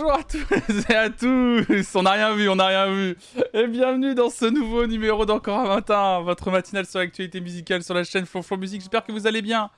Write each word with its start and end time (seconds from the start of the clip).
Bonjour 0.00 0.18
à 0.18 0.22
tous. 0.22 0.88
Et 0.88 0.94
à 0.94 1.10
tous. 1.10 1.94
On 1.94 2.02
n'a 2.02 2.12
rien 2.12 2.34
vu, 2.34 2.48
on 2.48 2.56
n'a 2.56 2.68
rien 2.68 2.90
vu. 2.90 3.18
Et 3.52 3.66
bienvenue 3.66 4.14
dans 4.14 4.30
ce 4.30 4.46
nouveau 4.46 4.86
numéro 4.86 5.26
d'Encore 5.26 5.58
un 5.58 5.68
matin, 5.68 6.20
votre 6.20 6.50
matinale 6.50 6.86
sur 6.86 7.00
l'actualité 7.00 7.38
musicale 7.42 7.82
sur 7.82 7.92
la 7.92 8.02
chaîne 8.02 8.24
Flonflon 8.24 8.56
Musique, 8.56 8.80
j'espère 8.80 9.04
que 9.04 9.12
vous 9.12 9.26
allez 9.26 9.42
bien. 9.42 9.68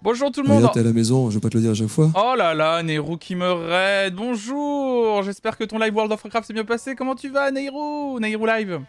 Bonjour 0.00 0.30
tout 0.30 0.42
le 0.42 0.48
monde. 0.48 0.70
T'es 0.72 0.78
à 0.78 0.84
la 0.84 0.92
maison, 0.92 1.28
je 1.28 1.34
vais 1.34 1.40
pas 1.40 1.48
te 1.48 1.56
le 1.56 1.62
dire 1.62 1.72
à 1.72 1.74
chaque 1.74 1.88
fois. 1.88 2.12
Oh 2.14 2.34
là 2.36 2.54
là, 2.54 2.84
Nehru 2.84 3.18
qui 3.18 3.34
me 3.34 3.50
raide. 3.50 4.14
Bonjour. 4.14 5.24
J'espère 5.24 5.58
que 5.58 5.64
ton 5.64 5.80
live 5.80 5.92
World 5.92 6.12
of 6.12 6.22
Warcraft 6.22 6.46
s'est 6.46 6.54
bien 6.54 6.64
passé, 6.64 6.94
comment 6.94 7.16
tu 7.16 7.28
vas 7.28 7.50
Nehru? 7.50 8.20
Nehru 8.20 8.46
Live. 8.46 8.80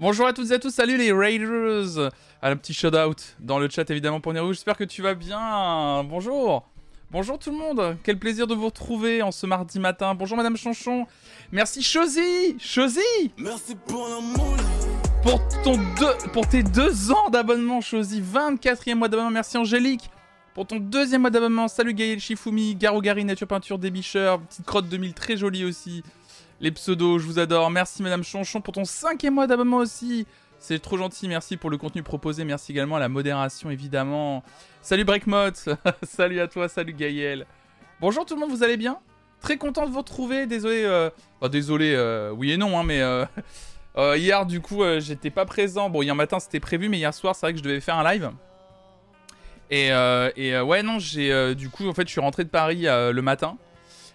Bonjour 0.00 0.26
à 0.26 0.32
toutes 0.32 0.50
et 0.50 0.54
à 0.54 0.58
tous, 0.58 0.74
salut 0.74 0.96
les 0.96 1.12
Raiders. 1.12 2.10
Un 2.42 2.56
petit 2.56 2.74
shout-out 2.74 3.36
dans 3.38 3.60
le 3.60 3.68
chat 3.70 3.88
évidemment 3.88 4.18
pour 4.18 4.32
Nehru, 4.32 4.52
j'espère 4.52 4.76
que 4.76 4.84
tu 4.84 5.00
vas 5.00 5.14
bien. 5.14 6.02
Bonjour 6.02 6.73
Bonjour 7.14 7.38
tout 7.38 7.52
le 7.52 7.56
monde, 7.56 7.96
quel 8.02 8.18
plaisir 8.18 8.48
de 8.48 8.56
vous 8.56 8.64
retrouver 8.64 9.22
en 9.22 9.30
ce 9.30 9.46
mardi 9.46 9.78
matin. 9.78 10.16
Bonjour 10.16 10.36
Madame 10.36 10.56
Chanchon. 10.56 11.06
Merci 11.52 11.80
Chosy 11.80 12.56
Chosy 12.58 12.98
Merci 13.38 13.76
pour 13.86 14.08
Pour, 15.22 15.40
ton 15.62 15.76
deux, 15.76 16.28
pour 16.32 16.48
tes 16.48 16.64
deux 16.64 17.12
ans 17.12 17.30
d'abonnement 17.30 17.80
Chosy, 17.80 18.20
24e 18.20 18.96
mois 18.96 19.06
d'abonnement. 19.06 19.30
Merci 19.30 19.56
Angélique. 19.56 20.10
Pour 20.54 20.66
ton 20.66 20.80
deuxième 20.80 21.20
mois 21.20 21.30
d'abonnement, 21.30 21.68
salut 21.68 21.94
Gaël 21.94 22.18
Shifumi, 22.18 22.74
Gary, 22.74 23.24
Nature 23.24 23.46
Peinture, 23.46 23.78
Débicheur, 23.78 24.40
Petite 24.40 24.66
Crotte 24.66 24.88
2000, 24.88 25.14
très 25.14 25.36
jolie 25.36 25.64
aussi. 25.64 26.02
Les 26.60 26.72
pseudos, 26.72 27.20
je 27.20 27.26
vous 27.26 27.38
adore. 27.38 27.70
Merci 27.70 28.02
Madame 28.02 28.24
Chanchon 28.24 28.60
pour 28.60 28.74
ton 28.74 28.84
cinquième 28.84 29.34
mois 29.34 29.46
d'abonnement 29.46 29.76
aussi. 29.76 30.26
C'est 30.66 30.78
trop 30.78 30.96
gentil, 30.96 31.28
merci 31.28 31.58
pour 31.58 31.68
le 31.68 31.76
contenu 31.76 32.02
proposé, 32.02 32.42
merci 32.42 32.72
également 32.72 32.96
à 32.96 32.98
la 32.98 33.10
modération 33.10 33.70
évidemment. 33.70 34.42
Salut 34.80 35.04
Breakmot, 35.04 35.50
salut 36.02 36.40
à 36.40 36.48
toi, 36.48 36.70
salut 36.70 36.94
Gaël. 36.94 37.44
Bonjour 38.00 38.24
tout 38.24 38.34
le 38.34 38.40
monde, 38.40 38.48
vous 38.48 38.62
allez 38.62 38.78
bien? 38.78 38.98
Très 39.42 39.58
content 39.58 39.84
de 39.84 39.90
vous 39.90 39.98
retrouver, 39.98 40.46
désolé, 40.46 40.84
euh... 40.84 41.10
désolé, 41.50 41.92
euh, 41.94 42.30
oui 42.30 42.52
et 42.52 42.56
non, 42.56 42.78
hein, 42.78 42.82
mais 42.82 43.02
euh, 43.02 43.26
euh, 43.98 44.16
hier 44.16 44.46
du 44.46 44.62
coup 44.62 44.82
j'étais 45.00 45.28
pas 45.28 45.44
présent. 45.44 45.90
Bon, 45.90 46.00
hier 46.00 46.14
matin 46.14 46.40
c'était 46.40 46.60
prévu, 46.60 46.88
mais 46.88 46.96
hier 46.96 47.12
soir 47.12 47.36
c'est 47.36 47.44
vrai 47.44 47.52
que 47.52 47.58
je 47.58 47.64
devais 47.64 47.82
faire 47.82 47.98
un 47.98 48.12
live. 48.14 48.30
Et, 49.70 49.88
et 49.88 50.58
ouais, 50.60 50.82
non, 50.82 50.98
j'ai 50.98 51.54
du 51.54 51.68
coup 51.68 51.86
en 51.86 51.92
fait 51.92 52.06
je 52.06 52.12
suis 52.12 52.22
rentré 52.22 52.42
de 52.42 52.48
Paris 52.48 52.84
le 52.84 53.20
matin. 53.20 53.58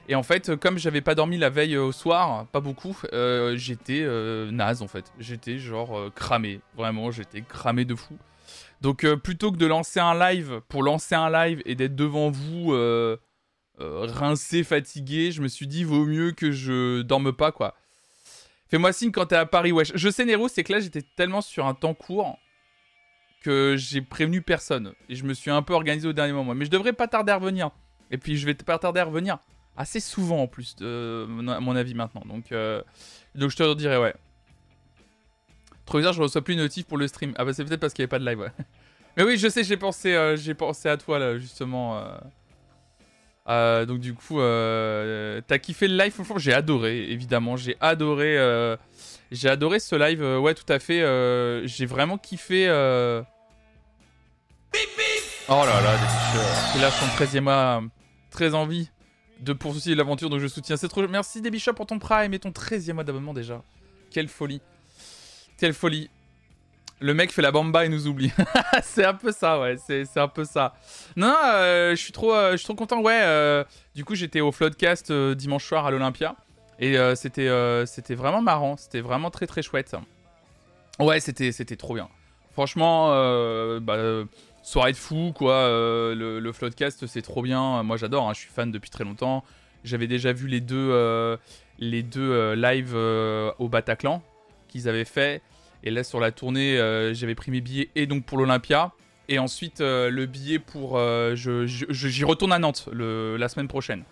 Et 0.09 0.15
en 0.15 0.23
fait, 0.23 0.55
comme 0.55 0.79
j'avais 0.79 1.01
pas 1.01 1.13
dormi 1.13 1.37
la 1.37 1.51
veille 1.51 1.77
au 1.77 1.91
soir, 1.91 2.47
pas 2.47 2.61
beaucoup, 2.61 2.99
euh, 3.13 3.55
j'étais 3.55 4.01
euh, 4.01 4.49
naze 4.49 4.81
en 4.81 4.87
fait. 4.87 5.13
J'étais 5.19 5.59
genre 5.59 5.95
euh, 5.95 6.09
cramé. 6.09 6.61
Vraiment, 6.75 7.11
j'étais 7.11 7.41
cramé 7.41 7.85
de 7.85 7.93
fou. 7.93 8.17
Donc 8.81 9.05
plutôt 9.17 9.51
que 9.51 9.57
de 9.57 9.67
lancer 9.67 9.99
un 9.99 10.17
live 10.17 10.61
pour 10.67 10.81
lancer 10.81 11.13
un 11.13 11.29
live 11.29 11.61
et 11.65 11.75
d'être 11.75 11.95
devant 11.95 12.31
vous 12.31 12.73
rincé, 13.77 14.63
fatigué, 14.63 15.31
je 15.31 15.43
me 15.43 15.47
suis 15.47 15.67
dit 15.67 15.83
vaut 15.83 16.05
mieux 16.05 16.31
que 16.31 16.51
je 16.51 17.01
dorme 17.03 17.31
pas 17.31 17.51
quoi. 17.51 17.75
Fais-moi 18.67 18.93
signe 18.93 19.11
quand 19.11 19.27
t'es 19.27 19.35
à 19.35 19.45
Paris, 19.45 19.71
wesh. 19.71 19.91
Je 19.93 20.09
sais 20.09 20.25
Nero, 20.25 20.47
c'est 20.47 20.63
que 20.63 20.73
là 20.73 20.79
j'étais 20.79 21.03
tellement 21.17 21.41
sur 21.41 21.67
un 21.67 21.75
temps 21.75 21.93
court 21.93 22.39
que 23.43 23.75
j'ai 23.77 24.01
prévenu 24.01 24.41
personne. 24.41 24.93
Et 25.07 25.13
je 25.13 25.23
me 25.23 25.35
suis 25.35 25.51
un 25.51 25.61
peu 25.61 25.73
organisé 25.73 26.07
au 26.07 26.13
dernier 26.13 26.33
moment. 26.33 26.55
Mais 26.55 26.65
je 26.65 26.71
devrais 26.71 26.93
pas 26.93 27.07
tarder 27.07 27.31
à 27.31 27.37
revenir. 27.37 27.69
Et 28.09 28.17
puis 28.17 28.37
je 28.37 28.45
vais 28.47 28.55
pas 28.55 28.79
tarder 28.79 29.01
à 29.01 29.05
revenir 29.05 29.37
assez 29.79 30.01
souvent 30.01 30.43
en 30.43 30.47
plus, 30.47 30.75
de, 30.75 31.25
à 31.49 31.59
mon 31.61 31.75
avis 31.75 31.95
maintenant. 31.95 32.21
Donc, 32.25 32.51
euh, 32.51 32.83
donc 33.33 33.49
je 33.49 33.55
te 33.55 33.63
redirai, 33.63 33.97
ouais. 33.97 34.13
Trop 35.85 35.97
bizarre, 35.97 36.13
je 36.13 36.21
reçois 36.21 36.43
plus 36.43 36.55
de 36.55 36.61
notif 36.61 36.85
pour 36.85 36.97
le 36.97 37.07
stream. 37.07 37.33
Ah 37.37 37.45
bah 37.45 37.53
c'est 37.53 37.63
peut-être 37.63 37.79
parce 37.79 37.93
qu'il 37.93 38.03
n'y 38.03 38.05
avait 38.05 38.09
pas 38.09 38.19
de 38.19 38.25
live, 38.25 38.39
ouais. 38.39 38.51
Mais 39.17 39.23
oui, 39.23 39.37
je 39.37 39.47
sais, 39.47 39.63
j'ai 39.63 39.77
pensé, 39.77 40.13
euh, 40.13 40.37
pensé 40.55 40.89
à 40.89 40.97
toi 40.97 41.17
là, 41.17 41.37
justement. 41.37 42.03
Euh. 43.47 43.85
donc 43.85 43.99
du 43.99 44.13
coup, 44.13 44.39
t'as 44.39 45.57
kiffé 45.57 45.87
le 45.87 45.97
live 45.97 46.11
Franchement, 46.11 46.37
j'ai 46.37 46.53
adoré, 46.53 47.09
évidemment. 47.09 47.55
J'ai 47.55 47.77
adoré, 47.79 48.37
j'ai 49.31 49.49
adoré 49.49 49.79
ce 49.79 49.95
live. 49.95 50.21
ouais, 50.21 50.53
tout 50.53 50.71
à 50.71 50.79
fait. 50.79 50.99
j'ai 51.65 51.85
vraiment 51.85 52.17
kiffé. 52.17 52.67
Oh 55.51 55.63
là 55.65 55.81
là, 55.81 55.97
des 56.75 56.83
a 56.83 56.91
son 56.91 57.07
13 57.15 57.41
mois, 57.41 57.81
très 58.29 58.53
envie 58.53 58.91
de 59.39 59.53
poursuivre 59.53 59.97
l'aventure, 59.97 60.29
donc 60.29 60.39
je 60.39 60.47
soutiens. 60.47 60.77
C'est 60.77 60.87
trop. 60.87 61.07
Merci 61.07 61.41
Débichat 61.41 61.73
pour 61.73 61.85
ton 61.85 61.99
Prime 61.99 62.33
et 62.33 62.39
ton 62.39 62.49
13e 62.49 62.93
mois 62.93 63.03
d'abonnement 63.03 63.33
déjà. 63.33 63.61
Quelle 64.11 64.27
folie. 64.27 64.61
Quelle 65.57 65.73
folie. 65.73 66.09
Le 67.01 67.13
mec 67.13 67.31
fait 67.31 67.41
la 67.41 67.51
bamba 67.51 67.85
et 67.85 67.89
nous 67.89 68.07
oublie. 68.07 68.31
c'est 68.83 69.05
un 69.05 69.13
peu 69.13 69.31
ça, 69.31 69.59
ouais. 69.59 69.77
C'est 69.87 70.17
un 70.17 70.27
peu 70.27 70.43
ça. 70.43 70.73
Non, 71.15 71.33
euh, 71.45 71.91
je 71.91 72.01
suis 72.01 72.11
trop, 72.11 72.33
euh, 72.33 72.51
je 72.53 72.57
suis 72.57 72.65
trop 72.65 72.75
content. 72.75 73.01
Ouais. 73.01 73.21
Euh, 73.23 73.63
du 73.95 74.03
coup, 74.03 74.15
j'étais 74.15 74.41
au 74.41 74.51
Floodcast 74.51 75.11
dimanche 75.11 75.65
soir 75.65 75.85
à 75.85 75.91
l'Olympia 75.91 76.35
et 76.79 76.97
c'était, 77.15 77.49
c'était 77.85 78.15
vraiment 78.15 78.41
marrant. 78.41 78.75
C'était 78.77 79.01
vraiment 79.01 79.31
très 79.31 79.47
très 79.47 79.61
chouette. 79.61 79.95
Ouais, 80.99 81.19
c'était, 81.19 81.51
c'était 81.51 81.77
trop 81.77 81.93
bien. 81.93 82.09
Franchement, 82.51 83.09
bah 83.79 84.25
soirée 84.69 84.91
de 84.91 84.97
fou, 84.97 85.33
quoi. 85.35 85.53
Euh, 85.53 86.13
le, 86.15 86.39
le 86.39 86.51
Floodcast, 86.51 87.07
c'est 87.07 87.21
trop 87.21 87.41
bien. 87.41 87.81
Moi, 87.83 87.97
j'adore. 87.97 88.29
Hein, 88.29 88.33
je 88.33 88.39
suis 88.41 88.51
fan 88.51 88.71
depuis 88.71 88.89
très 88.89 89.03
longtemps. 89.03 89.43
J'avais 89.83 90.07
déjà 90.07 90.31
vu 90.31 90.47
les 90.47 90.61
deux, 90.61 90.89
euh, 90.91 91.37
les 91.79 92.03
deux 92.03 92.31
euh, 92.31 92.55
lives 92.55 92.95
au 93.59 93.67
Bataclan 93.67 94.21
qu'ils 94.67 94.87
avaient 94.87 95.05
fait. 95.05 95.41
Et 95.83 95.91
là, 95.91 96.03
sur 96.03 96.19
la 96.19 96.31
tournée, 96.31 96.77
j'avais 97.13 97.35
pris 97.35 97.51
mes 97.51 97.61
billets 97.61 97.89
et 97.95 98.05
donc 98.05 98.25
pour 98.25 98.37
l'Olympia. 98.37 98.91
Et 99.27 99.39
ensuite, 99.39 99.79
le 99.79 100.25
billet 100.25 100.59
pour. 100.59 100.99
J'y 101.35 102.23
retourne 102.23 102.51
à 102.51 102.59
Nantes 102.59 102.89
la 102.93 103.49
semaine 103.49 103.67
prochaine. 103.67 104.03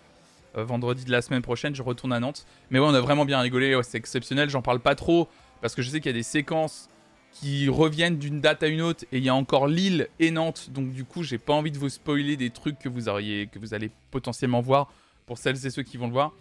vendredi 0.54 1.04
de 1.04 1.12
la 1.12 1.22
semaine 1.22 1.42
prochaine, 1.42 1.74
je 1.74 1.82
retourne 1.82 2.12
à 2.12 2.20
Nantes. 2.20 2.46
Mais 2.70 2.78
ouais, 2.78 2.86
on 2.88 2.94
a 2.94 3.00
vraiment 3.00 3.26
bien 3.26 3.38
rigolé. 3.38 3.78
c'est 3.82 3.98
exceptionnel. 3.98 4.48
J'en 4.48 4.62
parle 4.62 4.80
pas 4.80 4.94
trop 4.94 5.28
parce 5.60 5.74
que 5.74 5.82
je 5.82 5.90
sais 5.90 6.00
qu'il 6.00 6.10
y 6.10 6.14
a 6.14 6.18
des 6.18 6.22
séquences 6.22 6.88
qui 7.32 7.68
reviennent 7.68 8.18
d'une 8.18 8.40
date 8.40 8.62
à 8.62 8.68
une 8.68 8.82
autre 8.82 9.04
et 9.12 9.18
il 9.18 9.24
y 9.24 9.28
a 9.28 9.34
encore 9.34 9.68
Lille 9.68 10.08
et 10.18 10.30
Nantes 10.30 10.70
donc 10.70 10.92
du 10.92 11.04
coup 11.04 11.22
j'ai 11.22 11.38
pas 11.38 11.52
envie 11.52 11.70
de 11.70 11.78
vous 11.78 11.88
spoiler 11.88 12.36
des 12.36 12.50
trucs 12.50 12.78
que 12.78 12.88
vous 12.88 13.08
auriez 13.08 13.46
que 13.46 13.58
vous 13.58 13.74
allez 13.74 13.90
potentiellement 14.10 14.60
voir 14.60 14.90
pour 15.26 15.38
celles 15.38 15.64
et 15.66 15.70
ceux 15.70 15.82
qui 15.82 15.98
vont 15.98 16.06
le 16.06 16.12
voir. 16.12 16.32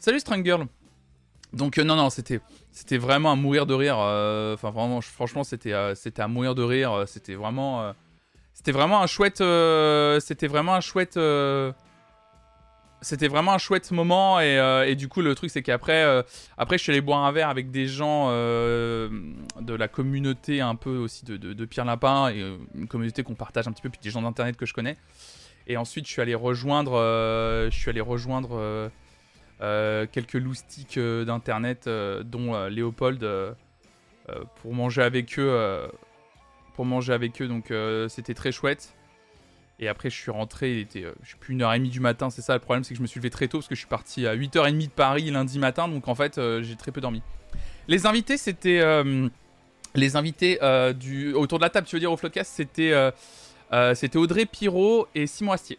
Salut 0.00 0.20
Girl 0.44 0.66
Donc 1.52 1.78
euh, 1.78 1.84
non 1.84 1.96
non 1.96 2.10
c'était 2.10 2.40
c'était 2.72 2.98
vraiment 2.98 3.32
à 3.32 3.36
mourir 3.36 3.66
de 3.66 3.74
rire 3.74 3.96
euh, 3.98 4.54
enfin 4.54 4.70
vraiment 4.70 5.00
franchement 5.00 5.44
c'était 5.44 5.72
euh, 5.72 5.94
c'était 5.94 6.22
à 6.22 6.28
mourir 6.28 6.54
de 6.54 6.62
rire 6.62 7.04
c'était 7.06 7.34
vraiment 7.34 7.94
c'était 8.52 8.72
vraiment 8.72 9.00
un 9.00 9.06
chouette 9.06 9.42
c'était 10.20 10.46
vraiment 10.46 10.74
un 10.74 10.80
chouette 10.80 11.18
c'était 13.04 13.28
vraiment 13.28 13.52
un 13.52 13.58
chouette 13.58 13.90
moment 13.90 14.38
euh, 14.40 14.84
et, 14.84 14.96
du 14.96 15.08
coup 15.08 15.20
le 15.20 15.34
truc 15.34 15.50
c'est 15.50 15.62
qu'après 15.62 16.02
euh, 16.02 16.22
après 16.56 16.78
je 16.78 16.82
suis 16.82 16.92
allé 16.92 17.00
boire 17.00 17.24
un 17.24 17.32
verre 17.32 17.50
avec 17.50 17.70
des 17.70 17.86
gens 17.86 18.28
euh, 18.30 19.08
de 19.60 19.74
la 19.74 19.88
communauté 19.88 20.60
un 20.60 20.74
peu 20.74 20.96
aussi 20.96 21.24
de, 21.24 21.64
Pierre 21.66 21.84
Lapin 21.84 22.32
une 22.74 22.88
communauté 22.88 23.22
qu'on 23.22 23.34
partage 23.34 23.68
un 23.68 23.72
petit 23.72 23.82
peu 23.82 23.90
puis 23.90 24.00
des 24.02 24.10
gens 24.10 24.22
d'internet 24.22 24.56
que 24.56 24.66
je 24.66 24.74
connais. 24.74 24.96
Et 25.66 25.76
ensuite 25.76 26.06
je 26.06 26.12
suis 26.12 26.22
allé 26.22 26.34
rejoindre 26.34 26.92
je 27.70 27.76
suis 27.76 27.90
allé 27.90 28.00
rejoindre 28.00 28.90
quelques 29.60 30.34
loustiques 30.34 30.98
d'internet 30.98 31.88
dont 32.24 32.66
Léopold 32.68 33.26
pour 34.56 34.74
manger 34.74 35.02
avec 35.02 35.38
eux 35.38 35.88
pour 36.74 36.84
manger 36.84 37.12
avec 37.12 37.40
eux. 37.42 37.48
Donc 37.48 37.72
c'était 38.08 38.34
très 38.34 38.52
chouette 38.52 38.94
et 39.80 39.88
après, 39.88 40.08
je 40.08 40.16
suis 40.16 40.30
rentré, 40.30 40.72
il 40.72 40.78
était, 40.80 41.04
euh, 41.04 41.14
je 41.22 41.28
suis 41.28 41.36
plus 41.36 41.54
une 41.54 41.62
heure 41.62 41.72
et 41.72 41.78
demie 41.78 41.90
du 41.90 42.00
matin. 42.00 42.30
C'est 42.30 42.42
ça 42.42 42.54
le 42.54 42.60
problème, 42.60 42.84
c'est 42.84 42.94
que 42.94 42.98
je 42.98 43.02
me 43.02 43.06
suis 43.06 43.18
levé 43.18 43.30
très 43.30 43.48
tôt 43.48 43.58
parce 43.58 43.68
que 43.68 43.74
je 43.74 43.80
suis 43.80 43.88
parti 43.88 44.26
à 44.26 44.36
8h30 44.36 44.84
de 44.84 44.88
Paris 44.88 45.30
lundi 45.30 45.58
matin. 45.58 45.88
Donc 45.88 46.06
en 46.06 46.14
fait, 46.14 46.38
euh, 46.38 46.62
j'ai 46.62 46.76
très 46.76 46.92
peu 46.92 47.00
dormi. 47.00 47.22
Les 47.88 48.06
invités, 48.06 48.36
c'était. 48.36 48.80
Euh, 48.80 49.28
les 49.96 50.16
invités 50.16 50.58
autour 51.34 51.58
de 51.58 51.62
la 51.62 51.70
table, 51.70 51.86
tu 51.86 51.94
veux 51.94 52.00
dire, 52.00 52.10
au 52.10 52.16
Floodcast, 52.16 52.52
c'était, 52.52 52.92
c'était 53.94 54.18
Audrey 54.18 54.44
Pirot 54.44 55.06
et 55.14 55.28
Simon 55.28 55.52
Astier. 55.52 55.78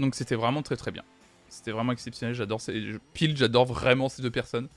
Donc 0.00 0.16
c'était 0.16 0.34
vraiment 0.34 0.62
très 0.62 0.74
très 0.74 0.90
bien. 0.90 1.04
C'était 1.48 1.70
vraiment 1.70 1.92
exceptionnel. 1.92 2.34
J'adore 2.34 2.60
ces. 2.60 2.96
Pile, 3.12 3.36
j'adore 3.36 3.66
vraiment 3.66 4.08
ces 4.08 4.20
deux 4.20 4.32
personnes. 4.32 4.68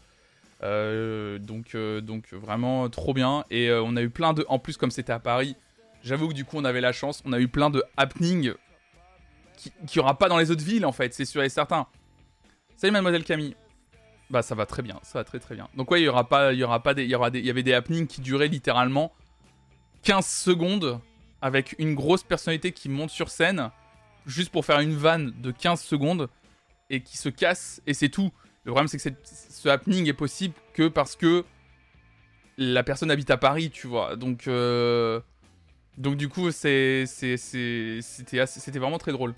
donc, 0.61 1.75
donc 2.03 2.31
vraiment 2.31 2.87
trop 2.89 3.15
bien. 3.15 3.43
Et 3.49 3.71
on 3.71 3.95
a 3.95 4.03
eu 4.03 4.11
plein 4.11 4.33
de. 4.33 4.45
En 4.47 4.59
plus, 4.59 4.77
comme 4.77 4.91
c'était 4.91 5.13
à 5.13 5.19
Paris 5.19 5.55
J'avoue 6.03 6.27
que 6.27 6.33
du 6.33 6.45
coup, 6.45 6.57
on 6.57 6.65
avait 6.65 6.81
la 6.81 6.91
chance. 6.91 7.21
On 7.25 7.33
a 7.33 7.39
eu 7.39 7.47
plein 7.47 7.69
de 7.69 7.83
happenings 7.97 8.53
qui 9.55 9.71
n'y 9.95 9.99
aura 9.99 10.17
pas 10.17 10.27
dans 10.27 10.37
les 10.37 10.51
autres 10.51 10.63
villes, 10.63 10.85
en 10.85 10.91
fait, 10.91 11.13
c'est 11.13 11.25
sûr 11.25 11.41
et 11.43 11.49
certain. 11.49 11.87
Salut, 12.75 12.91
mademoiselle 12.91 13.23
Camille. 13.23 13.55
Bah, 14.29 14.41
ça 14.41 14.55
va 14.55 14.65
très 14.65 14.81
bien, 14.81 14.99
ça 15.03 15.19
va 15.19 15.23
très 15.23 15.39
très 15.39 15.55
bien. 15.55 15.69
Donc, 15.75 15.91
ouais, 15.91 16.01
il 16.01 16.05
y 16.05 16.07
aura 16.07 16.27
pas, 16.27 16.53
il 16.53 16.59
y 16.59 16.63
aura 16.63 16.81
pas 16.81 16.93
des, 16.93 17.03
il 17.03 17.11
y 17.11 17.31
des, 17.31 17.39
il 17.39 17.45
y 17.45 17.49
avait 17.49 17.63
des 17.63 17.73
happenings 17.73 18.07
qui 18.07 18.21
duraient 18.21 18.47
littéralement 18.47 19.13
15 20.03 20.25
secondes 20.25 20.99
avec 21.41 21.75
une 21.77 21.93
grosse 21.93 22.23
personnalité 22.23 22.71
qui 22.71 22.89
monte 22.89 23.09
sur 23.09 23.29
scène 23.29 23.69
juste 24.25 24.51
pour 24.51 24.65
faire 24.65 24.79
une 24.79 24.95
vanne 24.95 25.33
de 25.41 25.51
15 25.51 25.81
secondes 25.81 26.29
et 26.89 27.01
qui 27.01 27.17
se 27.17 27.29
casse 27.29 27.81
et 27.85 27.93
c'est 27.93 28.09
tout. 28.09 28.31
Le 28.63 28.71
problème, 28.71 28.87
c'est 28.87 28.97
que 28.97 29.15
ce 29.25 29.69
happening 29.69 30.07
est 30.07 30.13
possible 30.13 30.53
que 30.73 30.87
parce 30.87 31.15
que 31.15 31.43
la 32.57 32.83
personne 32.83 33.11
habite 33.11 33.29
à 33.29 33.37
Paris, 33.37 33.71
tu 33.71 33.87
vois. 33.87 34.15
Donc, 34.15 34.47
euh, 34.47 35.19
donc 35.97 36.17
du 36.17 36.29
coup, 36.29 36.51
c'était 36.51 37.05
vraiment 38.75 38.97
très 38.97 39.11
drôle. 39.11 39.35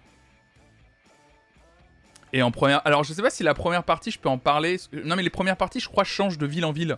Et 2.34 2.42
en 2.42 2.52
première. 2.52 2.86
Alors, 2.86 3.04
je 3.04 3.14
sais 3.14 3.22
pas 3.22 3.30
si 3.30 3.44
la 3.44 3.54
première 3.54 3.84
partie, 3.84 4.12
je 4.12 4.20
peux 4.20 4.30
en 4.30 4.38
parler. 4.38 4.78
Non, 5.06 5.16
mais 5.16 5.24
les 5.24 5.30
premières 5.30 5.58
parties, 5.58 5.80
je 5.80 5.88
crois, 5.88 6.04
changent 6.04 6.38
de 6.38 6.46
ville 6.46 6.66
en 6.66 6.74
ville. 6.74 6.98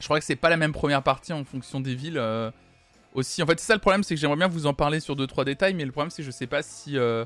Je 0.00 0.04
crois 0.06 0.18
que 0.18 0.24
c'est 0.24 0.36
pas 0.36 0.48
la 0.48 0.56
même 0.56 0.72
première 0.72 1.02
partie 1.02 1.32
en 1.32 1.44
fonction 1.44 1.80
des 1.80 1.94
villes. 1.94 2.18
Euh, 2.18 2.50
aussi, 3.14 3.42
en 3.42 3.46
fait, 3.46 3.60
c'est 3.60 3.66
ça 3.66 3.74
le 3.74 3.80
problème, 3.80 4.02
c'est 4.02 4.14
que 4.14 4.20
j'aimerais 4.20 4.38
bien 4.38 4.48
vous 4.48 4.66
en 4.66 4.74
parler 4.74 5.00
sur 5.00 5.14
2-3 5.14 5.44
détails, 5.44 5.74
mais 5.74 5.84
le 5.84 5.92
problème, 5.92 6.10
c'est 6.10 6.22
que 6.22 6.26
je 6.26 6.30
sais 6.30 6.46
pas 6.46 6.62
si. 6.62 6.96
Euh, 6.96 7.24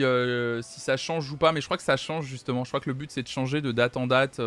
euh, 0.00 0.62
si 0.62 0.80
ça 0.80 0.96
change 0.96 1.30
ou 1.30 1.36
pas, 1.36 1.52
mais 1.52 1.60
je 1.60 1.66
crois 1.66 1.76
que 1.76 1.82
ça 1.82 1.96
change 1.96 2.24
justement. 2.24 2.64
Je 2.64 2.70
crois 2.70 2.80
que 2.80 2.88
le 2.88 2.94
but, 2.94 3.10
c'est 3.10 3.22
de 3.22 3.28
changer 3.28 3.60
de 3.60 3.70
date 3.70 3.96
en 3.96 4.06
date. 4.06 4.40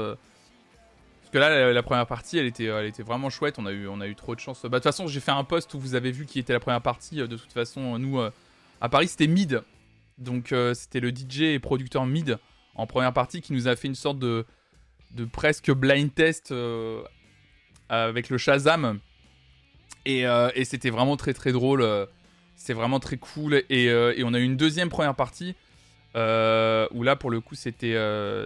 Que 1.33 1.39
là, 1.39 1.73
la, 1.73 1.83
première 1.83 2.05
partie, 2.05 2.37
elle 2.37 2.45
était, 2.45 2.65
elle 2.65 2.85
était 2.85 3.01
vraiment 3.01 3.31
chouette. 3.31 3.55
On 3.57 3.65
a 3.65 3.71
eu, 3.71 3.87
on 3.87 3.99
a 4.01 4.07
eu 4.07 4.13
trop 4.13 4.35
de 4.35 4.39
chance. 4.39 4.61
Bah, 4.61 4.69
de 4.69 4.75
toute 4.75 4.83
façon, 4.83 5.07
j'ai 5.07 5.19
fait 5.19 5.31
un 5.31 5.43
post 5.43 5.73
où 5.73 5.79
vous 5.79 5.95
avez 5.95 6.11
vu 6.11 6.27
qui 6.27 6.37
était 6.37 6.53
la 6.53 6.59
première 6.59 6.81
partie. 6.81 7.15
De 7.15 7.25
toute 7.25 7.51
façon, 7.51 7.97
nous, 7.97 8.21
à 8.79 8.89
Paris, 8.89 9.07
c'était 9.07 9.27
mid. 9.27 9.63
Donc 10.17 10.51
euh, 10.51 10.73
c'était 10.73 10.99
le 10.99 11.09
DJ 11.09 11.41
et 11.41 11.59
producteur 11.59 12.05
Mid 12.05 12.37
en 12.75 12.87
première 12.87 13.13
partie 13.13 13.41
qui 13.41 13.53
nous 13.53 13.67
a 13.67 13.75
fait 13.75 13.87
une 13.87 13.95
sorte 13.95 14.19
de, 14.19 14.45
de 15.11 15.25
presque 15.25 15.71
blind 15.71 16.13
test 16.13 16.51
euh, 16.51 17.01
avec 17.89 18.29
le 18.29 18.37
Shazam. 18.37 18.99
Et, 20.05 20.27
euh, 20.27 20.49
et 20.55 20.65
c'était 20.65 20.89
vraiment 20.89 21.17
très 21.17 21.33
très 21.33 21.51
drôle. 21.51 21.85
C'est 22.55 22.73
vraiment 22.73 22.99
très 22.99 23.17
cool. 23.17 23.63
Et, 23.69 23.85
et, 23.85 24.23
on 24.23 24.33
a 24.33 24.39
eu 24.39 24.43
une 24.43 24.57
deuxième 24.57 24.89
première 24.89 25.15
partie 25.15 25.55
où 26.15 27.03
là 27.03 27.15
pour 27.15 27.31
le 27.31 27.41
coup 27.41 27.55
c'était 27.55 27.97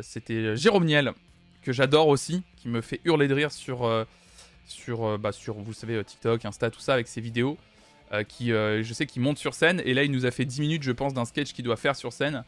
c'était 0.02 0.56
Jérôme 0.56 0.86
Niel 0.86 1.14
que 1.68 1.74
j'adore 1.74 2.08
aussi, 2.08 2.44
qui 2.56 2.68
me 2.68 2.82
fait 2.82 3.02
hurler 3.06 3.28
de 3.28 3.34
rire 3.34 3.52
sur, 3.52 4.06
sur, 4.66 5.20
bah, 5.20 5.32
sur 5.32 5.56
vous 5.56 5.74
savez, 5.74 6.04
TikTok, 6.04 6.46
Insta, 6.46 6.70
tout 6.70 6.80
ça 6.80 6.94
avec 6.94 7.08
ses 7.08 7.22
vidéos. 7.22 7.58
Euh, 8.14 8.24
qui, 8.24 8.54
euh, 8.54 8.84
je 8.84 8.94
sais 8.94 9.06
qu'il 9.06 9.22
monte 9.22 9.38
sur 9.38 9.54
scène. 9.54 9.82
Et 9.84 9.94
là, 9.94 10.04
il 10.04 10.12
nous 10.12 10.26
a 10.26 10.32
fait 10.32 10.46
10 10.46 10.62
minutes, 10.62 10.84
je 10.84 10.92
pense, 10.92 11.14
d'un 11.14 11.26
sketch 11.26 11.54
qu'il 11.54 11.66
doit 11.66 11.76
faire 11.76 11.96
sur 11.96 12.14
scène. 12.14 12.44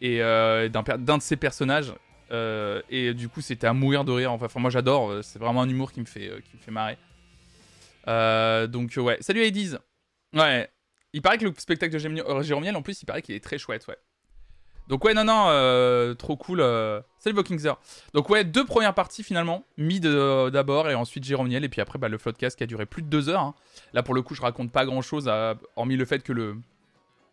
Et 0.00 0.22
euh, 0.22 0.68
d'un 0.68 1.18
de 1.18 1.22
ses 1.22 1.36
personnages. 1.36 1.92
et 2.32 3.14
du 3.14 3.28
coup, 3.28 3.40
c'était 3.40 3.66
à 3.66 3.72
mourir 3.72 4.04
de 4.04 4.12
rire. 4.12 4.32
Enfin, 4.32 4.60
moi, 4.60 4.70
j'adore. 4.70 5.22
C'est 5.22 5.38
vraiment 5.38 5.62
un 5.62 5.68
humour 5.68 5.92
qui 5.92 6.00
me 6.00 6.06
fait, 6.06 6.30
qui 6.44 6.56
me 6.56 6.60
fait 6.60 6.72
marrer. 6.72 6.98
donc, 8.68 8.92
ouais. 8.96 9.18
Salut, 9.20 9.44
Hades. 9.44 9.80
Ouais. 10.34 10.68
Il 11.12 11.22
paraît 11.22 11.38
que 11.38 11.44
le 11.44 11.52
spectacle 11.56 11.92
de 11.92 11.98
Jérôme 11.98 12.62
Niel, 12.62 12.76
en 12.76 12.82
plus, 12.82 13.02
il 13.02 13.06
paraît 13.06 13.22
qu'il 13.22 13.34
est 13.34 13.44
très 13.44 13.58
chouette, 13.58 13.86
ouais. 13.88 13.96
Donc 14.90 15.04
ouais, 15.04 15.14
non, 15.14 15.22
non, 15.22 15.46
euh, 15.50 16.14
trop 16.14 16.36
cool. 16.36 16.60
Euh... 16.60 17.00
Salut 17.20 17.36
Vokingzer. 17.36 17.78
Donc 18.12 18.28
ouais, 18.28 18.42
deux 18.42 18.64
premières 18.64 18.92
parties 18.92 19.22
finalement. 19.22 19.64
Mid 19.78 20.04
euh, 20.04 20.50
d'abord 20.50 20.90
et 20.90 20.96
ensuite 20.96 21.22
Jérôme 21.22 21.46
Niel. 21.46 21.62
Et 21.64 21.68
puis 21.68 21.80
après, 21.80 21.96
bah, 21.96 22.08
le 22.08 22.18
Floodcast 22.18 22.58
qui 22.58 22.64
a 22.64 22.66
duré 22.66 22.86
plus 22.86 23.02
de 23.02 23.06
deux 23.06 23.28
heures. 23.28 23.40
Hein. 23.40 23.54
Là, 23.92 24.02
pour 24.02 24.14
le 24.16 24.22
coup, 24.22 24.34
je 24.34 24.42
raconte 24.42 24.72
pas 24.72 24.84
grand-chose, 24.84 25.30
hormis 25.76 25.96
le 25.96 26.04
fait 26.04 26.24
que 26.24 26.32
le... 26.32 26.56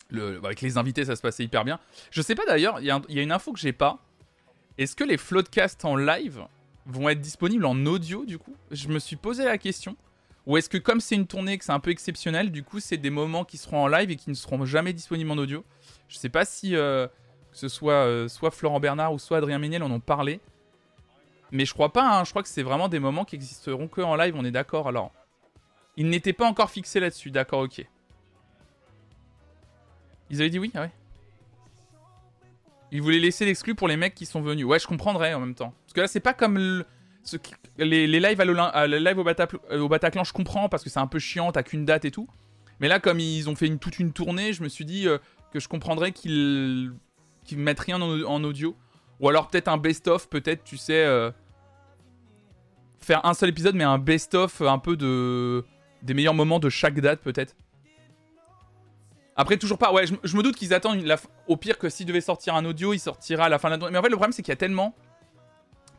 le... 0.09 0.39
Avec 0.45 0.62
les 0.62 0.77
invités, 0.77 1.04
ça 1.04 1.15
se 1.15 1.21
passait 1.24 1.44
hyper 1.44 1.65
bien. 1.65 1.80
Je 2.12 2.21
sais 2.21 2.36
pas 2.36 2.45
d'ailleurs, 2.45 2.80
il 2.80 2.86
y, 2.86 2.92
a 2.92 3.24
une 3.24 3.31
info 3.31 3.51
que 3.54 3.59
j'ai 3.59 3.74
pas. 3.74 3.98
Est-ce 4.77 4.95
que 4.95 5.04
les 5.04 5.18
Floodcasts 5.18 5.83
en 5.83 5.95
live 5.95 6.44
vont 6.86 7.09
être 7.09 7.21
disponibles 7.21 7.65
en 7.65 7.88
audio 7.88 8.24
du 8.24 8.38
coup? 8.38 8.56
Je 8.69 8.88
me 8.89 9.00
suis 9.00 9.15
posé 9.15 9.45
la 9.45 9.57
question. 9.57 9.98
Ou 10.45 10.57
est-ce 10.57 10.69
que 10.69 10.77
comme 10.77 11.01
c'est 11.01 11.15
une 11.15 11.25
tournée, 11.25 11.57
que 11.57 11.65
c'est 11.65 11.71
un 11.71 11.80
peu 11.80 11.89
exceptionnel, 11.89 12.51
du 12.51 12.63
coup 12.63 12.80
c'est 12.80 12.98
des 12.98 13.09
moments 13.09 13.45
qui 13.45 13.57
seront 13.57 13.83
en 13.83 13.88
live 13.88 14.12
et 14.12 14.15
qui 14.15 14.30
ne 14.30 14.36
seront 14.36 14.63
jamais 14.63 14.94
disponibles 14.94 15.31
en 15.31 15.39
audio? 15.39 15.65
Je 16.07 16.18
sais 16.18 16.30
pas 16.30 16.45
si... 16.45 16.75
Euh, 17.57 17.68
que 17.68 17.69
ce 17.69 17.69
soit 17.69 18.06
euh, 18.06 18.27
soit 18.27 18.51
Florent 18.51 18.80
Bernard 18.80 19.13
ou 19.13 19.19
soit 19.19 19.38
Adrien 19.38 19.59
Méniel 19.59 19.83
en 19.83 19.92
ont 19.92 20.00
parlé. 20.00 20.39
Mais 21.51 21.65
je 21.65 21.74
crois 21.74 21.94
pas, 21.94 22.19
hein. 22.19 22.24
je 22.24 22.30
crois 22.31 22.44
que 22.44 22.50
c'est 22.50 22.63
vraiment 22.63 22.89
des 22.89 23.00
moments 23.00 23.25
qui 23.25 23.36
existeront 23.36 23.88
que 23.88 24.01
en 24.01 24.15
live, 24.15 24.36
on 24.38 24.44
est 24.44 24.51
d'accord. 24.51 24.88
Alors, 24.88 25.12
ils 25.95 26.09
n'étaient 26.09 26.33
pas 26.33 26.45
encore 26.45 26.69
fixés 26.69 27.00
là-dessus, 27.00 27.31
d'accord, 27.31 27.62
ok. 27.62 27.86
Ils 30.30 30.42
avaient 30.42 30.50
dit 30.50 30.59
oui, 30.59 30.71
ah 30.75 30.81
ouais. 30.81 30.92
Ils 32.92 33.01
voulaient 33.01 33.19
laisser 33.19 33.45
l'exclu 33.45 33.75
pour 33.75 33.88
les 33.88 33.98
mecs 33.98 34.13
qui 34.13 34.25
sont 34.25 34.42
venus. 34.42 34.65
Ouais, 34.65 34.80
je 34.80 34.88
comprendrais 34.88 35.33
en 35.33 35.39
même 35.39 35.56
temps. 35.56 35.74
Parce 35.86 35.94
que 35.94 36.01
là, 36.01 36.07
c'est 36.07 36.19
pas 36.19 36.33
comme 36.33 36.57
les, 37.77 38.07
lives, 38.07 38.42
à 38.42 38.88
live 38.88 39.19
au, 39.19 39.89
Bataclan, 39.89 40.24
je 40.24 40.33
comprends 40.33 40.69
parce 40.69 40.83
que 40.83 40.89
c'est 40.89 41.00
un 41.00 41.07
peu 41.07 41.19
chiant, 41.19 41.51
t'as 41.51 41.63
qu'une 41.63 41.86
date 41.86 42.06
et 42.06 42.12
tout. 42.12 42.27
Mais 42.80 42.88
là, 42.88 43.00
comme 43.00 43.19
ils 43.19 43.50
ont 43.50 43.56
fait 43.56 43.69
toute 43.77 44.00
une 44.00 44.13
tournée, 44.13 44.54
je 44.54 44.63
me 44.63 44.69
suis 44.69 44.86
dit 44.86 45.07
euh, 45.07 45.18
que 45.51 45.59
je 45.59 45.68
comprendrais 45.68 46.12
qu'ils 46.12 46.94
qui 47.47 47.55
mettent 47.55 47.79
rien 47.79 47.99
en, 47.99 48.44
audio. 48.44 48.75
Ou 49.19 49.29
alors 49.29 49.47
peut-être 49.47 49.67
un 49.67 49.77
best-of, 49.77 50.29
peut-être, 50.29 50.63
tu 50.63 50.77
sais, 50.77 51.03
euh, 51.03 51.31
faire 52.99 53.25
un 53.25 53.33
seul 53.33 53.49
épisode, 53.49 53.73
mais 53.73 53.83
un 53.83 53.97
best-of 53.97 54.61
un 54.61 54.77
peu 54.77 54.95
de 54.95 55.65
des 56.03 56.13
meilleurs 56.13 56.35
moments 56.35 56.59
de 56.59 56.69
chaque 56.69 56.99
date, 56.99 57.21
peut-être. 57.21 57.55
Après, 59.35 59.57
toujours 59.57 59.77
pas. 59.77 59.91
Ouais, 59.91 60.05
je, 60.05 60.38
me 60.38 60.44
doute 60.44 60.55
qu'ils 60.55 60.73
attendent. 60.73 61.03
au 61.47 61.57
pire, 61.57 61.77
que 61.77 61.89
s'il 61.89 62.05
devait 62.05 62.21
sortir 62.21 62.55
un 62.55 62.65
audio, 62.65 62.94
il 62.94 62.99
sortira 62.99 63.45
à 63.45 63.49
la 63.49 63.59
fin 63.59 63.75
de 63.75 63.83
la 63.83 63.91
Mais 63.91 63.97
en 63.97 64.01
fait, 64.01 64.09
le 64.09 64.15
problème, 64.15 64.31
c'est 64.31 64.41
qu'il 64.41 64.51
y 64.51 64.53
a 64.53 64.57
tellement. 64.57 64.95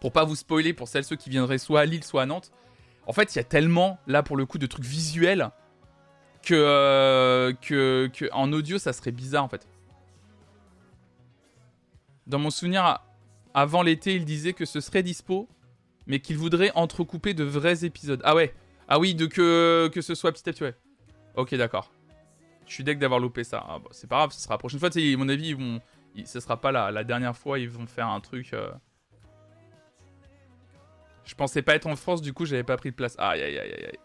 Pour 0.00 0.12
pas 0.12 0.24
vous 0.24 0.36
spoiler, 0.36 0.72
pour 0.72 0.86
celles 0.86 1.04
ceux 1.04 1.16
qui 1.16 1.30
viendraient 1.30 1.58
soit 1.58 1.80
à 1.80 1.84
Lille, 1.84 2.04
soit 2.04 2.22
à 2.22 2.26
Nantes. 2.26 2.52
En 3.06 3.12
fait, 3.12 3.34
il 3.34 3.38
y 3.38 3.40
a 3.40 3.44
tellement, 3.44 3.98
là, 4.06 4.22
pour 4.22 4.36
le 4.36 4.46
coup, 4.46 4.58
de 4.58 4.66
trucs 4.66 4.84
visuels. 4.84 5.50
Que, 6.42 6.54
euh, 6.54 7.52
que 7.60 8.10
en 8.32 8.52
audio, 8.52 8.78
ça 8.78 8.92
serait 8.92 9.10
bizarre, 9.10 9.44
en 9.44 9.48
fait. 9.48 9.66
Dans 12.28 12.38
mon 12.38 12.50
souvenir, 12.50 13.00
avant 13.54 13.82
l'été, 13.82 14.14
il 14.14 14.26
disait 14.26 14.52
que 14.52 14.66
ce 14.66 14.80
serait 14.80 15.02
dispo, 15.02 15.48
mais 16.06 16.20
qu'il 16.20 16.36
voudrait 16.36 16.70
entrecouper 16.74 17.32
de 17.32 17.42
vrais 17.42 17.86
épisodes. 17.86 18.20
Ah 18.22 18.34
ouais 18.34 18.54
Ah 18.86 18.98
oui, 18.98 19.14
de 19.14 19.24
que, 19.26 19.90
que 19.92 20.02
ce 20.02 20.14
soit 20.14 20.30
petit 20.32 20.46
à 20.48 20.52
petit, 20.52 20.62
ouais. 20.62 20.74
Ok, 21.36 21.54
d'accord. 21.54 21.90
Je 22.66 22.74
suis 22.74 22.84
deck 22.84 22.98
d'avoir 22.98 23.18
loupé 23.18 23.44
ça. 23.44 23.64
Ah, 23.66 23.78
c'est 23.92 24.08
pas 24.08 24.16
grave, 24.16 24.32
ce 24.32 24.40
sera 24.42 24.54
la 24.54 24.58
prochaine 24.58 24.78
fois. 24.78 24.90
À 24.90 25.16
mon 25.16 25.28
avis, 25.30 25.56
ce 26.26 26.38
sera 26.38 26.60
pas 26.60 26.70
la, 26.70 26.90
la 26.90 27.02
dernière 27.02 27.34
fois, 27.34 27.58
ils 27.58 27.70
vont 27.70 27.86
faire 27.86 28.08
un 28.08 28.20
truc. 28.20 28.52
Euh. 28.52 28.70
Je 31.24 31.34
pensais 31.34 31.62
pas 31.62 31.74
être 31.76 31.86
en 31.86 31.96
France, 31.96 32.20
du 32.20 32.34
coup, 32.34 32.44
j'avais 32.44 32.62
pas 32.62 32.76
pris 32.76 32.90
de 32.90 32.94
place. 32.94 33.16
Aïe, 33.18 33.40
aïe, 33.40 33.58
aïe, 33.58 33.72
aïe. 33.72 33.98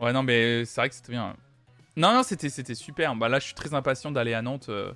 Ouais, 0.00 0.12
non, 0.12 0.24
mais 0.24 0.64
c'est 0.64 0.80
vrai 0.80 0.88
que 0.88 0.94
c'était 0.96 1.12
bien. 1.12 1.36
Non, 1.96 2.12
non, 2.14 2.24
c'était 2.24 2.74
super. 2.74 3.14
Bah 3.14 3.28
là, 3.28 3.38
je 3.38 3.44
suis 3.44 3.54
très 3.54 3.74
impatient 3.74 4.10
d'aller 4.10 4.34
à 4.34 4.42
Nantes. 4.42 4.68
Euh 4.68 4.92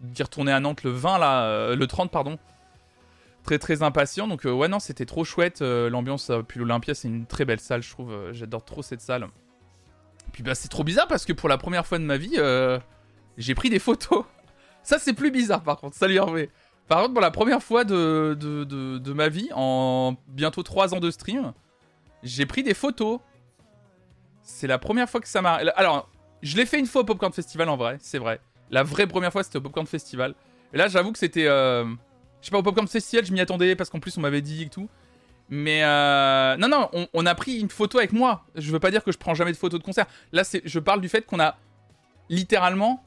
d'y 0.00 0.22
retourner 0.22 0.52
à 0.52 0.60
Nantes 0.60 0.82
le 0.82 0.90
20 0.90 1.18
là, 1.18 1.44
euh, 1.44 1.76
le 1.76 1.86
30 1.86 2.10
pardon. 2.10 2.38
Très 3.44 3.58
très 3.58 3.82
impatient. 3.82 4.28
Donc 4.28 4.46
euh, 4.46 4.52
ouais 4.52 4.68
non 4.68 4.78
c'était 4.78 5.06
trop 5.06 5.24
chouette 5.24 5.62
euh, 5.62 5.88
l'ambiance. 5.88 6.30
puis 6.48 6.58
l'Olympia 6.58 6.94
c'est 6.94 7.08
une 7.08 7.26
très 7.26 7.44
belle 7.44 7.60
salle 7.60 7.82
je 7.82 7.90
trouve. 7.90 8.32
J'adore 8.32 8.64
trop 8.64 8.82
cette 8.82 9.00
salle. 9.00 9.28
Puis 10.32 10.42
bah 10.42 10.54
c'est 10.54 10.68
trop 10.68 10.84
bizarre 10.84 11.08
parce 11.08 11.24
que 11.24 11.32
pour 11.32 11.48
la 11.48 11.58
première 11.58 11.86
fois 11.86 11.98
de 11.98 12.04
ma 12.04 12.16
vie 12.16 12.38
j'ai 13.36 13.54
pris 13.54 13.70
des 13.70 13.78
photos. 13.78 14.24
Ça 14.82 14.98
c'est 14.98 15.14
plus 15.14 15.30
bizarre 15.30 15.62
par 15.62 15.78
contre. 15.78 15.96
Salut 15.96 16.16
Hervé. 16.16 16.50
Par 16.88 17.00
contre 17.02 17.14
pour 17.14 17.22
la 17.22 17.32
première 17.32 17.62
fois 17.62 17.84
de, 17.84 18.36
de, 18.38 18.64
de, 18.64 19.12
ma 19.12 19.28
vie 19.28 19.48
en 19.54 20.16
bientôt 20.28 20.62
3 20.62 20.94
ans 20.94 21.00
de 21.00 21.10
stream 21.10 21.52
j'ai 22.22 22.46
pris 22.46 22.62
des 22.62 22.74
photos. 22.74 23.20
C'est 24.42 24.66
la 24.66 24.78
première 24.78 25.08
fois 25.08 25.20
que 25.20 25.28
ça 25.28 25.42
m'a... 25.42 25.54
Alors, 25.54 26.08
je 26.42 26.56
l'ai 26.56 26.66
fait 26.66 26.78
une 26.78 26.86
fois 26.86 27.02
au 27.02 27.04
Popcorn 27.04 27.32
Festival 27.32 27.68
en 27.68 27.76
vrai, 27.76 27.96
c'est 28.00 28.18
vrai. 28.18 28.40
La 28.70 28.82
vraie 28.82 29.06
première 29.06 29.32
fois, 29.32 29.42
c'était 29.42 29.58
au 29.58 29.60
Popcorn 29.60 29.86
Festival. 29.86 30.34
Et 30.72 30.78
là, 30.78 30.88
j'avoue 30.88 31.12
que 31.12 31.18
c'était. 31.18 31.46
Euh... 31.46 31.84
Je 32.40 32.46
sais 32.46 32.50
pas, 32.50 32.58
au 32.58 32.62
Popcorn 32.62 32.88
Festival, 32.88 33.24
je 33.24 33.32
m'y 33.32 33.40
attendais 33.40 33.76
parce 33.76 33.90
qu'en 33.90 34.00
plus, 34.00 34.16
on 34.18 34.20
m'avait 34.20 34.42
dit 34.42 34.64
et 34.64 34.68
tout. 34.68 34.88
Mais 35.48 35.84
euh... 35.84 36.56
non, 36.56 36.68
non, 36.68 36.90
on, 37.12 37.26
a 37.26 37.34
pris 37.34 37.60
une 37.60 37.70
photo 37.70 37.98
avec 37.98 38.12
moi. 38.12 38.44
Je 38.56 38.72
veux 38.72 38.80
pas 38.80 38.90
dire 38.90 39.04
que 39.04 39.12
je 39.12 39.18
prends 39.18 39.34
jamais 39.34 39.52
de 39.52 39.56
photos 39.56 39.80
de 39.80 39.84
concert. 39.84 40.06
Là, 40.32 40.42
je 40.64 40.78
parle 40.78 41.00
du 41.00 41.08
fait 41.08 41.24
qu'on 41.24 41.40
a 41.40 41.56
littéralement 42.28 43.04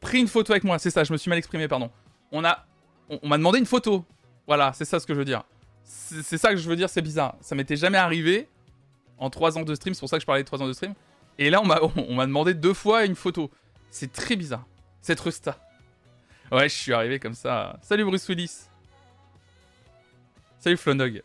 pris 0.00 0.18
une 0.18 0.28
photo 0.28 0.52
avec 0.52 0.64
moi. 0.64 0.78
C'est 0.78 0.90
ça, 0.90 1.04
je 1.04 1.12
me 1.12 1.18
suis 1.18 1.30
mal 1.30 1.38
exprimé, 1.38 1.66
pardon. 1.68 1.90
On 2.30 2.44
a, 2.44 2.66
on, 3.08 3.26
m'a 3.26 3.38
demandé 3.38 3.58
une 3.58 3.66
photo. 3.66 4.04
Voilà, 4.46 4.72
c'est 4.74 4.84
ça 4.84 5.00
ce 5.00 5.06
que 5.06 5.14
je 5.14 5.18
veux 5.18 5.24
dire. 5.24 5.44
C'est 5.82 6.38
ça 6.38 6.50
que 6.50 6.56
je 6.56 6.68
veux 6.68 6.76
dire, 6.76 6.90
c'est 6.90 7.02
bizarre. 7.02 7.36
Ça 7.40 7.54
m'était 7.54 7.76
jamais 7.76 7.98
arrivé 7.98 8.48
en 9.18 9.30
3 9.30 9.56
ans 9.56 9.62
de 9.62 9.74
stream, 9.74 9.94
c'est 9.94 10.00
pour 10.00 10.08
ça 10.08 10.16
que 10.16 10.20
je 10.20 10.26
parlais 10.26 10.42
de 10.42 10.46
3 10.46 10.62
ans 10.62 10.66
de 10.66 10.72
stream. 10.72 10.94
Et 11.38 11.50
là, 11.50 11.60
on 11.62 11.66
m'a 11.66 11.78
demandé 12.26 12.54
deux 12.54 12.74
fois 12.74 13.04
une 13.04 13.14
photo. 13.14 13.50
C'est 13.90 14.12
très 14.12 14.36
bizarre. 14.36 14.66
Cette 15.00 15.20
rusta. 15.20 15.58
Ouais, 16.52 16.68
je 16.68 16.74
suis 16.74 16.92
arrivé 16.92 17.18
comme 17.18 17.34
ça. 17.34 17.78
Salut 17.82 18.04
Bruce 18.04 18.28
Willis. 18.28 18.68
Salut 20.60 20.76
Flonog. 20.76 21.22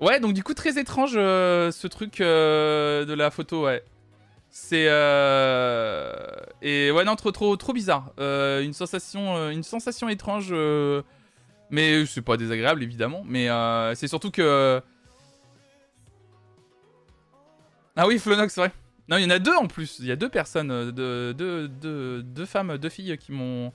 Ouais, 0.00 0.20
donc 0.20 0.34
du 0.34 0.42
coup, 0.42 0.54
très 0.54 0.78
étrange 0.78 1.14
euh, 1.16 1.70
ce 1.70 1.86
truc 1.86 2.20
euh, 2.20 3.04
de 3.04 3.14
la 3.14 3.30
photo, 3.30 3.64
ouais. 3.64 3.82
C'est. 4.50 4.86
Euh... 4.88 6.14
Et 6.62 6.90
ouais, 6.90 7.04
non, 7.04 7.16
trop, 7.16 7.32
trop, 7.32 7.56
trop 7.56 7.72
bizarre. 7.72 8.12
Une, 8.18 8.72
sensation, 8.72 9.50
une 9.50 9.62
sensation 9.62 10.08
étrange. 10.08 10.54
Mais 11.70 12.06
c'est 12.06 12.22
pas 12.22 12.36
désagréable, 12.36 12.82
évidemment. 12.82 13.22
Mais 13.26 13.48
c'est 13.94 14.08
surtout 14.08 14.30
que. 14.30 14.80
Ah 17.96 18.06
oui, 18.06 18.18
Flonog, 18.18 18.48
c'est 18.48 18.60
vrai. 18.60 18.72
Non, 19.08 19.18
il 19.18 19.22
y 19.22 19.26
en 19.26 19.30
a 19.30 19.38
deux 19.38 19.54
en 19.54 19.66
plus. 19.66 19.98
Il 20.00 20.06
y 20.06 20.12
a 20.12 20.16
deux 20.16 20.28
personnes, 20.28 20.70
euh, 20.70 21.32
deux, 21.32 21.68
deux, 22.22 22.44
femmes, 22.44 22.76
deux 22.78 22.88
filles 22.88 23.16
qui 23.18 23.32
m'ont. 23.32 23.72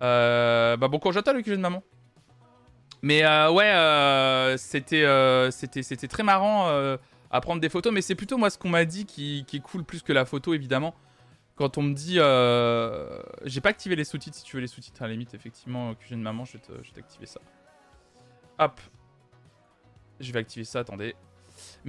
Euh, 0.00 0.76
bah 0.76 0.88
bon 0.88 0.98
courage 0.98 1.16
à 1.16 1.22
toi, 1.22 1.32
le 1.32 1.42
de 1.42 1.56
maman. 1.56 1.82
Mais 3.02 3.24
euh, 3.24 3.50
ouais, 3.50 4.56
c'était, 4.58 5.04
c'était, 5.50 5.82
c'était 5.82 6.08
très 6.08 6.22
marrant 6.22 6.68
à 7.30 7.40
prendre 7.40 7.60
des 7.60 7.68
photos. 7.68 7.92
Mais 7.92 8.00
c'est 8.00 8.14
plutôt 8.14 8.38
moi 8.38 8.50
ce 8.50 8.58
qu'on 8.58 8.70
m'a 8.70 8.84
dit 8.84 9.04
qui, 9.04 9.44
qui 9.46 9.58
est 9.58 9.60
cool 9.60 9.84
plus 9.84 10.02
que 10.02 10.12
la 10.12 10.24
photo, 10.24 10.54
évidemment. 10.54 10.94
quand 11.54 11.76
on 11.76 11.82
me 11.82 11.92
dit. 11.92 12.14
J'ai 13.44 13.60
pas 13.60 13.70
activé 13.70 13.96
les 13.96 14.04
sous-titres 14.04 14.36
si 14.36 14.44
tu 14.44 14.56
veux 14.56 14.62
les 14.62 14.68
sous-titres 14.68 15.02
à 15.02 15.06
la 15.06 15.12
limite, 15.12 15.34
effectivement, 15.34 15.94
j'ai 16.08 16.14
une 16.14 16.22
maman, 16.22 16.44
je 16.46 16.54
vais 16.54 16.62
t'activer 16.94 17.26
ça. 17.26 17.40
Hop. 18.58 18.80
Je 20.20 20.32
vais 20.32 20.40
activer 20.40 20.64
ça, 20.64 20.80
attendez. 20.80 21.14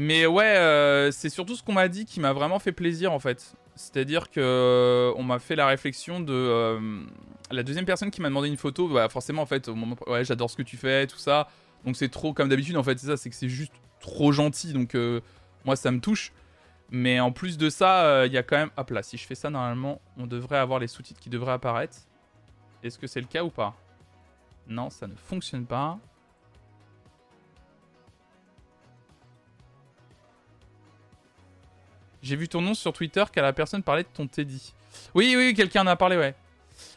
Mais 0.02 0.26
ouais, 0.26 0.56
euh, 0.56 1.12
c'est 1.12 1.28
surtout 1.28 1.58
ce 1.58 1.62
qu'on 1.62 1.74
m'a 1.74 1.90
dit 1.90 2.06
qui 2.06 2.22
m'a 2.22 2.32
vraiment 2.32 2.58
fait 2.60 2.72
plaisir 2.72 3.12
en 3.12 3.20
fait. 3.20 3.54
C'est-à-dire 3.76 4.32
que 4.32 4.40
euh, 4.40 5.14
on 5.18 5.24
m'a 5.24 5.40
fait 5.40 5.58
la 5.58 5.68
réflexion 5.68 6.22
de 6.22 6.32
euh, 6.32 7.02
la 7.52 7.64
deuxième 7.64 7.84
personne 7.84 8.10
qui 8.10 8.22
m'a 8.22 8.30
demandé 8.30 8.48
une 8.48 8.56
photo. 8.56 8.88
Bah 8.88 9.10
forcément 9.10 9.42
en 9.42 9.46
fait, 9.46 9.68
au 9.68 9.76
moment, 9.76 9.98
ouais, 10.08 10.24
j'adore 10.24 10.50
ce 10.50 10.56
que 10.56 10.62
tu 10.62 10.78
fais, 10.78 11.06
tout 11.06 11.18
ça. 11.18 11.50
Donc 11.86 11.98
c'est 11.98 12.08
trop 12.08 12.32
comme 12.32 12.48
d'habitude 12.48 12.78
en 12.78 12.84
fait. 12.84 12.98
C'est 12.98 13.08
ça, 13.08 13.18
c'est 13.18 13.30
que 13.30 13.36
c'est 13.36 13.50
juste 13.50 13.74
trop 14.00 14.32
gentil. 14.32 14.72
Donc 14.72 14.96
moi 15.66 15.76
ça 15.76 15.92
me 15.92 16.00
touche. 16.00 16.32
Mais 16.92 17.20
en 17.20 17.34
plus 17.34 17.58
de 17.58 17.70
ça, 17.70 18.26
il 18.26 18.32
y 18.32 18.38
a 18.38 18.44
quand 18.44 18.56
même. 18.56 18.72
Hop 18.78 18.92
là, 18.92 19.04
si 19.04 19.18
je 19.18 19.28
fais 19.28 19.36
ça 19.36 19.50
normalement, 19.50 20.00
on 20.16 20.28
devrait 20.28 20.60
avoir 20.60 20.80
les 20.80 20.88
sous-titres 20.88 21.20
qui 21.20 21.30
devraient 21.30 21.52
apparaître. 21.52 21.98
Est-ce 22.84 22.98
que 22.98 23.08
c'est 23.08 23.20
le 23.20 23.28
cas 23.28 23.44
ou 23.44 23.50
pas? 23.50 23.76
Non, 24.66 24.90
ça 24.90 25.08
ne 25.08 25.16
fonctionne 25.16 25.66
pas. 25.66 26.00
J'ai 32.30 32.36
vu 32.36 32.48
ton 32.48 32.62
nom 32.62 32.76
sur 32.76 32.94
Twitter 32.94 33.24
car 33.32 33.44
la 33.44 33.54
personne 33.54 33.82
parlait 33.82 34.04
de 34.04 34.10
ton 34.14 34.28
Teddy. 34.28 34.76
Oui, 35.16 35.34
oui, 35.36 35.56
quelqu'un 35.56 35.82
en 35.82 35.88
a 35.88 35.96
parlé, 35.96 36.16
ouais. 36.16 36.36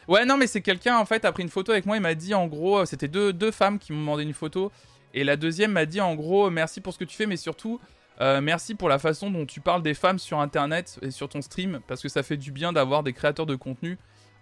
Ouais, 0.07 0.25
non, 0.25 0.37
mais 0.37 0.45
c'est 0.45 0.61
quelqu'un, 0.61 0.95
en 0.99 1.05
fait, 1.05 1.25
a 1.25 1.31
pris 1.31 1.41
une 1.41 1.49
photo 1.49 1.71
avec 1.71 1.87
moi. 1.87 1.97
Il 1.97 2.03
m'a 2.03 2.13
dit, 2.13 2.35
en 2.35 2.45
gros, 2.45 2.81
euh, 2.81 2.85
c'était 2.85 3.07
deux, 3.07 3.33
deux 3.33 3.49
femmes 3.49 3.79
qui 3.79 3.93
m'ont 3.93 4.01
demandé 4.01 4.21
une 4.21 4.33
photo. 4.33 4.71
Et 5.15 5.23
la 5.23 5.35
deuxième 5.35 5.71
m'a 5.71 5.87
dit, 5.87 5.99
en 6.01 6.13
gros, 6.13 6.51
merci 6.51 6.81
pour 6.81 6.93
ce 6.93 6.99
que 6.99 7.03
tu 7.03 7.15
fais, 7.15 7.25
mais 7.25 7.35
surtout, 7.35 7.79
euh, 8.21 8.41
merci 8.41 8.75
pour 8.75 8.89
la 8.89 8.99
façon 8.99 9.31
dont 9.31 9.47
tu 9.47 9.59
parles 9.59 9.81
des 9.81 9.95
femmes 9.95 10.19
sur 10.19 10.39
Internet 10.39 10.99
et 11.01 11.09
sur 11.09 11.29
ton 11.29 11.41
stream. 11.41 11.79
Parce 11.87 12.03
que 12.03 12.09
ça 12.09 12.21
fait 12.21 12.37
du 12.37 12.51
bien 12.51 12.71
d'avoir 12.71 13.01
des 13.01 13.13
créateurs 13.13 13.47
de 13.47 13.55
contenu, 13.55 13.97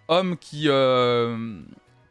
hommes 0.08 0.36
qui, 0.36 0.64
euh, 0.66 1.58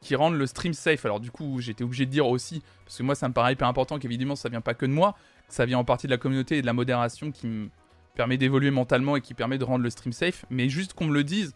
qui 0.02 0.16
rendent 0.16 0.40
le 0.40 0.48
stream 0.48 0.74
safe. 0.74 1.06
Alors, 1.06 1.20
du 1.20 1.30
coup, 1.30 1.60
j'étais 1.60 1.84
obligé 1.84 2.08
de 2.08 2.12
dire 2.12 2.28
aussi, 2.28 2.64
parce 2.84 2.98
que 2.98 3.04
moi, 3.04 3.14
ça 3.14 3.28
me 3.28 3.34
paraît 3.36 3.54
hyper 3.54 3.68
important 3.68 4.00
qu'évidemment, 4.00 4.36
ça 4.36 4.50
vient 4.50 4.62
pas 4.62 4.74
que 4.74 4.88
de 4.88 4.92
moi. 4.92 5.16
Ça 5.50 5.66
vient 5.66 5.78
en 5.78 5.84
partie 5.84 6.08
de 6.08 6.12
la 6.12 6.18
communauté 6.18 6.58
et 6.58 6.62
de 6.62 6.66
la 6.66 6.74
modération 6.74 7.32
qui 7.32 7.46
me 7.46 7.70
permet 8.16 8.38
d'évoluer 8.38 8.72
mentalement 8.72 9.16
et 9.16 9.22
qui 9.22 9.34
permet 9.34 9.58
de 9.58 9.64
rendre 9.64 9.84
le 9.84 9.90
stream 9.90 10.14
safe. 10.14 10.46
Mais 10.50 10.70
juste 10.70 10.94
qu'on 10.94 11.06
me 11.06 11.14
le 11.14 11.24
dise, 11.24 11.54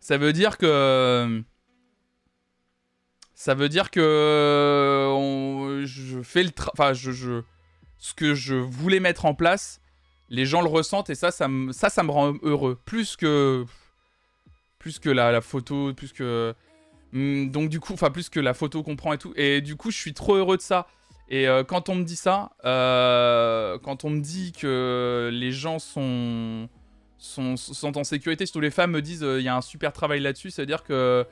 ça 0.00 0.18
veut 0.18 0.32
dire 0.32 0.58
que. 0.58 1.42
Ça 3.34 3.54
veut 3.54 3.68
dire 3.68 3.90
que. 3.90 4.00
je 5.84 6.22
fais 6.22 6.42
le. 6.42 6.50
Enfin, 6.72 6.92
je, 6.92 7.42
ce 7.98 8.14
que 8.14 8.34
je 8.34 8.54
voulais 8.54 9.00
mettre 9.00 9.24
en 9.24 9.34
place, 9.34 9.80
les 10.28 10.46
gens 10.46 10.62
le 10.62 10.68
ressentent 10.68 11.10
et 11.10 11.14
ça, 11.14 11.30
ça 11.30 11.48
me, 11.48 11.72
ça, 11.72 11.88
ça 11.88 12.02
me 12.02 12.10
rend 12.10 12.34
heureux. 12.42 12.78
Plus 12.84 13.16
que. 13.16 13.64
Plus 14.78 14.98
que 14.98 15.10
la, 15.10 15.32
la 15.32 15.40
photo, 15.40 15.92
plus 15.94 16.12
que. 16.12 16.54
Hmm, 17.12 17.50
donc, 17.50 17.68
du 17.68 17.80
coup, 17.80 17.92
enfin, 17.92 18.10
plus 18.10 18.28
que 18.28 18.40
la 18.40 18.54
photo 18.54 18.82
qu'on 18.82 18.96
prend 18.96 19.12
et 19.12 19.18
tout. 19.18 19.32
Et 19.36 19.60
du 19.60 19.76
coup, 19.76 19.90
je 19.90 19.96
suis 19.96 20.14
trop 20.14 20.36
heureux 20.36 20.56
de 20.56 20.62
ça. 20.62 20.86
Et 21.28 21.48
euh, 21.48 21.64
quand 21.64 21.88
on 21.88 21.96
me 21.96 22.04
dit 22.04 22.16
ça, 22.16 22.52
euh, 22.64 23.78
quand 23.78 24.04
on 24.04 24.10
me 24.10 24.20
dit 24.20 24.52
que 24.52 25.30
les 25.32 25.50
gens 25.50 25.78
sont, 25.78 26.68
sont, 27.18 27.56
sont 27.56 27.98
en 27.98 28.04
sécurité, 28.04 28.46
surtout 28.46 28.60
les 28.60 28.70
femmes 28.70 28.92
me 28.92 29.02
disent 29.02 29.24
euh, 29.24 29.40
il 29.40 29.44
y 29.44 29.48
a 29.48 29.56
un 29.56 29.60
super 29.60 29.92
travail 29.92 30.20
là-dessus, 30.20 30.50
c'est-à-dire 30.50 30.84
que 30.84 31.26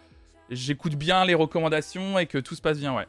j'écoute 0.50 0.96
bien 0.96 1.24
les 1.24 1.34
recommandations 1.34 2.18
et 2.18 2.26
que 2.26 2.38
tout 2.38 2.56
se 2.56 2.62
passe 2.62 2.78
bien, 2.78 2.94
ouais. 2.94 3.06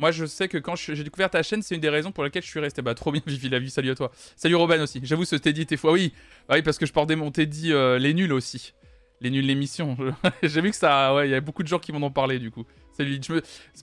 Moi, 0.00 0.12
je 0.12 0.26
sais 0.26 0.46
que 0.46 0.58
quand 0.58 0.76
j'ai 0.76 1.02
découvert 1.02 1.28
ta 1.28 1.42
chaîne, 1.42 1.60
c'est 1.60 1.74
une 1.74 1.80
des 1.80 1.88
raisons 1.88 2.12
pour 2.12 2.22
lesquelles 2.22 2.44
je 2.44 2.48
suis 2.48 2.60
resté. 2.60 2.82
Bah, 2.82 2.94
trop 2.94 3.10
bien, 3.10 3.20
Vivi 3.26 3.48
la 3.48 3.58
vie, 3.58 3.70
salut 3.70 3.90
à 3.90 3.94
toi. 3.96 4.12
Salut 4.36 4.54
Robin 4.54 4.80
aussi. 4.80 5.00
J'avoue, 5.02 5.24
ce 5.24 5.34
Teddy 5.34 5.62
était 5.62 5.76
fois. 5.76 5.90
Oui, 5.90 6.12
bah 6.48 6.54
oui, 6.54 6.62
parce 6.62 6.78
que 6.78 6.86
je 6.86 6.92
portais 6.92 7.16
mon 7.16 7.32
Teddy 7.32 7.72
les 7.72 8.14
nuls 8.14 8.32
aussi. 8.32 8.74
Les 9.20 9.30
nuls 9.30 9.44
l'émission. 9.44 9.96
j'ai 10.44 10.60
vu 10.60 10.70
que 10.70 10.76
ça. 10.76 11.12
Ouais, 11.16 11.28
il 11.28 11.32
y 11.32 11.34
a 11.34 11.40
beaucoup 11.40 11.64
de 11.64 11.68
gens 11.68 11.80
qui 11.80 11.90
m'en 11.90 12.06
ont 12.06 12.12
parlé 12.12 12.38
du 12.38 12.52
coup. 12.52 12.64
Salut. 12.92 13.18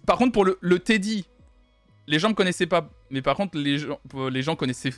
Par 0.05 0.17
contre, 0.17 0.31
pour 0.31 0.45
le, 0.45 0.57
le 0.62 0.79
Teddy 0.79 1.25
les 2.07 2.19
gens 2.19 2.29
me 2.29 2.33
connaissaient 2.33 2.67
pas, 2.67 2.89
mais 3.09 3.21
par 3.21 3.35
contre, 3.35 3.57
les 3.57 3.79
gens, 3.79 4.00
les 4.29 4.41
gens 4.41 4.55
connaissaient 4.55 4.91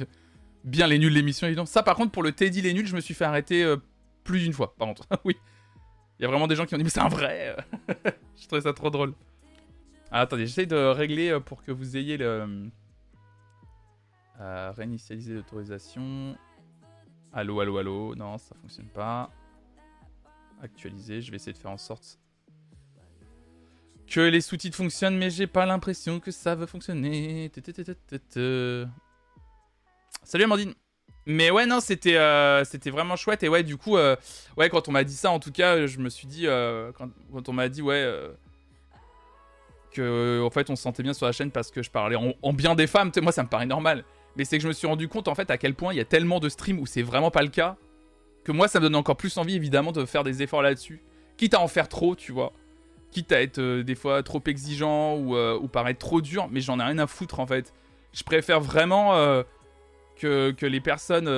bien 0.63 0.87
les 0.87 0.99
nuls 0.99 1.13
l'émission, 1.13 1.47
évidemment. 1.47 1.65
Ça, 1.65 1.83
par 1.83 1.95
contre, 1.95 2.11
pour 2.11 2.23
le 2.23 2.31
Teddy 2.31 2.61
les 2.61 2.73
nuls, 2.73 2.87
je 2.87 2.95
me 2.95 3.01
suis 3.01 3.13
fait 3.13 3.25
arrêter 3.25 3.63
euh, 3.63 3.77
plus 4.23 4.39
d'une 4.39 4.53
fois, 4.53 4.75
par 4.75 4.87
contre. 4.87 5.07
oui. 5.25 5.37
Il 6.19 6.23
y 6.23 6.25
a 6.25 6.27
vraiment 6.27 6.47
des 6.47 6.55
gens 6.55 6.65
qui 6.65 6.73
ont 6.73 6.77
dit, 6.77 6.83
mais 6.83 6.89
c'est 6.89 6.99
un 6.99 7.07
vrai 7.07 7.55
Je 8.35 8.47
trouvais 8.47 8.61
ça 8.61 8.73
trop 8.73 8.89
drôle. 8.89 9.13
Ah, 10.11 10.21
attendez, 10.21 10.47
j'essaye 10.47 10.67
de 10.67 10.75
régler 10.75 11.29
euh, 11.29 11.39
pour 11.39 11.63
que 11.63 11.71
vous 11.71 11.97
ayez 11.97 12.17
le. 12.17 12.69
Euh, 14.39 14.71
réinitialiser 14.75 15.33
l'autorisation. 15.33 16.35
Allô, 17.33 17.59
allô, 17.59 17.77
allô. 17.77 18.15
Non, 18.15 18.37
ça 18.37 18.55
fonctionne 18.61 18.87
pas. 18.87 19.31
Actualiser, 20.61 21.21
je 21.21 21.29
vais 21.31 21.37
essayer 21.37 21.53
de 21.53 21.57
faire 21.57 21.71
en 21.71 21.77
sorte 21.77 22.19
que 24.09 24.21
les 24.21 24.41
sous-titres 24.41 24.77
fonctionnent, 24.77 25.17
mais 25.17 25.29
j'ai 25.29 25.47
pas 25.47 25.65
l'impression 25.65 26.19
que 26.19 26.31
ça 26.31 26.55
va 26.55 26.67
fonctionner. 26.67 27.51
Salut 30.23 30.43
Amandine. 30.43 30.73
Mais 31.25 31.51
ouais, 31.51 31.65
non, 31.65 31.81
c'était 31.81 32.15
euh, 32.15 32.63
c'était 32.63 32.89
vraiment 32.89 33.17
chouette. 33.17 33.43
Et 33.43 33.49
ouais, 33.49 33.63
du 33.63 33.75
coup, 33.75 33.97
euh, 33.97 34.15
ouais, 34.55 34.69
quand 34.69 34.87
on 34.87 34.93
m'a 34.93 35.03
dit 35.03 35.13
ça, 35.13 35.29
en 35.29 35.39
tout 35.39 35.51
cas, 35.51 35.85
je 35.85 35.99
me 35.99 36.09
suis 36.09 36.25
dit, 36.25 36.47
euh, 36.47 36.91
quand, 36.93 37.49
on 37.49 37.53
m'a 37.53 37.67
dit, 37.67 37.81
ouais, 37.81 38.09
que 39.91 40.41
en 40.41 40.49
fait, 40.49 40.69
on 40.69 40.77
se 40.77 40.83
sentait 40.83 41.03
bien 41.03 41.13
sur 41.13 41.25
la 41.25 41.33
chaîne 41.33 41.51
parce 41.51 41.69
que 41.69 41.83
je 41.83 41.91
parlais 41.91 42.15
en, 42.15 42.53
bien 42.53 42.75
des 42.75 42.87
femmes, 42.87 43.11
moi, 43.21 43.33
ça 43.33 43.43
me 43.43 43.49
paraît 43.49 43.65
normal. 43.65 44.05
Mais 44.37 44.45
c'est 44.45 44.57
que 44.57 44.63
je 44.63 44.69
me 44.69 44.73
suis 44.73 44.87
rendu 44.87 45.09
compte, 45.09 45.27
en 45.27 45.35
fait, 45.35 45.51
à 45.51 45.57
quel 45.57 45.73
point 45.73 45.93
il 45.93 45.97
y 45.97 45.99
a 45.99 46.05
tellement 46.05 46.39
de 46.39 46.47
streams 46.47 46.79
où 46.79 46.85
c'est 46.85 47.01
vraiment 47.01 47.31
pas 47.31 47.41
le 47.41 47.49
cas, 47.49 47.75
que 48.45 48.53
moi, 48.53 48.69
ça 48.69 48.79
me 48.79 48.85
donne 48.85 48.95
encore 48.95 49.17
plus 49.17 49.37
envie, 49.37 49.55
évidemment, 49.55 49.91
de 49.91 50.05
faire 50.05 50.23
des 50.23 50.43
efforts 50.43 50.61
là-dessus. 50.61 51.03
Quitte 51.35 51.55
à 51.55 51.59
en 51.59 51.67
faire 51.67 51.89
trop, 51.89 52.15
tu 52.15 52.31
vois 52.31 52.53
quitte 53.11 53.31
à 53.31 53.41
être 53.41 53.59
euh, 53.59 53.83
des 53.83 53.95
fois 53.95 54.23
trop 54.23 54.41
exigeant 54.45 55.15
ou, 55.15 55.35
euh, 55.35 55.57
ou, 55.59 55.67
paraître 55.67 55.99
trop 55.99 56.21
dur, 56.21 56.47
mais 56.51 56.61
j'en 56.61 56.79
ai 56.79 56.83
rien 56.83 56.99
à 56.99 57.07
foutre 57.07 57.39
en 57.39 57.47
fait. 57.47 57.73
Je 58.13 58.23
préfère 58.23 58.59
vraiment 58.61 59.15
euh, 59.15 59.43
que, 60.15 60.51
que, 60.51 60.65
les 60.65 60.81
personnes 60.81 61.29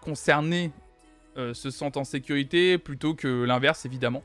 concernées 0.00 0.70
se 1.36 1.70
sentent 1.70 1.98
en 1.98 2.04
sécurité 2.04 2.78
plutôt 2.78 3.14
que 3.14 3.44
l'inverse 3.44 3.84
évidemment. 3.84 4.22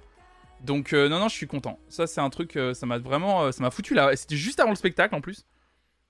Donc 0.61 0.93
non 0.93 1.19
non 1.19 1.27
je 1.27 1.35
suis 1.35 1.47
content. 1.47 1.79
Ça 1.89 2.07
c'est 2.07 2.21
un 2.21 2.29
truc, 2.29 2.57
ça 2.73 2.85
m'a 2.85 2.99
vraiment, 2.99 3.51
ça 3.51 3.61
m'a 3.61 3.71
foutu 3.71 3.93
là. 3.93 4.15
C'était 4.15 4.37
juste 4.37 4.59
avant 4.59 4.69
le 4.69 4.75
spectacle 4.75 5.15
en 5.15 5.21
plus. 5.21 5.45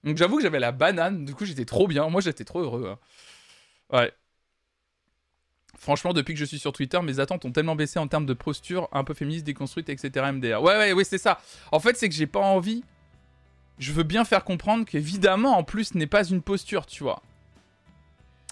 Donc 0.03 0.17
j'avoue 0.17 0.37
que 0.37 0.43
j'avais 0.43 0.59
la 0.59 0.71
banane, 0.71 1.25
du 1.25 1.33
coup 1.33 1.45
j'étais 1.45 1.65
trop 1.65 1.87
bien. 1.87 2.07
Moi 2.09 2.21
j'étais 2.21 2.43
trop 2.43 2.61
heureux. 2.61 2.87
Hein. 2.87 3.97
Ouais. 3.97 4.13
Franchement, 5.81 6.13
depuis 6.13 6.35
que 6.35 6.39
je 6.39 6.45
suis 6.45 6.59
sur 6.59 6.73
Twitter, 6.73 6.99
mes 7.01 7.19
attentes 7.19 7.43
ont 7.43 7.51
tellement 7.51 7.75
baissé 7.75 7.97
en 7.97 8.07
termes 8.07 8.27
de 8.27 8.35
posture, 8.35 8.87
un 8.91 9.03
peu 9.03 9.15
féministe, 9.15 9.45
déconstruite, 9.45 9.89
etc. 9.89 10.31
MDR. 10.31 10.61
Ouais, 10.61 10.77
ouais, 10.77 10.93
ouais, 10.93 11.03
c'est 11.03 11.17
ça. 11.17 11.41
En 11.71 11.79
fait, 11.79 11.97
c'est 11.97 12.07
que 12.07 12.13
j'ai 12.13 12.27
pas 12.27 12.39
envie. 12.39 12.83
Je 13.79 13.91
veux 13.91 14.03
bien 14.03 14.23
faire 14.23 14.43
comprendre 14.43 14.85
qu'évidemment, 14.85 15.57
en 15.57 15.63
plus, 15.63 15.95
n'est 15.95 16.05
pas 16.05 16.23
une 16.23 16.43
posture, 16.43 16.85
tu 16.85 17.01
vois. 17.01 17.23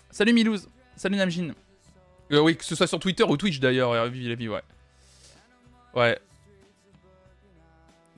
Salut 0.10 0.34
Milouz. 0.34 0.70
Salut 0.96 1.18
Namjin. 1.18 1.54
Euh, 2.32 2.40
oui, 2.40 2.58
que 2.58 2.66
ce 2.66 2.74
soit 2.74 2.88
sur 2.88 3.00
Twitter 3.00 3.24
ou 3.24 3.38
Twitch 3.38 3.60
d'ailleurs, 3.60 3.94
la 3.94 4.08
vie, 4.08 4.50
ouais. 4.50 4.64
Ouais. 5.94 6.20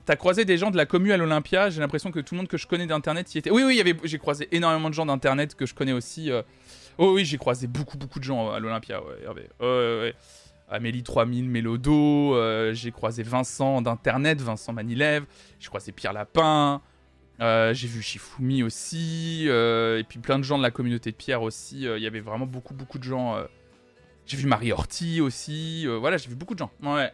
T'as 0.06 0.16
croisé 0.16 0.46
des 0.46 0.56
gens 0.56 0.70
de 0.70 0.78
la 0.78 0.86
commu 0.86 1.12
à 1.12 1.18
l'Olympia, 1.18 1.68
j'ai 1.68 1.80
l'impression 1.80 2.12
que 2.12 2.20
tout 2.20 2.34
le 2.34 2.38
monde 2.38 2.48
que 2.48 2.56
je 2.56 2.66
connais 2.66 2.86
d'internet 2.86 3.34
y 3.34 3.38
était. 3.38 3.50
Oui, 3.50 3.62
oui, 3.62 3.94
j'ai 4.04 4.18
croisé 4.18 4.48
énormément 4.52 4.88
de 4.88 4.94
gens 4.94 5.04
d'internet 5.04 5.54
que 5.54 5.66
je 5.66 5.74
connais 5.74 5.92
aussi. 5.92 6.30
Euh, 6.30 6.40
Oh 6.98 7.14
oui, 7.14 7.24
j'ai 7.24 7.38
croisé 7.38 7.66
beaucoup, 7.66 7.96
beaucoup 7.96 8.18
de 8.18 8.24
gens 8.24 8.50
à 8.50 8.60
l'Olympia, 8.60 9.02
ouais, 9.02 9.22
Hervé. 9.24 10.14
Amélie 10.72 11.02
3000, 11.02 11.50
Mélodo, 11.50 12.34
euh, 12.34 12.72
j'ai 12.72 12.92
croisé 12.92 13.22
Vincent 13.22 13.82
d'Internet, 13.82 14.40
Vincent 14.40 14.72
Manilev, 14.72 15.26
j'ai 15.60 15.68
croisé 15.68 15.92
Pierre 15.92 16.14
Lapin, 16.14 16.80
euh, 17.40 17.74
j'ai 17.74 17.86
vu 17.86 18.00
Shifumi 18.00 18.62
aussi, 18.62 19.44
euh, 19.48 19.98
et 19.98 20.04
puis 20.04 20.18
plein 20.18 20.38
de 20.38 20.44
gens 20.44 20.56
de 20.56 20.62
la 20.62 20.70
communauté 20.70 21.10
de 21.10 21.16
Pierre 21.16 21.42
aussi. 21.42 21.82
Il 21.82 21.98
y 21.98 22.06
avait 22.06 22.20
vraiment 22.20 22.46
beaucoup, 22.46 22.72
beaucoup 22.72 22.98
de 22.98 23.04
gens. 23.04 23.36
J'ai 24.24 24.38
vu 24.38 24.46
Marie 24.46 24.72
Horty 24.72 25.20
aussi, 25.20 25.86
voilà, 25.86 26.16
j'ai 26.16 26.30
vu 26.30 26.36
beaucoup 26.36 26.54
de 26.54 26.60
gens. 26.60 26.70
Ouais. 26.82 27.12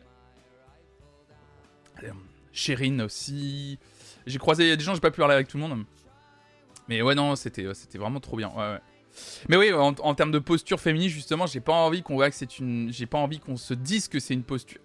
Chérine 2.52 3.02
aussi. 3.02 3.80
J'ai 4.24 4.38
croisé 4.38 4.76
des 4.76 4.84
gens, 4.84 4.94
j'ai 4.94 5.00
pas 5.00 5.10
pu 5.10 5.18
parler 5.18 5.34
avec 5.34 5.48
tout 5.48 5.56
le 5.56 5.64
monde. 5.64 5.84
Mais 6.86 7.02
ouais, 7.02 7.16
non, 7.16 7.34
c'était 7.34 7.64
vraiment 7.94 8.20
trop 8.20 8.36
bien. 8.36 8.50
Ouais, 8.50 8.74
ouais. 8.74 8.80
Mais 9.48 9.56
oui, 9.56 9.72
en, 9.72 10.14
termes 10.14 10.32
de 10.32 10.38
posture 10.38 10.80
féminine, 10.80 11.08
justement, 11.08 11.46
j'ai 11.46 11.60
pas 11.60 11.72
envie 11.72 12.02
qu'on 12.02 12.14
voit 12.14 12.30
que 12.30 12.36
c'est 12.36 12.58
une. 12.58 12.92
J'ai 12.92 13.06
pas 13.06 13.18
envie 13.18 13.38
qu'on 13.38 13.56
se 13.56 13.74
dise 13.74 14.08
que 14.08 14.18
c'est 14.18 14.34
une 14.34 14.42
posture. 14.42 14.80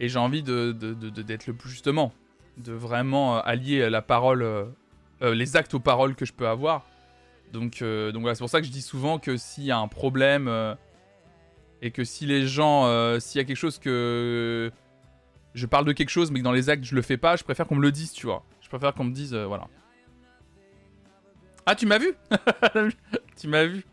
Et 0.00 0.08
j'ai 0.08 0.18
envie 0.18 0.42
de, 0.42 0.72
d'être 0.72 1.46
le 1.46 1.54
plus 1.54 1.70
justement, 1.70 2.12
de 2.58 2.72
vraiment 2.72 3.36
euh, 3.36 3.40
allier 3.44 3.88
la 3.88 4.02
parole, 4.02 4.42
euh, 4.42 4.64
euh, 5.22 5.34
les 5.34 5.56
actes 5.56 5.74
aux 5.74 5.80
paroles 5.80 6.14
que 6.14 6.24
je 6.24 6.32
peux 6.32 6.48
avoir. 6.48 6.86
Donc, 7.52 7.82
donc 7.82 8.22
voilà, 8.22 8.34
c'est 8.34 8.40
pour 8.40 8.48
ça 8.48 8.60
que 8.60 8.66
je 8.66 8.72
dis 8.72 8.80
souvent 8.80 9.18
que 9.18 9.36
s'il 9.36 9.64
y 9.64 9.70
a 9.70 9.76
un 9.76 9.86
problème 9.86 10.50
et 11.82 11.90
que 11.90 12.02
si 12.02 12.24
les 12.24 12.46
gens, 12.46 12.86
s'il 13.20 13.38
y 13.38 13.42
a 13.42 13.44
quelque 13.44 13.58
chose 13.58 13.78
que 13.78 14.72
je 15.52 15.66
parle 15.66 15.84
de 15.84 15.92
quelque 15.92 16.08
chose 16.08 16.30
mais 16.30 16.38
que 16.38 16.44
dans 16.44 16.52
les 16.52 16.70
actes 16.70 16.84
je 16.84 16.94
le 16.94 17.02
fais 17.02 17.18
pas, 17.18 17.36
je 17.36 17.44
préfère 17.44 17.66
qu'on 17.66 17.74
me 17.74 17.82
le 17.82 17.92
dise, 17.92 18.12
tu 18.12 18.24
vois. 18.24 18.42
Je 18.62 18.70
préfère 18.70 18.94
qu'on 18.94 19.04
me 19.04 19.12
dise, 19.12 19.34
voilà. 19.34 19.68
Ah, 21.66 21.74
tu 21.74 21.86
m'as 21.86 21.98
vu 21.98 22.12
Tu 23.36 23.48
m'as 23.48 23.64
vu 23.64 23.84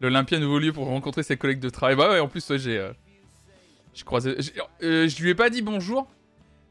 L'Olympia, 0.00 0.38
nouveau 0.38 0.58
lieu 0.58 0.72
pour 0.72 0.86
rencontrer 0.86 1.22
ses 1.22 1.36
collègues 1.36 1.60
de 1.60 1.68
travail. 1.68 1.94
Bah 1.94 2.10
ouais, 2.10 2.20
en 2.20 2.28
plus, 2.28 2.56
j'ai. 2.56 2.78
Euh, 2.78 2.92
j'ai 3.92 4.04
croisé. 4.04 4.34
Euh, 4.82 5.06
je 5.06 5.22
lui 5.22 5.30
ai 5.30 5.34
pas 5.34 5.50
dit 5.50 5.60
bonjour, 5.60 6.08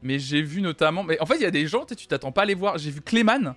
mais 0.02 0.18
j'ai 0.18 0.42
vu 0.42 0.60
notamment. 0.60 1.04
Mais 1.04 1.20
en 1.20 1.26
fait, 1.26 1.36
il 1.36 1.42
y 1.42 1.46
a 1.46 1.52
des 1.52 1.68
gens, 1.68 1.84
tu 1.84 2.08
t'attends 2.08 2.32
pas 2.32 2.42
à 2.42 2.44
les 2.46 2.54
voir. 2.54 2.78
J'ai 2.78 2.90
vu 2.90 3.00
Cléman, 3.00 3.54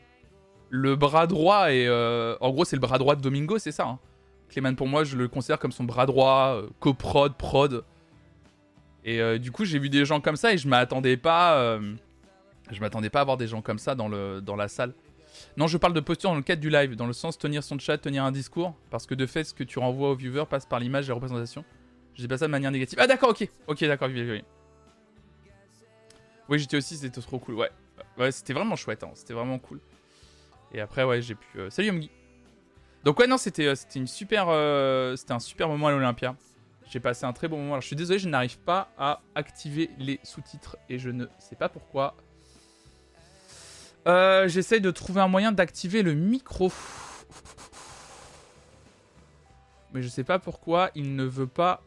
le 0.70 0.96
bras 0.96 1.26
droit, 1.26 1.74
et. 1.74 1.88
Euh, 1.88 2.36
en 2.40 2.52
gros, 2.52 2.66
c'est 2.66 2.76
le 2.76 2.82
bras 2.82 3.00
droit 3.00 3.16
de 3.16 3.22
Domingo, 3.22 3.58
c'est 3.58 3.72
ça. 3.72 3.88
Hein. 3.88 4.00
Pour 4.78 4.88
moi, 4.88 5.04
je 5.04 5.18
le 5.18 5.28
considère 5.28 5.58
comme 5.58 5.72
son 5.72 5.86
bras 5.86 6.06
droit, 6.06 6.62
coprod, 6.80 7.36
prod. 7.36 7.84
Et 9.06 9.40
du 9.40 9.52
coup, 9.52 9.66
j'ai 9.66 9.80
vu 9.80 9.90
des 9.90 10.06
gens 10.06 10.22
comme 10.22 10.38
ça 10.38 10.54
et 10.54 10.58
je 10.58 10.68
m'attendais 10.68 11.18
pas. 11.18 11.80
je 12.72 12.80
m'attendais 12.80 13.10
pas 13.10 13.22
à 13.22 13.24
voir 13.24 13.38
des 13.38 13.48
gens 13.48 13.62
comme 13.62 13.80
ça 13.80 13.96
dans, 13.96 14.08
le, 14.08 14.40
dans 14.42 14.56
la 14.56 14.68
salle. 14.68 14.94
Non, 15.58 15.68
je 15.68 15.78
parle 15.78 15.94
de 15.94 16.00
posture 16.00 16.30
dans 16.30 16.36
le 16.36 16.42
cadre 16.42 16.62
du 16.62 16.70
live, 16.70 16.96
dans 16.96 17.08
le 17.08 17.14
sens 17.14 17.38
tenir 17.38 17.64
son 17.64 17.78
chat, 17.78 17.98
tenir 17.98 18.24
un 18.24 18.32
discours, 18.32 18.76
parce 18.90 19.06
que 19.06 19.16
de 19.16 19.26
fait, 19.26 19.44
ce 19.44 19.54
que 19.54 19.64
tu 19.64 19.80
renvoies 19.80 20.10
aux 20.10 20.16
viewers 20.16 20.46
passe 20.50 20.66
par 20.66 20.80
l'image 20.80 21.06
et 21.06 21.08
la 21.10 21.16
représentation. 21.16 21.64
Je 22.16 22.22
dis 22.22 22.28
pas 22.28 22.38
ça 22.38 22.46
de 22.46 22.52
manière 22.52 22.72
négative. 22.72 23.00
Ah 23.02 23.08
d'accord, 23.08 23.30
ok, 23.30 23.48
ok, 23.68 23.84
d'accord, 23.86 24.10
oui, 24.12 24.44
oui. 26.50 26.60
J'étais 26.60 26.78
aussi, 26.78 26.98
c'était 26.98 27.22
trop 27.22 27.40
cool, 27.40 27.56
ouais. 27.56 27.72
Ouais, 28.18 28.32
c'était 28.32 28.54
vraiment 28.54 28.76
chouette, 28.76 29.04
hein. 29.04 29.12
c'était 29.16 29.34
vraiment 29.34 29.58
cool. 29.60 29.80
Et 30.72 30.82
après, 30.82 31.04
ouais, 31.04 31.22
j'ai 31.22 31.36
pu... 31.36 31.48
Euh, 31.58 31.70
salut 31.70 31.88
Yomgi 31.90 32.12
Donc 33.04 33.20
ouais, 33.20 33.28
non, 33.28 33.38
c'était 33.38 33.68
euh, 33.68 33.76
c'était 33.76 34.00
une 34.00 34.08
super... 34.08 34.48
Euh, 34.50 35.16
c'était 35.16 35.34
un 35.34 35.40
super 35.40 35.68
moment 35.68 35.88
à 35.88 35.92
l'Olympia. 35.92 36.36
J'ai 36.90 37.00
passé 37.00 37.26
un 37.26 37.34
très 37.34 37.48
bon 37.48 37.58
moment. 37.58 37.74
Alors, 37.74 37.82
je 37.82 37.88
suis 37.88 37.96
désolé, 37.96 38.20
je 38.20 38.30
n'arrive 38.30 38.60
pas 38.60 38.90
à 38.98 39.22
activer 39.36 39.90
les 39.98 40.20
sous-titres 40.24 40.78
et 40.90 41.00
je 41.00 41.10
ne 41.10 41.26
sais 41.40 41.56
pas 41.56 41.70
pourquoi. 41.70 42.16
Euh, 44.08 44.48
J'essaye 44.48 44.82
de 44.82 44.92
trouver 44.92 45.22
un 45.22 45.28
moyen 45.28 45.52
d'activer 45.52 46.04
le 46.04 46.14
micro. 46.14 46.72
Mais 49.94 50.02
je 50.02 50.08
sais 50.08 50.24
pas 50.24 50.40
pourquoi 50.40 50.92
il 50.96 51.16
ne 51.16 51.24
veut 51.24 51.48
pas 51.48 51.82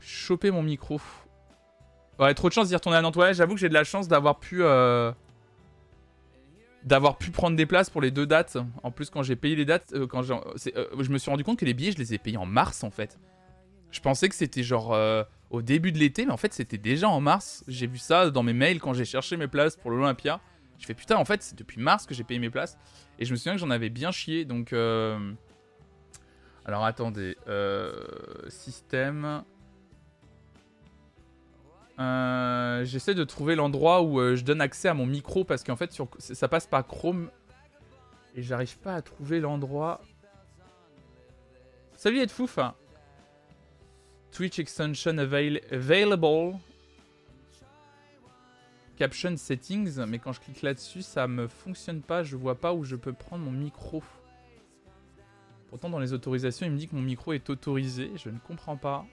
choper 0.00 0.50
mon 0.50 0.62
micro. 0.62 1.00
Ouais, 2.18 2.32
trop 2.34 2.48
de 2.48 2.54
chance 2.54 2.68
d'y 2.68 2.74
retourner 2.74 2.98
à 2.98 3.02
Nantes. 3.02 3.18
J'avoue 3.32 3.54
que 3.54 3.60
j'ai 3.60 3.68
de 3.68 3.74
la 3.74 3.84
chance 3.84 4.08
d'avoir 4.08 4.38
pu... 4.38 4.62
Euh, 4.62 5.12
d'avoir 6.84 7.18
pu 7.18 7.30
prendre 7.30 7.56
des 7.56 7.66
places 7.66 7.90
pour 7.90 8.00
les 8.00 8.10
deux 8.10 8.26
dates. 8.26 8.56
En 8.82 8.90
plus, 8.90 9.10
quand 9.10 9.22
j'ai 9.22 9.36
payé 9.36 9.56
les 9.56 9.64
dates, 9.64 9.92
euh, 9.94 10.06
quand 10.06 10.30
euh, 10.30 10.38
je 11.00 11.10
me 11.10 11.18
suis 11.18 11.30
rendu 11.30 11.44
compte 11.44 11.58
que 11.58 11.64
les 11.64 11.74
billets, 11.74 11.92
je 11.92 11.98
les 11.98 12.14
ai 12.14 12.18
payés 12.18 12.36
en 12.36 12.46
mars, 12.46 12.84
en 12.84 12.90
fait. 12.90 13.18
Je 13.90 14.00
pensais 14.00 14.28
que 14.28 14.34
c'était 14.34 14.64
genre 14.64 14.92
au 15.54 15.62
début 15.62 15.92
de 15.92 15.98
l'été, 15.98 16.26
mais 16.26 16.32
en 16.32 16.36
fait 16.36 16.52
c'était 16.52 16.78
déjà 16.78 17.08
en 17.08 17.20
mars. 17.20 17.64
J'ai 17.68 17.86
vu 17.86 17.98
ça 17.98 18.30
dans 18.30 18.42
mes 18.42 18.52
mails 18.52 18.80
quand 18.80 18.92
j'ai 18.92 19.04
cherché 19.04 19.36
mes 19.36 19.46
places 19.46 19.76
pour 19.76 19.90
l'Olympia. 19.90 20.40
Je 20.78 20.86
fais 20.86 20.94
putain, 20.94 21.16
en 21.16 21.24
fait 21.24 21.42
c'est 21.42 21.56
depuis 21.56 21.80
mars 21.80 22.06
que 22.06 22.14
j'ai 22.14 22.24
payé 22.24 22.40
mes 22.40 22.50
places. 22.50 22.76
Et 23.18 23.24
je 23.24 23.30
me 23.30 23.36
souviens 23.36 23.52
que 23.54 23.60
j'en 23.60 23.70
avais 23.70 23.90
bien 23.90 24.10
chié, 24.10 24.44
donc... 24.44 24.72
Euh... 24.72 25.32
Alors 26.64 26.84
attendez, 26.84 27.36
euh... 27.46 27.94
système... 28.48 29.44
Euh... 31.98 32.84
J'essaie 32.84 33.14
de 33.14 33.24
trouver 33.24 33.54
l'endroit 33.54 34.02
où 34.02 34.20
euh, 34.20 34.36
je 34.36 34.44
donne 34.44 34.60
accès 34.60 34.88
à 34.88 34.94
mon 34.94 35.06
micro 35.06 35.44
parce 35.44 35.62
qu'en 35.64 35.76
fait 35.76 35.92
sur... 35.92 36.08
ça 36.18 36.48
passe 36.48 36.66
par 36.66 36.86
Chrome 36.86 37.30
et 38.34 38.42
j'arrive 38.42 38.78
pas 38.78 38.94
à 38.94 39.02
trouver 39.02 39.40
l'endroit. 39.40 40.00
Salut 41.96 42.20
être 42.20 42.32
fouf 42.32 42.58
Twitch 44.32 44.58
extension 44.58 45.16
available. 45.18 46.58
Caption 48.96 49.36
settings, 49.36 50.04
mais 50.06 50.18
quand 50.18 50.32
je 50.32 50.40
clique 50.40 50.62
là-dessus, 50.62 51.02
ça 51.02 51.26
me 51.26 51.46
fonctionne 51.48 52.00
pas. 52.00 52.22
Je 52.22 52.36
vois 52.36 52.56
pas 52.56 52.74
où 52.74 52.84
je 52.84 52.96
peux 52.96 53.12
prendre 53.12 53.44
mon 53.44 53.52
micro. 53.52 54.02
Pourtant, 55.68 55.88
dans 55.88 55.98
les 55.98 56.12
autorisations, 56.12 56.66
il 56.66 56.72
me 56.72 56.78
dit 56.78 56.86
que 56.86 56.94
mon 56.94 57.02
micro 57.02 57.32
est 57.32 57.48
autorisé. 57.50 58.10
Je 58.16 58.28
ne 58.28 58.38
comprends 58.38 58.76
pas. 58.76 59.04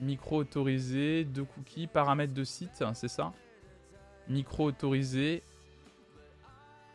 Micro 0.00 0.38
autorisé, 0.38 1.24
deux 1.24 1.44
cookies, 1.44 1.86
paramètres 1.86 2.34
de 2.34 2.44
site, 2.44 2.82
c'est 2.94 3.08
ça? 3.08 3.32
Micro 4.28 4.64
autorisé, 4.64 5.42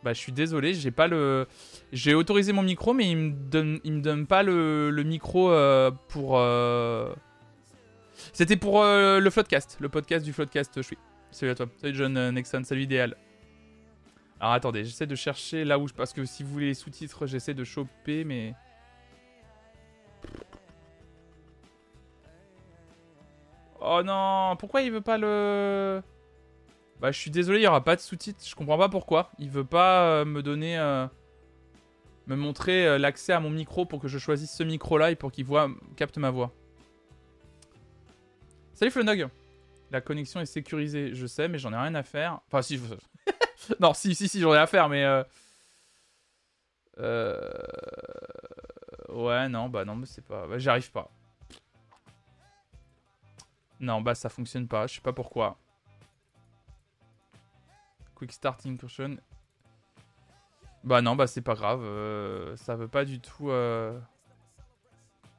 bah, 0.05 0.13
je 0.13 0.19
suis 0.19 0.31
désolé, 0.31 0.75
j'ai 0.75 0.91
pas 0.91 1.07
le. 1.07 1.47
J'ai 1.91 2.13
autorisé 2.13 2.53
mon 2.53 2.61
micro, 2.61 2.93
mais 2.93 3.09
il 3.09 3.17
me 3.17 3.31
donne, 3.31 3.79
me 3.83 4.01
donne 4.01 4.27
pas 4.27 4.43
le, 4.43 4.91
le 4.91 5.03
micro 5.03 5.49
euh, 5.49 5.89
pour. 6.09 6.37
Euh, 6.37 7.11
c'était 8.31 8.55
pour 8.55 8.83
euh, 8.83 9.19
le 9.19 9.29
Floodcast, 9.31 9.77
le 9.79 9.89
podcast 9.89 10.23
du 10.23 10.31
Floodcast. 10.31 10.73
Je 10.75 10.81
suis. 10.83 10.97
Salut 11.31 11.51
à 11.53 11.55
toi. 11.55 11.65
Salut 11.81 11.95
John 11.95 12.29
Nexon, 12.29 12.63
salut 12.63 12.83
idéal. 12.83 13.17
Alors 14.39 14.53
attendez, 14.53 14.85
j'essaie 14.85 15.07
de 15.07 15.15
chercher 15.15 15.65
là 15.65 15.79
où 15.79 15.87
je. 15.87 15.93
Parce 15.95 16.13
que 16.13 16.23
si 16.23 16.43
vous 16.43 16.51
voulez 16.51 16.67
les 16.67 16.75
sous-titres, 16.75 17.25
j'essaie 17.25 17.55
de 17.55 17.63
choper, 17.63 18.23
mais. 18.25 18.53
Oh 23.87 24.01
non, 24.03 24.55
pourquoi 24.57 24.81
il 24.81 24.91
veut 24.91 25.01
pas 25.01 25.17
le. 25.17 26.01
Bah, 26.99 27.11
je 27.11 27.19
suis 27.19 27.29
désolé, 27.29 27.59
il 27.59 27.61
n'y 27.61 27.67
aura 27.67 27.83
pas 27.83 27.95
de 27.95 28.01
sous-titres. 28.01 28.43
Je 28.43 28.55
comprends 28.55 28.77
pas 28.77 28.89
pourquoi. 28.89 29.29
Il 29.37 29.49
veut 29.49 29.65
pas 29.65 30.07
euh, 30.07 30.25
me 30.25 30.41
donner. 30.41 30.77
Euh, 30.77 31.05
me 32.25 32.35
montrer 32.35 32.87
euh, 32.87 32.97
l'accès 32.97 33.33
à 33.33 33.39
mon 33.39 33.51
micro 33.51 33.85
pour 33.85 33.99
que 33.99 34.07
je 34.07 34.17
choisisse 34.17 34.51
ce 34.51 34.63
micro-là 34.63 35.11
et 35.11 35.15
pour 35.15 35.31
qu'il 35.31 35.45
voit, 35.45 35.69
capte 35.95 36.17
ma 36.17 36.31
voix. 36.31 36.51
Salut 38.73 38.89
Flonog 38.89 39.29
La 39.91 40.01
connexion 40.01 40.39
est 40.41 40.47
sécurisée, 40.47 41.13
je 41.13 41.27
sais, 41.27 41.47
mais 41.47 41.59
j'en 41.59 41.71
ai 41.71 41.77
rien 41.77 41.93
à 41.93 42.01
faire. 42.01 42.39
Enfin, 42.47 42.63
si. 42.63 42.81
non, 43.79 43.93
si, 43.93 44.15
si, 44.15 44.27
si, 44.27 44.39
j'en 44.39 44.55
ai 44.55 44.57
à 44.57 44.65
faire, 44.65 44.89
mais. 44.89 45.05
Euh... 46.97 47.51
Ouais, 49.09 49.47
non, 49.47 49.69
bah 49.69 49.85
non, 49.85 49.95
mais 49.95 50.07
c'est 50.07 50.25
pas. 50.25 50.47
Bah, 50.47 50.57
J'arrive 50.57 50.91
pas. 50.91 51.11
Non, 53.79 54.01
bah 54.01 54.15
ça 54.15 54.29
fonctionne 54.29 54.67
pas, 54.67 54.87
je 54.87 54.95
sais 54.95 55.01
pas 55.01 55.13
pourquoi. 55.13 55.57
Quick 58.15 58.31
Start 58.31 58.65
Incursion. 58.65 59.17
Bah 60.83 61.01
non, 61.01 61.15
bah 61.15 61.27
c'est 61.27 61.41
pas 61.41 61.55
grave. 61.55 61.81
Euh, 61.83 62.55
ça 62.55 62.75
veut 62.75 62.87
pas 62.87 63.05
du 63.05 63.19
tout... 63.19 63.49
Euh, 63.49 63.99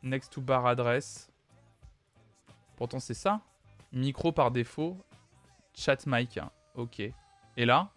next 0.02 0.32
to 0.32 0.40
bar 0.40 0.66
address. 0.66 1.30
Pourtant 2.76 3.00
c'est 3.00 3.14
ça. 3.14 3.40
Micro 3.92 4.32
par 4.32 4.50
défaut. 4.50 4.96
Chat 5.74 6.06
mic. 6.06 6.40
Ok. 6.74 7.00
Et 7.00 7.64
là 7.64 7.90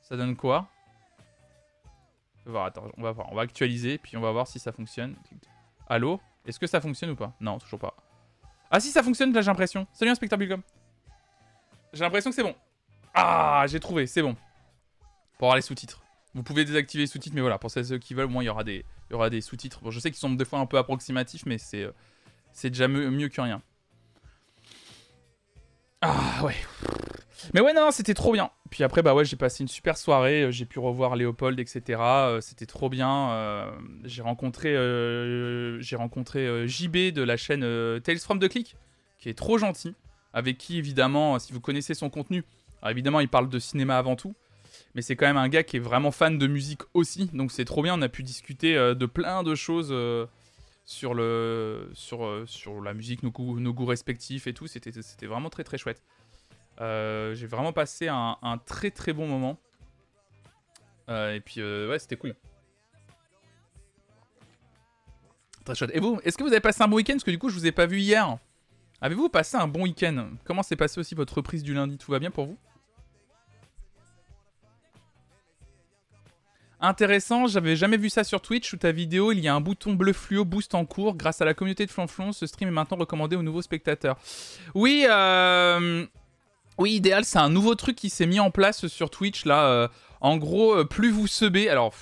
Ça 0.00 0.16
donne 0.16 0.36
quoi? 0.36 0.68
On 2.46 2.52
va, 2.52 2.72
on 2.96 3.02
va 3.02 3.12
voir. 3.12 3.32
On 3.32 3.34
va 3.34 3.42
actualiser, 3.42 3.98
puis 3.98 4.16
on 4.16 4.20
va 4.20 4.30
voir 4.30 4.46
si 4.46 4.58
ça 4.58 4.72
fonctionne. 4.72 5.16
Allô 5.88 6.20
Est-ce 6.44 6.60
que 6.60 6.66
ça 6.66 6.80
fonctionne 6.80 7.10
ou 7.10 7.16
pas? 7.16 7.32
Non, 7.40 7.58
toujours 7.58 7.80
pas. 7.80 7.94
Ah 8.70 8.80
si, 8.80 8.90
ça 8.90 9.02
fonctionne, 9.02 9.32
là 9.32 9.40
j'ai 9.40 9.46
l'impression. 9.46 9.86
Salut 9.92 10.10
inspecteur 10.10 10.38
Bilcom. 10.38 10.62
J'ai 11.92 12.04
l'impression 12.04 12.30
que 12.30 12.36
c'est 12.36 12.42
bon. 12.42 12.54
Ah, 13.14 13.64
j'ai 13.68 13.80
trouvé, 13.80 14.06
c'est 14.06 14.22
bon. 14.22 14.36
Pour 15.38 15.48
avoir 15.48 15.56
les 15.56 15.62
sous-titres. 15.62 16.02
Vous 16.34 16.42
pouvez 16.42 16.64
désactiver 16.64 17.04
les 17.04 17.06
sous-titres, 17.06 17.34
mais 17.34 17.40
voilà, 17.40 17.58
pour 17.58 17.70
ceux 17.70 17.98
qui 17.98 18.12
veulent, 18.12 18.26
au 18.26 18.28
moins 18.28 18.42
il 18.42 18.46
y 18.46 18.50
aura 18.50 18.64
des, 19.30 19.40
sous-titres. 19.40 19.80
Bon, 19.82 19.90
je 19.90 20.00
sais 20.00 20.10
qu'ils 20.10 20.18
sont 20.18 20.30
des 20.30 20.44
fois 20.44 20.58
un 20.58 20.66
peu 20.66 20.76
approximatifs, 20.76 21.46
mais 21.46 21.56
c'est, 21.56 21.84
euh, 21.84 21.92
c'est 22.52 22.68
déjà 22.68 22.88
mieux, 22.88 23.28
que 23.28 23.40
rien. 23.40 23.62
Ah 26.02 26.42
ouais. 26.44 26.56
Mais 27.54 27.60
ouais, 27.60 27.72
non, 27.72 27.90
c'était 27.90 28.12
trop 28.12 28.32
bien. 28.32 28.50
Puis 28.70 28.84
après, 28.84 29.02
bah 29.02 29.14
ouais, 29.14 29.24
j'ai 29.24 29.36
passé 29.36 29.62
une 29.62 29.68
super 29.68 29.96
soirée. 29.96 30.44
Euh, 30.44 30.50
j'ai 30.50 30.64
pu 30.64 30.78
revoir 30.78 31.16
Léopold, 31.16 31.58
etc. 31.60 32.00
Euh, 32.00 32.40
c'était 32.40 32.66
trop 32.66 32.88
bien. 32.88 33.70
j'ai 34.04 34.22
rencontré, 34.22 34.72
j'ai 35.80 35.96
rencontré 35.96 36.68
JB 36.68 37.12
de 37.12 37.22
la 37.22 37.36
chaîne 37.36 37.60
Tales 38.00 38.18
from 38.18 38.38
the 38.38 38.48
Click, 38.48 38.76
qui 39.18 39.28
est 39.28 39.34
trop 39.34 39.58
gentil. 39.58 39.94
Avec 40.32 40.58
qui, 40.58 40.76
évidemment, 40.76 41.38
si 41.38 41.52
vous 41.54 41.60
connaissez 41.60 41.94
son 41.94 42.10
contenu, 42.10 42.44
évidemment, 42.86 43.20
il 43.20 43.28
parle 43.28 43.48
de 43.48 43.58
cinéma 43.58 43.96
avant 43.96 44.16
tout, 44.16 44.34
mais 44.94 45.02
c'est 45.02 45.16
quand 45.16 45.26
même 45.26 45.36
un 45.36 45.48
gars 45.48 45.62
qui 45.62 45.76
est 45.76 45.80
vraiment 45.80 46.10
fan 46.10 46.38
de 46.38 46.46
musique 46.46 46.82
aussi, 46.94 47.26
donc 47.32 47.52
c'est 47.52 47.64
trop 47.64 47.82
bien. 47.82 47.94
On 47.98 48.02
a 48.02 48.08
pu 48.08 48.22
discuter 48.22 48.76
euh, 48.76 48.94
de 48.94 49.06
plein 49.06 49.42
de 49.42 49.54
choses 49.54 49.88
euh, 49.90 50.26
euh, 51.04 51.86
sur 51.94 52.80
la 52.82 52.94
musique, 52.94 53.22
nos 53.22 53.30
goûts, 53.30 53.60
nos 53.60 53.72
goûts 53.72 53.86
respectifs 53.86 54.46
et 54.46 54.54
tout. 54.54 54.66
C'était 54.66 55.26
vraiment 55.26 55.50
très 55.50 55.64
très 55.64 55.78
chouette. 55.78 56.02
J'ai 56.78 57.46
vraiment 57.46 57.72
passé 57.72 58.08
un, 58.08 58.60
très 58.64 58.90
très 58.90 59.12
bon 59.12 59.26
moment. 59.26 59.58
et 61.08 61.40
puis, 61.44 61.62
ouais, 61.62 61.98
c'était 61.98 62.16
cool. 62.16 62.34
Très 65.66 65.74
chouette. 65.74 65.90
Et 65.94 66.00
vous, 66.00 66.20
est-ce 66.22 66.38
que 66.38 66.44
vous 66.44 66.52
avez 66.52 66.60
passé 66.60 66.82
un 66.82 66.88
bon 66.88 66.96
week-end? 66.96 67.14
Parce 67.14 67.24
que 67.24 67.30
du 67.32 67.38
coup, 67.38 67.48
je 67.48 67.54
vous 67.54 67.66
ai 67.66 67.72
pas 67.72 67.86
vu 67.86 67.98
hier. 67.98 68.38
Avez-vous 69.00 69.28
passé 69.28 69.56
un 69.56 69.66
bon 69.66 69.82
week-end? 69.82 70.30
Comment 70.44 70.62
s'est 70.62 70.76
passé 70.76 71.00
aussi 71.00 71.14
votre 71.14 71.34
reprise 71.34 71.62
du 71.62 71.74
lundi? 71.74 71.98
Tout 71.98 72.12
va 72.12 72.18
bien 72.18 72.30
pour 72.30 72.46
vous? 72.46 72.56
Intéressant, 76.80 77.46
j'avais 77.46 77.74
jamais 77.74 77.96
vu 77.96 78.10
ça 78.10 78.22
sur 78.22 78.40
Twitch. 78.40 78.68
Sous 78.70 78.76
ta 78.76 78.92
vidéo, 78.92 79.32
il 79.32 79.40
y 79.40 79.48
a 79.48 79.54
un 79.54 79.60
bouton 79.60 79.94
bleu 79.94 80.12
fluo 80.12 80.44
boost 80.44 80.74
en 80.74 80.84
cours. 80.84 81.16
Grâce 81.16 81.40
à 81.40 81.44
la 81.44 81.52
communauté 81.52 81.84
de 81.84 81.90
Flonflon, 81.90 82.32
ce 82.32 82.46
stream 82.46 82.68
est 82.68 82.72
maintenant 82.72 82.98
recommandé 82.98 83.34
aux 83.34 83.42
nouveaux 83.42 83.62
spectateurs. 83.62 84.18
Oui, 84.74 85.04
euh... 85.08 86.06
oui, 86.78 86.92
idéal, 86.92 87.24
c'est 87.24 87.38
un 87.38 87.48
nouveau 87.48 87.74
truc 87.74 87.96
qui 87.96 88.10
s'est 88.10 88.26
mis 88.26 88.40
en 88.40 88.50
place 88.50 88.86
sur 88.86 89.10
Twitch 89.10 89.44
là. 89.44 89.66
Euh, 89.66 89.88
en 90.20 90.36
gros, 90.36 90.74
euh, 90.74 90.84
plus 90.84 91.10
vous 91.10 91.26
sebez, 91.26 91.68
alors 91.68 91.94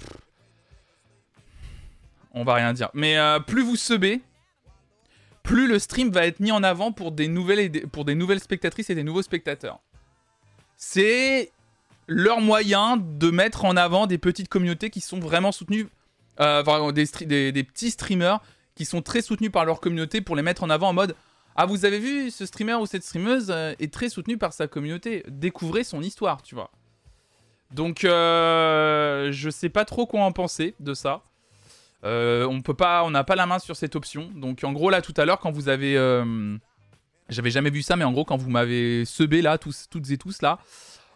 On 2.33 2.45
va 2.45 2.55
rien 2.55 2.73
dire. 2.73 2.91
Mais 2.95 3.17
euh, 3.19 3.39
plus 3.39 3.63
vous 3.63 3.77
sebez, 3.77 4.21
plus 5.43 5.69
le 5.69 5.79
stream 5.79 6.11
va 6.11 6.27
être 6.27 6.41
mis 6.41 6.53
en 6.53 6.63
avant 6.63 6.91
pour 6.91 7.13
des 7.13 7.29
nouvelles, 7.29 8.41
spectatrices 8.41 8.91
et 8.91 8.95
des 8.95 9.05
nouveaux 9.05 9.23
spectateurs. 9.23 9.79
C'est 10.77 11.53
leur 12.09 12.41
moyen 12.41 12.97
de 12.97 13.31
mettre 13.31 13.65
en 13.65 13.77
avant 13.77 14.07
des 14.07 14.19
petites 14.19 14.49
communautés 14.49 14.91
qui 14.91 15.01
sont 15.01 15.21
vraiment 15.21 15.53
soutenues, 15.53 15.89
des, 16.39 17.53
des, 17.53 17.65
petits 17.65 17.93
streamers 17.93 18.41
qui 18.75 18.85
sont 18.85 19.03
très 19.03 19.23
soutenus 19.23 19.53
par 19.53 19.65
leur 19.65 19.81
communauté 19.81 20.21
pour 20.21 20.35
les 20.35 20.43
mettre 20.43 20.65
en 20.65 20.71
avant 20.71 20.89
en 20.89 20.93
mode 20.93 21.15
Ah, 21.57 21.67
vous 21.67 21.85
avez 21.85 21.99
vu, 21.99 22.31
ce 22.31 22.47
streamer 22.47 22.75
ou 22.75 22.87
cette 22.87 23.05
streameuse 23.05 23.51
euh, 23.51 23.75
est 23.79 23.93
très 23.93 24.09
soutenu 24.09 24.39
par 24.39 24.53
sa 24.53 24.67
communauté. 24.67 25.25
Découvrez 25.29 25.85
son 25.85 26.03
histoire, 26.03 26.43
tu 26.43 26.55
vois. 26.55 26.71
Donc, 27.75 28.05
euh, 28.05 29.33
je 29.33 29.51
sais 29.51 29.69
pas 29.69 29.85
trop 29.85 30.07
quoi 30.07 30.23
en 30.23 30.31
penser 30.31 30.75
de 30.79 30.95
ça. 30.95 31.23
Euh, 32.05 32.47
on 32.47 32.63
peut 32.63 32.75
pas, 32.75 33.03
on 33.05 33.11
n'a 33.11 33.25
pas 33.25 33.35
la 33.35 33.47
main 33.47 33.59
sur 33.59 33.75
cette 33.75 33.97
option. 33.97 34.31
Donc, 34.37 34.63
en 34.63 34.73
gros, 34.73 34.91
là, 34.91 35.03
tout 35.03 35.15
à 35.17 35.25
l'heure, 35.25 35.41
quand 35.41 35.51
vous 35.51 35.69
avez, 35.69 35.97
euh, 35.97 36.57
j'avais 37.29 37.51
jamais 37.51 37.71
vu 37.71 37.83
ça, 37.83 37.97
mais 37.97 38.05
en 38.05 38.13
gros, 38.13 38.25
quand 38.25 38.37
vous 38.37 38.51
m'avez 38.51 39.05
sebé 39.05 39.43
là, 39.43 39.59
tous, 39.59 39.89
toutes 39.91 40.09
et 40.11 40.19
tous 40.19 40.41
là, 40.41 40.59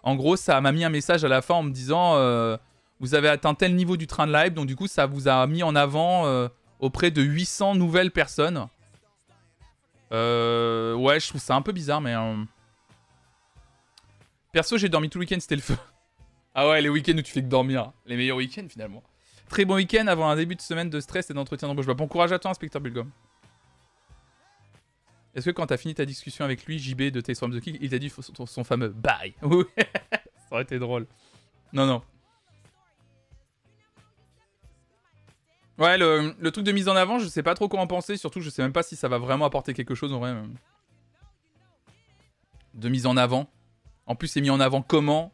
en 0.03 0.17
gros, 0.17 0.35
ça 0.37 0.61
m'a 0.61 0.73
mis 0.73 0.85
un 0.85 0.89
message 0.89 1.25
à 1.25 1.29
la 1.29 1.43
fin 1.43 1.55
en 1.55 1.63
me 1.63 1.71
disant, 1.71 2.15
vous 3.01 3.15
avez 3.15 3.29
atteint 3.29 3.55
tel 3.55 3.75
niveau 3.77 3.97
du 3.97 4.07
train 4.07 4.27
de 4.27 4.33
live, 4.33 4.55
donc 4.55 4.67
du 4.67 4.75
coup, 4.75 4.87
ça 4.87 5.07
vous 5.07 5.29
a 5.29 5.47
mis 5.47 5.63
en 5.63 5.77
avant 5.77 6.49
auprès 6.81 7.11
de 7.11 7.21
800 7.21 7.75
nouvelles 7.75 8.13
personnes. 8.13 8.67
Ouais, 10.11 11.21
je 11.21 11.29
trouve 11.29 11.41
ça 11.41 11.55
un 11.55 11.63
peu 11.63 11.73
bizarre, 11.73 12.01
mais 12.01 12.15
perso, 14.53 14.79
j'ai 14.79 14.89
dormi 14.89 15.09
tout 15.09 15.19
le 15.19 15.25
week-end, 15.25 15.41
c'était 15.41 15.57
le 15.57 15.63
feu. 15.63 15.77
Ah 16.61 16.69
ouais, 16.69 16.83
les 16.83 16.89
week-ends 16.89 17.17
où 17.17 17.23
tu 17.23 17.31
fais 17.31 17.43
que 17.43 17.47
dormir. 17.47 17.93
Les 18.05 18.17
meilleurs 18.17 18.39
week-ends 18.39 18.67
finalement. 18.69 19.05
Très 19.49 19.65
bon 19.65 19.77
week-end 19.77 20.09
avant 20.09 20.29
un 20.29 20.35
début 20.35 20.57
de 20.57 20.61
semaine 20.61 20.91
de 20.91 20.99
stress 20.99 21.31
et 21.31 21.35
d'entretien 21.35 21.69
d'embauche. 21.69 21.87
Bah, 21.87 21.95
bon 21.95 22.09
courage 22.09 22.33
à 22.33 22.39
toi, 22.41 22.51
inspecteur 22.51 22.83
Bulgum. 22.83 23.13
Est-ce 25.37 25.45
que 25.45 25.51
quand 25.53 25.67
t'as 25.67 25.77
fini 25.77 25.95
ta 25.95 26.05
discussion 26.05 26.45
avec 26.45 26.67
lui, 26.67 26.81
JB 26.81 27.13
de 27.13 27.21
Tales 27.21 27.37
from 27.37 27.57
the 27.57 27.61
Kick, 27.61 27.79
il 27.81 27.91
t'a 27.91 28.01
dit 28.01 28.11
son, 28.11 28.65
fameux 28.65 28.89
bye 28.89 29.35
Ça 29.41 29.49
aurait 30.51 30.63
été 30.63 30.81
drôle. 30.81 31.07
Non, 31.73 31.87
non. 31.87 32.03
Ouais, 35.79 35.97
le, 35.97 36.51
truc 36.51 36.65
de 36.65 36.73
mise 36.73 36.89
en 36.89 36.97
avant, 36.97 37.21
je 37.21 37.29
sais 37.29 37.43
pas 37.43 37.55
trop 37.55 37.69
quoi 37.69 37.81
en 37.81 37.87
penser. 37.87 38.17
Surtout, 38.17 38.41
je 38.41 38.51
sais 38.51 38.63
même 38.63 38.73
pas 38.73 38.83
si 38.83 38.97
ça 38.97 39.09
va 39.09 39.19
vraiment 39.19 39.45
apporter 39.45 39.75
quelque 39.75 39.95
chose 39.95 40.13
en 40.13 40.19
vrai. 40.19 40.35
De 42.75 42.89
mise 42.89 43.07
en 43.07 43.17
avant. 43.17 43.49
En 44.07 44.17
plus, 44.17 44.29
c'est 44.29 44.41
mis 44.41 44.51
en 44.51 44.59
avant 44.59 44.83
comment? 44.83 45.33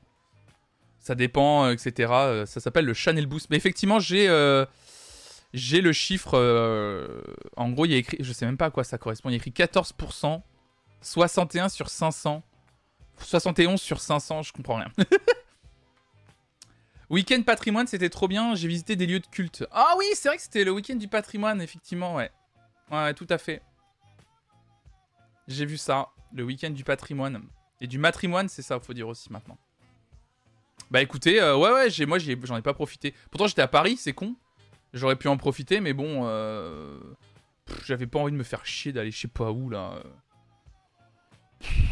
Ça 0.99 1.15
dépend, 1.15 1.67
euh, 1.67 1.73
etc. 1.73 2.13
Euh, 2.13 2.47
ça 2.47 2.61
s'appelle 2.61 2.85
le 2.85 2.95
Channel 2.95 3.27
Boost. 3.27 3.49
Mais 3.51 3.57
effectivement, 3.57 4.01
j'ai 4.01 4.29
euh, 4.29 4.67
j'ai 5.55 5.81
le 5.81 5.93
chiffre. 5.93 6.35
en 7.57 7.71
gros, 7.71 7.87
il 7.87 7.93
y 7.93 7.95
a 7.95 7.99
écrit, 7.99 8.19
je 8.21 8.33
sais 8.33 8.45
même 8.45 8.57
pas 8.57 8.67
à 8.67 8.71
quoi 8.71 8.85
ça 8.85 8.99
correspond. 8.99 9.31
Il 9.31 9.33
y 9.33 9.37
a 9.37 9.39
écrit 9.39 9.51
14%, 9.51 10.43
61 11.01 11.69
sur 11.71 11.89
500, 11.89 12.43
71 13.19 13.81
sur 13.81 14.01
500. 14.01 14.43
Je 14.43 14.53
comprends 14.53 14.77
rien. 14.77 14.91
week-end 17.11 17.43
patrimoine, 17.43 17.87
c'était 17.87 18.11
trop 18.11 18.29
bien. 18.29 18.55
J'ai 18.55 18.69
visité 18.69 18.97
des 18.97 19.07
lieux 19.07 19.21
de 19.21 19.27
culte. 19.27 19.67
Ah 19.71 19.95
oui, 19.99 20.07
c'est 20.15 20.29
vrai 20.29 20.37
que 20.37 20.43
c'était 20.43 20.65
le 20.65 20.73
week-end 20.73 20.97
du 20.97 21.09
patrimoine, 21.09 21.61
effectivement, 21.61 22.15
ouais. 22.15 22.31
Ouais, 22.91 23.15
tout 23.15 23.27
à 23.31 23.39
fait. 23.39 23.63
J'ai 25.49 25.67
vu 25.67 25.77
ça, 25.77 26.09
le 26.33 26.45
week-end 26.45 26.71
du 26.71 26.85
patrimoine. 26.85 27.43
Et 27.81 27.87
du 27.87 27.99
matrimoine, 27.99 28.49
c'est 28.49 28.63
ça, 28.63 28.81
faut 28.81 28.95
dire 28.95 29.09
aussi 29.09 29.33
maintenant. 29.33 29.59
Bah 30.91 31.03
écoutez, 31.03 31.41
euh, 31.41 31.57
ouais, 31.57 31.73
ouais, 31.73 31.91
j'ai, 31.91 32.07
moi 32.07 32.19
j'en 32.19 32.57
ai, 32.57 32.63
pas 32.63 32.75
profité. 32.75 33.15
Pourtant 33.31 33.47
j'étais 33.47 33.63
à 33.63 33.69
Paris, 33.69 33.97
c'est 33.97 34.13
con. 34.13 34.37
J'aurais 34.93 35.17
pu 35.17 35.29
en 35.29 35.37
profiter, 35.37 35.81
mais 35.81 35.93
bon, 35.93 36.23
euh, 36.25 36.99
j'avais 37.85 38.07
pas 38.07 38.21
envie 38.21 38.33
de 38.33 38.37
me 38.37 38.45
faire 38.45 38.65
chier 38.65 38.93
d'aller 38.93 39.11
je 39.11 39.19
sais 39.19 39.29
pas 39.29 39.51
où 39.51 39.71
là. 39.71 40.03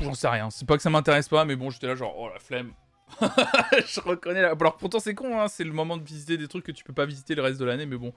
J'en 0.03 0.15
sais 0.15 0.29
rien. 0.29 0.51
C'est 0.51 0.67
pas 0.67 0.77
que 0.77 0.83
ça 0.83 0.91
m'intéresse 0.91 1.29
pas, 1.29 1.45
mais 1.45 1.57
bon, 1.57 1.71
j'étais 1.71 1.87
là 1.87 1.95
genre, 1.95 2.15
oh 2.17 2.29
la 2.29 2.39
flemme. 2.39 2.73
je 3.21 4.01
reconnais. 4.01 4.43
La... 4.43 4.51
Alors 4.51 4.77
pourtant 4.77 5.01
c'est 5.01 5.15
con, 5.15 5.41
hein, 5.41 5.49
c'est 5.49 5.65
le 5.65 5.73
moment 5.73 5.97
de 5.97 6.05
visiter 6.05 6.37
des 6.37 6.49
trucs 6.49 6.65
que 6.65 6.73
tu 6.73 6.85
peux 6.85 6.93
pas 6.93 7.07
visiter 7.07 7.35
le 7.35 7.43
reste 7.43 7.61
de 7.61 7.65
l'année, 7.65 7.87
mais 7.87 7.97
bon. 7.97 8.13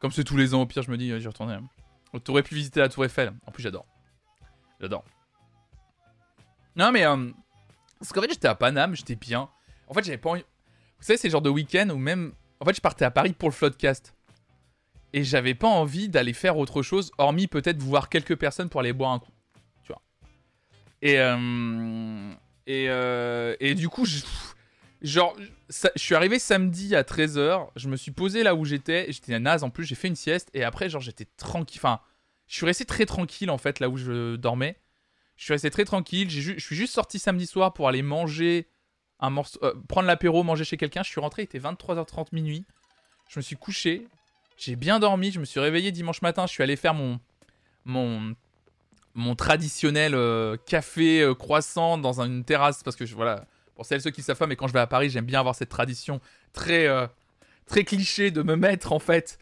Comme 0.00 0.12
c'est 0.12 0.24
tous 0.24 0.36
les 0.36 0.54
ans, 0.54 0.62
au 0.62 0.66
pire, 0.66 0.82
je 0.82 0.90
me 0.90 0.96
dis, 0.96 1.12
j'y 1.20 1.26
retournerai. 1.28 1.56
Hein. 1.56 2.18
T'aurais 2.24 2.42
pu 2.42 2.54
visiter 2.54 2.80
la 2.80 2.88
Tour 2.88 3.04
Eiffel. 3.04 3.32
En 3.46 3.52
plus, 3.52 3.62
j'adore. 3.62 3.86
J'adore. 4.80 5.04
Non, 6.74 6.90
mais. 6.90 7.04
Euh, 7.04 7.30
parce 7.98 8.12
qu'en 8.12 8.22
fait, 8.22 8.30
j'étais 8.30 8.48
à 8.48 8.54
Paname, 8.54 8.96
j'étais 8.96 9.14
bien. 9.14 9.48
En 9.86 9.94
fait, 9.94 10.04
j'avais 10.04 10.18
pas 10.18 10.30
envie. 10.30 10.44
Vous 10.98 11.04
savez, 11.04 11.18
c'est 11.18 11.28
le 11.28 11.32
genre 11.32 11.42
de 11.42 11.50
week-end 11.50 11.88
où 11.90 11.98
même. 11.98 12.32
En 12.60 12.64
fait, 12.64 12.74
je 12.74 12.80
partais 12.80 13.04
à 13.04 13.10
Paris 13.10 13.32
pour 13.32 13.48
le 13.48 13.54
Floodcast. 13.54 14.14
Et 15.12 15.24
j'avais 15.24 15.54
pas 15.54 15.68
envie 15.68 16.08
d'aller 16.08 16.32
faire 16.32 16.56
autre 16.56 16.82
chose, 16.82 17.10
hormis 17.18 17.48
peut-être 17.48 17.82
voir 17.82 18.08
quelques 18.08 18.36
personnes 18.36 18.68
pour 18.68 18.80
aller 18.80 18.92
boire 18.92 19.10
un 19.12 19.18
coup. 19.18 19.32
Tu 19.82 19.92
vois. 19.92 20.02
Et. 21.02 21.18
Euh... 21.20 22.32
Et, 22.70 22.86
euh... 22.88 23.56
et 23.58 23.74
du 23.74 23.88
coup, 23.88 24.04
je. 24.04 24.20
Genre, 25.02 25.34
je 25.70 25.88
suis 25.96 26.14
arrivé 26.14 26.38
samedi 26.38 26.94
à 26.94 27.02
13h, 27.02 27.68
je 27.74 27.88
me 27.88 27.96
suis 27.96 28.10
posé 28.10 28.42
là 28.42 28.54
où 28.54 28.66
j'étais, 28.66 29.10
j'étais 29.10 29.38
naze 29.40 29.64
en 29.64 29.70
plus, 29.70 29.86
j'ai 29.86 29.94
fait 29.94 30.08
une 30.08 30.16
sieste, 30.16 30.50
et 30.52 30.62
après, 30.62 30.90
genre, 30.90 31.00
j'étais 31.00 31.26
tranquille. 31.38 31.80
Enfin, 31.82 32.00
je 32.46 32.56
suis 32.56 32.66
resté 32.66 32.84
très 32.84 33.06
tranquille 33.06 33.50
en 33.50 33.56
fait 33.56 33.80
là 33.80 33.88
où 33.88 33.96
je 33.96 34.36
dormais. 34.36 34.76
Je 35.36 35.44
suis 35.44 35.54
resté 35.54 35.70
très 35.70 35.86
tranquille, 35.86 36.28
je 36.30 36.58
suis 36.58 36.76
juste 36.76 36.92
sorti 36.92 37.18
samedi 37.18 37.46
soir 37.46 37.72
pour 37.72 37.88
aller 37.88 38.02
manger 38.02 38.68
un 39.20 39.30
morceau, 39.30 39.58
euh, 39.62 39.72
prendre 39.88 40.06
l'apéro, 40.06 40.42
manger 40.42 40.64
chez 40.64 40.76
quelqu'un. 40.76 41.02
Je 41.02 41.08
suis 41.08 41.20
rentré, 41.20 41.42
il 41.42 41.44
était 41.46 41.58
23h30 41.58 42.26
minuit. 42.32 42.66
Je 43.30 43.38
me 43.38 43.42
suis 43.42 43.56
couché, 43.56 44.06
j'ai 44.58 44.76
bien 44.76 45.00
dormi, 45.00 45.32
je 45.32 45.40
me 45.40 45.46
suis 45.46 45.60
réveillé 45.60 45.92
dimanche 45.92 46.20
matin, 46.20 46.46
je 46.46 46.52
suis 46.52 46.62
allé 46.62 46.76
faire 46.76 46.92
mon 46.92 47.18
mon 47.86 48.34
mon 49.14 49.34
traditionnel 49.34 50.14
euh, 50.14 50.56
café 50.66 51.22
euh, 51.22 51.34
croissant 51.34 51.98
dans 51.98 52.20
une 52.20 52.44
terrasse 52.44 52.82
parce 52.82 52.96
que 52.96 53.06
je, 53.06 53.14
voilà, 53.14 53.44
pour 53.74 53.84
celles 53.84 54.00
ceux 54.00 54.10
qui 54.10 54.22
savent 54.22 54.38
pas 54.38 54.46
mais 54.46 54.56
quand 54.56 54.68
je 54.68 54.72
vais 54.72 54.80
à 54.80 54.86
Paris, 54.86 55.10
j'aime 55.10 55.26
bien 55.26 55.40
avoir 55.40 55.54
cette 55.54 55.68
tradition 55.68 56.20
très 56.52 56.88
très 57.66 57.84
cliché 57.84 58.30
de 58.30 58.42
me 58.42 58.56
mettre 58.56 58.92
en 58.92 58.98
fait 58.98 59.38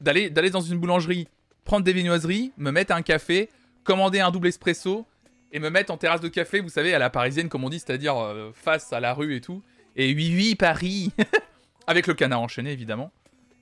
d'aller 0.00 0.30
d'aller 0.30 0.50
dans 0.50 0.60
une 0.60 0.78
boulangerie, 0.78 1.28
prendre 1.64 1.84
des 1.84 1.92
viennoiseries, 1.92 2.52
me 2.56 2.70
mettre 2.70 2.92
un 2.92 3.02
café, 3.02 3.48
commander 3.84 4.20
un 4.20 4.30
double 4.30 4.48
espresso 4.48 5.06
et 5.54 5.60
me 5.60 5.70
mettre 5.70 5.92
en 5.92 5.96
terrasse 5.96 6.20
de 6.20 6.28
café, 6.28 6.58
vous 6.58 6.68
savez, 6.68 6.92
à 6.94 6.98
la 6.98 7.10
parisienne, 7.10 7.48
comme 7.48 7.62
on 7.62 7.68
dit, 7.68 7.78
c'est-à-dire 7.78 8.18
euh, 8.18 8.50
face 8.52 8.92
à 8.92 8.98
la 8.98 9.14
rue 9.14 9.36
et 9.36 9.40
tout. 9.40 9.62
Et 9.94 10.12
oui, 10.12 10.34
oui, 10.34 10.54
Paris 10.56 11.12
Avec 11.86 12.08
le 12.08 12.14
canard 12.14 12.40
enchaîné, 12.40 12.72
évidemment. 12.72 13.12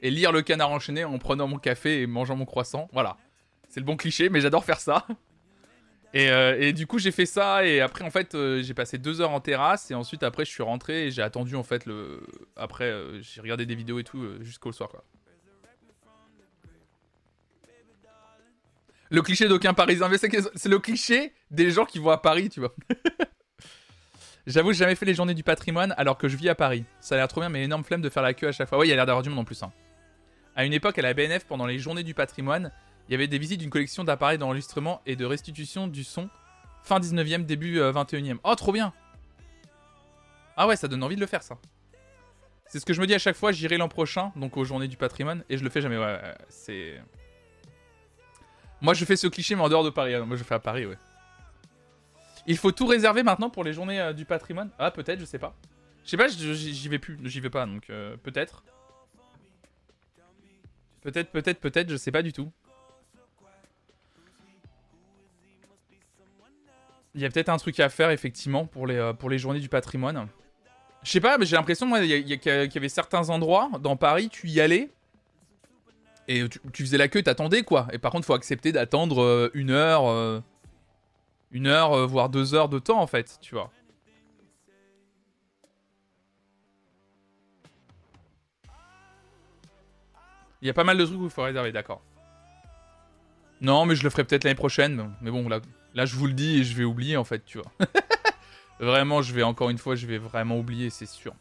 Et 0.01 0.11
lire 0.11 0.33
le 0.33 0.41
canard 0.41 0.71
enchaîné 0.71 1.05
en 1.05 1.19
prenant 1.19 1.47
mon 1.47 1.59
café 1.59 2.01
et 2.01 2.07
mangeant 2.07 2.35
mon 2.35 2.47
croissant. 2.47 2.89
Voilà. 2.93 3.19
C'est 3.73 3.81
le 3.81 3.87
bon 3.87 3.97
cliché, 3.97 4.29
mais 4.29 4.43
j'adore 4.43 4.67
faire 4.67 4.81
ça. 4.81 5.07
Et, 6.15 6.29
euh, 6.29 6.73
du 6.73 6.87
coup, 6.87 6.99
j'ai 6.99 7.11
fait 7.11 7.25
ça. 7.25 7.65
Et 7.65 7.81
après, 7.81 8.05
en 8.05 8.11
fait, 8.11 8.35
euh, 8.35 8.63
j'ai 8.63 8.75
passé 8.75 8.99
deux 8.99 9.23
heures 9.23 9.31
en 9.31 9.41
terrasse. 9.41 9.91
Et 9.91 9.95
ensuite, 9.95 10.23
après, 10.23 10.45
je 10.45 10.51
suis 10.51 10.63
rentré 10.63 11.07
et 11.07 11.11
j'ai 11.11 11.23
attendu, 11.23 11.57
en 11.57 11.63
fait, 11.63 11.87
le. 11.87 12.21
Après, 12.55 12.95
j'ai 13.23 13.41
regardé 13.41 13.65
des 13.65 13.75
vidéos 13.75 13.99
et 13.99 14.05
tout 14.05 14.23
jusqu'au 14.43 14.73
soir, 14.73 14.91
quoi. 14.91 15.03
Le 19.09 19.23
cliché 19.23 19.49
d'aucun 19.49 19.73
Parisien. 19.73 20.11
c'est 20.55 20.69
le 20.69 20.79
cliché 20.79 21.33
des 21.51 21.71
gens 21.71 21.87
qui 21.87 21.99
vont 21.99 22.11
à 22.11 22.19
Paris, 22.19 22.51
tu 22.51 22.61
vois. 22.61 22.75
J'avoue, 24.47 24.73
j'ai 24.73 24.81
jamais 24.81 24.97
fait 24.97 25.07
les 25.07 25.15
journées 25.15 25.35
du 25.35 25.43
patrimoine 25.43 25.95
alors 25.97 26.19
que 26.19 26.29
je 26.29 26.37
vis 26.37 26.51
à 26.51 26.55
Paris. 26.55 26.85
Ça 27.01 27.15
a 27.15 27.19
l'air 27.19 27.29
trop 27.29 27.41
bien, 27.41 27.49
mais 27.49 27.65
énorme 27.65 27.85
flemme 27.85 28.03
de 28.03 28.11
faire 28.11 28.23
la 28.23 28.35
queue 28.35 28.49
à 28.49 28.53
chaque 28.53 28.69
fois. 28.69 28.79
Oui, 28.79 28.89
il 28.89 28.91
y 28.91 28.93
a 28.93 28.97
l'air 28.97 29.07
d'avoir 29.07 29.23
du 29.23 29.31
monde 29.31 29.39
en 29.39 29.45
plus. 29.45 29.63
Hein. 29.63 29.73
À 30.57 30.67
une 30.67 30.75
époque, 30.75 30.99
à 30.99 31.03
la 31.03 31.15
BNF, 31.15 31.45
pendant 31.45 31.65
les 31.65 31.79
journées 31.79 32.03
du 32.03 32.13
patrimoine, 32.13 32.71
il 33.09 33.13
y 33.13 33.15
avait 33.15 33.27
des 33.29 33.39
visites 33.39 33.61
d'une 33.61 33.71
collection 33.71 34.05
d'appareils 34.05 34.39
d'enregistrement 34.39 35.03
et 35.07 35.17
de 35.17 35.25
restitution 35.25 35.87
du 35.87 36.05
son 36.05 36.29
fin 36.83 36.99
19e, 36.99 37.45
début 37.45 37.81
21e. 37.81 38.33
Euh, 38.33 38.37
oh, 38.45 38.55
trop 38.55 38.73
bien 38.73 38.93
Ah 40.57 40.67
ouais, 40.67 40.77
ça 40.77 40.89
donne 40.89 41.03
envie 41.03 41.17
de 41.17 41.21
le 41.21 41.27
faire, 41.27 41.43
ça. 41.43 41.59
C'est 42.67 42.81
ce 42.81 42.87
que 42.87 42.95
je 42.95 43.01
me 43.01 43.07
dis 43.07 43.15
à 43.15 43.19
chaque 43.19 43.37
fois, 43.37 43.53
j'irai 43.53 43.77
l'an 43.77 43.89
prochain, 43.89 44.33
donc 44.37 44.57
aux 44.57 44.65
journées 44.65 44.89
du 44.89 44.97
patrimoine, 44.97 45.45
et 45.51 45.59
je 45.59 45.65
le 45.65 45.71
fais 45.71 45.83
jamais. 45.83 45.99
C'est. 46.49 47.01
Moi, 48.81 48.95
je 48.95 49.05
fais 49.05 49.17
ce 49.17 49.27
cliché, 49.27 49.55
mais 49.55 49.63
en 49.63 49.69
dehors 49.69 49.85
de 49.85 49.91
Paris. 49.91 50.17
Moi, 50.25 50.37
je 50.37 50.43
fais 50.43 50.55
à 50.55 50.59
Paris, 50.59 50.87
ouais. 50.87 50.97
Il 52.47 52.57
faut 52.57 52.73
tout 52.73 52.87
réserver 52.87 53.23
maintenant 53.23 53.51
pour 53.51 53.63
les 53.63 53.73
journées 53.73 54.01
euh, 54.01 54.13
du 54.13 54.25
patrimoine 54.25 54.71
Ah, 54.79 54.91
peut-être, 54.91 55.21
je 55.21 55.25
sais 55.25 55.39
pas. 55.39 55.55
Je 56.05 56.11
sais 56.11 56.17
pas, 56.17 56.27
j'y 56.29 56.89
vais 56.89 56.99
plus, 56.99 57.17
j'y 57.25 57.41
vais 57.41 57.51
pas, 57.51 57.65
donc 57.67 57.89
euh, 57.91 58.17
peut-être. 58.17 58.65
Peut-être, 61.03 61.31
peut-être, 61.31 61.61
peut-être, 61.61 61.91
je 61.91 61.97
sais 61.97 62.11
pas 62.11 62.23
du 62.23 62.33
tout. 62.33 62.51
Il 67.15 67.21
y 67.21 67.25
a 67.25 67.31
peut-être 67.31 67.51
un 67.51 67.59
truc 67.59 67.79
à 67.81 67.89
faire, 67.89 68.11
effectivement, 68.11 68.67
pour 68.67 68.87
les, 68.87 68.97
euh, 68.97 69.13
pour 69.13 69.29
les 69.29 69.39
journées 69.39 69.61
du 69.61 69.69
patrimoine. 69.69 70.29
Je 71.03 71.11
sais 71.11 71.21
pas, 71.21 71.37
mais 71.37 71.45
j'ai 71.45 71.57
l'impression, 71.57 71.87
moi, 71.87 72.01
qu'il 72.01 72.29
y, 72.29 72.77
avait 72.77 72.89
certains 72.89 73.29
endroits 73.29 73.71
dans 73.81 73.97
Paris, 73.97 74.29
tu 74.31 74.49
y 74.49 74.61
allais, 74.61 74.91
et 76.29 76.45
tu, 76.73 76.85
faisais 76.85 76.97
la 76.97 77.09
queue, 77.09 77.23
t'attendais 77.23 77.63
quoi. 77.63 77.89
Et 77.93 77.99
par 77.99 78.13
contre, 78.13 78.25
faut 78.25 78.35
accepter 78.35 78.71
d'attendre 78.71 79.23
euh, 79.23 79.51
une 79.55 79.71
heure, 79.71 80.09
euh, 80.09 80.41
une 81.51 81.67
heure, 81.67 82.07
voire 82.07 82.29
deux 82.29 82.55
heures 82.55 82.69
de 82.69 82.79
temps 82.79 83.01
en 83.01 83.09
fait, 83.09 83.39
tu 83.41 83.57
vois. 83.57 83.71
Il 90.63 90.67
y 90.67 90.71
a 90.71 90.75
pas 90.75 90.85
mal 90.85 90.97
de 90.97 91.05
trucs 91.05 91.21
où 91.21 91.25
il 91.25 91.31
faut 91.31 91.43
réserver, 91.43 91.73
d'accord. 91.73 92.01
Non, 93.61 93.85
mais 93.85 93.97
je 93.97 94.05
le 94.05 94.11
ferai 94.11 94.23
peut-être 94.23 94.45
l'année 94.45 94.55
prochaine. 94.55 95.13
Mais 95.21 95.33
bon, 95.33 95.49
là, 95.49 95.61
là, 95.95 96.07
je 96.07 96.17
vous 96.17 96.27
le 96.27 96.33
dis 96.33 96.61
et 96.61 96.65
je 96.65 96.77
vais 96.77 96.85
oublier, 96.85 97.17
en 97.17 97.25
fait, 97.25 97.45
tu 97.45 97.59
vois. 97.59 97.71
vraiment, 98.81 99.23
je 99.23 99.33
vais, 99.35 99.43
encore 99.43 99.71
une 99.71 99.79
fois, 99.79 99.95
je 99.95 100.07
vais 100.07 100.19
vraiment 100.19 100.59
oublier, 100.59 100.91
c'est 100.91 101.07
sûr. 101.07 101.35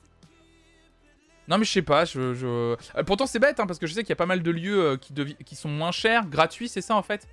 Non, 1.48 1.58
mais 1.58 1.66
je 1.66 1.72
sais 1.72 1.82
pas, 1.82 2.06
je... 2.06 2.20
Euh, 2.20 2.76
pourtant, 3.06 3.26
c'est 3.26 3.40
bête, 3.40 3.60
hein, 3.60 3.66
parce 3.66 3.80
que 3.80 3.88
je 3.88 3.94
sais 3.94 4.02
qu'il 4.04 4.10
y 4.10 4.14
a 4.14 4.18
pas 4.18 4.26
mal 4.26 4.44
de 4.44 4.52
lieux 4.52 4.82
euh, 4.82 4.98
qui, 4.98 5.56
sont 5.56 5.70
moins 5.70 5.92
chers, 5.92 6.28
gratuits, 6.28 6.70
c'est 6.70 6.82
ça, 6.82 6.96
en 6.96 7.02
fait? 7.02 7.28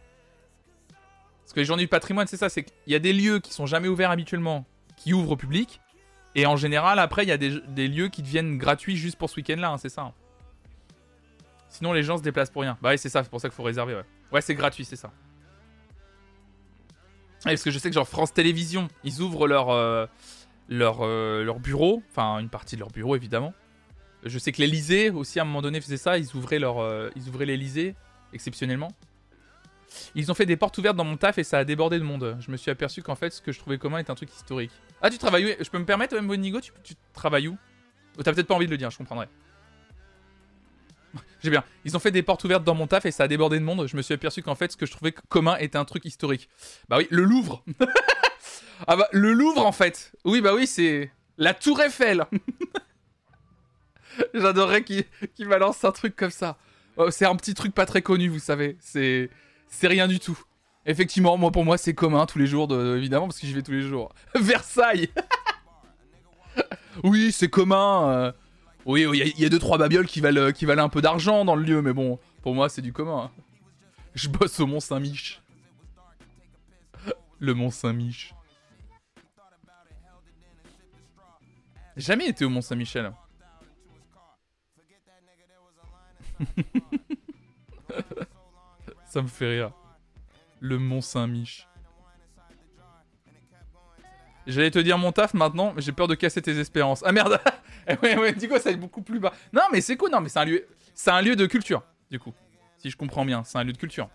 Parce 1.42 1.52
que 1.52 1.61
les 1.61 1.66
journées 1.66 1.85
du 1.85 1.88
patrimoine, 1.88 2.26
c'est 2.26 2.37
ça, 2.37 2.48
c'est 2.48 2.64
qu'il 2.64 2.74
y 2.92 2.94
a 2.94 2.98
des 2.98 3.12
lieux 3.12 3.38
qui 3.38 3.52
sont 3.52 3.66
jamais 3.66 3.88
ouverts 3.88 4.11
habituellement, 4.11 4.66
qui 4.96 5.12
ouvrent 5.12 5.33
au 5.33 5.37
public, 5.37 5.81
et 6.35 6.46
en 6.46 6.57
général, 6.57 6.98
après, 6.98 7.24
il 7.24 7.28
y 7.28 7.33
a 7.33 7.38
des, 7.38 7.88
lieux 7.88 8.09
qui 8.09 8.22
deviennent 8.22 8.59
gratuits 8.59 8.96
juste 8.96 9.16
pour 9.16 9.31
ce 9.31 9.37
week-end-là, 9.37 9.70
hein, 9.70 9.78
c'est 9.78 9.88
ça. 9.88 10.12
Sinon, 11.68 11.92
les 11.92 12.02
gens 12.02 12.16
se 12.16 12.22
déplacent 12.22 12.50
pour 12.50 12.62
rien. 12.62 12.78
Bah 12.81 12.90
oui, 12.90 12.98
c'est 12.98 13.09
ça, 13.09 13.22
c'est 13.22 13.31
pour 13.31 13.40
ça 13.40 13.48
qu'il 13.48 13.57
faut 13.57 13.62
réserver, 13.62 13.94
ouais. 13.94 14.04
Ouais, 14.33 14.40
c'est 14.40 14.54
gratuit, 14.54 14.85
c'est 14.85 14.96
ça. 14.96 15.12
Parce 17.44 17.62
que 17.62 17.70
je 17.70 17.79
sais 17.79 17.88
que 17.88 17.94
genre 17.94 18.09
France 18.09 18.33
Télévisions, 18.33 18.88
ils 19.05 19.20
ouvrent 19.20 19.46
leur, 19.46 19.70
euh, 19.70 20.07
leur, 20.68 20.98
euh, 21.03 21.44
leur 21.44 21.61
bureau, 21.61 22.03
enfin 22.11 22.38
une 22.38 22.48
partie 22.48 22.77
de 22.77 22.81
leur 22.81 22.90
bureau 22.90 23.16
évidemment. 23.16 23.55
Je 24.24 24.38
sais 24.38 24.51
que 24.53 24.61
l'Elysée 24.61 25.11
aussi 25.11 25.38
à 25.38 25.42
un 25.42 25.44
moment 25.44 25.62
donné 25.62 25.81
faisait 25.81 25.96
ça, 25.96 26.18
ils 26.18 26.35
ouvraient 26.35 26.59
leur, 26.59 26.79
euh, 26.79 27.11
ils 27.16 27.29
ouvraient 27.29 27.46
l'Elysée 27.46 27.94
exceptionnellement. 28.33 28.90
Ils 30.14 30.31
ont 30.31 30.35
fait 30.35 30.44
des 30.44 30.57
portes 30.57 30.77
ouvertes 30.77 30.96
dans 30.96 31.05
mon 31.05 31.16
taf 31.16 31.38
et 31.38 31.44
ça 31.44 31.59
a 31.59 31.64
débordé 31.64 31.98
de 31.98 32.05
monde. 32.05 32.37
Je 32.40 32.51
me 32.51 32.57
suis 32.57 32.70
aperçu 32.70 33.03
qu'en 33.03 33.14
fait 33.14 33.31
ce 33.31 33.40
que 33.40 33.53
je 33.53 33.59
trouvais 33.59 33.79
commun 33.79 33.98
est 33.98 34.11
un 34.11 34.14
truc 34.14 34.35
historique. 34.35 34.72
Ah 35.01 35.09
tu 35.09 35.18
travailles 35.18 35.46
où? 35.46 35.64
Je 35.64 35.70
peux 35.70 35.79
me 35.79 35.87
permettre 35.87 36.14
même 36.14 36.27
Bonigo, 36.27 36.61
tu, 36.61 36.72
tu 36.83 36.94
travailles 37.12 37.48
où? 37.48 37.57
Oh, 38.18 38.22
T'as 38.22 38.33
peut-être 38.33 38.48
pas 38.48 38.55
envie 38.55 38.66
de 38.66 38.70
le 38.72 38.77
dire, 38.77 38.90
je 38.90 38.98
comprendrais. 38.98 39.29
J'ai 41.42 41.50
bien. 41.50 41.64
Ils 41.85 41.96
ont 41.96 42.00
fait 42.00 42.11
des 42.11 42.22
portes 42.22 42.44
ouvertes 42.44 42.64
dans 42.64 42.74
mon 42.74 42.87
taf 42.87 43.07
et 43.07 43.11
ça 43.11 43.24
a 43.24 43.28
débordé 43.28 43.59
de 43.59 43.64
monde. 43.64 43.87
Je 43.87 43.96
me 43.96 44.02
suis 44.02 44.14
aperçu 44.14 44.42
qu'en 44.42 44.54
fait, 44.54 44.72
ce 44.72 44.76
que 44.76 44.87
je 44.87 44.92
trouvais 44.92 45.14
commun 45.28 45.57
était 45.59 45.78
un 45.78 45.85
truc 45.85 46.04
historique. 46.04 46.48
Bah 46.88 46.98
oui, 46.98 47.07
le 47.11 47.24
Louvre. 47.24 47.64
ah 48.87 48.96
bah, 48.96 49.09
le 49.12 49.33
Louvre 49.33 49.64
en 49.64 49.72
fait. 49.72 50.12
Oui, 50.24 50.40
bah 50.40 50.54
oui, 50.54 50.66
c'est 50.66 51.11
la 51.37 51.54
Tour 51.54 51.81
Eiffel. 51.81 52.24
J'adorerais 54.35 54.83
qu'il 54.83 55.04
balance 55.48 55.85
un 55.85 55.92
truc 55.92 56.16
comme 56.16 56.31
ça. 56.31 56.57
Oh, 56.96 57.11
c'est 57.11 57.26
un 57.26 57.37
petit 57.37 57.54
truc 57.54 57.74
pas 57.74 57.87
très 57.87 58.02
connu, 58.02 58.28
vous 58.28 58.40
savez. 58.40 58.76
C'est 58.81 59.31
rien 59.83 60.09
du 60.09 60.18
tout. 60.18 60.38
Effectivement, 60.87 61.37
moi 61.37 61.50
pour 61.50 61.66
moi 61.66 61.76
c'est 61.76 61.92
commun 61.92 62.24
tous 62.24 62.38
les 62.38 62.46
jours, 62.46 62.66
de, 62.66 62.96
évidemment, 62.96 63.26
parce 63.26 63.38
que 63.38 63.46
j'y 63.46 63.52
vais 63.52 63.62
tous 63.62 63.72
les 63.72 63.83
jours. 63.83 64.14
Versailles. 64.35 65.11
oui, 67.04 67.31
c'est 67.31 67.48
commun. 67.48 68.09
Euh, 68.09 68.33
oui, 68.88 69.07
il 69.12 69.38
y, 69.38 69.44
a 69.44 69.48
deux 69.51 69.59
trois 69.59 69.77
babioles 69.77 70.07
qui 70.07 70.22
valent, 70.22 70.51
qui 70.51 70.64
valent 70.64 70.83
un 70.83 70.88
peu 70.88 71.03
d'argent 71.03 71.44
dans 71.44 71.55
le 71.55 71.62
lieu, 71.62 71.83
mais 71.83 71.92
bon, 71.92 72.18
pour 72.42 72.55
moi 72.55 72.70
c'est 72.70 72.81
du 72.81 72.94
commun. 72.94 73.31
Je 74.14 74.31
bosse 74.31 74.59
au 74.61 74.66
Mont 74.66 74.81
Saint-Mich. 74.81 75.42
Le 77.38 77.53
Mont 77.53 77.70
Saint-Mich. 77.70 78.35
Jamais 81.98 82.29
été 82.29 82.46
au 82.46 82.48
Mont 82.48 82.62
Saint-Michel. 82.62 83.12
Ça 89.05 89.20
me 89.20 89.29
fait 89.29 89.51
rire. 89.51 89.72
Le 90.61 90.79
Mont 90.79 91.03
Saint-Mich. 91.03 91.68
J'allais 94.46 94.70
te 94.70 94.79
dire 94.79 94.96
mon 94.96 95.12
taf 95.12 95.35
maintenant, 95.35 95.74
mais 95.77 95.83
j'ai 95.83 95.92
peur 95.92 96.09
de 96.09 96.14
casser 96.14 96.40
tes 96.40 96.59
espérances. 96.59 97.05
Ah 97.05 97.12
merde 97.12 97.38
Ouais, 98.03 98.18
ouais, 98.18 98.33
du 98.33 98.48
coup, 98.48 98.59
ça 98.59 98.70
est 98.70 98.77
beaucoup 98.77 99.03
plus 99.03 99.18
bas. 99.18 99.33
Non, 99.53 99.62
mais 99.72 99.81
c'est 99.81 99.96
cool, 99.96 100.11
non, 100.11 100.20
mais 100.20 100.29
c'est 100.29 100.38
un 100.38 100.44
lieu. 100.44 100.66
C'est 100.94 101.11
un 101.11 101.22
lieu 101.22 101.37
de 101.37 101.46
culture, 101.46 101.83
du 102.11 102.18
coup. 102.18 102.35
Si 102.77 102.90
je 102.90 102.96
comprends 102.96 103.24
bien, 103.24 103.44
c'est 103.44 103.59
un 103.59 103.64
lieu 103.64 103.72
de 103.72 103.79
culture. 103.79 104.09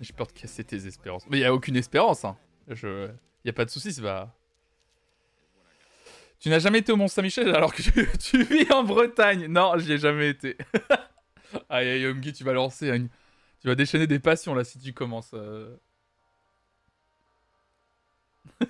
J'ai 0.00 0.12
peur 0.12 0.26
de 0.26 0.32
casser 0.32 0.62
tes 0.62 0.86
espérances. 0.86 1.24
Mais 1.28 1.38
il 1.38 1.44
a 1.44 1.54
aucune 1.54 1.76
espérance, 1.76 2.24
hein. 2.24 2.36
Je... 2.68 3.08
Y 3.44 3.48
a 3.48 3.52
pas 3.52 3.64
de 3.64 3.70
soucis, 3.70 3.92
ça 3.92 4.02
va. 4.02 4.34
Tu 6.38 6.50
n'as 6.50 6.58
jamais 6.58 6.80
été 6.80 6.92
au 6.92 6.96
Mont-Saint-Michel 6.96 7.54
alors 7.54 7.72
que 7.74 7.82
tu, 8.18 8.42
vis 8.42 8.70
en 8.72 8.84
Bretagne 8.84 9.46
Non, 9.46 9.78
j'y 9.78 9.94
ai 9.94 9.98
jamais 9.98 10.28
été. 10.28 10.58
aïe, 11.70 11.88
aïe, 11.88 12.06
Omgi, 12.06 12.32
tu 12.32 12.44
vas 12.44 12.52
lancer 12.52 12.90
une... 12.90 13.08
Tu 13.60 13.68
vas 13.68 13.74
déchaîner 13.74 14.06
des 14.06 14.18
passions 14.18 14.54
là 14.54 14.64
si 14.64 14.78
tu 14.78 14.92
commences. 14.92 15.30
Euh. 15.32 15.76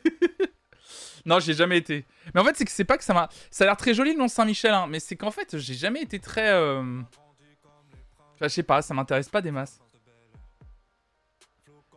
non, 1.26 1.40
j'ai 1.40 1.54
jamais 1.54 1.76
été. 1.76 2.06
Mais 2.32 2.40
en 2.40 2.44
fait, 2.44 2.56
c'est 2.56 2.64
que 2.64 2.70
c'est 2.70 2.84
pas 2.84 2.96
que 2.96 3.04
ça 3.04 3.12
m'a. 3.12 3.28
Ça 3.50 3.64
a 3.64 3.66
l'air 3.66 3.76
très 3.76 3.94
joli 3.94 4.12
le 4.12 4.18
Mont 4.18 4.28
Saint-Michel, 4.28 4.72
hein, 4.72 4.86
mais 4.88 5.00
c'est 5.00 5.16
qu'en 5.16 5.32
fait, 5.32 5.58
j'ai 5.58 5.74
jamais 5.74 6.00
été 6.00 6.20
très. 6.20 6.52
Euh... 6.52 7.00
Je 8.40 8.48
sais 8.48 8.62
pas, 8.62 8.80
ça 8.80 8.94
m'intéresse 8.94 9.28
pas 9.28 9.42
des 9.42 9.50
masses. 9.50 9.80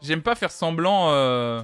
J'aime 0.01 0.23
pas 0.23 0.33
faire 0.33 0.51
semblant. 0.51 1.11
Euh... 1.11 1.61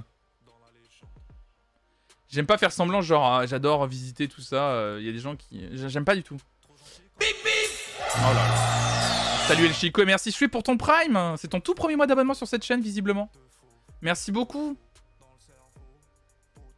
J'aime 2.28 2.46
pas 2.46 2.56
faire 2.56 2.72
semblant, 2.72 3.00
genre, 3.02 3.24
ah, 3.24 3.46
j'adore 3.46 3.86
visiter 3.86 4.28
tout 4.28 4.42
ça. 4.42 4.56
Il 4.56 4.76
euh, 4.76 5.02
y 5.02 5.08
a 5.08 5.12
des 5.12 5.18
gens 5.18 5.34
qui. 5.34 5.68
J'aime 5.72 6.04
pas 6.04 6.14
du 6.14 6.22
tout. 6.22 6.38
Oh 7.20 8.20
là 8.20 8.34
là. 8.34 8.54
Salut 9.48 9.66
El 9.66 9.74
Chico 9.74 10.02
et 10.02 10.04
merci 10.04 10.30
suis 10.30 10.48
pour 10.48 10.62
ton 10.62 10.76
Prime. 10.76 11.34
C'est 11.36 11.48
ton 11.48 11.60
tout 11.60 11.74
premier 11.74 11.96
mois 11.96 12.06
d'abonnement 12.06 12.34
sur 12.34 12.46
cette 12.46 12.64
chaîne, 12.64 12.80
visiblement. 12.80 13.30
Merci 14.02 14.30
beaucoup. 14.30 14.76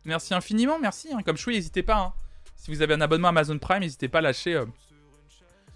Merci 0.05 0.35
infiniment, 0.35 0.79
merci. 0.79 1.09
Hein. 1.13 1.23
Comme 1.25 1.37
Choui, 1.37 1.55
n'hésitez 1.55 1.83
pas. 1.83 1.99
Hein. 1.99 2.13
Si 2.57 2.71
vous 2.71 2.83
avez 2.83 2.95
un 2.95 3.01
abonnement 3.01 3.29
Amazon 3.29 3.59
Prime, 3.59 3.81
n'hésitez 3.81 4.09
pas 4.09 4.19
à 4.19 4.23
lâcher 4.23 4.55
euh, 4.55 4.67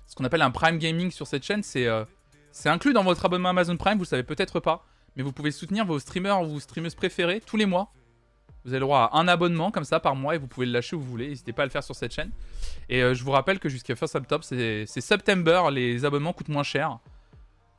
ce 0.06 0.14
qu'on 0.14 0.24
appelle 0.24 0.42
un 0.42 0.50
Prime 0.50 0.78
Gaming 0.78 1.10
sur 1.10 1.26
cette 1.26 1.44
chaîne. 1.44 1.62
Euh, 1.76 2.04
c'est 2.50 2.68
inclus 2.68 2.92
dans 2.92 3.04
votre 3.04 3.24
abonnement 3.24 3.50
Amazon 3.50 3.76
Prime, 3.76 3.94
vous 3.94 4.04
le 4.04 4.08
savez 4.08 4.24
peut-être 4.24 4.60
pas. 4.60 4.84
Mais 5.16 5.22
vous 5.22 5.32
pouvez 5.32 5.50
soutenir 5.50 5.84
vos 5.84 5.98
streamers 5.98 6.42
ou 6.42 6.48
vos 6.48 6.60
streameuses 6.60 6.94
préférés 6.94 7.40
tous 7.40 7.56
les 7.56 7.66
mois. 7.66 7.92
Vous 8.64 8.70
avez 8.70 8.78
le 8.78 8.86
droit 8.86 9.10
à 9.12 9.18
un 9.18 9.28
abonnement 9.28 9.70
comme 9.70 9.84
ça 9.84 10.00
par 10.00 10.16
mois 10.16 10.34
et 10.34 10.38
vous 10.38 10.46
pouvez 10.46 10.66
le 10.66 10.72
lâcher 10.72 10.96
où 10.96 11.00
vous 11.00 11.10
voulez. 11.10 11.28
N'hésitez 11.28 11.52
pas 11.52 11.62
à 11.62 11.66
le 11.66 11.70
faire 11.70 11.82
sur 11.82 11.94
cette 11.94 12.12
chaîne. 12.12 12.30
Et 12.88 13.02
euh, 13.02 13.14
je 13.14 13.22
vous 13.24 13.32
rappelle 13.32 13.58
que 13.58 13.68
jusqu'à 13.68 13.96
fin 13.96 14.06
septembre, 14.06 14.44
c'est 14.44 14.86
September, 14.86 15.64
les 15.70 16.04
abonnements 16.04 16.32
coûtent 16.32 16.48
moins 16.48 16.62
cher. 16.62 16.98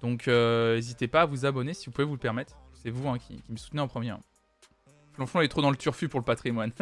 Donc 0.01 0.27
n'hésitez 0.27 1.07
pas 1.07 1.21
à 1.21 1.25
vous 1.25 1.45
abonner 1.45 1.73
si 1.73 1.85
vous 1.85 1.91
pouvez 1.91 2.05
vous 2.05 2.13
le 2.13 2.19
permettre. 2.19 2.53
C'est 2.73 2.89
vous 2.89 3.07
hein, 3.07 3.17
qui, 3.17 3.41
me 3.49 3.57
soutenez 3.57 3.81
en 3.81 3.87
premier. 3.87 4.13
Flonflon 5.13 5.41
est 5.41 5.47
trop 5.47 5.61
dans 5.61 5.71
le 5.71 5.77
turfu 5.77 6.09
pour 6.09 6.19
le 6.19 6.25
patrimoine. 6.25 6.71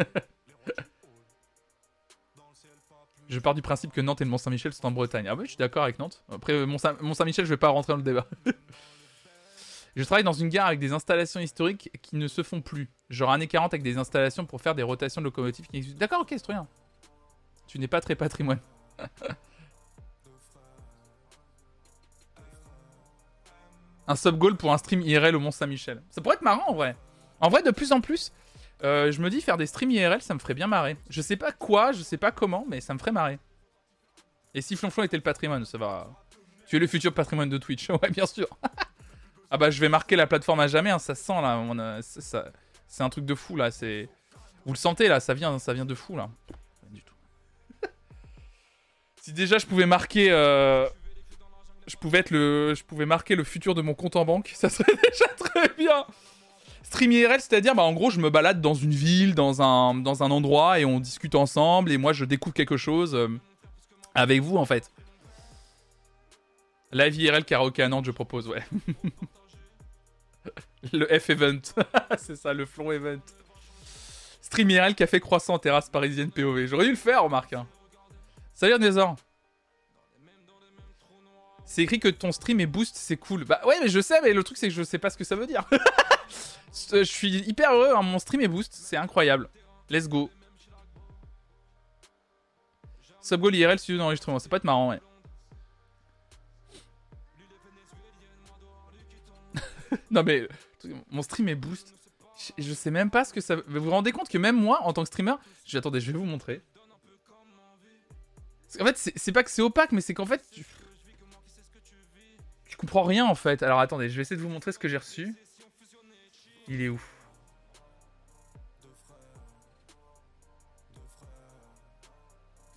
je 3.28 3.38
pars 3.38 3.54
du 3.54 3.62
principe 3.62 3.92
que 3.92 4.00
Nantes 4.00 4.20
et 4.20 4.24
le 4.24 4.30
Mont-Saint-Michel 4.30 4.72
sont 4.72 4.86
en 4.86 4.90
Bretagne. 4.90 5.28
Ah 5.28 5.34
oui, 5.34 5.44
je 5.44 5.50
suis 5.50 5.58
d'accord 5.58 5.84
avec 5.84 5.98
Nantes. 5.98 6.24
Après, 6.30 6.66
Mont-Saint-Michel, 6.66 7.44
je 7.44 7.50
vais 7.50 7.56
pas 7.56 7.68
rentrer 7.68 7.92
dans 7.92 7.98
le 7.98 8.02
débat. 8.02 8.26
je 9.96 10.04
travaille 10.04 10.24
dans 10.24 10.32
une 10.32 10.48
gare 10.48 10.66
avec 10.66 10.80
des 10.80 10.92
installations 10.92 11.40
historiques 11.40 11.90
qui 12.02 12.16
ne 12.16 12.26
se 12.28 12.42
font 12.42 12.60
plus. 12.60 12.90
Genre 13.10 13.30
années 13.30 13.48
40 13.48 13.74
avec 13.74 13.82
des 13.82 13.98
installations 13.98 14.46
pour 14.46 14.60
faire 14.60 14.74
des 14.74 14.82
rotations 14.82 15.20
de 15.20 15.26
locomotives 15.26 15.66
qui 15.66 15.76
existent. 15.76 15.98
D'accord, 15.98 16.22
ok, 16.22 16.28
c'est 16.30 16.40
trop 16.40 16.54
bien. 16.54 16.66
Tu 17.66 17.78
n'es 17.78 17.88
pas 17.88 18.00
très 18.00 18.14
patrimoine. 18.14 18.60
un 24.08 24.16
sub-goal 24.16 24.56
pour 24.56 24.72
un 24.72 24.78
stream 24.78 25.02
IRL 25.02 25.36
au 25.36 25.40
Mont-Saint-Michel. 25.40 26.02
Ça 26.10 26.20
pourrait 26.20 26.36
être 26.36 26.42
marrant 26.42 26.70
en 26.70 26.74
vrai. 26.74 26.96
En 27.42 27.48
vrai, 27.48 27.62
de 27.62 27.72
plus 27.72 27.90
en 27.90 28.00
plus, 28.00 28.32
euh, 28.84 29.10
je 29.10 29.20
me 29.20 29.28
dis 29.28 29.40
faire 29.40 29.56
des 29.56 29.66
streams 29.66 29.90
IRL, 29.90 30.22
ça 30.22 30.32
me 30.32 30.38
ferait 30.38 30.54
bien 30.54 30.68
marrer. 30.68 30.96
Je 31.10 31.20
sais 31.20 31.36
pas 31.36 31.50
quoi, 31.50 31.90
je 31.90 32.02
sais 32.02 32.16
pas 32.16 32.30
comment, 32.30 32.64
mais 32.68 32.80
ça 32.80 32.94
me 32.94 33.00
ferait 33.00 33.10
marrer. 33.10 33.38
Et 34.54 34.62
si 34.62 34.76
Flonflon 34.76 35.02
était 35.02 35.16
le 35.16 35.24
patrimoine, 35.24 35.64
ça 35.64 35.76
va. 35.76 36.08
Tu 36.68 36.76
es 36.76 36.78
le 36.78 36.86
futur 36.86 37.12
patrimoine 37.12 37.48
de 37.48 37.58
Twitch, 37.58 37.90
ouais, 38.02 38.10
bien 38.10 38.26
sûr. 38.26 38.46
ah 39.50 39.56
bah, 39.56 39.70
je 39.70 39.80
vais 39.80 39.88
marquer 39.88 40.14
la 40.14 40.28
plateforme 40.28 40.60
à 40.60 40.68
jamais, 40.68 40.90
hein, 40.90 41.00
ça 41.00 41.16
sent 41.16 41.32
là. 41.32 42.00
C'est 42.86 43.02
un 43.02 43.08
truc 43.08 43.26
de 43.26 43.34
fou 43.34 43.56
là, 43.56 43.72
c'est. 43.72 44.08
Vous 44.64 44.72
le 44.72 44.78
sentez 44.78 45.08
là, 45.08 45.18
ça 45.18 45.34
vient, 45.34 45.58
ça 45.58 45.72
vient 45.72 45.84
de 45.84 45.96
fou 45.96 46.16
là. 46.16 46.30
du 46.92 47.02
tout. 47.02 47.14
si 49.20 49.32
déjà 49.32 49.58
je 49.58 49.66
pouvais 49.66 49.86
marquer. 49.86 50.30
Euh, 50.30 50.86
je 51.88 51.96
pouvais 51.96 52.18
être 52.18 52.30
le. 52.30 52.74
Je 52.76 52.84
pouvais 52.84 53.06
marquer 53.06 53.34
le 53.34 53.42
futur 53.42 53.74
de 53.74 53.82
mon 53.82 53.94
compte 53.94 54.14
en 54.14 54.24
banque, 54.24 54.52
ça 54.54 54.68
serait 54.68 54.94
déjà 54.94 55.26
très 55.36 55.68
bien. 55.76 56.06
Stream 56.92 57.10
IRL, 57.10 57.40
c'est-à-dire, 57.40 57.74
bah, 57.74 57.84
en 57.84 57.94
gros, 57.94 58.10
je 58.10 58.20
me 58.20 58.28
balade 58.28 58.60
dans 58.60 58.74
une 58.74 58.90
ville, 58.90 59.34
dans 59.34 59.62
un, 59.62 59.94
dans 59.94 60.22
un 60.22 60.30
endroit, 60.30 60.78
et 60.78 60.84
on 60.84 61.00
discute 61.00 61.34
ensemble, 61.34 61.90
et 61.90 61.96
moi, 61.96 62.12
je 62.12 62.26
découvre 62.26 62.54
quelque 62.54 62.76
chose 62.76 63.14
euh, 63.14 63.28
avec 64.14 64.42
vous, 64.42 64.58
en 64.58 64.66
fait. 64.66 64.92
Live 66.92 67.16
IRL 67.16 67.46
karaoké 67.46 67.82
à 67.82 67.88
Nantes, 67.88 68.04
je 68.04 68.10
propose, 68.10 68.46
ouais. 68.46 68.62
le 70.92 71.06
F-Event. 71.18 71.62
c'est 72.18 72.36
ça, 72.36 72.52
le 72.52 72.66
Flon 72.66 72.92
Event. 72.92 73.20
Stream 74.42 74.68
IRL, 74.68 74.94
café 74.94 75.18
croissant, 75.18 75.58
terrasse 75.58 75.88
parisienne 75.88 76.30
POV. 76.30 76.66
J'aurais 76.66 76.84
dû 76.84 76.90
le 76.90 76.96
faire, 76.96 77.24
remarque. 77.24 77.54
Hein. 77.54 77.66
Salut, 78.52 78.78
Nézor. 78.78 79.16
C'est 81.64 81.80
écrit 81.80 82.00
que 82.00 82.08
ton 82.08 82.32
stream 82.32 82.60
est 82.60 82.66
boost, 82.66 82.96
c'est 82.96 83.16
cool. 83.16 83.46
Bah 83.46 83.62
ouais, 83.66 83.76
mais 83.80 83.88
je 83.88 84.02
sais, 84.02 84.20
mais 84.20 84.34
le 84.34 84.44
truc, 84.44 84.58
c'est 84.58 84.68
que 84.68 84.74
je 84.74 84.82
sais 84.82 84.98
pas 84.98 85.08
ce 85.08 85.16
que 85.16 85.24
ça 85.24 85.36
veut 85.36 85.46
dire. 85.46 85.66
Je 86.92 87.02
suis 87.04 87.38
hyper 87.40 87.72
heureux, 87.72 87.94
hein, 87.96 88.02
mon 88.02 88.18
stream 88.18 88.40
est 88.40 88.48
boost, 88.48 88.72
c'est 88.72 88.96
incroyable. 88.96 89.48
Let's 89.90 90.08
go. 90.08 90.30
Subgoal 93.20 93.54
IRL 93.54 93.78
studio 93.78 93.98
d'enregistrement. 93.98 94.38
Ça 94.38 94.48
peut 94.48 94.56
être 94.56 94.64
marrant, 94.64 94.90
ouais. 94.90 95.00
non 100.10 100.22
mais 100.22 100.48
mon 101.10 101.22
stream 101.22 101.48
est 101.48 101.54
boost. 101.54 101.94
Je, 102.58 102.72
sais 102.72 102.90
même 102.90 103.10
pas 103.10 103.24
ce 103.24 103.32
que 103.32 103.40
ça. 103.40 103.56
Vous 103.66 103.80
vous 103.80 103.90
rendez 103.90 104.10
compte 104.10 104.28
que 104.28 104.38
même 104.38 104.56
moi, 104.56 104.82
en 104.82 104.92
tant 104.92 105.02
que 105.02 105.08
streamer, 105.08 105.34
je 105.64 105.78
attendez, 105.78 106.00
je 106.00 106.10
vais 106.10 106.18
vous 106.18 106.24
montrer. 106.24 106.60
En 108.80 108.86
fait, 108.86 108.96
c'est 109.14 109.32
pas 109.32 109.44
que 109.44 109.50
c'est 109.50 109.62
opaque, 109.62 109.92
mais 109.92 110.00
c'est 110.00 110.14
qu'en 110.14 110.26
fait, 110.26 110.42
tu 110.50 110.64
comprends 112.76 113.04
rien 113.04 113.26
en 113.26 113.34
fait. 113.36 113.62
Alors 113.62 113.78
attendez, 113.78 114.08
je 114.08 114.16
vais 114.16 114.22
essayer 114.22 114.36
de 114.36 114.42
vous 114.42 114.48
montrer 114.48 114.72
ce 114.72 114.78
que 114.78 114.88
j'ai 114.88 114.96
reçu. 114.96 115.36
Il 116.72 116.80
est 116.80 116.88
où 116.88 116.98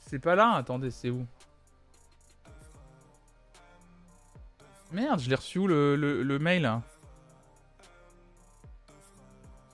C'est 0.02 0.20
pas 0.20 0.36
là 0.36 0.52
Attendez, 0.56 0.92
c'est 0.92 1.10
où 1.10 1.26
Merde, 4.92 5.22
je 5.22 5.30
l'ai 5.30 5.36
reçu 5.36 5.60
où 5.60 5.68
le, 5.68 5.96
le, 5.96 6.40
mail 6.40 6.70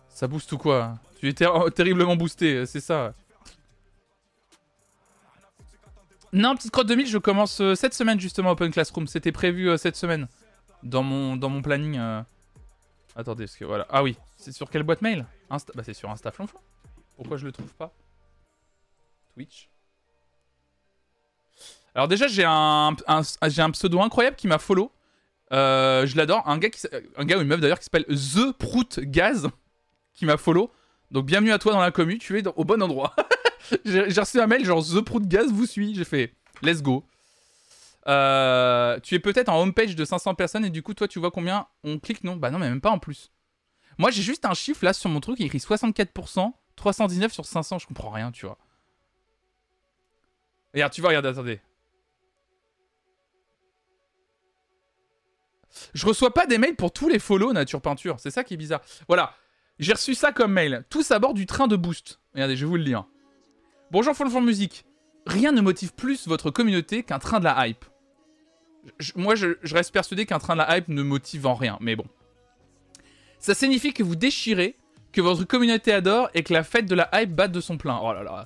Ça 0.07 0.27
booste 0.27 0.51
ou 0.51 0.59
quoi 0.59 0.99
Tu 1.19 1.27
es 1.27 1.33
terriblement 1.73 2.15
boosté, 2.15 2.67
c'est 2.67 2.79
ça. 2.79 3.15
Non, 6.31 6.55
petite 6.55 6.69
crotte 6.69 6.87
2000, 6.87 7.07
je 7.07 7.17
commence 7.17 7.59
euh, 7.59 7.73
cette 7.73 7.95
semaine 7.95 8.19
justement 8.19 8.51
Open 8.51 8.71
Classroom. 8.71 9.07
C'était 9.07 9.31
prévu 9.31 9.67
euh, 9.67 9.77
cette 9.77 9.95
semaine 9.95 10.27
dans 10.83 11.01
mon, 11.01 11.35
dans 11.37 11.49
mon 11.49 11.63
planning. 11.63 11.97
Euh. 11.97 12.21
Attendez, 13.15 13.47
ce 13.47 13.57
que 13.57 13.65
voilà. 13.65 13.85
Ah 13.89 14.03
oui, 14.03 14.17
c'est 14.37 14.51
sur 14.51 14.69
quelle 14.69 14.83
boîte 14.83 15.01
mail? 15.01 15.25
Insta... 15.49 15.73
Bah 15.75 15.83
c'est 15.85 15.93
sur 15.93 16.09
Insta 16.09 16.31
Pourquoi 17.15 17.37
je 17.37 17.45
le 17.45 17.51
trouve 17.51 17.73
pas? 17.75 17.93
Twitch. 19.33 19.69
Alors 21.93 22.07
déjà, 22.07 22.27
j'ai 22.27 22.45
un, 22.45 22.95
j'ai 23.47 23.61
un 23.61 23.71
pseudo 23.71 23.99
incroyable 24.01 24.37
qui 24.37 24.47
m'a 24.47 24.59
follow. 24.59 24.91
je 25.51 26.15
l'adore. 26.15 26.47
Un 26.47 26.57
gars, 26.57 26.69
un 27.17 27.25
gars 27.25 27.37
ou 27.37 27.41
une 27.41 27.47
meuf 27.47 27.59
d'ailleurs 27.59 27.79
qui 27.79 27.85
s'appelle 27.85 28.05
The 28.05 28.51
Prout 28.57 28.99
Gaz 29.01 29.49
qui 30.13 30.25
m'a 30.25 30.37
follow. 30.37 30.71
Donc 31.11 31.25
bienvenue 31.25 31.51
à 31.51 31.59
toi 31.59 31.73
dans 31.73 31.81
la 31.81 31.91
commu, 31.91 32.17
tu 32.17 32.39
es 32.39 32.47
au 32.47 32.63
bon 32.63 32.81
endroit. 32.81 33.13
j'ai 33.85 34.19
reçu 34.19 34.39
un 34.39 34.47
mail 34.47 34.65
genre 34.65 34.83
The 34.85 35.01
Prout 35.01 35.27
Gaz 35.27 35.51
vous 35.51 35.65
suit. 35.65 35.95
J'ai 35.95 36.05
fait 36.05 36.33
let's 36.61 36.81
go. 36.81 37.05
Euh, 38.07 38.99
tu 39.01 39.15
es 39.15 39.19
peut-être 39.19 39.49
en 39.49 39.61
homepage 39.61 39.95
de 39.95 40.05
500 40.05 40.33
personnes 40.35 40.65
et 40.65 40.71
du 40.71 40.81
coup 40.81 40.95
toi 40.95 41.07
tu 41.07 41.19
vois 41.19 41.29
combien 41.29 41.67
on 41.83 41.99
clique 41.99 42.23
non? 42.23 42.35
Bah 42.35 42.49
non 42.49 42.57
mais 42.57 42.69
même 42.69 42.81
pas 42.81 42.89
en 42.89 42.99
plus. 42.99 43.31
Moi 43.97 44.09
j'ai 44.11 44.23
juste 44.23 44.45
un 44.45 44.53
chiffre 44.53 44.83
là 44.83 44.93
sur 44.93 45.09
mon 45.09 45.19
truc, 45.19 45.39
il 45.39 45.45
écrit 45.45 45.59
64%, 45.59 46.51
319 46.75 47.31
sur 47.31 47.45
500, 47.45 47.79
je 47.79 47.87
comprends 47.87 48.09
rien 48.09 48.31
tu 48.31 48.45
vois. 48.45 48.57
Regarde, 50.73 50.93
tu 50.93 51.01
vois, 51.01 51.09
regarde, 51.09 51.25
attendez. 51.25 51.59
Je 55.93 56.05
reçois 56.05 56.33
pas 56.33 56.45
des 56.45 56.57
mails 56.57 56.75
pour 56.75 56.91
tous 56.91 57.09
les 57.09 57.19
follow 57.19 57.53
Nature 57.53 57.81
Peinture, 57.81 58.19
c'est 58.19 58.31
ça 58.31 58.43
qui 58.43 58.53
est 58.53 58.57
bizarre. 58.57 58.81
Voilà, 59.07 59.35
j'ai 59.79 59.93
reçu 59.93 60.15
ça 60.15 60.31
comme 60.31 60.53
mail. 60.53 60.85
Tous 60.89 61.11
à 61.11 61.19
bord 61.19 61.33
du 61.33 61.45
train 61.45 61.67
de 61.67 61.75
boost. 61.75 62.19
Regardez, 62.33 62.55
je 62.55 62.65
vais 62.65 62.69
vous 62.69 62.77
le 62.77 62.83
lire. 62.83 63.05
Bonjour 63.89 64.15
Folfon 64.15 64.41
Musique. 64.41 64.85
Rien 65.25 65.51
ne 65.51 65.61
motive 65.61 65.93
plus 65.93 66.27
votre 66.27 66.51
communauté 66.51 67.03
qu'un 67.03 67.19
train 67.19 67.39
de 67.39 67.45
la 67.45 67.67
hype. 67.67 67.85
Moi, 69.15 69.35
je, 69.35 69.55
reste 69.73 69.91
persuadé 69.91 70.25
qu'un 70.25 70.39
train 70.39 70.53
de 70.53 70.59
la 70.59 70.77
hype 70.77 70.87
ne 70.87 71.03
motive 71.03 71.47
en 71.47 71.55
rien, 71.55 71.77
mais 71.81 71.95
bon. 71.95 72.05
Ça 73.39 73.53
signifie 73.53 73.93
que 73.93 74.03
vous 74.03 74.15
déchirez, 74.15 74.75
que 75.11 75.21
votre 75.21 75.43
communauté 75.43 75.91
adore 75.93 76.29
et 76.33 76.43
que 76.43 76.53
la 76.53 76.63
fête 76.63 76.85
de 76.85 76.95
la 76.95 77.09
hype 77.13 77.31
batte 77.31 77.51
de 77.51 77.61
son 77.61 77.77
plein. 77.77 77.99
Oh 78.01 78.13
là 78.13 78.23
là. 78.23 78.45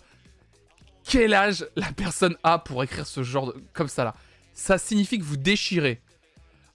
Quel 1.04 1.34
âge 1.34 1.68
la 1.76 1.92
personne 1.92 2.36
a 2.44 2.58
pour 2.58 2.84
écrire 2.84 3.06
ce 3.06 3.22
genre 3.22 3.54
de... 3.54 3.64
comme 3.74 3.88
ça 3.88 4.04
là? 4.04 4.16
Ça 4.54 4.78
signifie 4.78 5.20
que 5.20 5.24
vous 5.24 5.38
déchirez. 5.38 6.02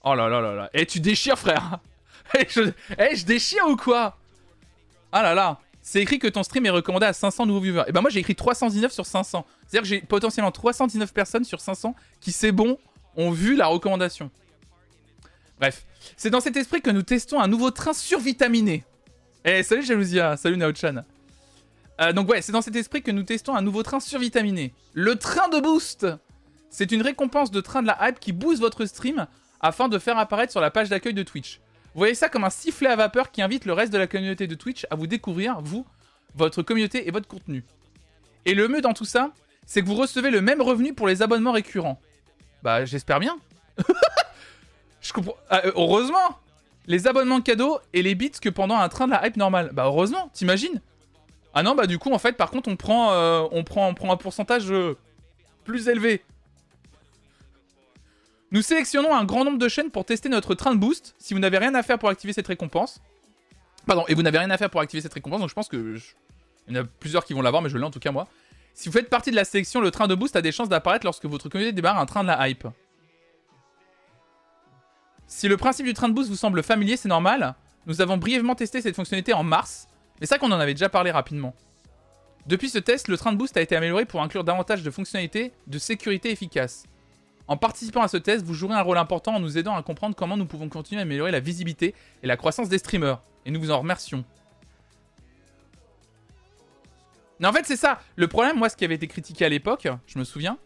Oh 0.03 0.15
là 0.15 0.29
là 0.29 0.39
là 0.39 0.53
là. 0.53 0.69
Et 0.73 0.81
eh, 0.81 0.85
tu 0.85 0.99
déchires, 0.99 1.37
frère 1.37 1.79
Eh, 2.39 2.47
je... 2.49 2.71
Eh, 2.97 3.15
je 3.15 3.25
déchire 3.25 3.67
ou 3.67 3.75
quoi? 3.75 4.17
Ah 5.11 5.21
là 5.21 5.33
là 5.33 5.59
C'est 5.81 6.01
écrit 6.01 6.19
que 6.19 6.27
ton 6.27 6.43
stream 6.43 6.65
est 6.65 6.69
recommandé 6.69 7.05
à 7.05 7.13
500 7.13 7.45
nouveaux 7.45 7.59
viewers. 7.59 7.81
Et 7.81 7.85
eh 7.89 7.91
ben 7.91 8.01
moi, 8.01 8.09
j'ai 8.09 8.19
écrit 8.19 8.35
319 8.35 8.91
sur 8.93 9.05
500. 9.05 9.45
C'est-à-dire 9.67 9.81
que 9.81 9.87
j'ai 9.87 10.01
potentiellement 10.01 10.51
319 10.51 11.13
personnes 11.13 11.43
sur 11.43 11.59
500 11.59 11.95
qui, 12.21 12.31
c'est 12.31 12.53
bon, 12.53 12.77
ont 13.15 13.31
vu 13.31 13.55
la 13.55 13.67
recommandation. 13.67 14.31
Bref. 15.59 15.85
C'est 16.17 16.29
dans 16.29 16.39
cet 16.39 16.57
esprit 16.57 16.81
que 16.81 16.89
nous 16.89 17.03
testons 17.03 17.39
un 17.39 17.47
nouveau 17.47 17.71
train 17.71 17.93
survitaminé. 17.93 18.83
Eh, 19.45 19.63
salut 19.63 19.83
Jalousia, 19.83 20.37
salut 20.37 20.57
Naochan. 20.57 21.03
Euh, 21.99 22.13
donc 22.13 22.29
ouais, 22.29 22.41
c'est 22.41 22.51
dans 22.51 22.61
cet 22.61 22.75
esprit 22.75 23.03
que 23.03 23.11
nous 23.11 23.23
testons 23.23 23.55
un 23.55 23.61
nouveau 23.61 23.83
train 23.83 23.99
survitaminé. 23.99 24.73
Le 24.93 25.15
train 25.15 25.49
de 25.49 25.59
boost 25.59 26.07
C'est 26.69 26.91
une 26.91 27.01
récompense 27.01 27.51
de 27.51 27.61
train 27.61 27.81
de 27.81 27.87
la 27.87 27.97
hype 28.01 28.19
qui 28.19 28.31
booste 28.31 28.61
votre 28.61 28.85
stream 28.85 29.27
afin 29.59 29.87
de 29.87 29.99
faire 29.99 30.17
apparaître 30.17 30.51
sur 30.51 30.61
la 30.61 30.71
page 30.71 30.89
d'accueil 30.89 31.13
de 31.13 31.23
Twitch. 31.23 31.59
Vous 31.93 31.99
voyez 31.99 32.15
ça 32.15 32.29
comme 32.29 32.43
un 32.43 32.49
sifflet 32.49 32.89
à 32.89 32.95
vapeur 32.95 33.31
qui 33.31 33.41
invite 33.41 33.65
le 33.65 33.73
reste 33.73 33.91
de 33.91 33.97
la 33.97 34.07
communauté 34.07 34.47
de 34.47 34.55
Twitch 34.55 34.87
à 34.89 34.95
vous 34.95 35.07
découvrir, 35.07 35.61
vous, 35.61 35.85
votre 36.35 36.63
communauté 36.63 37.07
et 37.07 37.11
votre 37.11 37.27
contenu. 37.27 37.63
Et 38.45 38.55
le 38.55 38.67
mieux 38.67 38.81
dans 38.81 38.93
tout 38.93 39.05
ça, 39.05 39.33
c'est 39.65 39.81
que 39.81 39.87
vous 39.87 39.95
recevez 39.95 40.31
le 40.31 40.41
même 40.41 40.61
revenu 40.61 40.93
pour 40.93 41.07
les 41.07 41.21
abonnements 41.21 41.51
récurrents. 41.51 41.99
Bah 42.63 42.85
j'espère 42.85 43.19
bien. 43.19 43.37
Je 45.01 45.13
comprends. 45.13 45.35
Ah, 45.49 45.61
euh, 45.65 45.71
heureusement 45.75 46.39
Les 46.87 47.07
abonnements 47.07 47.41
cadeaux 47.41 47.79
et 47.93 48.01
les 48.01 48.15
bits 48.15 48.31
que 48.31 48.49
pendant 48.49 48.75
un 48.75 48.89
train 48.89 49.07
de 49.07 49.11
la 49.11 49.25
hype 49.25 49.37
normal. 49.37 49.71
Bah 49.73 49.85
heureusement, 49.85 50.29
t'imagines? 50.33 50.81
Ah 51.53 51.63
non, 51.63 51.75
bah 51.75 51.87
du 51.87 51.97
coup 51.97 52.11
en 52.11 52.19
fait 52.19 52.33
par 52.33 52.49
contre 52.51 52.69
on 52.69 52.75
prend, 52.75 53.11
euh, 53.11 53.43
on 53.51 53.63
prend, 53.63 53.87
on 53.89 53.93
prend 53.93 54.11
un 54.11 54.17
pourcentage 54.17 54.71
euh, 54.71 54.97
plus 55.65 55.87
élevé. 55.87 56.23
Nous 58.51 58.61
sélectionnons 58.61 59.13
un 59.15 59.23
grand 59.23 59.45
nombre 59.45 59.57
de 59.57 59.69
chaînes 59.69 59.91
pour 59.91 60.05
tester 60.05 60.27
notre 60.29 60.55
train 60.55 60.73
de 60.75 60.79
boost. 60.79 61.15
Si 61.17 61.33
vous 61.33 61.39
n'avez 61.39 61.57
rien 61.57 61.73
à 61.73 61.83
faire 61.83 61.97
pour 61.97 62.09
activer 62.09 62.33
cette 62.33 62.47
récompense. 62.47 63.01
Pardon, 63.87 64.03
et 64.07 64.13
vous 64.13 64.21
n'avez 64.21 64.37
rien 64.37 64.49
à 64.49 64.57
faire 64.57 64.69
pour 64.69 64.81
activer 64.81 65.01
cette 65.01 65.13
récompense, 65.13 65.39
donc 65.39 65.49
je 65.49 65.55
pense 65.55 65.67
que... 65.67 65.97
Il 66.67 66.75
y 66.75 66.79
en 66.79 66.83
a 66.83 66.85
plusieurs 66.85 67.25
qui 67.25 67.33
vont 67.33 67.41
l'avoir, 67.41 67.63
mais 67.63 67.69
je 67.69 67.77
l'ai 67.77 67.83
en 67.83 67.91
tout 67.91 67.99
cas 67.99 68.11
moi. 68.11 68.27
Si 68.73 68.89
vous 68.89 68.93
faites 68.93 69.09
partie 69.09 69.31
de 69.31 69.35
la 69.35 69.45
sélection, 69.45 69.81
le 69.81 69.91
train 69.91 70.07
de 70.07 70.15
boost 70.15 70.35
a 70.35 70.41
des 70.41 70.51
chances 70.51 70.69
d'apparaître 70.69 71.05
lorsque 71.05 71.25
votre 71.25 71.49
communauté 71.49 71.73
démarre 71.73 71.99
un 71.99 72.05
train 72.05 72.23
de 72.23 72.27
la 72.27 72.47
hype. 72.47 72.67
Si 75.27 75.47
le 75.47 75.57
principe 75.57 75.85
du 75.85 75.93
train 75.93 76.09
de 76.09 76.13
boost 76.13 76.29
vous 76.29 76.35
semble 76.35 76.63
familier, 76.63 76.97
c'est 76.97 77.09
normal. 77.09 77.55
Nous 77.85 78.01
avons 78.01 78.17
brièvement 78.17 78.55
testé 78.55 78.81
cette 78.81 78.95
fonctionnalité 78.95 79.33
en 79.33 79.43
mars, 79.43 79.87
mais 80.19 80.27
ça 80.27 80.37
qu'on 80.37 80.51
en 80.51 80.59
avait 80.59 80.73
déjà 80.73 80.89
parlé 80.89 81.11
rapidement. 81.11 81.55
Depuis 82.47 82.69
ce 82.69 82.79
test, 82.79 83.07
le 83.07 83.17
train 83.17 83.31
de 83.31 83.37
boost 83.37 83.55
a 83.55 83.61
été 83.61 83.75
amélioré 83.75 84.05
pour 84.05 84.21
inclure 84.21 84.43
davantage 84.43 84.83
de 84.83 84.91
fonctionnalités 84.91 85.51
de 85.67 85.79
sécurité 85.79 86.31
efficaces. 86.31 86.85
En 87.47 87.57
participant 87.57 88.01
à 88.01 88.07
ce 88.07 88.17
test, 88.17 88.45
vous 88.45 88.53
jouerez 88.53 88.75
un 88.75 88.81
rôle 88.81 88.97
important 88.97 89.35
en 89.35 89.39
nous 89.39 89.57
aidant 89.57 89.75
à 89.75 89.83
comprendre 89.83 90.15
comment 90.15 90.37
nous 90.37 90.45
pouvons 90.45 90.69
continuer 90.69 91.01
à 91.01 91.03
améliorer 91.03 91.31
la 91.31 91.39
visibilité 91.39 91.93
et 92.23 92.27
la 92.27 92.37
croissance 92.37 92.69
des 92.69 92.77
streamers. 92.77 93.21
Et 93.45 93.51
nous 93.51 93.59
vous 93.59 93.71
en 93.71 93.79
remercions. 93.79 94.23
Mais 97.41 97.47
en 97.47 97.53
fait, 97.53 97.65
c'est 97.65 97.75
ça. 97.75 97.99
Le 98.15 98.27
problème, 98.27 98.57
moi, 98.57 98.69
ce 98.69 98.77
qui 98.77 98.85
avait 98.85 98.95
été 98.95 99.07
critiqué 99.07 99.43
à 99.43 99.49
l'époque, 99.49 99.87
je 100.05 100.19
me 100.19 100.23
souviens, 100.23 100.59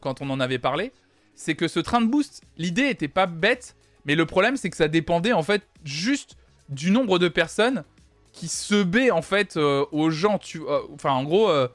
quand 0.00 0.22
on 0.22 0.30
en 0.30 0.40
avait 0.40 0.58
parlé, 0.58 0.92
c'est 1.34 1.54
que 1.54 1.68
ce 1.68 1.78
train 1.78 2.00
de 2.00 2.06
boost, 2.06 2.42
l'idée 2.56 2.88
était 2.88 3.06
pas 3.06 3.26
bête, 3.26 3.76
mais 4.06 4.14
le 4.14 4.24
problème, 4.24 4.56
c'est 4.56 4.70
que 4.70 4.76
ça 4.76 4.88
dépendait 4.88 5.34
en 5.34 5.42
fait 5.42 5.68
juste 5.84 6.36
du 6.70 6.90
nombre 6.90 7.18
de 7.18 7.28
personnes 7.28 7.84
qui 8.32 8.48
se 8.48 8.82
baient 8.82 9.10
en 9.10 9.20
fait 9.20 9.58
euh, 9.58 9.84
aux 9.92 10.08
gens. 10.08 10.38
Tu, 10.38 10.62
euh, 10.62 10.80
enfin, 10.94 11.10
en 11.12 11.22
gros, 11.22 11.50
euh, 11.50 11.68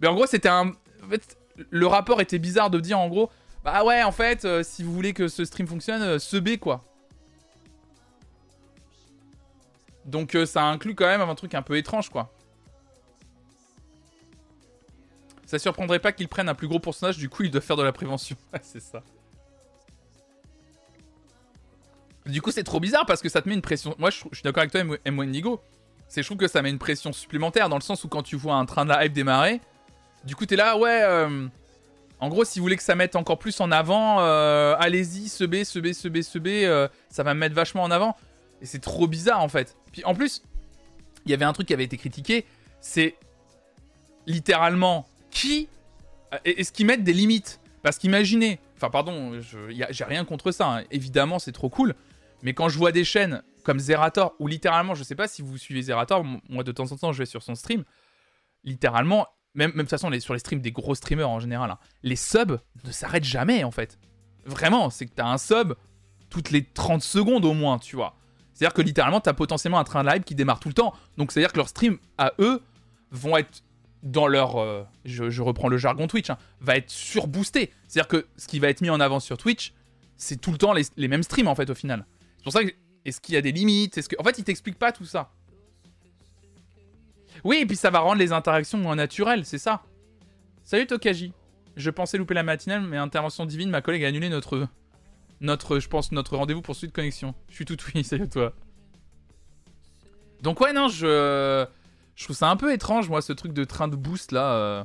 mais 0.00 0.08
en 0.08 0.14
gros, 0.14 0.26
c'était 0.26 0.48
un. 0.48 0.72
En 1.04 1.08
fait, 1.08 1.38
le 1.70 1.86
rapport 1.86 2.20
était 2.20 2.40
bizarre 2.40 2.70
de 2.70 2.80
dire 2.80 2.98
en 2.98 3.08
gros, 3.08 3.30
bah 3.64 3.84
ouais, 3.84 4.02
en 4.02 4.12
fait, 4.12 4.44
euh, 4.44 4.64
si 4.64 4.82
vous 4.82 4.92
voulez 4.92 5.12
que 5.12 5.28
ce 5.28 5.44
stream 5.44 5.68
fonctionne, 5.68 6.18
se 6.18 6.36
B 6.36 6.56
quoi. 6.56 6.84
Donc 10.04 10.36
ça 10.46 10.64
inclut 10.64 10.94
quand 10.94 11.06
même 11.06 11.20
un 11.20 11.34
truc 11.34 11.54
un 11.54 11.62
peu 11.62 11.76
étrange 11.76 12.08
quoi. 12.08 12.32
Ça 15.48 15.58
surprendrait 15.58 15.98
pas 15.98 16.12
qu'ils 16.12 16.28
prennent 16.28 16.50
un 16.50 16.54
plus 16.54 16.68
gros 16.68 16.78
pourcentage, 16.78 17.16
du 17.16 17.30
coup 17.30 17.42
ils 17.42 17.50
doivent 17.50 17.64
faire 17.64 17.78
de 17.78 17.82
la 17.82 17.92
prévention. 17.92 18.36
c'est 18.62 18.82
ça. 18.82 19.02
Du 22.26 22.42
coup 22.42 22.50
c'est 22.50 22.64
trop 22.64 22.80
bizarre 22.80 23.06
parce 23.06 23.22
que 23.22 23.30
ça 23.30 23.40
te 23.40 23.48
met 23.48 23.54
une 23.54 23.62
pression. 23.62 23.94
Moi 23.98 24.10
je, 24.10 24.18
suis 24.18 24.42
d'accord 24.44 24.60
avec 24.60 24.72
toi 24.72 24.82
M. 24.82 25.56
C'est 26.06 26.22
je 26.22 26.28
trouve 26.28 26.36
que 26.36 26.48
ça 26.48 26.60
met 26.60 26.68
une 26.68 26.78
pression 26.78 27.14
supplémentaire 27.14 27.70
dans 27.70 27.78
le 27.78 27.82
sens 27.82 28.04
où 28.04 28.08
quand 28.08 28.22
tu 28.22 28.36
vois 28.36 28.56
un 28.56 28.66
train 28.66 28.84
de 28.84 28.90
la 28.90 29.06
hype 29.06 29.14
démarrer, 29.14 29.62
du 30.24 30.36
coup 30.36 30.44
t'es 30.44 30.56
là 30.56 30.76
ouais 30.76 31.02
en 32.20 32.28
gros, 32.28 32.44
si 32.44 32.58
vous 32.58 32.64
voulez 32.64 32.76
que 32.76 32.82
ça 32.82 32.94
mette 32.94 33.16
encore 33.16 33.38
plus 33.38 33.58
en 33.60 33.70
avant, 33.70 34.20
euh, 34.20 34.74
allez-y, 34.78 35.30
se 35.30 35.44
B, 35.44 35.62
se 35.64 35.78
B, 35.78 35.92
se 35.92 36.08
B, 36.08 36.20
se 36.20 36.38
B, 36.38 36.48
euh, 36.48 36.88
ça 37.08 37.22
va 37.22 37.32
me 37.32 37.40
mettre 37.40 37.54
vachement 37.54 37.84
en 37.84 37.90
avant. 37.90 38.16
Et 38.60 38.66
c'est 38.66 38.80
trop 38.80 39.06
bizarre 39.06 39.40
en 39.40 39.48
fait. 39.48 39.76
Puis 39.92 40.04
en 40.04 40.14
plus, 40.14 40.42
il 41.24 41.30
y 41.30 41.34
avait 41.34 41.46
un 41.46 41.54
truc 41.54 41.68
qui 41.68 41.74
avait 41.74 41.84
été 41.84 41.96
critiqué, 41.96 42.44
c'est 42.80 43.14
littéralement 44.26 45.06
qui 45.38 45.68
est-ce 46.44 46.72
qu'ils 46.72 46.86
mettent 46.86 47.04
des 47.04 47.12
limites 47.12 47.60
Parce 47.82 47.98
qu'imaginez, 47.98 48.60
enfin 48.76 48.90
pardon, 48.90 49.40
j'ai 49.40 50.04
rien 50.04 50.24
contre 50.24 50.50
ça, 50.50 50.78
hein. 50.78 50.84
évidemment 50.90 51.38
c'est 51.38 51.52
trop 51.52 51.70
cool, 51.70 51.94
mais 52.42 52.54
quand 52.54 52.68
je 52.68 52.76
vois 52.76 52.92
des 52.92 53.04
chaînes 53.04 53.42
comme 53.62 53.78
Zerator, 53.78 54.34
ou 54.38 54.46
littéralement, 54.46 54.94
je 54.94 55.02
sais 55.02 55.14
pas 55.14 55.28
si 55.28 55.42
vous 55.42 55.56
suivez 55.58 55.82
Zerator, 55.82 56.24
moi 56.48 56.64
de 56.64 56.72
temps 56.72 56.90
en 56.90 56.96
temps 56.96 57.12
je 57.12 57.18
vais 57.18 57.26
sur 57.26 57.42
son 57.42 57.54
stream, 57.54 57.84
littéralement, 58.64 59.26
même, 59.54 59.72
de 59.72 59.80
toute 59.80 59.90
façon, 59.90 60.10
sur 60.20 60.34
les 60.34 60.40
streams 60.40 60.60
des 60.60 60.72
gros 60.72 60.94
streamers 60.94 61.28
en 61.28 61.40
général, 61.40 61.70
hein, 61.70 61.78
les 62.02 62.16
subs 62.16 62.58
ne 62.84 62.90
s'arrêtent 62.90 63.24
jamais 63.24 63.64
en 63.64 63.70
fait. 63.70 63.98
Vraiment, 64.44 64.90
c'est 64.90 65.06
que 65.06 65.12
t'as 65.14 65.26
un 65.26 65.38
sub 65.38 65.74
toutes 66.30 66.50
les 66.50 66.64
30 66.64 67.02
secondes 67.02 67.44
au 67.44 67.54
moins, 67.54 67.78
tu 67.78 67.96
vois. 67.96 68.16
C'est-à-dire 68.54 68.74
que 68.74 68.82
littéralement, 68.82 69.20
t'as 69.20 69.34
potentiellement 69.34 69.78
un 69.78 69.84
train 69.84 70.02
live 70.02 70.24
qui 70.24 70.34
démarre 70.34 70.60
tout 70.60 70.68
le 70.68 70.74
temps. 70.74 70.94
Donc 71.16 71.30
c'est-à-dire 71.30 71.52
que 71.52 71.58
leurs 71.58 71.68
streams 71.68 71.98
à 72.16 72.32
eux 72.38 72.62
vont 73.10 73.36
être 73.36 73.62
dans 74.02 74.26
leur. 74.26 74.56
euh, 74.56 74.84
je, 75.04 75.42
reprends 75.42 75.68
le 75.68 75.78
jargon 75.78 76.06
Twitch, 76.06 76.30
hein, 76.30 76.38
va 76.60 76.76
être 76.76 76.90
surboosté. 76.90 77.72
C'est-à-dire 77.86 78.08
que 78.08 78.26
ce 78.36 78.46
qui 78.46 78.58
va 78.58 78.68
être 78.68 78.80
mis 78.80 78.90
en 78.90 79.00
avant 79.00 79.20
sur 79.20 79.36
Twitch, 79.36 79.72
c'est 80.16 80.40
tout 80.40 80.52
le 80.52 80.58
temps 80.58 80.72
les, 80.72 81.08
mêmes 81.08 81.22
streams 81.22 81.48
en 81.48 81.54
fait 81.54 81.70
au 81.70 81.74
final. 81.74 82.06
C'est 82.38 82.44
pour 82.44 82.52
ça 82.52 82.64
que. 82.64 82.72
Est-ce 83.04 83.20
qu'il 83.22 83.34
y 83.34 83.38
a 83.38 83.40
des 83.40 83.52
limites? 83.52 83.96
Est-ce 83.96 84.08
que... 84.08 84.16
En 84.18 84.24
fait, 84.24 84.38
ils 84.38 84.44
t'expliquent 84.44 84.78
pas 84.78 84.92
tout 84.92 85.06
ça. 85.06 85.30
Oui, 87.42 87.58
et 87.62 87.66
puis 87.66 87.76
ça 87.76 87.88
va 87.88 88.00
rendre 88.00 88.18
les 88.18 88.32
interactions 88.32 88.76
moins 88.76 88.96
naturelles, 88.96 89.46
c'est 89.46 89.56
ça. 89.56 89.82
Salut 90.64 90.86
Tokaji. 90.86 91.32
Je 91.76 91.90
pensais 91.90 92.18
louper 92.18 92.34
la 92.34 92.42
matinale, 92.42 92.82
mais 92.82 92.96
intervention 92.96 93.46
divine, 93.46 93.70
ma 93.70 93.80
collègue 93.80 94.04
a 94.04 94.08
annulé 94.08 94.28
notre. 94.28 94.68
Notre, 95.40 95.78
je 95.78 95.88
pense, 95.88 96.10
notre 96.10 96.36
rendez-vous 96.36 96.62
pour 96.62 96.74
suite 96.74 96.90
de 96.90 96.94
connexion. 96.94 97.34
Je 97.48 97.54
suis 97.54 97.64
tout 97.64 97.76
oui, 97.94 98.02
salut 98.04 98.24
à 98.24 98.26
toi. 98.26 98.52
Donc 100.42 100.60
ouais, 100.60 100.72
non, 100.72 100.88
je... 100.88 101.64
Je 102.18 102.24
trouve 102.24 102.34
ça 102.34 102.50
un 102.50 102.56
peu 102.56 102.72
étrange, 102.72 103.08
moi, 103.08 103.22
ce 103.22 103.32
truc 103.32 103.52
de 103.52 103.62
train 103.62 103.86
de 103.86 103.94
boost, 103.94 104.32
là. 104.32 104.52
euh. 104.54 104.84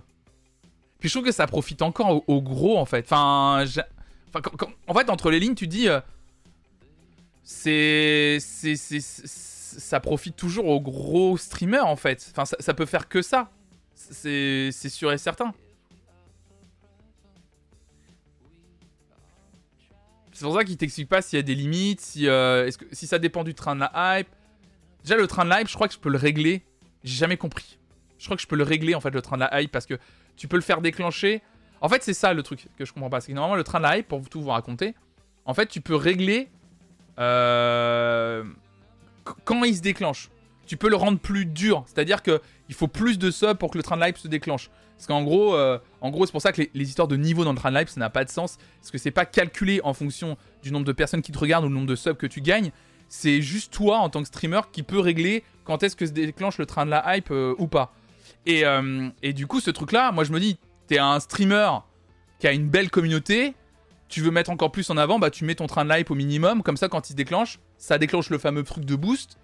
Puis 0.99 1.09
je 1.09 1.15
trouve 1.15 1.25
que 1.25 1.31
ça 1.31 1.47
profite 1.47 1.81
encore 1.81 2.11
au, 2.11 2.23
au 2.27 2.41
gros, 2.43 2.77
en 2.77 2.85
fait. 2.85 3.03
Enfin, 3.05 3.65
en 4.87 4.93
fait, 4.93 5.09
entre 5.09 5.31
les 5.31 5.39
lignes, 5.39 5.55
tu 5.55 5.67
dis... 5.67 5.89
euh, 5.89 5.99
c'est... 7.43 8.37
c'est- 8.39 8.75
Ça 8.75 9.99
profite 9.99 10.35
toujours 10.35 10.67
aux 10.67 10.79
gros 10.79 11.35
streamers, 11.35 11.87
en 11.87 11.95
fait. 11.95 12.31
Enfin, 12.31 12.45
ça, 12.45 12.73
peut 12.75 12.85
faire 12.85 13.09
que 13.09 13.23
ça. 13.23 13.49
C'est 13.95 14.71
sûr 14.71 15.11
et 15.11 15.17
certain. 15.17 15.55
C'est 20.33 20.45
pour 20.45 20.55
ça 20.55 20.63
qu'il 20.63 20.77
t'explique 20.77 21.09
pas 21.09 21.23
s'il 21.23 21.37
y 21.37 21.39
a 21.39 21.43
des 21.43 21.55
limites, 21.55 22.01
si, 22.01 22.27
euh, 22.27 22.69
que, 22.69 22.85
si 22.91 23.07
ça 23.07 23.17
dépend 23.17 23.43
du 23.43 23.55
train 23.55 23.73
de 23.75 23.79
la 23.81 24.19
hype. 24.19 24.27
Déjà, 25.03 25.15
le 25.17 25.25
train 25.25 25.45
de 25.45 25.49
la 25.49 25.61
hype, 25.61 25.67
je 25.67 25.73
crois 25.73 25.87
que 25.87 25.95
je 25.95 25.99
peux 25.99 26.09
le 26.09 26.17
régler. 26.19 26.63
J'ai 27.03 27.17
jamais 27.17 27.37
compris. 27.37 27.77
Je 28.17 28.25
crois 28.25 28.37
que 28.37 28.41
je 28.41 28.47
peux 28.47 28.55
le 28.55 28.63
régler, 28.63 28.95
en 28.95 29.01
fait, 29.01 29.09
le 29.11 29.21
train 29.21 29.35
de 29.37 29.41
la 29.41 29.61
hype, 29.61 29.71
parce 29.71 29.85
que 29.85 29.95
tu 30.37 30.47
peux 30.47 30.55
le 30.55 30.61
faire 30.61 30.81
déclencher. 30.81 31.41
En 31.81 31.89
fait, 31.89 32.01
c'est 32.03 32.13
ça 32.13 32.33
le 32.33 32.43
truc 32.43 32.67
que 32.77 32.85
je 32.85 32.93
comprends 32.93 33.09
pas. 33.09 33.19
C'est 33.19 33.31
que 33.31 33.35
normalement, 33.35 33.57
le 33.57 33.63
train 33.63 33.79
de 33.79 33.83
la 33.83 33.97
hype, 33.97 34.07
pour 34.07 34.27
tout 34.29 34.41
vous 34.41 34.49
raconter, 34.49 34.95
en 35.45 35.53
fait, 35.53 35.67
tu 35.67 35.81
peux 35.81 35.95
régler 35.95 36.49
euh, 37.19 38.43
qu- 39.25 39.33
quand 39.43 39.63
il 39.63 39.75
se 39.75 39.81
déclenche. 39.81 40.29
Tu 40.65 40.77
peux 40.77 40.89
le 40.89 40.95
rendre 40.95 41.19
plus 41.19 41.45
dur. 41.45 41.83
C'est-à-dire 41.87 42.23
que 42.23 42.41
il 42.69 42.75
faut 42.75 42.87
plus 42.87 43.19
de 43.19 43.29
subs 43.31 43.55
pour 43.55 43.71
que 43.71 43.77
le 43.77 43.83
train 43.83 43.95
de 43.95 44.01
la 44.01 44.09
hype 44.09 44.17
se 44.17 44.29
déclenche. 44.29 44.69
Parce 44.95 45.07
qu'en 45.07 45.23
gros, 45.23 45.55
euh, 45.55 45.77
en 45.99 46.09
gros, 46.11 46.25
c'est 46.25 46.31
pour 46.31 46.41
ça 46.41 46.53
que 46.53 46.61
les, 46.73 46.87
histoires 46.87 47.09
de 47.09 47.17
niveau 47.17 47.43
dans 47.43 47.51
le 47.51 47.57
train 47.57 47.71
de 47.71 47.77
live, 47.77 47.89
ça 47.89 47.99
n'a 47.99 48.09
pas 48.09 48.23
de 48.23 48.29
sens. 48.29 48.57
Parce 48.79 48.91
que 48.91 48.97
c'est 48.97 49.11
pas 49.11 49.25
calculé 49.25 49.81
en 49.83 49.93
fonction 49.93 50.37
du 50.61 50.71
nombre 50.71 50.85
de 50.85 50.93
personnes 50.93 51.21
qui 51.21 51.33
te 51.33 51.37
regardent 51.37 51.65
ou 51.65 51.67
le 51.67 51.73
nombre 51.75 51.87
de 51.87 51.95
subs 51.95 52.15
que 52.15 52.27
tu 52.27 52.39
gagnes. 52.39 52.71
C'est 53.15 53.43
juste 53.43 53.71
toi, 53.71 53.99
en 53.99 54.09
tant 54.09 54.21
que 54.21 54.27
streamer, 54.27 54.61
qui 54.71 54.81
peut 54.81 54.99
régler 54.99 55.43
quand 55.65 55.83
est-ce 55.83 55.95
que 55.95 56.07
se 56.07 56.11
déclenche 56.11 56.57
le 56.57 56.65
train 56.65 56.83
de 56.83 56.89
la 56.89 57.15
hype 57.15 57.29
euh, 57.29 57.53
ou 57.59 57.67
pas. 57.67 57.93
Et, 58.47 58.65
euh, 58.65 59.07
et 59.21 59.33
du 59.33 59.45
coup, 59.45 59.59
ce 59.59 59.69
truc-là, 59.69 60.11
moi 60.11 60.23
je 60.23 60.31
me 60.31 60.39
dis, 60.39 60.57
t'es 60.87 60.97
un 60.97 61.19
streamer 61.19 61.69
qui 62.39 62.47
a 62.47 62.53
une 62.53 62.67
belle 62.67 62.89
communauté, 62.89 63.53
tu 64.09 64.21
veux 64.21 64.31
mettre 64.31 64.49
encore 64.49 64.71
plus 64.71 64.89
en 64.89 64.97
avant, 64.97 65.19
bah 65.19 65.29
tu 65.29 65.45
mets 65.45 65.53
ton 65.53 65.67
train 65.67 65.85
de 65.85 65.93
hype 65.93 66.09
au 66.09 66.15
minimum, 66.15 66.63
comme 66.63 66.75
ça 66.75 66.89
quand 66.89 67.07
il 67.07 67.11
se 67.11 67.15
déclenche, 67.15 67.59
ça 67.77 67.99
déclenche 67.99 68.31
le 68.31 68.39
fameux 68.39 68.63
truc 68.63 68.83
de 68.83 68.95
boost. 68.95 69.37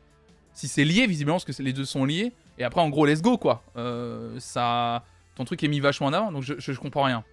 Si 0.55 0.67
c'est 0.67 0.83
lié, 0.83 1.05
visiblement, 1.05 1.37
parce 1.37 1.45
que 1.45 1.61
les 1.61 1.71
deux 1.71 1.85
sont 1.85 2.05
liés. 2.05 2.33
Et 2.57 2.63
après, 2.63 2.81
en 2.81 2.89
gros, 2.89 3.05
let's 3.05 3.21
go, 3.21 3.37
quoi. 3.37 3.63
Euh, 3.77 4.35
ça 4.39 5.05
ton 5.35 5.45
truc 5.45 5.63
est 5.63 5.67
mis 5.67 5.79
vachement 5.79 6.07
en 6.07 6.13
avant, 6.13 6.31
donc 6.31 6.41
je, 6.41 6.55
je 6.57 6.71
comprends 6.73 7.03
rien. 7.03 7.23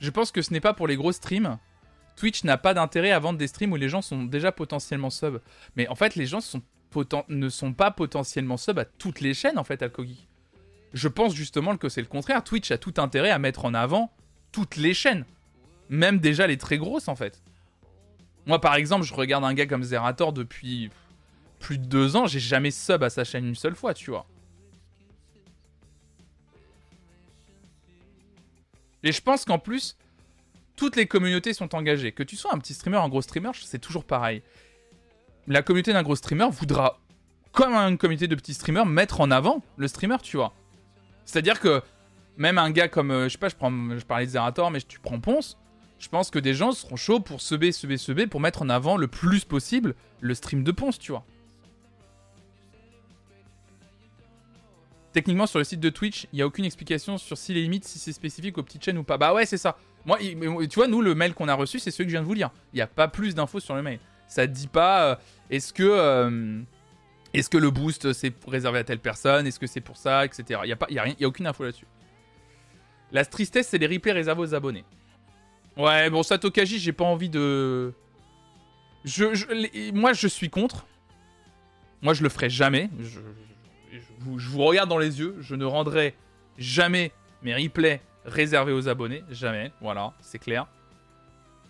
Je 0.00 0.10
pense 0.10 0.32
que 0.32 0.42
ce 0.42 0.52
n'est 0.52 0.60
pas 0.60 0.74
pour 0.74 0.86
les 0.86 0.96
gros 0.96 1.12
streams. 1.12 1.56
Twitch 2.16 2.44
n'a 2.44 2.56
pas 2.56 2.74
d'intérêt 2.74 3.12
à 3.12 3.18
vendre 3.18 3.38
des 3.38 3.46
streams 3.46 3.72
où 3.72 3.76
les 3.76 3.88
gens 3.88 4.02
sont 4.02 4.24
déjà 4.24 4.50
potentiellement 4.50 5.10
sub. 5.10 5.38
Mais 5.76 5.86
en 5.88 5.94
fait, 5.94 6.16
les 6.16 6.26
gens 6.26 6.38
ne 7.28 7.48
sont 7.48 7.72
pas 7.72 7.90
potentiellement 7.90 8.56
sub 8.56 8.78
à 8.78 8.84
toutes 8.84 9.20
les 9.20 9.34
chaînes, 9.34 9.58
en 9.58 9.64
fait, 9.64 9.82
Alkogi. 9.82 10.26
Je 10.94 11.08
pense 11.08 11.34
justement 11.34 11.76
que 11.76 11.90
c'est 11.90 12.00
le 12.00 12.06
contraire. 12.06 12.42
Twitch 12.42 12.70
a 12.70 12.78
tout 12.78 12.94
intérêt 12.96 13.30
à 13.30 13.38
mettre 13.38 13.66
en 13.66 13.74
avant 13.74 14.10
toutes 14.50 14.76
les 14.76 14.94
chaînes. 14.94 15.26
Même 15.90 16.18
déjà 16.18 16.46
les 16.46 16.56
très 16.56 16.78
grosses, 16.78 17.08
en 17.08 17.16
fait. 17.16 17.42
Moi, 18.46 18.60
par 18.60 18.76
exemple, 18.76 19.04
je 19.04 19.12
regarde 19.12 19.44
un 19.44 19.52
gars 19.52 19.66
comme 19.66 19.82
Zerator 19.82 20.32
depuis 20.32 20.90
plus 21.58 21.76
de 21.76 21.84
deux 21.84 22.16
ans. 22.16 22.26
J'ai 22.26 22.40
jamais 22.40 22.70
sub 22.70 23.02
à 23.02 23.10
sa 23.10 23.24
chaîne 23.24 23.46
une 23.46 23.54
seule 23.54 23.76
fois, 23.76 23.92
tu 23.92 24.10
vois. 24.10 24.26
Et 29.02 29.12
je 29.12 29.20
pense 29.20 29.44
qu'en 29.44 29.58
plus, 29.58 29.96
toutes 30.76 30.96
les 30.96 31.06
communautés 31.06 31.54
sont 31.54 31.74
engagées. 31.74 32.12
Que 32.12 32.22
tu 32.22 32.36
sois 32.36 32.54
un 32.54 32.58
petit 32.58 32.74
streamer, 32.74 32.98
un 32.98 33.08
gros 33.08 33.22
streamer, 33.22 33.50
c'est 33.60 33.78
toujours 33.78 34.04
pareil. 34.04 34.42
La 35.48 35.62
communauté 35.62 35.92
d'un 35.92 36.02
gros 36.02 36.16
streamer 36.16 36.48
voudra, 36.50 37.00
comme 37.52 37.74
une 37.74 37.98
communauté 37.98 38.28
de 38.28 38.34
petits 38.34 38.54
streamers, 38.54 38.86
mettre 38.86 39.20
en 39.20 39.30
avant 39.30 39.62
le 39.76 39.88
streamer, 39.88 40.18
tu 40.22 40.36
vois. 40.36 40.52
C'est-à-dire 41.24 41.60
que 41.60 41.82
même 42.36 42.58
un 42.58 42.70
gars 42.70 42.88
comme, 42.88 43.10
euh, 43.10 43.24
je 43.24 43.30
sais 43.30 43.38
pas, 43.38 43.48
je, 43.48 43.56
prends, 43.56 43.70
je 43.70 44.04
parlais 44.04 44.26
de 44.26 44.30
Zerator, 44.30 44.70
mais 44.70 44.80
tu 44.80 45.00
prends 45.00 45.18
Ponce, 45.18 45.56
je 45.98 46.08
pense 46.08 46.30
que 46.30 46.38
des 46.38 46.52
gens 46.52 46.72
seront 46.72 46.96
chauds 46.96 47.20
pour 47.20 47.40
subber, 47.40 47.72
subber, 47.72 47.96
subber, 47.96 48.26
pour 48.26 48.40
mettre 48.40 48.62
en 48.62 48.68
avant 48.68 48.96
le 48.96 49.08
plus 49.08 49.44
possible 49.44 49.94
le 50.20 50.34
stream 50.34 50.62
de 50.62 50.72
Ponce, 50.72 50.98
tu 50.98 51.12
vois. 51.12 51.24
Techniquement, 55.12 55.46
sur 55.46 55.58
le 55.58 55.64
site 55.64 55.80
de 55.80 55.88
Twitch, 55.88 56.26
il 56.32 56.36
n'y 56.36 56.42
a 56.42 56.46
aucune 56.46 56.66
explication 56.66 57.16
sur 57.16 57.38
si 57.38 57.54
les 57.54 57.62
limites, 57.62 57.86
si 57.86 57.98
c'est 57.98 58.12
spécifique 58.12 58.58
aux 58.58 58.62
petites 58.62 58.84
chaînes 58.84 58.98
ou 58.98 59.04
pas. 59.04 59.16
Bah 59.16 59.32
ouais, 59.32 59.46
c'est 59.46 59.56
ça. 59.56 59.78
Tu 60.06 60.74
vois, 60.76 60.86
nous, 60.86 61.02
le 61.02 61.14
mail 61.14 61.34
qu'on 61.34 61.48
a 61.48 61.54
reçu, 61.54 61.78
c'est 61.78 61.90
celui 61.90 62.04
que 62.04 62.10
je 62.10 62.16
viens 62.16 62.22
de 62.22 62.26
vous 62.26 62.34
lire. 62.34 62.50
Il 62.72 62.76
n'y 62.76 62.82
a 62.82 62.86
pas 62.86 63.08
plus 63.08 63.34
d'infos 63.34 63.60
sur 63.60 63.74
le 63.74 63.82
mail. 63.82 63.98
Ça 64.28 64.46
te 64.46 64.52
dit 64.52 64.68
pas, 64.68 65.04
euh, 65.04 65.16
est-ce 65.50 65.72
que, 65.72 65.82
euh, 65.84 66.60
est-ce 67.32 67.48
que 67.50 67.58
le 67.58 67.70
boost, 67.70 68.12
c'est 68.12 68.32
réservé 68.46 68.78
à 68.80 68.84
telle 68.84 68.98
personne? 68.98 69.46
Est-ce 69.46 69.58
que 69.58 69.66
c'est 69.66 69.80
pour 69.80 69.96
ça? 69.96 70.24
Etc. 70.24 70.44
Il 70.64 70.66
n'y 70.66 70.98
a, 70.98 71.02
a, 71.02 71.08
a 71.08 71.26
aucune 71.26 71.46
info 71.46 71.64
là-dessus. 71.64 71.86
La 73.12 73.24
tristesse, 73.24 73.68
c'est 73.68 73.78
les 73.78 73.86
replays 73.86 74.12
réservés 74.12 74.42
aux 74.42 74.54
abonnés. 74.54 74.84
Ouais, 75.76 76.08
bon, 76.10 76.22
ça, 76.22 76.38
Tokaji, 76.38 76.78
j'ai 76.78 76.92
pas 76.92 77.04
envie 77.04 77.28
de. 77.28 77.92
Je, 79.04 79.92
moi, 79.92 80.12
je 80.12 80.26
suis 80.26 80.50
contre. 80.50 80.86
Moi, 82.02 82.14
je 82.14 82.22
le 82.22 82.28
ferai 82.28 82.50
jamais. 82.50 82.90
Je 82.98 83.20
vous, 84.20 84.38
je 84.38 84.48
vous 84.48 84.64
regarde 84.64 84.88
dans 84.88 84.98
les 84.98 85.20
yeux. 85.20 85.36
Je 85.40 85.54
ne 85.54 85.64
rendrai 85.64 86.14
jamais 86.58 87.12
mes 87.42 87.54
replays 87.54 88.00
réservés 88.26 88.72
aux 88.72 88.88
abonnés. 88.88 89.24
Jamais. 89.30 89.72
Voilà, 89.80 90.12
c'est 90.20 90.38
clair. 90.38 90.66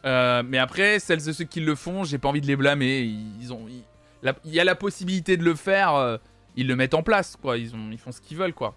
Euh, 0.04 0.42
mais 0.44 0.58
après, 0.58 0.98
celles 0.98 1.28
et 1.28 1.32
ceux 1.32 1.44
qui 1.44 1.60
le 1.60 1.74
font, 1.74 2.04
j'ai 2.04 2.18
pas 2.18 2.28
envie 2.28 2.40
de 2.40 2.46
les 2.46 2.56
blâmer. 2.56 3.00
Ils 3.00 3.52
ont, 3.52 3.66
il 3.68 3.84
y 4.52 4.60
a 4.60 4.64
la 4.64 4.74
possibilité 4.74 5.36
de 5.36 5.44
le 5.44 5.54
faire. 5.54 5.94
euh, 5.94 6.16
ils 6.56 6.66
le 6.66 6.76
mettent 6.76 6.94
en 6.94 7.02
place, 7.02 7.36
quoi. 7.36 7.58
Ils, 7.58 7.74
ont, 7.74 7.90
ils 7.92 7.98
font 7.98 8.12
ce 8.12 8.20
qu'ils 8.20 8.36
veulent, 8.36 8.54
quoi. 8.54 8.74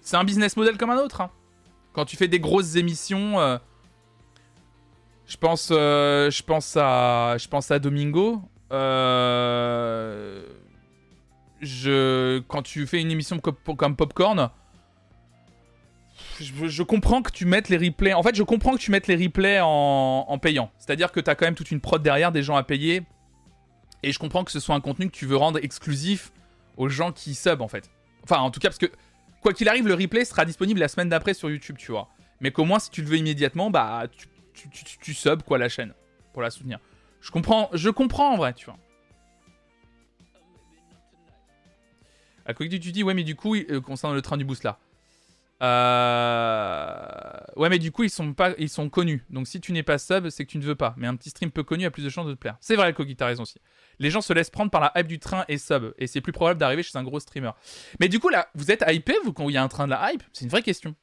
C'est 0.00 0.16
un 0.16 0.24
business 0.24 0.56
model 0.56 0.76
comme 0.78 0.90
un 0.90 0.98
autre. 0.98 1.20
hein. 1.20 1.30
Quand 1.92 2.04
tu 2.04 2.16
fais 2.16 2.28
des 2.28 2.40
grosses 2.40 2.76
émissions, 2.76 3.40
euh, 3.40 3.58
je 5.26 5.36
pense, 5.36 5.68
je 5.70 6.42
pense 6.42 6.76
à, 6.76 7.36
je 7.38 7.48
pense 7.48 7.70
à 7.70 7.78
Domingo. 7.78 8.42
Je, 11.60 12.38
quand 12.46 12.62
tu 12.62 12.86
fais 12.86 13.00
une 13.00 13.10
émission 13.10 13.38
comme, 13.40 13.56
comme 13.76 13.96
Popcorn, 13.96 14.50
je, 16.40 16.82
comprends 16.82 17.22
que 17.22 17.30
tu 17.30 17.44
mettes 17.44 17.68
les 17.68 17.76
replays. 17.76 18.14
En 18.14 18.22
fait, 18.22 18.34
je 18.34 18.42
comprends 18.42 18.72
que 18.72 18.80
tu 18.80 18.90
mettes 18.90 19.06
les 19.06 19.16
replays 19.16 19.60
en, 19.62 20.38
payant. 20.40 20.70
C'est-à-dire 20.78 21.12
que 21.12 21.20
tu 21.20 21.30
as 21.30 21.34
quand 21.34 21.46
même 21.46 21.54
toute 21.54 21.70
une 21.70 21.80
prod 21.80 22.02
derrière, 22.02 22.32
des 22.32 22.42
gens 22.42 22.56
à 22.56 22.62
payer. 22.62 23.02
Et 24.02 24.12
je 24.12 24.18
comprends 24.18 24.44
que 24.44 24.52
ce 24.52 24.60
soit 24.60 24.74
un 24.74 24.80
contenu 24.80 25.06
que 25.06 25.16
tu 25.16 25.26
veux 25.26 25.36
rendre 25.36 25.58
exclusif 25.62 26.32
aux 26.76 26.88
gens 26.88 27.12
qui 27.12 27.34
sub, 27.34 27.60
en 27.60 27.68
fait. 27.68 27.90
Enfin, 28.22 28.38
en 28.38 28.50
tout 28.50 28.60
cas, 28.60 28.68
parce 28.68 28.78
que 28.78 28.90
quoi 29.42 29.52
qu'il 29.52 29.68
arrive, 29.68 29.86
le 29.88 29.94
replay 29.94 30.24
sera 30.24 30.44
disponible 30.44 30.80
la 30.80 30.88
semaine 30.88 31.08
d'après 31.08 31.34
sur 31.34 31.50
YouTube, 31.50 31.76
tu 31.78 31.90
vois. 31.90 32.08
Mais 32.40 32.52
qu'au 32.52 32.64
moins, 32.64 32.78
si 32.78 32.90
tu 32.90 33.02
le 33.02 33.08
veux 33.08 33.16
immédiatement, 33.16 33.70
bah, 33.70 34.04
tu, 34.54 34.68
tu, 34.68 35.14
quoi, 35.46 35.58
la 35.58 35.68
chaîne 35.68 35.94
pour 36.32 36.42
la 36.42 36.50
soutenir. 36.50 36.78
Je 37.20 37.30
comprends, 37.30 37.68
je 37.72 37.90
comprends 37.90 38.32
en 38.32 38.36
vrai, 38.36 38.52
tu 38.52 38.66
vois. 38.66 38.78
À 42.46 42.54
quoi 42.54 42.66
tu 42.66 42.78
dis, 42.78 43.02
ouais, 43.02 43.14
mais 43.14 43.24
du 43.24 43.34
coup, 43.34 43.56
euh, 43.56 43.80
concernant 43.80 44.14
le 44.14 44.22
train 44.22 44.36
du 44.36 44.44
boost 44.44 44.64
là. 44.64 44.78
Euh... 45.60 47.30
Ouais, 47.56 47.68
mais 47.68 47.78
du 47.78 47.90
coup, 47.90 48.04
ils 48.04 48.10
sont, 48.10 48.32
pas, 48.34 48.54
ils 48.58 48.68
sont 48.68 48.88
connus. 48.88 49.24
Donc 49.30 49.48
si 49.48 49.60
tu 49.60 49.72
n'es 49.72 49.82
pas 49.82 49.98
sub, 49.98 50.28
c'est 50.28 50.44
que 50.44 50.50
tu 50.50 50.58
ne 50.58 50.64
veux 50.64 50.76
pas. 50.76 50.94
Mais 50.96 51.06
un 51.06 51.16
petit 51.16 51.30
stream 51.30 51.50
peu 51.50 51.64
connu 51.64 51.84
a 51.84 51.90
plus 51.90 52.04
de 52.04 52.08
chances 52.08 52.26
de 52.26 52.34
te 52.34 52.38
plaire. 52.38 52.56
C'est 52.60 52.76
vrai, 52.76 52.92
Kogi, 52.92 53.16
t'as 53.16 53.26
raison 53.26 53.42
aussi. 53.42 53.60
Les 53.98 54.10
gens 54.10 54.20
se 54.20 54.32
laissent 54.32 54.50
prendre 54.50 54.70
par 54.70 54.80
la 54.80 54.92
hype 54.96 55.08
du 55.08 55.18
train 55.18 55.44
et 55.48 55.58
sub. 55.58 55.92
Et 55.98 56.06
c'est 56.06 56.20
plus 56.20 56.32
probable 56.32 56.60
d'arriver 56.60 56.82
chez 56.82 56.96
un 56.96 57.02
gros 57.02 57.20
streamer. 57.20 57.50
Mais 58.00 58.08
du 58.08 58.20
coup, 58.20 58.28
là, 58.28 58.48
vous 58.54 58.70
êtes 58.70 58.84
hypé, 58.86 59.14
vous, 59.24 59.32
quand 59.32 59.48
il 59.48 59.54
y 59.54 59.58
a 59.58 59.62
un 59.62 59.68
train 59.68 59.86
de 59.86 59.90
la 59.90 60.12
hype? 60.12 60.22
C'est 60.32 60.44
une 60.44 60.50
vraie 60.50 60.62
question. 60.62 60.94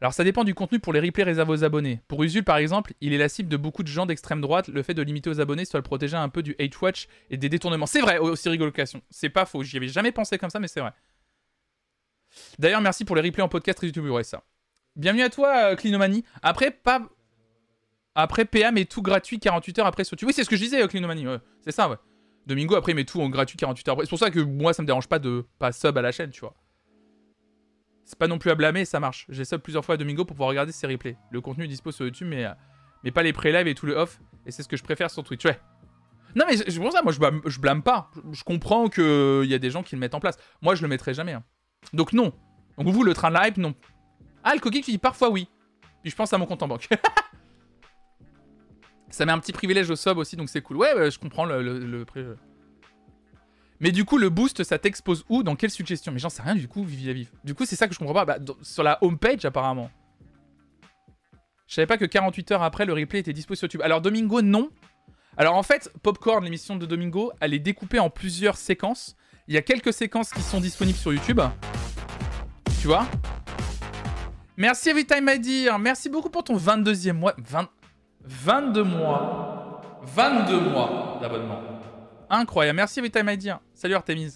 Alors 0.00 0.12
ça 0.12 0.24
dépend 0.24 0.42
du 0.42 0.52
contenu 0.52 0.80
pour 0.80 0.92
les 0.92 0.98
replays 0.98 1.22
réservés 1.22 1.52
aux 1.52 1.62
abonnés. 1.62 2.00
Pour 2.08 2.24
Usul 2.24 2.42
par 2.42 2.56
exemple, 2.56 2.92
il 3.00 3.12
est 3.12 3.18
la 3.18 3.28
cible 3.28 3.48
de 3.48 3.56
beaucoup 3.56 3.84
de 3.84 3.88
gens 3.88 4.04
d'extrême 4.04 4.40
droite. 4.40 4.66
Le 4.66 4.82
fait 4.82 4.94
de 4.94 5.02
limiter 5.02 5.30
aux 5.30 5.40
abonnés 5.40 5.64
soit 5.64 5.78
le 5.78 5.84
protéger 5.84 6.16
un 6.16 6.28
peu 6.28 6.42
du 6.42 6.56
hate 6.58 6.80
watch 6.80 7.06
et 7.30 7.36
des 7.36 7.48
détournements. 7.48 7.86
C'est 7.86 8.00
vrai, 8.00 8.18
aussi 8.18 8.48
rigolocation. 8.48 9.00
C'est 9.10 9.28
pas 9.28 9.46
faux, 9.46 9.62
j'y 9.62 9.76
avais 9.76 9.86
jamais 9.86 10.10
pensé 10.10 10.38
comme 10.38 10.50
ça, 10.50 10.58
mais 10.58 10.66
c'est 10.66 10.80
vrai. 10.80 10.92
D'ailleurs, 12.58 12.80
merci 12.80 13.04
pour 13.04 13.16
les 13.16 13.22
replays 13.22 13.42
en 13.42 13.48
podcast 13.48 13.82
YouTube 13.82 14.06
ça. 14.22 14.42
Bienvenue 14.96 15.22
à 15.22 15.30
toi, 15.30 15.72
euh, 15.72 15.76
Clinomanie. 15.76 16.24
Après, 16.42 16.70
pas. 16.70 17.08
Après, 18.14 18.44
PA 18.44 18.72
met 18.72 18.84
tout 18.84 19.00
gratuit 19.00 19.38
48 19.38 19.78
heures 19.78 19.86
après 19.86 20.04
sur 20.04 20.14
YouTube. 20.14 20.28
Oui, 20.28 20.34
c'est 20.34 20.44
ce 20.44 20.50
que 20.50 20.56
je 20.56 20.62
disais, 20.62 20.82
euh, 20.82 20.86
Clinomanie. 20.86 21.24
C'est 21.60 21.72
ça, 21.72 21.88
ouais. 21.88 21.96
Domingo, 22.46 22.74
après, 22.74 22.92
met 22.94 23.04
tout 23.04 23.20
en 23.20 23.28
gratuit 23.28 23.56
48 23.56 23.88
heures 23.88 23.92
après. 23.94 24.04
C'est 24.04 24.10
pour 24.10 24.18
ça 24.18 24.30
que 24.30 24.40
moi, 24.40 24.74
ça 24.74 24.82
me 24.82 24.86
dérange 24.86 25.08
pas 25.08 25.18
de 25.18 25.46
pas 25.58 25.72
sub 25.72 25.96
à 25.96 26.02
la 26.02 26.12
chaîne, 26.12 26.30
tu 26.30 26.40
vois. 26.40 26.54
C'est 28.04 28.18
pas 28.18 28.28
non 28.28 28.38
plus 28.38 28.50
à 28.50 28.54
blâmer, 28.54 28.84
ça 28.84 29.00
marche. 29.00 29.26
J'ai 29.28 29.44
sub 29.44 29.60
plusieurs 29.60 29.84
fois 29.84 29.94
à 29.94 29.98
Domingo 29.98 30.24
pour 30.24 30.34
pouvoir 30.34 30.50
regarder 30.50 30.72
ses 30.72 30.86
replays. 30.86 31.16
Le 31.30 31.40
contenu 31.40 31.64
est 31.64 31.68
dispo 31.68 31.92
sur 31.92 32.04
YouTube, 32.04 32.28
mais, 32.28 32.44
euh, 32.44 33.10
pas 33.12 33.22
les 33.22 33.32
pré-live 33.32 33.66
et 33.66 33.74
tout 33.74 33.86
le 33.86 33.94
off. 33.94 34.20
Et 34.44 34.50
c'est 34.50 34.62
ce 34.62 34.68
que 34.68 34.76
je 34.76 34.82
préfère 34.82 35.10
sur 35.10 35.22
Twitch. 35.22 35.44
Ouais. 35.46 35.58
Non, 36.34 36.44
mais 36.48 36.56
c'est 36.56 36.78
pour 36.78 36.92
ça, 36.92 37.02
moi, 37.02 37.12
je 37.12 37.18
blâme, 37.18 37.40
je 37.46 37.80
pas. 37.80 38.10
Je, 38.32 38.42
comprends 38.42 38.88
qu'il 38.88 39.44
y 39.44 39.54
a 39.54 39.58
des 39.58 39.70
gens 39.70 39.82
qui 39.82 39.94
le 39.94 40.00
mettent 40.00 40.14
en 40.14 40.20
place. 40.20 40.36
Moi, 40.60 40.74
je 40.74 40.82
le 40.82 40.88
mettrai 40.88 41.14
jamais. 41.14 41.32
Hein. 41.32 41.44
Donc, 41.92 42.12
non. 42.12 42.32
Donc, 42.78 42.88
vous, 42.88 43.04
le 43.04 43.14
train 43.14 43.30
de 43.30 43.46
hype, 43.46 43.58
non. 43.58 43.74
Ah, 44.44 44.54
le 44.54 44.60
coquille, 44.60 44.82
tu 44.82 44.90
dis 44.90 44.98
parfois 44.98 45.30
oui. 45.30 45.48
Puis 46.02 46.10
je 46.10 46.16
pense 46.16 46.32
à 46.32 46.38
mon 46.38 46.46
compte 46.46 46.62
en 46.62 46.68
banque. 46.68 46.88
ça 49.10 49.24
met 49.24 49.32
un 49.32 49.38
petit 49.38 49.52
privilège 49.52 49.90
au 49.90 49.96
sub 49.96 50.18
aussi, 50.18 50.36
donc 50.36 50.48
c'est 50.48 50.62
cool. 50.62 50.78
Ouais, 50.78 51.10
je 51.10 51.18
comprends 51.18 51.44
le, 51.44 51.62
le, 51.62 52.04
mais 53.82 53.90
du 53.90 54.04
coup, 54.04 54.16
le 54.16 54.30
boost, 54.30 54.62
ça 54.62 54.78
t'expose 54.78 55.24
où? 55.28 55.42
Dans 55.42 55.56
quelle 55.56 55.70
suggestion? 55.70 56.12
Mais 56.12 56.20
j'en 56.20 56.28
sais 56.28 56.40
rien 56.40 56.54
du 56.54 56.68
coup, 56.68 56.84
Vivi 56.84 57.12
Vive. 57.12 57.30
Du 57.42 57.52
coup, 57.52 57.66
c'est 57.66 57.74
ça 57.74 57.88
que 57.88 57.94
je 57.94 57.98
comprends 57.98 58.14
pas. 58.14 58.24
Bah, 58.24 58.38
sur 58.62 58.84
la 58.84 58.96
homepage, 59.02 59.44
apparemment. 59.44 59.90
Je 61.66 61.74
savais 61.74 61.86
pas 61.86 61.98
que 61.98 62.04
48 62.04 62.52
heures 62.52 62.62
après, 62.62 62.86
le 62.86 62.92
replay 62.92 63.18
était 63.18 63.32
dispo 63.32 63.56
sur 63.56 63.64
YouTube. 63.64 63.82
Alors, 63.82 64.00
Domingo, 64.00 64.40
non. 64.40 64.70
Alors, 65.36 65.56
en 65.56 65.64
fait, 65.64 65.92
Popcorn, 66.04 66.44
l'émission 66.44 66.76
de 66.76 66.86
Domingo, 66.86 67.32
elle 67.40 67.54
est 67.54 67.58
découpée 67.58 67.98
en 67.98 68.08
plusieurs 68.08 68.56
séquences. 68.56 69.16
Il 69.48 69.54
y 69.54 69.56
a 69.56 69.62
quelques 69.62 69.92
séquences 69.92 70.30
qui 70.30 70.40
sont 70.40 70.60
disponibles 70.60 70.98
sur 70.98 71.12
YouTube. 71.12 71.40
Tu 72.80 72.86
vois 72.86 73.06
Merci 74.56 74.90
Everytime 74.90 75.36
dire. 75.38 75.78
Merci 75.80 76.08
beaucoup 76.08 76.30
pour 76.30 76.44
ton 76.44 76.56
22e 76.56 77.12
mois. 77.12 77.34
20... 77.38 77.68
22 78.24 78.84
mois. 78.84 79.82
22 80.02 80.60
mois 80.60 81.18
d'abonnement. 81.20 81.60
Incroyable. 82.30 82.76
Merci 82.76 83.00
Everytime. 83.00 83.28
Salut 83.74 83.94
Artemis. 83.94 84.34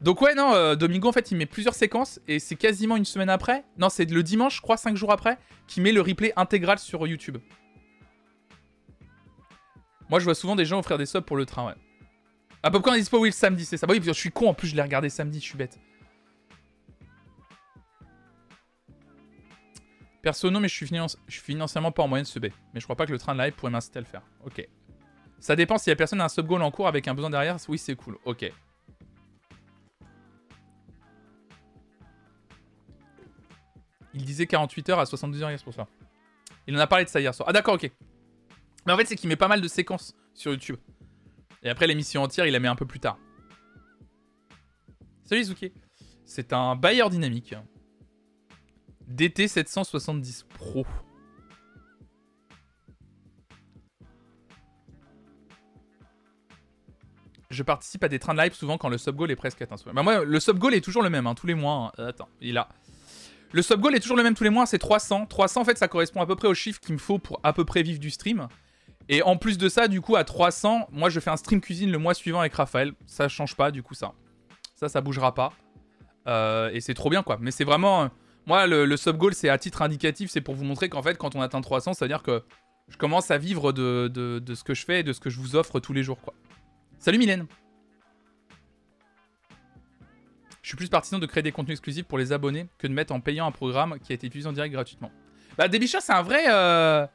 Donc 0.00 0.22
ouais, 0.22 0.34
non, 0.34 0.54
euh, 0.54 0.74
Domingo, 0.74 1.08
en 1.08 1.12
fait, 1.12 1.30
il 1.30 1.36
met 1.36 1.46
plusieurs 1.46 1.74
séquences 1.74 2.20
et 2.26 2.40
c'est 2.40 2.56
quasiment 2.56 2.96
une 2.96 3.04
semaine 3.04 3.30
après. 3.30 3.64
Non, 3.78 3.90
c'est 3.90 4.10
le 4.10 4.22
dimanche, 4.24 4.56
je 4.56 4.60
crois, 4.62 4.76
5 4.76 4.96
jours 4.96 5.12
après, 5.12 5.38
qui 5.68 5.80
met 5.80 5.92
le 5.92 6.00
replay 6.00 6.32
intégral 6.36 6.78
sur 6.78 7.06
YouTube. 7.06 7.38
Moi, 10.08 10.18
je 10.18 10.24
vois 10.24 10.34
souvent 10.34 10.56
des 10.56 10.64
gens 10.64 10.80
offrir 10.80 10.98
des 10.98 11.06
subs 11.06 11.20
pour 11.20 11.36
le 11.36 11.46
train, 11.46 11.66
ouais. 11.66 11.74
Ah, 12.62 12.70
Popcorn 12.70 12.96
est 12.96 13.00
dispo, 13.00 13.18
oui, 13.18 13.28
le 13.28 13.32
samedi, 13.32 13.64
c'est 13.64 13.76
ça. 13.76 13.86
Bah 13.86 13.94
oui, 13.96 14.02
je 14.04 14.12
suis 14.12 14.30
con, 14.30 14.50
en 14.50 14.54
plus, 14.54 14.68
je 14.68 14.76
l'ai 14.76 14.82
regardé 14.82 15.08
samedi, 15.08 15.40
je 15.40 15.44
suis 15.44 15.56
bête. 15.56 15.78
Perso, 20.22 20.50
mais 20.50 20.68
je 20.68 20.74
suis, 20.74 20.90
financièrement 21.28 21.92
pas 21.92 22.02
en 22.02 22.08
moyenne 22.08 22.24
de 22.24 22.28
subber. 22.28 22.52
Mais 22.74 22.80
je 22.80 22.84
crois 22.84 22.96
pas 22.96 23.06
que 23.06 23.12
le 23.12 23.18
train 23.18 23.34
de 23.34 23.40
live 23.40 23.54
pourrait 23.54 23.70
m'inciter 23.70 23.98
à 23.98 24.02
le 24.02 24.06
faire. 24.06 24.22
Ok. 24.44 24.68
Ça 25.38 25.56
dépend 25.56 25.78
si 25.78 25.88
la 25.88 25.96
personne 25.96 26.20
a 26.20 26.24
un 26.24 26.28
sub-goal 26.28 26.60
en 26.60 26.70
cours 26.70 26.86
avec 26.86 27.08
un 27.08 27.14
besoin 27.14 27.30
derrière. 27.30 27.56
Oui, 27.68 27.78
c'est 27.78 27.96
cool. 27.96 28.18
Ok. 28.26 28.52
Il 34.12 34.24
disait 34.24 34.46
48 34.46 34.90
heures 34.90 34.98
à 34.98 35.06
72 35.06 35.42
heures, 35.42 35.50
c'est 35.56 35.64
pour 35.64 35.72
ça. 35.72 35.86
Il 36.66 36.76
en 36.76 36.80
a 36.80 36.86
parlé 36.86 37.06
de 37.06 37.10
ça 37.10 37.20
hier 37.20 37.34
soir. 37.34 37.48
Ah 37.48 37.52
d'accord, 37.52 37.74
ok. 37.74 37.90
Mais 38.86 38.92
en 38.92 38.96
fait, 38.98 39.06
c'est 39.06 39.16
qu'il 39.16 39.28
met 39.28 39.36
pas 39.36 39.48
mal 39.48 39.62
de 39.62 39.68
séquences 39.68 40.14
sur 40.34 40.52
YouTube. 40.52 40.76
Et 41.62 41.68
après, 41.68 41.86
l'émission 41.86 42.22
entière, 42.22 42.46
il 42.46 42.52
la 42.52 42.60
met 42.60 42.68
un 42.68 42.76
peu 42.76 42.86
plus 42.86 43.00
tard. 43.00 43.18
Salut 45.24 45.44
Zuki. 45.44 45.72
C'est 46.24 46.52
un 46.52 46.76
bailleur 46.76 47.10
dynamique. 47.10 47.54
DT 49.08 49.48
770 49.48 50.44
Pro. 50.54 50.86
je 57.50 57.62
participe 57.64 58.04
à 58.04 58.08
des 58.08 58.18
trains 58.18 58.32
de 58.32 58.40
live 58.40 58.54
souvent 58.54 58.78
quand 58.78 58.88
le 58.88 58.96
sub 58.96 59.16
goal 59.16 59.30
est 59.30 59.36
presque 59.36 59.60
atteint. 59.60 59.76
Bah 59.92 60.02
moi, 60.02 60.24
le 60.24 60.40
sub 60.40 60.58
goal 60.58 60.74
est 60.74 60.80
toujours 60.80 61.02
le 61.02 61.10
même, 61.10 61.26
hein, 61.26 61.34
tous 61.34 61.46
les 61.46 61.54
mois. 61.54 61.92
Hein. 61.98 62.02
Euh, 62.02 62.08
attends, 62.08 62.28
il 62.40 62.54
là. 62.54 62.68
Le 63.52 63.62
sub 63.62 63.80
goal 63.80 63.96
est 63.96 64.00
toujours 64.00 64.16
le 64.16 64.22
même 64.22 64.34
tous 64.34 64.44
les 64.44 64.50
mois, 64.50 64.66
c'est 64.66 64.78
300. 64.78 65.26
300, 65.26 65.60
en 65.60 65.64
fait, 65.64 65.76
ça 65.76 65.88
correspond 65.88 66.20
à 66.20 66.26
peu 66.26 66.36
près 66.36 66.46
au 66.46 66.54
chiffre 66.54 66.80
qu'il 66.80 66.94
me 66.94 67.00
faut 67.00 67.18
pour 67.18 67.40
à 67.42 67.52
peu 67.52 67.64
près 67.64 67.82
vivre 67.82 67.98
du 67.98 68.10
stream. 68.10 68.46
Et 69.12 69.24
en 69.24 69.36
plus 69.36 69.58
de 69.58 69.68
ça, 69.68 69.88
du 69.88 70.00
coup, 70.00 70.14
à 70.14 70.22
300, 70.22 70.86
moi, 70.92 71.10
je 71.10 71.18
fais 71.18 71.30
un 71.30 71.36
stream 71.36 71.60
cuisine 71.60 71.90
le 71.90 71.98
mois 71.98 72.14
suivant 72.14 72.38
avec 72.38 72.54
Raphaël. 72.54 72.92
Ça 73.06 73.26
change 73.26 73.56
pas, 73.56 73.72
du 73.72 73.82
coup, 73.82 73.94
ça. 73.94 74.12
Ça, 74.76 74.88
ça 74.88 75.00
bougera 75.00 75.34
pas. 75.34 75.52
Euh, 76.28 76.70
et 76.72 76.80
c'est 76.80 76.94
trop 76.94 77.10
bien, 77.10 77.24
quoi. 77.24 77.36
Mais 77.40 77.50
c'est 77.50 77.64
vraiment... 77.64 78.04
Euh, 78.04 78.08
moi, 78.46 78.68
le, 78.68 78.96
sub 78.96 79.16
goal, 79.16 79.34
c'est 79.34 79.48
à 79.48 79.58
titre 79.58 79.82
indicatif, 79.82 80.30
c'est 80.30 80.40
pour 80.40 80.54
vous 80.54 80.62
montrer 80.62 80.88
qu'en 80.88 81.02
fait, 81.02 81.18
quand 81.18 81.34
on 81.34 81.42
atteint 81.42 81.60
300, 81.60 81.94
ça 81.94 82.04
veut 82.04 82.08
dire 82.08 82.22
que 82.22 82.44
je 82.88 82.96
commence 82.96 83.32
à 83.32 83.38
vivre 83.38 83.72
de, 83.72 84.08
de 84.08 84.54
ce 84.54 84.62
que 84.62 84.74
je 84.74 84.84
fais 84.84 85.00
et 85.00 85.02
de 85.02 85.12
ce 85.12 85.18
que 85.18 85.28
je 85.28 85.40
vous 85.40 85.56
offre 85.56 85.80
tous 85.80 85.92
les 85.92 86.04
jours, 86.04 86.20
quoi. 86.20 86.32
Salut 87.00 87.18
Mylène 87.18 87.46
Je 90.62 90.68
suis 90.68 90.76
plus 90.76 90.88
partisan 90.88 91.18
de 91.18 91.26
créer 91.26 91.42
des 91.42 91.52
contenus 91.52 91.74
exclusifs 91.74 92.06
pour 92.06 92.18
les 92.18 92.32
abonnés 92.32 92.68
que 92.78 92.86
de 92.86 92.92
mettre 92.92 93.12
en 93.12 93.20
payant 93.20 93.46
un 93.46 93.52
programme 93.52 93.98
qui 93.98 94.12
a 94.12 94.14
été 94.14 94.28
utilisé 94.28 94.48
en 94.48 94.52
direct 94.52 94.72
gratuitement. 94.72 95.10
Bah 95.58 95.66
Débisher 95.66 96.00
c'est 96.00 96.12
un 96.12 96.22
vrai... 96.22 96.44
Euh... 96.48 97.06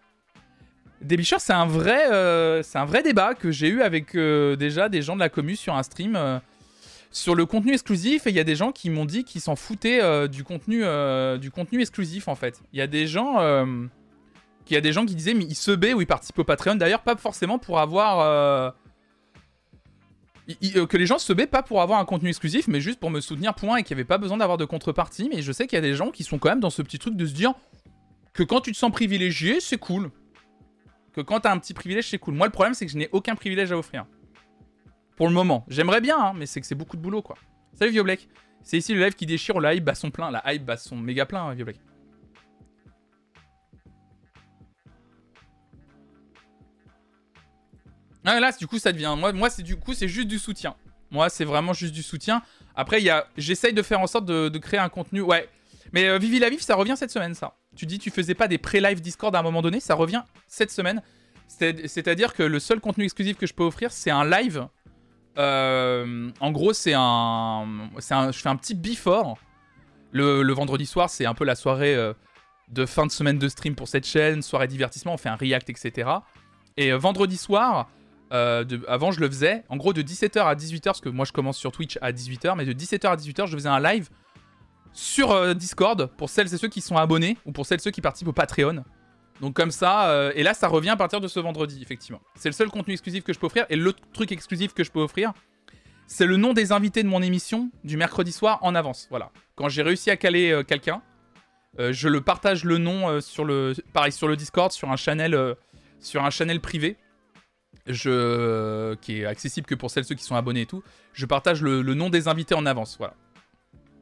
c'est 1.40 1.54
un 1.54 1.66
vrai, 1.66 2.12
euh, 2.12 2.64
c'est 2.64 2.78
un 2.78 2.86
vrai 2.86 3.04
débat 3.04 3.34
que 3.34 3.52
j'ai 3.52 3.68
eu 3.68 3.82
avec 3.82 4.16
euh, 4.16 4.56
déjà 4.56 4.90
des 4.90 5.02
gens 5.02 5.16
de 5.16 5.20
la 5.20 5.30
commu 5.30 5.56
sur 5.56 5.76
un 5.76 5.84
stream 5.84 6.16
euh, 6.16 6.40
sur 7.12 7.36
le 7.36 7.46
contenu 7.46 7.74
exclusif 7.74 8.28
et 8.28 8.30
il 8.30 8.36
y 8.36 8.40
a 8.40 8.44
des 8.44 8.56
gens 8.56 8.72
qui 8.72 8.90
m'ont 8.90 9.06
dit 9.06 9.24
qu'ils 9.24 9.42
s'en 9.42 9.56
foutaient 9.56 10.28
du 10.28 10.44
contenu, 10.44 10.84
du 11.40 11.50
contenu 11.50 11.80
exclusif 11.80 12.28
en 12.28 12.36
fait. 12.36 12.62
Il 12.74 12.80
y 12.80 12.82
a 12.82 12.88
des 12.88 13.08
gens, 13.08 13.40
il 14.70 14.78
y 14.78 14.82
des 14.82 14.92
gens 14.92 15.06
qui 15.06 15.16
disaient 15.16 15.34
mais 15.34 15.46
ils 15.46 15.56
se 15.56 15.72
baient 15.72 15.94
ou 15.94 16.02
ils 16.02 16.08
participent 16.08 16.40
au 16.40 16.44
Patreon. 16.44 16.76
D'ailleurs 16.76 17.04
pas 17.04 17.16
forcément 17.16 17.58
pour 17.58 17.80
avoir 17.80 18.74
que 20.48 20.98
les 20.98 21.06
gens 21.06 21.18
se 21.18 21.32
baient 21.32 21.48
pas 21.48 21.64
pour 21.64 21.82
avoir 21.82 22.00
un 22.00 22.06
contenu 22.06 22.28
exclusif, 22.28 22.68
mais 22.68 22.82
juste 22.82 23.00
pour 23.00 23.12
me 23.12 23.22
soutenir, 23.22 23.54
point, 23.54 23.78
et 23.78 23.84
qu'il 23.84 23.96
n'y 23.96 24.02
avait 24.02 24.08
pas 24.08 24.18
besoin 24.18 24.36
d'avoir 24.36 24.58
de 24.58 24.66
contrepartie. 24.66 25.30
Mais 25.34 25.42
je 25.42 25.54
sais 25.54 25.68
qu'il 25.68 25.78
y 25.78 25.80
a 25.80 25.82
des 25.82 25.96
gens 25.96 26.12
qui 26.12 26.26
sont 26.26 26.38
quand 26.38 26.50
même 26.50 26.60
dans 26.60 26.70
ce 26.70 26.82
petit 26.82 27.00
truc 27.00 27.16
de 27.16 27.26
se 27.26 27.34
dire 27.34 27.54
que 28.34 28.44
quand 28.44 28.60
tu 28.60 28.74
te 28.74 28.78
sens 28.78 28.92
privilégié, 28.92 29.62
c'est 29.62 29.78
cool. 29.78 30.12
Que 31.16 31.22
quand 31.22 31.40
t'as 31.40 31.54
un 31.54 31.60
petit 31.60 31.74
privilège, 31.74 32.10
c'est 32.10 32.18
cool. 32.18 32.34
Moi, 32.34 32.46
le 32.46 32.52
problème, 32.52 32.74
c'est 32.74 32.86
que 32.86 32.92
je 32.92 32.98
n'ai 32.98 33.08
aucun 33.14 33.36
privilège 33.36 33.72
à 33.72 33.78
offrir. 33.78 34.06
Pour 35.16 35.28
le 35.30 35.34
moment. 35.34 35.66
J'aimerais 35.70 36.02
bien, 36.02 36.20
hein, 36.20 36.34
mais 36.36 36.46
c'est 36.46 36.60
que 36.60 36.68
c'est 36.68 36.76
beaucoup 36.76 36.98
de 36.98 37.02
boulot, 37.02 37.22
quoi. 37.22 37.38
Salut, 37.74 37.92
Vieux. 37.92 38.04
C'est 38.64 38.78
ici 38.78 38.94
le 38.94 39.02
live 39.02 39.14
qui 39.14 39.26
déchire, 39.26 39.62
la 39.62 39.74
hype 39.74 39.86
bat 39.86 39.96
son 39.96 40.12
plein. 40.12 40.30
La 40.30 40.44
hype 40.54 40.66
bat 40.66 40.76
son 40.76 40.98
méga 40.98 41.26
plein, 41.26 41.46
hein, 41.46 41.54
Vieux 41.54 41.64
Black. 41.64 41.78
Ah, 48.26 48.40
là, 48.42 48.52
du 48.52 48.68
coup, 48.68 48.78
ça 48.78 48.92
devient. 48.92 49.16
Moi, 49.18 49.32
moi 49.32 49.50
c'est 49.50 49.64
du 49.64 49.78
coup, 49.78 49.94
c'est 49.94 50.10
juste 50.10 50.28
du 50.28 50.38
soutien. 50.38 50.76
Moi, 51.12 51.30
c'est 51.30 51.46
vraiment 51.46 51.72
juste 51.72 51.94
du 51.94 52.04
soutien. 52.04 52.42
Après, 52.76 53.08
a... 53.08 53.26
j'essaye 53.38 53.72
de 53.72 53.82
faire 53.82 54.02
en 54.02 54.08
sorte 54.08 54.26
de, 54.26 54.58
créer 54.58 54.82
un 54.82 54.90
contenu. 54.90 55.22
Ouais. 55.22 55.48
Mais 55.94 56.10
euh, 56.10 56.18
Vivi 56.18 56.40
la 56.40 56.50
Vive, 56.50 56.62
ça 56.62 56.76
revient 56.76 56.96
cette 56.98 57.12
semaine, 57.12 57.36
ça. 57.36 57.56
Tu 57.76 57.86
dis, 57.86 58.00
tu 58.00 58.10
faisais 58.10 58.36
pas 58.36 58.48
des 58.48 58.58
pré-live 58.58 59.02
Discord 59.02 59.36
à 59.36 59.40
un 59.40 59.44
moment 59.44 59.62
donné, 59.62 59.80
ça 59.80 59.96
revient 59.96 60.24
cette 60.48 60.72
semaine. 60.72 61.02
C'est-à-dire 61.48 62.34
que 62.34 62.44
le 62.44 62.60
seul 62.60 62.80
contenu 62.80 63.04
exclusif 63.04 63.38
que 63.38 63.46
je 63.46 63.54
peux 63.54 63.64
offrir, 63.64 63.92
c'est 63.92 64.12
un 64.12 64.26
live. 64.26 64.68
Euh, 65.38 66.30
en 66.40 66.52
gros, 66.52 66.74
c'est 66.74 66.94
un... 66.96 67.90
Je 67.98 68.40
fais 68.40 68.50
un 68.50 68.56
petit 68.56 68.74
before. 68.74 69.38
Le, 70.12 70.52
vendredi 70.54 70.86
soir, 70.86 71.10
c'est 71.10 71.26
un 71.26 71.34
peu 71.34 71.44
la 71.44 71.56
soirée 71.56 71.94
euh, 71.94 72.14
de 72.70 72.86
fin 72.86 73.06
de 73.06 73.12
semaine 73.12 73.38
de 73.38 73.50
stream 73.50 73.76
pour 73.76 73.88
cette 73.88 74.06
chaîne, 74.06 74.42
soirée 74.42 74.68
divertissement, 74.68 75.14
on 75.14 75.18
fait 75.18 75.30
un 75.30 75.36
react, 75.36 75.70
etc. 75.70 76.10
Et 76.78 76.94
vendredi 76.94 77.36
soir, 77.36 77.90
euh, 78.34 78.66
avant, 78.88 79.12
je 79.12 79.20
le 79.20 79.28
faisais 79.28 79.64
en 79.70 79.78
gros 79.78 79.94
de 79.94 80.02
17h 80.02 80.40
à 80.40 80.56
18h, 80.56 80.84
parce 80.84 81.02
que 81.02 81.10
moi 81.10 81.26
je 81.26 81.32
commence 81.32 81.58
sur 81.58 81.72
Twitch 81.72 81.98
à 82.02 82.12
18h, 82.12 82.56
mais 82.58 82.66
de 82.66 82.74
17h 82.74 83.08
à 83.08 83.16
18h, 83.16 83.48
je 83.48 83.56
faisais 83.56 83.70
un 83.70 83.80
live 83.80 84.10
sur 84.96 85.32
euh, 85.32 85.54
Discord 85.54 86.10
pour 86.18 86.30
celles 86.30 86.52
et 86.54 86.58
ceux 86.58 86.70
qui 86.70 86.82
sont 86.82 86.96
abonnés 86.96 87.38
ou 87.46 87.52
pour 87.52 87.66
celles 87.66 87.80
et 87.80 87.82
ceux 87.82 87.92
qui 87.92 88.02
participent 88.02 88.30
au 88.30 88.34
Patreon. 88.34 88.84
Donc 89.42 89.54
comme 89.54 89.72
ça, 89.72 90.10
euh, 90.10 90.32
et 90.36 90.42
là 90.42 90.54
ça 90.54 90.70
revient 90.70 90.90
à 90.90 90.96
partir 90.96 91.20
de 91.20 91.28
ce 91.28 91.40
vendredi, 91.40 91.80
effectivement. 91.82 92.22
C'est 92.36 92.48
le 92.48 92.54
seul 92.54 92.70
contenu 92.70 92.94
exclusif 92.94 93.24
que 93.24 93.34
je 93.34 93.40
peux 93.40 93.46
offrir. 93.46 93.66
Et 93.70 93.76
l'autre 93.76 94.00
truc 94.14 94.32
exclusif 94.32 94.74
que 94.74 94.86
je 94.86 94.92
peux 94.92 95.02
offrir, 95.02 95.34
c'est 96.08 96.26
le 96.26 96.38
nom 96.38 96.54
des 96.54 96.72
invités 96.72 97.04
de 97.04 97.10
mon 97.10 97.22
émission 97.22 97.70
du 97.84 97.98
mercredi 97.98 98.32
soir 98.32 98.60
en 98.62 98.74
avance. 98.74 99.08
Voilà. 99.10 99.32
Quand 99.56 99.68
j'ai 99.68 99.82
réussi 99.82 100.10
à 100.10 100.18
caler 100.18 100.62
quelqu'un, 100.66 101.02
je 101.78 102.08
le 102.08 102.22
partage 102.22 102.64
le 102.64 102.78
nom 102.78 103.20
sur 103.20 103.44
le, 103.44 103.74
pareil 103.92 104.12
sur 104.12 104.28
le 104.28 104.38
Discord, 104.38 104.72
sur 104.72 104.92
un 104.92 104.96
channel, 104.96 105.56
sur 106.00 106.24
un 106.24 106.30
channel 106.30 106.62
privé 106.62 106.98
qui 107.88 109.22
est 109.22 109.26
accessible 109.26 109.66
que 109.66 109.76
pour 109.76 109.90
celles 109.90 110.06
ceux 110.06 110.16
qui 110.16 110.24
sont 110.24 110.36
abonnés 110.36 110.62
et 110.62 110.66
tout, 110.68 110.84
je 111.14 111.26
partage 111.26 111.62
le, 111.62 111.82
nom 111.82 112.10
des 112.10 112.28
invités 112.28 112.56
en 112.56 112.66
avance, 112.66 112.96
voilà. 112.98 113.16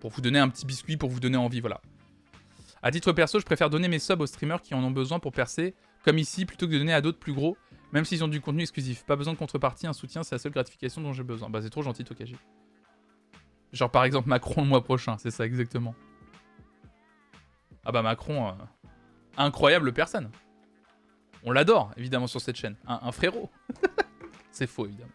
Pour 0.03 0.11
vous 0.11 0.19
donner 0.19 0.39
un 0.39 0.49
petit 0.49 0.65
biscuit, 0.65 0.97
pour 0.97 1.09
vous 1.09 1.21
donner 1.21 1.37
envie, 1.37 1.61
voilà. 1.61 1.79
À 2.81 2.91
titre 2.91 3.13
perso, 3.13 3.39
je 3.39 3.45
préfère 3.45 3.69
donner 3.69 3.87
mes 3.87 3.99
subs 3.99 4.19
aux 4.19 4.25
streamers 4.25 4.61
qui 4.61 4.73
en 4.73 4.83
ont 4.83 4.91
besoin 4.91 5.17
pour 5.17 5.31
percer, 5.31 5.75
comme 6.03 6.17
ici, 6.17 6.45
plutôt 6.45 6.67
que 6.67 6.73
de 6.73 6.77
donner 6.79 6.91
à 6.91 6.99
d'autres 6.99 7.19
plus 7.19 7.31
gros, 7.31 7.55
même 7.93 8.03
s'ils 8.03 8.21
ont 8.21 8.27
du 8.27 8.41
contenu 8.41 8.63
exclusif. 8.63 9.05
Pas 9.05 9.15
besoin 9.15 9.31
de 9.31 9.37
contrepartie, 9.37 9.87
un 9.87 9.93
soutien, 9.93 10.23
c'est 10.23 10.35
la 10.35 10.39
seule 10.39 10.51
gratification 10.51 11.01
dont 11.01 11.13
j'ai 11.13 11.23
besoin. 11.23 11.49
Bah, 11.49 11.61
c'est 11.61 11.69
trop 11.69 11.83
gentil, 11.83 12.03
Tokaji. 12.03 12.35
Genre, 13.71 13.89
par 13.89 14.03
exemple, 14.03 14.27
Macron 14.27 14.63
le 14.63 14.67
mois 14.67 14.83
prochain, 14.83 15.17
c'est 15.17 15.31
ça 15.31 15.45
exactement. 15.45 15.95
Ah 17.85 17.93
bah, 17.93 18.01
Macron, 18.01 18.49
euh, 18.49 18.51
incroyable 19.37 19.93
personne. 19.93 20.29
On 21.43 21.53
l'adore, 21.53 21.93
évidemment, 21.95 22.27
sur 22.27 22.41
cette 22.41 22.57
chaîne. 22.57 22.75
Un, 22.85 22.99
un 23.03 23.11
frérot. 23.13 23.49
c'est 24.51 24.67
faux, 24.67 24.85
évidemment. 24.85 25.13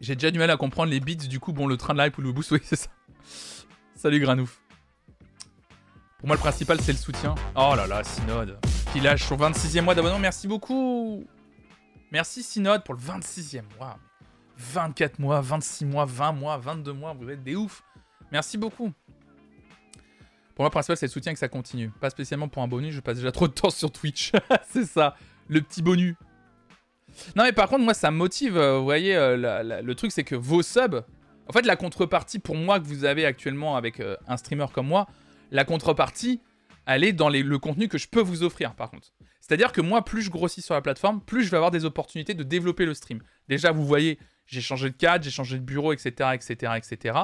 J'ai 0.00 0.14
déjà 0.14 0.30
du 0.30 0.38
mal 0.38 0.50
à 0.50 0.56
comprendre 0.56 0.90
les 0.90 1.00
beats, 1.00 1.26
du 1.28 1.40
coup, 1.40 1.52
bon, 1.52 1.66
le 1.66 1.76
train 1.76 1.92
de 1.92 1.98
live 1.98 2.12
ou 2.16 2.22
le 2.22 2.32
boost, 2.32 2.50
oui, 2.52 2.60
c'est 2.62 2.76
ça. 2.76 2.88
Salut 3.94 4.18
Granouf. 4.18 4.62
Pour 6.18 6.26
moi, 6.26 6.36
le 6.36 6.40
principal, 6.40 6.80
c'est 6.80 6.92
le 6.92 6.98
soutien. 6.98 7.34
Oh 7.54 7.74
là 7.76 7.86
là, 7.86 8.02
Synode. 8.04 8.58
Qui 8.92 9.00
lâche 9.00 9.24
son 9.24 9.36
26e 9.36 9.82
mois 9.82 9.94
d'abonnement. 9.94 10.18
Merci 10.18 10.48
beaucoup. 10.48 11.24
Merci 12.12 12.42
Synode 12.42 12.82
pour 12.84 12.94
le 12.94 13.00
26e 13.00 13.62
mois. 13.78 13.98
24 14.56 15.18
mois, 15.18 15.40
26 15.40 15.84
mois, 15.86 16.04
20 16.04 16.32
mois, 16.32 16.58
22 16.58 16.92
mois. 16.92 17.14
Vous 17.14 17.28
êtes 17.30 17.42
des 17.42 17.56
ouf. 17.56 17.82
Merci 18.32 18.58
beaucoup. 18.58 18.92
Pour 20.54 20.64
moi, 20.64 20.68
le 20.68 20.70
principal, 20.70 20.96
c'est 20.96 21.06
le 21.06 21.10
soutien 21.10 21.32
que 21.32 21.38
ça 21.38 21.48
continue. 21.48 21.90
Pas 22.00 22.10
spécialement 22.10 22.48
pour 22.48 22.62
un 22.62 22.68
bonus, 22.68 22.94
je 22.94 23.00
passe 23.00 23.16
déjà 23.16 23.32
trop 23.32 23.48
de 23.48 23.52
temps 23.52 23.70
sur 23.70 23.90
Twitch. 23.90 24.32
c'est 24.68 24.84
ça, 24.84 25.14
le 25.48 25.62
petit 25.62 25.80
bonus. 25.80 26.16
Non, 27.36 27.44
mais 27.44 27.52
par 27.52 27.68
contre, 27.68 27.84
moi, 27.84 27.94
ça 27.94 28.10
me 28.10 28.16
motive. 28.16 28.56
euh, 28.56 28.78
Vous 28.78 28.84
voyez, 28.84 29.16
euh, 29.16 29.82
le 29.82 29.94
truc, 29.94 30.12
c'est 30.12 30.24
que 30.24 30.34
vos 30.34 30.62
subs. 30.62 31.02
En 31.48 31.52
fait, 31.52 31.66
la 31.66 31.76
contrepartie 31.76 32.38
pour 32.38 32.54
moi 32.56 32.78
que 32.78 32.84
vous 32.86 33.04
avez 33.04 33.26
actuellement 33.26 33.76
avec 33.76 34.00
euh, 34.00 34.16
un 34.28 34.36
streamer 34.36 34.66
comme 34.72 34.86
moi, 34.86 35.06
la 35.50 35.64
contrepartie, 35.64 36.40
elle 36.86 37.02
est 37.04 37.12
dans 37.12 37.28
le 37.28 37.58
contenu 37.58 37.88
que 37.88 37.98
je 37.98 38.08
peux 38.08 38.20
vous 38.20 38.42
offrir, 38.42 38.74
par 38.74 38.90
contre. 38.90 39.08
C'est-à-dire 39.40 39.72
que 39.72 39.80
moi, 39.80 40.04
plus 40.04 40.22
je 40.22 40.30
grossis 40.30 40.62
sur 40.62 40.74
la 40.74 40.80
plateforme, 40.80 41.20
plus 41.20 41.42
je 41.44 41.50
vais 41.50 41.56
avoir 41.56 41.72
des 41.72 41.84
opportunités 41.84 42.34
de 42.34 42.44
développer 42.44 42.86
le 42.86 42.94
stream. 42.94 43.20
Déjà, 43.48 43.72
vous 43.72 43.84
voyez, 43.84 44.18
j'ai 44.46 44.60
changé 44.60 44.90
de 44.90 44.94
cadre, 44.96 45.24
j'ai 45.24 45.30
changé 45.30 45.58
de 45.58 45.64
bureau, 45.64 45.92
etc., 45.92 46.30
etc., 46.34 46.72
etc. 46.76 47.18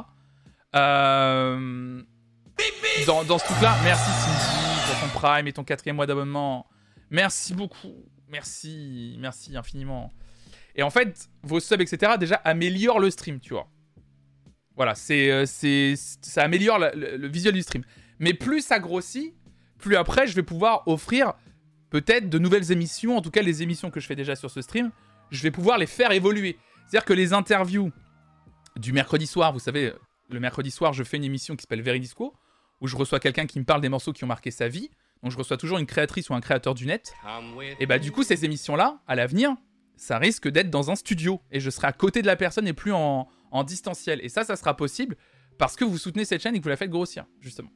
Euh, 0.75 2.03
Dans, 3.07 3.23
dans 3.25 3.39
ce 3.39 3.45
truc-là, 3.45 3.77
merci 3.85 4.11
Cindy 4.11 4.81
pour 4.91 5.01
ton 5.01 5.19
Prime 5.19 5.47
et 5.47 5.53
ton 5.53 5.63
quatrième 5.65 5.97
mois 5.97 6.07
d'abonnement. 6.07 6.67
Merci 7.11 7.55
beaucoup. 7.55 7.95
Merci, 8.29 9.17
merci 9.19 9.57
infiniment. 9.57 10.13
Et 10.75 10.83
en 10.83 10.91
fait, 10.91 11.29
vos 11.43 11.61
subs, 11.61 11.81
etc., 11.81 12.13
déjà 12.19 12.37
améliorent 12.37 13.01
le 13.01 13.11
stream, 13.11 13.41
tu 13.41 13.55
vois. 13.55 13.69
Voilà, 14.75 14.95
c'est, 14.95 15.31
euh, 15.31 15.47
c'est, 15.47 15.95
ça 15.97 16.43
améliore 16.43 16.79
le 16.79 17.29
visuel 17.29 17.55
du 17.55 17.63
stream. 17.63 17.83
Mais 18.19 18.35
plus 18.35 18.61
ça 18.61 18.79
grossit, 18.79 19.35
plus 19.79 19.97
après, 19.97 20.27
je 20.27 20.35
vais 20.35 20.43
pouvoir 20.43 20.87
offrir 20.87 21.35
peut-être 21.91 22.29
de 22.29 22.39
nouvelles 22.39 22.73
émissions, 22.73 23.17
en 23.17 23.23
tout 23.23 23.31
cas 23.31 23.43
les 23.43 23.63
émissions 23.63 23.91
que 23.91 24.01
je 24.01 24.07
fais 24.07 24.17
déjà 24.17 24.37
sur 24.37 24.51
ce 24.51 24.61
stream, 24.61 24.91
je 25.31 25.43
vais 25.43 25.51
pouvoir 25.51 25.79
les 25.79 25.87
faire 25.87 26.13
évoluer. 26.13 26.59
C'est-à-dire 26.87 27.05
que 27.05 27.13
les 27.13 27.33
interviews 27.33 27.91
du 28.77 28.93
mercredi 28.93 29.27
soir, 29.27 29.53
vous 29.53 29.59
savez, 29.59 29.93
le 30.29 30.41
mercredi 30.41 30.71
soir, 30.71 30.93
je 30.93 31.05
fais 31.05 31.17
une 31.17 31.25
émission 31.25 31.57
qui 31.57 31.63
s'appelle 31.63 31.83
Veridisco, 31.83 32.35
où 32.81 32.87
je 32.87 32.97
reçois 32.97 33.21
quelqu'un 33.21 33.47
qui 33.47 33.59
me 33.59 33.65
parle 33.65 33.81
des 33.81 33.89
morceaux 33.89 34.13
qui 34.13 34.25
ont 34.25 34.29
marqué 34.29 34.51
sa 34.51 34.69
vie. 34.69 34.91
Donc 35.27 35.33
je 35.33 35.39
reçois 35.39 35.57
toujours 35.57 35.79
une 35.79 35.87
créatrice 35.87 36.31
ou 36.31 36.35
un 36.35 36.41
créateur 36.41 36.73
du 36.77 36.87
net. 36.87 37.13
Et 37.81 37.87
bah 37.87 37.99
du 37.99 38.13
coup, 38.13 38.23
ces 38.23 38.45
émissions-là, 38.45 39.01
à 39.09 39.17
l'avenir, 39.17 39.57
ça 39.97 40.19
risque 40.19 40.47
d'être 40.47 40.71
dans 40.71 40.93
un 40.93 40.95
studio. 40.95 41.41
Et 41.51 41.59
je 41.59 41.69
serai 41.69 41.89
à 41.89 41.93
côté 41.93 42.23
de 42.23 42.29
la 42.29 42.37
personne 42.37 42.69
et 42.69 42.73
plus 42.73 42.93
en, 42.93 43.27
en 43.51 43.65
distanciel. 43.65 44.21
Et 44.23 44.29
ça, 44.29 44.45
ça 44.45 44.55
sera 44.55 44.77
possible 44.77 45.17
parce 45.59 45.75
que 45.75 45.85
vous 45.85 45.99
soutenez 45.99 46.25
cette 46.25 46.41
chaîne 46.43 46.55
et 46.55 46.59
que 46.59 46.63
vous 46.63 46.69
la 46.69 46.77
faites 46.77 46.91
grossir, 46.91 47.25
justement. 47.41 47.71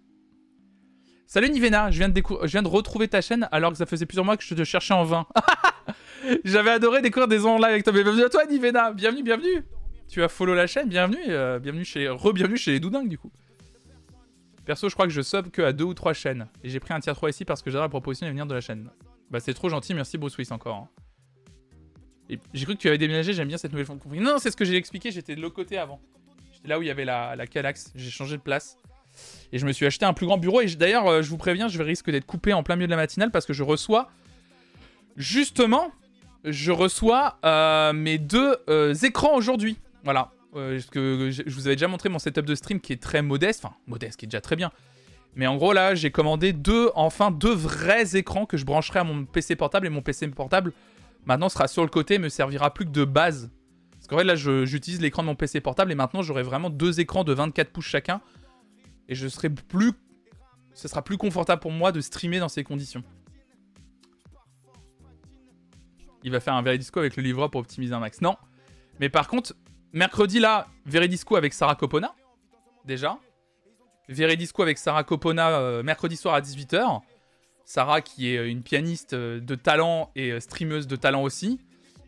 Salut 1.27 1.51
Nivena, 1.51 1.91
je 1.91 1.99
viens, 1.99 2.09
de 2.09 2.15
décou- 2.21 2.39
je 2.43 2.53
viens 2.53 2.63
de 2.63 2.69
retrouver 2.69 3.09
ta 3.09 3.21
chaîne 3.21 3.49
alors 3.51 3.73
que 3.73 3.79
ça 3.79 3.87
faisait 3.87 4.07
plusieurs 4.07 4.25
mois 4.25 4.37
que 4.37 4.45
je 4.45 4.55
te 4.55 4.63
cherchais 4.63 4.95
en 4.95 5.03
vain. 5.03 5.27
J'avais 6.45 6.71
adoré 6.71 7.03
découvrir 7.03 7.27
des 7.27 7.45
ondes 7.45 7.59
live 7.59 7.71
avec 7.71 7.83
toi. 7.83 7.93
Mais 7.93 8.05
bienvenue 8.05 8.23
à 8.25 8.29
toi 8.29 8.47
Nivena, 8.47 8.93
bienvenue, 8.93 9.25
bienvenue. 9.25 9.65
Tu 10.09 10.23
as 10.23 10.29
follow 10.29 10.55
la 10.55 10.69
chaîne, 10.69 10.89
bienvenue, 10.89 11.19
euh, 11.29 11.59
bienvenue 11.59 11.85
chez, 11.85 12.09
re-bienvenue 12.09 12.57
chez 12.59 12.71
les 12.71 12.79
doudingues 12.81 13.09
du 13.09 13.19
coup. 13.19 13.33
Perso, 14.71 14.89
je 14.89 14.95
crois 14.95 15.09
que 15.09 15.13
je 15.13 15.21
sub 15.21 15.51
que 15.51 15.63
à 15.63 15.73
deux 15.73 15.83
ou 15.83 15.95
trois 15.95 16.13
chaînes. 16.13 16.47
Et 16.63 16.69
j'ai 16.69 16.79
pris 16.79 16.95
un 16.95 17.01
tier 17.01 17.13
3 17.13 17.31
ici 17.31 17.45
parce 17.45 17.61
que 17.61 17.73
j'adore 17.73 17.87
la 17.87 17.89
proposition 17.89 18.29
et 18.29 18.31
venir 18.31 18.47
de 18.47 18.55
la 18.55 18.61
chaîne. 18.61 18.89
Bah 19.29 19.41
c'est 19.41 19.53
trop 19.53 19.69
gentil, 19.69 19.95
merci 19.95 20.17
Bruce 20.17 20.37
Willis 20.39 20.53
encore. 20.53 20.77
hein. 20.77 20.89
Et 22.29 22.39
j'ai 22.55 22.67
cru 22.67 22.77
que 22.77 22.81
tu 22.81 22.87
avais 22.87 22.97
déménagé, 22.97 23.33
j'aime 23.33 23.49
bien 23.49 23.59
cette 23.59 23.73
nouvelle 23.73 23.89
de 23.89 24.01
config. 24.01 24.21
Non, 24.21 24.37
c'est 24.39 24.53
ce 24.53 24.57
que 24.57 24.65
j'ai 24.65 24.77
expliqué, 24.77 25.11
j'étais 25.11 25.35
de 25.35 25.41
l'autre 25.41 25.57
côté 25.57 25.77
avant. 25.77 26.01
J'étais 26.53 26.69
là 26.69 26.79
où 26.79 26.83
il 26.83 26.87
y 26.87 26.91
avait 26.93 27.05
la, 27.05 27.35
la 27.35 27.49
Calax, 27.49 27.91
j'ai 27.97 28.11
changé 28.11 28.37
de 28.37 28.43
place. 28.43 28.77
Et 29.51 29.59
je 29.59 29.67
me 29.67 29.73
suis 29.73 29.87
acheté 29.87 30.05
un 30.05 30.13
plus 30.13 30.27
grand 30.27 30.39
bureau. 30.39 30.61
Et 30.61 30.67
d'ailleurs, 30.77 31.09
euh, 31.09 31.23
je 31.23 31.31
vous 31.31 31.37
préviens, 31.37 31.67
je 31.67 31.83
risque 31.83 32.09
d'être 32.09 32.27
coupé 32.27 32.53
en 32.53 32.63
plein 32.63 32.77
milieu 32.77 32.87
de 32.87 32.93
la 32.93 32.97
matinale 32.97 33.33
parce 33.33 33.47
que 33.47 33.53
je 33.53 33.65
reçois. 33.65 34.09
Justement, 35.17 35.91
je 36.45 36.71
reçois 36.71 37.41
euh, 37.45 37.93
mes 37.93 38.19
deux 38.19 38.57
euh, 38.69 38.95
écrans 38.95 39.35
aujourd'hui. 39.35 39.79
Voilà. 40.05 40.31
Euh, 40.57 40.81
je 40.81 41.55
vous 41.55 41.67
avais 41.67 41.77
déjà 41.77 41.89
montré 41.89 42.09
mon 42.09 42.19
setup 42.19 42.45
de 42.45 42.55
stream 42.55 42.81
qui 42.81 42.93
est 42.93 43.03
très 43.03 43.23
modeste. 43.23 43.65
Enfin, 43.65 43.75
modeste, 43.87 44.19
qui 44.19 44.27
est 44.27 44.29
déjà 44.29 44.41
très 44.41 44.57
bien. 44.57 44.71
Mais 45.37 45.47
en 45.47 45.57
gros, 45.57 45.73
là, 45.73 45.95
j'ai 45.95 46.11
commandé 46.11 46.53
deux, 46.53 46.91
enfin, 46.95 47.31
deux 47.31 47.55
vrais 47.55 48.17
écrans 48.17 48.47
que 48.47 48.57
je 48.57 48.65
brancherai 48.65 49.01
à 49.01 49.05
mon 49.05 49.25
PC 49.25 49.55
portable. 49.57 49.87
Et 49.87 49.91
mon 49.91 50.03
PC 50.03 50.29
portable, 50.29 50.73
maintenant, 51.25 51.49
sera 51.49 51.69
sur 51.69 51.83
le 51.83 51.89
côté, 51.89 52.19
me 52.19 52.29
servira 52.29 52.75
plus 52.75 52.85
que 52.85 52.91
de 52.91 53.05
base. 53.05 53.51
Parce 53.93 54.09
qu'en 54.09 54.19
fait, 54.19 54.25
là, 54.25 54.35
j'utilise 54.35 55.01
l'écran 55.01 55.23
de 55.23 55.29
mon 55.29 55.37
PC 55.37 55.61
portable. 55.61 55.93
Et 55.93 55.95
maintenant, 55.95 56.23
j'aurai 56.23 56.43
vraiment 56.43 56.71
deux 56.71 57.01
écrans 57.01 57.23
de 57.23 57.33
24 57.33 57.71
pouces 57.71 57.87
chacun. 57.87 58.21
Et 59.09 59.15
je 59.15 59.29
serai 59.29 59.51
plus. 59.51 59.93
Ce 60.75 60.89
sera 60.89 61.03
plus 61.03 61.17
confortable 61.17 61.61
pour 61.61 61.73
moi 61.73 61.93
de 61.93 62.01
streamer 62.01 62.39
dans 62.39 62.49
ces 62.49 62.65
conditions. 62.65 63.05
Il 66.23 66.33
va 66.33 66.41
faire 66.41 66.55
un 66.55 66.63
Veridisco 66.63 67.01
avec 67.01 67.17
le 67.17 67.23
livreur 67.23 67.51
pour 67.51 67.61
optimiser 67.61 67.95
un 67.95 68.01
max. 68.01 68.21
Non. 68.21 68.37
Mais 68.99 69.09
par 69.09 69.29
contre, 69.29 69.55
mercredi 69.93 70.39
là, 70.39 70.69
Veridisco 70.87 71.37
avec 71.37 71.53
Sarah 71.53 71.75
Copona. 71.75 72.15
Déjà. 72.85 73.19
Veridisco 74.09 74.63
avec 74.63 74.79
Sarah 74.79 75.05
Copona 75.05 75.51
euh, 75.51 75.83
mercredi 75.83 76.17
soir 76.17 76.35
à 76.35 76.41
18h. 76.41 77.01
Sarah 77.65 78.01
qui 78.01 78.35
est 78.35 78.39
euh, 78.39 78.49
une 78.49 78.63
pianiste 78.63 79.13
euh, 79.13 79.41
de 79.41 79.55
talent 79.55 80.11
et 80.17 80.41
streameuse 80.41 80.87
de 80.87 80.97
talent 80.97 81.23
aussi. 81.23 81.61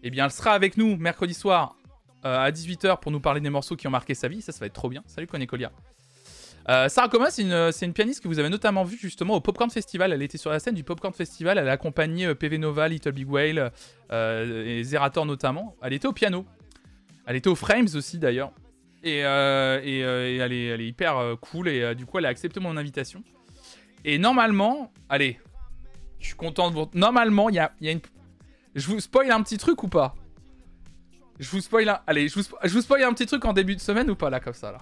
Eh 0.03 0.11
bien, 0.11 0.25
elle 0.25 0.33
sera 0.33 0.53
avec 0.53 0.77
nous 0.77 0.97
mercredi 0.97 1.35
soir 1.35 1.77
à 2.25 2.51
18h 2.53 3.01
pour 3.01 3.11
nous 3.11 3.19
parler 3.19 3.41
des 3.41 3.51
morceaux 3.51 3.75
qui 3.75 3.89
ont 3.89 3.91
marqué 3.91 4.15
sa 4.15 4.29
vie. 4.29 4.43
Ça, 4.43 4.53
ça 4.53 4.61
va 4.61 4.67
être 4.67 4.73
trop 4.73 4.89
bien. 4.89 5.03
Salut 5.07 5.27
Conécolia. 5.27 5.73
Euh, 6.69 6.89
Sarah 6.89 7.09
Coma, 7.09 7.31
c'est 7.33 7.43
une, 7.43 7.53
une 7.53 7.93
pianiste 7.93 8.23
que 8.23 8.29
vous 8.29 8.39
avez 8.39 8.49
notamment 8.49 8.85
vue 8.85 8.97
justement 8.97 9.35
au 9.35 9.41
Popcorn 9.41 9.71
Festival. 9.71 10.13
Elle 10.13 10.23
était 10.23 10.39
sur 10.39 10.51
la 10.51 10.61
scène 10.61 10.75
du 10.75 10.85
Popcorn 10.85 11.13
Festival. 11.15 11.59
Elle 11.59 11.69
a 11.69 11.73
accompagné 11.73 12.33
PV 12.35 12.59
Nova, 12.59 12.87
Little 12.87 13.11
Big 13.11 13.29
Whale 13.29 13.73
et 14.11 14.83
Zerator 14.85 15.27
notamment. 15.27 15.77
Elle 15.83 15.95
était 15.95 16.07
au 16.07 16.13
piano. 16.13 16.47
Elle 17.27 17.37
était 17.37 17.49
aux 17.49 17.55
Frames 17.55 17.89
aussi 17.95 18.19
d'ailleurs. 18.19 18.53
Et, 19.05 19.25
euh, 19.25 19.81
euh, 19.81 19.83
et 19.83 20.37
elle, 20.37 20.53
est, 20.53 20.87
hyper 20.87 21.19
euh, 21.19 21.37
cool 21.37 21.69
et 21.69 21.95
du 21.95 22.07
coup 22.07 22.19
elle 22.19 22.27
a 22.27 22.29
accepté 22.29 22.61
mon 22.61 22.77
invitation. 22.77 23.23
Et 24.05 24.19
normalement, 24.19 24.93
allez, 25.09 25.41
je 26.19 26.27
suis 26.27 26.37
content 26.37 26.71
de 26.71 26.75
vous. 26.75 26.89
Normalement, 26.95 27.49
il 27.49 27.57
y 27.57 27.59
a, 27.59 27.73
y 27.81 27.89
a 27.89 27.93
une. 27.93 28.01
Je 28.75 28.87
vous 28.87 29.01
spoil 29.01 29.31
un 29.31 29.43
petit 29.43 29.59
truc 29.59 29.83
ou 29.83 29.89
pas? 29.89 30.15
Je 31.39 31.49
vous 31.51 31.61
spoil 31.61 31.89
un. 31.89 32.01
Allez, 32.07 32.29
je 32.29 32.35
vous, 32.35 32.43
spo- 32.43 32.59
je 32.63 32.73
vous 32.73 32.81
spoil 32.81 33.03
un 33.03 33.13
petit 33.13 33.27
truc 33.27 33.45
en 33.45 33.53
début 33.53 33.75
de 33.75 33.81
semaine 33.81 34.11
ou 34.11 34.17
pas 34.17 34.31
là 34.31 34.41
comme 34.41 34.55
ça 34.55 34.73
là? 34.73 34.81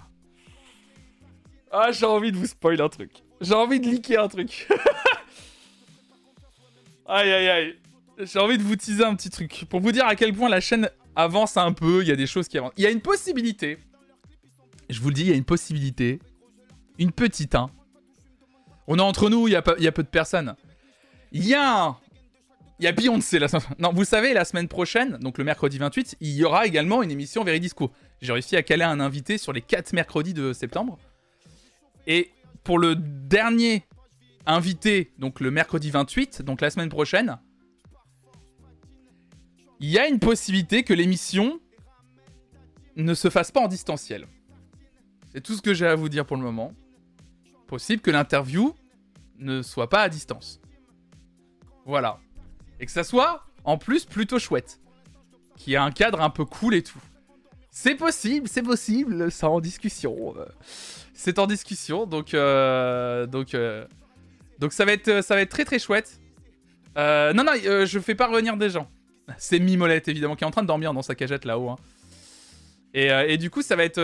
Ah, 1.71 1.93
j'ai 1.93 2.07
envie 2.07 2.33
de 2.33 2.37
vous 2.37 2.47
spoil 2.47 2.81
un 2.81 2.89
truc. 2.89 3.11
J'ai 3.41 3.55
envie 3.55 3.81
de 3.81 3.87
leaker 3.87 4.25
un 4.25 4.29
truc. 4.29 4.69
aïe 7.07 7.31
aïe 7.31 7.49
aïe. 7.49 7.79
J'ai 8.19 8.39
envie 8.39 8.59
de 8.59 8.63
vous 8.63 8.77
teaser 8.77 9.05
un 9.05 9.15
petit 9.15 9.31
truc 9.31 9.65
pour 9.71 9.81
vous 9.81 9.93
dire 9.93 10.07
à 10.07 10.15
quel 10.15 10.35
point 10.35 10.49
la 10.49 10.61
chaîne 10.61 10.91
avance 11.17 11.57
un 11.57 11.73
peu. 11.73 12.03
Il 12.03 12.09
y 12.09 12.13
a 12.13 12.17
des 12.17 12.27
choses 12.27 12.49
qui 12.49 12.59
avancent. 12.59 12.73
Il 12.77 12.85
y 12.85 12.87
a 12.87 12.91
une 12.91 13.01
possibilité. 13.01 13.79
Je 14.89 15.01
vous 15.01 15.09
le 15.09 15.15
dis, 15.15 15.23
il 15.23 15.29
y 15.29 15.33
a 15.33 15.37
une 15.37 15.45
possibilité. 15.45 16.21
Une 16.99 17.13
petite, 17.13 17.55
hein. 17.55 17.71
On 18.87 18.99
est 18.99 19.03
entre 19.03 19.31
nous, 19.31 19.47
il 19.47 19.53
y 19.53 19.57
a, 19.57 19.63
y 19.79 19.87
a 19.87 19.93
peu 19.93 20.03
de 20.03 20.09
personnes. 20.09 20.55
Il 21.33 21.47
y 21.47 21.55
a 21.55 21.85
un. 21.85 21.97
Il 22.81 22.85
y 22.85 22.87
a 22.87 22.93
Beyoncé 22.93 23.39
la 23.39 23.47
semaine. 23.47 23.63
Non, 23.79 23.93
vous 23.93 24.05
savez, 24.05 24.33
la 24.33 24.45
semaine 24.47 24.67
prochaine, 24.67 25.19
donc 25.19 25.37
le 25.37 25.45
mercredi 25.45 25.77
28, 25.77 26.17
il 26.21 26.31
y 26.31 26.45
aura 26.45 26.67
également 26.67 27.03
une 27.03 27.11
émission 27.11 27.45
Veridisco. 27.45 27.93
J'ai 28.23 28.33
réussi 28.33 28.57
à 28.57 28.63
caler 28.63 28.85
un 28.85 29.01
invité 29.01 29.37
sur 29.37 29.53
les 29.53 29.61
4 29.61 29.93
mercredis 29.93 30.33
de 30.33 30.55
septembre. 30.55 30.99
Et 32.07 32.31
pour 32.65 32.79
le 32.79 32.97
dernier 32.97 33.85
invité, 34.47 35.13
donc 35.19 35.41
le 35.41 35.51
mercredi 35.51 35.91
28, 35.91 36.43
donc 36.43 36.63
la 36.63 36.71
semaine 36.71 36.89
prochaine, 36.89 37.39
il 39.81 39.89
y 39.89 39.99
a 39.99 40.07
une 40.07 40.19
possibilité 40.19 40.83
que 40.83 40.93
l'émission 40.93 41.59
ne 42.97 43.15
se 43.15 43.31
fasse 43.31 43.51
pas 43.51 43.61
en 43.61 43.69
distanciel. 43.69 44.27
C'est 45.33 45.41
tout 45.41 45.55
ce 45.55 45.63
que 45.63 45.75
j'ai 45.75 45.87
à 45.87 45.95
vous 45.95 46.09
dire 46.09 46.27
pour 46.27 46.37
le 46.37 46.43
moment. 46.43 46.73
Possible 47.67 48.03
que 48.03 48.11
l'interview 48.11 48.75
ne 49.39 49.63
soit 49.63 49.89
pas 49.89 50.03
à 50.03 50.09
distance. 50.09 50.61
Voilà. 51.87 52.19
Et 52.79 52.87
que 52.87 52.93
ça 52.93 53.05
soit, 53.05 53.47
en 53.65 53.79
plus, 53.79 54.05
plutôt 54.05 54.39
chouette. 54.39 54.81
Qui 55.57 55.77
a 55.77 55.83
un 55.83 55.91
cadre 55.91 56.21
un 56.21 56.31
peu 56.31 56.45
cool 56.45 56.75
et 56.75 56.83
tout. 56.83 57.01
C'est 57.71 57.95
possible, 57.95 58.49
c'est 58.49 58.63
possible, 58.63 59.31
c'est 59.31 59.47
en 59.47 59.61
discussion. 59.61 60.35
C'est 61.15 61.39
en 61.39 61.47
discussion, 61.47 62.07
donc 62.07 62.35
euh, 62.35 63.27
euh, 63.55 63.87
ça 64.71 64.85
va 64.85 64.93
être 64.93 65.23
ça 65.23 65.35
va 65.35 65.43
être 65.43 65.51
très 65.51 65.65
très 65.65 65.79
chouette. 65.79 66.19
Euh, 66.97 67.33
non 67.33 67.45
non, 67.45 67.53
je 67.55 67.99
fais 68.01 68.15
pas 68.15 68.27
revenir 68.27 68.57
des 68.57 68.71
gens. 68.71 68.91
C'est 69.39 69.59
Mimolette 69.59 70.09
évidemment 70.09 70.37
qui 70.37 70.45
est 70.45 70.47
en 70.47 70.51
train 70.51 70.63
de 70.63 70.67
dormir 70.67 70.93
dans 70.93 71.03
sa 71.03 71.15
cagette 71.15 71.45
là-haut. 71.45 71.71
Hein. 71.71 71.77
Et, 72.95 73.07
et, 73.07 73.39
du 73.39 73.51
coup 73.51 73.63
ça 73.63 73.77
va 73.77 73.85
être 73.85 74.01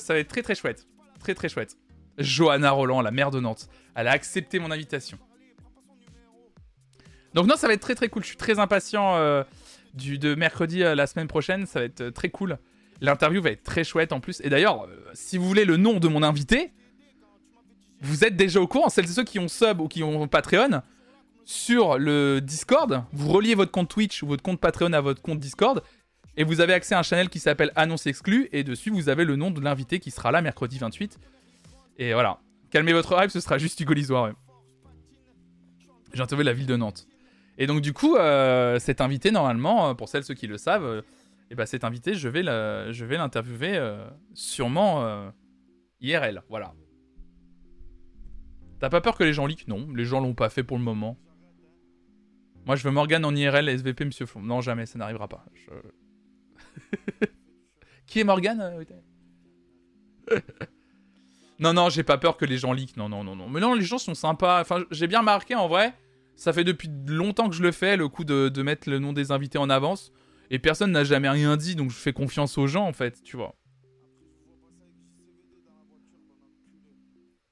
ça 0.00 0.14
va 0.14 0.18
être 0.18 0.28
très 0.28 0.42
très 0.42 0.54
chouette, 0.54 0.86
très 1.20 1.34
très 1.34 1.48
chouette. 1.48 1.76
Johanna 2.18 2.70
Roland, 2.70 3.00
la 3.00 3.10
mère 3.10 3.30
de 3.30 3.40
Nantes, 3.40 3.68
elle 3.94 4.08
a 4.08 4.12
accepté 4.12 4.58
mon 4.58 4.70
invitation. 4.70 5.18
Donc 7.32 7.46
non, 7.46 7.56
ça 7.56 7.66
va 7.66 7.74
être 7.74 7.80
très 7.80 7.94
très 7.94 8.08
cool. 8.08 8.22
Je 8.22 8.28
suis 8.28 8.36
très 8.36 8.58
impatient 8.58 9.44
du 9.94 10.18
de 10.18 10.34
mercredi 10.34 10.80
la 10.80 11.06
semaine 11.06 11.28
prochaine. 11.28 11.66
Ça 11.66 11.80
va 11.80 11.84
être 11.86 12.10
très 12.10 12.28
cool. 12.28 12.58
L'interview 13.00 13.42
va 13.42 13.50
être 13.50 13.62
très 13.62 13.84
chouette 13.84 14.12
en 14.12 14.20
plus. 14.20 14.40
Et 14.42 14.48
d'ailleurs, 14.48 14.84
euh, 14.84 14.96
si 15.14 15.38
vous 15.38 15.46
voulez 15.46 15.64
le 15.64 15.76
nom 15.76 15.98
de 15.98 16.08
mon 16.08 16.22
invité, 16.22 16.72
vous 18.00 18.24
êtes 18.24 18.36
déjà 18.36 18.60
au 18.60 18.66
courant. 18.66 18.88
Celles 18.88 19.06
et 19.06 19.08
ceux 19.08 19.24
qui 19.24 19.38
ont 19.38 19.48
sub 19.48 19.80
ou 19.80 19.88
qui 19.88 20.02
ont 20.02 20.28
Patreon, 20.28 20.82
sur 21.44 21.98
le 21.98 22.40
Discord, 22.40 23.04
vous 23.12 23.30
reliez 23.30 23.54
votre 23.54 23.70
compte 23.70 23.88
Twitch 23.88 24.22
ou 24.22 24.26
votre 24.26 24.42
compte 24.42 24.60
Patreon 24.60 24.92
à 24.92 25.00
votre 25.00 25.22
compte 25.22 25.38
Discord. 25.38 25.82
Et 26.36 26.44
vous 26.44 26.60
avez 26.60 26.72
accès 26.72 26.94
à 26.94 26.98
un 26.98 27.02
channel 27.02 27.28
qui 27.28 27.38
s'appelle 27.38 27.70
Annonce 27.76 28.06
Exclue. 28.06 28.48
Et 28.52 28.64
dessus, 28.64 28.90
vous 28.90 29.08
avez 29.08 29.24
le 29.24 29.36
nom 29.36 29.50
de 29.50 29.60
l'invité 29.60 30.00
qui 30.00 30.10
sera 30.10 30.32
là 30.32 30.42
mercredi 30.42 30.78
28. 30.78 31.18
Et 31.98 32.12
voilà. 32.12 32.38
Calmez 32.70 32.92
votre 32.92 33.22
hype, 33.22 33.30
ce 33.30 33.40
sera 33.40 33.58
juste 33.58 33.78
Hugo 33.80 33.92
Lisoire. 33.92 34.32
J'ai 36.12 36.22
interviewé 36.22 36.44
la 36.44 36.52
ville 36.52 36.66
de 36.66 36.76
Nantes. 36.76 37.06
Et 37.56 37.68
donc, 37.68 37.82
du 37.82 37.92
coup, 37.92 38.16
euh, 38.16 38.80
cet 38.80 39.00
invité, 39.00 39.30
normalement, 39.30 39.90
euh, 39.90 39.94
pour 39.94 40.08
celles 40.08 40.24
ceux 40.24 40.34
qui 40.34 40.48
le 40.48 40.58
savent, 40.58 41.02
et 41.50 41.54
bah 41.54 41.66
cet 41.66 41.84
invité, 41.84 42.14
je 42.14 42.28
vais 42.28 42.42
l'interviewer 43.16 43.76
euh, 43.76 44.08
sûrement 44.32 45.04
euh, 45.04 45.30
IRL, 46.00 46.42
voilà. 46.48 46.74
T'as 48.80 48.88
pas 48.88 49.00
peur 49.00 49.16
que 49.16 49.24
les 49.24 49.32
gens 49.32 49.46
leak 49.46 49.68
Non, 49.68 49.86
les 49.94 50.04
gens 50.04 50.20
l'ont 50.20 50.34
pas 50.34 50.48
fait 50.48 50.64
pour 50.64 50.78
le 50.78 50.82
moment. 50.82 51.16
Moi, 52.66 52.76
je 52.76 52.84
veux 52.84 52.90
Morgan 52.90 53.24
en 53.24 53.34
IRL, 53.34 53.68
SVP, 53.68 54.04
Monsieur 54.04 54.26
Flon. 54.26 54.42
Non, 54.42 54.60
jamais, 54.60 54.86
ça 54.86 54.98
n'arrivera 54.98 55.28
pas. 55.28 55.44
Qui 58.06 58.20
est 58.20 58.24
Morgan 58.24 58.60
euh, 58.60 58.84
Non, 61.60 61.72
non, 61.72 61.88
j'ai 61.88 62.02
pas 62.02 62.18
peur 62.18 62.36
que 62.36 62.44
les 62.44 62.58
gens 62.58 62.72
leak. 62.72 62.96
Non, 62.96 63.08
non, 63.08 63.24
non, 63.24 63.36
non. 63.36 63.48
Mais 63.48 63.60
non, 63.60 63.74
les 63.74 63.84
gens 63.84 63.98
sont 63.98 64.14
sympas. 64.14 64.60
Enfin, 64.60 64.84
j'ai 64.90 65.06
bien 65.06 65.22
marqué 65.22 65.54
en 65.54 65.68
vrai. 65.68 65.94
Ça 66.36 66.52
fait 66.52 66.64
depuis 66.64 66.90
longtemps 67.06 67.48
que 67.48 67.54
je 67.54 67.62
le 67.62 67.70
fais, 67.70 67.96
le 67.96 68.08
coup 68.08 68.24
de 68.24 68.62
mettre 68.62 68.90
le 68.90 68.98
nom 68.98 69.12
des 69.12 69.30
invités 69.30 69.58
en 69.58 69.70
avance. 69.70 70.12
Et 70.50 70.58
personne 70.58 70.92
n'a 70.92 71.04
jamais 71.04 71.28
rien 71.28 71.56
dit, 71.56 71.74
donc 71.74 71.90
je 71.90 71.96
fais 71.96 72.12
confiance 72.12 72.58
aux 72.58 72.66
gens, 72.66 72.86
en 72.86 72.92
fait, 72.92 73.22
tu 73.22 73.36
vois. 73.36 73.54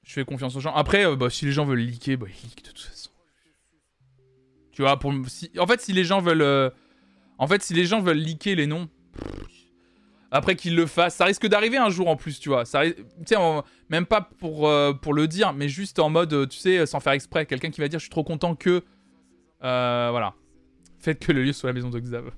Je 0.02 0.12
fais 0.12 0.24
confiance 0.24 0.54
aux 0.56 0.60
gens. 0.60 0.74
Après, 0.74 1.06
euh, 1.06 1.16
bah, 1.16 1.30
si 1.30 1.44
les 1.44 1.52
gens 1.52 1.64
veulent 1.64 1.78
leaker, 1.78 2.18
bah, 2.18 2.26
ils 2.28 2.48
leak 2.48 2.64
de 2.64 2.68
toute 2.70 2.80
façon. 2.80 3.10
Tu 4.72 4.82
vois, 4.82 4.98
pour, 4.98 5.12
si, 5.28 5.50
en 5.58 5.66
fait, 5.66 5.80
si 5.80 5.92
les 5.92 6.04
gens 6.04 6.20
veulent... 6.20 6.42
Euh, 6.42 6.70
en 7.38 7.46
fait, 7.46 7.62
si 7.62 7.74
les 7.74 7.84
gens 7.84 8.00
veulent 8.00 8.18
leaker 8.18 8.56
les 8.56 8.66
noms... 8.66 8.88
après 10.30 10.56
qu'ils 10.56 10.74
le 10.74 10.86
fassent, 10.86 11.16
ça 11.16 11.24
risque 11.24 11.46
d'arriver 11.46 11.76
un 11.76 11.90
jour 11.90 12.08
en 12.08 12.16
plus, 12.16 12.40
tu 12.40 12.48
vois. 12.48 12.64
Ça, 12.64 12.82
même 13.88 14.06
pas 14.06 14.22
pour, 14.22 14.68
euh, 14.68 14.92
pour 14.92 15.14
le 15.14 15.28
dire, 15.28 15.52
mais 15.52 15.68
juste 15.68 15.98
en 15.98 16.10
mode, 16.10 16.48
tu 16.48 16.58
sais, 16.58 16.86
sans 16.86 17.00
faire 17.00 17.12
exprès. 17.12 17.46
Quelqu'un 17.46 17.70
qui 17.70 17.80
va 17.80 17.88
dire, 17.88 17.98
je 17.98 18.04
suis 18.04 18.10
trop 18.10 18.24
content 18.24 18.54
que... 18.54 18.82
voilà. 19.60 20.34
Faites 20.98 21.18
que 21.18 21.32
le 21.32 21.42
lieu 21.42 21.52
soit 21.52 21.68
la 21.68 21.74
maison 21.74 21.90
de 21.90 21.98
Xav. 21.98 22.30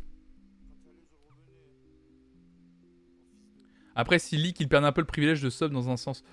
Après, 3.94 4.18
s'il 4.18 4.42
lit 4.42 4.52
qu'il 4.52 4.68
perd 4.68 4.84
un 4.84 4.92
peu 4.92 5.00
le 5.00 5.06
privilège 5.06 5.42
de 5.42 5.50
sub 5.50 5.72
dans 5.72 5.88
un 5.88 5.96
sens. 5.96 6.24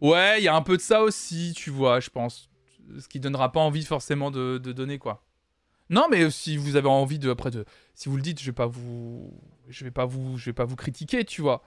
Ouais, 0.00 0.40
il 0.40 0.44
y 0.44 0.48
a 0.48 0.54
un 0.54 0.62
peu 0.62 0.76
de 0.76 0.82
ça 0.82 1.02
aussi, 1.02 1.52
tu 1.54 1.70
vois, 1.70 2.00
je 2.00 2.10
pense. 2.10 2.50
Ce 2.98 3.08
qui 3.08 3.20
donnera 3.20 3.52
pas 3.52 3.60
envie 3.60 3.84
forcément 3.84 4.30
de, 4.30 4.58
donner, 4.58 4.98
quoi. 4.98 5.24
Non, 5.90 6.06
mais 6.10 6.30
si 6.30 6.56
vous 6.56 6.76
avez 6.76 6.88
envie 6.88 7.18
de. 7.18 7.30
Après, 7.30 7.50
de, 7.50 7.64
si 7.94 8.08
vous 8.08 8.16
le 8.16 8.22
dites, 8.22 8.40
je 8.40 8.46
vais 8.46 8.52
pas 8.52 8.66
vous. 8.66 9.32
Je 9.68 9.84
vais 9.84 9.90
pas 9.90 10.04
vous, 10.04 10.38
je 10.38 10.46
vais 10.46 10.52
pas 10.52 10.64
vous 10.64 10.76
critiquer, 10.76 11.24
tu 11.24 11.42
vois. 11.42 11.62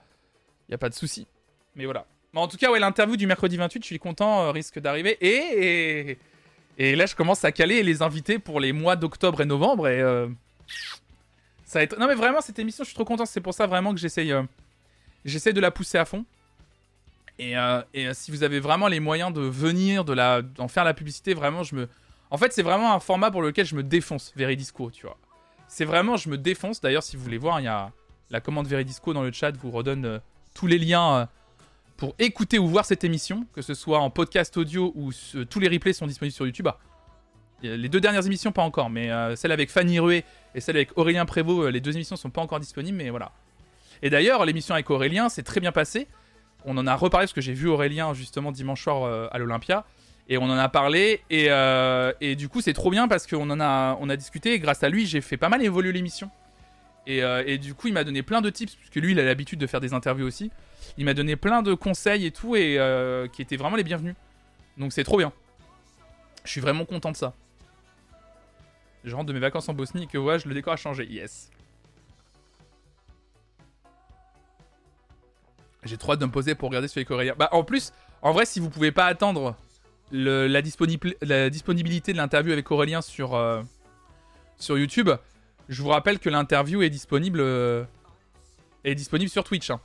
Il 0.68 0.72
y 0.72 0.74
a 0.74 0.78
pas 0.78 0.88
de 0.88 0.94
souci. 0.94 1.26
Mais 1.74 1.84
voilà. 1.84 2.06
Mais 2.32 2.40
en 2.40 2.48
tout 2.48 2.56
cas, 2.56 2.70
ouais, 2.70 2.78
l'interview 2.78 3.16
du 3.16 3.26
mercredi 3.26 3.56
28, 3.56 3.82
je 3.82 3.86
suis 3.86 3.98
content, 3.98 4.42
euh, 4.42 4.50
risque 4.50 4.78
d'arriver. 4.78 5.16
Et, 5.20 6.18
et, 6.78 6.94
là, 6.96 7.06
je 7.06 7.14
commence 7.14 7.44
à 7.44 7.52
caler 7.52 7.82
les 7.82 8.02
invités 8.02 8.38
pour 8.38 8.60
les 8.60 8.72
mois 8.72 8.96
d'octobre 8.96 9.40
et 9.40 9.46
novembre. 9.46 9.88
Et. 9.88 10.00
Euh, 10.00 10.28
ça 11.64 11.78
va 11.78 11.82
être. 11.84 11.98
Non, 11.98 12.06
mais 12.06 12.14
vraiment, 12.14 12.40
cette 12.40 12.58
émission, 12.58 12.84
je 12.84 12.88
suis 12.88 12.94
trop 12.94 13.04
content. 13.04 13.26
C'est 13.26 13.40
pour 13.40 13.54
ça 13.54 13.66
vraiment 13.66 13.92
que 13.94 14.00
j'essaye. 14.00 14.32
Euh, 14.32 14.42
J'essaie 15.24 15.52
de 15.52 15.60
la 15.60 15.70
pousser 15.70 15.98
à 15.98 16.04
fond. 16.04 16.24
Et, 17.38 17.56
euh, 17.56 17.82
euh, 17.96 18.12
si 18.14 18.30
vous 18.30 18.42
avez 18.42 18.60
vraiment 18.60 18.88
les 18.88 19.00
moyens 19.00 19.32
de 19.32 19.42
venir, 19.42 20.04
de 20.04 20.12
la, 20.12 20.42
d'en 20.42 20.68
faire 20.68 20.84
la 20.84 20.94
publicité, 20.94 21.34
vraiment, 21.34 21.62
je 21.62 21.74
me. 21.74 21.88
En 22.30 22.36
fait, 22.36 22.52
c'est 22.52 22.62
vraiment 22.62 22.94
un 22.94 23.00
format 23.00 23.30
pour 23.30 23.42
lequel 23.42 23.66
je 23.66 23.74
me 23.74 23.82
défonce, 23.82 24.32
Veridisco, 24.36 24.90
tu 24.90 25.06
vois. 25.06 25.16
C'est 25.66 25.84
vraiment, 25.84 26.16
je 26.16 26.28
me 26.28 26.38
défonce. 26.38 26.80
D'ailleurs, 26.80 27.02
si 27.02 27.16
vous 27.16 27.22
voulez 27.22 27.38
voir, 27.38 27.60
il 27.60 27.64
y 27.64 27.68
a 27.68 27.90
la 28.30 28.40
commande 28.40 28.66
Veridisco 28.66 29.12
dans 29.12 29.22
le 29.22 29.32
chat, 29.32 29.56
vous 29.56 29.70
redonne 29.70 30.04
euh, 30.04 30.18
tous 30.54 30.66
les 30.66 30.78
liens 30.78 31.28
pour 31.96 32.14
écouter 32.18 32.58
ou 32.58 32.68
voir 32.68 32.84
cette 32.84 33.04
émission, 33.04 33.46
que 33.54 33.62
ce 33.62 33.74
soit 33.74 33.98
en 33.98 34.10
podcast 34.10 34.56
audio 34.56 34.92
ou 34.94 35.10
tous 35.48 35.60
les 35.60 35.68
replays 35.68 35.92
sont 35.92 36.06
disponibles 36.06 36.34
sur 36.34 36.46
YouTube. 36.46 36.68
Ah, 36.68 36.76
les 37.62 37.88
deux 37.88 38.00
dernières 38.00 38.24
émissions, 38.24 38.52
pas 38.52 38.62
encore, 38.62 38.88
mais 38.88 39.10
celle 39.34 39.50
avec 39.50 39.68
Fanny 39.68 39.98
Rué 39.98 40.24
et 40.54 40.60
celle 40.60 40.76
avec 40.76 40.96
Aurélien 40.96 41.26
Prévost, 41.26 41.72
les 41.72 41.80
deux 41.80 41.96
émissions 41.96 42.14
sont 42.14 42.30
pas 42.30 42.40
encore 42.40 42.60
disponibles, 42.60 42.96
mais 42.96 43.10
voilà. 43.10 43.32
Et 44.02 44.10
d'ailleurs, 44.10 44.44
l'émission 44.44 44.74
avec 44.74 44.90
Aurélien 44.90 45.28
s'est 45.28 45.42
très 45.42 45.60
bien 45.60 45.72
passée. 45.72 46.06
On 46.64 46.76
en 46.76 46.86
a 46.86 46.94
reparlé 46.94 47.24
parce 47.24 47.32
que 47.32 47.40
j'ai 47.40 47.52
vu 47.52 47.68
Aurélien 47.68 48.14
justement 48.14 48.52
dimanche 48.52 48.82
soir 48.82 49.04
euh, 49.04 49.28
à 49.30 49.38
l'Olympia. 49.38 49.84
Et 50.28 50.36
on 50.38 50.44
en 50.44 50.58
a 50.58 50.68
parlé. 50.68 51.22
Euh, 51.32 52.12
et, 52.20 52.36
du 52.36 52.48
coup, 52.48 52.60
c'est 52.60 52.74
trop 52.74 52.90
bien 52.90 53.08
parce 53.08 53.26
qu'on 53.26 53.48
en 53.50 53.60
a, 53.60 53.96
on 54.00 54.08
a 54.08 54.16
discuté. 54.16 54.54
Et 54.54 54.58
grâce 54.58 54.82
à 54.82 54.88
lui, 54.88 55.06
j'ai 55.06 55.20
fait 55.20 55.36
pas 55.36 55.48
mal 55.48 55.62
évoluer 55.62 55.92
l'émission. 55.92 56.30
Et, 57.06 57.22
euh, 57.22 57.42
et, 57.46 57.58
du 57.58 57.74
coup, 57.74 57.88
il 57.88 57.94
m'a 57.94 58.04
donné 58.04 58.22
plein 58.22 58.40
de 58.40 58.50
tips, 58.50 58.74
puisque 58.74 58.96
lui, 58.96 59.12
il 59.12 59.20
a 59.20 59.24
l'habitude 59.24 59.58
de 59.58 59.66
faire 59.66 59.80
des 59.80 59.94
interviews 59.94 60.26
aussi. 60.26 60.50
Il 60.98 61.06
m'a 61.06 61.14
donné 61.14 61.36
plein 61.36 61.62
de 61.62 61.72
conseils 61.74 62.26
et 62.26 62.30
tout, 62.30 62.56
et 62.56 62.78
qui 63.32 63.42
étaient 63.42 63.56
vraiment 63.56 63.76
les 63.76 63.84
bienvenus. 63.84 64.14
Donc 64.78 64.92
c'est 64.92 65.04
trop 65.04 65.18
bien. 65.18 65.32
Je 66.44 66.50
suis 66.50 66.60
vraiment 66.60 66.84
content 66.84 67.10
de 67.10 67.16
ça. 67.16 67.34
Je 69.04 69.14
rentre 69.14 69.26
de 69.26 69.32
mes 69.32 69.40
vacances 69.40 69.68
en 69.68 69.74
Bosnie 69.74 70.04
et 70.04 70.06
que 70.06 70.18
ouais, 70.18 70.38
le 70.44 70.54
décor 70.54 70.72
a 70.72 70.76
changé. 70.76 71.06
Yes. 71.06 71.50
J'ai 75.84 75.96
trop 75.96 76.12
hâte 76.12 76.20
de 76.20 76.26
me 76.26 76.30
poser 76.30 76.54
pour 76.54 76.68
regarder 76.68 76.88
sur 76.88 77.00
les 77.00 77.04
Coréens. 77.04 77.34
Bah, 77.36 77.48
en 77.52 77.64
plus, 77.64 77.92
en 78.22 78.32
vrai, 78.32 78.46
si 78.46 78.60
vous 78.60 78.70
pouvez 78.70 78.92
pas 78.92 79.06
attendre 79.06 79.56
la, 80.10 80.62
disponibilité 80.62 82.12
de 82.12 82.16
l'interview 82.16 82.52
avec 82.52 82.70
Aurélien 82.70 83.02
sur, 83.02 83.34
euh, 83.34 83.62
sur 84.58 84.78
YouTube, 84.78 85.10
je 85.68 85.82
vous 85.82 85.88
rappelle 85.88 86.18
que 86.18 86.30
l'interview 86.30 86.82
est 86.82 86.90
disponible, 86.90 87.40
euh, 87.40 87.84
est 88.84 88.94
disponible 88.94 89.30
sur 89.30 89.44
Twitch. 89.44 89.70
Hein. 89.70 89.80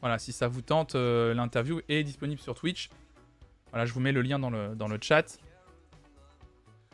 Voilà, 0.00 0.18
si 0.18 0.32
ça 0.32 0.48
vous 0.48 0.62
tente, 0.62 0.94
euh, 0.94 1.34
l'interview 1.34 1.80
est 1.88 2.02
disponible 2.04 2.40
sur 2.40 2.54
Twitch. 2.54 2.90
Voilà, 3.70 3.86
je 3.86 3.92
vous 3.92 4.00
mets 4.00 4.12
le 4.12 4.22
lien 4.22 4.38
dans 4.38 4.50
le, 4.50 4.74
dans 4.74 4.88
le 4.88 4.98
chat. 5.00 5.38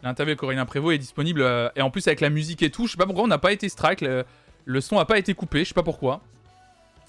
L'interview 0.02 0.32
avec 0.32 0.42
Aurélien 0.42 0.66
Prévost 0.66 0.94
est 0.94 0.98
disponible, 0.98 1.42
et 1.74 1.80
en 1.80 1.90
plus 1.90 2.06
avec 2.06 2.20
la 2.20 2.28
musique 2.28 2.62
et 2.62 2.70
tout, 2.70 2.86
je 2.86 2.92
sais 2.92 2.98
pas 2.98 3.06
pourquoi 3.06 3.24
on 3.24 3.28
n'a 3.28 3.38
pas 3.38 3.52
été 3.52 3.68
strike, 3.68 4.02
le, 4.02 4.80
son 4.80 4.98
a 4.98 5.06
pas 5.06 5.18
été 5.18 5.32
coupé, 5.32 5.60
je 5.60 5.68
sais 5.68 5.74
pas 5.74 5.82
pourquoi. 5.82 6.20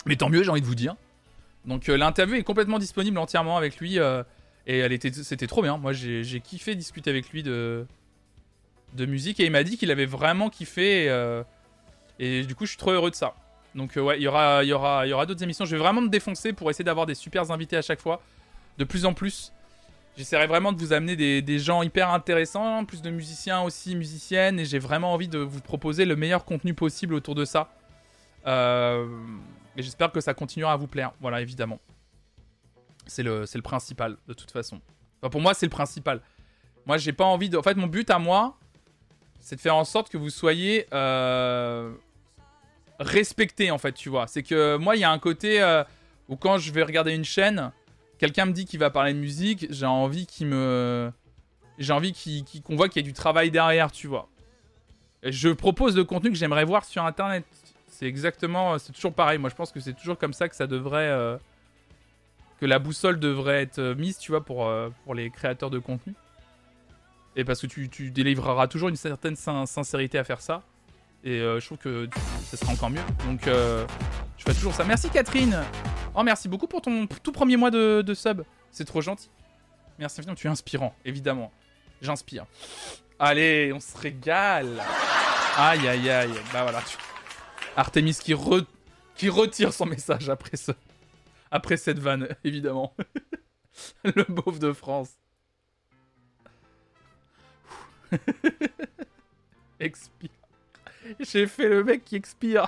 Mais 0.06 0.16
tant 0.16 0.30
mieux, 0.30 0.42
j'ai 0.42 0.50
envie 0.50 0.62
de 0.62 0.66
vous 0.66 0.74
dire. 0.74 0.96
Donc 1.66 1.88
l'interview 1.88 2.36
est 2.36 2.44
complètement 2.44 2.80
disponible 2.80 3.18
entièrement 3.18 3.58
avec 3.58 3.78
lui. 3.78 4.00
Euh, 4.68 4.72
et 4.72 4.78
elle 4.80 4.91
était, 4.91 5.11
c'était 5.11 5.47
trop 5.47 5.61
bien. 5.61 5.78
Moi, 5.78 5.93
j'ai, 5.93 6.41
kiffé 6.41 6.76
discuter 6.76 7.09
avec 7.09 7.30
lui 7.30 7.43
de, 7.43 7.86
de 8.93 9.05
musique. 9.05 9.39
Et 9.39 9.45
il 9.45 9.51
m'a 9.51 9.63
dit 9.63 9.78
qu'il 9.78 9.91
avait 9.91 10.05
vraiment 10.05 10.49
kiffé. 10.49 11.05
Et, 11.05 11.09
euh, 11.09 11.43
et, 12.20 12.43
du 12.43 12.55
coup, 12.55 12.65
je 12.65 12.72
suis 12.72 12.78
trop 12.78 12.91
heureux 12.91 13.11
de 13.11 13.15
ça. 13.15 13.34
Donc 13.76 13.95
ouais, 13.95 14.18
il 14.18 14.24
y 14.24 14.28
aura, 14.28 14.63
y 14.63 14.74
aura, 14.74 15.05
y 15.05 15.13
aura 15.13 15.26
d'autres 15.26 15.43
émissions. 15.43 15.65
Je 15.65 15.76
vais 15.76 15.82
vraiment 15.82 16.01
me 16.01 16.09
défoncer 16.09 16.53
pour 16.53 16.70
essayer 16.70 16.86
d'avoir 16.86 17.05
des 17.05 17.15
super 17.15 17.51
invités 17.51 17.78
à 17.78 17.82
chaque 17.82 18.01
fois. 18.01 18.22
De 18.78 18.84
plus 18.84 19.05
en 19.05 19.13
plus. 19.13 19.53
J'essaierai 20.18 20.47
vraiment 20.47 20.72
de 20.72 20.80
vous 20.80 20.93
amener 20.93 21.15
des, 21.15 21.43
des, 21.43 21.59
gens 21.59 21.84
hyper 21.84 22.09
intéressants, 22.09 22.86
plus 22.86 23.03
de 23.03 23.11
musiciens 23.11 23.61
aussi, 23.61 23.95
musiciennes, 23.95 24.59
et 24.59 24.65
j'ai 24.65 24.80
vraiment 24.80 25.13
envie 25.13 25.28
de 25.28 25.38
vous 25.38 25.61
proposer 25.61 26.05
le 26.05 26.15
meilleur 26.15 26.43
contenu 26.43 26.74
possible 26.74 27.13
autour 27.13 27.36
de 27.36 27.45
ça. 27.45 27.70
Euh, 28.47 29.05
et 29.76 29.84
j'espère 29.84 30.11
que 30.11 30.20
ça 30.20 30.34
continuera 30.34 30.74
à 30.74 30.76
vous 30.76 30.88
plaire. 30.88 31.11
Voilà, 31.22 31.39
évidemment. 31.41 31.80
C'est 33.08 33.24
le, 33.24 33.45
le 33.51 33.62
principal, 33.62 34.18
de 34.28 34.34
toute 34.34 34.51
façon. 34.51 34.82
Enfin, 35.22 35.30
pour 35.30 35.41
moi, 35.41 35.53
c'est 35.53 35.66
le 35.66 35.72
principal. 35.72 36.22
Moi, 36.86 36.97
j'ai 36.97 37.14
pas 37.14 37.26
envie 37.26 37.49
de. 37.49 37.58
En 37.58 37.64
fait, 37.64 37.76
mon 37.76 37.88
but 37.88 38.10
à 38.10 38.20
moi, 38.20 38.58
c'est 39.39 39.55
de 39.55 39.62
faire 39.62 39.76
en 39.76 39.86
sorte 39.86 40.10
que 40.10 40.18
vous 40.18 40.30
soyez 40.30 40.88
euh, 40.93 41.93
respectés, 42.99 43.72
en 43.72 43.78
fait, 43.78 43.93
tu 43.93 44.10
vois. 44.10 44.28
C'est 44.28 44.43
que 44.43 44.78
moi, 44.78 44.95
il 44.95 44.99
y 44.99 45.03
a 45.03 45.12
un 45.12 45.20
côté 45.20 45.62
euh, 45.62 45.84
où 46.30 46.36
quand 46.36 46.58
je 46.58 46.72
vais 46.72 46.84
regarder 46.84 47.14
une 47.14 47.26
chaîne, 47.26 47.72
quelqu'un 48.18 48.45
me 48.45 48.51
dit 48.51 48.66
qu'il 48.66 48.80
va 48.80 48.89
parler 48.89 49.14
de 49.14 49.20
musique, 49.20 49.68
j'ai 49.70 49.86
envie 49.86 50.26
qu'il 50.26 50.47
me. 50.47 51.12
J'ai 51.78 51.93
envie 51.93 52.14
qu'on 52.66 52.76
voit 52.76 52.89
qu'il 52.89 53.01
y 53.01 53.05
a 53.05 53.08
du 53.08 53.14
travail 53.14 53.51
derrière, 53.51 53.91
tu 53.91 54.08
vois. 54.08 54.28
je 55.24 55.49
propose 55.49 55.95
le 55.95 56.03
contenu 56.05 56.32
que 56.32 56.36
j'aimerais 56.36 56.66
voir 56.66 56.86
sur 56.86 57.05
internet. 57.05 57.45
C'est 57.88 58.05
exactement, 58.05 58.78
c'est 58.80 58.93
toujours 58.93 59.14
pareil. 59.14 59.38
Moi, 59.38 59.49
je 59.49 59.55
pense 59.55 59.72
que 59.72 59.80
c'est 59.80 59.93
toujours 59.93 60.18
comme 60.18 60.34
ça 60.34 60.49
que 60.49 60.55
ça 60.55 60.68
devrait, 60.68 61.08
euh, 61.08 61.38
que 62.60 62.66
la 62.66 62.80
boussole 62.80 63.20
devrait 63.20 63.62
être 63.62 63.80
euh, 63.80 63.95
mise, 63.95 64.18
tu 64.18 64.32
vois, 64.32 64.43
pour, 64.43 64.68
euh, 64.68 64.89
pour 65.03 65.16
les 65.16 65.30
créateurs 65.30 65.70
de 65.70 65.80
contenu. 65.80 66.14
Et 67.36 67.43
parce 67.43 67.62
que 67.62 67.68
tu, 67.68 67.89
tu 67.89 68.10
délivreras 68.10 68.68
toujours 68.68 68.89
une 68.89 68.95
certaine 68.95 69.36
sincérité 69.36 70.18
à 70.18 70.24
faire 70.24 70.41
ça. 70.41 70.64
Et 71.24 71.39
je 71.39 71.64
trouve 71.66 71.78
que 71.78 72.10
ça 72.45 72.58
sera 72.58 72.72
encore 72.72 72.89
mieux. 72.89 73.01
Donc, 73.26 73.41
je 73.45 74.43
fais 74.43 74.53
toujours 74.53 74.74
ça. 74.74 74.84
Merci 74.84 75.10
Catherine. 75.10 75.62
Oh, 76.16 76.24
merci 76.24 76.47
beaucoup 76.47 76.66
pour 76.66 76.82
ton 76.82 77.05
tout 77.05 77.32
premier 77.32 77.58
mois 77.58 77.70
de, 77.70 78.01
de 78.01 78.14
sub. 78.16 78.41
C'est 78.72 78.86
trop 78.86 79.01
gentil. 79.01 79.30
Merci 79.99 80.20
infiniment. 80.22 80.36
Tu 80.36 80.47
es 80.47 80.49
inspirant, 80.49 80.95
évidemment. 81.05 81.51
J'inspire. 82.01 82.45
Allez, 83.20 83.72
on 83.72 83.80
se 83.80 83.95
régale. 83.95 84.82
Aïe, 85.58 85.88
aïe, 85.88 86.10
aïe. 86.10 86.34
Bah 86.53 86.64
voilà. 86.64 86.82
Artemis 87.76 88.16
qui, 88.16 88.34
qui 89.16 89.30
retire 89.30 89.74
son 89.74 89.86
message 89.86 90.30
après, 90.30 90.58
ce... 90.58 90.72
après 91.58 91.76
cette 91.76 91.97
vanne, 91.97 92.28
évidemment. 92.43 92.95
Le 94.03 94.24
beauf 94.24 94.60
de 94.60 94.72
France. 94.74 95.18
expire. 99.80 100.30
J'ai 101.20 101.47
fait 101.47 101.68
le 101.68 101.84
mec 101.84 102.05
qui 102.05 102.16
expire. 102.16 102.68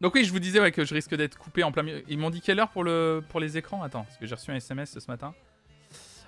Donc 0.00 0.14
oui, 0.14 0.24
je 0.24 0.32
vous 0.32 0.38
disais 0.38 0.70
que 0.70 0.84
je 0.84 0.94
risque 0.94 1.14
d'être 1.14 1.38
coupé 1.38 1.64
en 1.64 1.72
plein 1.72 1.82
milieu. 1.82 2.04
Ils 2.08 2.18
m'ont 2.18 2.30
dit 2.30 2.40
quelle 2.40 2.60
heure 2.60 2.70
pour, 2.70 2.84
pour 3.28 3.40
les 3.40 3.56
écrans? 3.56 3.82
Attends, 3.82 4.04
parce 4.04 4.16
que 4.18 4.26
j'ai 4.26 4.34
reçu 4.34 4.50
un 4.50 4.56
SMS 4.56 4.98
ce 4.98 5.10
matin. 5.10 5.34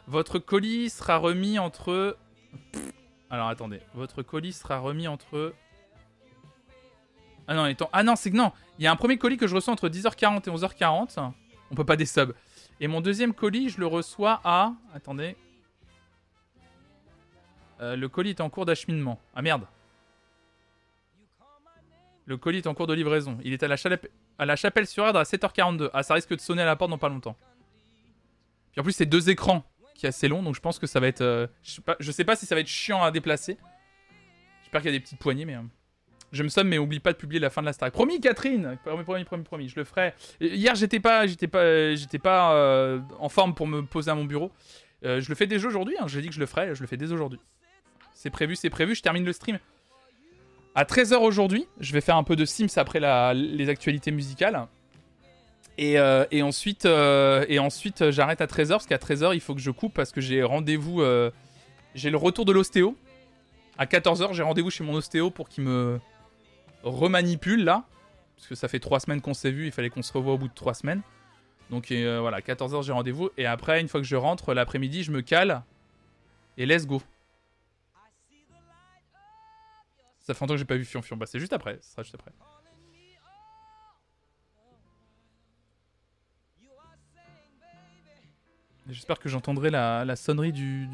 Votre 0.07 0.39
colis 0.39 0.91
sera 0.91 1.19
remis 1.19 1.59
entre... 1.59 2.17
Alors 3.29 3.49
attendez, 3.49 3.81
votre 3.95 4.23
colis 4.23 4.53
sera 4.55 4.79
remis 4.79 5.09
entre... 5.09 5.55
Ah 7.51 7.55
non, 7.55 7.75
ah 7.93 8.17
c'est 8.17 8.31
que 8.31 8.37
non, 8.37 8.53
il 8.79 8.85
y 8.85 8.87
a 8.87 8.93
un 8.93 8.97
premier 8.97 9.19
colis 9.19 9.37
que 9.37 9.49
je 9.49 9.57
reçois 9.57 9.73
entre 9.73 9.89
10h40 9.89 10.49
et 10.49 10.53
11h40. 10.57 11.33
On 11.73 11.75
peut 11.75 11.85
pas 11.85 11.97
des 11.97 12.07
subs. 12.07 12.33
Et 12.79 12.87
mon 12.87 13.01
deuxième 13.01 13.35
colis, 13.35 13.71
je 13.71 13.81
le 13.81 13.89
reçois 13.89 14.41
à... 14.45 14.73
Attendez. 14.95 15.37
Euh, 17.81 17.97
le 17.97 18.09
colis 18.09 18.31
est 18.31 18.41
en 18.41 18.51
cours 18.51 18.67
d'acheminement. 18.67 19.21
Ah 19.35 19.43
merde. 19.43 19.67
Le 22.25 22.37
colis 22.37 22.59
est 22.59 22.69
en 22.69 22.75
cours 22.75 22.87
de 22.87 22.95
livraison. 22.95 23.37
Il 23.43 23.53
est 23.53 23.65
à 23.65 23.67
la, 23.67 23.75
à 24.39 24.47
la 24.47 24.55
chapelle 24.55 24.87
sur 24.87 25.05
Erdre 25.05 25.19
à 25.19 25.25
7h42. 25.25 25.91
Ah, 25.93 26.05
ça 26.05 26.15
risque 26.15 26.37
de 26.37 26.41
sonner 26.41 26.63
à 26.63 26.67
la 26.67 26.77
porte 26.77 26.93
dans 26.93 26.99
pas 26.99 27.09
longtemps. 27.09 27.37
Puis 28.71 28.81
en 28.81 28.85
plus, 28.85 28.93
c'est 28.93 29.07
deux 29.07 29.29
écrans 29.29 29.65
qui 29.97 30.07
est 30.07 30.11
assez 30.11 30.29
long, 30.29 30.45
donc 30.45 30.55
je 30.55 30.61
pense 30.61 30.79
que 30.79 30.87
ça 30.87 31.01
va 31.01 31.09
être. 31.09 31.21
Euh, 31.23 31.49
je, 31.65 31.73
sais 31.73 31.83
pas, 31.83 31.97
sais 31.99 32.25
pas 32.25 32.37
si 32.37 32.47
ça 32.47 32.55
va 32.55 32.61
être 32.61 32.69
chiant 32.69 33.03
à 33.03 33.11
déplacer. 33.11 33.59
J'espère 34.63 34.83
qu'il 34.83 34.93
y 34.93 34.95
a 34.95 34.97
des 34.97 35.03
petites 35.03 35.19
poignées, 35.19 35.45
mais. 35.45 35.59
Euh, 36.33 36.37
je 36.37 36.43
me 36.43 36.49
somme, 36.49 36.69
mais 36.69 36.79
oublie 36.79 37.01
pas 37.01 37.13
de 37.13 37.19
publier 37.19 37.41
la 37.41 37.51
fin 37.51 37.61
de 37.61 37.67
la 37.67 37.73
Star. 37.73 37.91
Promis, 37.91 38.21
Catherine 38.21 38.79
Promis, 38.85 39.05
promis, 39.05 39.25
promis, 39.25 39.45
promis, 39.45 39.69
je 39.69 39.77
le 39.77 39.85
ferai. 39.85 40.15
Hier, 40.41 40.75
j'étais 40.75 41.01
pas, 41.01 41.27
j'étais 41.27 41.49
pas, 41.49 41.95
j'étais 41.95 42.19
pas 42.19 42.55
euh, 42.55 43.01
en 43.19 43.29
forme 43.29 43.55
pour 43.55 43.67
me 43.67 43.83
poser 43.83 44.11
à 44.11 44.15
mon 44.15 44.25
bureau. 44.25 44.51
je 45.03 45.29
le 45.29 45.35
fais 45.35 45.47
déjà 45.47 45.69
aujourd'hui, 45.69 45.97
hein. 46.01 46.07
j'ai 46.07 46.21
dit 46.21 46.29
que 46.29 46.35
je 46.35 46.41
le 46.41 46.47
ferai, 46.47 46.75
je 46.75 46.81
le 46.81 46.87
fais 46.87 46.97
dès 46.97 47.13
aujourd'hui. 47.13 47.41
C'est 48.15 48.31
prévu, 48.31 48.57
c'est 48.57 48.71
prévu, 48.71 48.95
je 48.95 49.03
termine 49.03 49.25
le 49.25 49.33
stream. 49.33 49.59
À 50.75 50.85
13h 50.85 51.17
aujourd'hui, 51.17 51.67
je 51.81 51.93
vais 51.93 52.01
faire 52.01 52.17
un 52.17 52.23
peu 52.23 52.37
de 52.37 52.45
Sims 52.45 52.69
après 52.77 53.01
les 53.35 53.69
actualités 53.69 54.13
musicales. 54.13 54.67
Euh, 55.81 56.27
et, 56.31 56.43
ensuite, 56.43 56.85
euh, 56.85 57.45
et 57.49 57.59
ensuite 57.59 58.03
euh, 58.03 58.13
j'arrête 58.13 58.41
à 58.41 58.47
13h 58.47 58.71
parce 58.71 58.87
qu'à 58.87 58.99
13h, 58.99 59.35
il 59.35 59.41
faut 59.41 59.55
que 59.55 59.61
je 59.61 59.71
coupe 59.71 59.95
parce 59.95 60.13
que 60.13 60.21
j'ai 60.21 60.43
rendez-vous. 60.43 61.03
j'ai 61.95 62.11
le 62.11 62.17
retour 62.17 62.45
de 62.45 62.53
l'ostéo. 62.53 62.97
À 63.79 63.87
14h, 63.87 64.35
j'ai 64.35 64.43
rendez-vous 64.43 64.71
chez 64.71 64.85
mon 64.85 64.95
ostéo 64.95 65.31
pour 65.31 65.49
qu'il 65.49 65.65
me 65.65 65.99
remanipule 66.83 67.65
là. 67.65 67.85
Parce 68.37 68.49
que 68.49 68.55
ça 68.55 68.69
fait 68.69 68.81
3 68.81 69.01
semaines 69.01 69.21
qu'on 69.21 69.35
s'est 69.35 69.51
vu, 69.51 69.67
il 69.67 69.73
fallait 69.73 69.91
qu'on 69.91 70.03
se 70.03 70.13
revoie 70.13 70.33
au 70.33 70.39
bout 70.39 70.49
de 70.49 70.55
3 70.55 70.75
semaines. 70.75 71.03
Donc 71.71 71.93
voilà, 71.93 72.41
14h, 72.41 72.83
j'ai 72.83 72.93
rendez-vous. 72.93 73.31
Et 73.37 73.47
après, 73.47 73.81
une 73.81 73.89
fois 73.89 74.01
que 74.01 74.07
je 74.07 74.17
rentre 74.17 74.55
l'après-midi, 74.55 75.05
je 75.05 75.13
me 75.13 75.21
cale. 75.21 75.63
Et 76.57 76.67
let's 76.67 76.87
go. 76.87 77.03
Ça 80.21 80.35
fait 80.35 80.41
longtemps 80.41 80.55
que 80.55 80.59
j'ai 80.59 80.65
pas 80.65 80.77
vu 80.77 80.85
Fion 80.85 81.03
Fion. 81.03 81.17
Bah, 81.17 81.27
c'est 81.27 81.39
juste 81.39 81.53
après. 81.53 81.79
Ce 81.83 81.93
sera 81.93 82.03
juste 82.03 82.15
après. 82.15 82.33
J'espère 88.89 89.19
que 89.19 89.29
j'entendrai 89.29 89.71
la, 89.71 90.17
sonnerie 90.17 90.53
du, 90.53 90.89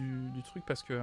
truc 0.45 0.64
parce 0.66 0.82
que. 0.82 1.03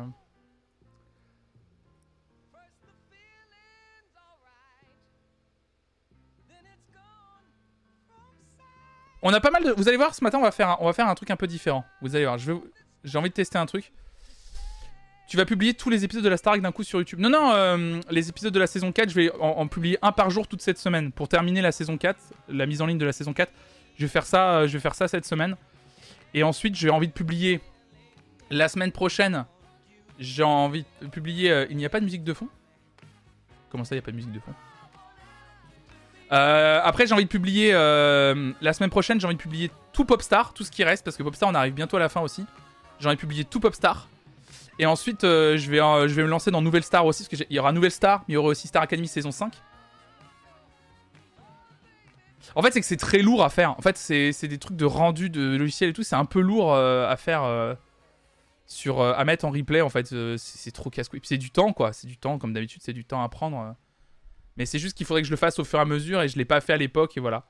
On 9.23 9.33
a 9.33 9.39
pas 9.39 9.51
mal 9.51 9.63
de. 9.63 9.71
Vous 9.71 9.87
allez 9.87 9.97
voir, 9.97 10.13
ce 10.13 10.23
matin, 10.23 10.37
on 10.37 10.43
va 10.43 10.51
faire 10.51 10.69
un, 10.69 10.77
on 10.81 10.85
va 10.85 10.93
faire 10.93 11.07
un 11.07 11.15
truc 11.15 11.31
un 11.31 11.37
peu 11.37 11.47
différent. 11.47 11.85
Vous 12.01 12.15
allez 12.15 12.25
voir, 12.25 12.37
j'ai 12.37 13.17
envie 13.17 13.29
de 13.29 13.33
tester 13.33 13.57
un 13.57 13.65
truc. 13.65 13.91
Tu 15.27 15.37
vas 15.37 15.45
publier 15.45 15.73
tous 15.73 15.89
les 15.89 16.03
épisodes 16.03 16.23
de 16.23 16.29
la 16.29 16.35
Star 16.35 16.59
d'un 16.59 16.71
coup 16.73 16.83
sur 16.83 16.99
YouTube. 16.99 17.19
Non, 17.19 17.29
non, 17.29 17.53
euh, 17.53 18.01
les 18.11 18.27
épisodes 18.29 18.53
de 18.53 18.59
la 18.59 18.67
saison 18.67 18.91
4, 18.91 19.09
je 19.09 19.15
vais 19.15 19.31
en, 19.39 19.65
publier 19.67 19.97
un 20.01 20.11
par 20.11 20.29
jour 20.29 20.47
toute 20.47 20.61
cette 20.61 20.77
semaine. 20.77 21.13
Pour 21.13 21.29
terminer 21.29 21.61
la 21.61 21.71
saison 21.71 21.97
4, 21.97 22.19
la 22.49 22.65
mise 22.65 22.81
en 22.81 22.85
ligne 22.85 22.97
de 22.97 23.05
la 23.05 23.13
saison 23.13 23.33
4, 23.33 23.49
je 23.97 24.05
vais 24.05 24.11
faire 24.11 24.25
ça, 24.25 24.57
euh, 24.57 24.67
je 24.67 24.73
vais 24.73 24.81
faire 24.81 24.93
ça 24.93 25.07
cette 25.07 25.25
semaine. 25.25 25.55
Et 26.33 26.43
ensuite, 26.43 26.75
j'ai 26.75 26.89
envie 26.89 27.07
de 27.07 27.13
publier 27.13 27.61
la 28.49 28.67
semaine 28.67 28.91
prochaine. 28.91 29.45
J'ai 30.19 30.43
envie 30.43 30.85
de 31.01 31.07
publier. 31.07 31.49
Euh, 31.49 31.65
il 31.69 31.77
n'y 31.77 31.85
a 31.85 31.89
pas 31.89 32.01
de 32.01 32.05
musique 32.05 32.25
de 32.25 32.33
fond? 32.33 32.49
Comment 33.69 33.85
ça, 33.85 33.95
il 33.95 33.99
n'y 33.99 34.03
a 34.03 34.05
pas 34.05 34.11
de 34.11 34.17
musique 34.17 34.33
de 34.33 34.39
fond? 34.39 34.53
Euh, 36.33 36.81
après, 36.83 37.07
j'ai 37.07 37.13
envie 37.13 37.25
de 37.25 37.29
publier 37.29 37.71
euh, 37.73 38.51
la 38.61 38.73
semaine 38.73 38.89
prochaine. 38.89 39.19
J'ai 39.19 39.27
envie 39.27 39.35
de 39.35 39.41
publier 39.41 39.71
tout 39.93 40.05
Popstar, 40.05 40.53
tout 40.53 40.63
ce 40.63 40.71
qui 40.71 40.83
reste, 40.83 41.03
parce 41.03 41.15
que 41.15 41.23
Popstar, 41.23 41.49
on 41.49 41.55
arrive 41.55 41.73
bientôt 41.73 41.97
à 41.97 41.99
la 41.99 42.09
fin 42.09 42.21
aussi. 42.21 42.45
J'ai 42.99 43.07
envie 43.07 43.15
de 43.15 43.21
publier 43.21 43.45
tout 43.45 43.59
Popstar. 43.59 44.07
Et 44.79 44.85
ensuite, 44.85 45.21
je, 45.21 45.69
vais, 45.69 45.77
je 46.07 46.13
vais 46.13 46.23
me 46.23 46.27
lancer 46.27 46.49
dans 46.49 46.61
Nouvelle 46.61 46.83
Star 46.83 47.05
aussi, 47.05 47.23
parce 47.23 47.43
qu'il 47.43 47.55
y 47.55 47.59
aura 47.59 47.71
Nouvelle 47.71 47.91
Star, 47.91 48.19
mais 48.21 48.33
il 48.33 48.33
y 48.33 48.37
aura 48.37 48.49
aussi 48.49 48.67
Star 48.67 48.81
Academy 48.81 49.07
saison 49.07 49.31
5. 49.31 49.53
En 52.55 52.61
fait, 52.61 52.71
c'est 52.71 52.81
que 52.81 52.85
c'est 52.85 52.97
très 52.97 53.19
lourd 53.19 53.43
à 53.43 53.49
faire. 53.49 53.77
En 53.77 53.81
fait, 53.81 53.97
c'est 53.97 54.47
des 54.47 54.57
trucs 54.57 54.77
de 54.77 54.85
rendu 54.85 55.29
de 55.29 55.55
logiciel 55.55 55.89
et 55.89 55.93
tout. 55.93 56.03
C'est 56.03 56.15
un 56.15 56.25
peu 56.25 56.39
lourd 56.39 56.73
euh, 56.73 57.09
à 57.09 57.15
faire 57.17 57.43
euh, 57.43 57.73
sur 58.67 59.01
euh, 59.01 59.13
à 59.15 59.25
mettre 59.25 59.45
en 59.45 59.51
replay. 59.51 59.81
En 59.81 59.89
fait, 59.89 60.13
c'est 60.37 60.71
trop 60.71 60.89
casse-couille. 60.89 61.21
c'est 61.23 61.37
du 61.37 61.51
temps, 61.51 61.73
quoi. 61.73 61.93
C'est 61.93 62.07
du 62.07 62.17
temps, 62.17 62.37
comme 62.37 62.53
d'habitude, 62.53 62.81
c'est 62.83 62.93
du 62.93 63.05
temps 63.05 63.23
à 63.23 63.29
prendre. 63.29 63.75
Mais 64.57 64.65
c'est 64.65 64.79
juste 64.79 64.95
qu'il 64.95 65.05
faudrait 65.05 65.21
que 65.21 65.27
je 65.27 65.31
le 65.31 65.37
fasse 65.37 65.59
au 65.59 65.63
fur 65.63 65.79
et 65.79 65.81
à 65.81 65.85
mesure 65.85 66.21
et 66.21 66.27
je 66.27 66.37
l'ai 66.37 66.45
pas 66.45 66.61
fait 66.61 66.73
à 66.73 66.77
l'époque 66.77 67.17
et 67.17 67.19
voilà. 67.19 67.45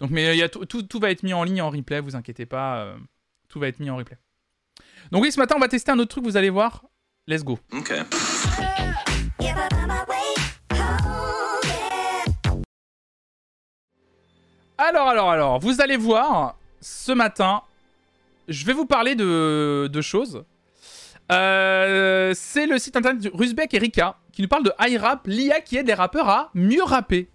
Donc, 0.00 0.10
mais 0.10 0.36
y 0.36 0.42
a 0.42 0.48
tout, 0.48 0.64
tout, 0.64 1.00
va 1.00 1.10
être 1.10 1.22
mis 1.22 1.34
en 1.34 1.44
ligne 1.44 1.62
en 1.62 1.70
replay. 1.70 2.00
Vous 2.00 2.16
inquiétez 2.16 2.46
pas, 2.46 2.94
tout 3.48 3.60
va 3.60 3.68
être 3.68 3.80
mis 3.80 3.90
en 3.90 3.96
replay. 3.96 4.16
Donc 5.12 5.22
oui, 5.22 5.32
ce 5.32 5.38
matin, 5.38 5.54
on 5.56 5.60
va 5.60 5.68
tester 5.68 5.90
un 5.90 5.98
autre 5.98 6.10
truc. 6.10 6.24
Vous 6.24 6.36
allez 6.36 6.50
voir. 6.50 6.84
Let's 7.26 7.44
go. 7.44 7.58
Ok. 7.72 7.92
Alors, 14.76 15.08
alors, 15.08 15.30
alors, 15.30 15.58
vous 15.60 15.80
allez 15.80 15.96
voir, 15.96 16.56
ce 16.80 17.12
matin, 17.12 17.62
je 18.48 18.66
vais 18.66 18.72
vous 18.72 18.86
parler 18.86 19.14
de, 19.14 20.00
choses. 20.00 20.44
Euh, 21.30 22.32
c'est 22.34 22.66
le 22.66 22.78
site 22.78 22.96
internet 22.96 23.22
de 23.22 23.30
Rusbeck 23.32 23.72
et 23.72 23.78
Rika 23.78 24.18
qui 24.34 24.42
nous 24.42 24.48
parle 24.48 24.64
de 24.64 24.72
iRap, 24.80 25.26
l'IA 25.26 25.60
qui 25.60 25.76
aide 25.76 25.86
les 25.86 25.94
rappeurs 25.94 26.28
à 26.28 26.50
mieux 26.54 26.82
rapper. 26.82 27.30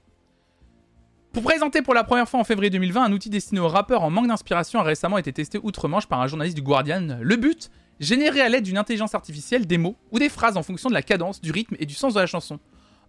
Pour 1.31 1.43
présenter 1.43 1.81
pour 1.81 1.93
la 1.93 2.03
première 2.03 2.27
fois 2.27 2.39
en 2.39 2.43
février 2.43 2.69
2020 2.69 3.03
un 3.03 3.11
outil 3.11 3.29
destiné 3.29 3.59
aux 3.59 3.67
rappeurs 3.67 4.01
en 4.03 4.09
manque 4.09 4.27
d'inspiration 4.27 4.79
a 4.79 4.83
récemment 4.83 5.17
été 5.17 5.31
testé 5.31 5.59
outre-Manche 5.61 6.07
par 6.07 6.19
un 6.21 6.27
journaliste 6.27 6.55
du 6.55 6.63
Guardian. 6.63 7.19
Le 7.21 7.35
but 7.35 7.69
Générer 7.99 8.39
à 8.39 8.47
l'aide 8.47 8.63
d'une 8.63 8.77
intelligence 8.77 9.13
artificielle 9.13 9.67
des 9.67 9.77
mots 9.77 9.97
ou 10.11 10.19
des 10.19 10.29
phrases 10.29 10.55
en 10.55 10.63
fonction 10.63 10.87
de 10.87 10.93
la 10.93 11.01
cadence, 11.01 11.41
du 11.41 11.51
rythme 11.51 11.75
et 11.79 11.85
du 11.85 11.93
sens 11.93 12.13
de 12.13 12.19
la 12.19 12.27
chanson. 12.27 12.57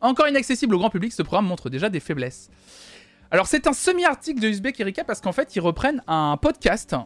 Encore 0.00 0.26
inaccessible 0.26 0.74
au 0.74 0.78
grand 0.78 0.90
public, 0.90 1.12
ce 1.12 1.22
programme 1.22 1.46
montre 1.46 1.70
déjà 1.70 1.88
des 1.88 2.00
faiblesses. 2.00 2.50
Alors 3.30 3.46
c'est 3.46 3.68
un 3.68 3.72
semi-article 3.72 4.40
de 4.40 4.48
Uzbek 4.48 4.80
Erika 4.80 5.04
parce 5.04 5.20
qu'en 5.20 5.30
fait 5.30 5.54
ils 5.54 5.60
reprennent 5.60 6.02
un 6.08 6.36
podcast 6.36 6.96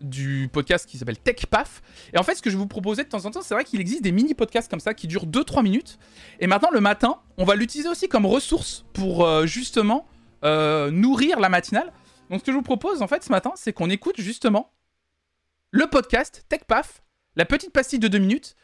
du 0.00 0.48
podcast 0.52 0.86
qui 0.88 0.98
s'appelle 0.98 1.18
TechPaf. 1.18 1.82
Et 2.12 2.18
en 2.18 2.22
fait 2.22 2.34
ce 2.34 2.42
que 2.42 2.50
je 2.50 2.56
vous 2.56 2.66
proposais 2.66 3.04
de 3.04 3.08
temps 3.08 3.24
en 3.24 3.30
temps, 3.30 3.42
c'est 3.42 3.54
vrai 3.54 3.64
qu'il 3.64 3.80
existe 3.80 4.02
des 4.02 4.12
mini-podcasts 4.12 4.70
comme 4.70 4.80
ça 4.80 4.94
qui 4.94 5.06
durent 5.06 5.26
2-3 5.26 5.62
minutes. 5.62 5.98
Et 6.40 6.46
maintenant 6.46 6.70
le 6.72 6.80
matin, 6.80 7.20
on 7.38 7.44
va 7.44 7.54
l'utiliser 7.54 7.88
aussi 7.88 8.08
comme 8.08 8.26
ressource 8.26 8.84
pour 8.92 9.24
euh, 9.24 9.46
justement 9.46 10.06
euh, 10.44 10.90
nourrir 10.90 11.40
la 11.40 11.48
matinale. 11.48 11.92
Donc 12.30 12.40
ce 12.40 12.44
que 12.44 12.52
je 12.52 12.56
vous 12.56 12.62
propose 12.62 13.02
en 13.02 13.08
fait 13.08 13.22
ce 13.22 13.30
matin, 13.30 13.52
c'est 13.54 13.72
qu'on 13.72 13.90
écoute 13.90 14.20
justement 14.20 14.72
le 15.70 15.86
podcast 15.86 16.44
TechPaf, 16.48 17.02
la 17.36 17.44
petite 17.44 17.72
pastille 17.72 17.98
de 17.98 18.08
2 18.08 18.18
minutes. 18.18 18.56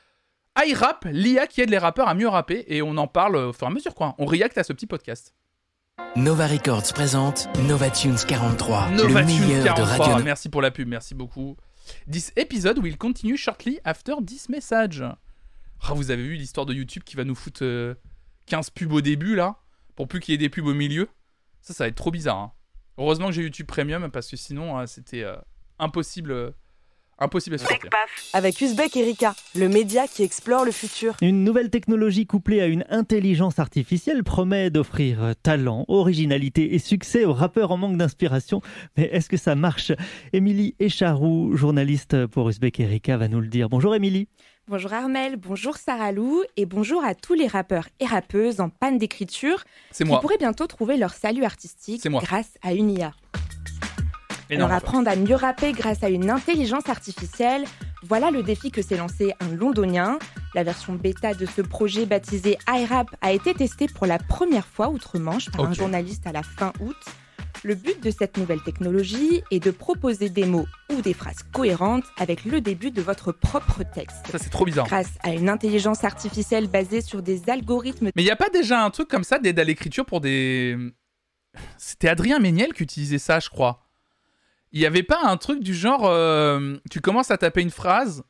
iRap, 0.64 1.07
l'IA 1.11 1.47
qui 1.47 1.61
aide 1.61 1.70
les 1.70 1.78
rappeurs 1.78 2.09
à 2.09 2.14
mieux 2.14 2.28
rapper. 2.28 2.64
Et 2.68 2.83
on 2.83 2.97
en 2.97 3.07
parle 3.07 3.37
au 3.37 3.53
fur 3.53 3.66
et 3.66 3.70
à 3.70 3.74
mesure 3.74 3.95
quoi. 3.95 4.14
On 4.18 4.26
react 4.26 4.59
à 4.59 4.64
ce 4.64 4.72
petit 4.72 4.87
podcast. 4.87 5.35
Nova 6.16 6.47
Records 6.47 6.93
présente 6.95 7.49
Nova 7.68 7.90
Tunes 7.90 8.16
43, 8.26 8.90
Nova 8.90 9.20
le 9.20 9.26
meilleur 9.26 9.74
de 9.74 9.82
radio. 9.82 10.24
Merci 10.24 10.49
pour 10.49 10.62
la 10.62 10.70
pub, 10.70 10.88
merci 10.88 11.14
beaucoup. 11.14 11.57
This 12.11 12.32
episode 12.36 12.78
will 12.78 12.97
continue 12.97 13.36
shortly 13.36 13.78
after 13.84 14.14
this 14.24 14.49
message. 14.49 15.03
Ah, 15.82 15.93
vous 15.95 16.11
avez 16.11 16.22
vu 16.22 16.34
l'histoire 16.34 16.64
de 16.66 16.72
YouTube 16.74 17.03
qui 17.05 17.16
va 17.16 17.24
nous 17.24 17.34
foutre 17.34 17.97
15 18.47 18.70
pubs 18.70 18.93
au 18.93 19.01
début 19.01 19.34
là, 19.34 19.57
pour 19.97 20.09
plus 20.09 20.20
qu'il 20.20 20.32
y 20.32 20.34
ait 20.34 20.38
des 20.38 20.49
pubs 20.49 20.66
au 20.66 20.74
milieu. 20.74 21.09
Ça, 21.61 21.74
ça 21.74 21.84
va 21.84 21.88
être 21.88 21.97
trop 21.97 22.11
bizarre. 22.11 22.38
hein. 22.38 22.53
Heureusement 22.99 23.26
que 23.26 23.32
j'ai 23.32 23.43
YouTube 23.43 23.66
Premium 23.66 24.11
parce 24.11 24.28
que 24.30 24.36
sinon 24.36 24.78
euh, 24.78 24.86
c'était 24.86 25.24
euh, 25.24 25.36
impossible, 25.78 26.30
euh, 26.30 26.51
impossible 27.23 27.57
à 27.57 27.59
supporter. 27.59 27.89
Avec 28.33 28.61
Uzbek 28.61 28.97
Erika, 28.97 29.35
le 29.55 29.68
média 29.68 30.07
qui 30.07 30.23
explore 30.23 30.64
le 30.64 30.73
futur. 30.73 31.14
Une 31.23 31.45
nouvelle 31.45 31.70
technologie 31.70 32.27
couplée 32.27 32.61
à 32.61 32.66
une 32.66 32.85
intelligence 32.91 33.59
artificielle 33.59 34.25
promet 34.25 34.70
d'offrir 34.70 35.35
talent, 35.43 35.85
originalité 35.89 36.75
et 36.75 36.79
succès 36.79 37.25
aux 37.25 37.33
rappeurs 37.33 37.70
en 37.70 37.77
manque 37.77 37.97
d'inspiration. 37.97 38.61
Mais 38.97 39.05
est-ce 39.12 39.29
que 39.29 39.37
ça 39.37 39.55
marche? 39.55 39.93
Émilie 40.33 40.75
Echarou, 40.81 41.57
journaliste 41.57 42.27
pour 42.27 42.49
Uzbek 42.49 42.81
Erika, 42.81 43.16
va 43.16 43.29
nous 43.29 43.41
le 43.41 43.49
dire. 43.49 43.68
Bonjour 43.68 43.95
Émilie. 43.95 44.29
Bonjour 44.68 44.93
Armel, 44.93 45.37
bonjour 45.37 45.77
Sarah 45.77 46.12
Lou 46.12 46.45
et 46.57 46.66
bonjour 46.66 47.05
à 47.05 47.16
tous 47.16 47.35
les 47.35 47.49
rappeurs 47.49 47.89
et 47.99 48.07
rappeuses 48.07 48.61
en 48.61 48.68
panne 48.68 48.97
d'écriture 48.97 49.64
qui 49.93 50.05
moi. 50.05 50.20
pourraient 50.20 50.39
bientôt 50.39 50.68
trouver 50.68 50.97
leur 50.97 51.14
salut 51.14 51.43
artistique 51.45 52.07
grâce 52.07 52.55
à 52.62 52.73
une 52.73 52.91
IA. 52.91 53.12
Énorme, 54.53 54.71
quoi. 54.71 54.77
apprendre 54.79 55.09
à 55.09 55.17
mieux 55.17 55.35
rapper 55.35 55.73
grâce 55.73 56.03
à 56.03 56.09
une 56.09 56.31
intelligence 56.31 56.89
artificielle, 56.89 57.65
voilà 58.03 58.31
le 58.31 58.43
défi 58.43 58.71
que 58.71 58.83
s'est 58.83 58.97
lancé 58.97 59.33
un 59.41 59.55
londonien. 59.55 60.19
La 60.55 60.65
version 60.65 60.95
bêta 60.95 61.35
de 61.35 61.47
ce 61.47 61.63
projet 61.63 62.05
baptisé 62.05 62.59
iRap 62.69 63.09
a 63.21 63.33
été 63.33 63.55
testée 63.55 63.87
pour 63.87 64.07
la 64.07 64.19
première 64.19 64.67
fois 64.67 64.91
outre-Manche 64.91 65.51
par 65.51 65.67
un 65.67 65.73
journaliste 65.73 66.27
à 66.27 66.33
la 66.33 66.43
fin 66.43 66.73
août. 66.81 66.97
Le 67.65 67.77
but 67.77 68.03
de 68.03 68.11
cette 68.11 68.39
nouvelle 68.39 68.61
technologie 68.61 69.43
est 69.53 69.63
de 69.63 69.71
proposer 69.71 70.29
des 70.29 70.45
mots 70.45 70.67
ou 70.93 71.01
des 71.01 71.15
phrases 71.15 71.45
cohérentes 71.53 72.05
avec 72.19 72.45
le 72.45 72.61
début 72.61 72.91
de 72.91 73.01
votre 73.01 73.31
propre 73.31 73.85
texte. 73.85 74.27
Ça 74.33 74.39
c'est 74.39 74.51
trop 74.51 74.65
bizarre. 74.65 74.87
Grâce 74.87 75.13
à 75.23 75.31
une 75.31 75.49
intelligence 75.49 76.03
artificielle 76.03 76.67
basée 76.67 77.03
sur 77.03 77.23
des 77.23 77.49
algorithmes 77.49 78.11
Mais 78.17 78.23
il 78.23 78.27
y 78.27 78.33
a 78.33 78.37
pas 78.37 78.51
déjà 78.51 78.83
un 78.83 78.91
truc 78.91 79.09
comme 79.09 79.23
ça 79.23 79.39
d'aide 79.39 79.61
à 79.61 79.65
l'écriture 79.65 80.05
pour 80.05 80.21
des. 80.21 80.77
C'était 81.79 82.09
Adrien 82.09 82.41
Méniel 82.41 82.73
qui 82.73 82.83
utilisait 82.83 83.19
ça, 83.19 83.39
je 83.39 83.49
crois. 83.49 83.91
Il 84.73 84.81
y 84.81 84.87
avait 84.87 85.03
pas 85.03 85.20
un 85.25 85.37
truc 85.37 85.61
du 85.62 85.75
genre, 85.75 86.07
euh, 86.07 86.77
tu 86.91 87.01
commences 87.01 87.31
à 87.31 87.37
taper 87.39 87.61
une 87.62 87.70
phrase 87.70 88.25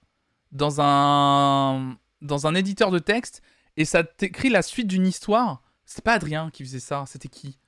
dans 0.51 0.81
un 0.81 1.97
dans 2.21 2.47
un 2.47 2.55
éditeur 2.55 2.91
de 2.91 2.99
texte 2.99 3.43
et 3.77 3.85
ça 3.85 4.05
t'écrit 4.05 4.49
la 4.51 4.63
suite 4.63 4.87
d'une 4.87 5.07
histoire. 5.07 5.63
C'est 5.85 6.05
pas 6.05 6.13
Adrien 6.15 6.51
qui 6.53 6.65
faisait 6.65 6.81
ça, 6.81 7.05
c'était 7.07 7.29
qui? 7.29 7.59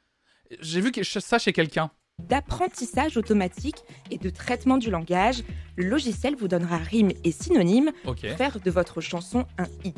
J'ai 0.60 0.80
vu 0.80 0.92
que- 0.92 1.02
ça 1.02 1.38
chez 1.38 1.52
quelqu'un. 1.52 1.90
d'apprentissage 2.20 3.16
automatique 3.16 3.78
et 4.12 4.18
de 4.18 4.30
traitement 4.30 4.76
du 4.76 4.88
langage, 4.90 5.42
le 5.76 5.88
logiciel 5.88 6.36
vous 6.36 6.46
donnera 6.46 6.76
rimes 6.78 7.10
et 7.24 7.32
synonymes 7.32 7.90
pour 8.04 8.14
faire 8.36 8.60
de 8.60 8.70
votre 8.70 9.00
chanson 9.00 9.46
un 9.58 9.66
hit. 9.84 9.96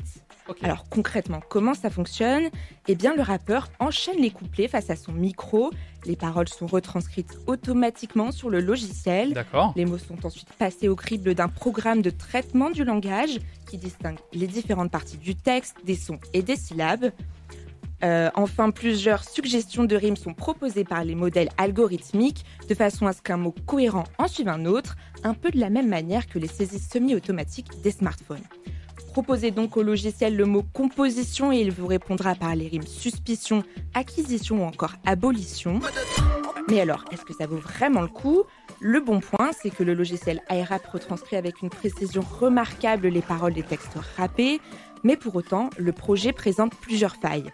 Alors 0.62 0.88
concrètement, 0.88 1.40
comment 1.49 1.74
ça 1.74 1.90
fonctionne? 1.90 2.44
Eh 2.88 2.94
bien, 2.94 3.14
le 3.14 3.22
rappeur 3.22 3.68
enchaîne 3.78 4.20
les 4.20 4.30
couplets 4.30 4.68
face 4.68 4.90
à 4.90 4.97
son 4.97 5.12
micro, 5.12 5.70
les 6.05 6.16
paroles 6.16 6.49
sont 6.49 6.66
retranscrites 6.66 7.36
automatiquement 7.47 8.30
sur 8.30 8.51
le 8.51 8.61
logiciel, 8.61 9.32
D'accord. 9.32 9.72
les 9.76 9.84
mots 9.84 9.99
sont 9.99 10.24
ensuite 10.24 10.53
passés 10.53 10.88
au 10.88 10.97
crible 10.97 11.34
d'un 11.34 11.49
programme 11.49 12.03
de 12.03 12.11
traitement 12.11 12.70
du 12.70 12.84
langage 12.84 13.40
qui 13.68 13.76
distingue 13.76 14.18
les 14.32 14.47
différentes 14.47 14.90
parties 14.90 15.18
du 15.18 15.34
texte, 15.34 15.76
des 15.84 15.97
sons 15.97 16.20
et 16.32 16.42
des 16.42 16.57
syllabes. 16.57 17.11
Euh, 18.05 18.30
enfin, 18.34 18.70
plusieurs 18.70 19.24
suggestions 19.24 19.84
de 19.84 19.97
rimes 19.97 20.16
sont 20.16 20.34
proposées 20.34 20.84
par 20.84 21.03
les 21.03 21.14
modèles 21.14 21.49
algorithmiques 21.57 22.44
de 22.68 22.74
façon 22.74 23.07
à 23.07 23.12
ce 23.12 23.22
qu'un 23.22 23.38
mot 23.38 23.55
cohérent 23.64 24.05
en 24.18 24.28
suive 24.28 24.49
un 24.49 24.66
autre, 24.66 24.97
un 25.24 25.34
peu 25.34 25.51
de 25.51 25.59
la 25.59 25.70
même 25.70 25.88
manière 25.88 26.26
que 26.26 26.38
les 26.38 26.49
saisies 26.49 26.78
semi-automatiques 26.78 27.80
des 27.82 27.90
smartphones. 27.90 28.44
Proposez 29.17 29.51
donc 29.51 29.79
au 29.79 29.83
logiciel 29.83 30.37
le 30.37 30.45
mot 30.45 30.62
composition 30.75 31.51
et 31.51 31.57
il 31.57 31.73
vous 31.73 31.87
répondra 31.87 32.35
par 32.35 32.55
les 32.55 32.69
rimes 32.69 32.87
suspicion, 32.87 33.64
acquisition 33.95 34.62
ou 34.62 34.67
encore 34.67 34.93
abolition. 35.07 35.81
Mais 36.69 36.83
alors, 36.83 37.03
est-ce 37.11 37.25
que 37.25 37.33
ça 37.33 37.47
vaut 37.47 37.57
vraiment 37.57 38.03
le 38.03 38.09
coup? 38.09 38.43
Le 38.79 39.01
bon 39.01 39.21
point, 39.21 39.53
c'est 39.59 39.71
que 39.71 39.83
le 39.83 39.95
logiciel 39.95 40.43
iRap 40.51 40.85
retranscrit 40.85 41.37
avec 41.37 41.62
une 41.62 41.71
précision 41.71 42.21
remarquable 42.21 43.09
les 43.09 43.23
paroles 43.23 43.55
des 43.55 43.62
textes 43.62 43.97
rappés, 44.19 44.61
mais 45.03 45.17
pour 45.17 45.35
autant, 45.35 45.71
le 45.79 45.93
projet 45.93 46.35
présente 46.35 46.75
plusieurs 46.75 47.17
failles. 47.17 47.51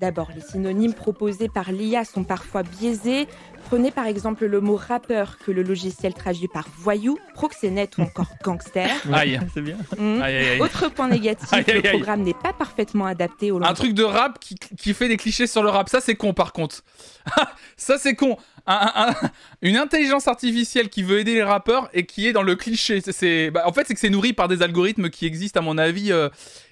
D'abord, 0.00 0.30
les 0.34 0.40
synonymes 0.40 0.94
proposés 0.94 1.48
par 1.48 1.70
l'IA 1.72 2.04
sont 2.06 2.24
parfois 2.24 2.62
biaisés. 2.62 3.28
Prenez 3.66 3.90
par 3.90 4.06
exemple 4.06 4.46
le 4.46 4.60
mot 4.62 4.76
rappeur 4.76 5.36
que 5.38 5.50
le 5.50 5.62
logiciel 5.62 6.14
traduit 6.14 6.48
par 6.48 6.66
voyou, 6.78 7.18
proxénète 7.34 7.98
ou 7.98 8.02
encore 8.02 8.30
gangster. 8.42 8.88
Aïe. 9.12 9.38
C'est 9.52 9.60
bien. 9.60 9.76
Hmm. 9.98 10.22
Aïe, 10.22 10.36
aïe, 10.36 10.48
aïe. 10.48 10.60
Autre 10.60 10.88
point 10.88 11.08
négatif, 11.08 11.52
Aïe, 11.52 11.64
aïe, 11.68 11.74
le 11.74 11.82
programme 11.82 12.22
n'est 12.22 12.32
pas 12.34 12.54
parfaitement 12.54 13.04
adapté 13.04 13.50
au 13.50 13.56
Un 13.56 13.60
langage. 13.60 13.76
truc 13.76 13.92
de 13.92 14.02
rap 14.02 14.38
qui, 14.40 14.54
qui 14.54 14.94
fait 14.94 15.08
des 15.08 15.18
clichés 15.18 15.46
sur 15.46 15.62
le 15.62 15.68
rap, 15.68 15.88
ça 15.90 16.00
c'est 16.00 16.14
con 16.14 16.32
par 16.32 16.52
contre. 16.54 16.82
ça 17.76 17.98
c'est 17.98 18.14
con. 18.14 18.38
Un- 18.66 18.74
un- 18.94 19.10
un- 19.10 19.30
une 19.62 19.76
intelligence 19.76 20.28
artificielle 20.28 20.88
qui 20.88 21.02
veut 21.02 21.18
aider 21.18 21.34
les 21.34 21.42
rappeurs 21.42 21.90
et 21.92 22.06
qui 22.06 22.26
est 22.26 22.32
dans 22.32 22.42
le 22.42 22.56
cliché. 22.56 23.00
C'est- 23.02 23.12
C'est, 23.12 23.50
bah, 23.50 23.64
en 23.66 23.72
fait, 23.72 23.86
c'est 23.86 23.94
que 23.94 24.00
c'est 24.00 24.08
nourri 24.10 24.32
par 24.32 24.48
des 24.48 24.62
algorithmes 24.62 25.10
qui 25.10 25.26
existent 25.26 25.60
à 25.60 25.62
mon 25.62 25.76
avis 25.76 26.10
euh, 26.12 26.28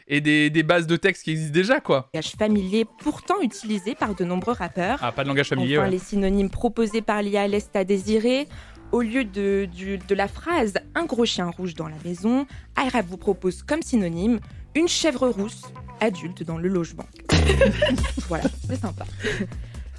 et 0.09 0.21
des, 0.21 0.51
des 0.51 0.63
bases 0.63 0.87
de 0.87 0.97
texte 0.97 1.25
qui 1.25 1.31
existent 1.33 1.53
déjà 1.53 1.81
quoi. 1.81 2.09
langage 2.15 2.33
familier 2.39 2.87
pourtant 3.03 3.41
utilisé 3.43 3.95
par 3.95 4.15
de 4.15 4.25
nombreux 4.25 4.55
rappeurs. 4.55 4.99
Ah, 5.03 5.13
pas 5.13 5.23
de 5.23 5.29
langage 5.29 5.49
familier. 5.51 5.77
Enfin, 5.79 5.87
ouais. 5.87 5.93
les 5.93 5.99
synonymes 5.99 6.51
proposés 6.51 7.03
par 7.03 7.23
l'IA 7.23 7.47
laissent 7.47 7.71
à 7.75 7.85
désirer. 7.85 8.49
Au 8.91 9.03
lieu 9.03 9.25
de, 9.25 9.69
du- 9.71 9.99
de 9.99 10.15
la 10.15 10.29
phrase 10.29 10.73
un 10.95 11.05
gros 11.05 11.27
chien 11.27 11.51
rouge 11.51 11.75
dans 11.75 11.89
la 11.89 11.97
maison, 12.07 12.47
iRap 12.83 13.05
vous 13.07 13.19
propose 13.19 13.63
comme 13.63 13.83
synonyme 13.83 14.41
une 14.75 14.89
chèvre 14.89 15.29
rousse 15.29 15.63
adulte 16.01 16.43
dans 16.43 16.57
le 16.57 16.69
logement. 16.69 17.05
voilà, 18.29 18.45
c'est 18.67 18.81
sympa. 18.81 19.05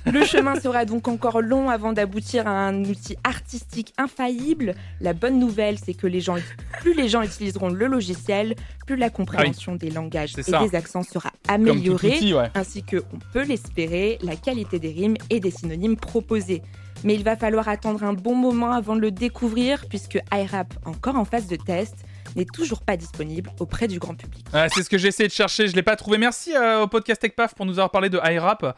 Le 0.05 0.23
chemin 0.25 0.59
sera 0.59 0.85
donc 0.85 1.07
encore 1.07 1.41
long 1.41 1.69
avant 1.69 1.93
d'aboutir 1.93 2.47
à 2.47 2.51
un 2.51 2.83
outil 2.85 3.17
artistique 3.23 3.93
infaillible. 3.97 4.75
La 5.01 5.13
bonne 5.13 5.39
nouvelle, 5.39 5.77
c'est 5.77 5.93
que 5.93 6.07
les 6.07 6.21
gens, 6.21 6.37
plus 6.79 6.93
les 6.93 7.09
gens 7.09 7.21
utiliseront 7.21 7.69
le 7.69 7.87
logiciel, 7.87 8.55
plus 8.87 8.95
la 8.95 9.09
compréhension 9.09 9.75
des 9.75 9.89
langages 9.89 10.37
et 10.37 10.43
ça. 10.43 10.63
des 10.65 10.75
accents 10.75 11.03
sera 11.03 11.31
améliorée 11.47 12.15
outil, 12.15 12.33
ouais. 12.33 12.49
ainsi 12.55 12.83
que, 12.83 12.97
on 13.13 13.19
peut 13.33 13.43
l'espérer, 13.43 14.17
la 14.21 14.35
qualité 14.35 14.79
des 14.79 14.91
rimes 14.91 15.17
et 15.29 15.39
des 15.39 15.51
synonymes 15.51 15.97
proposés. 15.97 16.61
Mais 17.03 17.15
il 17.15 17.23
va 17.23 17.35
falloir 17.37 17.67
attendre 17.69 18.03
un 18.03 18.13
bon 18.13 18.35
moment 18.35 18.71
avant 18.71 18.95
de 18.95 19.01
le 19.01 19.11
découvrir, 19.11 19.85
puisque 19.87 20.19
iRap, 20.33 20.73
encore 20.85 21.15
en 21.15 21.25
phase 21.25 21.47
de 21.47 21.55
test, 21.55 21.95
n'est 22.35 22.45
toujours 22.45 22.81
pas 22.81 22.97
disponible 22.97 23.49
auprès 23.59 23.87
du 23.87 23.99
grand 23.99 24.15
public. 24.15 24.45
C'est 24.73 24.83
ce 24.83 24.89
que 24.89 24.97
j'ai 24.97 25.07
essayé 25.07 25.27
de 25.27 25.33
chercher, 25.33 25.67
je 25.67 25.75
l'ai 25.75 25.83
pas 25.83 25.95
trouvé. 25.95 26.17
Merci 26.17 26.55
euh, 26.55 26.83
au 26.83 26.87
podcast 26.87 27.21
TechPaf 27.21 27.55
pour 27.55 27.65
nous 27.65 27.73
avoir 27.73 27.91
parlé 27.91 28.09
de 28.09 28.19
iRap. 28.23 28.77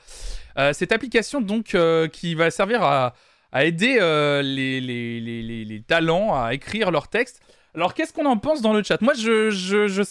Euh, 0.58 0.74
cette 0.74 0.92
application 0.92 1.42
donc 1.42 1.76
euh, 1.76 2.08
qui 2.08 2.36
va 2.36 2.52
servir 2.52 2.84
à, 2.84 3.14
aider 3.54 3.98
euh, 4.00 4.42
les, 4.42 5.84
talents 5.88 6.36
à 6.36 6.54
écrire 6.54 6.92
leurs 6.92 7.08
textes. 7.08 7.42
Alors 7.76 7.94
qu'est-ce 7.94 8.14
qu'on 8.14 8.26
en 8.26 8.38
pense 8.38 8.62
dans 8.62 8.74
le 8.74 8.84
chat? 8.84 9.02
Moi 9.02 9.14
je, 9.14 10.04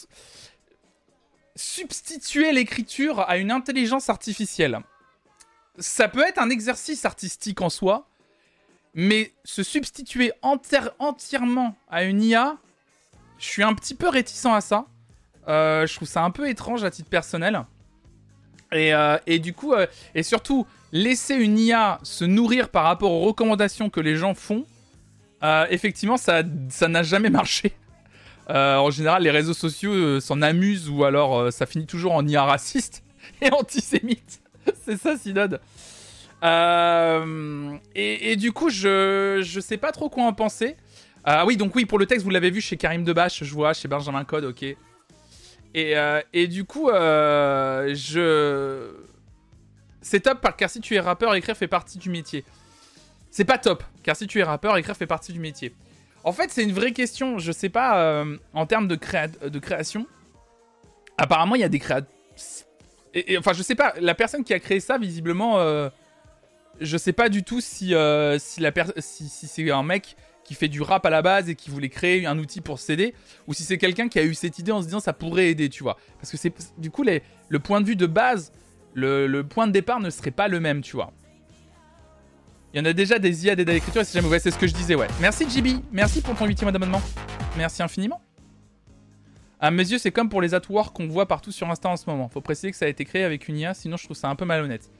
substituer 1.56 2.52
l'écriture 2.52 3.20
à 3.20 3.36
une 3.36 3.50
intelligence 3.50 4.08
artificielle. 4.08 4.80
Ça 5.78 6.08
peut 6.08 6.22
être 6.26 6.38
un 6.38 6.50
exercice 6.50 7.04
artistique 7.04 7.60
en 7.60 7.68
soi, 7.68 8.08
mais 8.94 9.32
se 9.44 9.62
substituer 9.62 10.32
entière- 10.42 10.92
entièrement 10.98 11.76
à 11.88 12.04
une 12.04 12.22
IA, 12.22 12.56
je 13.38 13.46
suis 13.46 13.62
un 13.62 13.74
petit 13.74 13.94
peu 13.94 14.08
réticent 14.08 14.46
à 14.46 14.60
ça. 14.60 14.86
Je 15.46 15.94
trouve 15.94 16.08
ça 16.08 16.22
un 16.22 16.30
peu 16.30 16.48
étrange 16.48 16.84
à 16.84 16.90
titre 16.90 17.10
personnel. 17.10 17.64
Et, 18.72 18.94
euh, 18.94 19.18
et 19.26 19.38
du 19.38 19.52
coup, 19.52 19.72
euh, 19.72 19.86
et 20.14 20.22
surtout, 20.22 20.66
laisser 20.92 21.34
une 21.34 21.58
IA 21.58 21.98
se 22.02 22.24
nourrir 22.24 22.68
par 22.68 22.84
rapport 22.84 23.10
aux 23.10 23.20
recommandations 23.20 23.90
que 23.90 24.00
les 24.00 24.16
gens 24.16 24.34
font, 24.34 24.64
euh, 25.42 25.66
effectivement, 25.70 26.16
ça 26.16 26.42
ça 26.68 26.88
n'a 26.88 27.02
jamais 27.02 27.30
marché. 27.30 27.72
En 28.52 28.90
général, 28.90 29.22
les 29.22 29.30
réseaux 29.30 29.54
sociaux 29.54 30.18
s'en 30.18 30.42
amusent 30.42 30.88
ou 30.88 31.04
alors 31.04 31.52
ça 31.52 31.66
finit 31.66 31.86
toujours 31.86 32.14
en 32.14 32.26
IA 32.26 32.42
raciste 32.42 33.04
et 33.42 33.48
antisémite. 33.52 34.40
C'est 34.84 34.96
ça, 34.96 35.16
Synode. 35.16 35.60
Et, 37.94 38.32
et 38.32 38.34
du 38.34 38.50
coup, 38.50 38.68
je, 38.68 39.40
je 39.40 39.60
sais 39.60 39.76
pas 39.76 39.92
trop 39.92 40.08
quoi 40.08 40.24
en 40.24 40.32
penser. 40.32 40.74
Ah 41.22 41.44
oui, 41.46 41.56
donc 41.56 41.76
oui, 41.76 41.84
pour 41.84 41.98
le 42.00 42.06
texte, 42.06 42.24
vous 42.24 42.30
l'avez 42.30 42.50
vu 42.50 42.60
chez 42.60 42.76
Karim 42.76 43.04
Debache, 43.04 43.44
je 43.44 43.54
vois, 43.54 43.72
chez 43.72 43.86
Benjamin 43.86 44.24
Code, 44.24 44.46
ok. 44.46 44.64
Et, 45.74 45.96
euh, 45.96 46.20
et 46.32 46.48
du 46.48 46.64
coup, 46.64 46.88
euh, 46.90 47.94
je. 47.94 48.90
C'est 50.02 50.20
top 50.20 50.46
car 50.56 50.70
si 50.70 50.80
tu 50.80 50.94
es 50.94 51.00
rappeur, 51.00 51.34
écrire 51.34 51.56
fait 51.56 51.68
partie 51.68 51.98
du 51.98 52.10
métier. 52.10 52.44
C'est 53.30 53.44
pas 53.44 53.58
top, 53.58 53.84
car 54.02 54.16
si 54.16 54.26
tu 54.26 54.40
es 54.40 54.42
rappeur, 54.42 54.76
écrire 54.76 54.96
fait 54.96 55.06
partie 55.06 55.32
du 55.32 55.38
métier. 55.38 55.74
En 56.24 56.32
fait, 56.32 56.50
c'est 56.50 56.64
une 56.64 56.72
vraie 56.72 56.92
question, 56.92 57.38
je 57.38 57.52
sais 57.52 57.68
pas, 57.68 58.02
euh, 58.02 58.36
en 58.52 58.66
termes 58.66 58.88
de, 58.88 58.96
créa- 58.96 59.28
de 59.28 59.58
création. 59.58 60.06
Apparemment, 61.16 61.54
il 61.54 61.60
y 61.60 61.64
a 61.64 61.68
des 61.68 61.78
créateurs. 61.78 62.10
Et, 63.14 63.38
enfin, 63.38 63.52
je 63.52 63.62
sais 63.62 63.74
pas, 63.74 63.94
la 64.00 64.14
personne 64.14 64.42
qui 64.44 64.54
a 64.54 64.58
créé 64.58 64.80
ça, 64.80 64.98
visiblement, 64.98 65.58
je 66.80 66.96
sais 66.96 67.12
pas 67.12 67.28
du 67.28 67.42
tout 67.42 67.60
si, 67.60 67.94
si, 68.38 68.62
si, 68.98 69.28
si 69.28 69.46
c'est 69.48 69.70
un 69.70 69.82
mec 69.82 70.16
qui 70.50 70.56
fait 70.56 70.66
du 70.66 70.82
rap 70.82 71.06
à 71.06 71.10
la 71.10 71.22
base 71.22 71.48
et 71.48 71.54
qui 71.54 71.70
voulait 71.70 71.88
créer 71.88 72.26
un 72.26 72.36
outil 72.36 72.60
pour 72.60 72.80
s'aider, 72.80 73.14
ou 73.46 73.54
si 73.54 73.62
c'est 73.62 73.78
quelqu'un 73.78 74.08
qui 74.08 74.18
a 74.18 74.24
eu 74.24 74.34
cette 74.34 74.58
idée 74.58 74.72
en 74.72 74.80
se 74.80 74.86
disant 74.86 74.98
ça 74.98 75.12
pourrait 75.12 75.48
aider, 75.48 75.68
tu 75.68 75.84
vois. 75.84 75.96
Parce 76.18 76.28
que 76.28 76.36
c'est 76.36 76.52
du 76.76 76.90
coup 76.90 77.04
les, 77.04 77.22
le 77.48 77.60
point 77.60 77.80
de 77.80 77.86
vue 77.86 77.94
de 77.94 78.06
base, 78.06 78.50
le, 78.92 79.42
point 79.42 79.68
de 79.68 79.72
départ 79.72 80.00
ne 80.00 80.10
serait 80.10 80.32
pas 80.32 80.48
le 80.48 80.58
même, 80.58 80.80
tu 80.80 80.96
vois. 80.96 81.12
Il 82.74 82.78
y 82.78 82.80
en 82.80 82.84
a 82.84 82.92
déjà 82.92 83.20
des 83.20 83.46
IA 83.46 83.54
d'aide 83.54 83.70
à 83.70 83.74
l'écriture, 83.74 84.04
si 84.04 84.12
jamais 84.12 84.26
ouais, 84.26 84.40
c'est 84.40 84.50
ce 84.50 84.58
que 84.58 84.66
je 84.66 84.74
disais, 84.74 84.96
ouais. 84.96 85.06
Merci 85.20 85.48
JB, 85.48 85.84
merci 85.92 86.20
pour 86.20 86.34
ton 86.34 86.46
8 86.46 86.62
mois 86.62 86.72
d'abonnement. 86.72 87.02
Merci 87.56 87.84
infiniment. 87.84 88.20
À 89.60 89.70
mes 89.70 89.88
yeux, 89.88 89.98
c'est 89.98 90.10
comme 90.10 90.28
pour 90.28 90.42
les 90.42 90.52
artworks 90.52 90.92
qu'on 90.92 91.06
voit 91.06 91.28
partout 91.28 91.52
sur 91.52 91.70
Insta 91.70 91.90
en 91.90 91.96
ce 91.96 92.10
moment. 92.10 92.28
Faut 92.28 92.40
préciser 92.40 92.72
que 92.72 92.76
ça 92.76 92.86
a 92.86 92.88
été 92.88 93.04
créé 93.04 93.22
avec 93.22 93.46
une 93.46 93.56
IA, 93.56 93.72
sinon 93.72 93.96
je 93.96 94.02
trouve 94.02 94.16
ça 94.16 94.28
un 94.28 94.34
peu 94.34 94.44
malhonnête. 94.44 94.90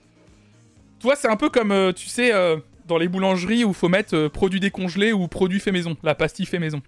Toi, 1.01 1.17
c'est 1.17 1.27
un 1.27 1.35
peu 1.35 1.49
comme, 1.49 1.73
euh, 1.73 1.91
tu 1.91 2.07
sais, 2.07 2.33
euh, 2.33 2.55
dans 2.85 2.97
les 2.97 3.07
boulangeries 3.07 3.63
où 3.63 3.73
faut 3.73 3.89
mettre 3.89 4.15
euh, 4.15 4.29
produit 4.29 4.59
décongelé 4.59 5.13
ou 5.13 5.27
produit 5.27 5.59
fait 5.59 5.71
maison, 5.71 5.95
la 6.03 6.15
pastille 6.15 6.45
fait 6.45 6.59
maison. 6.59 6.81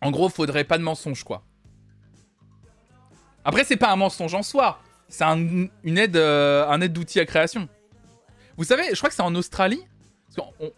En 0.00 0.10
gros, 0.10 0.28
faudrait 0.28 0.64
pas 0.64 0.78
de 0.78 0.82
mensonge, 0.82 1.24
quoi. 1.24 1.42
Après, 3.44 3.64
c'est 3.64 3.76
pas 3.76 3.90
un 3.90 3.96
mensonge 3.96 4.34
en 4.34 4.42
soi, 4.42 4.80
c'est 5.08 5.24
un, 5.24 5.68
une 5.84 5.98
aide, 5.98 6.16
un 6.16 6.80
aide 6.80 6.92
d'outil 6.92 7.20
à 7.20 7.26
création. 7.26 7.68
Vous 8.56 8.64
savez, 8.64 8.84
je 8.90 8.96
crois 8.96 9.10
que 9.10 9.14
c'est 9.14 9.22
en 9.22 9.34
Australie. 9.34 9.82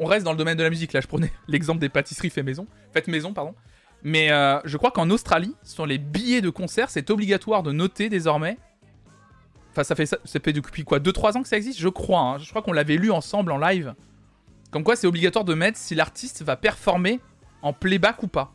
on, 0.00 0.04
reste 0.04 0.24
dans 0.24 0.32
le 0.32 0.36
domaine 0.36 0.56
de 0.56 0.62
la 0.62 0.70
musique, 0.70 0.92
là, 0.92 1.00
je 1.00 1.06
prenais 1.06 1.32
l'exemple 1.48 1.78
des 1.78 1.88
pâtisseries 1.88 2.30
fait 2.30 2.42
maison, 2.42 2.66
maison, 3.06 3.32
pardon. 3.32 3.54
Mais 4.02 4.28
je 4.64 4.76
crois 4.76 4.90
qu'en 4.90 5.10
Australie, 5.10 5.54
sur 5.62 5.86
les 5.86 5.98
billets 5.98 6.40
de 6.40 6.50
concert, 6.50 6.90
c'est 6.90 7.10
obligatoire 7.10 7.62
de 7.62 7.72
noter 7.72 8.08
désormais 8.08 8.58
Enfin, 9.76 9.84
ça 9.84 9.94
fait, 9.94 10.06
ça, 10.06 10.16
fait 10.24 10.54
depuis 10.54 10.84
quoi 10.84 11.00
2-3 11.00 11.36
ans 11.36 11.42
que 11.42 11.48
ça 11.48 11.58
existe 11.58 11.78
Je 11.78 11.90
crois. 11.90 12.20
Hein. 12.20 12.38
Je 12.38 12.48
crois 12.48 12.62
qu'on 12.62 12.72
l'avait 12.72 12.96
lu 12.96 13.10
ensemble 13.10 13.52
en 13.52 13.58
live. 13.58 13.94
Comme 14.70 14.84
quoi, 14.84 14.96
c'est 14.96 15.06
obligatoire 15.06 15.44
de 15.44 15.52
mettre 15.52 15.76
si 15.76 15.94
l'artiste 15.94 16.42
va 16.42 16.56
performer 16.56 17.20
en 17.60 17.74
playback 17.74 18.22
ou 18.22 18.28
pas. 18.28 18.54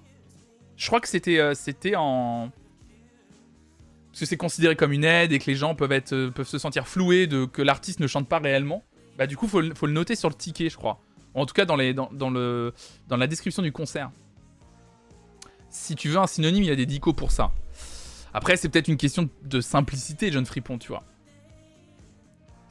Je 0.78 0.88
crois 0.88 1.00
que 1.00 1.08
c'était 1.08 1.38
euh, 1.38 1.54
en. 1.96 2.50
Parce 4.10 4.22
que 4.22 4.26
c'est 4.26 4.36
considéré 4.36 4.76
comme 4.76 4.94
une 4.94 5.04
aide 5.04 5.32
et 5.32 5.38
que 5.38 5.46
les 5.46 5.56
gens 5.56 5.76
peuvent, 5.76 5.92
être, 5.92 6.14
euh, 6.14 6.32
peuvent 6.32 6.48
se 6.48 6.58
sentir 6.58 6.88
floués 6.88 7.28
de 7.28 7.46
que 7.46 7.62
l'artiste 7.62 8.00
ne 8.00 8.08
chante 8.08 8.28
pas 8.28 8.40
réellement. 8.40 8.84
Bah, 9.20 9.28
du 9.28 9.38
coup, 9.38 9.48
faut, 9.48 9.62
faut 9.76 9.86
le 9.86 9.94
noter 9.94 10.16
sur 10.16 10.28
le 10.28 10.34
ticket, 10.34 10.70
je 10.72 10.78
crois. 10.78 11.00
En 11.36 11.46
tout 11.46 11.54
cas, 11.54 11.66
dans, 11.66 11.76
les, 11.76 11.94
dans, 11.94 12.10
dans, 12.12 12.32
le, 12.32 12.74
dans 13.08 13.18
la 13.18 13.28
description 13.28 13.62
du 13.62 13.72
concert. 13.72 14.10
Si 15.70 15.96
tu 15.96 16.10
veux 16.10 16.18
un 16.18 16.26
synonyme, 16.26 16.64
il 16.64 16.70
y 16.70 16.72
a 16.72 16.76
des 16.76 16.88
dicos 16.88 17.14
pour 17.14 17.30
ça. 17.30 17.52
Après, 18.34 18.58
c'est 18.58 18.70
peut-être 18.70 18.88
une 18.88 18.98
question 18.98 19.30
de 19.44 19.62
simplicité, 19.62 20.32
John 20.32 20.48
Fripon, 20.48 20.80
tu 20.80 20.88
vois. 20.88 21.04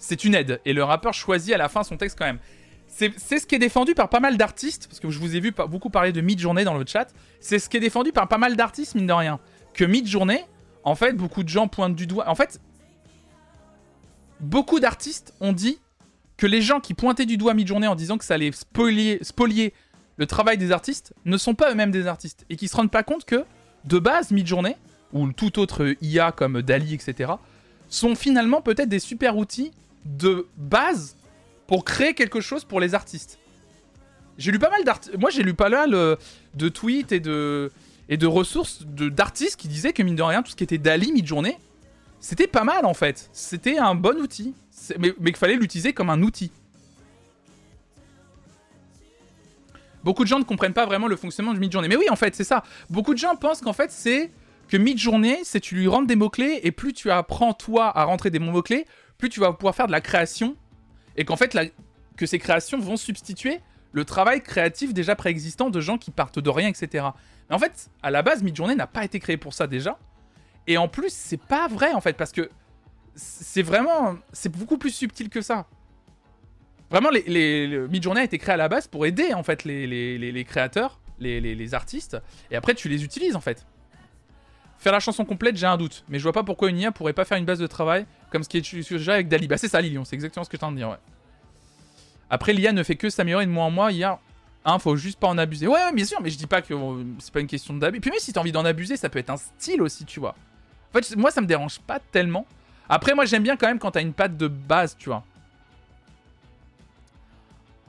C'est 0.01 0.25
une 0.25 0.35
aide, 0.35 0.61
et 0.65 0.73
le 0.73 0.83
rappeur 0.83 1.15
choisit 1.15 1.55
à 1.55 1.59
la 1.59 1.69
fin 1.69 1.85
son 1.85 1.97
texte 1.97 2.19
quand 2.19 2.25
même. 2.25 2.41
C'est 2.89 3.39
ce 3.39 3.47
qui 3.47 3.55
est 3.55 3.61
défendu 3.61 3.95
par 3.95 4.09
pas 4.09 4.19
mal 4.19 4.37
d'artistes, 4.37 4.89
parce 4.89 4.99
que 4.99 5.11
je 5.11 5.19
vous 5.21 5.37
ai 5.37 5.41
vu 5.41 5.53
beaucoup 5.53 5.91
parler 5.91 6.11
de 6.11 6.21
mid-journée 6.21 6.65
dans 6.65 6.75
le 6.77 6.85
chat. 6.85 7.07
C'est 7.41 7.59
ce 7.59 7.69
qui 7.69 7.77
est 7.77 7.81
défendu 7.81 8.11
par 8.11 8.27
pas 8.27 8.39
mal 8.39 8.57
d'artistes, 8.57 8.97
mine 8.97 9.07
de 9.07 9.13
rien. 9.13 9.39
Que 9.75 9.85
mid-journée, 9.85 10.45
en 10.83 10.97
fait, 10.97 11.13
beaucoup 11.13 11.45
de 11.45 11.49
gens 11.49 11.69
pointent 11.69 11.95
du 11.95 12.07
doigt. 12.07 12.29
En 12.29 12.35
fait, 12.35 12.61
beaucoup 14.41 14.81
d'artistes 14.81 15.35
ont 15.41 15.53
dit 15.53 15.79
que 16.37 16.47
les 16.47 16.63
gens 16.63 16.81
qui 16.81 16.95
pointaient 16.95 17.27
du 17.27 17.37
doigt 17.37 17.55
mid-journée 17.55 17.87
en 17.87 17.95
disant 17.95 18.19
que 18.19 18.25
ça 18.25 18.35
allait 18.35 18.51
spolier, 18.53 19.19
spolier 19.23 19.73
le 20.17 20.27
travail 20.27 20.59
des 20.59 20.73
artistes 20.73 21.15
ne 21.27 21.37
sont 21.37 21.55
pas 21.55 21.71
eux-mêmes 21.71 21.93
des 21.93 22.07
artistes. 22.07 22.45
Et 22.51 22.57
qui 22.57 22.67
se 22.67 22.77
rendent 22.77 22.91
pas 22.91 23.03
compte 23.03 23.25
que, 23.25 23.45
de 23.85 23.99
base, 23.99 24.31
mid-journée, 24.33 24.77
ou 25.13 25.31
tout 25.33 25.59
autre 25.59 25.95
IA 26.01 26.33
comme 26.33 26.63
Dali, 26.63 26.95
etc., 26.95 27.33
sont 27.89 28.15
finalement 28.15 28.63
peut-être 28.63 28.89
des 28.89 28.99
super 28.99 29.37
outils 29.37 29.73
de 30.05 30.47
base 30.57 31.17
pour 31.67 31.85
créer 31.85 32.15
quelque 32.15 32.41
chose 32.41 32.65
pour 32.65 32.81
les 32.81 32.95
artistes. 32.95 33.39
J'ai 34.39 34.53
lu 34.53 34.59
pas 34.59 34.71
mal 34.71 34.85
d'artistes. 34.85 35.17
Moi, 35.19 35.31
j'ai 35.31 35.43
lu 35.43 35.55
pas 35.55 35.69
mal 35.69 35.95
euh, 35.95 36.17
de 36.55 36.69
tweets 36.69 37.13
et 37.13 37.21
de, 37.21 37.71
et 38.09 38.17
de 38.17 38.27
ressources 38.27 38.85
d'artistes 38.87 39.57
qui 39.57 39.69
disaient 39.69 39.93
que, 39.93 40.03
mine 40.03 40.17
de 40.17 40.23
rien, 40.23 40.43
tout 40.43 40.51
ce 40.51 40.57
qui 40.57 40.65
était 40.65 40.79
Dali 40.79 41.13
mid-journée, 41.13 41.59
c'était 42.21 42.47
pas 42.47 42.65
mal 42.65 42.87
en 42.87 42.95
fait. 42.95 43.29
C'était 43.33 43.79
un 43.79 43.95
bon 43.95 44.19
outil. 44.19 44.55
Mais, 44.99 45.13
mais 45.21 45.31
qu'il 45.31 45.39
fallait 45.39 45.57
l'utiliser 45.57 45.93
comme 45.93 46.11
un 46.11 46.23
outil. 46.23 46.51
Beaucoup 50.03 50.25
de 50.25 50.29
gens 50.29 50.39
ne 50.39 50.45
comprennent 50.45 50.73
pas 50.73 50.87
vraiment 50.87 51.07
le 51.07 51.17
fonctionnement 51.17 51.53
du 51.53 51.61
mid-journée. 51.61 51.89
Mais 51.89 51.97
oui, 51.97 52.09
en 52.11 52.17
fait, 52.17 52.35
c'est 52.35 52.45
ça. 52.45 52.65
Beaucoup 52.89 53.13
de 53.13 53.19
gens 53.19 53.37
pensent 53.37 53.61
qu'en 53.61 53.75
fait, 53.75 53.91
c'est 53.91 54.31
que 54.69 54.77
mid-journée, 54.77 55.41
c'est 55.45 55.61
tu 55.61 55.75
lui 55.75 55.89
rentres 55.89 56.07
des 56.07 56.17
mots-clés 56.17 56.61
et 56.63 56.73
plus 56.73 56.93
tu 56.93 57.11
apprends 57.11 57.53
toi 57.53 57.97
à 57.97 58.05
rentrer 58.05 58.31
des 58.31 58.39
mots-clés, 58.39 58.87
plus 59.21 59.29
tu 59.29 59.41
vas 59.41 59.53
pouvoir 59.53 59.75
faire 59.75 59.87
de 59.87 59.93
la 59.93 60.01
création 60.01 60.57
et 61.17 61.25
qu'en 61.25 61.37
fait 61.37 61.57
que 62.17 62.27
ces 62.27 62.39
créations 62.39 62.79
vont 62.79 62.97
substituer 62.97 63.61
le 63.93 64.05
travail 64.05 64.43
créatif 64.43 64.95
déjà 64.95 65.17
préexistant 65.17 65.71
de 65.71 65.81
gens 65.81 65.99
qui 65.99 66.11
partent 66.11 66.39
de 66.39 66.51
rien, 66.51 66.69
etc. 66.69 67.07
Mais 67.49 67.57
en 67.57 67.59
fait, 67.59 67.91
à 68.03 68.11
la 68.11 68.23
base, 68.23 68.43
Midjourney 68.43 68.77
n'a 68.77 68.87
pas 68.87 69.05
été 69.05 69.19
créé 69.19 69.37
pour 69.37 69.53
ça 69.53 69.67
déjà. 69.67 69.99
Et 70.67 70.79
en 70.79 70.89
plus, 70.89 71.13
c'est 71.13 71.41
pas 71.41 71.69
vrai 71.69 71.93
en 71.93 72.01
fait 72.01 72.17
parce 72.17 72.33
que 72.33 72.51
c'est 73.15 73.63
vraiment, 73.63 74.17
c'est 74.33 74.51
beaucoup 74.51 74.79
plus 74.79 74.95
subtil 74.95 75.29
que 75.29 75.41
ça. 75.41 75.67
Vraiment, 76.91 77.11
les, 77.11 77.23
les, 77.23 77.89
Midjourney 77.89 78.21
a 78.21 78.25
été 78.25 78.39
créé 78.39 78.55
à 78.55 78.57
la 78.57 78.69
base 78.69 78.87
pour 78.87 79.07
aider 79.07 79.35
en 79.35 79.43
fait 79.43 79.65
les, 79.65 79.87
les 79.87 80.45
créateurs, 80.45 81.01
les, 81.19 81.75
artistes, 81.75 82.17
et 82.51 82.57
après 82.57 82.75
tu 82.75 82.89
les 82.89 83.05
utilises 83.05 83.37
en 83.37 83.41
fait. 83.41 83.67
Faire 84.79 84.93
la 84.93 85.01
chanson 85.01 85.25
complète, 85.25 85.57
j'ai 85.57 85.67
un 85.67 85.77
doute. 85.77 86.05
Mais 86.09 86.19
je 86.19 86.23
vois 86.23 86.33
pas 86.33 86.43
pourquoi 86.43 86.71
une 86.71 86.79
IA 86.79 86.91
pourrait 86.91 87.13
pas 87.13 87.25
faire 87.25 87.37
une 87.37 87.45
base 87.45 87.59
de 87.59 87.67
travail 87.67 88.07
comme 88.31 88.43
ce 88.43 88.49
qui 88.49 88.59
est 88.59 88.91
déjà 88.91 89.15
avec 89.15 89.29
Dali. 89.29 89.49
Bah, 89.49 89.59
c'est 89.59 89.69
ça, 89.69 89.81
Lilion, 89.81 90.05
c'est 90.05 90.15
exactement 90.15 90.45
ce 90.45 90.51
que 90.51 90.57
je 90.57 90.61
t'en 90.61 90.73
de 90.73 90.77
dire, 90.77 90.89
ouais. 90.89 90.97
Après, 92.31 92.53
l'IA 92.53 92.73
ne 92.73 92.83
fait 92.83 92.95
que 92.97 93.11
s'améliorer 93.11 93.45
de 93.45 93.51
mois 93.51 93.65
en 93.65 93.71
mois. 93.71 93.91
IA, 93.91 94.21
hein, 94.65 94.79
faut 94.79 94.97
juste 94.97 95.19
pas 95.19 95.27
en 95.27 95.37
abuser. 95.37 95.67
Ouais, 95.67 95.93
bien 95.93 96.05
sûr, 96.05 96.21
mais 96.23 96.31
je 96.31 96.39
dis 96.39 96.47
pas 96.47 96.63
que 96.63 96.73
euh, 96.73 97.05
c'est 97.19 97.33
pas 97.33 97.41
une 97.41 97.49
question 97.49 97.75
d'abus. 97.75 98.01
Puis, 98.01 98.11
même 98.11 98.21
si 98.21 98.33
t'as 98.33 98.41
envie 98.41 98.53
d'en 98.53 98.65
abuser, 98.65 98.97
ça 98.97 99.09
peut 99.09 99.19
être 99.19 99.31
un 99.31 99.37
style 99.37 99.83
aussi, 99.83 100.05
tu 100.05 100.21
vois. 100.21 100.37
En 100.95 100.99
fait, 100.99 101.17
moi, 101.17 101.31
ça 101.33 101.41
me 101.41 101.47
dérange 101.47 101.81
pas 101.81 101.99
tellement. 101.99 102.47
Après, 102.89 103.15
moi, 103.15 103.25
j'aime 103.25 103.43
bien 103.43 103.57
quand 103.57 103.67
même 103.67 103.81
quand 103.81 103.91
t'as 103.91 104.03
une 104.03 104.13
patte 104.13 104.37
de 104.37 104.47
base, 104.47 104.97
tu 104.97 105.09
vois. 105.09 105.25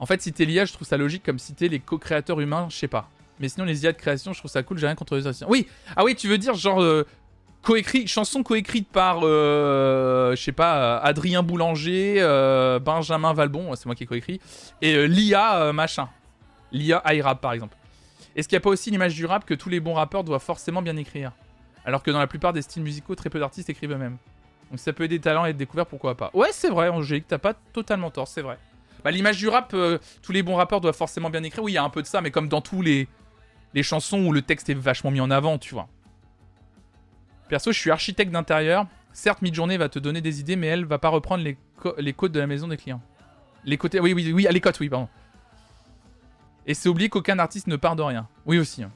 En 0.00 0.06
fait, 0.06 0.20
citer 0.20 0.44
l'IA, 0.44 0.64
je 0.64 0.72
trouve 0.72 0.86
ça 0.86 0.96
logique 0.96 1.22
comme 1.22 1.38
citer 1.38 1.68
les 1.68 1.78
co-créateurs 1.78 2.40
humains, 2.40 2.66
je 2.68 2.76
sais 2.76 2.88
pas. 2.88 3.08
Mais 3.38 3.48
sinon, 3.48 3.64
les 3.64 3.84
IA 3.84 3.92
de 3.92 3.96
création, 3.96 4.32
je 4.32 4.38
trouve 4.40 4.50
ça 4.50 4.64
cool, 4.64 4.78
j'ai 4.78 4.86
rien 4.86 4.96
contre 4.96 5.16
les 5.16 5.26
assistants. 5.28 5.46
Oui, 5.48 5.68
ah 5.94 6.02
oui, 6.04 6.16
tu 6.16 6.26
veux 6.26 6.38
dire 6.38 6.54
genre 6.54 6.82
euh, 6.82 7.06
chanson 8.06 8.42
coécrite 8.42 8.88
par, 8.88 9.20
euh, 9.22 10.34
je 10.34 10.42
sais 10.42 10.52
pas, 10.52 10.98
Adrien 10.98 11.42
Boulanger, 11.42 12.16
euh, 12.18 12.78
Benjamin 12.78 13.32
Valbon, 13.32 13.74
c'est 13.76 13.86
moi 13.86 13.94
qui 13.94 14.04
ai 14.04 14.06
coécrit, 14.06 14.40
et 14.80 15.06
l'IA 15.06 15.72
machin. 15.72 16.08
L'IA 16.72 17.02
iRap 17.14 17.40
par 17.40 17.52
exemple. 17.52 17.76
Est-ce 18.34 18.48
qu'il 18.48 18.56
n'y 18.56 18.62
a 18.62 18.62
pas 18.62 18.70
aussi 18.70 18.90
l'image 18.90 19.14
du 19.14 19.26
rap 19.26 19.44
que 19.44 19.54
tous 19.54 19.68
les 19.68 19.80
bons 19.80 19.94
rappeurs 19.94 20.24
doivent 20.24 20.42
forcément 20.42 20.82
bien 20.82 20.96
écrire? 20.96 21.32
Alors 21.84 22.02
que 22.02 22.10
dans 22.10 22.18
la 22.18 22.26
plupart 22.26 22.52
des 22.52 22.62
styles 22.62 22.82
musicaux, 22.82 23.14
très 23.14 23.28
peu 23.28 23.38
d'artistes 23.38 23.68
écrivent 23.68 23.92
eux-mêmes. 23.92 24.16
Donc 24.70 24.80
ça 24.80 24.92
peut 24.92 25.04
aider 25.04 25.18
des 25.18 25.22
talents 25.22 25.44
et 25.44 25.50
être 25.50 25.56
découvert, 25.56 25.86
pourquoi 25.86 26.16
pas. 26.16 26.30
Ouais, 26.32 26.48
c'est 26.52 26.70
vrai, 26.70 26.88
Angélique, 26.88 27.26
t'as 27.28 27.38
pas 27.38 27.54
totalement 27.72 28.10
tort, 28.10 28.28
c'est 28.28 28.40
vrai. 28.40 28.58
Bah, 29.04 29.10
l'image 29.10 29.36
du 29.36 29.48
rap, 29.48 29.74
tous 30.22 30.32
les 30.32 30.42
bons 30.42 30.54
rappeurs 30.54 30.80
doivent 30.80 30.96
forcément 30.96 31.28
bien 31.28 31.42
écrire. 31.42 31.62
Oui, 31.62 31.72
il 31.72 31.74
y 31.74 31.78
a 31.78 31.84
un 31.84 31.90
peu 31.90 32.00
de 32.00 32.06
ça, 32.06 32.20
mais 32.20 32.30
comme 32.30 32.48
dans 32.48 32.60
tous 32.60 32.80
les, 32.80 33.08
les 33.74 33.82
chansons 33.82 34.24
où 34.24 34.32
le 34.32 34.42
texte 34.42 34.70
est 34.70 34.74
vachement 34.74 35.10
mis 35.10 35.20
en 35.20 35.30
avant, 35.30 35.58
tu 35.58 35.74
vois. 35.74 35.88
Perso, 37.52 37.70
je 37.70 37.78
suis 37.78 37.90
architecte 37.90 38.32
d'intérieur. 38.32 38.86
Certes, 39.12 39.42
Midjourney 39.42 39.76
va 39.76 39.90
te 39.90 39.98
donner 39.98 40.22
des 40.22 40.40
idées, 40.40 40.56
mais 40.56 40.68
elle 40.68 40.86
va 40.86 40.96
pas 40.96 41.10
reprendre 41.10 41.44
les, 41.44 41.58
les 41.98 42.14
codes 42.14 42.32
de 42.32 42.40
la 42.40 42.46
maison 42.46 42.66
des 42.66 42.78
clients. 42.78 43.02
Les 43.66 43.76
côtés, 43.76 44.00
oui, 44.00 44.14
oui, 44.14 44.32
oui, 44.32 44.46
les 44.50 44.60
cotes, 44.62 44.80
oui, 44.80 44.88
pardon. 44.88 45.06
Et 46.66 46.72
c'est 46.72 46.88
oublié 46.88 47.10
qu'aucun 47.10 47.38
artiste 47.38 47.66
ne 47.66 47.76
part 47.76 47.94
de 47.94 48.00
rien. 48.00 48.26
Oui 48.46 48.58
aussi. 48.58 48.82
Hein. 48.82 48.90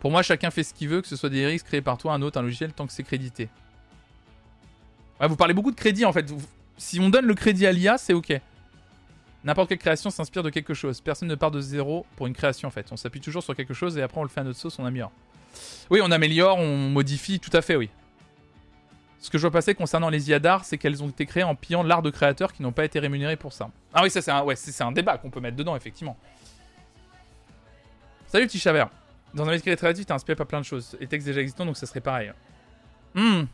Pour 0.00 0.10
moi, 0.10 0.24
chacun 0.24 0.50
fait 0.50 0.64
ce 0.64 0.74
qu'il 0.74 0.88
veut, 0.88 1.00
que 1.00 1.06
ce 1.06 1.14
soit 1.14 1.28
des 1.28 1.46
risques 1.46 1.66
créés 1.66 1.80
par 1.80 1.96
toi, 1.96 2.12
un 2.12 2.22
autre, 2.22 2.40
un 2.40 2.42
logiciel, 2.42 2.72
tant 2.72 2.88
que 2.88 2.92
c'est 2.92 3.04
crédité. 3.04 3.48
Ouais, 5.20 5.28
vous 5.28 5.36
parlez 5.36 5.54
beaucoup 5.54 5.70
de 5.70 5.76
crédit 5.76 6.04
en 6.04 6.12
fait. 6.12 6.28
Si 6.76 6.98
on 6.98 7.08
donne 7.08 7.26
le 7.26 7.34
crédit 7.34 7.68
à 7.68 7.72
l'IA, 7.72 7.98
c'est 7.98 8.14
ok. 8.14 8.32
N'importe 9.44 9.68
quelle 9.68 9.78
création 9.78 10.10
s'inspire 10.10 10.42
de 10.42 10.50
quelque 10.50 10.74
chose. 10.74 11.00
Personne 11.00 11.28
ne 11.28 11.36
part 11.36 11.52
de 11.52 11.60
zéro 11.60 12.04
pour 12.16 12.26
une 12.26 12.34
création 12.34 12.66
en 12.66 12.72
fait. 12.72 12.88
On 12.90 12.96
s'appuie 12.96 13.20
toujours 13.20 13.44
sur 13.44 13.54
quelque 13.54 13.74
chose 13.74 13.96
et 13.96 14.02
après 14.02 14.18
on 14.18 14.24
le 14.24 14.28
fait 14.28 14.40
à 14.40 14.44
notre 14.44 14.58
sauce, 14.58 14.76
on 14.80 14.84
améliore. 14.84 15.12
Oui, 15.90 16.00
on 16.02 16.10
améliore, 16.10 16.58
on 16.58 16.88
modifie, 16.88 17.40
tout 17.40 17.54
à 17.54 17.62
fait, 17.62 17.76
oui. 17.76 17.90
Ce 19.18 19.28
que 19.28 19.36
je 19.36 19.42
vois 19.42 19.50
passer 19.50 19.74
concernant 19.74 20.08
les 20.08 20.30
IA 20.30 20.38
d'art, 20.38 20.64
c'est 20.64 20.78
qu'elles 20.78 21.02
ont 21.02 21.08
été 21.08 21.26
créées 21.26 21.42
en 21.42 21.54
pillant 21.54 21.82
l'art 21.82 22.02
de 22.02 22.10
créateurs 22.10 22.52
qui 22.52 22.62
n'ont 22.62 22.72
pas 22.72 22.84
été 22.84 22.98
rémunérés 22.98 23.36
pour 23.36 23.52
ça. 23.52 23.70
Ah 23.92 24.02
oui, 24.02 24.10
ça 24.10 24.22
c'est 24.22 24.30
un, 24.30 24.42
ouais, 24.42 24.56
c'est 24.56 24.82
un 24.82 24.92
débat 24.92 25.18
qu'on 25.18 25.30
peut 25.30 25.40
mettre 25.40 25.56
dedans, 25.56 25.76
effectivement. 25.76 26.16
Salut 28.26 28.46
Tichaver. 28.46 28.86
Dans 29.34 29.46
un 29.46 29.50
métier 29.50 29.76
créatif, 29.76 30.06
t'es 30.06 30.12
inspiré 30.12 30.36
par 30.36 30.46
plein 30.46 30.60
de 30.60 30.64
choses. 30.64 30.96
Et 31.00 31.06
textes 31.06 31.26
déjà 31.26 31.40
existants, 31.40 31.66
donc 31.66 31.76
ça 31.76 31.86
serait 31.86 32.00
pareil. 32.00 32.32
Hmm, 33.14 33.44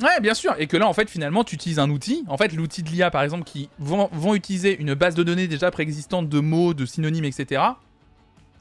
Ouais, 0.00 0.20
bien 0.20 0.34
sûr. 0.34 0.54
Et 0.58 0.66
que 0.68 0.76
là, 0.76 0.86
en 0.86 0.92
fait, 0.92 1.10
finalement, 1.10 1.42
tu 1.42 1.56
utilises 1.56 1.80
un 1.80 1.90
outil. 1.90 2.24
En 2.28 2.36
fait, 2.36 2.52
l'outil 2.52 2.82
de 2.82 2.90
l'IA, 2.90 3.10
par 3.10 3.22
exemple, 3.22 3.44
qui 3.44 3.68
vont, 3.78 4.34
utiliser 4.34 4.78
une 4.78 4.94
base 4.94 5.14
de 5.14 5.22
données 5.22 5.48
déjà 5.48 5.70
préexistante 5.70 6.28
de 6.28 6.40
mots, 6.40 6.72
de 6.72 6.86
synonymes, 6.86 7.24
etc. 7.24 7.62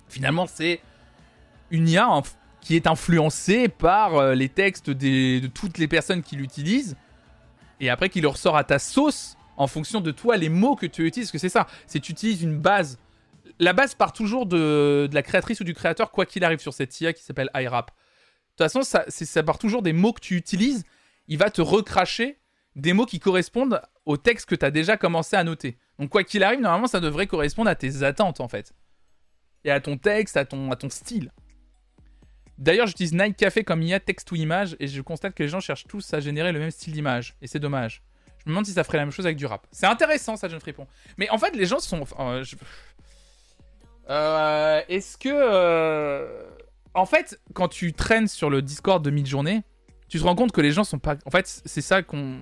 Finalement, 0.10 0.48
c'est 0.48 0.82
une 1.70 1.88
IA 1.88 2.08
qui 2.68 2.76
est 2.76 2.86
influencée 2.86 3.70
par 3.70 4.16
euh, 4.18 4.36
les 4.36 4.50
textes 4.50 4.90
de 4.90 5.48
toutes 5.48 5.78
les 5.78 5.88
personnes 5.88 6.22
qui 6.22 6.36
l'utilisent. 6.36 6.98
Et 7.80 7.90
après, 7.90 8.10
qui 8.10 8.20
leur 8.20 8.36
sort 8.36 8.58
à 8.58 8.66
ta 8.66 8.78
sauce 8.78 9.38
en 9.56 9.68
fonction 9.68 10.02
de 10.02 10.12
toi 10.12 10.36
les 10.36 10.50
mots 10.50 10.76
que 10.76 10.86
tu 10.86 11.08
utilises. 11.08 11.32
Que 11.32 11.38
c'est 11.38 11.48
ça. 11.48 11.66
C'est 11.86 12.02
tu 12.02 12.12
utilises 12.12 12.44
une 12.44 12.60
base 12.60 13.00
la 13.60 13.72
base 13.72 13.96
part 13.96 14.12
toujours 14.12 14.46
de, 14.46 15.10
la 15.14 15.24
créatrice 15.24 15.62
ou 15.62 15.64
du 15.64 15.74
créateur, 15.74 16.12
quoi 16.12 16.26
qu'il 16.26 16.44
arrive 16.44 16.60
sur 16.60 16.74
cette 16.74 17.00
IA 17.00 17.14
qui 17.14 17.24
s'appelle 17.24 17.50
iRap. 17.56 17.88
De 17.88 17.94
toute 18.66 18.72
façon, 18.72 18.82
ça, 18.82 19.06
ça 19.08 19.44
part 19.44 19.60
toujours 19.60 19.82
des 19.82 19.94
mots 19.94 20.12
que 20.12 20.20
tu 20.20 20.36
utilises. 20.36 20.84
Il 21.30 21.38
va 21.38 21.50
te 21.50 21.62
recracher 21.62 22.38
des 22.76 22.92
mots 22.92 23.06
qui 23.06 23.20
correspondent 23.20 23.82
au 24.06 24.18
texte 24.18 24.46
que 24.46 24.56
tu 24.56 24.66
as 24.66 24.72
déjà 24.72 24.98
commencé 24.98 25.38
à 25.38 25.44
noter. 25.46 25.78
Donc, 26.00 26.10
quoi 26.10 26.26
qu'il 26.26 26.44
arrive, 26.44 26.60
normalement, 26.60 26.88
ça 26.88 27.00
devrait 27.00 27.28
correspondre 27.28 27.70
à 27.70 27.76
tes 27.76 28.04
attentes, 28.04 28.42
en 28.42 28.50
fait. 28.50 28.74
Et 29.64 29.72
à 29.72 29.80
ton 29.80 29.98
texte, 29.98 30.36
à 30.36 30.44
ton, 30.44 30.70
à 30.70 30.76
ton 30.76 30.90
style. 30.90 31.32
D'ailleurs, 32.58 32.88
j'utilise 32.88 33.14
Night 33.14 33.36
Café 33.38 33.64
comme 33.64 33.82
IA 33.84 34.00
texte 34.00 34.32
ou 34.32 34.36
image 34.36 34.76
et 34.80 34.88
je 34.88 35.02
constate 35.02 35.34
que 35.36 35.44
les 35.44 35.50
gens 35.50 35.60
cherchent 35.60 35.86
tous 35.88 36.14
à 36.14 36.20
générer 36.20 36.52
le 36.52 36.60
même 36.60 36.72
style 36.72 36.94
d'image. 36.94 37.36
Et 37.42 37.48
c'est 37.48 37.60
dommage. 37.60 38.02
Je 38.40 38.44
me 38.46 38.52
demande 38.52 38.66
si 38.66 38.72
ça 38.74 38.84
ferait 38.84 38.98
la 38.98 39.06
même 39.06 39.12
chose 39.12 39.26
avec 39.26 39.38
du 39.38 39.46
rap. 39.46 39.68
C'est 39.72 39.86
intéressant, 39.86 40.36
ça, 40.38 40.48
Jeune 40.48 40.60
Fripon. 40.60 40.88
Mais 41.18 41.30
en 41.30 41.38
fait, 41.38 41.56
les 41.56 41.66
gens 41.66 41.80
sont. 41.80 42.04
euh, 42.20 42.44
je- 42.44 42.56
Euh, 44.10 44.82
Est-ce 44.90 45.18
que. 45.18 45.30
euh, 45.32 46.44
En 46.94 47.06
fait, 47.06 47.40
quand 47.54 47.68
tu 47.68 47.94
traînes 47.94 48.28
sur 48.28 48.50
le 48.50 48.62
Discord 48.64 49.04
de 49.06 49.12
mid-journée, 49.12 49.62
tu 50.10 50.18
te 50.18 50.24
rends 50.24 50.34
compte 50.36 50.52
que 50.52 50.62
les 50.62 50.72
gens 50.72 50.84
sont 50.84 50.98
pas. 50.98 51.16
En 51.26 51.30
fait, 51.30 51.62
c'est 51.66 51.82
ça 51.82 52.02
qu'on. 52.02 52.40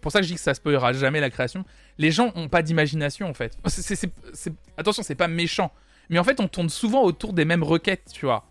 Pour 0.00 0.10
ça 0.10 0.18
que 0.18 0.24
je 0.24 0.30
dis 0.30 0.34
que 0.34 0.40
ça 0.40 0.54
spoilera 0.54 0.92
jamais 0.92 1.20
la 1.20 1.30
création. 1.30 1.64
Les 1.98 2.10
gens 2.10 2.32
ont 2.34 2.48
pas 2.48 2.62
d'imagination, 2.62 3.28
en 3.28 3.34
fait. 3.34 3.56
C'est- 3.68 3.94
c'est- 3.94 4.10
c'est- 4.32 4.52
Attention, 4.76 5.02
c'est 5.04 5.14
pas 5.14 5.28
méchant. 5.28 5.70
Mais 6.08 6.18
en 6.18 6.24
fait, 6.24 6.40
on 6.40 6.48
tourne 6.48 6.68
souvent 6.68 7.02
autour 7.04 7.32
des 7.32 7.44
mêmes 7.44 7.62
requêtes, 7.62 8.10
tu 8.12 8.26
vois. 8.26 8.44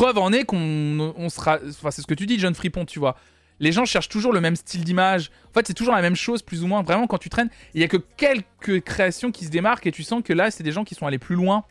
Preuve 0.00 0.16
en 0.16 0.32
est 0.32 0.44
qu'on 0.44 1.12
on 1.14 1.28
sera. 1.28 1.58
Enfin, 1.68 1.90
c'est 1.90 2.00
ce 2.00 2.06
que 2.06 2.14
tu 2.14 2.24
dis, 2.24 2.38
John 2.38 2.54
Fripon, 2.54 2.86
tu 2.86 2.98
vois. 2.98 3.16
Les 3.58 3.70
gens 3.70 3.84
cherchent 3.84 4.08
toujours 4.08 4.32
le 4.32 4.40
même 4.40 4.56
style 4.56 4.82
d'image. 4.82 5.30
En 5.50 5.52
fait, 5.52 5.66
c'est 5.66 5.74
toujours 5.74 5.94
la 5.94 6.00
même 6.00 6.16
chose, 6.16 6.40
plus 6.40 6.62
ou 6.62 6.66
moins. 6.66 6.82
Vraiment, 6.82 7.06
quand 7.06 7.18
tu 7.18 7.28
traînes, 7.28 7.50
il 7.74 7.82
y 7.82 7.84
a 7.84 7.88
que 7.88 7.98
quelques 7.98 8.82
créations 8.82 9.30
qui 9.30 9.44
se 9.44 9.50
démarquent 9.50 9.86
et 9.86 9.92
tu 9.92 10.02
sens 10.02 10.22
que 10.24 10.32
là, 10.32 10.50
c'est 10.50 10.62
des 10.62 10.72
gens 10.72 10.84
qui 10.84 10.94
sont 10.94 11.06
allés 11.06 11.18
plus 11.18 11.36
loin 11.36 11.64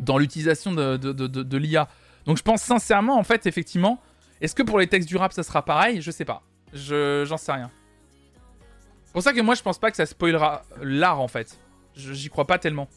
dans 0.00 0.16
l'utilisation 0.16 0.72
de, 0.72 1.56
l'IA. 1.58 1.86
Donc, 2.24 2.38
je 2.38 2.42
pense 2.42 2.62
sincèrement, 2.62 3.18
en 3.18 3.24
fait, 3.24 3.44
effectivement, 3.44 4.00
est-ce 4.40 4.54
que 4.54 4.62
pour 4.62 4.78
les 4.78 4.86
textes 4.86 5.10
du 5.10 5.18
rap, 5.18 5.34
ça 5.34 5.42
sera 5.42 5.62
pareil? 5.66 6.00
Je 6.00 6.10
sais 6.10 6.24
pas. 6.24 6.44
Je, 6.72 7.26
j'en 7.26 7.36
sais 7.36 7.52
rien. 7.52 7.70
C'est 9.04 9.12
pour 9.12 9.22
ça 9.22 9.34
que 9.34 9.40
moi, 9.42 9.54
je 9.54 9.60
pense 9.60 9.78
pas 9.78 9.90
que 9.90 9.98
ça 9.98 10.06
spoilera 10.06 10.62
l'art, 10.80 11.20
en 11.20 11.28
fait. 11.28 11.60
J'y 11.94 12.30
crois 12.30 12.46
pas 12.46 12.56
tellement. 12.56 12.88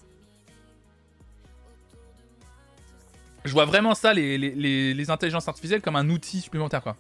Je 3.48 3.53
vois 3.53 3.65
vraiment 3.65 3.95
ça, 3.95 4.14
les, 4.14 4.38
les, 4.38 5.10
intelligences 5.10 5.48
artificielles, 5.48 5.82
comme 5.82 5.95
un 5.95 6.10
outil 6.10 6.41
supplémentaire, 6.41 6.84
quoi. 6.84 6.98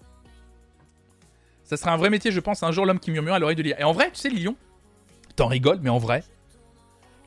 Ça 1.63 1.75
serait 1.75 1.91
un 1.91 1.97
vrai 1.97 2.09
métier, 2.09 2.31
je 2.31 2.39
pense, 2.39 2.63
un 2.63 2.71
jour 2.71 2.85
l'homme 2.85 2.99
qui 2.99 3.11
murmure 3.11 3.33
à 3.33 3.39
l'oreille 3.39 3.57
de 3.57 3.63
l'IA. 3.63 3.79
Et 3.81 3.83
en 3.83 3.91
vrai, 3.91 4.09
tu 4.11 4.19
sais, 4.19 4.29
Lilion, 4.29 4.55
t'en 5.35 5.47
rigoles, 5.47 5.79
mais 5.81 5.89
en 5.89 5.97
vrai, 5.97 6.23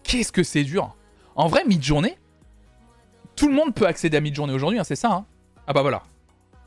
qu'est-ce 0.02 0.32
que 0.32 0.42
c'est 0.42 0.64
dur. 0.64 0.96
En 1.36 1.48
vrai, 1.48 1.64
mid-journée, 1.66 2.16
tout 3.36 3.48
le 3.48 3.54
monde 3.54 3.74
peut 3.74 3.86
accéder 3.86 4.16
à 4.16 4.20
mid-journée 4.20 4.54
aujourd'hui, 4.54 4.78
hein, 4.78 4.84
c'est 4.84 4.96
ça. 4.96 5.12
Hein 5.12 5.26
ah 5.66 5.74
bah 5.74 5.82
voilà. 5.82 6.02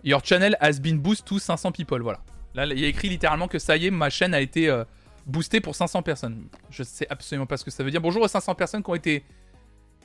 Your 0.03 0.23
channel 0.23 0.55
has 0.61 0.79
been 0.79 0.99
boosted 0.99 1.25
to 1.25 1.39
500 1.39 1.71
people, 1.71 2.01
voilà. 2.01 2.19
Là, 2.53 2.67
il 2.67 2.79
y 2.79 2.85
a 2.85 2.87
écrit 2.87 3.09
littéralement 3.09 3.47
que 3.47 3.57
ça 3.57 3.75
y 3.77 3.87
est, 3.87 3.91
ma 3.91 4.11
chaîne 4.11 4.35
a 4.35 4.41
été 4.41 4.69
euh, 4.69 4.83
boostée 5.25 5.59
pour 5.59 5.75
500 5.75 6.03
personnes. 6.03 6.47
Je 6.69 6.83
sais 6.83 7.07
absolument 7.09 7.47
pas 7.47 7.57
ce 7.57 7.65
que 7.65 7.71
ça 7.71 7.83
veut 7.83 7.89
dire. 7.89 8.01
Bonjour 8.01 8.21
aux 8.21 8.27
500 8.27 8.53
personnes 8.53 8.83
qui 8.83 8.89
ont 8.91 8.95
été, 8.95 9.23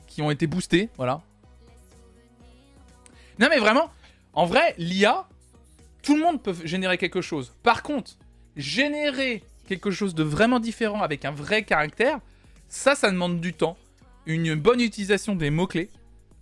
qui 0.07 0.23
ont 0.23 0.31
été 0.31 0.47
boostées, 0.47 0.89
voilà. 0.97 1.21
Non 3.39 3.47
mais 3.49 3.59
vraiment, 3.59 3.89
en 4.33 4.45
vrai, 4.45 4.75
l'IA, 4.77 5.27
tout 6.03 6.15
le 6.15 6.21
monde 6.21 6.41
peut 6.43 6.55
générer 6.65 6.97
quelque 6.97 7.21
chose. 7.21 7.53
Par 7.63 7.83
contre, 7.83 8.11
générer 8.55 9.43
quelque 9.67 9.91
chose 9.91 10.13
de 10.15 10.23
vraiment 10.23 10.59
différent 10.59 11.01
avec 11.01 11.25
un 11.25 11.31
vrai 11.31 11.63
caractère, 11.63 12.19
ça, 12.67 12.95
ça 12.95 13.09
demande 13.11 13.39
du 13.39 13.53
temps, 13.53 13.77
une 14.25 14.55
bonne 14.55 14.81
utilisation 14.81 15.35
des 15.35 15.49
mots-clés. 15.49 15.89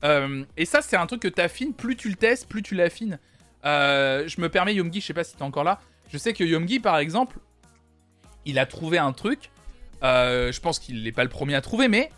Euh, 0.03 0.43
et 0.57 0.65
ça, 0.65 0.81
c'est 0.81 0.97
un 0.97 1.05
truc 1.07 1.21
que 1.21 1.27
tu 1.27 1.41
affines, 1.41 1.73
plus 1.73 1.95
tu 1.95 2.09
le 2.09 2.15
testes, 2.15 2.47
plus 2.47 2.63
tu 2.63 2.75
l'affines. 2.75 3.19
Euh, 3.65 4.27
je 4.27 4.41
me 4.41 4.49
permets, 4.49 4.75
Yomgi, 4.75 5.01
je 5.01 5.07
sais 5.07 5.13
pas 5.13 5.23
si 5.23 5.35
t'es 5.35 5.43
encore 5.43 5.63
là. 5.63 5.79
Je 6.11 6.17
sais 6.17 6.33
que 6.33 6.43
Yomgi, 6.43 6.79
par 6.79 6.97
exemple, 6.97 7.37
il 8.45 8.59
a 8.59 8.65
trouvé 8.65 8.97
un 8.97 9.13
truc. 9.13 9.51
euh, 10.03 10.51
je 10.51 10.61
pense 10.61 10.79
qu'il 10.79 11.03
n'est 11.03 11.11
pas 11.11 11.23
le 11.23 11.29
premier 11.29 11.55
à 11.55 11.61
trouver, 11.61 11.87
mais 11.87 12.11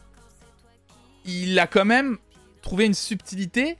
il 1.25 1.57
a 1.59 1.67
quand 1.67 1.85
même 1.85 2.17
trouvé 2.61 2.85
une 2.85 2.93
subtilité 2.93 3.77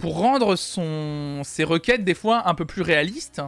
pour 0.00 0.18
rendre 0.18 0.56
ses 0.56 1.64
requêtes 1.64 2.04
des 2.04 2.14
fois 2.14 2.48
un 2.48 2.54
peu 2.54 2.64
plus 2.64 2.82
réalistes. 2.82 3.42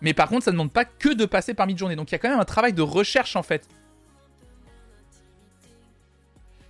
Mais 0.00 0.14
par 0.14 0.28
contre, 0.28 0.44
ça 0.44 0.50
ne 0.50 0.54
demande 0.54 0.70
pas 0.70 0.84
que 0.84 1.12
de 1.12 1.24
passer 1.24 1.54
par 1.54 1.66
mid-journée. 1.66 1.96
Donc 1.96 2.10
il 2.10 2.12
y 2.12 2.14
a 2.14 2.18
quand 2.18 2.28
même 2.28 2.38
un 2.38 2.44
travail 2.44 2.72
de 2.72 2.82
recherche 2.82 3.36
en 3.36 3.42
fait. 3.42 3.66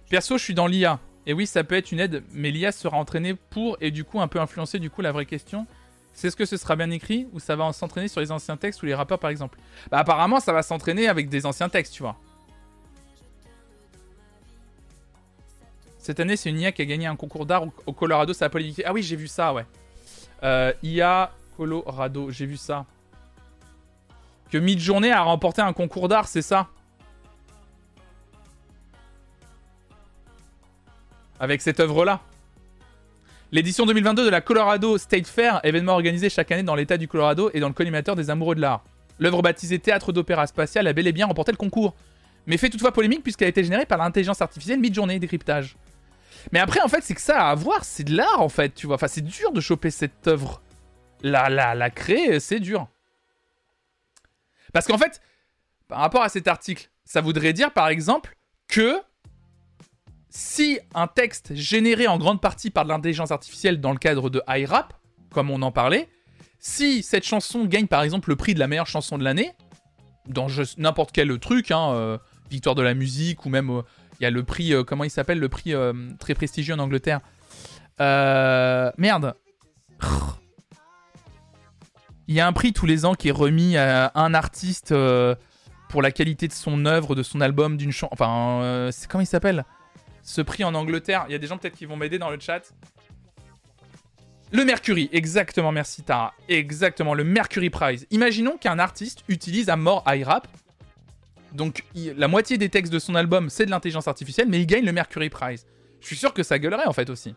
Perso, 0.09 0.39
je 0.39 0.45
suis 0.45 0.55
dans 0.55 0.67
l'IA. 0.67 1.01
Et 1.27 1.35
oui, 1.35 1.47
ça 1.47 1.63
peut 1.63 1.75
être 1.75 1.93
une 1.93 2.01
aide, 2.01 2.23
mais 2.33 2.51
l'IA 2.51 2.73
sera 2.73 2.97
entraînée 2.97 3.35
pour 3.35 3.77
et 3.83 3.91
du 3.91 4.05
coup 4.05 4.21
un 4.21 4.29
peu 4.29 4.41
influencer. 4.41 4.79
Du 4.79 4.89
coup, 4.89 5.03
la 5.03 5.13
vraie 5.13 5.27
question, 5.27 5.67
c'est 6.15 6.29
est-ce 6.29 6.37
que 6.37 6.47
ce 6.47 6.57
sera 6.57 6.75
bien 6.75 6.91
écrit 6.91 7.29
ou 7.33 7.41
ça 7.41 7.55
va 7.55 7.71
s'entraîner 7.73 8.09
sur 8.09 8.21
les 8.21 8.33
anciens 8.33 8.57
textes 8.57 8.83
ou 8.83 8.87
les 8.87 8.95
rappeurs 8.95 9.19
par 9.19 9.31
exemple? 9.31 9.59
Bah 9.91 9.99
apparemment, 9.99 10.41
ça 10.41 10.55
va 10.55 10.63
s'entraîner 10.63 11.07
avec 11.07 11.29
des 11.29 11.45
anciens 11.45 11.69
textes, 11.69 11.93
tu 11.93 12.03
vois. 12.03 12.17
Cette 16.09 16.21
année, 16.21 16.39
c'est 16.39 16.49
une 16.49 16.59
IA 16.59 16.73
qui 16.73 16.81
a 16.81 16.87
gagné 16.87 17.05
un 17.07 17.17
concours 17.17 17.45
d'art 17.45 17.65
au- 17.85 17.93
Colorado, 17.93 18.33
ça 18.33 18.47
a 18.47 18.49
polémiqué. 18.49 18.83
Ah 18.87 18.95
oui, 18.95 19.03
j'ai 19.03 19.15
vu 19.15 19.27
ça, 19.27 19.53
ouais. 19.53 19.67
Euh, 20.43 20.73
IA 20.83 21.31
Colorado, 21.55 22.31
j'ai 22.31 22.47
vu 22.47 22.57
ça. 22.57 22.87
Que 24.51 24.57
Midjourney 24.57 25.11
a 25.11 25.21
remporté 25.21 25.61
un 25.61 25.75
concours 25.75 26.09
d'art, 26.09 26.27
c'est 26.27 26.41
ça? 26.41 26.69
Avec 31.39 31.61
cette 31.61 31.79
œuvre-là. 31.79 32.23
L'édition 33.53 33.85
2022 33.85 34.25
de 34.25 34.31
la 34.31 34.41
Colorado 34.41 34.97
State 34.97 35.27
Fair, 35.27 35.61
événement 35.63 35.93
organisé 35.93 36.31
chaque 36.31 36.51
année 36.53 36.63
dans 36.63 36.75
l'état 36.75 36.97
du 36.97 37.07
Colorado 37.07 37.51
et 37.53 37.61
dans 37.61 37.69
le 37.69 37.75
collimateur 37.75 38.17
des 38.17 38.31
amoureux 38.31 38.55
de 38.55 38.63
l'art. 38.63 38.83
L'œuvre 39.19 39.43
baptisée 39.43 39.79
Théâtre 39.79 40.13
d'opéra 40.13 40.47
spatial 40.47 40.87
a 40.87 40.95
bel 40.95 41.07
et 41.07 41.13
bien 41.13 41.27
remporté 41.27 41.53
le 41.53 41.59
concours. 41.59 41.95
Mais 42.47 42.57
fait 42.57 42.71
toutefois 42.71 42.93
polémique 42.93 43.23
puisqu'elle 43.23 43.45
a 43.45 43.51
été 43.51 43.63
générée 43.63 43.85
par 43.85 43.99
l'intelligence 43.99 44.41
artificielle 44.41 44.81
Midjourney 44.81 45.19
décryptage. 45.19 45.77
Mais 46.53 46.59
après, 46.59 46.81
en 46.81 46.89
fait, 46.89 47.03
c'est 47.03 47.15
que 47.15 47.21
ça 47.21 47.49
à 47.49 47.55
voir, 47.55 47.85
c'est 47.85 48.05
de 48.05 48.17
l'art 48.17 48.41
en 48.41 48.49
fait, 48.49 48.75
tu 48.75 48.87
vois. 48.87 48.97
Enfin, 48.97 49.09
c'est 49.09 49.25
dur 49.25 49.53
de 49.53 49.61
choper 49.61 49.91
cette 49.91 50.27
œuvre. 50.29 50.63
La, 51.23 51.49
la, 51.49 51.75
la 51.75 51.91
créer, 51.91 52.39
c'est 52.41 52.61
dur. 52.61 52.87
Parce 54.73 54.87
qu'en 54.87 54.99
fait, 54.99 55.21
par 55.89 55.99
rapport 56.01 56.23
à 56.23 56.29
cet 56.29 56.47
article, 56.49 56.91
ça 57.05 57.21
voudrait 57.21 57.53
dire 57.53 57.73
par 57.73 57.89
exemple 57.89 58.37
que 58.69 59.01
si 60.31 60.79
un 60.95 61.07
texte 61.07 61.55
généré 61.55 62.07
en 62.07 62.19
grande 62.19 62.41
partie 62.41 62.71
par 62.71 62.85
de 62.85 62.91
l'intelligence 62.91 63.31
artificielle 63.31 63.81
dans 63.81 63.93
le 63.93 63.99
cadre 63.99 64.31
de 64.31 64.43
iRap, 64.49 64.95
comme 65.31 65.51
on 65.51 65.63
en 65.63 65.73
parlait, 65.73 66.09
si 66.61 67.03
cette 67.03 67.25
chanson 67.25 67.65
gagne 67.65 67.87
par 67.87 68.03
exemple 68.03 68.29
le 68.29 68.37
prix 68.37 68.55
de 68.55 68.59
la 68.59 68.69
meilleure 68.69 68.87
chanson 68.87 69.19
de 69.19 69.25
l'année, 69.25 69.53
dans 70.27 70.49
n'importe 70.77 71.13
quel 71.13 71.37
truc, 71.39 71.71
hein, 71.71 71.93
euh, 71.95 72.19
victoire 72.51 72.75
de 72.75 72.83
la 72.83 72.95
musique 72.95 73.47
ou 73.47 73.49
même 73.49 73.71
euh, 73.71 73.83
il 74.21 74.25
y 74.25 74.27
a 74.27 74.31
le 74.31 74.43
prix, 74.43 74.73
euh, 74.73 74.85
comment 74.85 75.05
il 75.05 75.11
s'appelle, 75.11 75.39
le 75.39 75.49
prix 75.49 75.75
euh, 75.75 75.93
très 76.19 76.35
prestigieux 76.35 76.75
en 76.75 76.79
Angleterre. 76.79 77.21
Euh, 78.01 78.91
merde. 78.99 79.35
Il 82.27 82.35
y 82.35 82.41
a 82.41 82.47
un 82.47 82.53
prix 82.53 82.73
tous 82.73 82.87
les 82.87 83.05
ans 83.05 83.15
qui 83.15 83.29
est 83.29 83.33
remis 83.33 83.77
à 83.79 84.13
un 84.15 84.35
artiste 84.35 84.95
pour 85.89 86.03
la 86.03 86.11
qualité 86.11 86.47
de 86.47 86.53
son 86.53 86.85
œuvre, 86.85 87.15
de 87.15 87.23
son 87.23 87.41
album, 87.41 87.79
d'une 87.79 87.91
chanson. 87.91 88.13
Enfin, 88.13 88.91
c'est 88.93 89.09
comment 89.09 89.23
il 89.23 89.27
s'appelle? 89.27 89.65
Ce 90.23 90.43
prix 90.43 90.63
en 90.63 90.75
Angleterre. 90.75 91.25
Il 91.29 91.33
y 91.33 91.35
a 91.35 91.39
des 91.39 91.47
gens 91.47 91.57
peut-être 91.57 91.75
qui 91.75 91.87
vont 91.87 91.97
m'aider 91.97 92.19
dans 92.19 92.29
le 92.29 92.39
chat. 92.39 92.75
Le 94.51 94.63
Mercury, 94.65 95.09
exactement, 95.11 95.73
merci 95.73 96.03
Tara. 96.03 96.35
Exactement, 96.51 97.15
le 97.15 97.25
Mercury 97.25 97.71
Prize. 97.71 98.07
Imaginons 98.11 98.59
qu'un 98.59 98.79
artiste 98.79 99.25
utilise 99.29 99.71
à 99.71 99.77
mort 99.77 100.05
iRap. 100.07 100.49
Donc, 101.53 101.85
la 101.95 102.29
moitié 102.29 102.59
des 102.59 102.69
textes 102.69 102.93
de 102.93 102.99
son 102.99 103.15
album, 103.15 103.51
c'est 103.51 103.67
de 103.67 103.71
l'intelligence 103.71 104.09
artificielle, 104.09 104.49
mais 104.49 104.61
il 104.61 104.67
gagne 104.67 104.85
le 104.85 104.93
Mercury 104.93 105.31
Prize. 105.31 105.67
Je 106.01 106.07
suis 106.07 106.17
sûr 106.17 106.33
que 106.33 106.43
ça 106.43 106.59
gueulerait 106.59 106.87
en 106.87 106.93
fait 106.93 107.11
aussi. 107.11 107.35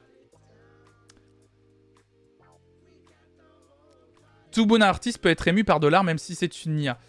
Tout 4.51 4.65
bon 4.65 4.81
artiste 4.81 5.19
peut 5.19 5.29
être 5.29 5.47
ému 5.47 5.63
par 5.63 5.79
de 5.79 5.87
l'art, 5.87 6.03
même 6.03 6.17
si 6.17 6.35
c'est 6.35 6.65
une 6.65 6.79
IA. 6.79 6.99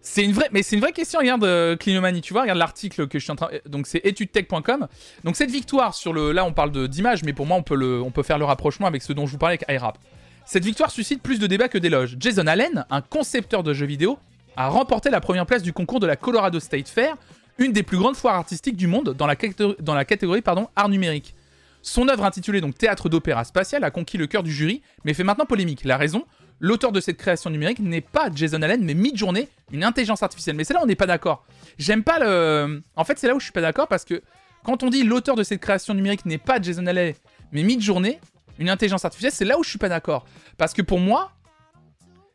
C'est 0.00 0.24
une 0.24 0.32
vraie, 0.32 0.48
mais 0.50 0.64
c'est 0.64 0.74
une 0.74 0.82
vraie 0.82 0.92
question. 0.92 1.20
Regarde 1.20 1.44
euh, 1.44 1.76
tu 1.76 2.32
vois, 2.32 2.42
regarde 2.42 2.58
l'article 2.58 3.06
que 3.06 3.18
je 3.18 3.24
suis 3.24 3.30
en 3.30 3.36
train. 3.36 3.50
Donc 3.66 3.86
c'est 3.86 4.04
étudetech.com. 4.04 4.88
Donc 5.22 5.36
cette 5.36 5.50
victoire 5.50 5.94
sur 5.94 6.12
le, 6.12 6.32
là 6.32 6.44
on 6.44 6.52
parle 6.52 6.88
d'image, 6.88 7.22
mais 7.22 7.32
pour 7.32 7.46
moi 7.46 7.56
on 7.56 7.62
peut 7.62 7.76
le, 7.76 8.02
on 8.02 8.10
peut 8.10 8.24
faire 8.24 8.38
le 8.38 8.44
rapprochement 8.44 8.88
avec 8.88 9.02
ce 9.02 9.12
dont 9.12 9.26
je 9.26 9.32
vous 9.32 9.38
parlais 9.38 9.58
avec 9.60 9.68
iRap. 9.68 9.98
Cette 10.44 10.64
victoire 10.64 10.90
suscite 10.90 11.22
plus 11.22 11.38
de 11.38 11.46
débats 11.46 11.68
que 11.68 11.78
d'éloges. 11.78 12.16
Jason 12.18 12.48
Allen, 12.48 12.84
un 12.90 13.00
concepteur 13.00 13.62
de 13.62 13.72
jeux 13.72 13.86
vidéo, 13.86 14.18
a 14.56 14.68
remporté 14.68 15.10
la 15.10 15.20
première 15.20 15.46
place 15.46 15.62
du 15.62 15.72
concours 15.72 16.00
de 16.00 16.06
la 16.06 16.16
Colorado 16.16 16.60
State 16.60 16.88
Fair, 16.88 17.16
une 17.58 17.72
des 17.72 17.82
plus 17.82 17.98
grandes 17.98 18.16
foires 18.16 18.34
artistiques 18.34 18.76
du 18.76 18.86
monde 18.86 19.14
dans 19.14 19.26
la, 19.26 19.36
catégorie- 19.36 20.42
art 20.76 20.88
numérique. 20.88 21.34
Son 21.82 22.08
œuvre 22.08 22.24
intitulée 22.24 22.60
donc 22.60 22.78
Théâtre 22.78 23.08
d'opéra 23.08 23.44
spatial 23.44 23.82
a 23.84 23.90
conquis 23.90 24.16
le 24.18 24.26
cœur 24.26 24.42
du 24.42 24.52
jury, 24.52 24.82
mais 25.04 25.14
fait 25.14 25.24
maintenant 25.24 25.46
polémique. 25.46 25.84
La 25.84 25.96
raison 25.96 26.24
L'auteur 26.60 26.92
de 26.92 27.00
cette 27.00 27.16
création 27.16 27.50
numérique 27.50 27.80
n'est 27.80 28.00
pas 28.00 28.30
Jason 28.32 28.62
Allen, 28.62 28.84
mais 28.84 28.94
Midjourney, 28.94 29.48
une 29.72 29.82
intelligence 29.82 30.22
artificielle. 30.22 30.54
Mais 30.54 30.62
c'est 30.62 30.72
là 30.72 30.78
où 30.80 30.84
on 30.84 30.86
n'est 30.86 30.94
pas 30.94 31.06
d'accord. 31.06 31.44
J'aime 31.76 32.04
pas 32.04 32.20
le. 32.20 32.80
En 32.94 33.02
fait, 33.02 33.18
c'est 33.18 33.26
là 33.26 33.34
où 33.34 33.40
je 33.40 33.44
suis 33.46 33.52
pas 33.52 33.60
d'accord 33.62 33.88
parce 33.88 34.04
que 34.04 34.22
Quand 34.64 34.84
on 34.84 34.88
dit 34.90 35.02
l'auteur 35.02 35.34
de 35.34 35.42
cette 35.42 35.60
création 35.60 35.92
numérique 35.92 36.24
n'est 36.24 36.38
pas 36.38 36.62
Jason 36.62 36.86
Allen, 36.86 37.14
mais 37.50 37.64
Midjourney, 37.64 38.20
une 38.60 38.70
intelligence 38.70 39.04
artificielle, 39.04 39.32
c'est 39.32 39.44
là 39.44 39.58
où 39.58 39.64
je 39.64 39.70
suis 39.70 39.78
pas 39.78 39.88
d'accord. 39.88 40.24
Parce 40.56 40.72
que 40.72 40.82
pour 40.82 41.00
moi, 41.00 41.32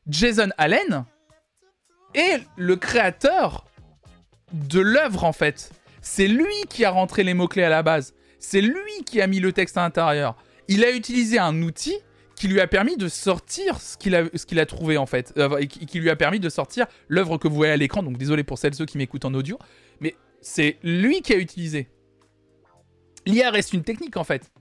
Jason 0.09 0.49
Allen 0.57 1.05
est 2.13 2.41
le 2.55 2.75
créateur 2.75 3.65
de 4.53 4.79
l'œuvre 4.79 5.23
en 5.23 5.33
fait. 5.33 5.71
C'est 6.01 6.27
lui 6.27 6.53
qui 6.69 6.85
a 6.85 6.89
rentré 6.89 7.23
les 7.23 7.33
mots-clés 7.33 7.63
à 7.63 7.69
la 7.69 7.83
base. 7.83 8.13
C'est 8.39 8.61
lui 8.61 9.03
qui 9.05 9.21
a 9.21 9.27
mis 9.27 9.39
le 9.39 9.51
texte 9.51 9.77
à 9.77 9.81
l'intérieur. 9.81 10.35
Il 10.67 10.83
a 10.83 10.91
utilisé 10.91 11.39
un 11.39 11.61
outil 11.61 11.97
qui 12.35 12.47
lui 12.47 12.61
a 12.61 12.67
permis 12.67 12.97
de 12.97 13.07
sortir 13.07 13.81
ce 13.81 13.97
qu'il 13.97 14.15
a, 14.59 14.65
trouvé 14.65 14.97
en 14.97 15.05
fait. 15.05 15.33
Euh, 15.37 15.57
et 15.57 15.67
qui 15.67 15.99
lui 15.99 16.09
a 16.09 16.15
permis 16.15 16.39
de 16.39 16.49
sortir 16.49 16.85
l'œuvre 17.07 17.37
que 17.37 17.47
vous 17.47 17.55
voyez 17.55 17.73
à 17.73 17.77
l'écran. 17.77 18.03
Donc 18.03 18.17
désolé 18.17 18.43
pour 18.43 18.57
celles 18.57 18.75
ceux 18.75 18.85
qui 18.85 18.97
m'écoutent 18.97 19.25
en 19.25 19.33
audio. 19.33 19.57
Mais 19.99 20.15
c'est 20.41 20.77
lui 20.83 21.21
qui 21.21 21.33
a 21.33 21.37
utilisé. 21.37 21.89
L'IA 23.25 23.49
reste 23.49 23.73
une 23.73 23.83
technique 23.83 24.17
en 24.17 24.23
fait. 24.23 24.51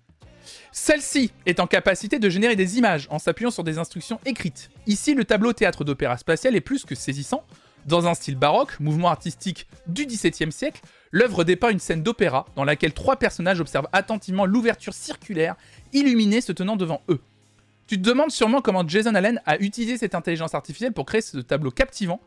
Celle-ci 0.73 1.33
est 1.47 1.61
en 1.61 1.67
capacité 1.67 2.19
de 2.19 2.29
générer 2.29 2.57
des 2.57 2.79
images 2.79 3.07
en 3.11 3.19
s'appuyant 3.19 3.51
sur 3.51 3.65
des 3.65 3.79
instructions 3.79 4.21
écrites. 4.25 4.71
Ici, 4.87 5.15
le 5.15 5.25
tableau 5.25 5.53
théâtre 5.53 5.85
d'opéra 5.85 6.17
spatial 6.17 6.57
est 6.57 6.61
plus 6.61 6.85
que 6.85 6.95
saisissant. 6.95 7.45
Dans 7.87 8.09
un 8.09 8.15
style 8.15 8.37
baroque, 8.37 8.81
mouvement 8.81 9.09
artistique 9.09 9.69
du 9.87 10.07
XVIIe 10.07 10.51
siècle, 10.51 10.81
l'œuvre 11.13 11.45
dépeint 11.45 11.71
une 11.71 11.79
scène 11.79 12.03
d'opéra 12.03 12.47
dans 12.57 12.65
laquelle 12.65 12.93
trois 12.93 13.17
personnages 13.17 13.61
observent 13.61 13.89
attentivement 13.93 14.45
l'ouverture 14.45 14.93
circulaire 14.93 15.55
illuminée 15.93 16.41
se 16.41 16.51
tenant 16.51 16.75
devant 16.75 17.03
eux. 17.09 17.21
Tu 17.87 17.97
te 17.97 18.03
demandes 18.03 18.33
sûrement 18.33 18.61
comment 18.61 18.87
Jason 18.87 19.15
Allen 19.15 19.41
a 19.47 19.59
utilisé 19.59 19.99
cette 19.99 20.17
intelligence 20.17 20.55
artificielle 20.55 20.93
pour 20.93 21.07
créer 21.07 21.21
ce 21.21 21.39
tableau 21.39 21.71
captivant. 21.71 22.21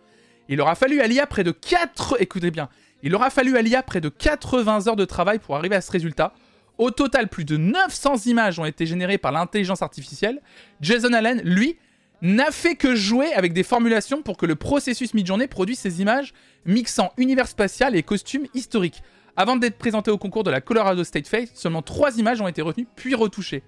Il 0.47 0.61
aura 0.61 0.75
fallu 0.75 1.01
à 1.01 1.07
l'IA 1.07 1.27
près 1.27 1.43
de 1.43 1.51
4... 1.51 2.21
Écoutez 2.21 2.51
bien, 2.51 2.69
il 3.03 3.13
aura 3.13 3.29
fallu 3.29 3.57
à 3.57 3.61
l'IA 3.61 3.83
près 3.83 3.99
de 3.99 4.07
80 4.07 4.87
heures 4.87 4.95
de 4.95 5.05
travail 5.05 5.39
pour 5.39 5.57
arriver 5.57 5.75
à 5.75 5.81
ce 5.81 5.91
résultat. 5.91 6.33
Au 6.79 6.91
total, 6.91 7.27
plus 7.27 7.43
de 7.43 7.57
900 7.57 8.25
images 8.25 8.57
ont 8.57 8.63
été 8.63 8.85
générées 8.85 9.17
par 9.17 9.33
l'intelligence 9.33 9.81
artificielle. 9.81 10.41
Jason 10.79 11.11
Allen, 11.11 11.41
lui, 11.43 11.77
n'a 12.21 12.51
fait 12.51 12.75
que 12.75 12.95
jouer 12.95 13.33
avec 13.33 13.51
des 13.51 13.63
formulations 13.63 14.21
pour 14.21 14.37
que 14.37 14.45
le 14.45 14.55
processus 14.55 15.13
Midjourney 15.13 15.47
produise 15.47 15.77
ces 15.77 16.01
images 16.01 16.33
mixant 16.65 17.11
univers 17.17 17.47
spatial 17.47 17.97
et 17.97 18.03
costumes 18.03 18.47
historiques. 18.53 19.03
Avant 19.35 19.57
d'être 19.57 19.77
présenté 19.77 20.09
au 20.09 20.17
concours 20.17 20.43
de 20.43 20.51
la 20.51 20.61
Colorado 20.61 21.03
State 21.03 21.27
Fair, 21.27 21.47
seulement 21.53 21.81
3 21.81 22.17
images 22.17 22.39
ont 22.39 22.47
été 22.47 22.61
retenues 22.61 22.87
puis 22.95 23.13
retouchées. 23.13 23.61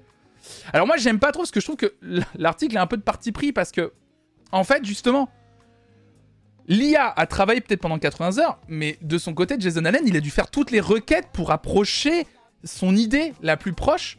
Alors 0.72 0.88
moi 0.88 0.96
j'aime 0.96 1.20
pas 1.20 1.34
trop 1.34 1.44
parce 1.44 1.52
que 1.52 1.60
je 1.60 1.66
trouve 1.66 1.78
que 1.78 1.94
l'article 2.36 2.76
est 2.76 2.80
un 2.80 2.88
peu 2.88 2.98
de 2.98 3.04
parti 3.04 3.32
pris 3.32 3.52
parce 3.52 3.72
que 3.72 3.92
en 4.52 4.64
fait 4.64 4.84
justement 4.86 5.30
L'IA 6.68 7.12
a 7.16 7.26
travaillé 7.26 7.60
peut-être 7.60 7.82
pendant 7.82 8.00
80 8.00 8.38
heures, 8.38 8.60
mais 8.68 8.98
de 9.02 9.18
son 9.18 9.34
côté, 9.34 9.56
Jason 9.60 9.84
Allen, 9.84 10.04
il 10.06 10.16
a 10.16 10.22
dû 10.22 10.30
faire 10.30 10.50
toutes 10.50 10.72
les 10.72 10.80
requêtes 10.80 11.28
pour 11.34 11.52
approcher 11.52 12.26
son 12.64 12.96
idée 12.96 13.34
la 13.42 13.58
plus 13.58 13.74
proche. 13.74 14.18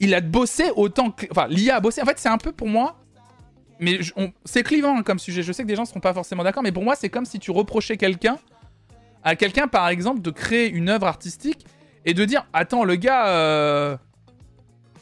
Il 0.00 0.14
a 0.14 0.20
bossé 0.20 0.70
autant 0.76 1.10
que. 1.10 1.26
Enfin, 1.30 1.46
l'IA 1.48 1.76
a 1.76 1.80
bossé. 1.80 2.02
En 2.02 2.04
fait, 2.04 2.18
c'est 2.18 2.28
un 2.28 2.38
peu 2.38 2.52
pour 2.52 2.68
moi. 2.68 3.00
Mais 3.80 3.98
c'est 4.44 4.62
clivant 4.62 5.02
comme 5.02 5.18
sujet. 5.18 5.42
Je 5.42 5.52
sais 5.52 5.62
que 5.62 5.68
des 5.68 5.76
gens 5.76 5.82
ne 5.82 5.88
seront 5.88 6.00
pas 6.00 6.14
forcément 6.14 6.44
d'accord, 6.44 6.62
mais 6.62 6.72
pour 6.72 6.84
moi, 6.84 6.94
c'est 6.94 7.08
comme 7.08 7.24
si 7.24 7.38
tu 7.38 7.50
reprochais 7.50 7.96
quelqu'un, 7.96 8.38
à 9.24 9.34
quelqu'un 9.36 9.66
par 9.66 9.88
exemple, 9.88 10.20
de 10.20 10.30
créer 10.30 10.70
une 10.70 10.88
œuvre 10.88 11.06
artistique 11.06 11.66
et 12.04 12.14
de 12.14 12.24
dire 12.24 12.46
Attends, 12.52 12.84
le 12.84 12.96
gars, 12.96 13.28
euh, 13.28 13.96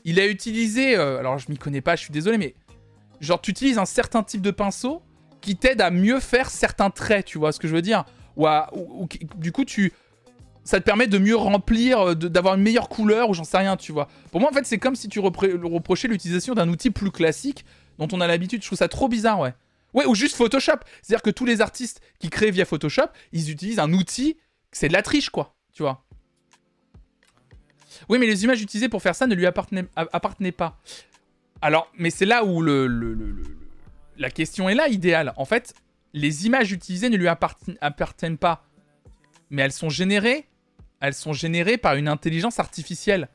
il 0.04 0.18
a 0.18 0.26
utilisé. 0.26 0.96
Euh, 0.96 1.18
alors, 1.18 1.38
je 1.38 1.50
m'y 1.50 1.58
connais 1.58 1.80
pas, 1.82 1.96
je 1.96 2.02
suis 2.02 2.12
désolé, 2.12 2.38
mais 2.38 2.54
genre, 3.20 3.40
tu 3.40 3.50
utilises 3.50 3.78
un 3.78 3.84
certain 3.84 4.22
type 4.22 4.40
de 4.40 4.50
pinceau 4.50 5.02
qui 5.42 5.56
t'aide 5.56 5.80
à 5.82 5.90
mieux 5.90 6.20
faire 6.20 6.48
certains 6.48 6.88
traits, 6.90 7.26
tu 7.26 7.38
vois 7.38 7.52
ce 7.52 7.60
que 7.60 7.68
je 7.68 7.74
veux 7.74 7.82
dire? 7.82 8.04
Ou, 8.36 9.08
du 9.36 9.52
coup 9.52 9.66
tu 9.66 9.92
ça 10.64 10.78
te 10.78 10.84
permet 10.84 11.06
de 11.06 11.18
mieux 11.18 11.36
remplir, 11.36 12.00
euh, 12.00 12.14
d'avoir 12.14 12.54
une 12.54 12.62
meilleure 12.62 12.88
couleur 12.88 13.30
ou 13.30 13.34
j'en 13.34 13.44
sais 13.44 13.58
rien, 13.58 13.76
tu 13.76 13.92
vois. 13.92 14.08
Pour 14.30 14.40
moi 14.40 14.50
en 14.50 14.52
fait 14.52 14.64
c'est 14.64 14.78
comme 14.78 14.94
si 14.94 15.08
tu 15.08 15.20
reprochais 15.20 16.08
l'utilisation 16.08 16.54
d'un 16.54 16.68
outil 16.68 16.90
plus 16.90 17.10
classique 17.10 17.64
dont 17.98 18.08
on 18.12 18.20
a 18.20 18.26
l'habitude. 18.26 18.62
Je 18.62 18.66
trouve 18.66 18.78
ça 18.78 18.88
trop 18.88 19.08
bizarre, 19.08 19.40
ouais. 19.40 19.54
Ouais, 19.94 20.06
ou 20.06 20.14
juste 20.14 20.36
Photoshop. 20.36 20.78
C'est-à-dire 21.02 21.22
que 21.22 21.30
tous 21.30 21.44
les 21.44 21.60
artistes 21.60 22.00
qui 22.18 22.30
créent 22.30 22.50
via 22.50 22.64
Photoshop, 22.64 23.08
ils 23.32 23.50
utilisent 23.50 23.78
un 23.78 23.92
outil, 23.92 24.38
c'est 24.70 24.88
de 24.88 24.94
la 24.94 25.02
triche, 25.02 25.28
quoi. 25.30 25.54
Tu 25.72 25.82
vois. 25.82 26.04
Oui, 28.08 28.18
mais 28.18 28.26
les 28.26 28.44
images 28.44 28.62
utilisées 28.62 28.88
pour 28.88 29.02
faire 29.02 29.14
ça 29.14 29.26
ne 29.26 29.34
lui 29.34 29.46
appartenaient, 29.46 30.52
pas. 30.52 30.78
Alors, 31.60 31.90
mais 31.98 32.10
c'est 32.10 32.24
là 32.24 32.44
où 32.44 32.62
la 32.62 34.30
question 34.30 34.68
est 34.68 34.74
là, 34.74 34.88
idéale. 34.88 35.34
En 35.36 35.44
fait, 35.44 35.74
les 36.14 36.46
images 36.46 36.72
utilisées 36.72 37.10
ne 37.10 37.16
lui 37.16 37.28
appartiennent 37.28 38.38
pas. 38.38 38.64
Mais 39.50 39.62
elles 39.62 39.72
sont 39.72 39.90
générées. 39.90 40.46
Elles 41.02 41.14
sont 41.14 41.34
générées 41.34 41.76
par 41.76 41.96
une 41.96 42.08
intelligence 42.08 42.58
artificielle. 42.58 43.28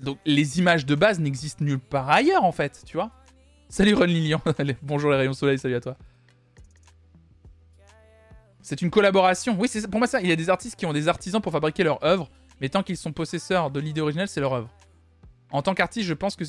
Donc 0.00 0.18
les 0.24 0.58
images 0.58 0.86
de 0.86 0.94
base 0.94 1.18
n'existent 1.18 1.64
nulle 1.64 1.80
part 1.80 2.08
ailleurs, 2.08 2.44
en 2.44 2.52
fait, 2.52 2.82
tu 2.86 2.96
vois. 2.96 3.10
Salut 3.68 3.94
Ron 3.94 4.04
Lilian. 4.04 4.40
Bonjour 4.82 5.10
les 5.10 5.16
rayons 5.16 5.32
soleil, 5.32 5.58
salut 5.58 5.74
à 5.74 5.80
toi. 5.80 5.96
C'est 8.62 8.82
une 8.82 8.90
collaboration. 8.90 9.56
Oui, 9.58 9.66
c'est 9.66 9.88
pour 9.88 9.98
moi 9.98 10.06
ça. 10.06 10.20
Il 10.20 10.28
y 10.28 10.32
a 10.32 10.36
des 10.36 10.50
artistes 10.50 10.76
qui 10.76 10.86
ont 10.86 10.92
des 10.92 11.08
artisans 11.08 11.40
pour 11.40 11.50
fabriquer 11.50 11.82
leur 11.82 12.04
œuvre, 12.04 12.28
mais 12.60 12.68
tant 12.68 12.82
qu'ils 12.82 12.98
sont 12.98 13.12
possesseurs 13.12 13.70
de 13.70 13.80
l'idée 13.80 14.00
originelle, 14.00 14.28
c'est 14.28 14.40
leur 14.40 14.52
œuvre. 14.52 14.70
En 15.50 15.62
tant 15.62 15.74
qu'artiste, 15.74 16.06
je 16.06 16.14
pense 16.14 16.36
que 16.36 16.44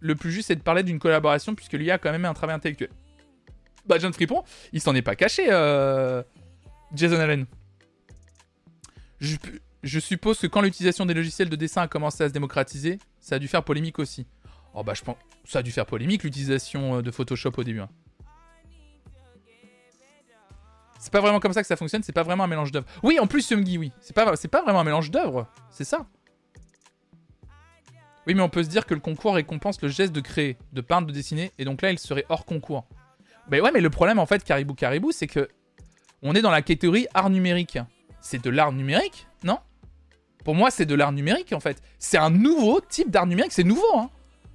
le 0.00 0.14
plus 0.14 0.32
juste, 0.32 0.48
c'est 0.48 0.56
de 0.56 0.62
parler 0.62 0.82
d'une 0.82 0.98
collaboration, 0.98 1.54
puisque 1.54 1.74
l'IA 1.74 1.94
a 1.94 1.98
quand 1.98 2.12
même 2.12 2.24
un 2.24 2.32
travail 2.32 2.56
intellectuel 2.56 2.90
bah, 3.86 3.98
John 3.98 4.12
Fripon, 4.12 4.42
il 4.72 4.80
s'en 4.80 4.94
est 4.94 5.02
pas 5.02 5.14
caché, 5.14 5.46
euh, 5.48 6.22
Jason 6.94 7.18
Allen. 7.18 7.46
Je, 9.20 9.36
suppose 10.00 10.38
que 10.38 10.46
quand 10.46 10.60
l'utilisation 10.60 11.06
des 11.06 11.14
logiciels 11.14 11.48
de 11.48 11.56
dessin 11.56 11.82
a 11.82 11.88
commencé 11.88 12.24
à 12.24 12.28
se 12.28 12.32
démocratiser, 12.32 12.98
ça 13.20 13.36
a 13.36 13.38
dû 13.38 13.48
faire 13.48 13.62
polémique 13.62 13.98
aussi. 13.98 14.26
Oh 14.74 14.82
bah 14.82 14.94
je 14.94 15.02
pense, 15.02 15.16
ça 15.44 15.60
a 15.60 15.62
dû 15.62 15.72
faire 15.72 15.86
polémique 15.86 16.22
l'utilisation 16.22 16.98
euh, 16.98 17.02
de 17.02 17.10
Photoshop 17.10 17.52
au 17.56 17.64
début. 17.64 17.80
Hein. 17.80 17.88
C'est 20.98 21.12
pas 21.12 21.20
vraiment 21.20 21.40
comme 21.40 21.52
ça 21.52 21.62
que 21.62 21.68
ça 21.68 21.76
fonctionne, 21.76 22.02
c'est 22.02 22.12
pas 22.12 22.24
vraiment 22.24 22.44
un 22.44 22.48
mélange 22.48 22.72
d'œuvres. 22.72 22.86
Oui, 23.02 23.18
en 23.20 23.26
plus, 23.26 23.42
Sumgi, 23.42 23.78
oui. 23.78 23.92
C'est 24.00 24.12
pas, 24.12 24.24
pas 24.36 24.62
vraiment 24.62 24.80
un 24.80 24.84
mélange 24.84 25.10
d'œuvres, 25.10 25.46
c'est 25.70 25.84
ça. 25.84 26.06
Oui, 28.26 28.34
mais 28.34 28.42
on 28.42 28.48
peut 28.48 28.64
se 28.64 28.68
dire 28.68 28.86
que 28.86 28.94
le 28.94 29.00
concours 29.00 29.36
récompense 29.36 29.80
le 29.82 29.88
geste 29.88 30.12
de 30.12 30.20
créer, 30.20 30.56
de 30.72 30.80
peindre, 30.80 31.06
de 31.06 31.12
dessiner, 31.12 31.52
et 31.58 31.64
donc 31.64 31.80
là, 31.80 31.92
il 31.92 31.98
serait 31.98 32.26
hors 32.28 32.44
concours. 32.44 32.86
Mais 33.48 33.60
ouais, 33.60 33.70
mais 33.72 33.80
le 33.80 33.90
problème 33.90 34.18
en 34.18 34.26
fait, 34.26 34.42
Caribou 34.42 34.74
Caribou, 34.74 35.12
c'est 35.12 35.28
que 35.28 35.48
on 36.22 36.34
est 36.34 36.42
dans 36.42 36.50
la 36.50 36.62
catégorie 36.62 37.06
art 37.14 37.30
numérique. 37.30 37.78
C'est 38.20 38.42
de 38.42 38.50
l'art 38.50 38.72
numérique, 38.72 39.28
Pour 40.46 40.54
moi, 40.54 40.70
c'est 40.70 40.86
de 40.86 40.94
l'art 40.94 41.10
numérique 41.10 41.52
en 41.52 41.58
fait. 41.58 41.82
C'est 41.98 42.18
un 42.18 42.30
nouveau 42.30 42.80
type 42.80 43.10
d'art 43.10 43.26
numérique. 43.26 43.50
C'est 43.50 43.64
nouveau, 43.64 43.82
hein 43.96 44.10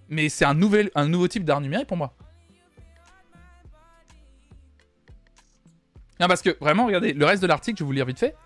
Mais 0.07 0.29
c'est 0.29 0.45
un, 0.45 0.53
nouveau 0.53 1.27
type 1.27 1.43
d'art 1.43 1.59
numérique 1.59 1.87
pour 1.87 1.97
moi. 1.97 2.13
Non, 6.21 6.27
parce 6.29 6.41
que 6.41 6.55
vraiment, 6.61 6.85
regardez, 6.85 7.11
le 7.11 7.25
reste 7.25 7.41
de 7.41 7.47
l'article, 7.47 7.77
je 7.77 7.83
vais 7.83 7.87
vous 7.87 7.91
lire 7.91 8.05
vite 8.05 8.19
fait. 8.19 8.37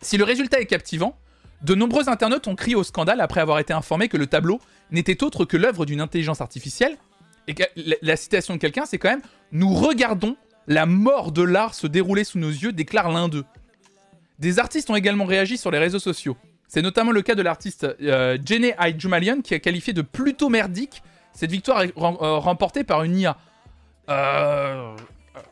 Si 0.00 0.16
le 0.16 0.24
résultat 0.24 0.62
est 0.62 0.66
captivant, 0.66 1.14
de 1.60 1.74
nombreux 1.74 2.08
internautes 2.08 2.48
ont 2.48 2.56
crié 2.56 2.74
au 2.74 2.84
scandale 2.84 3.20
après 3.20 3.42
avoir 3.42 3.58
été 3.58 3.74
informés 3.74 4.08
que 4.08 4.16
le 4.16 4.26
tableau 4.26 4.62
n'était 4.92 5.22
autre 5.22 5.44
que 5.44 5.58
l'œuvre 5.58 5.84
d'une 5.84 6.00
intelligence 6.00 6.40
artificielle 6.40 6.96
et 7.48 7.54
la, 8.00 8.16
citation 8.16 8.54
de 8.54 8.58
quelqu'un, 8.58 8.86
c'est 8.86 8.96
quand 8.96 9.10
même 9.10 9.22
Nous 9.50 9.74
regardons 9.74 10.38
la 10.68 10.86
mort 10.86 11.32
de 11.32 11.42
l'art 11.42 11.74
se 11.74 11.86
dérouler 11.86 12.24
sous 12.24 12.38
nos 12.38 12.48
yeux, 12.48 12.72
déclare 12.72 13.10
l'un 13.10 13.28
d'eux. 13.28 13.44
Des 14.42 14.58
artistes 14.58 14.90
ont 14.90 14.96
également 14.96 15.24
réagi 15.24 15.56
sur 15.56 15.70
les 15.70 15.78
réseaux 15.78 16.00
sociaux. 16.00 16.36
C'est 16.66 16.82
notamment 16.82 17.12
le 17.12 17.22
cas 17.22 17.36
de 17.36 17.42
l'artiste 17.42 17.86
euh, 18.02 18.36
Jenny 18.44 18.72
qui 19.44 19.54
a 19.54 19.60
qualifié 19.60 19.92
de 19.92 20.02
plutôt 20.02 20.48
merdique 20.48 21.04
cette 21.32 21.52
victoire 21.52 21.80
euh, 21.80 22.38
remportée 22.38 22.82
par 22.82 23.04
une 23.04 23.16
IA. 23.16 23.36
Euh, 24.08 24.96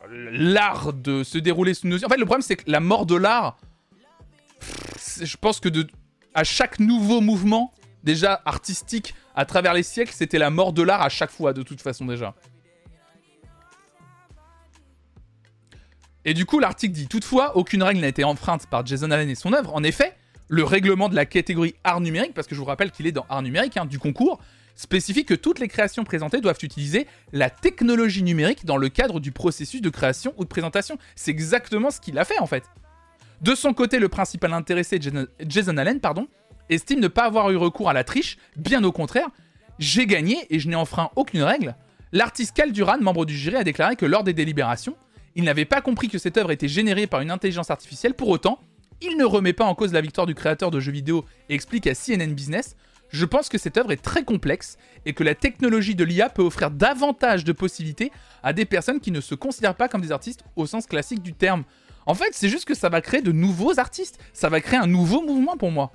l'art 0.09 0.91
de 0.91 1.23
se 1.23 1.37
dérouler 1.37 1.73
sous 1.73 1.87
nos 1.87 1.99
yeux. 1.99 2.05
En 2.05 2.09
fait, 2.09 2.17
le 2.17 2.25
problème, 2.25 2.41
c'est 2.41 2.57
que 2.57 2.69
la 2.69 2.81
mort 2.81 3.05
de 3.05 3.15
l'art, 3.15 3.57
je 5.21 5.37
pense 5.37 5.61
que 5.61 5.69
à 6.33 6.43
chaque 6.43 6.77
nouveau 6.79 7.21
mouvement, 7.21 7.71
déjà 8.03 8.41
artistique, 8.43 9.15
à 9.35 9.45
travers 9.45 9.73
les 9.73 9.83
siècles, 9.83 10.13
c'était 10.13 10.37
la 10.37 10.49
mort 10.49 10.73
de 10.73 10.81
l'art 10.81 11.01
à 11.01 11.07
chaque 11.07 11.31
fois, 11.31 11.53
de 11.53 11.63
toute 11.63 11.79
façon 11.81 12.05
déjà. 12.05 12.35
Et 16.25 16.33
du 16.33 16.45
coup, 16.45 16.59
l'article 16.59 16.93
dit 16.93 17.07
toutefois, 17.07 17.57
aucune 17.57 17.83
règle 17.83 18.01
n'a 18.01 18.07
été 18.07 18.23
enfreinte 18.23 18.67
par 18.67 18.85
Jason 18.85 19.09
Allen 19.11 19.29
et 19.29 19.35
son 19.35 19.53
œuvre. 19.53 19.73
En 19.75 19.83
effet, 19.83 20.13
le 20.47 20.63
règlement 20.63 21.09
de 21.09 21.15
la 21.15 21.25
catégorie 21.25 21.75
art 21.83 22.01
numérique, 22.01 22.33
parce 22.33 22.47
que 22.47 22.55
je 22.55 22.59
vous 22.59 22.65
rappelle 22.65 22.91
qu'il 22.91 23.07
est 23.07 23.11
dans 23.11 23.25
art 23.29 23.41
numérique 23.41 23.77
hein, 23.77 23.85
du 23.85 23.97
concours, 23.97 24.39
spécifie 24.75 25.25
que 25.25 25.33
toutes 25.33 25.59
les 25.59 25.67
créations 25.67 26.03
présentées 26.03 26.41
doivent 26.41 26.59
utiliser 26.61 27.07
la 27.33 27.49
technologie 27.49 28.23
numérique 28.23 28.65
dans 28.65 28.77
le 28.77 28.89
cadre 28.89 29.19
du 29.19 29.31
processus 29.31 29.81
de 29.81 29.89
création 29.89 30.33
ou 30.37 30.43
de 30.43 30.49
présentation. 30.49 30.97
C'est 31.15 31.31
exactement 31.31 31.89
ce 31.89 31.99
qu'il 31.99 32.17
a 32.19 32.25
fait 32.25 32.39
en 32.39 32.47
fait. 32.47 32.63
De 33.41 33.55
son 33.55 33.73
côté, 33.73 33.97
le 33.97 34.07
principal 34.07 34.53
intéressé, 34.53 34.99
Jason 35.47 35.77
Allen, 35.77 35.99
pardon, 35.99 36.27
estime 36.69 36.99
ne 36.99 37.07
pas 37.07 37.23
avoir 37.25 37.49
eu 37.49 37.57
recours 37.57 37.89
à 37.89 37.93
la 37.93 38.03
triche, 38.03 38.37
bien 38.55 38.83
au 38.83 38.91
contraire, 38.91 39.27
j'ai 39.79 40.05
gagné 40.05 40.45
et 40.49 40.59
je 40.59 40.69
n'ai 40.69 40.75
enfreint 40.75 41.09
aucune 41.15 41.41
règle. 41.41 41.75
L'artiste 42.11 42.55
Cal 42.55 42.71
Duran, 42.71 42.99
membre 42.99 43.25
du 43.25 43.35
jury, 43.35 43.55
a 43.55 43.63
déclaré 43.63 43.95
que 43.95 44.05
lors 44.05 44.23
des 44.23 44.33
délibérations, 44.33 44.95
il 45.35 45.43
n'avait 45.43 45.65
pas 45.65 45.81
compris 45.81 46.07
que 46.07 46.17
cette 46.17 46.37
œuvre 46.37 46.51
était 46.51 46.67
générée 46.67 47.07
par 47.07 47.21
une 47.21 47.31
intelligence 47.31 47.71
artificielle, 47.71 48.13
pour 48.13 48.29
autant, 48.29 48.59
il 49.01 49.17
ne 49.17 49.25
remet 49.25 49.53
pas 49.53 49.65
en 49.65 49.75
cause 49.75 49.93
la 49.93 50.01
victoire 50.01 50.27
du 50.27 50.35
créateur 50.35 50.71
de 50.71 50.79
jeux 50.79 50.91
vidéo 50.91 51.25
et 51.49 51.55
explique 51.55 51.87
à 51.87 51.95
CNN 51.95 52.33
Business 52.33 52.75
Je 53.09 53.25
pense 53.25 53.49
que 53.49 53.57
cette 53.57 53.77
œuvre 53.77 53.91
est 53.91 54.01
très 54.01 54.23
complexe 54.23 54.77
et 55.05 55.13
que 55.13 55.23
la 55.23 55.35
technologie 55.35 55.95
de 55.95 56.03
l'IA 56.03 56.29
peut 56.29 56.43
offrir 56.43 56.69
davantage 56.69 57.43
de 57.43 57.51
possibilités 57.51 58.11
à 58.43 58.53
des 58.53 58.65
personnes 58.65 58.99
qui 58.99 59.11
ne 59.11 59.21
se 59.21 59.35
considèrent 59.35 59.75
pas 59.75 59.87
comme 59.87 60.01
des 60.01 60.11
artistes 60.11 60.43
au 60.55 60.67
sens 60.67 60.85
classique 60.85 61.23
du 61.23 61.33
terme. 61.33 61.63
En 62.05 62.13
fait, 62.13 62.29
c'est 62.31 62.49
juste 62.49 62.65
que 62.65 62.75
ça 62.75 62.89
va 62.89 63.01
créer 63.01 63.21
de 63.21 63.31
nouveaux 63.31 63.79
artistes. 63.79 64.19
Ça 64.33 64.49
va 64.49 64.61
créer 64.61 64.79
un 64.79 64.87
nouveau 64.87 65.21
mouvement 65.21 65.57
pour 65.57 65.71
moi. 65.71 65.91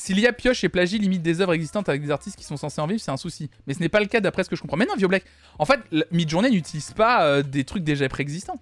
Si 0.00 0.14
l'IA 0.14 0.32
pioche 0.32 0.64
et 0.64 0.70
plagie 0.70 0.98
limite 0.98 1.20
des 1.20 1.42
œuvres 1.42 1.52
existantes 1.52 1.90
avec 1.90 2.00
des 2.00 2.10
artistes 2.10 2.34
qui 2.38 2.44
sont 2.44 2.56
censés 2.56 2.80
en 2.80 2.86
vivre, 2.86 3.02
c'est 3.02 3.10
un 3.10 3.18
souci. 3.18 3.50
Mais 3.66 3.74
ce 3.74 3.80
n'est 3.80 3.90
pas 3.90 4.00
le 4.00 4.06
cas 4.06 4.20
d'après 4.20 4.44
ce 4.44 4.48
que 4.48 4.56
je 4.56 4.62
comprends. 4.62 4.78
Mais 4.78 4.86
non, 4.86 4.94
Vioblack, 4.96 5.24
en 5.58 5.66
fait, 5.66 5.78
Midjourney 6.10 6.50
n'utilise 6.50 6.92
pas 6.92 7.26
euh, 7.26 7.42
des 7.42 7.64
trucs 7.64 7.84
déjà 7.84 8.08
préexistants. 8.08 8.58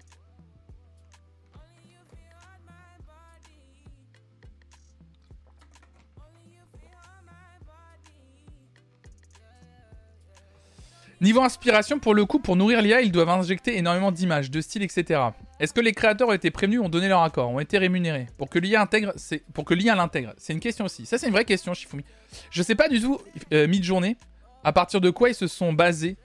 Niveau 11.21 11.41
inspiration, 11.41 11.99
pour 11.99 12.13
le 12.13 12.25
coup, 12.25 12.39
pour 12.39 12.55
nourrir 12.55 12.81
l'IA, 12.81 13.01
ils 13.01 13.11
doivent 13.11 13.29
injecter 13.29 13.77
énormément 13.77 14.11
d'images, 14.11 14.49
de 14.49 14.61
styles, 14.61 14.83
etc. 14.83 15.21
Est-ce 15.59 15.73
que 15.73 15.81
les 15.81 15.91
créateurs 15.91 16.29
ont 16.29 16.33
été 16.33 16.49
prévenus, 16.49 16.79
ont 16.79 16.87
donné 16.87 17.09
leur 17.09 17.23
accord, 17.23 17.49
ont 17.49 17.59
été 17.59 17.77
rémunérés 17.77 18.27
pour 18.37 18.49
que 18.49 18.57
l'IA 18.57 18.81
intègre, 18.81 19.13
pour 19.53 19.65
que 19.65 19.73
l'IA 19.73 19.95
l'intègre? 19.95 20.33
C'est 20.37 20.53
une 20.53 20.61
question 20.61 20.85
aussi. 20.85 21.05
Ça, 21.05 21.17
c'est 21.17 21.27
une 21.27 21.33
vraie 21.33 21.43
question, 21.43 21.73
Shifumi. 21.73 22.05
Je 22.51 22.63
sais 22.63 22.75
pas 22.75 22.87
du 22.87 23.01
tout, 23.01 23.19
euh, 23.51 23.67
mid-journée, 23.67 24.15
à 24.63 24.71
partir 24.71 25.01
de 25.01 25.09
quoi 25.09 25.29
ils 25.29 25.35
se 25.35 25.47
sont 25.47 25.73
basés. 25.73 26.15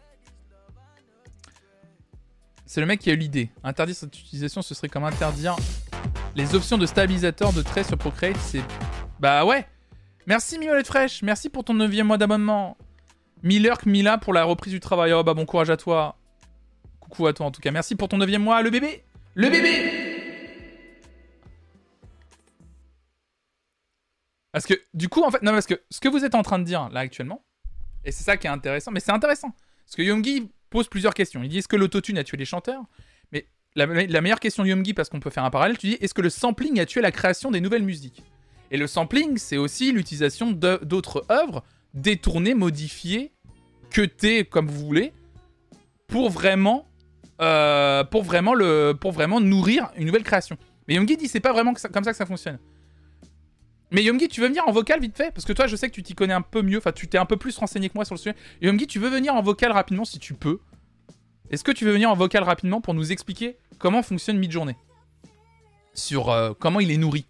C'est 2.67 2.81
le 2.81 2.87
mec 2.87 3.01
qui 3.01 3.11
a 3.11 3.15
eu 3.15 3.17
l'idée. 3.17 3.51
Interdire 3.65 3.97
cette 3.97 4.17
utilisation, 4.17 4.63
ce 4.63 4.75
serait 4.75 4.89
comme 4.89 5.05
interdire 5.05 5.57
les 6.37 6.55
options 6.55 6.79
de 6.79 6.87
stabilisateur 6.87 7.53
de 7.53 7.63
traits 7.63 7.89
sur 7.89 7.99
Procreate. 7.99 8.37
C'est 8.37 8.63
bah 9.19 9.45
ouais. 9.45 9.67
Merci 10.27 10.59
Miolette 10.59 10.87
Fraîche, 10.87 11.23
merci 11.23 11.51
pour 11.51 11.65
ton 11.65 11.75
9 11.75 11.93
mois 12.03 12.17
d'abonnement. 12.17 12.77
Millerk 13.45 13.85
Mila 13.85 14.17
pour 14.17 14.33
la 14.33 14.45
reprise 14.45 14.73
du 14.73 14.81
travail. 14.81 15.13
Oh 15.13 15.23
bah 15.23 15.35
bon 15.35 15.45
courage 15.45 15.69
à 15.69 15.77
toi. 15.77 16.17
Coucou 16.99 17.27
à 17.27 17.35
toi 17.35 17.47
en 17.47 17.51
tout 17.51 17.61
cas. 17.61 17.71
Merci 17.71 17.95
pour 17.95 18.09
ton 18.09 18.17
9 18.17 18.39
mois, 18.39 18.63
le 18.63 18.71
bébé. 18.71 19.05
Le 19.35 19.51
bébé 19.51 20.15
Parce 24.51 24.67
que 24.67 24.75
du 24.95 25.09
coup, 25.09 25.23
en 25.23 25.31
fait, 25.31 25.43
non, 25.43 25.51
parce 25.51 25.67
que 25.67 25.75
ce 25.91 26.01
que 26.01 26.09
vous 26.09 26.25
êtes 26.25 26.35
en 26.35 26.43
train 26.43 26.59
de 26.59 26.65
dire 26.65 26.89
là 26.91 27.01
actuellement, 27.01 27.45
et 28.05 28.13
c'est 28.13 28.25
ça 28.25 28.37
qui 28.37 28.47
est 28.47 28.51
intéressant, 28.51 28.93
mais 28.93 29.01
c'est 29.01 29.13
intéressant. 29.13 29.51
Parce 29.85 29.97
que 29.97 30.03
Yomgi 30.03 30.49
pose 30.71 30.89
plusieurs 30.89 31.13
questions. 31.13 31.43
Il 31.43 31.49
dit 31.51 31.59
est-ce 31.59 31.69
que 31.69 31.77
l'autotune 31.77 32.17
a 32.17 32.25
tué 32.25 32.39
les 32.39 32.45
chanteurs? 32.47 32.83
Mais 33.31 33.47
la, 33.75 33.87
meilleure 33.87 34.41
question 34.41 34.63
de 34.63 34.69
Yomgi, 34.69 34.95
parce 34.95 35.11
qu'on 35.11 35.21
peut 35.21 35.31
faire 35.31 35.45
un 35.45 35.51
parallèle, 35.51 35.77
tu 35.77 35.89
dis 35.89 35.99
est-ce 36.01 36.15
que 36.15 36.23
le 36.23 36.31
sampling 36.31 36.81
a 36.81 36.87
tué 36.87 37.03
la 37.03 37.13
création 37.13 37.51
des 37.51 37.61
nouvelles 37.61 37.83
musiques? 37.83 38.23
Et 38.71 38.79
le 38.79 38.87
sampling, 38.87 39.37
c'est 39.37 39.59
aussi 39.59 39.93
l'utilisation 39.93 40.51
d'autres 40.53 41.27
œuvres 41.31 41.63
détournées, 41.93 42.55
modifiées, 42.55 43.34
cutter 43.95 44.45
comme 44.45 44.67
vous 44.67 44.85
voulez, 44.85 45.13
pour 46.09 46.29
vraiment, 46.29 46.89
euh, 47.41 48.03
pour 48.03 48.25
vraiment, 48.25 48.53
le, 48.53 48.93
pour 48.93 49.13
vraiment 49.13 49.41
nourrir 49.41 49.91
une 49.97 50.07
nouvelle 50.07 50.25
création. 50.25 50.59
Mais 50.89 50.95
Yomgi 50.95 51.17
dit 51.17 51.29
c'est 51.29 51.41
pas 51.41 51.53
vraiment 51.53 51.73
comme 51.93 52.05
ça 52.05 52.11
que 52.11 52.17
ça 52.17 52.27
fonctionne. 52.27 52.59
Mais 53.93 54.03
Yomgi, 54.03 54.27
tu 54.27 54.41
veux 54.41 54.49
venir 54.49 54.67
en 54.67 54.73
vocal 54.73 55.01
vite 55.01 55.17
fait? 55.17 55.31
Parce 55.33 55.45
que 55.45 55.53
toi, 55.53 55.69
je 55.69 55.77
sais 55.77 55.89
que 55.89 55.95
tu 55.95 56.03
t'y 56.03 56.15
connais 56.15 56.35
un 56.35 56.43
peu 56.43 56.63
mieux, 56.63 56.79
enfin, 56.79 56.91
tu 56.91 57.07
t'es 57.07 57.19
un 57.19 57.25
peu 57.25 57.37
plus 57.37 57.57
renseigné 57.57 57.89
que 57.89 57.95
moi 57.95 58.05
sur 58.05 58.17
le 58.17 58.19
sujet. 58.19 58.35
Yomgi, 58.61 58.89
tu 58.89 58.99
veux 58.99 59.09
venir 59.09 59.33
en 59.37 59.43
vocal 59.43 59.71
rapidement 59.71 60.05
si 60.05 60.19
tu 60.19 60.35
peux? 60.35 60.59
Est-ce 61.51 61.63
que 61.63 61.71
tu 61.71 61.85
veux 61.85 61.93
venir 61.93 62.11
en 62.11 62.15
vocal 62.15 62.43
rapidement 62.43 62.81
pour 62.81 62.95
nous 62.95 63.13
expliquer 63.13 63.57
comment 63.79 64.03
fonctionne 64.03 64.39
Midjourney? 64.39 64.75
Sur 65.93 66.31
euh, 66.31 66.53
comment 66.59 66.81
il 66.81 66.91
est 66.91 66.97
nourri? 66.97 67.27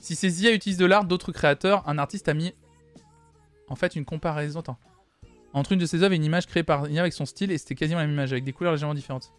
Si 0.00 0.14
ces 0.14 0.44
IA 0.44 0.52
utilisent 0.52 0.78
de 0.78 0.86
l'art 0.86 1.04
d'autres 1.04 1.32
créateurs, 1.32 1.86
un 1.86 1.98
artiste 1.98 2.28
a 2.30 2.34
mis 2.34 2.54
en 3.68 3.76
fait 3.76 3.96
une 3.96 4.06
comparaison. 4.06 4.60
Attends 4.60 4.78
entre 5.52 5.72
une 5.72 5.78
de 5.78 5.86
ses 5.86 6.02
œuvres 6.02 6.12
et 6.12 6.16
une 6.16 6.24
image 6.24 6.46
créée 6.46 6.62
par 6.62 6.88
IA 6.88 7.00
avec 7.00 7.12
son 7.12 7.26
style, 7.26 7.50
et 7.50 7.58
c'était 7.58 7.74
quasiment 7.74 8.00
la 8.00 8.06
même 8.06 8.14
image, 8.14 8.32
avec 8.32 8.44
des 8.44 8.52
couleurs 8.52 8.72
légèrement 8.72 8.94
différentes. 8.94 9.32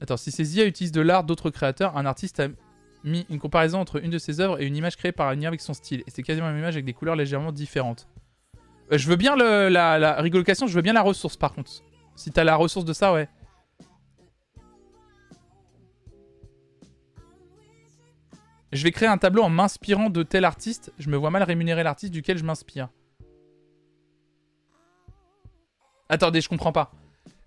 Attends, 0.00 0.16
si 0.16 0.32
ces 0.32 0.56
IA 0.56 0.66
utilisent 0.66 0.92
de 0.92 1.00
l'art 1.00 1.24
d'autres 1.24 1.50
créateurs, 1.50 1.96
un 1.96 2.06
artiste 2.06 2.40
a 2.40 2.48
mis 3.04 3.24
une 3.30 3.38
comparaison 3.38 3.78
entre 3.78 4.02
une 4.02 4.10
de 4.10 4.18
ses 4.18 4.40
œuvres 4.40 4.60
et 4.60 4.66
une 4.66 4.76
image 4.76 4.96
créée 4.96 5.12
par 5.12 5.30
une 5.32 5.42
IA 5.42 5.48
avec 5.48 5.60
son 5.60 5.74
style, 5.74 6.00
et 6.00 6.04
c'était 6.10 6.22
quasiment 6.22 6.46
la 6.46 6.52
même 6.52 6.62
image 6.62 6.74
avec 6.74 6.84
des 6.84 6.92
couleurs 6.92 7.16
légèrement 7.16 7.52
différentes. 7.52 8.08
Euh, 8.90 8.98
je 8.98 9.08
veux 9.08 9.16
bien 9.16 9.36
la, 9.36 9.70
la 9.70 10.14
rigolocation, 10.20 10.66
je 10.66 10.74
veux 10.74 10.82
bien 10.82 10.92
la 10.92 11.02
ressource 11.02 11.36
par 11.36 11.52
contre. 11.52 11.70
Si 12.16 12.30
t'as 12.30 12.44
la 12.44 12.56
ressource 12.56 12.84
de 12.84 12.92
ça, 12.92 13.12
ouais. 13.12 13.28
Je 18.72 18.82
vais 18.84 18.90
créer 18.90 19.08
un 19.08 19.18
tableau 19.18 19.42
en 19.42 19.50
m'inspirant 19.50 20.08
de 20.08 20.22
tel 20.22 20.46
artiste. 20.46 20.92
Je 20.98 21.10
me 21.10 21.16
vois 21.16 21.30
mal 21.30 21.42
rémunérer 21.42 21.82
l'artiste 21.82 22.12
duquel 22.12 22.38
je 22.38 22.44
m'inspire. 22.44 22.88
Attendez, 26.08 26.40
je 26.40 26.48
comprends 26.48 26.72
pas. 26.72 26.90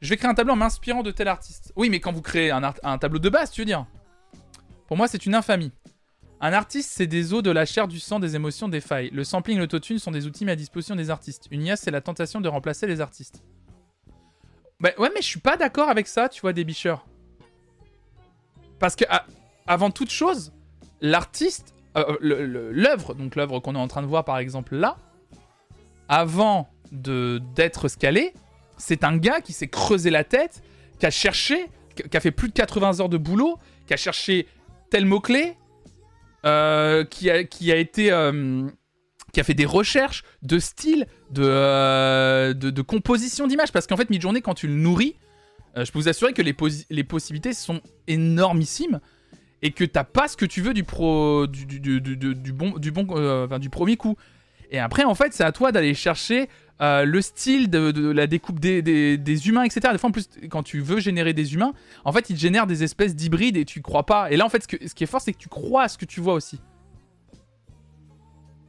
Je 0.01 0.09
vais 0.09 0.17
créer 0.17 0.29
un 0.29 0.35
tableau 0.35 0.53
en 0.53 0.57
m'inspirant 0.57 1.01
de 1.01 1.09
tel 1.09 1.27
artiste. 1.27 1.73
Oui, 1.75 1.89
mais 1.89 1.99
quand 1.99 2.11
vous 2.11 2.21
créez 2.21 2.51
un, 2.51 2.97
tableau 2.99 3.17
de 3.17 3.29
base, 3.29 3.49
tu 3.49 3.61
veux 3.61 3.65
dire? 3.65 3.87
Pour 4.87 4.97
moi, 4.97 5.07
c'est 5.07 5.25
une 5.25 5.33
infamie. 5.33 5.71
Un 6.41 6.53
artiste, 6.53 6.91
c'est 6.93 7.07
des 7.07 7.33
os, 7.33 7.41
de 7.41 7.49
la 7.49 7.65
chair, 7.65 7.87
du 7.87 7.99
sang, 7.99 8.19
des 8.19 8.35
émotions, 8.35 8.69
des 8.69 8.81
failles. 8.81 9.09
Le 9.11 9.23
sampling 9.23 9.57
et 9.57 9.61
l'autotune 9.61 9.97
sont 9.97 10.11
des 10.11 10.27
outils 10.27 10.45
mis 10.45 10.51
à 10.51 10.55
disposition 10.55 10.95
des 10.95 11.09
artistes. 11.09 11.47
Une 11.49 11.63
IA, 11.63 11.75
c'est 11.75 11.91
la 11.91 12.01
tentation 12.01 12.39
de 12.39 12.47
remplacer 12.47 12.85
les 12.85 13.01
artistes. 13.01 13.43
Bah 14.79 14.91
ouais, 14.99 15.09
mais 15.15 15.21
je 15.21 15.27
suis 15.27 15.39
pas 15.39 15.57
d'accord 15.57 15.89
avec 15.89 16.07
ça, 16.07 16.29
tu 16.29 16.41
vois, 16.41 16.53
des 16.53 16.65
bicheurs. 16.65 17.07
Parce 18.77 18.95
que, 18.95 19.05
avant 19.65 19.89
toute 19.89 20.11
chose, 20.11 20.51
l'artiste, 21.05 21.73
euh, 21.97 22.17
euh, 22.23 22.71
l'œuvre, 22.73 23.13
donc 23.13 23.35
l'œuvre 23.35 23.59
qu'on 23.59 23.75
est 23.75 23.79
en 23.79 23.87
train 23.87 24.01
de 24.01 24.07
voir 24.07 24.25
par 24.25 24.37
exemple 24.37 24.75
là, 24.75 24.97
avant 26.09 26.69
d'être 26.91 27.87
scalé, 27.87 28.33
c'est 28.77 29.03
un 29.03 29.17
gars 29.17 29.41
qui 29.41 29.53
s'est 29.53 29.67
creusé 29.67 30.09
la 30.09 30.23
tête, 30.23 30.61
qui 30.99 31.05
a 31.05 31.11
cherché, 31.11 31.67
qui 31.95 32.17
a 32.17 32.19
fait 32.19 32.31
plus 32.31 32.49
de 32.49 32.53
80 32.53 32.99
heures 32.99 33.09
de 33.09 33.17
boulot, 33.17 33.57
qui 33.87 33.93
a 33.93 33.97
cherché 33.97 34.47
tel 34.89 35.05
mot-clé, 35.05 35.55
euh, 36.45 37.03
qui, 37.05 37.29
a, 37.29 37.43
qui 37.43 37.71
a 37.71 37.77
été... 37.77 38.05
qui 39.33 39.39
a 39.39 39.43
fait 39.43 39.53
des 39.53 39.65
recherches 39.65 40.23
de 40.43 40.59
style, 40.59 41.07
de, 41.31 42.53
de, 42.53 42.81
composition 42.81 43.47
d'image. 43.47 43.71
Parce 43.71 43.87
qu'en 43.87 43.97
fait, 43.97 44.09
Midjourney, 44.09 44.41
quand 44.41 44.53
tu 44.53 44.67
le 44.67 44.75
nourris, 44.75 45.15
je 45.75 45.91
peux 45.91 45.99
vous 45.99 46.07
assurer 46.07 46.33
que 46.33 46.41
les, 46.41 46.55
les 46.89 47.03
possibilités 47.03 47.53
sont 47.53 47.81
énormissimes 48.07 49.01
et 49.61 49.71
que 49.71 49.83
t'as 49.83 50.03
pas 50.03 50.27
ce 50.27 50.37
que 50.37 50.45
tu 50.45 50.61
veux 50.61 50.73
du 50.73 50.83
pro 50.83 51.47
du, 51.47 51.65
du, 51.65 51.79
du, 51.79 52.15
du 52.15 52.53
bon 52.53 52.71
du 52.77 52.91
bon 52.91 53.07
euh, 53.11 53.59
du 53.59 53.69
premier 53.69 53.97
coup. 53.97 54.15
Et 54.71 54.79
après 54.79 55.03
en 55.03 55.15
fait 55.15 55.33
c'est 55.33 55.43
à 55.43 55.51
toi 55.51 55.71
d'aller 55.71 55.93
chercher 55.93 56.49
euh, 56.81 57.05
le 57.05 57.21
style 57.21 57.69
de, 57.69 58.11
la 58.11 58.27
découpe 58.27 58.59
des, 58.59 59.47
humains, 59.47 59.63
etc. 59.63 59.93
Des 59.93 59.97
fois, 59.97 60.09
en 60.09 60.11
plus, 60.11 60.27
quand 60.49 60.63
tu 60.63 60.81
veux 60.81 60.99
générer 60.99 61.33
des 61.33 61.53
humains, 61.53 61.73
en 62.03 62.11
fait, 62.11 62.29
ils 62.29 62.37
génèrent 62.37 62.67
des 62.67 62.83
espèces 62.83 63.15
d'hybrides 63.15 63.55
et 63.55 63.65
tu 63.65 63.81
crois 63.81 64.05
pas. 64.05 64.29
Et 64.29 64.35
là, 64.35 64.45
en 64.45 64.49
fait, 64.49 64.63
ce 64.63 64.93
qui 64.93 65.03
est 65.03 65.07
fort, 65.07 65.21
c'est 65.21 65.31
que 65.31 65.37
tu 65.37 65.47
crois 65.47 65.83
à 65.83 65.87
ce 65.87 65.97
que 65.97 66.05
tu 66.05 66.19
vois 66.19 66.33
aussi. 66.33 66.59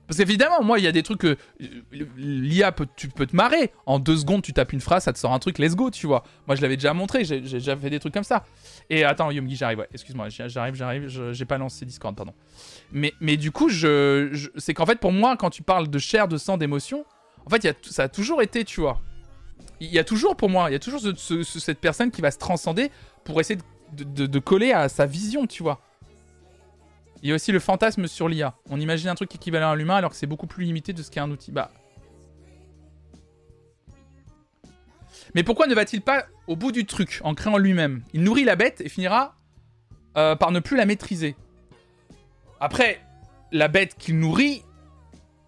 Parce 0.07 0.19
qu'évidemment, 0.19 0.63
moi, 0.63 0.79
il 0.79 0.85
y 0.85 0.89
a 0.89 0.93
des 0.93 1.03
trucs 1.03 1.21
que 1.21 1.37
l'IA, 2.17 2.73
peut, 2.73 2.87
tu 2.97 3.09
peux 3.09 3.27
te 3.27 3.35
marrer. 3.35 3.73
En 3.87 3.99
deux 3.99 4.17
secondes, 4.17 4.43
tu 4.43 4.53
tapes 4.53 4.73
une 4.73 4.81
phrase, 4.81 5.05
ça 5.05 5.13
te 5.13 5.19
sort 5.19 5.33
un 5.33 5.39
truc, 5.39 5.59
let's 5.59 5.75
go, 5.75 5.91
tu 5.91 6.07
vois. 6.07 6.23
Moi, 6.47 6.57
je 6.57 6.63
l'avais 6.63 6.77
déjà 6.77 6.95
montré, 6.95 7.25
j'ai 7.25 7.41
déjà 7.41 7.77
fait 7.77 7.91
des 7.91 7.99
trucs 7.99 8.15
comme 8.15 8.25
ça. 8.25 8.45
Et 8.89 9.05
attends, 9.05 9.31
Yomgi, 9.31 9.57
j'arrive, 9.57 9.81
ouais, 9.81 9.89
excuse-moi, 9.93 10.29
j'arrive, 10.29 10.75
j'arrive, 10.75 11.33
j'ai 11.33 11.45
pas 11.45 11.59
lancé 11.59 11.85
Discord, 11.85 12.15
pardon. 12.15 12.33
Mais, 12.93 13.13
mais 13.21 13.37
du 13.37 13.51
coup, 13.51 13.69
je, 13.69 14.49
c'est 14.57 14.75
qu'en 14.75 14.87
fait, 14.87 15.01
pour 15.01 15.13
moi, 15.13 15.37
quand 15.37 15.51
tu 15.51 15.63
parles 15.63 15.89
de 15.89 15.99
chair, 15.99 16.29
de 16.29 16.37
sang, 16.37 16.57
d'émotion, 16.57 17.05
en 17.45 17.51
fait, 17.51 17.77
ça 17.83 18.05
a 18.05 18.09
toujours 18.09 18.43
été, 18.43 18.65
tu 18.65 18.81
vois. 18.81 19.01
Il 19.81 19.93
y 19.93 19.99
a 19.99 20.05
toujours, 20.05 20.37
pour 20.37 20.49
moi, 20.49 20.71
il 20.71 20.73
y 20.73 20.77
a 20.77 20.79
toujours 20.79 21.01
cette 21.01 21.81
personne 21.81 22.11
qui 22.11 22.23
va 22.23 22.31
se 22.31 22.39
transcender 22.39 22.91
pour 23.25 23.41
essayer 23.41 23.61
de 23.93 24.39
coller 24.39 24.73
à 24.73 24.89
sa 24.89 25.07
vision, 25.07 25.47
tu 25.47 25.63
vois. 25.63 25.81
Il 27.23 27.29
y 27.29 27.33
a 27.33 27.35
aussi 27.35 27.53
le 27.53 27.61
fantasme 27.61 28.07
sur 28.07 28.29
l'IA. 28.29 28.55
On 28.71 28.79
imagine 28.79 29.09
un 29.09 29.15
truc 29.15 29.35
équivalent 29.35 29.71
à 29.71 29.77
l'humain 29.77 29.97
alors 29.97 30.11
que 30.11 30.17
c'est 30.17 30.27
beaucoup 30.27 30.47
plus 30.47 30.65
limité 30.65 30.93
de 30.93 31.03
ce 31.03 31.11
qu'est 31.11 31.21
un 31.21 31.31
outil. 31.31 31.51
Bah. 31.53 31.71
Mais 35.35 35.43
pourquoi 35.43 35.67
ne 35.67 35.75
va-t-il 35.75 36.03
pas 36.03 36.27
au 36.47 36.57
bout 36.57 36.73
du 36.73 36.87
truc 36.87 37.21
en 37.25 37.35
créant 37.35 37.59
lui-même? 37.59 38.03
Il 38.13 38.23
nourrit 38.23 38.45
la 38.45 38.57
bête 38.57 38.81
et 38.81 38.89
finira 38.89 39.37
euh, 40.17 40.37
par 40.37 40.51
ne 40.51 40.61
plus 40.61 40.77
la 40.77 40.87
maîtriser. 40.87 41.37
Après, 42.61 43.01
la 43.53 43.69
bête 43.69 43.97
qu'il 43.99 44.19
nourrit 44.19 44.63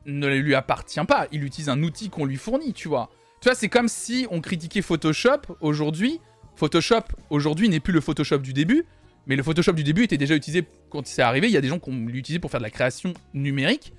ne 0.07 0.27
lui 0.27 0.55
appartient 0.55 1.05
pas. 1.05 1.27
Il 1.32 1.45
utilise 1.45 1.69
un 1.69 1.82
outil 1.82 2.11
qu'on 2.11 2.24
lui 2.24 2.36
fournit, 2.36 2.73
tu 2.73 2.89
vois. 2.89 3.11
Tu 3.40 3.49
vois, 3.49 3.55
c'est 3.55 3.69
comme 3.69 3.89
si 3.89 4.27
on 4.31 4.40
critiquait 4.40 4.82
Photoshop 4.82 5.57
aujourd'hui. 5.61 6.20
Photoshop 6.57 7.05
aujourd'hui 7.31 7.69
n'est 7.69 7.81
plus 7.81 7.93
le 7.93 8.01
Photoshop 8.01 8.39
du 8.39 8.53
début. 8.53 8.85
Mais 9.29 9.37
le 9.37 9.43
Photoshop 9.43 9.73
du 9.73 9.85
début 9.85 10.05
était 10.05 10.17
déjà 10.17 10.35
utilisé 10.35 10.67
quand 10.91 11.09
il 11.09 11.13
s'est 11.13 11.23
arrivé. 11.23 11.49
Il 11.49 11.53
y 11.53 11.57
a 11.57 11.61
des 11.61 11.69
gens 11.69 11.79
qui 11.79 11.91
ont 11.91 12.07
l'utilisé 12.07 12.39
pour 12.39 12.51
faire 12.51 12.61
de 12.61 12.65
la 12.65 12.71
création 12.71 13.13
numérique. 13.35 13.93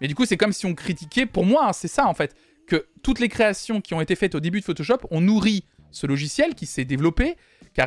Mais 0.00 0.06
du 0.06 0.14
coup, 0.14 0.24
c'est 0.24 0.36
comme 0.36 0.52
si 0.52 0.66
on 0.66 0.74
critiquait, 0.74 1.26
pour 1.26 1.44
moi, 1.44 1.66
hein, 1.68 1.72
c'est 1.72 1.88
ça 1.88 2.06
en 2.06 2.14
fait, 2.14 2.36
que 2.66 2.86
toutes 3.02 3.18
les 3.18 3.28
créations 3.28 3.80
qui 3.80 3.94
ont 3.94 4.00
été 4.00 4.14
faites 4.14 4.34
au 4.36 4.40
début 4.40 4.60
de 4.60 4.64
Photoshop 4.64 4.98
ont 5.10 5.20
nourri 5.20 5.64
ce 5.90 6.06
logiciel 6.06 6.54
qui 6.54 6.66
s'est 6.66 6.84
développé, 6.84 7.36
qui 7.74 7.80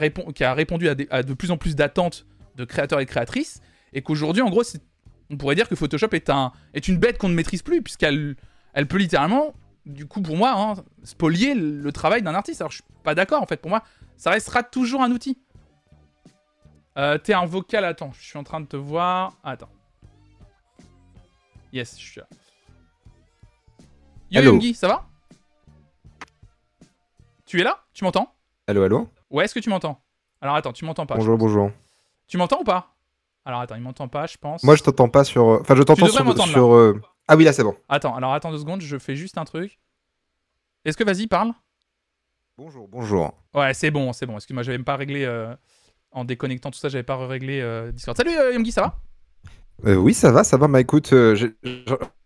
a, 0.44 0.54
répondu 0.54 0.90
à, 0.90 1.24
de 1.24 1.34
plus 1.34 1.52
en 1.52 1.58
plus 1.58 1.76
d'attentes 1.76 2.26
de 2.56 2.66
créateurs 2.66 3.00
et 3.00 3.06
créatrices, 3.06 3.62
et 3.94 4.02
qu'aujourd'hui, 4.02 4.42
en 4.42 4.50
gros, 4.50 4.64
c'est- 4.64 4.82
on 5.30 5.38
pourrait 5.38 5.56
dire 5.56 5.70
que 5.70 5.76
Photoshop 5.76 6.10
est, 6.12 6.30
est 6.74 6.88
une 6.88 6.98
bête 6.98 7.18
qu'on 7.18 7.30
ne 7.30 7.34
maîtrise 7.34 7.62
plus, 7.62 7.82
puisqu'elle 7.82 8.36
elle 8.74 8.88
peut 8.88 8.98
littéralement, 8.98 9.54
du 9.86 10.06
coup, 10.06 10.22
pour 10.22 10.36
moi, 10.36 10.54
hein, 10.56 10.84
spolier 11.04 11.54
le, 11.54 11.80
le 11.82 11.92
travail 11.92 12.22
d'un 12.22 12.36
artiste. 12.36 12.62
Alors, 12.62 12.72
je 12.72 12.78
suis 12.78 12.84
pas 13.04 13.16
d'accord, 13.16 13.42
en 13.42 13.46
fait. 13.46 13.58
Pour 13.58 13.70
moi, 13.70 13.84
ça 14.18 14.32
restera 14.32 14.64
toujours 14.64 15.02
un 15.02 15.12
outil. 15.12 15.38
Euh, 16.98 17.18
T'es 17.18 17.34
un 17.34 17.46
vocal, 17.46 17.86
attends, 17.86 18.12
je 18.14 18.22
suis 18.24 18.38
en 18.38 18.44
train 18.44 18.60
de 18.62 18.66
te 18.66 18.76
voir. 18.78 19.38
Attends. 19.44 19.70
Yes, 21.72 21.98
je 22.00 22.04
suis 22.06 22.20
là. 22.20 22.28
Yo. 24.30 24.42
Yongi, 24.42 24.74
ça 24.74 24.88
va? 24.88 25.06
Tu 27.46 27.60
es 27.60 27.64
là? 27.64 27.80
Tu 27.94 28.04
m'entends? 28.04 28.34
Allô, 28.68 28.84
allô? 28.84 29.10
Ouais, 29.30 29.46
est-ce 29.46 29.54
que 29.56 29.60
tu 29.60 29.70
m'entends? 29.70 30.02
Alors 30.42 30.56
attends, 30.56 30.74
tu 30.74 30.86
m'entends 30.86 31.06
pas. 31.06 31.16
Bonjour, 31.16 31.38
bonjour. 31.38 31.72
Tu 32.28 32.38
m'entends 32.38 32.62
ou 32.62 32.64
pas? 32.64 32.94
Alors 33.46 33.62
attends, 33.62 33.76
il 33.76 33.82
m'entend 33.82 34.08
pas, 34.08 34.28
je 34.28 34.38
pense. 34.38 34.64
Moi, 34.64 34.76
je 34.76 34.84
t'entends 34.84 35.10
pas 35.10 35.24
sur. 35.24 35.48
euh, 35.50 35.60
Enfin, 35.62 35.76
je 35.76 35.84
t'entends 35.84 36.46
sur. 36.46 36.74
euh, 36.74 37.02
Ah 37.28 37.36
oui, 37.36 37.44
là, 37.44 37.54
c'est 37.54 37.64
bon. 37.64 37.76
Attends, 37.90 38.16
alors 38.16 38.34
attends 38.34 38.52
deux 38.52 38.60
secondes, 38.60 38.82
je 38.82 38.98
fais 38.98 39.16
juste 39.16 39.38
un 39.38 39.46
truc. 39.46 39.80
Est-ce 40.86 40.98
que 40.98 41.04
vas-y, 41.04 41.28
parle 41.28 41.54
Bonjour, 42.58 42.88
bonjour. 42.88 43.34
Ouais, 43.54 43.74
c'est 43.74 43.92
bon, 43.92 44.14
c'est 44.14 44.26
bon. 44.26 44.36
Excuse-moi, 44.36 44.64
j'avais 44.64 44.78
même 44.78 44.86
pas 44.86 44.96
réglé 44.96 45.24
euh, 45.26 45.54
en 46.12 46.26
déconnectant 46.26 46.72
tout 46.72 46.80
ça, 46.80 46.90
j'avais 46.90 47.04
pas 47.04 47.18
réglé 47.28 47.62
euh, 47.62 47.92
Discord. 47.92 48.18
Salut 48.18 48.38
euh, 48.38 48.54
Yongi, 48.54 48.72
ça 48.72 48.82
va? 48.82 49.00
Euh, 49.86 49.96
oui, 49.96 50.14
ça 50.14 50.32
va, 50.32 50.44
ça 50.44 50.58
va. 50.58 50.68
Bah 50.68 50.80
écoute, 50.80 51.12
euh, 51.14 51.36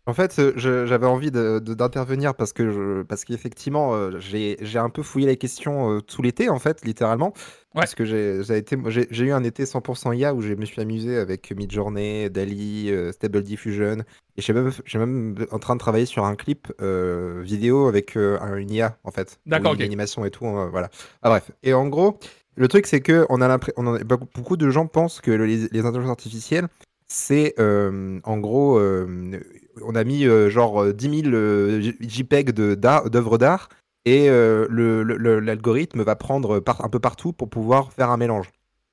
en 0.07 0.14
fait, 0.14 0.40
j'avais 0.57 1.06
envie 1.07 1.32
de- 1.32 1.60
de- 1.60 1.74
d'intervenir 1.74 2.36
parce 2.36 2.53
que 2.53 2.70
je, 2.72 3.02
parce 3.03 3.24
qu'effectivement, 3.24 4.10
j'ai 4.20 4.57
un 4.78 4.90
peu 4.90 5.02
fouillé 5.03 5.28
les 5.28 5.38
questions 5.38 6.02
tout 6.02 6.22
l'été, 6.22 6.49
en 6.49 6.60
fait, 6.60 6.84
littéralement. 6.86 7.34
Parce 7.74 7.95
que 7.95 8.06
j'ai 8.06 9.26
eu 9.26 9.32
un 9.32 9.44
été 9.44 9.66
100% 9.66 10.12
IA 10.14 10.34
où 10.34 10.41
je 10.41 10.53
me 10.53 10.66
suis 10.66 10.82
amusé 10.82 11.18
avec 11.18 11.52
Midjourney, 11.52 12.30
Dali, 12.30 12.91
Stable 13.12 13.44
Diffusion. 13.44 13.98
Et 14.38 14.41
j'ai 14.41 14.53
même, 14.53 14.72
même 14.95 15.36
en 15.52 15.60
train 15.60 15.76
de 15.76 15.80
travailler 15.80 16.06
sur 16.06 16.26
un 16.26 16.36
clip 16.36 16.72
euh, 16.82 17.41
vidéo 17.41 17.88
avec 17.88 18.18
euh, 18.18 18.38
un- 18.41 18.57
une 18.57 18.72
IA, 18.72 18.98
en 19.06 19.12
fait. 19.12 19.40
D'accord, 19.45 19.76
animation 19.80 20.26
et 20.26 20.32
tout, 20.32 20.45
euh, 20.45 20.68
voilà. 20.70 20.90
Ah, 21.22 21.30
bref. 21.30 21.52
Et 21.64 21.74
en 21.74 21.88
gros, 21.88 22.20
le 22.56 22.68
truc, 22.68 22.88
c'est 22.88 23.02
que 23.02 23.26
on 23.30 23.41
a 23.41 23.48
l'impression, 23.48 23.73
on 23.77 23.88
en- 23.95 23.99
beaucoup 24.36 24.57
de 24.57 24.69
gens 24.69 24.88
pensent 24.88 25.22
que 25.22 25.32
le- 25.32 25.45
les, 25.45 25.68
les 25.72 25.86
intelligences 25.86 26.10
artificielles, 26.11 26.68
c'est 27.07 27.53
euh, 27.60 28.19
en 28.23 28.38
gros, 28.38 28.77
euh, 28.80 29.40
on 29.84 29.94
a 29.95 30.03
mis 30.03 30.26
euh, 30.26 30.49
genre 30.49 30.82
euh, 30.84 30.94
10 30.94 31.22
000 31.23 31.36
euh, 31.36 31.80
J- 31.82 31.98
JPEG 32.02 32.52
d'œuvres 32.52 33.38
d'art 33.38 33.69
et 34.06 34.30
l'algorithme 34.30 36.03
va 36.03 36.15
prendre 36.15 36.60
par- 36.60 36.84
un 36.84 36.90
peu 36.90 36.99
partout 36.99 37.34
pour 37.34 37.49
pouvoir 37.49 37.91
faire 37.94 38.10
un 38.10 38.18
mélange. 38.18 38.49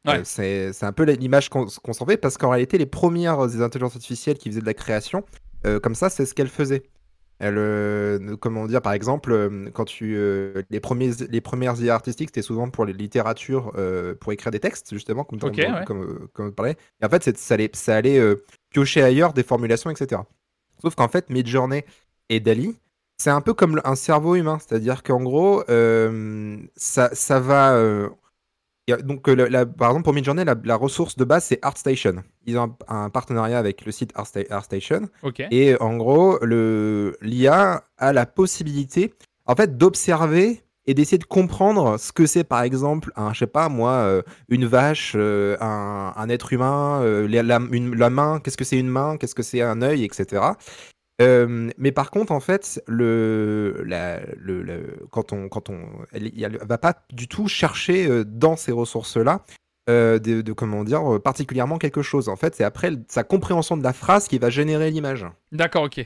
Ouais. 0.07 0.23
C'est 0.25 0.73
un 0.83 0.93
peu 0.93 1.05
l'image 1.05 1.49
qu'on 1.49 1.67
qu'on 1.83 1.93
s'en 1.93 2.07
fait 2.07 2.17
parce 2.17 2.37
qu'en 2.37 2.51
réalité, 2.51 2.77
les 2.79 2.87
premières 2.87 3.41
intelligences 3.41 3.95
artificielles 3.95 4.37
qui 4.39 4.49
faisaient 4.51 4.61
de 4.61 4.67
la 4.67 4.75
création, 4.75 5.25
comme 5.83 5.95
ça, 5.95 6.11
c'est 6.11 6.27
ce 6.27 6.35
qu'elles 6.35 6.49
faisaient. 6.49 6.83
Euh, 7.43 8.37
comment 8.37 8.67
dire, 8.67 8.83
par 8.83 8.93
exemple, 8.93 9.33
euh, 9.33 9.71
quand 9.73 9.85
tu 9.85 10.15
euh, 10.17 10.63
les 10.71 10.79
premiers 10.81 11.11
les 11.29 11.41
premières 11.41 11.81
IA 11.81 11.95
artistiques, 11.95 12.29
c'était 12.29 12.43
souvent 12.43 12.71
pour 12.71 12.85
les 12.85 12.93
littératures, 12.93 13.73
pour 14.21 14.33
écrire 14.33 14.53
des 14.53 14.61
textes 14.61 14.93
justement, 14.95 15.25
comme, 15.25 15.41
Ok, 15.43 15.57
comme, 15.59 15.75
ouais. 15.75 15.85
comme, 15.85 16.29
comme 16.33 16.47
on 16.49 16.53
parlait. 16.53 16.77
Et 17.01 17.05
en 17.07 17.09
fait, 17.09 17.37
ça 17.37 17.55
allait, 17.55 17.71
ça 17.75 17.97
allait 17.97 18.21
piocher 18.71 19.03
ailleurs 19.03 19.33
des 19.33 19.43
formulations, 19.43 19.91
etc. 19.91 20.23
Sauf 20.81 20.95
qu'en 20.95 21.09
fait, 21.09 21.31
Midjourney 21.31 21.85
et 22.29 22.41
Dali, 22.41 22.77
c'est 23.19 23.31
un 23.31 23.41
peu 23.41 23.55
comme 23.55 23.81
un 23.85 23.95
cerveau 23.95 24.35
humain, 24.37 24.59
c'est-à-dire 24.59 25.03
qu'en 25.03 25.23
gros, 25.23 25.63
euh, 25.69 26.59
ça, 26.77 27.11
ça 27.15 27.41
va. 27.41 27.75
euh, 27.75 28.09
donc, 29.05 29.29
euh, 29.29 29.35
la- 29.35 29.49
la- 29.49 29.67
par 29.67 29.91
exemple, 29.91 30.05
pour 30.05 30.13
Midjourney, 30.15 30.45
la, 30.45 30.57
la 30.65 30.77
ressource 30.77 31.17
de 31.17 31.25
base, 31.25 31.45
c'est 31.45 31.59
ArtStation. 31.63 32.17
Ils 32.47 32.59
ont 32.59 32.77
un, 32.89 33.05
un 33.05 33.11
partenariat 33.11 33.59
avec 33.59 33.85
le 33.85 33.93
site 33.93 34.13
Artsta- 34.15 34.51
ArtStation. 34.51 35.09
Et 35.51 35.81
en 35.81 35.97
gros, 35.97 36.39
l'IA 37.21 37.85
a 37.99 38.13
la 38.13 38.27
possibilité, 38.27 39.15
en 39.47 39.55
fait, 39.55 39.77
d'observer 39.77 40.63
et 40.87 40.95
d'essayer 40.95 41.19
de 41.19 41.25
comprendre 41.25 41.97
ce 41.99 42.11
que 42.13 42.27
c'est, 42.27 42.43
par 42.43 42.63
exemple, 42.63 43.13
un, 43.15 43.33
je 43.33 43.39
sais 43.41 43.47
pas 43.47 43.69
moi, 43.69 43.93
euh, 43.93 44.23
une 44.49 44.67
vache, 44.67 45.13
euh, 45.15 45.57
un, 45.61 46.13
un 46.17 46.29
être 46.29 46.53
humain, 46.53 47.01
euh, 47.03 47.29
la- 47.29 47.61
une- 47.71 47.95
la 47.95 48.11
main, 48.11 48.41
qu'est-ce 48.41 48.57
que 48.57 48.65
c'est 48.65 48.79
une 48.79 48.89
main, 48.89 49.17
qu'est-ce 49.17 49.37
que 49.37 49.45
c'est 49.45 49.63
un 49.63 49.81
œil, 49.83 50.03
etc. 50.05 50.43
Euh, 51.23 51.71
mais 51.79 51.93
par 51.93 52.11
contre, 52.11 52.33
en 52.33 52.41
fait, 52.41 52.83
le, 52.87 53.83
la- 53.87 54.21
le, 54.39 54.63
le- 54.63 55.07
quand 55.11 55.33
on, 55.33 55.49
quand 55.49 55.69
on, 55.71 55.81
elle, 56.13 56.31
elle 56.43 56.59
va 56.67 56.79
pas 56.79 56.95
du 57.13 57.29
tout 57.29 57.49
chercher 57.49 58.07
euh, 58.07 58.25
dans 58.25 58.57
ces 58.57 58.73
ressources-là 58.73 59.45
euh, 59.91 60.19
de, 60.19 60.41
de, 60.43 60.53
comment 60.53 60.85
dire, 60.85 61.03
particulièrement 61.23 61.79
quelque 61.79 62.03
chose. 62.03 62.29
En 62.29 62.37
fait, 62.37 62.55
c'est 62.55 62.65
après 62.65 62.93
sa 63.09 63.25
compréhension 63.25 63.77
de 63.77 63.83
la 63.83 63.93
phrase 63.93 64.29
qui 64.29 64.39
va 64.39 64.51
générer 64.51 64.91
l'image. 64.91 65.27
D'accord, 65.51 65.85
ok. 65.85 66.05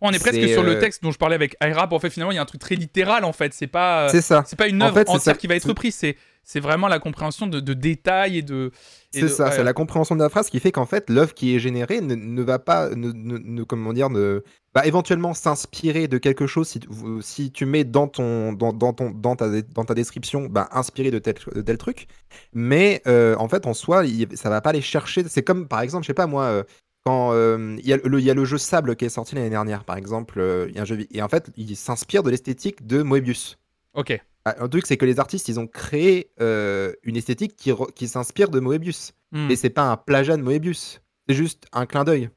On 0.00 0.12
est 0.12 0.20
presque 0.20 0.48
sur 0.48 0.62
le 0.62 0.78
texte 0.78 1.02
dont 1.02 1.10
je 1.10 1.18
parlais 1.18 1.34
avec 1.34 1.56
Aira. 1.60 1.88
En 1.92 1.98
fait, 1.98 2.10
finalement, 2.10 2.30
il 2.30 2.36
y 2.36 2.38
a 2.38 2.42
un 2.42 2.46
truc 2.46 2.60
très 2.60 2.76
littéral 2.76 3.24
en 3.24 3.32
fait. 3.32 3.52
C'est 3.52 3.66
pas, 3.66 4.08
C'est 4.10 4.20
ça. 4.22 4.44
c'est 4.46 4.54
pas 4.56 4.68
une 4.68 4.80
En 4.80 4.86
œuvre 4.86 4.94
fait, 4.94 5.06
c'est 5.08 5.10
entière 5.14 5.34
ça. 5.34 5.40
qui 5.40 5.48
va 5.48 5.56
être 5.56 5.66
C'est- 5.66 5.74
prise. 5.74 5.94
C'est, 5.96 6.16
c'est 6.50 6.60
vraiment 6.60 6.88
la 6.88 6.98
compréhension 6.98 7.46
de, 7.46 7.60
de 7.60 7.74
détails 7.74 8.38
et 8.38 8.42
de. 8.42 8.70
C'est 9.10 9.28
ça, 9.28 9.48
ouais. 9.48 9.52
c'est 9.52 9.62
la 9.62 9.74
compréhension 9.74 10.16
de 10.16 10.22
la 10.22 10.30
phrase 10.30 10.48
qui 10.48 10.60
fait 10.60 10.72
qu'en 10.72 10.86
fait, 10.86 11.10
l'œuvre 11.10 11.34
qui 11.34 11.54
est 11.54 11.58
générée 11.58 12.00
ne, 12.00 12.14
ne 12.14 12.42
va 12.42 12.58
pas, 12.58 12.88
ne, 12.88 13.12
ne- 13.12 13.36
ne- 13.36 13.62
comment 13.64 13.92
dire, 13.92 14.08
ne, 14.08 14.42
va 14.74 14.86
éventuellement 14.86 15.34
s'inspirer 15.34 16.08
de 16.08 16.16
quelque 16.16 16.46
chose 16.46 16.66
si, 16.66 16.80
tu- 16.80 16.88
si 17.20 17.52
tu 17.52 17.66
mets 17.66 17.84
dans, 17.84 18.08
ton, 18.08 18.54
dans, 18.54 18.72
dans 18.72 18.94
ton, 18.94 19.10
dans, 19.10 19.36
ta, 19.36 19.60
dans 19.60 19.84
ta 19.84 19.92
description, 19.92 20.46
bah, 20.46 20.70
inspiré 20.72 21.10
de 21.10 21.18
tel, 21.18 21.34
de 21.54 21.60
tel 21.60 21.76
truc. 21.76 22.06
Mais 22.54 23.02
euh, 23.06 23.36
en 23.36 23.48
fait, 23.50 23.66
en 23.66 23.74
soi, 23.74 24.06
il- 24.06 24.34
ça 24.34 24.48
va 24.48 24.62
pas 24.62 24.70
aller 24.70 24.80
chercher. 24.80 25.24
C'est 25.28 25.42
comme, 25.42 25.68
par 25.68 25.82
exemple, 25.82 26.04
je 26.04 26.06
sais 26.06 26.14
pas 26.14 26.26
moi, 26.26 26.44
euh, 26.44 26.62
quand 27.04 27.32
euh, 27.34 27.76
il 27.78 27.86
y, 27.86 27.92
a 27.92 27.98
le- 27.98 28.20
il 28.20 28.24
y 28.24 28.30
a 28.30 28.34
le 28.34 28.46
jeu 28.46 28.56
Sable 28.56 28.96
qui 28.96 29.04
est 29.04 29.10
sorti 29.10 29.34
l'année 29.34 29.50
dernière, 29.50 29.84
par 29.84 29.98
exemple, 29.98 30.40
y 30.74 30.78
a 30.78 30.80
un 30.80 30.86
jeu, 30.86 31.06
et 31.10 31.20
en 31.20 31.28
fait, 31.28 31.50
il 31.58 31.76
s'inspire 31.76 32.22
de 32.22 32.30
l'esthétique 32.30 32.86
de 32.86 33.02
Moebius. 33.02 33.58
Ok. 33.92 34.18
Ah, 34.58 34.64
Un 34.64 34.68
truc, 34.68 34.86
c'est 34.86 34.96
que 34.96 35.06
les 35.06 35.18
artistes, 35.20 35.48
ils 35.48 35.58
ont 35.60 35.66
créé 35.66 36.30
euh, 36.40 36.92
une 37.02 37.16
esthétique 37.16 37.56
qui, 37.56 37.70
re- 37.70 37.92
qui 37.92 38.08
s'inspire 38.08 38.48
de 38.50 38.60
Moebius. 38.60 39.12
Hmm. 39.32 39.50
Et 39.50 39.56
c'est 39.56 39.70
pas 39.70 39.90
un 39.90 39.96
plagiat 39.96 40.36
de 40.36 40.42
Moebius, 40.42 41.00
c'est 41.28 41.34
juste 41.34 41.66
un 41.72 41.86
clin 41.86 42.04
d'œil. 42.04 42.30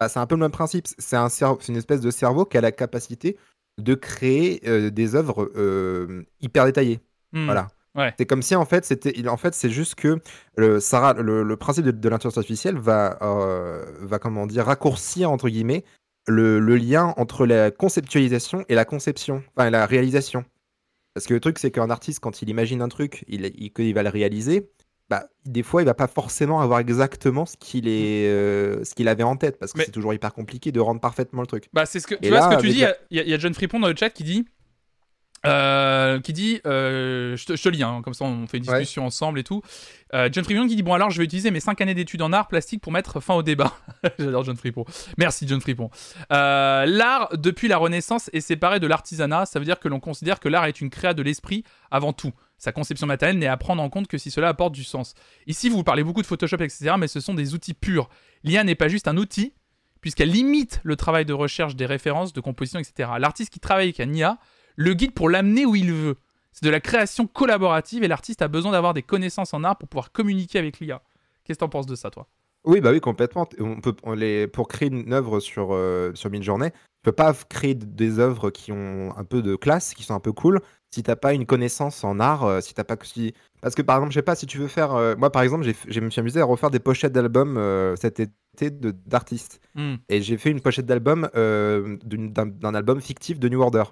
Bah, 0.00 0.08
c'est 0.08 0.18
un 0.20 0.26
peu 0.26 0.34
le 0.36 0.40
même 0.40 0.50
principe. 0.50 0.86
C'est 0.98 1.16
un 1.16 1.28
une 1.68 1.76
espèce 1.76 2.00
de 2.00 2.10
cerveau 2.10 2.44
qui 2.44 2.56
a 2.56 2.60
la 2.60 2.72
capacité 2.72 3.36
de 3.78 3.94
créer 3.94 4.60
euh, 4.66 4.90
des 4.90 5.14
œuvres 5.14 5.50
euh, 5.56 6.22
hyper 6.40 6.64
détaillées. 6.64 7.00
Hmm. 7.32 7.44
Voilà. 7.46 7.68
Ouais. 7.94 8.14
C'est 8.18 8.26
comme 8.26 8.42
si 8.42 8.54
en 8.54 8.64
fait 8.64 8.84
c'était, 8.84 9.26
en 9.28 9.36
fait 9.36 9.54
c'est 9.54 9.70
juste 9.70 9.96
que 9.96 10.20
le, 10.56 10.78
Sarah, 10.78 11.14
le, 11.14 11.42
le 11.42 11.56
principe 11.56 11.84
de, 11.84 11.90
de 11.90 12.08
l'intelligence 12.08 12.38
artificielle 12.38 12.78
va, 12.78 13.18
va 14.00 14.18
comment 14.20 14.46
dire 14.46 14.66
raccourcir 14.66 15.30
entre 15.32 15.48
guillemets 15.48 15.84
le, 16.28 16.60
le 16.60 16.76
lien 16.76 17.14
entre 17.16 17.44
la 17.46 17.70
conceptualisation 17.72 18.64
et 18.68 18.74
la 18.76 18.84
conception, 18.84 19.42
enfin 19.56 19.70
la 19.70 19.84
réalisation. 19.86 20.44
Parce 21.14 21.26
que 21.26 21.34
le 21.34 21.40
truc 21.40 21.58
c'est 21.58 21.70
qu'un 21.70 21.90
artiste 21.90 22.20
quand 22.20 22.42
il 22.42 22.48
imagine 22.48 22.82
un 22.82 22.88
truc, 22.88 23.24
il, 23.28 23.50
il, 23.56 23.72
qu'il 23.72 23.92
va 23.94 24.02
le 24.02 24.08
réaliser, 24.08 24.70
bah, 25.10 25.28
des 25.46 25.62
fois 25.62 25.82
il 25.82 25.86
va 25.86 25.94
pas 25.94 26.06
forcément 26.06 26.60
avoir 26.60 26.78
exactement 26.80 27.46
ce 27.46 27.56
qu'il 27.56 27.88
est, 27.88 28.28
euh, 28.28 28.84
ce 28.84 28.94
qu'il 28.94 29.08
avait 29.08 29.22
en 29.22 29.36
tête, 29.36 29.58
parce 29.58 29.72
que 29.72 29.78
Mais- 29.78 29.84
c'est 29.86 29.90
toujours 29.90 30.12
hyper 30.14 30.32
compliqué 30.34 30.70
de 30.70 30.80
rendre 30.80 31.00
parfaitement 31.00 31.40
le 31.40 31.46
truc. 31.46 31.68
Bah, 31.72 31.86
c'est 31.86 31.98
ce 32.00 32.06
que 32.06 32.14
tu 32.14 32.26
Et 32.26 32.28
vois 32.28 32.38
là, 32.40 32.50
ce 32.50 32.56
que 32.56 32.60
tu 32.60 32.68
dis. 32.68 32.74
Il 32.74 32.80
y, 32.80 32.84
a- 32.84 32.96
il 33.24 33.28
y 33.30 33.34
a 33.34 33.38
John 33.38 33.54
Fripon 33.54 33.80
dans 33.80 33.88
le 33.88 33.96
chat 33.96 34.10
qui 34.10 34.22
dit. 34.24 34.44
Euh, 35.46 36.20
qui 36.20 36.32
dit, 36.32 36.60
euh, 36.66 37.36
je, 37.36 37.46
te, 37.46 37.56
je 37.56 37.62
te 37.62 37.68
lis, 37.68 37.82
hein, 37.82 38.00
comme 38.02 38.14
ça 38.14 38.24
on 38.24 38.46
fait 38.46 38.58
une 38.58 38.68
Ouais. 38.68 38.80
discussion 38.80 39.06
ensemble 39.06 39.38
et 39.38 39.44
tout. 39.44 39.62
Euh, 40.14 40.28
John 40.32 40.42
Fripon 40.44 40.66
qui 40.66 40.74
dit 40.76 40.82
Bon, 40.82 40.94
alors 40.94 41.10
je 41.10 41.18
vais 41.18 41.24
utiliser 41.24 41.50
mes 41.50 41.60
5 41.60 41.80
années 41.80 41.94
d'études 41.94 42.22
en 42.22 42.32
art 42.32 42.48
plastique 42.48 42.80
pour 42.80 42.92
mettre 42.92 43.20
fin 43.20 43.34
au 43.34 43.42
débat. 43.42 43.72
J'adore 44.18 44.44
John 44.44 44.56
Fripon. 44.56 44.84
Merci 45.16 45.46
John 45.46 45.60
Fripon. 45.60 45.90
Euh, 46.32 46.86
l'art, 46.86 47.28
depuis 47.36 47.68
la 47.68 47.76
Renaissance, 47.76 48.30
est 48.32 48.40
séparé 48.40 48.80
de 48.80 48.86
l'artisanat. 48.86 49.46
Ça 49.46 49.58
veut 49.58 49.64
dire 49.64 49.78
que 49.80 49.88
l'on 49.88 50.00
considère 50.00 50.40
que 50.40 50.48
l'art 50.48 50.64
est 50.66 50.80
une 50.80 50.90
créa 50.90 51.14
de 51.14 51.22
l'esprit 51.22 51.62
avant 51.90 52.12
tout. 52.12 52.32
Sa 52.56 52.72
conception 52.72 53.06
matérielle 53.06 53.38
n'est 53.38 53.46
à 53.46 53.56
prendre 53.56 53.82
en 53.82 53.88
compte 53.90 54.08
que 54.08 54.18
si 54.18 54.30
cela 54.32 54.48
apporte 54.48 54.72
du 54.74 54.82
sens. 54.82 55.14
Ici, 55.46 55.68
vous 55.68 55.84
parlez 55.84 56.02
beaucoup 56.02 56.22
de 56.22 56.26
Photoshop, 56.26 56.56
etc., 56.56 56.94
mais 56.98 57.06
ce 57.06 57.20
sont 57.20 57.34
des 57.34 57.54
outils 57.54 57.74
purs. 57.74 58.08
L'IA 58.42 58.64
n'est 58.64 58.74
pas 58.74 58.88
juste 58.88 59.06
un 59.06 59.16
outil, 59.16 59.52
puisqu'elle 60.00 60.30
limite 60.30 60.80
le 60.82 60.96
travail 60.96 61.24
de 61.24 61.32
recherche 61.32 61.76
des 61.76 61.86
références, 61.86 62.32
de 62.32 62.40
composition, 62.40 62.80
etc. 62.80 63.10
L'artiste 63.20 63.52
qui 63.52 63.60
travaille 63.60 63.84
avec 63.84 64.00
un 64.00 64.12
IA 64.12 64.38
le 64.78 64.94
guide 64.94 65.12
pour 65.12 65.28
l'amener 65.28 65.66
où 65.66 65.74
il 65.74 65.92
veut. 65.92 66.16
C'est 66.52 66.64
de 66.64 66.70
la 66.70 66.80
création 66.80 67.26
collaborative 67.26 68.04
et 68.04 68.08
l'artiste 68.08 68.42
a 68.42 68.48
besoin 68.48 68.72
d'avoir 68.72 68.94
des 68.94 69.02
connaissances 69.02 69.52
en 69.52 69.64
art 69.64 69.76
pour 69.76 69.88
pouvoir 69.88 70.12
communiquer 70.12 70.58
avec 70.58 70.78
l'IA. 70.78 71.02
Qu'est-ce 71.44 71.58
que 71.58 71.64
t'en 71.64 71.68
penses 71.68 71.86
de 71.86 71.96
ça, 71.96 72.10
toi? 72.10 72.28
Oui, 72.64 72.80
bah 72.80 72.90
oui, 72.92 73.00
complètement. 73.00 73.48
On 73.58 73.80
peut, 73.80 73.94
on 74.02 74.14
les, 74.14 74.46
pour 74.46 74.68
créer 74.68 74.88
une 74.88 75.12
œuvre 75.12 75.40
sur, 75.40 75.68
euh, 75.72 76.12
sur 76.14 76.30
Midjourney, 76.30 76.70
tu 76.70 76.76
peux 77.02 77.12
pas 77.12 77.34
créer 77.48 77.74
des 77.74 78.18
œuvres 78.18 78.50
qui 78.50 78.72
ont 78.72 79.12
un 79.16 79.24
peu 79.24 79.42
de 79.42 79.56
classe, 79.56 79.94
qui 79.94 80.04
sont 80.04 80.14
un 80.14 80.20
peu 80.20 80.32
cool, 80.32 80.60
si 80.90 81.02
t'as 81.02 81.16
pas 81.16 81.34
une 81.34 81.46
connaissance 81.46 82.04
en 82.04 82.20
art, 82.20 82.44
euh, 82.44 82.60
si 82.60 82.74
t'as 82.74 82.84
pas 82.84 82.96
que 82.96 83.06
si... 83.06 83.34
Parce 83.60 83.74
que 83.74 83.82
par 83.82 83.96
exemple, 83.96 84.12
je 84.12 84.18
sais 84.18 84.22
pas, 84.22 84.36
si 84.36 84.46
tu 84.46 84.58
veux 84.58 84.68
faire... 84.68 84.94
euh, 84.94 85.14
moi, 85.16 85.30
par 85.30 85.42
exemple, 85.42 85.66
je 85.88 86.00
me 86.00 86.10
suis 86.10 86.20
amusé 86.20 86.40
à 86.40 86.44
refaire 86.44 86.70
des 86.70 86.80
pochettes 86.80 87.12
d'albums 87.12 87.56
euh, 87.56 87.96
cet 87.96 88.20
été 88.20 88.70
de- 88.70 88.94
d'artistes. 89.06 89.60
Hmm. 89.74 89.96
Et 90.08 90.22
j'ai 90.22 90.36
fait 90.36 90.50
une 90.50 90.60
pochette 90.60 90.86
d'album, 90.86 91.28
euh, 91.34 91.96
d'un 92.04 92.74
album 92.74 93.00
fictif 93.00 93.38
de 93.38 93.48
New 93.48 93.60
Order. 93.60 93.84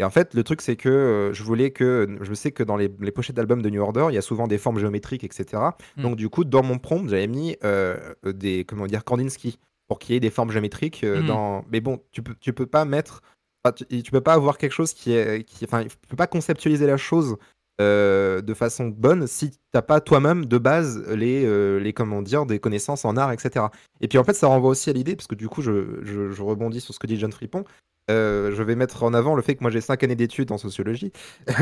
Et 0.00 0.04
en 0.04 0.08
fait, 0.10 0.32
le 0.34 0.42
truc, 0.42 0.62
c'est 0.62 0.76
que 0.76 0.88
euh, 0.88 1.32
je 1.34 1.42
voulais 1.42 1.70
que. 1.72 2.16
Je 2.22 2.32
sais 2.34 2.52
que 2.52 2.62
dans 2.62 2.76
les, 2.78 2.90
les 3.00 3.10
pochettes 3.10 3.36
d'albums 3.36 3.60
de 3.60 3.68
New 3.68 3.82
Order, 3.82 4.06
il 4.08 4.14
y 4.14 4.18
a 4.18 4.22
souvent 4.22 4.46
des 4.48 4.56
formes 4.56 4.78
géométriques, 4.78 5.24
etc. 5.24 5.62
Mm. 5.96 6.02
Donc, 6.02 6.16
du 6.16 6.28
coup, 6.30 6.44
dans 6.44 6.62
mon 6.62 6.78
prompt, 6.78 7.06
j'avais 7.08 7.26
mis 7.26 7.56
euh, 7.64 7.96
des. 8.24 8.64
Comment 8.64 8.86
dire 8.86 9.04
Kandinsky. 9.04 9.58
Pour 9.88 9.98
qu'il 9.98 10.14
y 10.14 10.16
ait 10.16 10.20
des 10.20 10.30
formes 10.30 10.50
géométriques 10.50 11.04
euh, 11.04 11.20
Mm. 11.22 11.26
dans. 11.26 11.64
Mais 11.70 11.80
bon, 11.80 12.00
tu 12.12 12.22
peux, 12.22 12.34
tu 12.40 12.52
peux 12.54 12.66
pas 12.66 12.84
mettre. 12.86 13.20
enfin, 13.62 13.74
tu, 13.74 14.02
tu 14.02 14.10
peux 14.10 14.20
pas 14.22 14.32
avoir 14.32 14.56
quelque 14.56 14.72
chose 14.72 14.94
qui 14.94 15.12
est. 15.12 15.44
Qui, 15.44 15.64
enfin, 15.66 15.84
tu 15.84 15.96
peux 16.08 16.16
pas 16.16 16.26
conceptualiser 16.26 16.86
la 16.86 16.96
chose 16.96 17.36
de 17.80 18.54
façon 18.54 18.88
bonne 18.88 19.26
si 19.26 19.52
t'as 19.72 19.80
pas 19.80 20.02
toi-même 20.02 20.44
de 20.44 20.58
base 20.58 21.02
les, 21.14 21.46
euh, 21.46 21.78
les 21.80 21.94
comment 21.94 22.20
dire 22.20 22.44
des 22.44 22.58
connaissances 22.58 23.06
en 23.06 23.16
art 23.16 23.32
etc 23.32 23.64
et 24.02 24.08
puis 24.08 24.18
en 24.18 24.24
fait 24.24 24.34
ça 24.34 24.48
renvoie 24.48 24.68
aussi 24.68 24.90
à 24.90 24.92
l'idée 24.92 25.16
parce 25.16 25.26
que 25.26 25.34
du 25.34 25.48
coup 25.48 25.62
je, 25.62 25.98
je- 26.02 26.30
je 26.30 26.42
rebondis 26.42 26.82
sur 26.82 26.92
ce 26.92 26.98
que 26.98 27.06
dit 27.06 27.18
John 27.18 27.32
Fripon 27.32 27.64
Euh, 28.10 28.52
je 28.54 28.62
vais 28.62 28.76
mettre 28.76 29.02
en 29.02 29.14
avant 29.14 29.34
le 29.34 29.42
fait 29.42 29.54
que 29.54 29.62
moi 29.62 29.70
j'ai 29.70 29.80
cinq 29.80 30.02
années 30.02 30.16
d'études 30.16 30.52
en 30.52 30.58
sociologie 30.58 31.12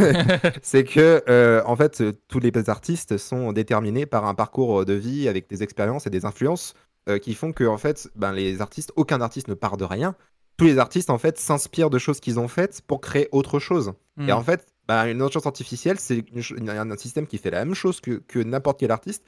c'est 0.62 0.84
que 0.84 1.22
euh, 1.28 1.62
en 1.66 1.76
fait 1.76 2.00
euh, 2.00 2.12
tous 2.28 2.40
les 2.40 2.52
artistes 2.68 3.18
sont 3.18 3.52
déterminés 3.52 4.06
par 4.06 4.26
un 4.26 4.34
parcours 4.34 4.84
de 4.84 4.94
vie 4.94 5.28
avec 5.28 5.48
des 5.48 5.62
expériences 5.62 6.06
et 6.06 6.10
des 6.10 6.24
influences 6.24 6.74
euh, 7.08 7.18
qui 7.18 7.34
font 7.34 7.52
que 7.52 7.64
en 7.64 7.78
fait 7.78 8.08
ben, 8.16 8.32
les 8.32 8.60
artistes 8.60 8.92
aucun 8.96 9.20
artiste 9.20 9.48
ne 9.48 9.54
part 9.54 9.76
de 9.76 9.84
rien 9.84 10.14
tous 10.56 10.64
les 10.64 10.78
artistes 10.78 11.10
en 11.10 11.18
fait 11.18 11.38
s'inspirent 11.38 11.90
de 11.90 11.98
choses 11.98 12.20
qu'ils 12.20 12.40
ont 12.40 12.48
faites 12.48 12.82
pour 12.82 13.00
créer 13.00 13.28
autre 13.30 13.58
chose 13.58 13.92
Mm. 14.18 14.28
et 14.28 14.32
en 14.32 14.42
fait, 14.42 14.66
bah, 14.86 15.08
une 15.08 15.22
intelligence 15.22 15.46
artificielle, 15.46 15.98
c'est 15.98 16.24
un 16.34 16.96
système 16.96 17.26
qui 17.26 17.38
fait 17.38 17.50
la 17.50 17.64
même 17.64 17.74
chose 17.74 18.00
que, 18.00 18.22
que 18.26 18.38
n'importe 18.40 18.80
quel 18.80 18.90
artiste, 18.90 19.24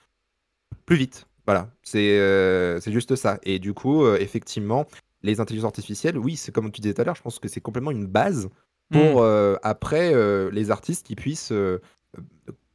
plus 0.85 0.97
vite. 0.97 1.27
Voilà, 1.47 1.71
c'est 1.83 2.19
euh, 2.19 2.81
juste 2.81 3.17
ça. 3.17 3.39
Et 3.45 3.59
du 3.59 3.73
coup, 3.73 4.05
euh, 4.05 4.19
effectivement, 4.21 4.87
les 5.23 5.41
intelligences 5.41 5.69
artificielles, 5.69 6.17
oui, 6.19 6.37
c'est 6.37 6.53
comme 6.53 6.71
tu 6.73 6.81
disais 6.81 6.95
tout 6.95 7.03
à 7.03 7.05
l'heure, 7.05 7.17
je 7.17 7.23
pense 7.23 7.39
que 7.39 7.49
c'est 7.49 7.61
complètement 7.61 7.91
une 7.91 8.07
base 8.07 8.49
pour 8.91 9.01
Mm. 9.21 9.25
euh, 9.25 9.57
après 9.63 10.13
euh, 10.15 10.51
les 10.53 10.71
artistes 10.71 11.07
qui 11.07 11.15
puissent 11.15 11.53
euh, 11.53 11.79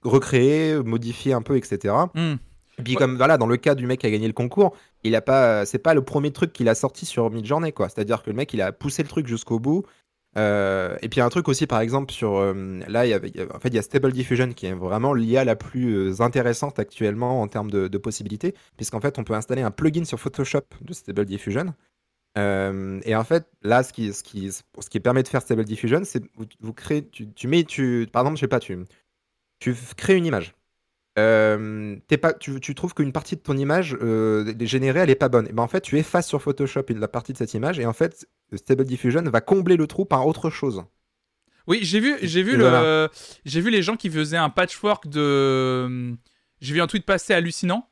recréer, 0.04 0.76
modifier 0.84 1.34
un 1.34 1.42
peu, 1.42 1.58
etc. 1.58 1.94
Mm. 2.14 2.34
Et 2.78 2.84
puis 2.84 2.94
Ouais. 2.94 3.00
comme 3.00 3.16
voilà, 3.18 3.38
dans 3.38 3.48
le 3.48 3.58
cas 3.58 3.74
du 3.76 3.88
mec 3.88 4.02
qui 4.02 4.08
a 4.08 4.12
gagné 4.12 4.28
le 4.28 4.34
concours, 4.34 4.76
il 5.04 5.16
a 5.16 5.22
pas, 5.22 5.66
c'est 5.66 5.80
pas 5.80 5.94
le 5.94 6.04
premier 6.04 6.32
truc 6.32 6.52
qu'il 6.54 6.68
a 6.70 6.76
sorti 6.76 7.06
sur 7.06 7.30
Midjourney 7.32 7.72
quoi. 7.72 7.88
C'est-à-dire 7.90 8.22
que 8.22 8.30
le 8.30 8.36
mec 8.36 8.54
il 8.54 8.62
a 8.62 8.72
poussé 8.72 9.02
le 9.04 9.08
truc 9.10 9.28
jusqu'au 9.28 9.60
bout. 9.60 9.84
Euh, 10.38 10.98
et 11.02 11.08
puis 11.08 11.18
il 11.18 11.20
y 11.20 11.22
a 11.22 11.26
un 11.26 11.30
truc 11.30 11.48
aussi 11.48 11.66
par 11.66 11.80
exemple 11.80 12.12
sur 12.12 12.36
euh, 12.36 12.82
là 12.90 13.06
il 13.06 13.10
y 13.10 13.14
avait- 13.14 13.32
en 13.56 13.60
fait 13.60 13.70
il 13.70 13.76
y 13.76 13.80
a 13.80 13.82
Stable 13.82 14.12
Diffusion 14.12 14.52
qui 14.52 14.66
est 14.66 14.74
vraiment 14.74 15.14
l'IA 15.14 15.46
la 15.46 15.56
plus 15.56 16.20
intéressante 16.20 16.78
actuellement 16.78 17.42
en 17.42 17.48
termes 17.48 17.72
de, 17.72 17.88
de 17.88 17.98
possibilités 17.98 18.54
puisqu'en 18.76 19.00
fait 19.00 19.18
on 19.18 19.24
peut 19.24 19.34
installer 19.34 19.62
un 19.62 19.72
plugin 19.72 20.04
sur 20.04 20.20
Photoshop 20.20 20.64
de 20.82 20.92
Stable 20.94 21.24
Diffusion. 21.26 21.74
Euh, 22.38 23.00
et 23.06 23.16
en 23.16 23.24
fait 23.24 23.48
là 23.62 23.82
ce 23.82 23.94
qui, 23.94 24.12
ce 24.12 24.22
qui, 24.22 24.52
ce 24.52 24.90
qui 24.90 25.00
permet 25.00 25.24
de 25.24 25.28
faire 25.30 25.42
Stable 25.42 25.64
Diffusion 25.64 26.02
c'est 26.04 26.22
vous, 26.36 26.46
vous 26.60 26.74
créez 26.74 27.08
tu, 27.08 27.32
tu 27.32 27.48
mets 27.48 27.64
tu 27.64 28.10
par 28.12 28.24
exemple 28.24 28.36
je 28.36 28.42
sais 28.42 28.50
pas 28.50 28.60
tu 28.60 28.78
tu 29.60 29.76
crées 29.96 30.16
une 30.16 30.26
image. 30.26 30.54
Euh, 31.18 31.96
pas, 32.22 32.34
tu, 32.34 32.60
tu 32.60 32.76
trouves 32.76 32.94
qu'une 32.94 33.14
partie 33.14 33.36
de 33.38 33.42
ton 33.42 33.56
image 33.58 33.98
euh, 34.02 34.54
générée, 34.62 35.00
elle 35.00 35.10
est 35.10 35.16
pas 35.16 35.30
bonne. 35.30 35.48
Et 35.48 35.54
ben 35.54 35.64
en 35.64 35.68
fait, 35.68 35.80
tu 35.80 35.98
effaces 35.98 36.28
sur 36.28 36.42
Photoshop 36.42 36.84
une, 36.90 37.00
la 37.00 37.08
partie 37.08 37.32
de 37.32 37.38
cette 37.38 37.54
image 37.54 37.80
et 37.80 37.86
en 37.86 37.94
fait, 37.94 38.28
Stable 38.54 38.84
Diffusion 38.84 39.24
va 39.24 39.42
combler 39.42 39.78
le 39.78 39.88
trou 39.88 40.04
par 40.06 40.28
autre 40.28 40.50
chose. 40.50 40.84
Oui, 41.68 41.80
j'ai 41.82 42.00
vu, 42.00 42.16
j'ai 42.22 42.44
vu 42.44 42.58
le, 42.58 43.10
j'ai 43.46 43.62
vu 43.62 43.72
les 43.72 43.82
gens 43.82 43.96
qui 43.96 44.10
faisaient 44.10 44.38
un 44.38 44.50
patchwork 44.50 45.08
de. 45.08 46.16
J'ai 46.62 46.74
vu 46.74 46.82
un 46.82 46.88
tweet 46.88 47.06
passer 47.06 47.34
hallucinant. 47.34 47.90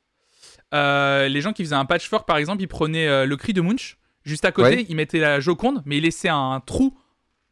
Euh, 0.73 1.27
les 1.27 1.41
gens 1.41 1.53
qui 1.53 1.63
faisaient 1.63 1.75
un 1.75 1.85
patchwork, 1.85 2.27
par 2.27 2.37
exemple, 2.37 2.61
ils 2.61 2.67
prenaient 2.67 3.07
euh, 3.07 3.25
le 3.25 3.37
cri 3.37 3.53
de 3.53 3.61
Munch 3.61 3.97
juste 4.23 4.45
à 4.45 4.51
côté, 4.51 4.75
Ouais. 4.77 4.85
ils 4.89 4.95
mettaient 4.95 5.19
la 5.19 5.39
Joconde, 5.39 5.81
mais 5.85 5.97
ils 5.97 6.03
laissaient 6.03 6.29
un 6.29 6.61
trou, 6.65 6.97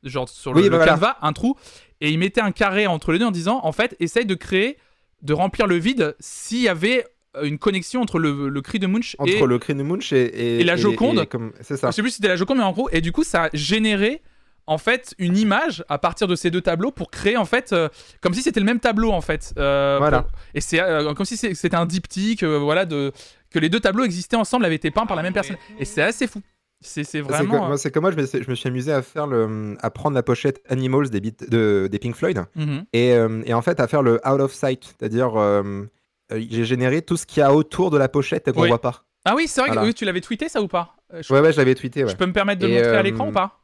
genre 0.03 0.27
sur 0.30 0.53
le, 0.53 0.57
Oui, 0.60 0.64
le 0.65 0.69
bah 0.72 0.77
voilà. 0.77 0.91
canevas, 0.93 1.18
un 1.22 1.34
trou, 1.34 1.56
et 1.99 2.10
ils 2.11 2.18
mettaient 2.19 2.41
un 2.41 2.52
carré 2.52 2.88
entre 2.88 3.11
les 3.11 3.19
deux 3.19 3.26
en 3.26 3.31
disant, 3.31 3.60
en 3.64 3.72
fait, 3.72 3.95
essaye 3.99 4.26
de 4.26 4.35
créer, 4.35 4.77
de 5.22 5.34
remplir 5.34 5.68
le 5.68 5.76
vide 5.76 6.15
s'il 6.19 6.61
y 6.61 6.68
avait 6.68 7.06
euh, 7.38 7.43
une 7.43 7.60
connexion 7.60 8.02
entre 8.02 8.18
le, 8.19 8.49
le 8.49 8.61
cri 8.61 8.80
de 8.80 8.88
Munch 8.88 9.15
Entre 9.19 9.31
et 9.31 9.45
le 9.45 9.60
cri 9.60 9.76
de 9.76 9.84
Munch 9.84 10.11
et, 10.11 10.22
et, 10.26 10.60
et 10.61 10.64
la 10.64 10.76
Joconde. 10.76 11.27
C'est 11.61 11.77
ça. 11.77 11.91
je 11.91 11.95
sais 11.95 12.02
plus 12.02 12.10
si 12.11 12.15
c'était 12.18 12.27
la 12.27 12.35
Joconde, 12.35 12.57
mais 12.57 12.64
en 12.64 12.72
gros, 12.72 12.89
et 12.91 13.02
du 13.02 13.11
coup, 13.11 13.23
ça 13.23 13.43
a 13.45 13.49
généré 13.53 14.22
en 14.68 14.77
fait 14.77 15.15
une 15.18 15.38
image 15.38 15.84
à 15.89 15.98
partir 15.98 16.27
de 16.27 16.35
ces 16.35 16.52
deux 16.52 16.61
tableaux 16.61 16.91
pour 16.91 17.10
créer 17.10 17.35
en 17.35 17.45
fait 17.45 17.73
euh, 17.73 17.89
comme 18.22 18.34
si 18.34 18.41
c'était 18.43 18.60
le 18.60 18.65
même 18.65 18.80
tableau 18.80 19.11
en 19.11 19.19
fait. 19.22 19.53
Euh, 19.57 19.98
Voilà. 19.99 20.22
pour- 20.22 20.31
Et 20.53 20.61
c'est 20.61 20.80
euh, 20.80 21.14
comme 21.15 21.26
si 21.26 21.35
c'est- 21.35 21.56
c'était 21.56 21.76
un 21.76 21.85
diptyque, 21.88 22.43
euh, 22.43 22.57
voilà, 22.60 22.85
de 22.85 23.11
que 23.49 23.60
les 23.60 23.69
deux 23.69 23.80
tableaux 23.80 24.03
existaient 24.03 24.35
ensemble, 24.38 24.64
avaient 24.65 24.76
été 24.76 24.91
peints 24.91 25.06
par 25.07 25.15
la 25.18 25.23
même 25.23 25.34
personne. 25.34 25.57
Et 25.80 25.85
c'est 25.85 26.02
assez 26.02 26.27
fou. 26.27 26.41
C'est 26.84 27.22
vraiment. 27.22 27.68
moi, 27.68 27.78
c'est 27.78 27.91
que 27.91 27.99
moi, 27.99 28.10
je 28.12 28.18
me, 28.18 28.26
je 28.26 28.49
me 28.49 28.56
suis 28.56 28.68
amusé 28.68 28.91
à 28.91 29.02
faire 29.03 29.28
le, 29.28 29.78
à 29.82 29.90
prendre 29.91 30.16
la 30.16 30.24
pochette 30.24 30.62
Animals 30.68 31.10
des, 31.12 31.20
beat- 31.22 31.48
de, 31.49 31.88
des 31.91 31.99
Pink 31.99 32.16
Floyd 32.16 32.40
euh, 32.40 32.44
mhm. 32.56 32.86
et, 32.94 33.14
euh, 33.14 33.41
et 33.45 33.53
en 33.53 33.62
fait 33.62 33.80
à 33.80 33.88
faire 33.88 34.02
le 34.02 34.16
out 34.28 34.41
of 34.41 34.52
sight, 34.52 34.84
c'est-à-dire 34.98 35.40
euh, 35.40 35.84
euh, 36.32 36.44
j'ai 36.49 36.66
généré 36.66 37.03
tout 37.03 37.18
ce 37.18 37.26
qu'il 37.28 37.41
y 37.41 37.44
a 37.44 37.53
autour 37.53 37.91
de 37.91 37.98
la 37.99 38.10
pochette 38.10 38.48
et 38.48 38.52
qu'on 38.52 38.62
Oui. 38.64 38.68
voit 38.70 38.82
pas. 38.82 39.03
Ah 39.26 39.34
oui, 39.36 39.48
c'est 39.48 39.62
vrai 39.62 39.70
Voilà. 39.70 39.82
que 39.84 39.88
oui, 39.88 39.94
tu 39.94 40.06
l'avais 40.06 40.22
tweeté 40.22 40.49
ça 40.49 40.60
ou 40.62 40.68
pas? 40.68 40.95
Euh, 41.14 41.22
je, 41.22 41.32
Ouais, 41.32 41.40
ouais, 41.41 41.53
je 41.53 41.58
l'avais 41.58 41.76
tweeté. 41.76 42.08
je 42.08 42.16
peux 42.16 42.26
me 42.26 42.34
permettre 42.34 42.60
de 42.62 42.66
le 42.68 42.74
montrer 42.74 42.90
à 42.95 42.99
euh, 42.99 43.03
l'écran 43.03 43.28
ou 43.28 43.32
pas? 43.32 43.60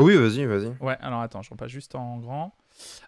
Oui, 0.00 0.14
vas-y, 0.16 0.46
vas-y. 0.46 0.68
Ouais, 0.80 0.96
alors 1.00 1.20
attends, 1.20 1.42
je 1.42 1.50
repasse 1.50 1.70
juste 1.72 1.94
en 1.96 2.18
grand. 2.18 2.54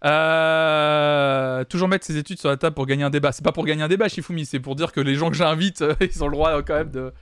Euh, 0.05 1.65
toujours 1.65 1.89
mettre 1.89 2.05
ses 2.05 2.17
études 2.17 2.39
sur 2.39 2.49
la 2.49 2.57
table 2.57 2.75
pour 2.75 2.87
gagner 2.87 3.05
un 3.05 3.11
débat. 3.11 3.33
C'est 3.33 3.45
pas 3.45 3.53
pour 3.53 3.65
gagner 3.65 3.83
un 3.83 3.89
débat, 3.89 4.09
Shifumi, 4.09 4.45
c'est 4.45 4.61
pour 4.61 4.75
dire 4.75 4.93
que 4.93 5.01
les 5.01 5.15
gens 5.15 5.31
que 5.31 5.37
j'invite, 5.37 5.83
euh, 5.83 5.95
ils 6.01 6.23
ont 6.23 6.29
le 6.29 6.33
droit 6.33 6.51
euh, 6.59 6.63
quand 6.67 6.75
même 6.75 6.91
de, 6.91 7.13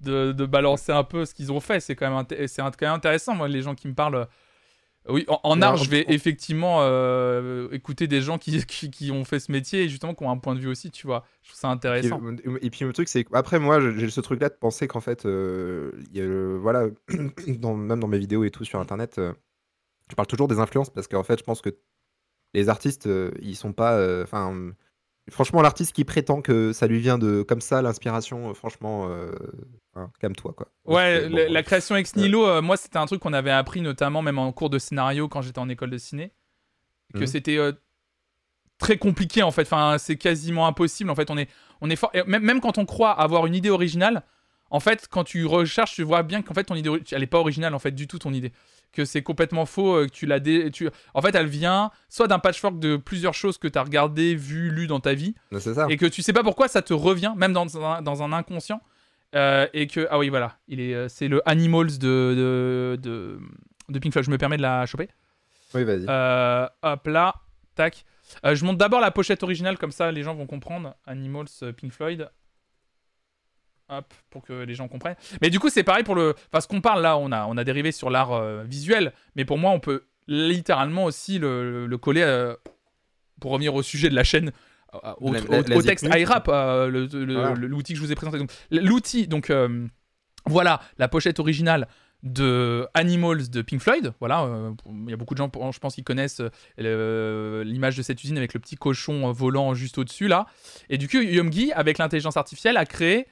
de, 0.00 0.32
de 0.32 0.46
balancer 0.46 0.92
un 0.92 1.04
peu 1.04 1.24
ce 1.24 1.34
qu'ils 1.34 1.52
ont 1.52 1.60
fait. 1.60 1.80
C'est 1.80 1.94
quand, 1.96 2.10
même 2.10 2.26
c'est 2.48 2.60
quand 2.62 2.80
même 2.82 2.94
intéressant, 2.94 3.34
moi, 3.34 3.48
les 3.48 3.62
gens 3.62 3.74
qui 3.74 3.88
me 3.88 3.94
parlent. 3.94 4.26
Oui, 5.08 5.24
en, 5.28 5.38
en 5.44 5.62
art, 5.62 5.76
je 5.76 5.88
vais 5.88 6.04
effectivement 6.08 6.78
euh, 6.80 7.68
écouter 7.70 8.08
des 8.08 8.20
gens 8.20 8.38
qui, 8.38 8.64
qui, 8.66 8.90
qui 8.90 9.12
ont 9.12 9.24
fait 9.24 9.38
ce 9.38 9.52
métier 9.52 9.84
et 9.84 9.88
justement 9.88 10.14
qui 10.14 10.24
ont 10.24 10.30
un 10.32 10.36
point 10.38 10.56
de 10.56 10.60
vue 10.60 10.66
aussi, 10.66 10.90
tu 10.90 11.06
vois. 11.06 11.24
Je 11.42 11.50
trouve 11.50 11.60
ça 11.60 11.68
intéressant. 11.68 12.20
et 12.60 12.70
puis 12.70 12.84
le 12.84 12.92
truc 12.92 13.08
c'est 13.08 13.24
après 13.32 13.60
moi 13.60 13.78
j'ai 13.80 14.10
ce 14.10 14.20
truc 14.20 14.40
là 14.40 14.48
de 14.48 14.54
penser 14.54 14.88
qu'en 14.88 14.98
fait 15.00 15.24
euh, 15.24 15.92
il 16.10 16.16
y 16.16 16.20
a 16.20 16.24
le- 16.24 16.56
voilà 16.58 16.86
dans, 17.46 17.74
même 17.76 18.00
dans 18.00 18.08
mes 18.08 18.18
vidéos 18.18 18.42
et 18.42 18.50
tout 18.50 18.64
sur 18.64 18.80
internet 18.80 19.18
euh, 19.18 19.32
je 20.10 20.16
parle 20.16 20.26
toujours 20.26 20.48
des 20.48 20.58
influences 20.58 20.90
parce 20.90 21.06
qu'en 21.06 21.22
fait 21.22 21.38
je 21.38 21.44
pense 21.44 21.60
que 21.62 21.70
les 22.52 22.68
artistes 22.68 23.06
euh, 23.06 23.30
ils 23.42 23.54
sont 23.54 23.72
pas 23.72 24.22
enfin 24.24 24.72
franchement 25.30 25.62
l'artiste 25.62 25.92
qui 25.92 26.04
prétend 26.04 26.40
que 26.42 26.72
ça 26.72 26.86
lui 26.86 27.00
vient 27.00 27.18
de 27.18 27.42
comme 27.42 27.60
ça 27.60 27.82
l'inspiration 27.82 28.50
euh, 28.50 28.54
franchement 28.54 29.08
euh, 29.08 29.32
hein, 29.94 30.10
calme-toi 30.20 30.52
quoi 30.56 30.68
Ouais, 30.84 31.20
Parce 31.20 31.24
que, 31.32 31.46
bon, 31.46 31.52
la, 31.52 31.62
création 31.62 31.96
ex 31.96 32.14
nihilo, 32.16 32.46
euh, 32.46 32.62
moi 32.62 32.76
c'était 32.76 32.98
un 32.98 33.06
truc 33.06 33.20
qu'on 33.20 33.32
avait 33.32 33.50
appris 33.50 33.80
notamment 33.80 34.22
même 34.22 34.38
en 34.38 34.52
cours 34.52 34.70
de 34.70 34.78
scénario 34.78 35.28
quand 35.28 35.42
j'étais 35.42 35.58
en 35.58 35.68
école 35.68 35.90
de 35.90 35.98
ciné, 35.98 36.32
que 37.14 37.20
Mhm. 37.20 37.26
c'était 37.26 37.56
euh, 37.58 37.72
très 38.78 38.98
compliqué 38.98 39.42
en 39.42 39.50
fait. 39.50 39.62
Enfin, 39.62 39.96
c'est 39.98 40.16
quasiment 40.16 40.66
impossible. 40.66 41.10
En 41.10 41.14
fait, 41.14 41.30
on 41.30 41.38
est, 41.38 41.48
on 41.80 41.88
est 41.90 41.96
fort. 41.96 42.12
Même, 42.26 42.42
même 42.42 42.60
quand 42.60 42.78
on 42.78 42.84
croit 42.84 43.12
avoir 43.12 43.46
une 43.46 43.54
idée 43.54 43.70
originale, 43.70 44.22
en 44.70 44.80
fait, 44.80 45.08
quand 45.10 45.24
tu 45.24 45.46
recherches, 45.46 45.94
tu 45.94 46.02
vois 46.02 46.22
bien 46.22 46.42
qu'en 46.42 46.52
fait 46.54 46.64
ton 46.64 46.74
idée, 46.74 46.90
elle 47.12 47.22
est 47.22 47.26
pas 47.28 47.38
originale 47.38 47.74
en 47.74 47.78
fait 47.78 47.92
du 47.92 48.06
tout 48.06 48.18
ton 48.18 48.32
idée. 48.32 48.52
Que 48.92 49.04
c'est 49.04 49.22
complètement 49.22 49.66
faux. 49.66 49.94
euh, 49.96 50.06
Que 50.06 50.10
tu 50.12 50.24
l'as, 50.26 50.40
dé- 50.40 50.70
tu, 50.70 50.88
en 51.14 51.20
fait, 51.22 51.34
elle 51.34 51.46
vient 51.48 51.90
soit 52.08 52.28
d'un 52.28 52.38
patchwork 52.38 52.78
de 52.78 52.96
plusieurs 52.96 53.34
choses 53.34 53.58
que 53.58 53.68
tu 53.68 53.78
as 53.78 53.82
regardé, 53.82 54.34
vu, 54.34 54.70
lu 54.70 54.86
dans 54.86 55.00
ta 55.00 55.12
vie, 55.14 55.34
ça 55.74 55.86
et 55.90 55.96
que 55.98 56.06
tu 56.06 56.22
sais 56.22 56.32
pas 56.32 56.42
pourquoi 56.42 56.68
ça 56.68 56.80
te 56.82 56.94
revient, 56.94 57.34
même 57.36 57.52
dans 57.52 57.84
un, 57.84 58.00
dans 58.02 58.22
un 58.22 58.32
inconscient. 58.32 58.80
Euh, 59.34 59.66
et 59.74 59.86
que 59.86 60.06
ah 60.10 60.18
oui 60.18 60.28
voilà, 60.30 60.56
il 60.68 60.80
est, 60.80 60.94
euh, 60.94 61.08
c'est 61.08 61.28
le 61.28 61.42
Animals 61.48 61.98
de, 61.98 62.96
de, 62.96 62.98
de, 63.02 63.38
de 63.90 63.98
Pink 63.98 64.12
Floyd. 64.12 64.24
Je 64.24 64.30
me 64.30 64.38
permets 64.38 64.56
de 64.56 64.62
la 64.62 64.86
choper. 64.86 65.08
oui 65.74 65.84
vas-y 65.84 66.06
Euh, 66.08 66.66
hop 66.82 67.06
là, 67.08 67.34
tac. 67.74 68.04
Euh, 68.44 68.54
je 68.54 68.64
monte 68.64 68.78
d'abord 68.78 69.00
la 69.00 69.10
pochette 69.10 69.42
originale 69.42 69.76
comme 69.78 69.90
ça 69.92 70.10
les 70.10 70.22
gens 70.22 70.34
vont 70.34 70.46
comprendre. 70.46 70.94
Animals 71.06 71.48
Pink 71.76 71.92
Floyd. 71.92 72.30
Hop, 73.88 74.12
pour 74.30 74.42
que 74.42 74.52
les 74.64 74.74
gens 74.74 74.88
comprennent. 74.88 75.14
Mais 75.40 75.48
du 75.50 75.60
coup, 75.60 75.68
c'est 75.70 75.84
pareil 75.84 76.02
pour 76.02 76.16
le. 76.16 76.34
Parce 76.50 76.66
qu'on 76.66 76.80
parle 76.80 77.02
là, 77.02 77.16
on 77.18 77.30
a, 77.30 77.46
on 77.46 77.56
a 77.56 77.62
dérivé 77.62 77.92
sur 77.92 78.10
l'art 78.10 78.32
euh, 78.32 78.64
visuel, 78.64 79.12
mais 79.36 79.44
pour 79.44 79.58
moi, 79.58 79.70
on 79.70 79.78
peut 79.80 80.04
littéralement 80.26 81.04
aussi 81.04 81.38
le, 81.38 81.86
le 81.86 81.98
coller. 81.98 82.22
euh, 82.22 82.54
pour 83.40 83.50
revenir 83.52 83.74
au 83.74 83.82
sujet 83.82 84.08
de 84.08 84.14
la 84.14 84.24
chaîne, 84.24 84.50
euh, 84.94 85.12
au, 85.20 85.30
La- 85.32 85.40
au- 85.42 85.62
la- 85.68 85.76
au 85.76 85.82
texte 85.82 86.06
iRap, 86.10 86.46
Voilà. 86.46 86.88
l'outil 86.88 87.92
que 87.92 87.98
je 87.98 88.02
vous 88.04 88.10
ai 88.10 88.14
présenté. 88.14 88.38
Donc, 88.38 88.50
L'outil, 88.70 89.28
donc 89.28 89.50
euh, 89.50 89.86
voilà, 90.46 90.80
la 90.98 91.06
pochette 91.06 91.38
originale 91.38 91.86
de 92.22 92.88
Animals 92.94 93.50
de 93.50 93.60
Pink 93.62 93.82
Floyd. 93.82 94.14
Voilà, 94.20 94.48
il 95.04 95.10
y 95.10 95.12
a 95.12 95.16
beaucoup 95.16 95.34
de 95.34 95.38
gens, 95.38 95.50
je 95.70 95.78
pense, 95.78 95.94
qui 95.96 96.02
connaissent 96.02 96.40
l'image 96.78 97.96
de 97.96 98.02
cette 98.02 98.22
usine 98.24 98.38
avec 98.38 98.54
le 98.54 98.60
petit 98.60 98.76
cochon 98.76 99.30
volant 99.32 99.74
juste 99.74 99.98
au-dessus 99.98 100.28
là. 100.28 100.46
Et 100.88 100.98
du 100.98 101.08
coup, 101.08 101.18
Yomgi, 101.18 101.72
avec 101.72 101.98
l'intelligence 101.98 102.36
artificielle, 102.36 102.76
a 102.78 102.86
créé 102.86 103.26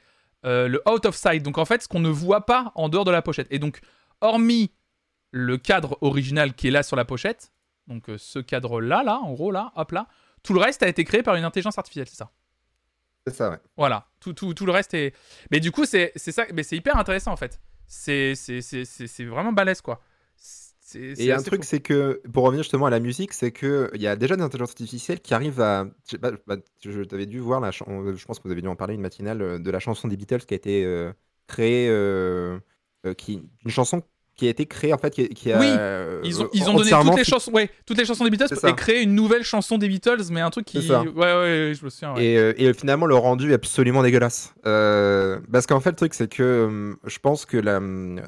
euh, 0.44 0.68
le 0.68 0.82
out 0.88 1.06
of 1.06 1.14
sight. 1.14 1.42
Donc 1.42 1.58
en 1.58 1.64
fait, 1.64 1.82
ce 1.82 1.88
qu'on 1.88 2.00
ne 2.00 2.08
voit 2.08 2.46
pas 2.46 2.72
en 2.74 2.88
dehors 2.88 3.04
de 3.04 3.10
la 3.10 3.22
pochette. 3.22 3.46
Et 3.50 3.58
donc, 3.58 3.80
hormis 4.20 4.72
le 5.30 5.56
cadre 5.58 5.98
original 6.00 6.54
qui 6.54 6.68
est 6.68 6.70
là 6.70 6.82
sur 6.82 6.96
la 6.96 7.04
pochette, 7.04 7.52
donc 7.86 8.08
euh, 8.08 8.18
ce 8.18 8.38
cadre-là, 8.38 9.02
là, 9.02 9.18
en 9.18 9.32
gros, 9.32 9.50
là, 9.50 9.72
hop 9.76 9.92
là, 9.92 10.06
tout 10.42 10.54
le 10.54 10.60
reste 10.60 10.82
a 10.82 10.88
été 10.88 11.04
créé 11.04 11.22
par 11.22 11.34
une 11.34 11.44
intelligence 11.44 11.78
artificielle, 11.78 12.08
c'est 12.08 12.16
ça? 12.16 12.30
c'est 13.26 13.34
ça 13.34 13.50
ouais 13.50 13.58
Voilà, 13.76 14.06
tout, 14.20 14.32
tout, 14.32 14.54
tout 14.54 14.66
le 14.66 14.72
reste 14.72 14.94
est. 14.94 15.14
Mais 15.50 15.60
du 15.60 15.72
coup, 15.72 15.84
c'est 15.86 16.12
c'est 16.14 16.32
ça, 16.32 16.44
mais 16.52 16.62
c'est 16.62 16.76
hyper 16.76 16.96
intéressant 16.96 17.32
en 17.32 17.36
fait. 17.36 17.60
C'est 17.86 18.34
vraiment 19.20 19.52
balèze 19.52 19.80
quoi. 19.80 20.00
Et 21.16 21.32
un 21.32 21.42
truc, 21.42 21.64
c'est 21.64 21.80
que, 21.80 22.20
pour 22.32 22.44
revenir 22.44 22.62
justement 22.64 22.86
à 22.86 22.90
la 22.90 22.98
musique, 23.00 23.32
c'est 23.32 23.52
qu'il 23.52 23.88
y 23.94 24.06
a 24.08 24.16
déjà 24.16 24.36
des 24.36 24.42
intelligences 24.42 24.70
artificielles 24.70 25.20
qui 25.20 25.32
arrivent 25.34 25.60
à. 25.60 25.86
Je 26.10 26.16
bah, 26.16 26.32
je 26.84 27.02
t'avais 27.02 27.26
dû 27.26 27.38
voir, 27.38 27.60
la 27.60 27.70
chan- 27.70 27.86
je 28.14 28.24
pense 28.26 28.38
que 28.40 28.44
vous 28.44 28.50
avez 28.52 28.62
dû 28.62 28.68
en 28.68 28.74
parler, 28.76 28.94
une 28.94 29.00
matinale 29.00 29.40
euh, 29.42 29.58
de 29.60 29.70
la 29.70 29.78
chanson 29.78 30.08
des 30.08 30.16
Beatles 30.16 30.40
qui 30.44 30.54
a 30.54 30.56
été 30.56 30.84
euh, 30.84 31.12
créée. 31.46 31.88
euh, 31.88 32.58
euh, 33.06 33.14
qui, 33.14 33.48
une 33.64 33.70
chanson 33.70 34.02
qui 34.36 34.46
a 34.46 34.50
été 34.50 34.66
créée, 34.66 34.92
en 34.92 34.98
fait, 34.98 35.10
qui, 35.10 35.28
qui 35.28 35.52
a. 35.52 35.58
Oui, 35.60 35.66
euh, 35.68 36.20
Ils 36.24 36.42
ont, 36.42 36.48
ils 36.52 36.68
ont 36.68 36.74
donné 36.74 36.90
toutes 36.90 37.16
les 37.16 37.24
chansons, 37.24 37.52
ouais, 37.52 37.70
toutes 37.86 37.98
les 37.98 38.04
chansons 38.04 38.24
des 38.24 38.30
Beatles 38.30 38.54
et 38.66 38.72
créé 38.74 39.02
une 39.02 39.14
nouvelle 39.14 39.44
chanson 39.44 39.78
des 39.78 39.88
Beatles, 39.88 40.24
mais 40.30 40.40
un 40.40 40.50
truc 40.50 40.66
qui, 40.66 40.78
ouais, 40.78 40.96
ouais, 40.96 41.12
ouais, 41.14 41.72
je 41.78 41.84
me 41.84 41.90
souviens. 41.90 42.14
ouais. 42.14 42.24
Et, 42.24 42.38
euh, 42.38 42.52
et 42.56 42.72
finalement, 42.74 43.06
le 43.06 43.14
rendu 43.14 43.50
est 43.50 43.54
absolument 43.54 44.02
dégueulasse. 44.02 44.54
Euh, 44.66 45.38
parce 45.52 45.66
qu'en 45.66 45.80
fait, 45.80 45.90
le 45.90 45.96
truc, 45.96 46.14
c'est 46.14 46.28
que 46.28 46.96
je 47.04 47.18
pense 47.18 47.46
que 47.46 47.56
la, 47.56 47.80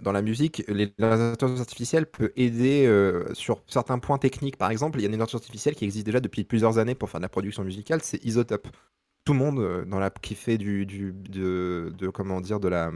dans 0.02 0.12
la 0.12 0.22
musique, 0.22 0.64
l'intelligence 0.68 1.60
artificielle 1.60 2.06
peut 2.06 2.32
aider 2.36 2.86
euh, 2.86 3.24
sur 3.34 3.62
certains 3.66 3.98
points 3.98 4.18
techniques. 4.18 4.56
Par 4.56 4.70
exemple, 4.70 4.98
il 4.98 5.02
y 5.02 5.04
a 5.06 5.08
une 5.08 5.14
intelligence 5.14 5.40
artificielle 5.42 5.74
qui 5.74 5.84
existe 5.84 6.06
déjà 6.06 6.20
depuis 6.20 6.44
plusieurs 6.44 6.78
années 6.78 6.94
pour 6.94 7.10
faire 7.10 7.20
de 7.20 7.24
la 7.24 7.28
production 7.28 7.64
musicale, 7.64 8.00
c'est 8.02 8.24
Isotope. 8.24 8.68
Tout 9.24 9.32
le 9.32 9.40
monde 9.40 9.84
dans 9.88 9.98
la, 9.98 10.08
qui 10.10 10.36
fait 10.36 10.56
du, 10.56 10.86
du 10.86 11.12
de, 11.12 11.92
de 11.98 12.08
comment 12.10 12.40
dire 12.40 12.60
de 12.60 12.68
la 12.68 12.92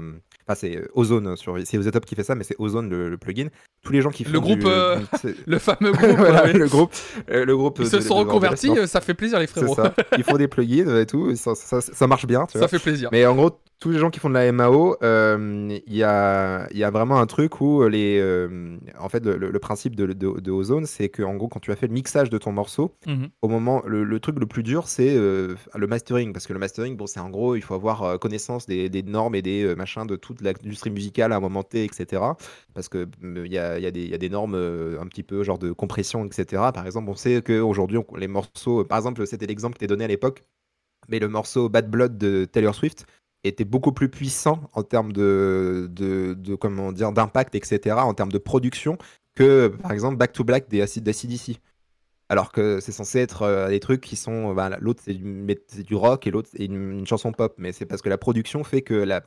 enfin 0.51 0.59
c'est 0.59 0.77
euh, 0.77 0.89
Ozone 0.95 1.37
sur 1.37 1.57
c'est 1.65 1.77
Isotope 1.77 2.05
qui 2.07 2.15
fait 2.15 2.23
ça 2.25 2.35
mais 2.35 2.45
c'est 2.45 2.57
Ozone 2.59 2.91
le, 2.91 3.09
le 3.09 3.17
plugin 3.19 3.49
tous 3.83 3.93
les 3.93 4.03
gens 4.03 4.11
qui 4.11 4.25
font 4.25 4.33
Le 4.33 4.41
groupe, 4.41 4.59
du- 4.59 4.67
euh, 4.67 4.99
Le 5.47 5.59
fameux 5.59 5.93
groupe, 5.93 6.17
voilà, 6.19 6.45
ouais. 6.45 6.53
le 6.53 6.67
groupe 6.67 6.93
euh, 7.31 7.45
le 7.45 7.57
groupe 7.57 7.77
ils 7.79 7.85
de- 7.85 7.91
se 7.91 7.97
de 7.97 8.01
sont 8.03 8.17
reconvertis, 8.17 8.71
euh, 8.71 8.87
ça 8.87 9.01
fait 9.01 9.15
plaisir 9.15 9.39
les 9.39 9.47
frérots. 9.47 9.75
ça 9.75 9.95
ils 10.19 10.25
font 10.25 10.37
des 10.37 10.49
plugins 10.49 10.99
et 10.99 11.07
tout 11.07 11.35
ça, 11.37 11.55
ça, 11.55 11.81
ça 11.81 12.07
marche 12.07 12.27
bien 12.27 12.47
tu 12.47 12.59
vois. 12.59 12.69
Ça 12.69 12.79
fait 12.79 12.83
plaisir. 12.83 13.09
Mais 13.13 13.25
en 13.27 13.35
gros, 13.35 13.51
tous 13.81 13.91
les 13.91 13.99
gens 13.99 14.11
qui 14.11 14.21
font 14.21 14.29
de 14.29 14.35
la 14.35 14.53
MAO, 14.53 14.97
euh, 15.03 15.79
il 15.87 15.97
y, 15.97 16.03
a, 16.03 16.69
il 16.71 16.77
y 16.77 16.85
a 16.85 16.91
vraiment 16.91 17.19
un 17.19 17.25
truc 17.27 17.63
où 17.63 17.83
les, 17.89 18.19
euh, 18.21 18.77
en 18.99 19.09
fait, 19.09 19.25
le, 19.25 19.39
le 19.39 19.59
principe 19.59 19.97
de, 19.97 20.05
de, 20.07 20.39
de 20.39 20.51
Ozone, 20.51 20.85
c'est 20.85 21.09
que 21.09 21.23
en 21.23 21.35
gros, 21.37 21.49
quand 21.49 21.61
tu 21.61 21.73
as 21.73 21.77
fait 21.77 21.87
le 21.87 21.95
mixage 21.95 22.29
de 22.29 22.37
ton 22.37 22.53
morceau, 22.53 22.95
Mhm. 23.07 23.29
au 23.41 23.49
moment, 23.49 23.83
le, 23.87 24.05
le 24.05 24.21
truc 24.21 24.39
le 24.39 24.45
plus 24.45 24.63
dur, 24.63 24.87
c'est 24.87 25.17
euh, 25.17 25.55
le 25.75 25.87
mastering, 25.87 26.35
parce 26.35 26.47
que 26.47 26.53
le 26.53 26.59
mastering, 26.59 26.95
bon, 26.99 27.07
c'est 27.07 27.21
en 27.21 27.31
gros, 27.31 27.57
il 27.57 27.63
faut 27.63 27.75
avoir 27.75 28.03
euh, 28.03 28.19
connaissance 28.19 28.67
des, 28.67 28.91
des 28.91 29.03
normes 29.03 29.35
et 29.35 29.41
des 29.41 29.63
euh, 29.65 29.75
machins 29.75 30.07
de 30.07 30.17
l'industrie 30.45 30.91
musicale 30.91 31.33
à 31.33 31.37
un 31.37 31.41
moment 31.41 31.63
T, 31.63 31.85
etc. 31.85 32.23
Parce 32.75 32.89
que 32.89 33.09
euh, 33.25 33.43
il 33.47 33.53
y, 33.53 33.59
a, 33.59 33.79
y, 33.79 33.87
a 33.87 33.91
y 33.91 34.15
a 34.15 34.19
des 34.19 34.29
normes 34.31 34.55
euh, 34.55 35.01
un 35.01 35.07
petit 35.07 35.23
peu 35.23 35.43
genre 35.43 35.59
de 35.59 35.73
compression, 35.73 36.25
etc. 36.25 36.63
Par 36.75 36.87
exemple, 36.87 37.11
on 37.11 37.15
sait 37.17 37.43
qu'aujourd'hui, 37.43 37.99
les 38.17 38.29
morceaux, 38.29 38.85
par 38.85 38.99
exemple, 38.99 39.27
c'était 39.27 39.47
l'exemple 39.47 39.77
qui 39.77 39.85
était 39.85 39.93
donné 39.93 40.05
à 40.05 40.09
l'époque, 40.09 40.45
mais 41.09 41.19
le 41.19 41.29
morceau 41.29 41.69
Bad 41.69 41.91
Blood 41.91 42.19
de 42.19 42.45
Taylor 42.45 42.75
Swift 42.75 43.07
était 43.45 43.65
beaucoup 43.65 43.93
plus 43.93 44.09
puissant 44.09 44.61
en 44.75 44.83
termes 44.83 45.13
de, 45.13 45.89
de, 45.91 46.35
de- 46.35 46.55
comment 46.55 46.93
d'impact 46.93 47.55
etc 47.55 47.97
en 47.99 48.15
termes 48.15 48.33
de 48.33 48.39
production 48.39 48.99
que 49.35 49.69
par 49.69 49.93
exemple 49.93 50.17
Back 50.17 50.33
to 50.33 50.45
Black 50.45 50.69
des 50.69 50.83
acid 50.83 51.03
d'ACDC 51.03 51.59
alors 52.29 52.53
que 52.53 52.81
c'est 52.81 52.93
censé 52.93 53.19
être 53.19 53.43
euh, 53.43 53.69
des 53.69 53.81
trucs 53.81 54.03
qui 54.03 54.17
sont 54.17 54.53
bah, 54.55 54.71
l'autre 54.81 55.01
c'est 55.03 55.15
du, 55.15 55.95
rock 55.95 56.27
et 56.27 56.31
l'autre 56.31 56.51
c'est 56.53 56.65
une, 56.65 57.07
chanson 57.07 57.33
pop 57.33 57.55
mais 57.57 57.73
c'est 57.73 57.87
parce 57.87 58.03
que 58.03 58.11
la 58.11 58.19
production 58.19 58.63
fait 58.63 58.83
que 58.83 58.95
la- 58.95 59.23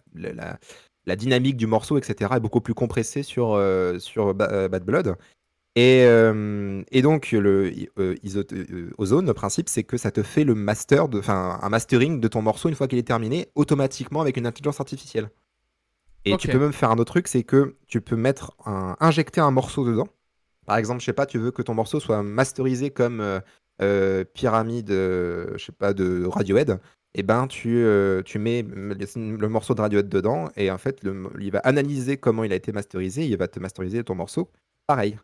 la 1.06 1.16
dynamique 1.16 1.58
du 1.58 1.68
morceau 1.68 1.98
etc 1.98 2.32
est 2.36 2.40
beaucoup 2.40 2.62
plus 2.62 2.74
compressée 2.74 3.24
sur, 3.24 3.54
euh, 3.54 4.00
sur 4.00 4.34
Ba- 4.34 4.50
euh, 4.52 4.68
Bad 4.70 4.84
Blood 4.84 5.16
et, 5.76 6.04
euh, 6.06 6.84
et 6.92 7.02
donc, 7.02 7.32
le 7.32 7.74
Ozone, 9.00 9.26
le 9.26 9.34
principe, 9.34 9.70
c'est 9.70 9.84
que 9.84 9.98
ça 9.98 10.12
te 10.12 10.22
fait 10.22 10.44
le 10.44 10.54
master, 10.54 11.10
de- 11.10 11.18
enfin 11.20 11.60
un 11.62 11.70
mastering 11.70 12.20
de 12.20 12.28
ton 12.28 12.44
morceau 12.44 12.70
une 12.70 12.76
fois 12.76 12.88
qu'il 12.88 13.00
est 13.00 13.08
terminé, 13.08 13.50
automatiquement 13.56 14.22
avec 14.22 14.38
une 14.38 14.46
intelligence 14.46 14.80
artificielle. 14.80 15.32
Et 16.26 16.38
tu 16.38 16.48
peux 16.48 16.60
même 16.60 16.74
faire 16.74 16.92
un 16.92 16.98
autre 17.00 17.12
truc, 17.14 17.28
c'est 17.28 17.44
que 17.44 17.76
tu 17.88 18.02
peux 18.02 18.16
mettre 18.16 18.56
un, 18.66 18.96
injecter 19.00 19.42
un 19.42 19.52
morceau 19.52 19.86
dedans. 19.86 20.08
Par 20.66 20.78
exemple, 20.78 21.02
je 21.02 21.06
sais 21.06 21.14
pas, 21.14 21.26
tu 21.26 21.40
veux 21.40 21.52
que 21.52 21.62
ton 21.64 21.74
morceau 21.74 22.00
soit 22.00 22.24
masterisé 22.24 22.92
comme 22.92 23.42
euh, 23.82 24.24
Pyramide, 24.34 24.90
je 24.92 25.58
sais 25.58 25.72
pas, 25.74 25.94
de 25.94 26.26
Radiohead. 26.26 26.80
Et 27.16 27.24
ben, 27.24 27.48
tu, 27.48 27.78
euh, 27.78 28.24
tu 28.24 28.40
mets 28.40 28.64
le, 28.64 29.48
morceau 29.48 29.76
de 29.76 29.82
Radiohead 29.82 30.10
dedans, 30.10 30.50
et 30.56 30.72
en 30.72 30.78
fait, 30.78 31.04
le- 31.04 31.30
il 31.40 31.52
va 31.52 31.60
analyser 31.60 32.18
comment 32.18 32.44
il 32.44 32.52
a 32.52 32.56
été 32.56 32.72
masterisé, 32.72 33.26
il 33.26 33.38
va 33.38 33.48
te 33.48 33.60
masteriser 33.60 34.04
ton 34.04 34.16
morceau. 34.16 34.52
Pareil. 34.88 35.20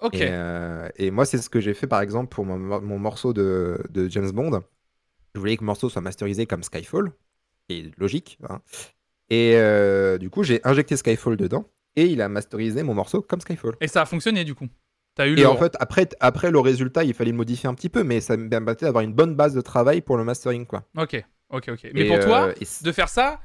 Ok. 0.00 0.14
Et, 0.14 0.22
euh, 0.22 0.88
et 0.96 1.10
moi, 1.10 1.26
c'est 1.26 1.38
ce 1.38 1.50
que 1.50 1.60
j'ai 1.60 1.74
fait 1.74 1.86
par 1.86 2.00
exemple 2.00 2.34
pour 2.34 2.44
mon, 2.44 2.58
mon 2.58 2.98
morceau 2.98 3.32
de, 3.32 3.78
de 3.90 4.08
James 4.08 4.30
Bond. 4.30 4.62
Je 5.34 5.40
voulais 5.40 5.56
que 5.56 5.62
le 5.62 5.66
morceau 5.66 5.88
soit 5.88 6.02
masterisé 6.02 6.46
comme 6.46 6.62
Skyfall, 6.62 7.12
qui 7.68 7.78
est 7.80 7.98
logique. 7.98 8.38
hein. 8.48 8.60
Et 9.30 9.54
euh, 9.56 10.18
du 10.18 10.30
coup, 10.30 10.42
j'ai 10.42 10.60
injecté 10.64 10.96
Skyfall 10.96 11.36
dedans 11.36 11.68
et 11.96 12.06
il 12.06 12.20
a 12.20 12.28
masterisé 12.28 12.82
mon 12.82 12.94
morceau 12.94 13.22
comme 13.22 13.40
Skyfall. 13.40 13.74
Et 13.80 13.88
ça 13.88 14.02
a 14.02 14.06
fonctionné 14.06 14.44
du 14.44 14.54
coup? 14.54 14.68
Eu 15.18 15.32
Et 15.34 15.42
le. 15.42 15.48
en 15.48 15.56
fait, 15.56 15.76
après, 15.80 16.08
après 16.20 16.50
le 16.50 16.58
résultat, 16.58 17.04
il 17.04 17.14
fallait 17.14 17.30
le 17.30 17.36
modifier 17.36 17.68
un 17.68 17.74
petit 17.74 17.88
peu, 17.88 18.02
mais 18.02 18.20
ça 18.20 18.36
me 18.36 18.48
permettait 18.48 18.86
d'avoir 18.86 19.04
une 19.04 19.12
bonne 19.14 19.34
base 19.36 19.54
de 19.54 19.60
travail 19.60 20.00
pour 20.00 20.16
le 20.16 20.24
mastering. 20.24 20.66
Quoi. 20.66 20.82
Ok, 20.96 21.24
ok, 21.50 21.68
ok. 21.68 21.90
Mais 21.94 22.00
Et, 22.02 22.08
pour 22.08 22.18
toi, 22.18 22.48
euh, 22.48 22.54
de 22.82 22.92
faire 22.92 23.08
ça, 23.08 23.40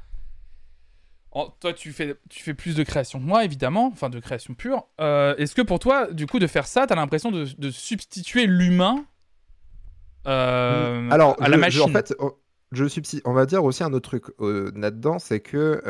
en- 1.32 1.48
toi 1.48 1.72
tu 1.72 1.92
fais, 1.92 2.16
tu 2.28 2.42
fais 2.42 2.54
plus 2.54 2.74
de 2.74 2.82
création 2.82 3.20
que 3.20 3.24
moi 3.24 3.44
évidemment, 3.44 3.86
enfin 3.92 4.10
de 4.10 4.18
création 4.18 4.54
pure. 4.54 4.88
Euh, 5.00 5.36
Est-ce 5.36 5.54
que 5.54 5.62
pour 5.62 5.78
toi, 5.78 6.08
du 6.12 6.26
coup, 6.26 6.40
de 6.40 6.48
faire 6.48 6.66
ça, 6.66 6.86
t'as 6.88 6.96
l'impression 6.96 7.30
de, 7.30 7.46
de 7.56 7.70
substituer 7.70 8.46
l'humain 8.46 9.04
euh, 10.26 11.08
Alors, 11.10 11.36
à 11.40 11.46
je- 11.46 11.50
la 11.50 11.56
je- 11.56 11.60
machine 11.60 11.82
en 11.82 11.88
fait, 11.88 12.14
oh, 12.18 12.40
je 12.72 12.84
on 13.24 13.32
va 13.32 13.46
dire 13.46 13.64
aussi 13.64 13.82
un 13.84 13.92
autre 13.92 14.08
truc 14.10 14.24
euh, 14.40 14.70
là-dedans, 14.74 15.18
c'est 15.18 15.40
que 15.40 15.80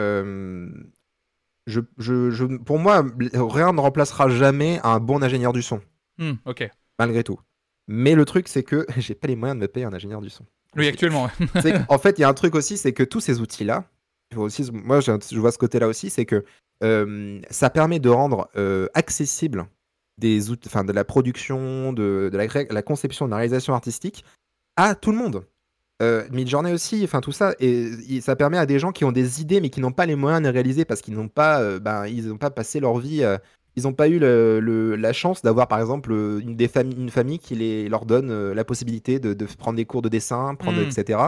je, 1.67 1.81
je- 1.99 2.31
je- 2.31 2.45
pour 2.59 2.79
moi, 2.79 3.05
rien 3.33 3.73
ne 3.73 3.81
remplacera 3.81 4.29
jamais 4.29 4.81
un 4.85 4.99
bon 5.01 5.23
ingénieur 5.23 5.53
du 5.53 5.63
son, 5.63 5.81
Hmm, 6.19 6.33
Ok. 6.45 6.69
malgré 6.99 7.23
tout. 7.25 7.39
Mais 7.89 8.15
le 8.15 8.25
truc, 8.25 8.49
c'est 8.49 8.63
que 8.63 8.87
j'ai 8.99 9.15
pas 9.15 9.29
les 9.29 9.37
moyens 9.37 9.57
de 9.59 9.63
me 9.63 9.69
payer 9.69 9.87
un 9.87 9.93
ingénieur 9.93 10.21
du 10.21 10.31
son. 10.31 10.45
Oui, 10.77 10.87
actuellement. 10.87 11.25
ouais. 11.65 11.73
En 11.89 11.99
fait, 11.99 12.19
il 12.19 12.21
y 12.21 12.25
a 12.25 12.29
un 12.29 12.35
truc 12.35 12.55
aussi, 12.55 12.77
c'est 12.79 12.93
que 12.93 13.03
tous 13.03 13.21
ces 13.21 13.41
outils-là, 13.41 13.85
aussi, 14.37 14.71
moi 14.73 15.01
je 15.01 15.39
vois 15.39 15.51
ce 15.51 15.59
côté-là 15.59 15.89
aussi, 15.89 16.09
c'est 16.11 16.25
que 16.25 16.45
euh, 16.85 17.41
ça 17.51 17.69
permet 17.71 17.99
de 17.99 18.09
rendre 18.09 18.49
euh, 18.57 18.87
accessible 18.95 19.67
des 20.19 20.51
outils, 20.51 20.69
enfin 20.69 20.85
de 20.85 20.93
la 20.93 21.05
production, 21.05 21.93
de, 21.93 22.31
de 22.33 22.37
la, 22.37 22.47
cré- 22.47 22.69
la 22.71 22.83
conception, 22.83 23.27
de 23.27 23.31
la 23.33 23.39
réalisation 23.39 23.75
artistique 23.75 24.25
à 24.77 24.95
tout 24.95 25.11
le 25.11 25.17
monde. 25.19 25.45
Euh, 26.03 26.27
Midjourney 26.31 26.73
aussi, 26.73 27.03
enfin 27.05 27.21
tout 27.21 27.33
ça, 27.33 27.55
et, 27.61 27.91
et 28.09 28.21
ça 28.23 28.35
permet 28.35 28.57
à 28.57 28.65
des 28.65 28.79
gens 28.79 28.91
qui 28.91 29.05
ont 29.05 29.13
des 29.13 29.43
idées 29.43 29.61
mais 29.61 29.69
qui 29.69 29.81
n'ont 29.81 29.93
pas 29.93 30.07
les 30.07 30.15
moyens 30.17 30.41
de 30.43 30.47
les 30.47 30.53
réaliser 30.53 30.85
parce 30.87 31.03
qu'ils 31.03 31.15
n'ont 31.15 31.29
pas, 31.29 31.61
euh, 31.61 31.79
ben, 31.79 32.07
ils 32.07 32.29
n'ont 32.29 32.39
pas 32.39 32.51
passé 32.51 32.81
leur 32.81 32.97
vie, 32.99 33.23
euh, 33.23 33.37
ils 33.77 33.83
n'ont 33.83 33.93
pas 33.93 34.09
eu 34.09 34.19
le- 34.19 34.61
le- 34.61 34.97
la 34.97 35.13
chance 35.13 35.43
d'avoir 35.43 35.69
par 35.69 35.79
exemple 35.79 36.11
euh, 36.13 36.41
une, 36.41 36.57
des 36.57 36.71
une 36.97 37.11
famille 37.11 37.39
qui 37.39 37.55
les, 37.55 37.89
leur 37.91 38.07
donne 38.07 38.53
la 38.53 38.65
possibilité 38.65 39.19
de, 39.21 39.35
de 39.35 39.45
prendre 39.45 39.77
des 39.77 39.85
cours 39.85 40.01
de 40.03 40.09
dessin, 40.09 40.55
prendre, 40.55 40.79
Mm. 40.81 40.85
etc. 40.89 41.19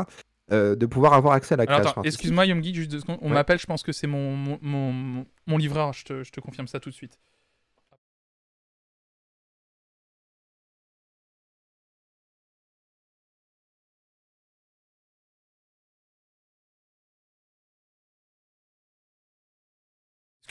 de 0.51 0.87
pouvoir 0.87 1.13
avoir 1.15 1.35
accès 1.35 1.55
à 1.55 1.57
la 1.57 1.67
création. 1.67 2.03
excuse-moi 2.03 2.45
Yomgi, 2.47 2.75
juste 2.75 2.91
deux 2.91 3.01
secondes. 3.01 3.19
On 3.23 3.29
Ouais. 3.29 3.35
m'appelle, 3.35 3.59
je 3.59 3.67
pense 3.67 3.83
que 3.83 3.93
c'est 3.93 4.07
mon, 4.07 4.35
mon, 4.37 4.59
mon, 4.61 4.93
mon- 4.93 5.27
mon 5.47 5.57
livreur, 5.57 5.93
je 5.93 6.05
te, 6.05 6.25
je 6.25 6.31
te 6.31 6.41
confirme 6.41 6.67
ça 6.67 6.79
tout 6.81 6.91
de 6.91 6.95
suite. 6.95 7.19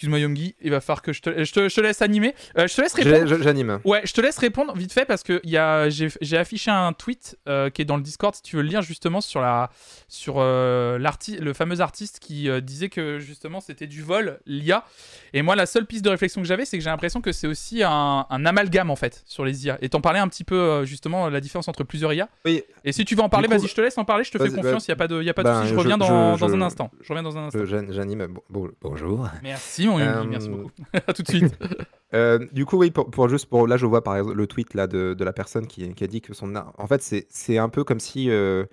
Excuse-moi 0.02 0.18
Yomgi, 0.18 0.56
il 0.64 0.72
va 0.72 0.82
falloir 0.82 1.04
que 1.04 1.14
je 1.14 1.22
te, 1.22 1.44
je 1.44 1.54
te, 1.54 1.70
je 1.70 1.76
te 1.76 1.80
laisse 1.80 2.02
animer. 2.02 2.34
Euh, 2.58 2.68
je 2.68 2.76
te 2.76 2.82
laisse 2.82 2.96
répondre. 2.96 3.44
J'anime. 3.44 3.80
Ouais, 3.86 4.02
je 4.04 4.12
te 4.14 4.20
laisse 4.20 4.40
répondre 4.40 4.76
vite 4.76 4.92
fait 4.92 5.06
parce 5.06 5.22
que 5.22 5.40
il 5.44 5.52
y 5.52 5.58
a, 5.58 5.90
j'ai, 5.90 6.38
affiché 6.40 6.72
un 6.72 6.92
tweet 6.92 7.38
euh, 7.48 7.70
qui 7.70 7.84
est 7.84 7.86
dans 7.86 7.98
le 7.98 8.02
Discord 8.02 8.34
si 8.34 8.42
tu 8.42 8.56
veux 8.56 8.64
le 8.64 8.68
lire 8.68 8.82
justement 8.82 9.22
sur 9.22 9.42
la, 9.42 9.70
sur 10.08 10.38
euh, 10.40 10.98
le 10.98 11.54
fameux 11.54 11.82
artiste 11.82 12.18
qui 12.20 12.50
euh, 12.50 12.62
disait 12.62 12.90
que 12.90 13.20
justement 13.20 13.62
c'était 13.62 13.86
du 13.86 14.02
vol 14.02 14.40
l'IA. 14.48 14.86
Et 15.34 15.44
moi 15.44 15.56
la 15.56 15.68
seule 15.68 15.86
piste 15.86 16.04
de 16.04 16.10
réflexion 16.10 16.42
que 16.42 16.48
j'avais 16.48 16.66
c'est 16.66 16.80
que 16.80 16.84
j'ai 16.84 16.90
l'impression 16.90 17.22
que 17.22 17.32
c'est 17.32 17.46
aussi 17.46 17.84
un, 17.84 18.26
un 18.28 18.46
amalgame 18.48 18.90
en 18.90 18.96
fait 18.96 19.22
sur 19.28 19.46
les 19.46 19.68
IA. 19.68 19.78
Et 19.84 19.90
t'en 19.90 20.02
parlais 20.02 20.18
un 20.18 20.28
petit 20.30 20.44
peu 20.44 20.56
euh, 20.56 20.84
justement 20.84 21.30
la 21.30 21.42
différence 21.42 21.68
entre 21.68 21.84
plusieurs 21.84 22.12
IA. 22.12 22.28
Oui. 22.46 22.64
Et 22.84 22.92
si 22.92 23.06
tu 23.06 23.14
veux 23.14 23.22
en 23.22 23.30
parler, 23.30 23.48
vas-y, 23.48 23.68
je 23.68 23.76
te 23.76 23.82
laisse 23.82 24.00
en 24.00 24.06
parler. 24.06 24.24
Je 24.24 24.32
te 24.32 24.40
fais 24.40 24.50
confiance. 24.50 24.88
Il 24.88 24.90
y 24.90 24.94
a 24.94 24.96
pas 24.96 25.08
de, 25.08 25.22
y 25.22 25.30
a 25.30 25.36
pas 25.36 25.44
de 25.44 25.50
ben, 25.50 25.62
souci. 25.62 25.74
Je 25.76 25.78
reviens 25.78 26.00
dans, 26.00 26.36
je- 26.38 26.40
dans 26.40 26.54
un 26.56 26.62
instant. 26.64 26.90
Je 27.02 27.10
reviens 27.14 27.22
dans 27.22 27.38
un 27.38 27.44
instant. 27.46 27.66
J'anime. 27.66 28.26
Bon- 28.26 28.42
bon- 28.50 28.72
bonjour. 28.82 29.30
Merci 29.44 29.91
mon 29.92 30.00
Yomgi, 30.00 30.10
Euh, 30.18 30.24
merci 30.30 30.50
beaucoup. 30.50 30.72
à 30.94 31.14
tout 31.14 31.24
de 31.24 31.28
suite. 31.28 31.56
Euh, 32.14 32.46
du 32.52 32.66
coup, 32.66 32.76
oui, 32.78 32.92
pour, 32.92 33.10
pour 33.10 33.30
juste 33.30 33.46
pour 33.46 33.68
là, 33.68 33.78
je 33.78 33.86
vois 33.86 34.04
par 34.04 34.18
exemple 34.18 34.36
le 34.36 34.46
tweet 34.46 34.74
là 34.74 34.86
de, 34.86 35.14
de 35.14 35.24
la 35.24 35.32
personne 35.32 35.66
qui, 35.66 35.94
qui 35.94 36.04
a 36.04 36.08
dit 36.08 36.20
que 36.20 36.34
son 36.34 36.56
art- 36.56 36.74
en 36.78 36.86
fait, 36.86 37.02
c'est 37.02 37.26
c'est 37.30 37.58
un 37.58 37.70
peu 37.70 37.86
comme 37.86 38.02
si 38.02 38.30
euh, 38.30 38.66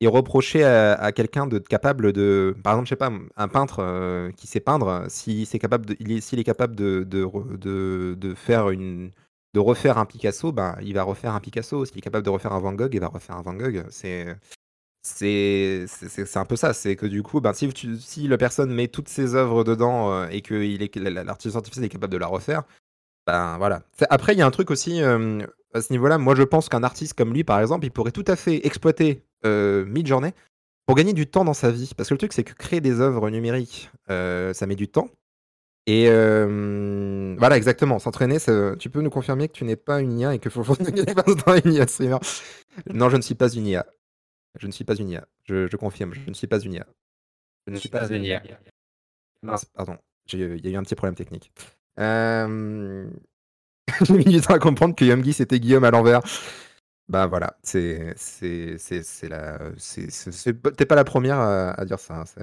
il 0.00 0.08
reprochait 0.08 0.64
à, 0.64 0.94
à 0.94 1.12
quelqu'un 1.12 1.46
de 1.46 1.58
capable 1.60 2.12
de, 2.12 2.56
par 2.64 2.72
exemple, 2.72 2.86
je 2.86 2.90
sais 2.90 2.96
pas, 2.96 3.12
un 3.36 3.48
peintre 3.48 3.78
euh, 3.80 4.32
qui 4.32 4.48
sait 4.48 4.58
peindre, 4.60 5.04
si 5.08 5.46
c'est 5.46 5.60
capable, 5.60 5.86
de, 5.86 5.96
il 6.00 6.10
est, 6.12 6.20
s'il 6.20 6.40
est 6.40 6.44
capable 6.44 6.74
de, 6.74 7.04
de, 7.04 7.24
de, 7.58 8.16
de 8.18 8.34
faire 8.34 8.70
une, 8.70 9.12
de 9.54 9.60
refaire 9.60 9.98
un 9.98 10.04
Picasso, 10.06 10.50
ben 10.52 10.76
il 10.82 10.94
va 10.94 11.04
refaire 11.04 11.34
un 11.34 11.40
Picasso. 11.40 11.84
S'il 11.84 11.98
est 11.98 12.00
capable 12.00 12.24
de 12.24 12.30
refaire 12.30 12.52
un 12.52 12.60
Van 12.60 12.72
Gogh, 12.72 12.92
il 12.94 13.00
va 13.00 13.08
refaire 13.08 13.36
un 13.36 13.42
Van 13.42 13.54
Gogh. 13.54 13.84
C'est 13.90 14.36
c'est 15.02 15.86
un 16.36 16.44
peu 16.44 16.56
ça. 16.56 16.72
C'est 16.74 16.96
que 16.96 17.06
du 17.06 17.22
coup, 17.22 17.40
ben, 17.40 17.52
si, 17.52 17.68
tu- 17.72 17.96
la 18.28 18.38
personne 18.38 18.72
met 18.72 18.88
toutes 18.88 19.08
ses 19.08 19.34
œuvres 19.34 19.64
dedans 19.64 20.12
euh, 20.12 20.28
et 20.30 20.42
que 20.42 20.54
l'artiste 21.10 21.56
artificiel 21.56 21.86
est 21.86 21.88
capable 21.88 22.12
de 22.12 22.18
la 22.18 22.26
refaire, 22.26 22.62
Ben 23.26 23.58
voilà. 23.58 23.82
Après, 24.10 24.34
il 24.34 24.38
y 24.38 24.42
a 24.42 24.46
un 24.46 24.50
truc 24.52 24.70
aussi 24.70 25.02
euh, 25.02 25.40
à 25.74 25.82
ce 25.82 25.92
niveau-là. 25.92 26.18
Moi, 26.18 26.34
je 26.36 26.42
pense 26.44 26.68
qu'un 26.68 26.82
artiste 26.84 27.14
comme 27.14 27.32
lui, 27.34 27.44
par 27.44 27.60
exemple, 27.60 27.86
il 27.86 27.90
pourrait 27.92 28.12
tout 28.12 28.24
à 28.28 28.36
fait 28.36 28.66
exploiter 28.66 29.24
euh, 29.46 29.84
Midjourney 29.86 30.32
pour 30.86 30.96
gagner 30.96 31.12
du 31.14 31.26
temps 31.28 31.44
dans 31.44 31.54
sa 31.54 31.70
vie. 31.70 31.92
Parce 31.96 32.08
que 32.10 32.14
le 32.14 32.18
truc, 32.18 32.32
c'est 32.34 32.44
que 32.44 32.54
créer 32.54 32.80
des 32.82 33.00
œuvres 33.00 33.30
numériques, 33.30 33.90
euh, 34.10 34.52
ça 34.54 34.66
met 34.66 34.76
du 34.76 34.88
temps. 34.88 35.10
Et 35.86 36.08
voilà, 37.38 37.56
exactement. 37.56 37.98
S'entraîner, 37.98 38.38
tu 38.78 38.90
peux 38.90 39.00
nous 39.02 39.10
confirmer 39.10 39.48
que 39.48 39.54
tu 39.54 39.64
n'es 39.64 39.76
pas 39.76 40.00
une 40.00 40.18
IA 40.18 40.34
et 40.34 40.38
qu'il 40.38 40.50
faut 40.50 40.62
à 41.46 41.58
une 41.64 41.72
IA 41.74 41.86
streamer. 41.86 42.18
Non, 42.92 43.08
je 43.10 43.16
ne 43.16 43.22
suis 43.22 43.34
pas 43.34 43.48
une 43.52 43.66
IA. 43.66 43.86
Je 44.58 44.66
ne 44.66 44.72
suis 44.72 44.84
pas 44.84 44.94
une 44.96 45.08
IA. 45.08 45.26
Je, 45.44 45.68
je 45.68 45.76
confirme, 45.76 46.14
je 46.14 46.28
ne 46.28 46.34
suis 46.34 46.46
pas 46.46 46.58
une 46.60 46.74
IA. 46.74 46.86
Je 47.66 47.72
ne 47.72 47.78
suis 47.78 47.88
pas 47.88 48.08
une 48.08 48.24
IA. 48.24 48.42
Mince, 49.42 49.64
pardon. 49.66 49.96
Il 50.32 50.40
y 50.40 50.68
a 50.68 50.70
eu 50.70 50.76
un 50.76 50.82
petit 50.82 50.94
problème 50.94 51.14
technique. 51.14 51.52
Euh... 51.98 53.08
J'ai 54.02 54.14
mis 54.14 54.24
du 54.24 54.40
temps 54.40 54.54
à 54.54 54.58
comprendre 54.58 54.94
que 54.94 55.04
Yumgi 55.04 55.32
c'était 55.32 55.60
Guillaume 55.60 55.84
à 55.84 55.90
l'envers. 55.90 56.20
Bah 57.08 57.26
voilà, 57.26 57.56
c'est 57.62 58.14
c'est 58.16 58.78
c'est 58.78 59.28
la 59.28 59.58
c'est 59.78 60.06
t'es 60.76 60.86
pas 60.86 60.94
la 60.94 61.04
première 61.04 61.38
à, 61.38 61.72
à 61.72 61.84
dire 61.84 61.98
ça. 61.98 62.20
hein, 62.20 62.24
c'est, 62.26 62.40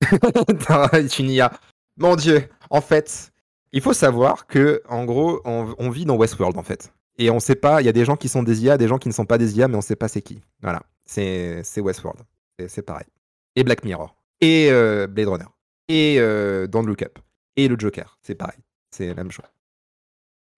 une 1.18 1.30
IA. 1.30 1.52
Mon 1.96 2.16
Dieu, 2.16 2.48
en 2.70 2.80
fait, 2.80 3.32
il 3.72 3.80
faut 3.80 3.92
savoir 3.94 4.46
que 4.46 4.82
en 4.88 5.04
gros, 5.04 5.40
on, 5.44 5.74
on 5.78 5.90
vit 5.90 6.04
dans 6.04 6.16
Westworld 6.16 6.58
en 6.58 6.62
fait, 6.62 6.92
et 7.18 7.30
on 7.30 7.40
sait 7.40 7.54
pas. 7.56 7.82
Il 7.82 7.84
y 7.86 7.88
a 7.88 7.92
des 7.92 8.04
gens 8.04 8.16
qui 8.16 8.28
sont 8.28 8.42
des 8.42 8.64
IA, 8.64 8.78
des 8.78 8.88
gens 8.88 8.98
qui 8.98 9.08
ne 9.08 9.14
sont 9.14 9.26
pas 9.26 9.38
des 9.38 9.56
IA, 9.58 9.68
mais 9.68 9.76
on 9.76 9.80
sait 9.82 9.96
pas 9.96 10.08
c'est 10.08 10.22
qui. 10.22 10.40
Voilà, 10.62 10.82
c'est 11.04 11.62
Westworld. 11.80 12.20
C'est- 12.68 12.82
pareil. 12.82 13.06
Et 13.54 13.64
Black 13.64 13.84
Mirror. 13.84 14.16
Et 14.40 14.68
euh, 14.70 15.06
Blade 15.06 15.28
Runner. 15.28 15.44
Et 15.88 16.16
euh, 16.18 16.66
Don't 16.66 16.86
Look 16.86 17.02
Up. 17.02 17.18
Et 17.56 17.68
le 17.68 17.76
Joker. 17.78 18.18
C'est 18.22 18.34
pareil. 18.34 18.58
C'est 18.90 19.08
la 19.08 19.14
même 19.14 19.30
chose. 19.30 19.46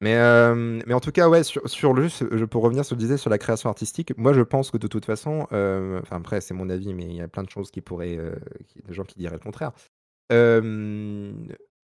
Mais, 0.01 0.15
euh, 0.17 0.81
en 0.95 1.01
tout 1.01 1.11
cas, 1.11 1.29
ouais, 1.29 1.43
sur, 1.43 1.67
le 1.93 2.09
peux 2.45 2.59
revenir 2.59 2.85
sur 2.85 2.95
ce 2.95 3.01
que 3.01 3.17
sur 3.17 3.31
la 3.31 3.39
création 3.39 3.69
artistique. 3.69 4.17
Moi, 4.17 4.33
je 4.33 4.43
pense 4.43 4.71
que 4.71 4.79
de 4.79 4.87
toute 4.87 5.05
façon, 5.05 5.49
euh, 5.53 6.01
enfin 6.03 6.17
après, 6.17 6.41
c'est 6.41 6.55
mon 6.55 6.71
avis, 6.71 6.95
mais 6.95 7.05
il 7.05 7.15
y 7.17 7.21
a 7.21 7.27
plein 7.27 7.43
de 7.43 7.51
choses 7.51 7.73
qui 7.73 7.81
pourraient, 7.81 8.17
qui- 8.69 8.81
des 8.83 8.95
gens 8.95 9.03
qui 9.05 9.19
diraient 9.19 9.35
le 9.35 9.41
contraire. 9.41 9.73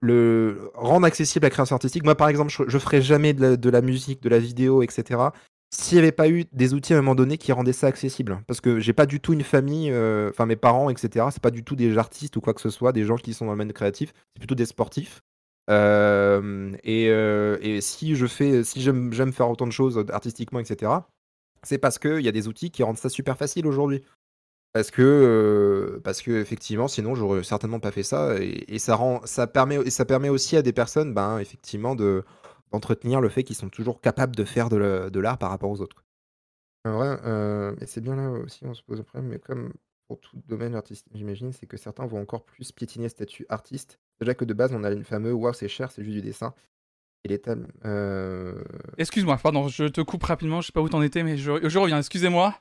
Le 0.02 0.72
rendre 0.74 1.06
accessible 1.06 1.44
la 1.46 1.52
création 1.52 1.76
artistique. 1.76 2.04
Moi, 2.04 2.16
par 2.16 2.28
exemple, 2.28 2.52
je, 2.52 2.64
je 2.68 2.78
ferais 2.80 3.02
jamais 3.02 3.34
de 3.34 3.70
la, 3.70 3.82
musique, 3.82 4.22
de 4.22 4.30
la 4.30 4.40
vidéo, 4.40 4.82
etc. 4.82 5.20
S'il 5.74 5.98
n'y 5.98 6.00
avait 6.00 6.12
pas 6.12 6.28
eu 6.28 6.46
des 6.52 6.74
outils 6.74 6.94
à 6.94 6.98
un 6.98 7.02
moment 7.02 7.16
donné 7.16 7.38
qui 7.38 7.52
rendaient 7.52 7.72
ça 7.72 7.88
accessible. 7.88 8.42
Parce 8.48 8.60
que 8.60 8.80
j'ai 8.80 8.94
pas 8.94 9.06
du 9.06 9.20
tout 9.20 9.34
une 9.34 9.44
famille, 9.44 9.92
euh, 9.92 10.30
enfin 10.32 10.46
mes 10.46 10.56
parents, 10.56 10.90
etc. 10.90 11.28
C'est 11.32 11.42
pas 11.42 11.52
du 11.52 11.64
tout 11.64 11.76
des 11.76 11.98
artistes 11.98 12.36
ou 12.36 12.42
quoi 12.42 12.54
que 12.54 12.62
ce 12.62 12.70
soit, 12.70 12.92
des 12.92 13.06
gens 13.06 13.16
qui 13.16 13.34
sont 13.34 13.46
dans 13.46 13.52
le 13.52 13.58
domaine 13.58 13.74
créatif. 13.74 14.12
C'est 14.34 14.40
plutôt 14.40 14.56
des 14.56 14.66
sportifs. 14.66 15.22
Euh, 15.70 16.76
et, 16.84 17.08
euh, 17.10 17.58
et 17.62 17.80
si 17.80 18.16
je 18.16 18.26
fais, 18.26 18.64
si 18.64 18.82
j'aime 18.82 19.32
faire 19.32 19.50
autant 19.50 19.68
de 19.68 19.72
choses 19.72 20.04
artistiquement, 20.10 20.60
etc. 20.60 20.92
C'est 21.64 21.78
parce 21.78 22.00
qu'il 22.00 22.22
y 22.22 22.28
a 22.28 22.32
des 22.34 22.48
outils 22.48 22.72
qui 22.72 22.84
rendent 22.84 22.98
ça 22.98 23.10
super 23.10 23.38
facile 23.38 23.68
aujourd'hui. 23.68 24.02
Parce 24.74 24.90
que, 24.90 25.02
euh, 25.02 26.00
parce 26.02 26.22
que 26.22 26.32
effectivement, 26.32 26.88
sinon 26.88 27.14
j'aurais 27.14 27.44
certainement 27.44 27.80
pas 27.82 27.92
fait 27.92 28.04
ça. 28.04 28.36
Et, 28.40 28.74
et 28.74 28.80
ça 28.80 28.96
rend, 28.96 29.22
ça 29.26 29.46
permet, 29.48 29.76
et 29.76 29.90
ça 29.90 30.06
permet 30.06 30.30
aussi 30.30 30.56
à 30.56 30.62
des 30.62 30.72
personnes, 30.74 31.14
ben 31.14 31.40
effectivement, 31.40 31.96
de 31.96 32.24
d'entretenir 32.72 33.20
le 33.20 33.28
fait 33.28 33.44
qu'ils 33.44 33.58
sont 33.58 33.68
toujours 33.68 34.00
capables 34.00 34.34
de 34.34 34.46
faire 34.46 34.70
de 34.70 34.78
la- 34.78 35.10
de 35.10 35.20
l'art 35.20 35.38
par 35.38 35.50
rapport 35.50 35.70
aux 35.70 35.82
autres. 35.82 36.06
En 36.86 36.94
vrai, 36.98 37.20
euh, 37.26 37.76
mais 37.80 37.86
c'est 37.86 38.00
bien 38.00 38.16
là 38.16 38.30
aussi, 38.32 38.66
on 38.66 38.74
se 38.74 38.82
pose 38.82 39.02
un 39.02 39.04
problème, 39.04 39.30
mais 39.30 39.40
comme 39.40 39.74
pour 40.08 40.20
tout 40.22 40.38
domaine 40.48 40.74
artistique, 40.74 41.12
j'imagine, 41.14 41.52
c'est 41.52 41.66
que 41.66 41.76
certains 41.78 42.06
vont 42.06 42.22
encore 42.22 42.46
plus 42.46 42.72
piétiner 42.72 43.06
le 43.06 43.10
statut 43.10 43.46
artiste. 43.50 44.00
Déjà 44.22 44.34
que 44.36 44.46
de 44.46 44.54
base, 44.54 44.72
on 44.74 44.84
a 44.86 44.92
une 44.92 45.04
fameuse 45.04 45.34
waouh, 45.34 45.54
c'est 45.54 45.68
cher, 45.68 45.92
c'est 45.92 46.02
juste 46.04 46.16
du 46.16 46.22
dessin. 46.22 46.54
Et 47.26 47.28
l'état. 47.28 47.56
Euh... 47.86 48.64
Excuse-moi, 48.98 49.38
pardon, 49.38 49.68
je 49.68 49.84
te 49.86 50.00
coupe 50.02 50.24
rapidement, 50.24 50.62
je 50.62 50.68
sais 50.68 50.72
pas 50.74 50.82
où 50.82 50.90
t'en 50.90 51.02
étais, 51.02 51.24
mais 51.24 51.36
je, 51.38 51.68
je 51.70 51.78
reviens, 51.78 51.98
excusez-moi. 52.00 52.56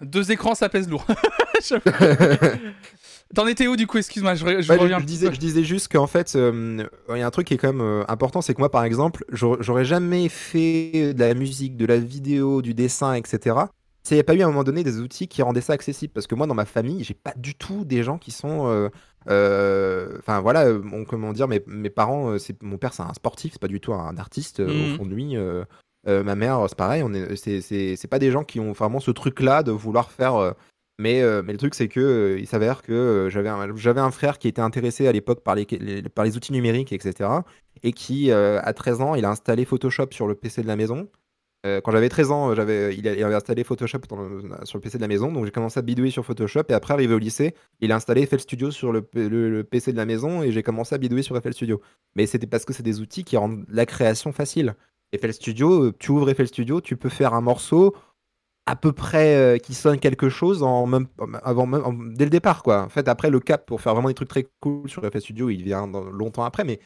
Deux 0.00 0.30
écrans, 0.30 0.54
ça 0.54 0.68
pèse 0.68 0.88
lourd. 0.88 1.04
T'en 3.34 3.46
étais 3.46 3.66
où 3.66 3.76
du 3.76 3.86
coup? 3.86 3.98
Excuse-moi, 3.98 4.34
je, 4.34 4.44
re- 4.44 4.62
je 4.62 4.72
Ouais, 4.72 4.78
reviens. 4.78 4.98
je 5.00 5.04
disais, 5.04 5.32
je 5.32 5.38
disais 5.38 5.62
juste 5.62 5.92
qu'en 5.92 6.06
fait, 6.06 6.34
euh, 6.34 6.82
il 7.10 7.18
y 7.18 7.20
a 7.22 7.26
un 7.26 7.30
truc 7.30 7.46
qui 7.46 7.54
est 7.54 7.58
quand 7.58 7.72
même 7.72 7.82
euh, 7.82 8.04
important, 8.08 8.40
c'est 8.40 8.54
que 8.54 8.60
moi, 8.60 8.70
par 8.70 8.84
exemple, 8.84 9.24
j'aurais 9.32 9.84
jamais 9.84 10.28
fait 10.30 11.12
de 11.12 11.20
la 11.20 11.34
musique, 11.34 11.76
de 11.76 11.84
la 11.84 11.98
vidéo, 11.98 12.62
du 12.62 12.72
dessin, 12.72 13.12
etc. 13.14 13.56
S'il 14.02 14.16
n'y 14.16 14.20
a 14.20 14.24
pas 14.24 14.34
eu 14.34 14.40
à 14.40 14.44
un 14.44 14.48
moment 14.48 14.64
donné 14.64 14.82
des 14.82 14.98
outils 15.00 15.28
qui 15.28 15.42
rendaient 15.42 15.60
ça 15.60 15.74
accessible. 15.74 16.12
Parce 16.14 16.26
que 16.26 16.34
moi, 16.34 16.46
dans 16.46 16.54
ma 16.54 16.64
famille, 16.64 17.04
j'ai 17.04 17.12
pas 17.12 17.34
du 17.36 17.54
tout 17.54 17.84
des 17.84 18.02
gens 18.02 18.16
qui 18.16 18.30
sont. 18.30 18.88
euh, 19.28 20.08
Enfin 20.18 20.40
voilà, 20.40 20.72
mon- 20.72 21.04
comment 21.04 21.32
dire, 21.34 21.48
mes, 21.48 21.62
mes 21.66 21.90
parents, 21.90 22.38
c'est 22.38 22.62
mon 22.62 22.78
père, 22.78 22.94
c'est 22.94 23.02
un 23.02 23.12
sportif, 23.12 23.52
c'est 23.52 23.60
pas 23.60 23.68
du 23.68 23.80
tout 23.80 23.92
un 23.92 24.16
artiste 24.16 24.60
au 24.60 24.86
fond 24.96 25.04
de 25.04 25.14
lui. 25.14 25.36
euh, 25.36 25.64
ma 26.06 26.34
mère, 26.34 26.64
c'est 26.68 26.78
pareil, 26.78 27.02
on 27.04 27.12
est, 27.12 27.36
c'est, 27.36 28.06
pas 28.08 28.18
des 28.18 28.30
gens 28.30 28.44
qui 28.44 28.58
ont 28.60 28.72
vraiment 28.72 29.00
ce 29.00 29.10
truc-là 29.10 29.62
de 29.62 29.72
vouloir 29.72 30.10
faire. 30.10 30.36
euh, 30.36 30.52
mais, 30.98 31.22
euh, 31.22 31.42
mais 31.44 31.52
le 31.52 31.58
truc, 31.58 31.74
c'est 31.74 31.88
que 31.88 32.00
euh, 32.00 32.38
il 32.40 32.46
s'avère 32.48 32.82
que 32.82 32.92
euh, 32.92 33.30
j'avais 33.30 34.00
un, 34.00 34.10
frère 34.10 34.38
qui 34.38 34.48
était 34.48 34.60
intéressé 34.60 35.06
à 35.06 35.12
l'époque 35.12 35.44
par 35.44 35.54
les, 35.54 36.36
outils 36.36 36.52
numériques, 36.52 36.92
etc. 36.92 37.30
Et 37.84 37.92
qui, 37.92 38.32
à 38.32 38.72
13 38.72 39.00
ans, 39.00 39.14
il 39.14 39.24
a 39.24 39.30
installé 39.30 39.64
Photoshop 39.64 40.08
sur 40.10 40.26
le 40.26 40.34
PC 40.34 40.62
de 40.62 40.66
la 40.66 40.76
maison. 40.76 41.08
Quand 41.64 41.92
j'avais 41.92 42.08
13 42.08 42.30
ans, 42.30 42.54
j'avais, 42.54 42.96
il, 42.96 43.06
avait 43.06 43.34
installé 43.34 43.62
Photoshop 43.62 43.98
sur 44.64 44.78
le 44.78 44.80
PC 44.80 44.96
de 44.96 45.02
la 45.02 45.08
maison. 45.08 45.30
Donc 45.30 45.44
j'ai 45.44 45.50
commencé 45.50 45.78
à 45.78 45.82
bidouiller 45.82 46.10
sur 46.10 46.24
Photoshop. 46.24 46.62
Et 46.70 46.72
après, 46.72 46.94
arrivé 46.94 47.14
au 47.14 47.18
lycée, 47.18 47.54
il 47.80 47.92
a 47.92 47.96
installé 47.96 48.24
FL 48.26 48.40
Studio 48.40 48.70
sur 48.70 48.90
le, 48.90 49.06
le- 49.14 49.62
PC 49.64 49.92
de 49.92 49.98
la 49.98 50.06
maison. 50.06 50.42
Et 50.42 50.50
j'ai 50.50 50.62
commencé 50.62 50.94
à 50.94 50.98
bidouiller 50.98 51.22
sur 51.22 51.40
FL 51.40 51.52
Studio. 51.52 51.80
Mais 52.16 52.26
c'était 52.26 52.46
parce 52.46 52.64
que 52.64 52.72
c'est 52.72 52.82
des 52.82 53.00
outils 53.00 53.22
qui 53.22 53.36
rendent 53.36 53.64
la 53.68 53.86
création 53.86 54.32
facile. 54.32 54.74
FL 55.14 55.32
Studio, 55.32 55.92
tu 55.92 56.10
ouvres 56.10 56.32
FL 56.32 56.46
Studio, 56.46 56.80
tu 56.80 56.96
peux 56.96 57.10
faire 57.10 57.34
un 57.34 57.42
morceau 57.42 57.94
à 58.70 58.76
peu 58.76 58.92
près 58.92 59.34
euh, 59.36 59.58
qui 59.58 59.74
sonne 59.74 59.98
quelque 59.98 60.28
chose 60.28 60.62
en 60.62 60.86
même, 60.86 61.06
avant 61.42 61.66
même, 61.66 61.82
en- 61.84 61.92
dès 61.92 62.24
le 62.24 62.30
départ 62.30 62.62
quoi. 62.62 62.82
En 62.82 62.88
fait 62.90 63.08
après 63.08 63.30
le 63.30 63.40
cap 63.40 63.66
pour 63.66 63.80
faire 63.80 63.94
vraiment 63.94 64.08
des 64.08 64.14
trucs 64.14 64.28
très 64.28 64.46
cool 64.60 64.88
sur 64.88 65.02
FL 65.02 65.20
Studio 65.20 65.50
il 65.50 65.62
vient 65.62 65.88
dans- 65.88 66.04
longtemps 66.04 66.44
après 66.44 66.64
mais 66.64 66.78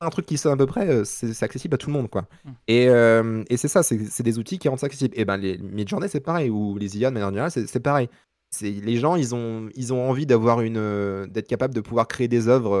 un 0.00 0.10
truc 0.10 0.26
qui 0.26 0.36
sonne 0.38 0.52
à 0.52 0.56
peu 0.56 0.66
près 0.66 0.88
euh, 0.88 1.04
c'est 1.04 1.42
accessible 1.42 1.74
à 1.74 1.78
tout 1.78 1.88
le 1.88 1.94
monde 1.94 2.10
quoi. 2.10 2.22
Mm. 2.44 2.50
Et, 2.68 2.88
euh, 2.88 3.44
et 3.50 3.56
c'est 3.56 3.68
ça 3.68 3.82
c'est 3.82 4.22
des 4.22 4.38
outils 4.38 4.58
qui 4.58 4.68
rendent 4.68 4.78
ça 4.80 4.86
accessible. 4.86 5.14
Et 5.18 5.24
ben 5.24 5.36
les 5.38 5.58
Midjourney 5.58 6.08
c'est 6.08 6.20
pareil 6.20 6.50
ou 6.50 6.76
les 6.78 6.98
IA 6.98 7.10
de 7.10 7.14
manière 7.14 7.30
générale 7.30 7.50
c'est 7.52 7.80
pareil. 7.80 8.08
Les 8.60 8.96
gens 8.98 9.16
ils 9.16 9.34
ont 9.34 9.70
ils 9.74 9.94
ont 9.94 10.08
envie 10.10 10.26
d'avoir 10.26 10.60
une 10.60 11.26
d'être 11.30 11.48
capable 11.48 11.72
de 11.74 11.80
pouvoir 11.80 12.06
créer 12.08 12.28
des 12.28 12.48
œuvres 12.48 12.76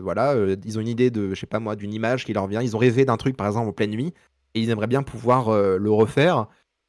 voilà 0.00 0.36
ils 0.64 0.78
ont 0.78 0.80
une 0.80 0.88
idée 0.88 1.10
de 1.10 1.34
je 1.34 1.40
sais 1.40 1.46
pas 1.46 1.58
moi 1.60 1.74
d'une 1.76 1.92
image 1.92 2.24
qui 2.24 2.32
leur 2.32 2.46
vient 2.46 2.62
ils 2.62 2.76
ont 2.76 2.78
rêvé 2.78 3.04
d'un 3.04 3.16
truc 3.16 3.36
par 3.36 3.48
exemple 3.48 3.68
en 3.68 3.72
pleine 3.72 3.90
nuit 3.90 4.14
et 4.54 4.60
ils 4.60 4.70
aimeraient 4.70 4.86
bien 4.86 5.02
pouvoir 5.02 5.50
le 5.50 5.90
refaire 5.90 6.46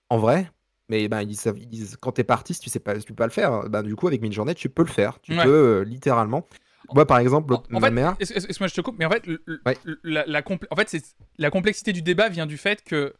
en 0.10 0.20
vrai 0.20 0.52
mais 0.90 1.07
ben, 1.07 1.22
ils 1.22 1.36
savent, 1.36 1.57
ils 1.57 1.68
disent, 1.68 1.98
quand 1.99 2.12
t'es 2.12 2.24
pas 2.24 2.34
artiste, 2.36 2.62
tu 2.64 2.70
sais 2.70 2.80
pas, 2.80 2.95
tu 2.98 3.03
peux 3.06 3.16
pas 3.16 3.26
le 3.26 3.32
faire. 3.32 3.70
Ben, 3.70 3.82
du 3.84 3.95
coup, 3.95 4.07
avec 4.07 4.22
Midjourney, 4.22 4.53
tu 4.56 4.70
peux 4.70 4.84
le 4.84 4.90
faire. 4.91 5.20
Tu 5.22 5.36
Ouais. 5.36 5.44
peux 5.44 5.80
euh, 5.80 5.84
littéralement. 5.84 6.48
Moi, 6.94 7.06
par 7.07 7.18
exemple, 7.18 7.53
En, 7.56 7.64
en 7.74 7.80
ma 7.80 7.88
fait, 7.88 7.91
mère. 7.94 8.16
excuse-moi, 8.20 8.68
je 8.68 8.76
te 8.76 8.82
coupe, 8.82 8.95
mais 8.99 9.06
en 9.06 9.10
fait, 9.10 9.26
le- 9.26 9.41
le- 9.45 9.62
Ouais. 9.66 9.76
la, 10.03 10.24
la 10.28 10.41
compl- 10.44 10.68
en 10.70 10.76
fait, 10.76 10.88
c'est 10.90 11.03
la 11.40 11.49
complexité 11.49 11.94
du 11.94 12.02
débat 12.03 12.30
vient 12.30 12.45
du 12.45 12.57
fait 12.57 12.84
que 12.84 13.14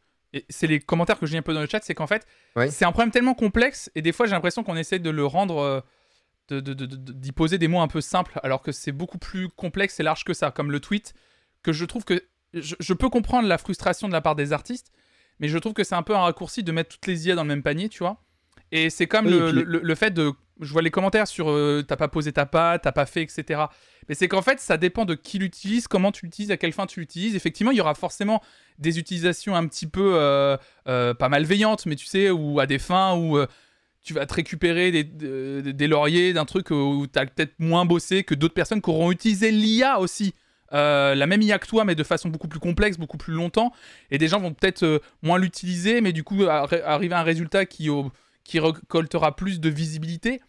c'est 0.50 0.68
les 0.68 0.80
commentaires 0.80 1.18
que 1.18 1.26
j'ai 1.26 1.38
un 1.38 1.42
peu 1.42 1.54
dans 1.54 1.62
le 1.62 1.68
chat, 1.68 1.80
c'est 1.84 1.96
qu'en 1.96 2.06
fait, 2.08 2.28
Ouais. 2.56 2.70
c'est 2.70 2.86
un 2.86 2.92
problème 2.92 3.10
tellement 3.12 3.34
complexe 3.34 3.90
et 3.96 4.02
des 4.04 4.12
fois, 4.12 4.26
j'ai 4.28 4.34
l'impression 4.34 4.64
qu'on 4.64 4.76
essaie 4.76 5.00
de 5.00 5.10
le 5.10 5.26
rendre, 5.26 5.58
euh, 5.60 5.80
de- 6.50 6.60
de- 6.60 6.74
de- 6.76 6.86
de- 6.86 7.12
d'y 7.14 7.32
poser 7.32 7.58
des 7.58 7.68
mots 7.68 7.80
un 7.80 7.88
peu 7.88 8.02
simples, 8.02 8.40
alors 8.44 8.62
que 8.62 8.72
c'est 8.72 8.92
beaucoup 8.92 9.18
plus 9.18 9.48
complexe 9.50 10.00
et 10.00 10.04
large 10.04 10.24
que 10.26 10.34
ça, 10.36 10.52
comme 10.52 10.72
le 10.72 10.80
tweet, 10.80 11.14
que 11.64 11.72
je 11.72 11.86
trouve 11.86 12.04
que 12.04 12.22
je, 12.54 12.76
je 12.80 12.94
peux 12.94 13.10
comprendre 13.10 13.48
la 13.48 13.58
frustration 13.58 14.08
de 14.08 14.14
la 14.14 14.22
part 14.22 14.36
des 14.36 14.54
artistes, 14.54 14.92
mais 15.40 15.48
je 15.48 15.58
trouve 15.58 15.74
que 15.74 15.84
c'est 15.84 15.96
un 15.96 16.04
peu 16.04 16.16
un 16.16 16.22
raccourci 16.22 16.64
de 16.64 16.72
mettre 16.72 16.90
toutes 16.96 17.08
les 17.08 17.28
IA 17.28 17.36
dans 17.36 17.44
le 17.44 17.48
même 17.50 17.64
panier, 17.64 17.90
tu 17.90 18.00
vois. 18.00 18.22
Et 18.72 18.90
c'est 18.90 19.08
comme 19.08 19.26
Oui, 19.28 19.32
le, 19.34 19.52
puis- 19.52 19.64
le- 19.66 19.80
le 19.82 19.96
fait 19.96 20.12
de. 20.12 20.32
Je 20.62 20.72
vois 20.72 20.82
les 20.82 20.90
commentaires 20.92 21.28
sur 21.28 21.50
euh, 21.50 21.84
t'as 21.86 21.98
pas 21.98 22.08
posé 22.08 22.32
ta 22.32 22.46
patte, 22.46 22.84
t'as 22.84 22.94
pas 22.94 23.06
fait, 23.06 23.22
etc. 23.24 23.64
Mais 24.08 24.16
c'est 24.16 24.30
qu'en 24.30 24.42
fait, 24.42 24.60
ça 24.62 24.78
dépend 24.78 25.04
de 25.04 25.14
qui 25.14 25.38
l'utilise, 25.38 25.88
comment 25.90 26.14
tu 26.14 26.26
l'utilises, 26.26 26.50
à 26.52 26.56
quelle 26.58 26.72
fin 26.72 26.86
tu 26.86 27.02
l'utilises. 27.02 27.36
Effectivement, 27.36 27.72
il 27.72 27.78
y 27.78 27.82
aura 27.82 27.94
forcément 27.94 28.42
des 28.80 28.98
utilisations 28.98 29.54
un 29.56 29.68
petit 29.68 29.86
peu 29.86 30.14
euh, 30.16 30.56
euh, 30.88 31.14
pas 31.14 31.28
malveillantes, 31.28 31.86
mais 31.86 31.96
tu 31.98 32.06
sais, 32.06 32.30
ou 32.30 32.60
à 32.62 32.68
des 32.68 32.80
fins 32.80 33.16
où 33.18 33.38
tu 34.02 34.14
vas 34.14 34.26
te 34.26 34.34
récupérer 34.36 34.92
des, 34.92 35.04
des- 35.04 35.74
des 35.74 35.88
lauriers 35.88 36.32
d'un 36.32 36.46
truc 36.46 36.72
où 36.72 37.06
tu 37.12 37.20
as 37.20 37.26
peut-être 37.26 37.56
moins 37.60 37.84
bossé 37.86 38.24
que 38.24 38.34
d'autres 38.36 38.54
personnes 38.54 38.82
qui 38.82 38.90
auront 38.90 39.12
utilisé 39.12 39.52
l'IA 39.52 40.00
aussi. 40.00 40.34
Euh, 40.74 41.14
la 41.16 41.28
même 41.28 41.42
IA 41.42 41.60
que 41.60 41.68
toi, 41.68 41.86
mais 41.86 41.96
de 41.96 42.04
façon 42.04 42.30
beaucoup 42.30 42.48
plus 42.48 42.60
complexe, 42.60 42.98
beaucoup 42.98 43.18
plus 43.18 43.34
longtemps. 43.34 43.72
Et 44.12 44.18
des 44.18 44.28
gens 44.28 44.40
vont 44.40 44.54
peut-être 44.54 44.84
euh, 44.84 45.00
moins 45.22 45.38
l'utiliser, 45.38 46.02
mais 46.02 46.12
du 46.12 46.24
coup, 46.24 46.44
arri- 46.44 46.82
arriver 46.84 47.14
à 47.14 47.20
un 47.20 47.24
résultat 47.24 47.66
qui, 47.66 47.90
au- 47.90 48.12
qui 48.44 48.60
récoltera 48.60 49.36
plus 49.36 49.60
de 49.60 49.70
visibilité. 49.70 50.42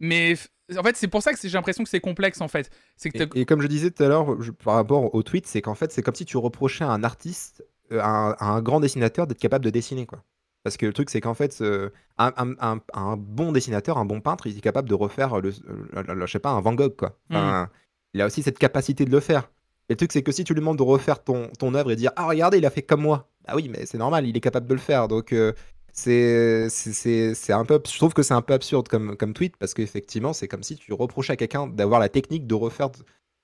Mais 0.00 0.34
en 0.76 0.82
fait, 0.82 0.96
c'est 0.96 1.08
pour 1.08 1.22
ça 1.22 1.32
que 1.32 1.38
j'ai 1.40 1.48
l'impression 1.50 1.84
que 1.84 1.90
c'est 1.90 2.00
complexe, 2.00 2.40
en 2.40 2.48
fait. 2.48 2.70
Que 3.10 3.18
Et, 3.36 3.42
et 3.42 3.44
comme 3.44 3.62
je 3.62 3.66
disais 3.68 3.90
tout 3.90 4.02
à 4.02 4.08
l'heure 4.08 4.36
par 4.64 4.74
rapport 4.74 5.14
au 5.14 5.22
tweet, 5.22 5.46
c'est 5.46 5.62
qu'en 5.62 5.74
fait, 5.74 5.92
c'est 5.92 6.02
comme 6.02 6.14
si 6.14 6.24
tu 6.24 6.36
reprochais 6.36 6.84
à 6.84 6.90
un 6.90 7.04
artiste, 7.04 7.64
euh, 7.92 8.00
à 8.00 8.08
un, 8.08 8.30
à 8.32 8.46
un 8.46 8.62
grand 8.62 8.80
dessinateur, 8.80 9.26
d'être 9.26 9.38
capable 9.38 9.64
de 9.64 9.70
dessiner, 9.70 10.06
quoi. 10.06 10.22
Parce 10.64 10.76
que 10.76 10.86
le 10.86 10.92
truc, 10.92 11.10
c'est 11.10 11.20
qu'en 11.20 11.34
fait, 11.34 11.60
euh, 11.60 11.90
un, 12.18 12.32
un- 12.36 12.54
un- 12.60 12.80
un 12.94 13.16
bon 13.16 13.50
dessinateur, 13.52 13.98
un 13.98 14.04
bon 14.04 14.20
peintre, 14.20 14.46
il 14.46 14.56
est 14.56 14.60
capable 14.60 14.88
de 14.88 14.94
refaire, 14.94 15.40
le, 15.40 15.52
le- 15.92 16.26
je 16.26 16.32
sais 16.32 16.38
pas, 16.38 16.50
un 16.50 16.60
Van 16.60 16.74
Gogh, 16.74 16.94
quoi. 16.96 17.18
Enfin, 17.30 17.68
Il 18.14 18.20
a 18.20 18.26
aussi 18.26 18.42
cette 18.42 18.58
capacité 18.58 19.04
de 19.04 19.10
le 19.10 19.20
faire. 19.20 19.50
Et 19.88 19.94
le 19.94 19.96
truc, 19.96 20.12
c'est 20.12 20.22
que 20.22 20.32
si 20.32 20.44
tu 20.44 20.52
lui 20.54 20.60
demandes 20.60 20.78
de 20.78 20.82
refaire 20.82 21.22
ton, 21.22 21.48
ton 21.58 21.74
œuvre 21.74 21.90
et 21.90 21.96
dire 21.96 22.12
Ah, 22.16 22.26
regardez, 22.26 22.58
il 22.58 22.66
a 22.66 22.70
fait 22.70 22.82
comme 22.82 23.02
moi. 23.02 23.28
Bah 23.46 23.54
oui, 23.56 23.68
mais 23.68 23.84
c'est 23.86 23.98
normal, 23.98 24.26
il 24.26 24.36
est 24.36 24.40
capable 24.40 24.66
de 24.68 24.74
le 24.74 24.80
faire. 24.80 25.08
Donc, 25.08 25.32
euh, 25.32 25.52
c'est 25.92 26.68
c'est 26.70 27.34
c'est 27.34 27.52
un 27.52 27.64
peu. 27.64 27.80
Je 27.86 27.96
trouve 27.98 28.14
que 28.14 28.22
c'est 28.22 28.34
un 28.34 28.42
peu 28.42 28.54
absurde 28.54 28.88
comme, 28.88 29.16
comme 29.16 29.34
tweet 29.34 29.56
parce 29.56 29.74
qu'effectivement, 29.74 30.32
c'est 30.32 30.48
comme 30.48 30.62
si 30.62 30.76
tu 30.76 30.92
reprochais 30.92 31.32
à 31.34 31.36
quelqu'un 31.36 31.66
d'avoir 31.66 32.00
la 32.00 32.08
technique 32.08 32.46
de 32.46 32.54
refaire. 32.54 32.90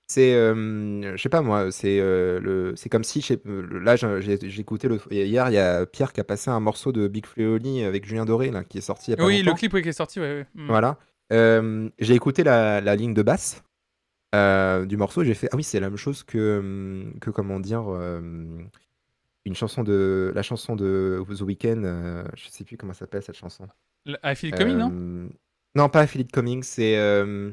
C'est. 0.07 0.33
euh, 0.33 1.15
je 1.15 1.21
sais 1.21 1.29
pas 1.29 1.41
moi, 1.41 1.71
c'est 1.71 1.99
euh, 1.99 2.39
le 2.39 2.73
c'est 2.75 2.89
comme 2.89 3.03
si. 3.03 3.23
euh, 3.45 3.61
Là, 3.83 3.95
j'ai 3.95 4.39
j'ai 4.41 4.61
écouté 4.61 4.87
le, 4.87 4.99
hier, 5.11 5.49
il 5.49 5.53
y 5.53 5.57
a 5.59 5.85
Pierre 5.85 6.13
qui 6.13 6.19
a 6.21 6.23
passé 6.23 6.49
un 6.49 6.59
morceau 6.59 6.91
de 6.91 7.07
Big 7.07 7.27
Fleoli 7.27 7.83
avec 7.83 8.05
Julien 8.07 8.25
Doré, 8.25 8.49
là, 8.49 8.63
qui 8.63 8.79
est 8.79 8.81
sorti 8.81 9.11
il 9.11 9.11
y 9.11 9.13
a 9.13 9.17
pas 9.17 9.25
Oui, 9.25 9.43
le 9.43 9.53
clip 9.53 9.71
ouais, 9.73 9.83
qui 9.83 9.89
est 9.89 9.93
sorti, 9.93 10.19
ouais. 10.19 10.25
ouais. 10.39 10.47
Mm. 10.55 10.67
Voilà. 10.67 10.97
J'ai 11.99 12.15
écouté 12.15 12.43
la, 12.43 12.81
la 12.81 12.95
ligne 12.95 13.13
de 13.13 13.21
basse 13.21 13.61
euh, 14.35 14.85
du 14.85 14.97
morceau 14.97 15.23
j'ai 15.23 15.33
fait 15.33 15.49
Ah 15.51 15.55
oui, 15.55 15.63
c'est 15.63 15.79
la 15.79 15.89
même 15.89 15.97
chose 15.97 16.23
que, 16.23 16.59
hum, 16.59 17.19
que 17.19 17.29
comment 17.29 17.59
dire, 17.59 17.83
euh, 17.87 18.21
une 19.45 19.55
chanson 19.55 19.83
de. 19.83 20.31
La 20.35 20.43
chanson 20.43 20.75
de 20.75 21.23
The 21.27 21.41
Weeknd, 21.41 21.83
euh, 21.83 22.23
je 22.35 22.49
sais 22.49 22.63
plus 22.63 22.77
comment 22.77 22.93
ça 22.93 22.99
s'appelle 22.99 23.23
cette 23.23 23.37
chanson. 23.37 23.67
I 24.07 24.35
Feel 24.35 24.49
It 24.49 24.57
Coming, 24.57 24.77
non? 24.77 25.29
Non, 25.75 25.89
pas 25.89 26.07
Philip 26.07 26.31
Coming, 26.31 26.63
c'est. 26.63 26.97
euh, 26.97 27.51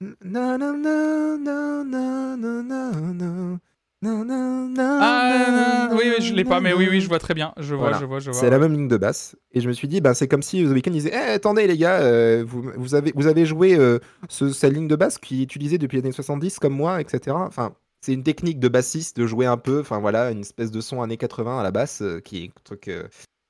Na, 0.00 0.58
na, 0.58 0.72
na, 0.72 1.36
na, 1.38 1.84
na, 1.84 2.36
na, 2.36 3.58
na, 4.02 4.24
na, 4.24 4.66
na, 4.68 4.98
Ah, 5.00 5.88
oui, 5.92 6.02
oui, 6.18 6.24
je 6.24 6.34
l'ai 6.34 6.44
pas, 6.44 6.60
mais 6.60 6.72
oui, 6.74 6.86
oui, 6.90 7.00
je 7.00 7.08
vois 7.08 7.18
très 7.18 7.34
bien. 7.34 7.52
Je 7.56 7.74
vois, 7.74 7.84
Voilà. 7.88 7.98
je 7.98 8.04
vois, 8.04 8.18
je 8.20 8.30
vois. 8.30 8.38
C'est 8.40 8.50
la 8.50 8.58
même 8.58 8.72
ligne 8.72 8.88
de 8.88 8.96
basse. 8.96 9.36
Et 9.52 9.60
je 9.60 9.68
me 9.68 9.72
suis 9.72 9.88
dit, 9.88 10.00
bah, 10.00 10.14
c'est 10.14 10.28
comme 10.28 10.42
si 10.42 10.62
The 10.64 10.68
Weeknd 10.68 10.90
disait 10.90 11.12
Eh, 11.12 11.32
attendez, 11.32 11.66
les 11.66 11.78
gars, 11.78 12.00
euh, 12.00 12.44
vous, 12.46 12.70
vous, 12.76 12.94
avez, 12.94 13.12
vous 13.16 13.26
avez 13.26 13.46
joué 13.46 13.74
euh, 13.76 13.98
ce- 14.28 14.50
cette 14.52 14.72
ligne 14.74 14.86
de 14.88 14.96
basse 14.96 15.18
qui 15.18 15.40
est 15.40 15.44
utilisée 15.44 15.78
depuis 15.78 15.96
les 15.96 16.02
années 16.04 16.12
70 16.12 16.58
comme 16.58 16.74
moi, 16.74 17.00
etc. 17.00 17.34
Enfin, 17.38 17.74
c'est 18.02 18.12
une 18.12 18.22
technique 18.22 18.60
de 18.60 18.68
bassiste 18.68 19.16
de 19.16 19.26
jouer 19.26 19.46
un 19.46 19.56
peu, 19.56 19.80
enfin 19.80 19.98
voilà, 19.98 20.30
une 20.30 20.40
espèce 20.40 20.70
de 20.70 20.80
son 20.80 21.02
années 21.02 21.16
80 21.16 21.58
à 21.58 21.62
la 21.62 21.70
basse 21.70 22.02
euh, 22.02 22.20
qui 22.20 22.44
est 22.44 22.46
un 22.48 22.60
truc 22.64 22.90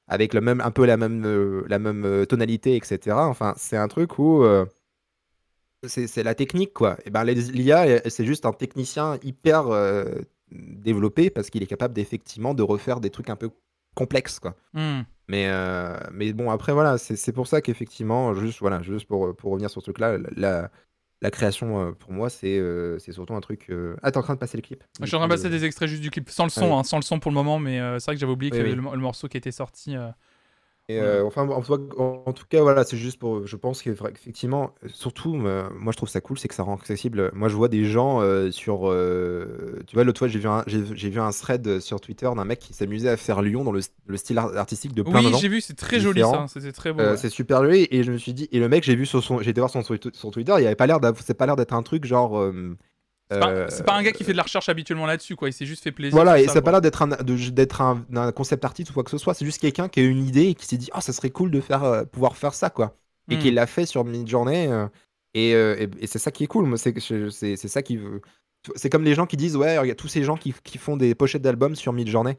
avec 0.08 0.32
le 0.32 0.40
même, 0.40 0.60
un 0.60 0.70
peu 0.70 0.86
la 0.86 0.96
même, 0.96 1.64
la 1.68 1.78
même 1.80 2.24
tonalité, 2.26 2.76
etc. 2.76 3.16
Enfin, 3.18 3.54
c'est 3.56 3.76
un 3.76 3.88
truc 3.88 4.18
où. 4.20 4.44
c'est 5.88 6.22
la 6.22 6.34
technique, 6.34 6.72
quoi. 6.72 6.96
Et 7.04 7.10
ben, 7.10 7.24
l'IA, 7.24 8.08
c'est 8.08 8.24
juste 8.24 8.46
un 8.46 8.52
technicien 8.52 9.18
hyper 9.24 9.66
développé 10.50 11.30
parce 11.30 11.50
qu'il 11.50 11.62
est 11.62 11.66
capable 11.66 11.94
d'effectivement 11.94 12.54
de 12.54 12.62
refaire 12.62 13.00
des 13.00 13.10
trucs 13.10 13.30
un 13.30 13.36
peu 13.36 13.50
complexes, 13.94 14.38
quoi. 14.38 14.56
Mm. 14.74 15.00
Mais, 15.28 15.48
euh, 15.48 15.98
mais 16.12 16.32
bon, 16.32 16.50
après, 16.50 16.72
voilà, 16.72 16.98
c'est 16.98 17.32
pour 17.32 17.48
ça 17.48 17.60
qu'effectivement, 17.60 18.32
juste, 18.34 18.60
voilà, 18.60 18.80
juste 18.82 19.06
pour, 19.08 19.34
pour 19.34 19.52
revenir 19.52 19.70
sur 19.70 19.80
ce 19.80 19.86
truc-là, 19.86 20.18
la, 20.36 20.70
la 21.20 21.30
création, 21.30 21.80
euh, 21.80 21.92
pour 21.92 22.12
moi, 22.12 22.30
c'est 22.30 22.58
euh, 22.58 22.98
c'est 22.98 23.12
surtout 23.12 23.34
un 23.34 23.40
truc. 23.40 23.66
euh, 23.70 23.96
Ah, 24.02 24.12
t'es 24.12 24.18
en 24.18 24.22
train 24.22 24.34
de 24.34 24.38
passer 24.38 24.56
le 24.56 24.62
clip 24.62 24.84
Je 25.00 25.06
suis 25.06 25.16
en 25.16 25.18
train 25.18 25.28
de 25.28 25.32
passer 25.32 25.50
des 25.50 25.64
extraits 25.64 25.88
juste 25.88 26.02
du 26.02 26.10
clip, 26.10 26.30
sans 26.30 26.44
le 26.44 26.50
son, 26.50 26.76
hein, 26.78 26.84
sans 26.84 26.98
le 26.98 27.02
son 27.02 27.18
pour 27.18 27.30
le 27.30 27.34
moment, 27.34 27.58
mais 27.58 27.80
euh, 27.80 27.98
c'est 27.98 28.06
vrai 28.06 28.14
que 28.14 28.20
j'avais 28.20 28.32
oublié 28.32 28.50
qu'il 28.52 28.58
y 28.60 28.62
avait 28.62 28.70
oui. 28.70 28.76
le, 28.76 28.82
le 28.82 29.02
morceau 29.02 29.26
qui 29.28 29.36
était 29.36 29.50
sorti. 29.50 29.96
Euh. 30.90 30.94
Et, 30.94 31.00
euh, 31.00 31.24
enfin, 31.26 31.48
en, 31.48 31.60
tout 31.62 31.76
cas- 31.76 31.94
en- 31.98 32.22
en 32.26 32.32
tout 32.32 32.44
cas, 32.48 32.62
voilà, 32.62 32.84
c'est 32.84 32.96
juste 32.96 33.18
pour. 33.18 33.46
Je 33.46 33.56
pense 33.56 33.82
qu'effectivement, 33.82 34.72
surtout, 34.86 35.34
euh, 35.44 35.68
moi, 35.76 35.92
je 35.92 35.96
trouve 35.96 36.08
ça 36.08 36.20
cool, 36.20 36.38
c'est 36.38 36.46
que 36.48 36.54
ça 36.54 36.62
rend 36.62 36.76
accessible. 36.76 37.30
Moi, 37.34 37.48
je 37.48 37.56
vois 37.56 37.68
des 37.68 37.84
gens 37.84 38.20
euh, 38.20 38.50
sur. 38.52 38.82
euh, 38.88 39.80
tu 39.86 39.94
vois, 39.96 40.04
l'autre 40.04 40.18
fois, 40.20 40.28
j'ai 40.28 40.38
vu, 40.38 40.46
un- 40.48 40.62
j'ai 40.66 40.82
j'ai 40.94 41.10
vu 41.10 41.18
un 41.20 41.30
thread 41.30 41.80
sur 41.80 42.00
Twitter 42.00 42.28
d'un 42.36 42.44
mec 42.44 42.60
qui 42.60 42.72
s'amusait 42.72 43.08
à 43.08 43.16
faire 43.16 43.42
Lyon 43.42 43.64
dans 43.64 43.72
le, 43.72 43.80
le 44.06 44.16
style 44.16 44.38
art- 44.38 44.56
artistique 44.56 44.94
de 44.94 45.02
plein 45.02 45.22
de 45.22 45.26
Oui, 45.28 45.34
j'ai 45.40 45.48
vu, 45.48 45.60
c'est 45.60 45.74
très 45.74 45.98
joli 45.98 46.20
ça, 46.22 46.46
c'était 46.48 46.72
très 46.72 46.92
beau. 46.92 47.00
Ouais. 47.02 47.16
C'est 47.16 47.30
super 47.30 47.62
joli 47.64 47.88
et 47.90 48.02
je 48.04 48.12
me 48.12 48.18
suis 48.18 48.32
dit 48.32 48.48
et 48.52 48.60
le 48.60 48.68
mec 48.68 48.84
j'ai 48.84 48.94
vu 48.94 49.06
sur 49.06 49.22
son 49.22 49.40
j'ai 49.40 49.50
été 49.50 49.60
voir 49.60 49.70
son 49.70 49.82
Twitter 50.30 50.54
il 50.58 50.66
avait 50.66 50.74
pas 50.76 50.86
l'air 50.86 51.00
d'av- 51.00 51.20
c'est 51.24 51.34
pas 51.34 51.46
l'air 51.46 51.56
d'être 51.56 51.72
un 51.72 51.82
truc 51.82 52.04
genre 52.04 52.38
C'est 53.30 53.40
pas, 53.40 53.50
euh, 53.50 53.66
c'est 53.68 53.84
pas 53.84 53.94
un 53.94 54.02
gars 54.04 54.12
qui 54.12 54.22
fait 54.22 54.32
de 54.32 54.36
la 54.36 54.44
recherche 54.44 54.68
habituellement 54.68 55.06
là-dessus, 55.06 55.34
quoi. 55.34 55.48
Il 55.48 55.52
s'est 55.52 55.66
juste 55.66 55.82
fait 55.82 55.90
plaisir. 55.92 56.14
voilà 56.14 56.38
et 56.40 56.46
ça, 56.46 56.54
n'a 56.54 56.62
pas 56.62 56.70
l'air 56.70 56.80
d'être 56.80 57.02
un 57.02 57.08
d'être 57.08 57.80
un, 57.80 58.04
un 58.14 58.30
concept 58.32 58.64
artiste 58.64 58.90
ou 58.90 58.94
quoi 58.94 59.02
que 59.02 59.10
ce 59.10 59.18
soit 59.18 59.34
c'est 59.34 59.44
juste 59.44 59.60
quelqu'un 59.60 59.88
qui 59.88 59.98
a 60.00 60.04
une 60.04 60.24
idée 60.24 60.44
et 60.48 60.54
qui 60.54 60.64
s'est 60.66 60.76
dit 60.76 60.88
ah 60.92 61.00
ça 61.00 61.12
serait 61.12 61.30
cool 61.30 61.50
de 61.50 61.60
faire 61.60 61.82
euh, 61.82 62.04
pouvoir 62.04 62.36
faire 62.36 62.54
ça 62.54 62.70
quoi 62.70 62.96
et 63.28 63.36
Mm. 63.36 63.38
qui 63.40 63.50
l'a 63.50 63.66
fait 63.66 63.86
sur 63.86 64.04
Midjourney 64.04 64.68
euh, 64.68 64.86
et, 65.34 65.50
et, 65.50 65.88
et 65.98 66.06
c'est 66.06 66.20
ça 66.20 66.30
qui 66.30 66.44
est 66.44 66.46
cool 66.46 66.66
moi 66.66 66.78
c'est 66.78 66.94
c'est 67.00 67.56
ça 67.68 67.82
qui 67.82 67.96
veut 67.96 68.20
c'est 68.76 68.90
comme 68.90 69.02
les 69.02 69.14
gens 69.16 69.26
qui 69.26 69.36
disent 69.36 69.56
ouais 69.56 69.76
il 69.84 69.88
y 69.88 69.90
a 69.90 69.96
tous 69.96 70.06
ces 70.08 70.22
gens 70.22 70.36
qui, 70.36 70.54
qui 70.62 70.78
font 70.78 70.96
des 70.96 71.14
pochettes 71.16 71.42
d'albums 71.42 71.74
sur 71.74 71.92
Midjourney 71.92 72.38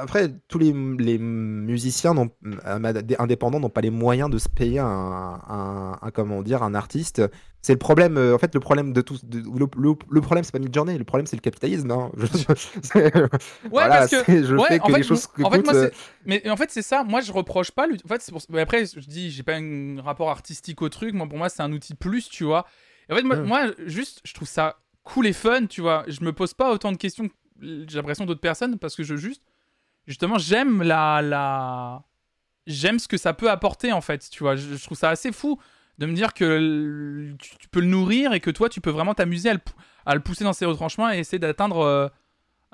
après, 0.00 0.28
tous 0.48 0.58
les, 0.58 0.72
les 0.98 1.18
musiciens 1.18 2.14
euh, 2.16 2.92
indépendants 3.18 3.60
n'ont 3.60 3.68
pas 3.70 3.80
les 3.80 3.90
moyens 3.90 4.30
de 4.30 4.38
se 4.38 4.48
payer 4.48 4.78
un, 4.78 4.86
un- 4.86 5.98
un- 6.00 6.10
comment 6.10 6.42
dire, 6.42 6.62
un 6.62 6.74
artiste. 6.74 7.22
C'est 7.60 7.72
le 7.74 7.78
problème. 7.78 8.16
euh, 8.16 8.34
en 8.34 8.38
fait, 8.38 8.52
le 8.54 8.60
problème 8.60 8.92
de 8.92 9.00
tout. 9.02 9.18
de- 9.22 9.38
le, 9.38 9.66
le- 9.76 9.94
le 10.10 10.20
problème, 10.20 10.42
c'est 10.44 10.52
pas 10.52 10.58
Midjourney. 10.58 10.98
Le 10.98 11.04
problème, 11.04 11.26
c'est 11.26 11.36
le 11.36 11.40
capitalisme. 11.42 11.90
hein. 11.90 12.10
Je- 12.16 12.26
c'est- 12.82 13.14
Ouais, 13.14 13.28
voilà, 13.70 13.98
parce 13.98 14.10
que. 14.10 14.44
je 14.44 14.54
ouais, 14.56 14.68
fais 14.68 14.78
que 14.80 14.90
fait, 14.92 14.98
les 14.98 15.02
choses 15.04 15.28
en 15.42 15.50
fait, 15.50 15.62
moi, 15.62 15.74
euh, 15.74 15.90
Mais 16.26 16.48
en 16.50 16.56
fait, 16.56 16.70
c'est 16.70 16.82
ça. 16.82 17.04
Moi, 17.04 17.20
je 17.20 17.30
reproche 17.32 17.70
pas. 17.70 17.86
En 17.86 18.08
fait, 18.08 18.24
pour... 18.30 18.40
mais 18.50 18.60
après, 18.62 18.84
je 18.86 19.00
dis, 19.00 19.30
j'ai 19.30 19.42
pas 19.42 19.56
un 19.56 20.00
rapport 20.02 20.30
artistique 20.30 20.82
au 20.82 20.88
truc. 20.88 21.14
Moi, 21.14 21.28
pour 21.28 21.38
moi, 21.38 21.48
c'est 21.48 21.62
un 21.62 21.72
outil 21.72 21.94
plus, 21.94 22.28
tu 22.28 22.44
vois. 22.44 22.66
Et 23.08 23.12
en 23.12 23.16
fait, 23.16 23.22
moi, 23.22 23.36
Mm. 23.36 23.44
moi, 23.44 23.60
juste, 23.86 24.20
je 24.24 24.34
trouve 24.34 24.48
ça 24.48 24.78
cool 25.04 25.26
et 25.26 25.32
fun, 25.32 25.66
tu 25.66 25.80
vois. 25.82 26.04
Je 26.08 26.22
me 26.24 26.32
pose 26.32 26.54
pas 26.54 26.72
autant 26.72 26.90
de 26.92 26.96
questions, 26.96 27.28
que 27.28 27.32
j'ai 27.60 27.96
l'impression, 27.96 28.24
d'autres 28.26 28.40
personnes, 28.40 28.78
parce 28.78 28.96
que 28.96 29.02
je 29.04 29.14
juste. 29.16 29.42
Justement, 30.06 30.38
j'aime 30.38 30.82
la. 30.82 31.22
la... 31.22 32.02
J'aime 32.66 32.98
ce 33.00 33.08
que 33.08 33.16
ça 33.16 33.32
peut 33.34 33.50
apporter, 33.50 33.92
en 33.92 34.00
fait, 34.00 34.28
tu 34.30 34.44
vois. 34.44 34.54
Je, 34.54 34.76
je 34.76 34.84
trouve 34.84 34.96
ça 34.96 35.10
assez 35.10 35.32
fou 35.32 35.60
de 35.98 36.06
me 36.06 36.14
dire 36.14 36.32
que 36.32 37.34
tu, 37.40 37.56
tu 37.58 37.68
peux 37.68 37.80
le 37.80 37.86
nourrir 37.86 38.32
et 38.34 38.40
que 38.40 38.50
toi, 38.50 38.68
tu 38.68 38.80
peux 38.80 38.90
vraiment 38.90 39.14
t'amuser 39.14 39.50
à, 39.50 39.54
le 39.54 39.58
pou- 39.58 39.74
à 40.06 40.14
le 40.14 40.20
pousser 40.20 40.44
dans 40.44 40.52
ses 40.52 40.64
retranchements 40.64 41.10
et 41.10 41.18
essayer 41.18 41.38
d'atteindre. 41.38 41.78
euh, 41.80 42.08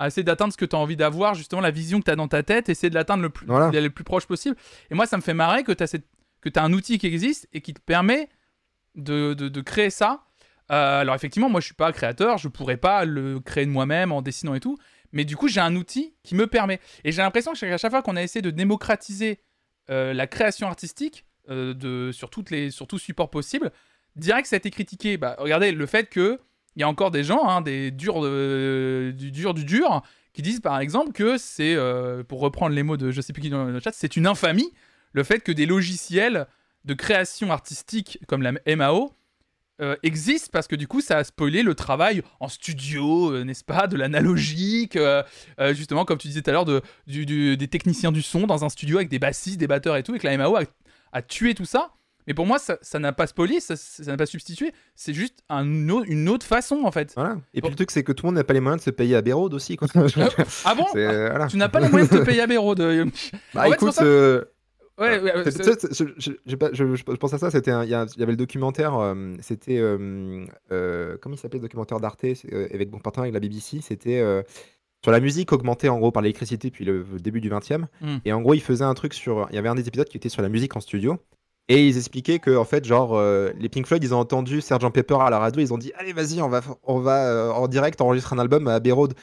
à 0.00 0.06
essayer 0.06 0.22
d'atteindre 0.22 0.52
ce 0.52 0.56
que 0.56 0.64
tu 0.64 0.76
as 0.76 0.78
envie 0.78 0.94
d'avoir, 0.94 1.34
justement 1.34 1.60
la 1.60 1.72
vision 1.72 1.98
que 1.98 2.04
tu 2.04 2.10
as 2.12 2.14
dans 2.16 2.28
ta 2.28 2.44
tête, 2.44 2.68
essayer 2.68 2.88
de 2.88 2.94
l'atteindre 2.94 3.20
le 3.24 3.30
plus, 3.30 3.46
Voilà. 3.48 3.80
le 3.80 3.90
plus 3.90 4.04
proche 4.04 4.26
possible. 4.26 4.54
Et 4.92 4.94
moi, 4.94 5.06
ça 5.06 5.16
me 5.16 5.22
fait 5.22 5.34
marrer 5.34 5.64
que 5.64 5.72
tu 5.72 5.82
as, 5.82 5.96
que 6.40 6.48
as 6.56 6.62
un 6.62 6.72
outil 6.72 6.98
qui 6.98 7.08
existe 7.08 7.48
et 7.52 7.60
qui 7.60 7.74
te 7.74 7.80
permet 7.80 8.28
de, 8.94 9.34
de, 9.34 9.48
de 9.48 9.60
créer 9.60 9.90
ça. 9.90 10.22
Euh, 10.70 11.00
alors 11.00 11.16
effectivement, 11.16 11.48
moi 11.48 11.60
je 11.60 11.66
suis 11.66 11.74
pas 11.74 11.90
créateur, 11.92 12.38
je 12.38 12.46
pourrais 12.46 12.76
pas 12.76 13.04
le 13.06 13.40
créer 13.40 13.64
de 13.66 13.70
moi-même 13.72 14.12
en 14.12 14.22
dessinant 14.22 14.54
et 14.54 14.60
tout, 14.60 14.78
mais 15.12 15.24
du 15.24 15.36
coup 15.36 15.48
j'ai 15.48 15.60
un 15.60 15.74
outil 15.76 16.14
qui 16.22 16.34
me 16.34 16.46
permet. 16.46 16.80
Et 17.04 17.12
j'ai 17.12 17.22
l'impression 17.22 17.52
que 17.52 17.58
chaque- 17.58 17.90
fois 17.90 18.02
qu'on 18.02 18.16
a 18.16 18.22
essayé 18.22 18.42
de 18.42 18.50
démocratiser 18.50 19.40
euh, 19.90 20.12
la 20.12 20.26
création 20.26 20.66
artistique 20.66 21.24
euh, 21.48 21.74
de, 21.74 22.12
sur, 22.12 22.30
toutes 22.30 22.50
les, 22.50 22.70
sur 22.70 22.86
tout 22.86 22.98
support 22.98 23.30
possible, 23.30 23.72
direct 24.16 24.46
ça 24.48 24.56
a 24.56 24.58
été 24.58 24.70
critiqué. 24.70 25.16
Bah, 25.16 25.36
regardez 25.38 25.72
le 25.72 25.86
fait 25.86 26.08
que 26.08 26.40
il 26.76 26.80
y 26.80 26.84
a 26.84 26.88
encore 26.88 27.10
des 27.10 27.24
gens, 27.24 27.48
hein, 27.48 27.60
des 27.60 27.90
durs 27.90 28.20
du 28.20 29.32
dur 29.32 29.52
du 29.54 29.64
dur, 29.64 30.02
qui 30.32 30.42
disent 30.42 30.60
par 30.60 30.78
exemple 30.78 31.12
que 31.12 31.36
c'est, 31.36 31.74
euh, 31.74 32.22
pour 32.22 32.40
reprendre 32.40 32.74
les 32.74 32.84
mots 32.84 32.96
de 32.96 33.10
je 33.10 33.20
sais 33.20 33.32
plus 33.32 33.42
qui 33.42 33.50
dans 33.50 33.64
le 33.64 33.80
chat, 33.80 33.92
c'est 33.92 34.16
une 34.16 34.26
infamie 34.26 34.72
le 35.12 35.24
fait 35.24 35.40
que 35.40 35.50
des 35.50 35.66
logiciels 35.66 36.46
de 36.84 36.94
création 36.94 37.50
artistique 37.50 38.20
comme 38.28 38.42
la 38.42 38.52
MAO 38.76 39.12
euh, 39.80 39.96
existent 40.02 40.48
parce 40.52 40.66
que 40.66 40.76
du 40.76 40.86
coup 40.88 41.00
ça 41.00 41.18
a 41.18 41.24
spoilé 41.24 41.62
le 41.62 41.74
travail 41.74 42.22
en 42.40 42.48
studio, 42.48 43.32
euh, 43.32 43.44
n'est-ce 43.44 43.64
pas, 43.64 43.86
de 43.86 43.96
l'analogique, 43.96 44.96
euh, 44.96 45.22
justement 45.72 46.04
comme 46.04 46.18
tu 46.18 46.28
disais 46.28 46.42
tout 46.42 46.50
à 46.50 46.52
l'heure, 46.52 46.64
de, 46.64 46.80
du- 47.06 47.26
du- 47.26 47.56
des 47.56 47.68
techniciens 47.68 48.12
du 48.12 48.22
son 48.22 48.46
dans 48.46 48.64
un 48.64 48.68
studio 48.68 48.96
avec 48.98 49.08
des 49.08 49.18
bassistes, 49.18 49.58
des 49.58 49.66
batteurs 49.66 49.96
et 49.96 50.02
tout, 50.02 50.14
et 50.14 50.18
que 50.18 50.26
la 50.26 50.36
MAO 50.36 50.56
a, 50.56 50.62
a 51.12 51.22
tué 51.22 51.54
tout 51.54 51.64
ça. 51.64 51.90
Mais 52.26 52.34
pour 52.34 52.44
moi, 52.44 52.58
ça 52.58 52.98
n'a 52.98 53.12
pas 53.14 53.26
spoilé, 53.26 53.58
ça 53.58 53.74
n'a 54.06 54.18
pas 54.18 54.26
substitué, 54.26 54.74
c'est 54.94 55.14
juste 55.14 55.38
un 55.48 55.64
une 56.04 56.28
autre 56.28 56.44
façon 56.44 56.82
en 56.84 56.92
fait. 56.92 57.12
Voilà. 57.16 57.38
Et 57.54 57.62
puis 57.62 57.70
le 57.70 57.74
truc, 57.76 57.90
c'est 57.90 58.02
que 58.04 58.12
tout 58.12 58.26
le 58.26 58.28
monde 58.28 58.36
n'a 58.36 58.44
pas 58.44 58.52
les 58.52 58.60
moyens 58.60 58.82
de 58.82 58.84
se 58.84 58.90
payer 58.90 59.16
à 59.16 59.22
Bérode 59.22 59.54
aussi. 59.54 59.76
Quoi. 59.78 59.88
Ah 60.66 60.74
bon? 60.74 60.84
Voilà. 60.92 61.46
Tu 61.46 61.56
n'as 61.56 61.70
pas 61.70 61.80
les 61.80 61.88
moyens 61.88 62.10
de 62.10 62.18
te 62.18 62.22
payer 62.24 62.42
à 62.42 62.46
Béraud 62.46 62.74
de... 62.74 63.06
Bah 63.54 63.62
en 63.66 63.72
écoute, 63.72 63.94
Ouais, 64.98 65.20
ouais, 65.20 65.44
tu 65.44 65.52
sais, 65.52 65.78
je, 65.92 66.94
je- 66.94 67.16
pense 67.16 67.32
à 67.32 67.38
ça, 67.38 67.50
c'était 67.50 67.70
il 67.84 67.88
y, 67.88 67.94
avait 67.94 68.32
le 68.32 68.36
documentaire, 68.36 68.96
euh, 68.98 69.34
c'était, 69.40 69.78
euh, 69.78 70.44
euh, 70.72 71.16
comment 71.20 71.36
il 71.36 71.38
s'appelait 71.38 71.60
le 71.60 71.62
documentaire 71.64 72.00
d'Arte, 72.00 72.24
avec 72.24 72.90
mon 72.90 72.98
partenaire 72.98 73.24
avec 73.24 73.34
la 73.34 73.40
BBC, 73.40 73.80
c'était 73.80 74.24
sur 75.02 75.12
la 75.12 75.20
musique 75.20 75.52
augmentée 75.52 75.88
en 75.88 75.98
gros 75.98 76.10
par 76.10 76.22
l'électricité 76.22 76.68
depuis 76.68 76.84
le 76.84 77.04
début 77.20 77.40
du 77.40 77.48
20e. 77.48 77.86
Mm. 78.00 78.16
Et 78.24 78.32
en 78.32 78.40
gros, 78.40 78.54
il 78.54 78.60
faisait 78.60 78.84
un 78.84 78.94
truc 78.94 79.14
sur, 79.14 79.46
il 79.50 79.54
y 79.54 79.58
avait 79.58 79.68
un 79.68 79.76
des 79.76 79.86
épisodes 79.86 80.08
qui 80.08 80.16
était 80.16 80.28
sur 80.28 80.42
la 80.42 80.48
musique 80.48 80.76
en 80.76 80.80
studio. 80.80 81.18
Et 81.68 81.86
ils 81.86 81.96
expliquaient 81.98 82.38
que 82.38 82.56
en 82.56 82.64
fait, 82.64 82.84
genre, 82.84 83.20
les 83.56 83.68
Pink 83.68 83.86
Floyd, 83.86 84.02
ils 84.02 84.14
ont 84.14 84.18
entendu 84.18 84.60
Sgt 84.60 84.90
Pepper 84.90 85.18
à 85.20 85.30
la 85.30 85.38
radio, 85.38 85.60
ils 85.60 85.72
ont 85.72 85.78
dit, 85.78 85.92
allez, 85.96 86.12
vas-y, 86.12 86.40
on 86.40 86.48
va, 86.48 86.62
on 86.82 86.98
va 86.98 87.52
en 87.54 87.68
direct 87.68 88.00
enregistrer 88.00 88.34
un 88.34 88.38
album 88.40 88.66
à 88.66 88.74
Abbey 88.74 88.90
Road. 88.90 89.14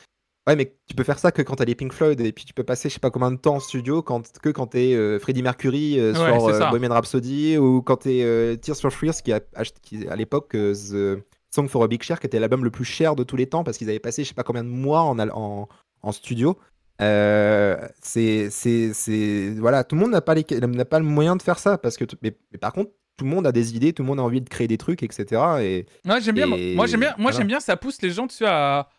Ouais, 0.47 0.55
mais 0.55 0.75
tu 0.87 0.95
peux 0.95 1.03
faire 1.03 1.17
ça 1.17 1.31
que 1.31 1.41
quand 1.41 1.55
t'as 1.55 1.65
les 1.65 1.73
Pink 1.73 1.91
Floyd, 1.91 2.21
et 2.21 2.31
puis 2.31 2.45
tu 2.45 2.53
peux 2.53 2.63
passer 2.63 2.87
je 2.87 2.93
sais 2.93 2.99
pas 2.99 3.09
combien 3.09 3.31
de 3.31 3.37
temps 3.37 3.55
en 3.55 3.59
studio 3.59 4.03
quand, 4.03 4.37
que 4.39 4.49
quand 4.49 4.67
t'es 4.67 4.93
euh, 4.93 5.19
Freddie 5.19 5.41
Mercury 5.41 5.99
euh, 5.99 6.13
Ouais, 6.13 6.39
sur 6.39 6.49
euh. 6.49 6.69
Bohemian 6.69 6.93
Rhapsody, 6.93 7.57
ou 7.57 7.81
quand 7.81 7.97
t'es 7.97 8.57
Tears 8.61 8.77
for 8.77 8.93
Fears, 8.93 9.15
qui, 9.23 9.33
a, 9.33 9.39
qui 9.81 10.07
à 10.07 10.15
l'époque, 10.15 10.49
The 10.51 11.17
Song 11.49 11.67
for 11.67 11.83
a 11.83 11.87
Big 11.87 12.03
Share, 12.03 12.19
qui 12.19 12.27
était 12.27 12.39
l'album 12.39 12.63
le 12.63 12.69
plus 12.69 12.85
cher 12.85 13.15
de 13.15 13.23
tous 13.23 13.37
les 13.37 13.47
temps, 13.47 13.63
parce 13.63 13.77
qu'ils 13.77 13.89
avaient 13.89 13.99
passé 13.99 14.23
je 14.23 14.29
sais 14.29 14.35
pas 14.35 14.43
combien 14.43 14.63
de 14.63 14.69
mois 14.69 15.01
en, 15.01 15.17
en, 15.17 15.67
en 16.03 16.11
studio. 16.11 16.59
C'est, 16.99 18.49
c'est, 18.51 18.93
c'est, 18.93 19.49
voilà, 19.57 19.83
tout 19.83 19.95
le 19.95 20.01
monde 20.01 20.11
n'a 20.11 20.21
pas, 20.21 20.35
les, 20.35 20.45
n'a 20.61 20.85
pas 20.85 20.99
le 20.99 21.05
moyen 21.05 21.35
de 21.35 21.41
faire 21.41 21.57
ça, 21.57 21.79
parce 21.79 21.97
que, 21.97 22.05
mais, 22.21 22.37
mais 22.51 22.59
par 22.59 22.71
contre, 22.71 22.91
tout 23.17 23.25
le 23.25 23.31
monde 23.31 23.47
a 23.47 23.51
des 23.51 23.75
idées, 23.75 23.93
tout 23.93 24.03
le 24.03 24.07
monde 24.07 24.19
a 24.19 24.23
envie 24.23 24.41
de 24.41 24.49
créer 24.49 24.67
des 24.67 24.77
trucs, 24.77 25.01
etc. 25.01 25.41
Et 25.61 25.85
Ouais, 26.05 26.21
j'aime 26.21 26.35
bien. 26.35 26.51
Et 26.53 26.75
Moi, 26.75 26.85
j'aime 26.85 26.99
bien. 26.99 27.15
Moi, 27.17 27.31
voilà. 27.31 27.37
j'aime 27.37 27.47
bien. 27.47 27.59
Ça 27.59 27.77
pousse 27.77 28.01
les 28.01 28.11
gens, 28.11 28.27
tu 28.27 28.35
sais, 28.35 28.45
à, 28.45 28.89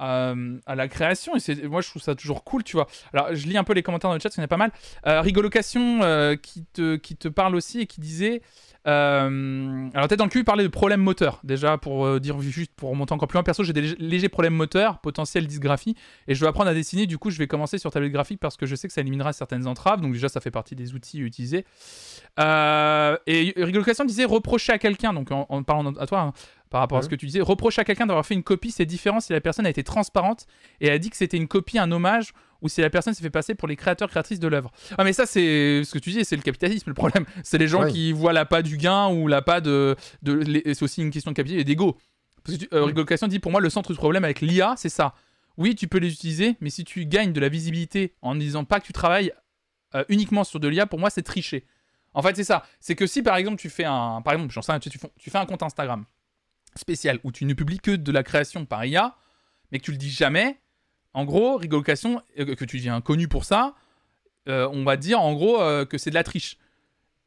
à, 0.00 0.34
à 0.66 0.74
la 0.74 0.88
création. 0.88 1.34
Et 1.36 1.68
moi, 1.68 1.80
je 1.82 1.90
trouve 1.90 2.02
ça 2.02 2.14
toujours 2.14 2.42
cool, 2.42 2.64
tu 2.64 2.76
vois. 2.76 2.86
Alors, 3.12 3.34
je 3.34 3.46
lis 3.46 3.56
un 3.56 3.64
peu 3.64 3.74
les 3.74 3.82
commentaires 3.82 4.10
dans 4.10 4.14
le 4.14 4.20
chat, 4.20 4.30
qu'il 4.30 4.40
y 4.40 4.42
en 4.42 4.44
a 4.44 4.48
pas 4.48 4.56
mal. 4.56 4.72
Euh, 5.06 5.20
Rigolocation 5.20 6.00
euh, 6.02 6.36
qui, 6.36 6.64
te, 6.72 6.96
qui 6.96 7.16
te 7.16 7.28
parle 7.28 7.54
aussi 7.54 7.80
et 7.80 7.86
qui 7.86 8.00
disait. 8.00 8.42
euh, 8.86 9.88
alors, 9.94 10.08
peut-être 10.08 10.18
dans 10.18 10.24
le 10.24 10.30
cul, 10.30 10.38
il 10.38 10.44
parlait 10.44 10.64
de 10.64 10.68
problèmes 10.68 11.02
moteurs. 11.02 11.40
Déjà, 11.44 11.76
pour 11.76 12.06
euh, 12.06 12.18
dire 12.18 12.40
juste, 12.40 12.72
pour 12.74 12.90
remonter 12.90 13.12
encore 13.12 13.28
plus 13.28 13.36
loin, 13.36 13.42
perso, 13.42 13.62
j'ai 13.62 13.74
des 13.74 13.82
lég- 13.82 13.96
légers 13.98 14.28
problèmes 14.30 14.54
moteurs, 14.54 14.98
potentiel 15.00 15.46
dysgraphie, 15.46 15.94
et 16.26 16.34
je 16.34 16.40
veux 16.40 16.48
apprendre 16.48 16.70
à 16.70 16.74
dessiner. 16.74 17.06
Du 17.06 17.18
coup, 17.18 17.30
je 17.30 17.38
vais 17.38 17.46
commencer 17.46 17.78
sur 17.78 17.90
tablette 17.90 18.12
graphique 18.12 18.40
parce 18.40 18.56
que 18.56 18.66
je 18.66 18.74
sais 18.74 18.88
que 18.88 18.94
ça 18.94 19.02
éliminera 19.02 19.32
certaines 19.32 19.66
entraves. 19.66 20.00
Donc, 20.00 20.12
déjà, 20.12 20.28
ça 20.28 20.40
fait 20.40 20.50
partie 20.50 20.74
des 20.74 20.94
outils 20.94 21.20
utilisés. 21.20 21.66
Euh, 22.38 23.16
et 23.26 23.52
Rigolocation 23.56 24.04
disait 24.04 24.24
reprocher 24.24 24.72
à 24.72 24.78
quelqu'un, 24.78 25.12
donc 25.12 25.30
en, 25.30 25.46
en 25.48 25.62
parlant 25.62 25.92
à 25.96 26.06
toi, 26.06 26.20
hein, 26.20 26.32
par 26.70 26.80
rapport 26.80 26.98
à 26.98 27.02
ce 27.02 27.08
que 27.08 27.16
tu 27.16 27.26
disais, 27.26 27.40
reprocher 27.40 27.80
à 27.80 27.84
quelqu'un 27.84 28.06
d'avoir 28.06 28.24
fait 28.24 28.34
une 28.34 28.42
copie, 28.44 28.70
c'est 28.70 28.86
différent 28.86 29.20
si 29.20 29.32
la 29.32 29.40
personne 29.40 29.66
a 29.66 29.70
été 29.70 29.82
transparente 29.84 30.46
et 30.80 30.88
a 30.90 30.98
dit 30.98 31.10
que 31.10 31.16
c'était 31.16 31.36
une 31.36 31.48
copie, 31.48 31.78
un 31.78 31.90
hommage, 31.90 32.32
ou 32.62 32.68
si 32.68 32.80
la 32.80 32.90
personne 32.90 33.12
s'est 33.12 33.22
fait 33.22 33.30
passer 33.30 33.54
pour 33.54 33.66
les 33.68 33.74
créateurs, 33.74 34.08
créatrices 34.08 34.38
de 34.38 34.46
l'œuvre. 34.46 34.70
Ah, 34.96 35.02
mais 35.04 35.12
ça, 35.12 35.26
c'est 35.26 35.82
ce 35.84 35.92
que 35.92 35.98
tu 35.98 36.10
dis, 36.10 36.24
c'est 36.24 36.36
le 36.36 36.42
capitalisme, 36.42 36.88
le 36.90 36.94
problème. 36.94 37.24
C'est 37.42 37.58
les 37.58 37.66
gens 37.68 37.82
Ouais. 37.84 37.90
qui 37.92 38.12
voient 38.12 38.32
l'appât 38.32 38.62
du 38.62 38.76
gain 38.76 39.08
ou 39.08 39.26
l'appât 39.26 39.60
de. 39.60 39.96
de 40.22 40.62
c'est 40.74 40.82
aussi 40.82 41.02
une 41.02 41.10
question 41.10 41.30
de 41.32 41.36
capital 41.36 41.58
et 41.58 41.64
d'ego. 41.64 41.96
Parce 42.44 42.58
que 42.58 42.74
euh, 42.74 42.84
Rigolocation 42.84 43.26
dit 43.28 43.38
pour 43.40 43.50
moi, 43.50 43.60
le 43.60 43.70
centre 43.70 43.90
du 43.92 43.96
problème 43.98 44.24
avec 44.24 44.40
l'IA, 44.40 44.74
c'est 44.76 44.88
ça. 44.90 45.14
Oui, 45.56 45.74
tu 45.74 45.88
peux 45.88 45.98
les 45.98 46.12
utiliser, 46.12 46.56
mais 46.60 46.70
si 46.70 46.84
tu 46.84 47.04
gagnes 47.06 47.32
de 47.32 47.40
la 47.40 47.48
visibilité 47.48 48.14
en 48.22 48.34
ne 48.34 48.40
disant 48.40 48.64
pas 48.64 48.78
que 48.80 48.86
tu 48.86 48.92
travailles 48.92 49.32
euh, 49.94 50.04
uniquement 50.08 50.44
sur 50.44 50.60
de 50.60 50.68
l'IA, 50.68 50.86
pour 50.86 50.98
moi, 50.98 51.10
c'est 51.10 51.22
tricher. 51.22 51.64
En 52.14 52.22
fait, 52.22 52.36
c'est 52.36 52.44
ça. 52.44 52.64
C'est 52.80 52.94
que 52.94 53.06
si 53.06 53.22
par 53.22 53.36
exemple 53.36 53.56
tu 53.58 53.70
fais 53.70 53.84
un, 53.84 54.20
par 54.22 54.34
exemple, 54.34 54.52
j'en 54.52 54.62
sais 54.62 54.78
tu 54.80 55.30
fais 55.30 55.38
un 55.38 55.46
compte 55.46 55.62
Instagram 55.62 56.04
spécial 56.80 57.18
où 57.24 57.30
tu 57.32 57.44
ne 57.44 57.54
publies 57.54 57.78
que 57.78 57.92
de 57.92 58.10
la 58.12 58.22
création 58.22 58.64
par 58.66 58.84
IA, 58.84 59.14
mais 59.70 59.78
que 59.78 59.84
tu 59.84 59.92
le 59.92 59.96
dis 59.96 60.10
jamais, 60.10 60.58
en 61.14 61.24
gros, 61.24 61.56
rigolocation, 61.56 62.22
euh, 62.38 62.54
que 62.54 62.64
tu 62.64 62.76
deviens 62.78 63.00
connu 63.00 63.28
pour 63.28 63.44
ça, 63.44 63.74
euh, 64.48 64.68
on 64.72 64.84
va 64.84 64.96
dire 64.96 65.20
en 65.20 65.32
gros 65.34 65.60
euh, 65.60 65.84
que 65.84 65.98
c'est 65.98 66.10
de 66.10 66.14
la 66.14 66.24
triche. 66.24 66.56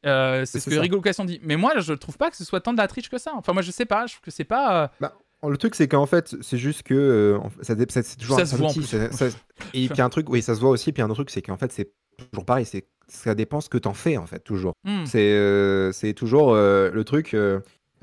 C'est 0.02 0.44
ce 0.46 0.68
que 0.68 0.74
rigolocation 0.78 1.24
dit. 1.24 1.40
Mais 1.42 1.56
moi, 1.56 1.72
je 1.78 1.94
trouve 1.94 2.18
pas 2.18 2.30
que 2.30 2.36
ce 2.36 2.44
soit 2.44 2.60
tant 2.60 2.72
de 2.72 2.78
la 2.78 2.88
triche 2.88 3.08
que 3.08 3.16
ça. 3.18 3.32
Enfin, 3.34 3.52
moi, 3.54 3.62
je 3.62 3.70
sais 3.70 3.86
pas. 3.86 4.06
Je 4.06 4.12
trouve 4.14 4.24
que 4.24 4.30
c'est 4.30 4.44
pas. 4.44 4.92
euh, 5.02 5.48
Le 5.48 5.56
truc, 5.56 5.74
c'est 5.74 5.88
qu'en 5.88 6.04
fait, 6.06 6.34
c'est 6.42 6.58
juste 6.58 6.82
que 6.82 7.38
ça, 7.62 7.74
c'est 8.02 8.16
toujours 8.18 8.36
Ça 8.36 8.42
un 8.42 8.46
se 8.46 8.56
voit 8.56 8.66
en 8.66 8.70
outil, 8.70 8.80
plus. 8.80 8.88
ça- 8.88 9.10
ça- 9.12 9.36
et 9.72 9.88
puis 9.88 10.02
un 10.02 10.08
truc, 10.10 10.28
oui, 10.28 10.42
ça 10.42 10.54
se 10.54 10.60
voit 10.60 10.70
aussi. 10.70 10.92
Puis 10.92 11.02
un 11.02 11.06
autre 11.06 11.14
truc, 11.16 11.30
c'est 11.30 11.40
qu'en 11.42 11.56
fait, 11.56 11.72
c'est 11.72 11.90
toujours 12.30 12.44
pareil. 12.44 12.66
C'est 12.66 12.86
ça 13.08 13.34
dépend 13.34 13.60
ce 13.60 13.68
que 13.68 13.76
t'en 13.78 13.92
fais 13.94 14.16
en 14.16 14.26
fait, 14.26 14.40
toujours. 14.40 14.72
hmm. 14.84 15.04
C'est 15.06 16.14
toujours 16.14 16.54
le 16.54 17.02
truc. 17.04 17.34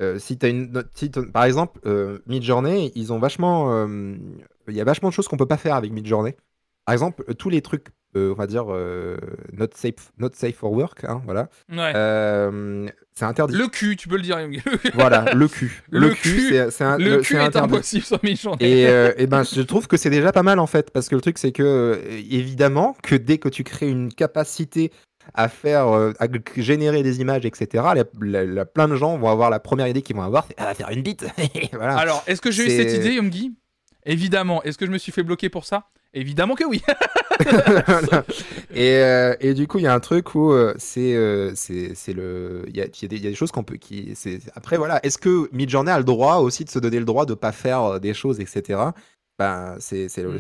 Euh, 0.02 0.20
si 0.20 0.38
t'as 0.38 0.50
une, 0.50 0.84
si 0.96 1.10
par 1.10 1.44
exemple, 1.46 1.80
euh, 1.86 2.20
Midjourney, 2.28 2.92
ils 2.96 3.14
ont 3.14 3.20
vachement, 3.20 3.72
euh, 3.72 4.16
il 4.68 4.76
y 4.76 4.82
a 4.82 4.84
vachement 4.84 5.10
de 5.10 5.14
choses 5.14 5.28
qu'on 5.28 5.38
peut 5.38 5.46
pas 5.46 5.58
faire 5.58 5.76
avec 5.76 5.92
Midjourney. 5.92 6.34
Par 6.86 6.94
exemple, 6.94 7.24
euh, 7.30 7.34
tous 7.34 7.50
les 7.50 7.62
trucs, 7.62 7.88
on 8.16 8.34
va 8.34 8.46
dire, 8.48 8.66
not 9.54 9.68
safe, 9.74 10.12
not 10.18 10.32
safe 10.34 10.56
for 10.58 10.74
work, 10.74 11.06
hein, 11.06 11.22
voilà. 11.26 11.48
Ouais. 11.72 11.94
C'est 13.14 13.26
interdit. 13.26 13.56
Le 13.56 13.68
cul, 13.68 13.96
tu 13.96 14.08
peux 14.08 14.16
le 14.18 14.22
dire. 14.22 14.38
Voilà, 14.96 15.34
le 15.34 15.48
cul. 15.48 15.84
Le 15.90 16.00
Le, 16.00 16.10
cul 16.10 16.54
c'est 16.72 16.84
un- 16.84 16.98
le 16.98 17.18
cul 17.22 17.36
c'est 17.36 17.44
est 17.44 17.56
impossible 17.56 18.04
sur 18.06 18.20
mes 18.24 18.36
journées. 18.36 18.82
Et, 18.84 18.84
et 19.24 19.28
ben, 19.28 19.44
je 19.44 19.62
trouve 19.62 19.88
que 19.88 19.96
c'est 19.96 20.10
déjà 20.10 20.32
pas 20.34 20.44
mal 20.44 20.60
en 20.60 20.68
fait, 20.68 20.92
parce 20.92 21.08
que 21.08 21.16
le 21.16 21.22
truc 21.22 21.38
c'est 21.38 21.52
que 21.54 22.02
évidemment 22.30 22.98
que 23.04 23.16
dès 23.16 23.38
que 23.38 23.48
tu 23.50 23.64
crées 23.64 23.90
une 23.90 24.14
capacité 24.14 24.92
à 25.34 25.48
faire, 25.50 25.88
euh, 25.88 26.14
à 26.20 26.28
générer 26.58 27.04
des 27.04 27.22
images, 27.22 27.46
etc., 27.46 27.68
la- 27.96 28.04
la- 28.22 28.46
la- 28.46 28.66
plein 28.66 28.88
de 28.88 28.96
gens 28.96 29.18
vont 29.18 29.30
avoir 29.30 29.50
la 29.50 29.60
première 29.60 29.88
idée 29.88 30.02
qu'ils 30.02 30.16
vont 30.16 30.24
avoir, 30.24 30.46
c'est 30.48 30.56
ah, 30.58 30.74
faire 30.74 30.90
une 30.90 31.02
bite. 31.02 31.26
voilà. 31.74 31.98
Alors, 31.98 32.24
est-ce 32.28 32.42
que 32.42 32.52
j'ai 32.52 32.66
eu 32.66 32.70
cette 32.70 32.94
idée, 32.94 33.14
Yomgi 33.16 33.54
Évidemment. 34.06 34.64
Est-ce 34.64 34.78
que 34.78 34.86
je 34.86 34.92
me 34.92 34.98
suis 34.98 35.12
fait 35.12 35.24
bloquer 35.24 35.50
pour 35.50 35.66
ça? 35.66 35.84
Évidemment 36.14 36.56
que 36.56 36.66
oui. 36.66 36.82
Et, 38.74 38.96
euh, 38.98 39.36
et 39.40 39.54
du 39.54 39.68
coup, 39.68 39.80
il 39.80 39.84
y 39.84 39.88
a 39.88 39.94
un 39.94 40.00
truc 40.00 40.36
où 40.36 40.52
euh, 40.52 40.74
c'est 40.78 41.14
euh, 41.16 41.54
le, 42.08 42.64
il 42.68 42.76
y 42.78 42.82
a, 42.82 42.86
y 42.86 43.06
a 43.06 43.08
des- 43.08 43.16
il 43.18 43.24
y 43.24 43.28
a 43.28 43.30
des 43.30 43.36
choses 43.36 43.52
qu'on 43.52 43.64
peut, 43.64 43.76
qui, 43.78 44.12
c'est 44.16 44.40
après 44.56 44.78
voilà, 44.78 45.00
est-ce 45.06 45.18
que 45.18 45.50
Midjourney 45.52 45.92
a 45.92 45.98
le 45.98 46.04
droit 46.04 46.36
aussi 46.38 46.64
de 46.66 46.70
se 46.70 46.80
donner 46.80 47.00
le 47.00 47.06
droit 47.06 47.26
de 47.26 47.34
pas 47.34 47.52
faire 47.52 48.00
des 48.00 48.14
choses, 48.14 48.40
etc. 48.40 48.80
C'est 49.80 50.06
Mm. 50.18 50.38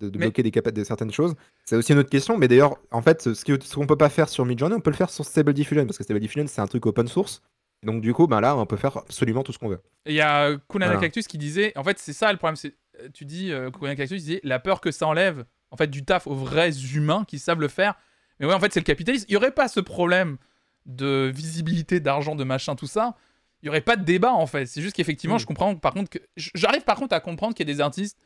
de, 0.00 0.08
de 0.08 0.18
Mais- 0.18 0.26
bloquer 0.26 0.42
des 0.42 0.50
de 0.50 0.84
certaines 0.84 1.12
choses. 1.12 1.34
C'est 1.64 1.76
aussi 1.76 1.92
une 1.92 1.98
autre 1.98 2.10
question, 2.10 2.36
mais 2.38 2.48
d'ailleurs, 2.48 2.76
en 2.90 3.02
fait, 3.02 3.34
ce 3.34 3.74
qu'on 3.74 3.86
peut 3.86 3.96
pas 3.96 4.08
faire 4.08 4.28
sur 4.28 4.44
Midjourney, 4.44 4.74
on 4.76 4.80
peut 4.80 4.90
le 4.90 4.96
faire 4.96 5.10
sur 5.10 5.24
Stable 5.24 5.52
Diffusion 5.54 5.84
parce 5.86 5.98
que 5.98 6.04
Stable 6.04 6.20
Diffusion 6.20 6.46
c'est 6.46 6.60
un 6.60 6.66
truc 6.66 6.86
open 6.86 7.08
source. 7.08 7.42
Donc 7.84 8.00
du 8.02 8.12
coup, 8.12 8.26
ben 8.26 8.40
là, 8.40 8.56
on 8.56 8.66
peut 8.66 8.76
faire 8.76 8.96
absolument 8.96 9.42
tout 9.44 9.52
ce 9.52 9.58
qu'on 9.58 9.68
veut. 9.68 9.80
Il 10.06 10.14
y 10.14 10.20
a 10.20 10.48
euh, 10.48 10.58
Kunana 10.68 10.92
Voilà. 10.92 11.06
Cactus 11.06 11.28
qui 11.28 11.38
disait, 11.38 11.72
en 11.76 11.84
fait, 11.84 11.98
c'est 11.98 12.12
ça 12.12 12.32
le 12.32 12.38
problème. 12.38 12.56
C'est, 12.56 12.74
euh, 13.00 13.08
tu 13.14 13.24
dis, 13.24 13.52
euh, 13.52 13.70
Kunana 13.70 13.94
Cactus 13.94 14.20
disait, 14.24 14.40
la 14.42 14.58
peur 14.58 14.80
que 14.80 14.90
ça 14.90 15.06
enlève, 15.06 15.44
en 15.70 15.76
fait, 15.76 15.86
du 15.88 16.04
taf 16.04 16.26
aux 16.26 16.34
vrais 16.34 16.72
humains 16.94 17.24
qui 17.28 17.38
savent 17.38 17.60
le 17.60 17.68
faire. 17.68 17.94
Mais 18.40 18.46
ouais, 18.46 18.54
en 18.54 18.58
fait, 18.60 18.72
c'est 18.72 18.80
le 18.80 18.84
capitalisme. 18.84 19.26
Il 19.28 19.34
y 19.34 19.36
aurait 19.36 19.52
pas 19.52 19.68
ce 19.68 19.78
problème 19.80 20.38
de 20.86 21.30
visibilité, 21.32 22.00
d'argent, 22.00 22.34
de 22.34 22.42
machin, 22.44 22.74
tout 22.74 22.86
ça. 22.86 23.14
Il 23.62 23.66
y 23.66 23.68
aurait 23.68 23.80
pas 23.80 23.96
de 23.96 24.04
débat, 24.04 24.32
en 24.32 24.46
fait. 24.46 24.66
C'est 24.66 24.80
juste 24.82 24.96
qu'effectivement, 24.96 25.36
Mm. 25.36 25.40
je 25.40 25.46
comprends, 25.46 25.74
par 25.76 25.92
contre, 25.94 26.10
que 26.10 26.18
j'arrive 26.36 26.82
par 26.82 26.96
contre 26.96 27.14
à 27.14 27.20
comprendre 27.20 27.54
qu'il 27.54 27.68
y 27.68 27.70
a 27.70 27.74
des 27.74 27.80
artistes 27.80 28.16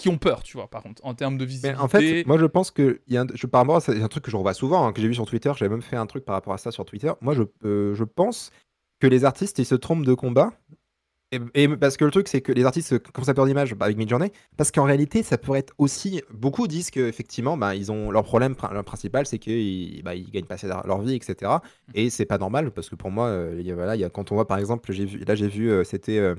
qui 0.00 0.08
ont 0.08 0.18
peur, 0.18 0.42
tu 0.42 0.56
vois, 0.56 0.68
par 0.68 0.82
contre, 0.82 1.04
en 1.04 1.14
termes 1.14 1.36
de 1.36 1.44
Mais 1.44 1.50
visibilité. 1.50 1.80
en 1.80 1.88
fait, 1.88 2.26
moi 2.26 2.38
je 2.38 2.46
pense 2.46 2.70
que 2.70 3.00
il 3.06 3.14
y 3.14 3.16
a 3.16 3.22
un, 3.22 3.26
je, 3.34 3.46
par 3.46 3.60
rapport 3.60 3.76
à 3.76 3.80
ça, 3.80 3.94
y 3.94 4.00
a 4.00 4.04
un 4.04 4.08
truc 4.08 4.24
que 4.24 4.30
je 4.30 4.36
revois 4.36 4.54
souvent, 4.54 4.86
hein, 4.86 4.92
que 4.92 5.00
j'ai 5.00 5.08
vu 5.08 5.14
sur 5.14 5.26
Twitter, 5.26 5.52
j'avais 5.56 5.68
même 5.68 5.82
fait 5.82 5.96
un 5.96 6.06
truc 6.06 6.24
par 6.24 6.34
rapport 6.34 6.54
à 6.54 6.58
ça 6.58 6.70
sur 6.72 6.84
Twitter. 6.84 7.12
Moi 7.20 7.34
je, 7.34 7.42
euh, 7.64 7.94
je 7.94 8.04
pense 8.04 8.50
que 8.98 9.06
les 9.06 9.24
artistes 9.24 9.58
ils 9.58 9.64
se 9.66 9.74
trompent 9.74 10.06
de 10.06 10.14
combat. 10.14 10.52
Et, 11.32 11.38
et 11.54 11.68
parce 11.68 11.96
que 11.96 12.04
le 12.04 12.10
truc 12.10 12.26
c'est 12.26 12.40
que 12.40 12.50
les 12.50 12.64
artistes 12.64 12.98
comme 13.12 13.22
ça 13.24 13.34
peur 13.34 13.46
d'image 13.46 13.74
bah, 13.76 13.84
avec 13.84 13.96
Midjourney, 13.96 14.32
parce 14.56 14.72
qu'en 14.72 14.82
réalité 14.82 15.22
ça 15.22 15.38
pourrait 15.38 15.60
être 15.60 15.74
aussi 15.78 16.22
beaucoup 16.32 16.66
disent 16.66 16.90
qu'effectivement 16.90 17.56
bah, 17.56 17.76
ils 17.76 17.92
ont 17.92 18.10
leur 18.10 18.24
problème 18.24 18.56
leur 18.72 18.82
principal 18.82 19.26
c'est 19.26 19.38
qu'ils 19.38 20.02
bah, 20.02 20.16
ils 20.16 20.28
gagnent 20.28 20.46
pas 20.46 20.54
assez 20.54 20.66
leur 20.66 21.00
vie 21.02 21.14
etc. 21.14 21.52
Et 21.94 22.10
c'est 22.10 22.26
pas 22.26 22.38
normal 22.38 22.72
parce 22.72 22.88
que 22.88 22.96
pour 22.96 23.12
moi 23.12 23.26
euh, 23.28 23.56
il 23.60 23.64
y 23.66 23.70
a, 23.70 23.76
voilà 23.76 23.94
il 23.94 24.00
y 24.00 24.04
a, 24.04 24.10
quand 24.10 24.32
on 24.32 24.34
voit 24.34 24.48
par 24.48 24.58
exemple 24.58 24.92
j'ai 24.92 25.04
vu 25.04 25.18
là 25.18 25.36
j'ai 25.36 25.46
vu 25.46 25.70
euh, 25.70 25.84
c'était 25.84 26.18
euh, 26.18 26.34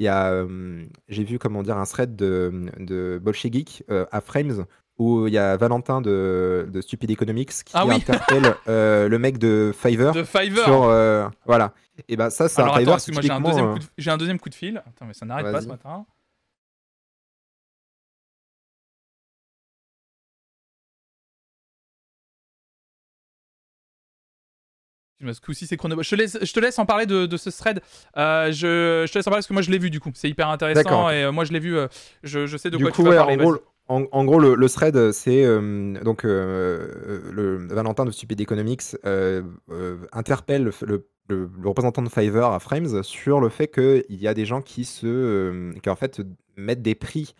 il 0.00 0.04
y 0.04 0.08
a, 0.08 0.32
euh, 0.32 0.82
j'ai 1.08 1.24
vu 1.24 1.38
comment 1.38 1.62
dire 1.62 1.76
un 1.76 1.84
thread 1.84 2.16
de, 2.16 2.50
de 2.78 3.20
Bolshevik 3.22 3.84
euh, 3.90 4.06
à 4.10 4.20
Frames 4.22 4.64
où 4.98 5.26
il 5.26 5.32
y 5.32 5.38
a 5.38 5.56
Valentin 5.58 6.00
de, 6.00 6.68
de 6.72 6.80
Stupid 6.80 7.10
Economics 7.10 7.50
qui 7.64 7.72
Ah 7.74 7.86
oui. 7.86 7.94
interpelle 7.94 8.54
euh, 8.66 9.08
le 9.08 9.18
mec 9.18 9.36
de 9.38 9.72
Fiverr 9.78 10.12
de 10.12 10.24
Fiverr. 10.24 10.64
sur 10.64 10.84
euh, 10.84 11.28
voilà. 11.44 11.72
Et 12.08 12.16
ben 12.16 12.30
ça 12.30 12.48
c'est 12.48 12.60
un 12.60 12.64
Alors 12.64 12.76
attends, 12.76 12.98
Fiverr 12.98 13.22
j'ai 13.22 13.30
un, 13.30 13.40
deuxième 13.40 13.72
coup 13.74 13.78
de... 13.78 14.10
un 14.10 14.16
deuxième 14.16 14.40
coup 14.40 14.48
de 14.48 14.54
fil. 14.54 14.78
Attends, 14.78 15.04
mais 15.06 15.12
ça 15.14 15.26
n'arrête 15.26 15.52
pas 15.52 15.60
ce 15.60 15.68
matin. 15.68 16.06
Ce 25.20 25.40
coup-ci, 25.40 25.66
c'est 25.66 25.76
chrono. 25.76 26.02
Je 26.02 26.08
te, 26.10 26.14
laisse, 26.14 26.38
je 26.40 26.52
te 26.52 26.60
laisse 26.60 26.78
en 26.78 26.86
parler 26.86 27.06
de, 27.06 27.26
de 27.26 27.36
ce 27.36 27.50
thread. 27.50 27.80
Euh, 28.16 28.46
je, 28.52 29.04
je 29.06 29.12
te 29.12 29.18
laisse 29.18 29.26
en 29.26 29.30
parler 29.30 29.38
parce 29.40 29.46
que 29.46 29.52
moi, 29.52 29.62
je 29.62 29.70
l'ai 29.70 29.78
vu 29.78 29.90
du 29.90 30.00
coup. 30.00 30.10
C'est 30.14 30.28
hyper 30.30 30.48
intéressant 30.48 31.10
et 31.10 31.24
euh, 31.24 31.32
moi, 31.32 31.44
je 31.44 31.52
l'ai 31.52 31.58
vu. 31.60 31.76
euh, 31.76 31.88
je, 32.22 32.46
je 32.46 32.56
sais 32.56 32.70
de 32.70 32.76
du 32.78 32.82
quoi 32.84 32.92
coup, 32.92 33.02
tu 33.02 33.08
vas 33.08 33.10
ouais, 33.10 33.16
parler. 33.16 33.34
en, 33.34 33.38
gros, 33.38 33.52
vas-y. 33.52 33.60
en, 33.88 34.04
en 34.12 34.24
gros, 34.24 34.38
le, 34.38 34.54
le 34.54 34.68
thread, 34.68 35.12
c'est 35.12 35.44
donc 36.02 36.22
le 36.24 37.66
Valentin 37.70 38.04
de 38.04 38.10
Stupid 38.10 38.40
Economics 38.40 38.96
interpelle 40.12 40.64
le, 40.64 40.72
le- 40.86 41.06
le- 41.28 41.48
le 41.62 41.68
représentant 41.68 42.02
de 42.02 42.08
Fiverr 42.08 42.52
à 42.52 42.58
Frames 42.58 43.04
sur 43.04 43.40
le 43.40 43.48
fait 43.50 43.68
qu'il 43.68 44.04
y 44.20 44.26
a 44.26 44.34
des 44.34 44.44
gens 44.44 44.62
qui 44.62 44.84
se, 44.84 45.72
qui 45.78 45.88
en 45.88 45.94
fait 45.94 46.20
mettent 46.56 46.82
des 46.82 46.96
prix 46.96 47.34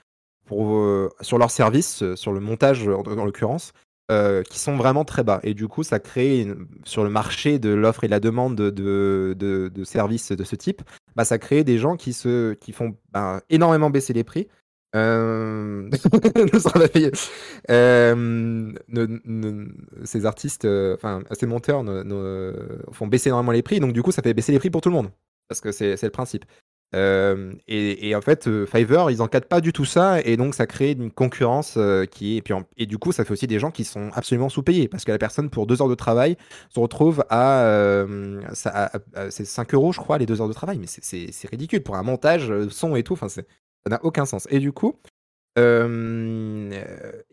pour, 0.47 0.77
sur 1.21 1.39
leurs 1.39 1.51
services, 1.51 2.03
euh, 2.03 2.15
sur 2.17 2.33
le 2.33 2.39
montage 2.41 2.87
en, 2.87 3.03
en 3.03 3.25
l'occurrence, 3.25 3.73
euh, 4.11 4.43
qui 4.43 4.59
sont 4.59 4.77
vraiment 4.77 5.05
très 5.05 5.23
bas. 5.23 5.39
Et 5.45 5.55
du 5.55 5.69
coup, 5.69 5.85
ça 5.85 6.01
crée 6.01 6.49
sur 6.85 7.05
le 7.05 7.11
marché 7.11 7.59
de 7.61 7.71
l'offre 7.71 8.03
et 8.03 8.09
de 8.09 8.11
la 8.11 8.19
demande 8.19 8.57
de, 8.57 9.37
de, 9.39 9.85
services 9.85 10.33
de 10.33 10.43
ce 10.43 10.57
type, 10.57 10.83
bah, 11.15 11.25
ça 11.25 11.39
crée 11.39 11.63
des 11.63 11.79
gens 11.79 11.97
qui, 11.97 12.13
se, 12.13 12.55
qui 12.55 12.73
font 12.73 12.97
ben, 13.13 13.41
énormément 13.51 13.89
baisser 13.89 14.13
les 14.13 14.25
prix. 14.25 14.49
Euh... 14.97 15.89
Euh, 17.71 18.73
ces 20.05 20.27
artistes, 20.27 20.67
enfin 20.95 21.23
ces 21.33 21.47
monteurs 21.47 21.85
font 22.91 23.07
baisser 23.07 23.29
énormément 23.29 23.53
les 23.53 23.63
prix, 23.63 23.79
donc 23.79 23.93
du 23.93 24.03
coup 24.03 24.11
ça 24.11 24.23
fait 24.23 24.35
baisser 24.35 24.51
les 24.51 24.59
prix 24.59 24.71
pour 24.71 24.81
tout 24.81 24.89
le 24.89 24.95
monde, 24.95 25.11
parce 25.49 25.61
que 25.61 25.71
c'est 25.71 26.03
le 26.03 26.11
principe. 26.11 26.45
Euh, 26.95 27.53
et, 27.69 28.15
en 28.17 28.21
fait, 28.21 28.49
euh, 28.49 28.67
Fiverr, 28.67 29.11
ils 29.11 29.23
encadrent 29.23 29.47
pas 29.47 29.61
du 29.61 29.73
tout 29.73 29.85
ça, 29.85 30.21
et 30.23 30.37
donc 30.37 30.55
ça 30.55 30.67
crée 30.67 30.93
une 30.93 31.11
concurrence 31.11 31.75
euh, 31.77 32.05
qui 32.05 32.37
est. 32.37 32.45
Et, 32.77 32.87
du 32.87 32.99
coup, 32.99 33.13
ça 33.13 33.25
fait 33.25 33.33
aussi 33.33 33.47
des 33.47 33.59
gens 33.59 33.71
qui 33.71 33.85
sont 33.85 34.11
absolument 34.15 34.49
sous-payés, 34.49 34.89
parce 34.89 35.05
que 35.05 35.13
la 35.13 35.19
personne, 35.19 35.51
pour 35.51 35.67
deux 35.67 35.81
heures 35.81 35.89
de 35.89 35.95
travail, 35.95 36.37
se 36.69 36.81
retrouve 36.81 37.25
à. 37.31 38.05
c'est 38.55 39.45
5 39.45 39.75
euros, 39.75 39.93
je 39.93 40.01
crois, 40.01 40.19
les 40.19 40.27
deux 40.27 40.41
heures 40.41 40.49
de 40.49 40.53
travail, 40.53 40.79
mais 40.79 40.87
c'est- 40.87 41.31
ridicule 41.51 41.83
pour 41.83 41.97
un 41.97 42.03
montage, 42.03 42.53
son 42.69 42.95
et 42.97 43.03
tout, 43.03 43.17
ça 43.17 43.27
n'a 43.89 44.01
aucun 44.05 44.25
sens. 44.27 44.47
Et 44.51 44.59
du 44.59 44.73
coup. 44.73 44.97
Il 45.57 46.73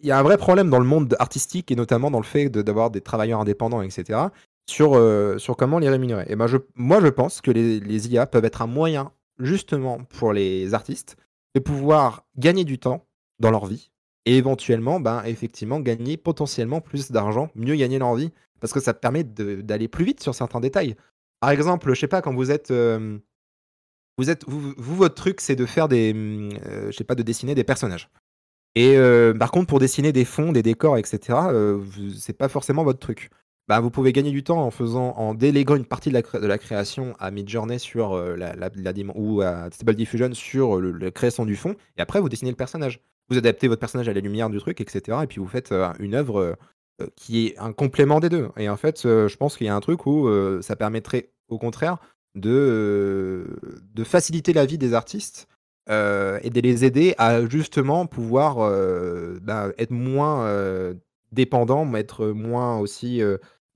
y 0.04 0.12
a 0.12 0.20
un 0.20 0.24
vrai 0.24 0.38
problème 0.38 0.70
dans 0.70 0.80
le 0.80 0.86
monde 0.86 1.16
artistique 1.20 1.72
et 1.72 1.76
notamment 1.76 2.12
dans 2.12 2.20
le 2.20 2.26
fait 2.26 2.50
d'avoir 2.50 2.92
des 2.92 3.00
travailleurs 3.02 3.40
indépendants, 3.40 3.82
etc., 3.82 4.20
sur, 4.70 5.00
sur 5.40 5.56
comment 5.56 5.80
les 5.80 5.88
rémunérer. 5.90 6.26
Et 6.28 6.36
ben 6.36 6.48
je, 6.48 6.58
moi, 6.76 7.00
je 7.02 7.08
pense 7.08 7.40
que 7.42 7.52
les 7.52 8.08
IA 8.10 8.26
peuvent 8.28 8.44
être 8.44 8.62
un 8.62 8.68
moyen, 8.68 9.14
justement, 9.40 10.04
pour 10.04 10.34
les 10.34 10.74
artistes, 10.74 11.18
de 11.56 11.60
pouvoir 11.60 12.26
gagner 12.38 12.64
du 12.66 12.80
temps 12.80 13.06
dans 13.40 13.52
leur 13.52 13.66
vie 13.66 13.92
et 14.26 14.38
éventuellement, 14.38 15.00
ben, 15.00 15.24
effectivement, 15.24 15.80
gagner 15.80 16.18
potentiellement 16.18 16.82
plus 16.82 17.12
d'argent, 17.12 17.50
mieux 17.56 17.76
gagner 17.76 18.00
leur 18.00 18.16
vie, 18.16 18.32
parce 18.60 18.74
que 18.74 18.80
ça 18.80 18.94
permet 18.94 19.24
d'aller 19.24 19.88
plus 19.88 20.04
vite 20.06 20.22
sur 20.22 20.36
certains 20.36 20.60
détails. 20.60 20.96
Par 21.40 21.52
exemple, 21.52 21.94
je 21.94 22.00
sais 22.00 22.08
pas, 22.08 22.22
quand 22.22 22.34
vous 22.34 22.52
êtes, 22.52 22.72
vous 24.18 24.30
êtes, 24.30 24.44
vous, 24.48 24.74
votre 24.78 25.16
truc, 25.16 25.40
c'est 25.40 25.56
de 25.56 25.66
faire 25.66 25.88
des, 25.88 26.14
mmh, 26.14 26.50
je 26.88 26.92
sais 26.92 27.04
pas, 27.04 27.16
de 27.16 27.24
dessiner 27.24 27.56
des 27.56 27.64
personnages. 27.64 28.10
Et 28.76 28.98
par 29.40 29.52
contre, 29.52 29.68
pour 29.68 29.80
dessiner 29.80 30.12
des 30.12 30.26
fonds, 30.26 30.52
des 30.52 30.64
décors, 30.64 30.98
etc., 30.98 31.40
c'est 32.18 32.38
pas 32.38 32.50
forcément 32.50 32.84
votre 32.84 33.00
truc. 33.00 33.30
Bah, 33.68 33.82
vous 33.82 33.90
pouvez 33.90 34.14
gagner 34.14 34.32
du 34.32 34.44
temps 34.44 34.62
en 34.62 34.72
faisant, 34.72 35.14
en 35.18 35.34
déléguant 35.34 35.76
une 35.76 35.86
partie 35.86 36.10
de 36.10 36.48
la, 36.48 36.58
création 36.58 37.16
à 37.20 37.32
Midjourney 37.32 37.80
sur 37.80 38.16
la, 38.18 38.56
la, 38.56 38.70
ou 39.16 39.42
à 39.42 39.70
Stable 39.72 39.96
Diffusion 39.96 40.34
sur 40.34 40.80
la 40.80 41.12
création 41.12 41.46
du 41.46 41.58
fond, 41.58 41.76
et 41.98 42.02
après 42.02 42.22
vous 42.22 42.30
dessinez 42.30 42.52
le 42.52 42.56
personnage. 42.56 43.02
Vous 43.30 43.38
adaptez 43.38 43.68
votre 43.68 43.82
personnage 43.82 44.08
à 44.08 44.14
la 44.14 44.22
lumière 44.22 44.50
du 44.50 44.58
truc, 44.60 44.80
etc. 44.80 45.18
Et 45.24 45.28
puis 45.28 45.42
vous 45.42 45.48
faites 45.48 45.74
une 46.00 46.16
œuvre 46.16 46.58
qui 47.18 47.48
est 47.48 47.58
un 47.60 47.74
complément 47.74 48.22
des 48.22 48.30
deux. 48.30 48.48
Et 48.56 48.70
en 48.70 48.78
fait, 48.78 49.02
je 49.04 49.36
pense 49.36 49.58
qu'il 49.58 49.68
y 49.68 49.70
a 49.70 49.76
un 49.76 49.82
truc 49.82 50.06
où 50.06 50.30
ça 50.62 50.78
permettrait, 50.78 51.32
au 51.50 51.58
contraire, 51.58 51.98
de, 52.36 53.60
de 53.94 54.04
faciliter 54.06 54.54
la 54.54 54.66
vie 54.66 54.78
des 54.78 54.94
artistes 54.94 55.50
et 55.90 56.50
de 56.50 56.62
les 56.62 56.86
aider 56.86 57.16
à 57.18 57.46
justement 57.48 58.06
pouvoir 58.06 58.58
bah, 59.42 59.72
être 59.78 59.92
moins 59.92 60.50
dépendants, 61.34 61.94
être 61.96 62.28
moins 62.28 62.78
aussi 62.78 63.22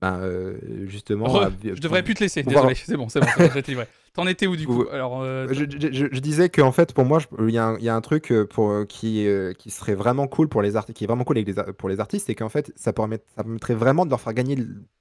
ben, 0.02 0.54
justement. 0.86 1.48
je 1.62 1.80
devrais 1.80 2.02
plus 2.02 2.14
te 2.14 2.20
laisser, 2.22 2.42
désolé, 2.42 2.74
c'est 2.74 2.96
bon, 2.96 3.08
c'est 3.08 3.20
bon, 3.20 3.26
j'étais 3.54 3.74
vrai. 3.74 3.88
T'en 4.14 4.26
étais 4.26 4.46
où 4.46 4.56
du 4.56 4.66
coup 4.66 4.84
Alors, 4.92 5.24
je, 5.24 5.64
je, 5.64 6.20
disais 6.20 6.50
qu'en 6.50 6.72
fait, 6.72 6.92
pour 6.92 7.06
moi, 7.06 7.20
il 7.38 7.48
y, 7.48 7.54
y, 7.54 7.88
a 7.88 7.94
un 7.94 8.00
truc 8.02 8.30
pour, 8.50 8.86
qui, 8.86 9.26
qui 9.58 9.70
serait 9.70 9.94
vraiment 9.94 10.26
cool 10.26 10.48
pour 10.48 10.60
les 10.60 10.76
artistes, 10.76 10.98
qui 10.98 11.04
est 11.04 11.06
vraiment 11.06 11.24
cool 11.24 11.42
pour 11.78 11.88
les 11.88 11.98
artistes, 11.98 12.26
c'est 12.26 12.34
qu'en 12.34 12.50
fait, 12.50 12.72
ça, 12.76 12.92
permet, 12.92 13.20
ça 13.34 13.42
permettrait 13.42 13.74
vraiment 13.74 14.04
de 14.04 14.10
leur 14.10 14.20
faire 14.20 14.34
gagner 14.34 14.56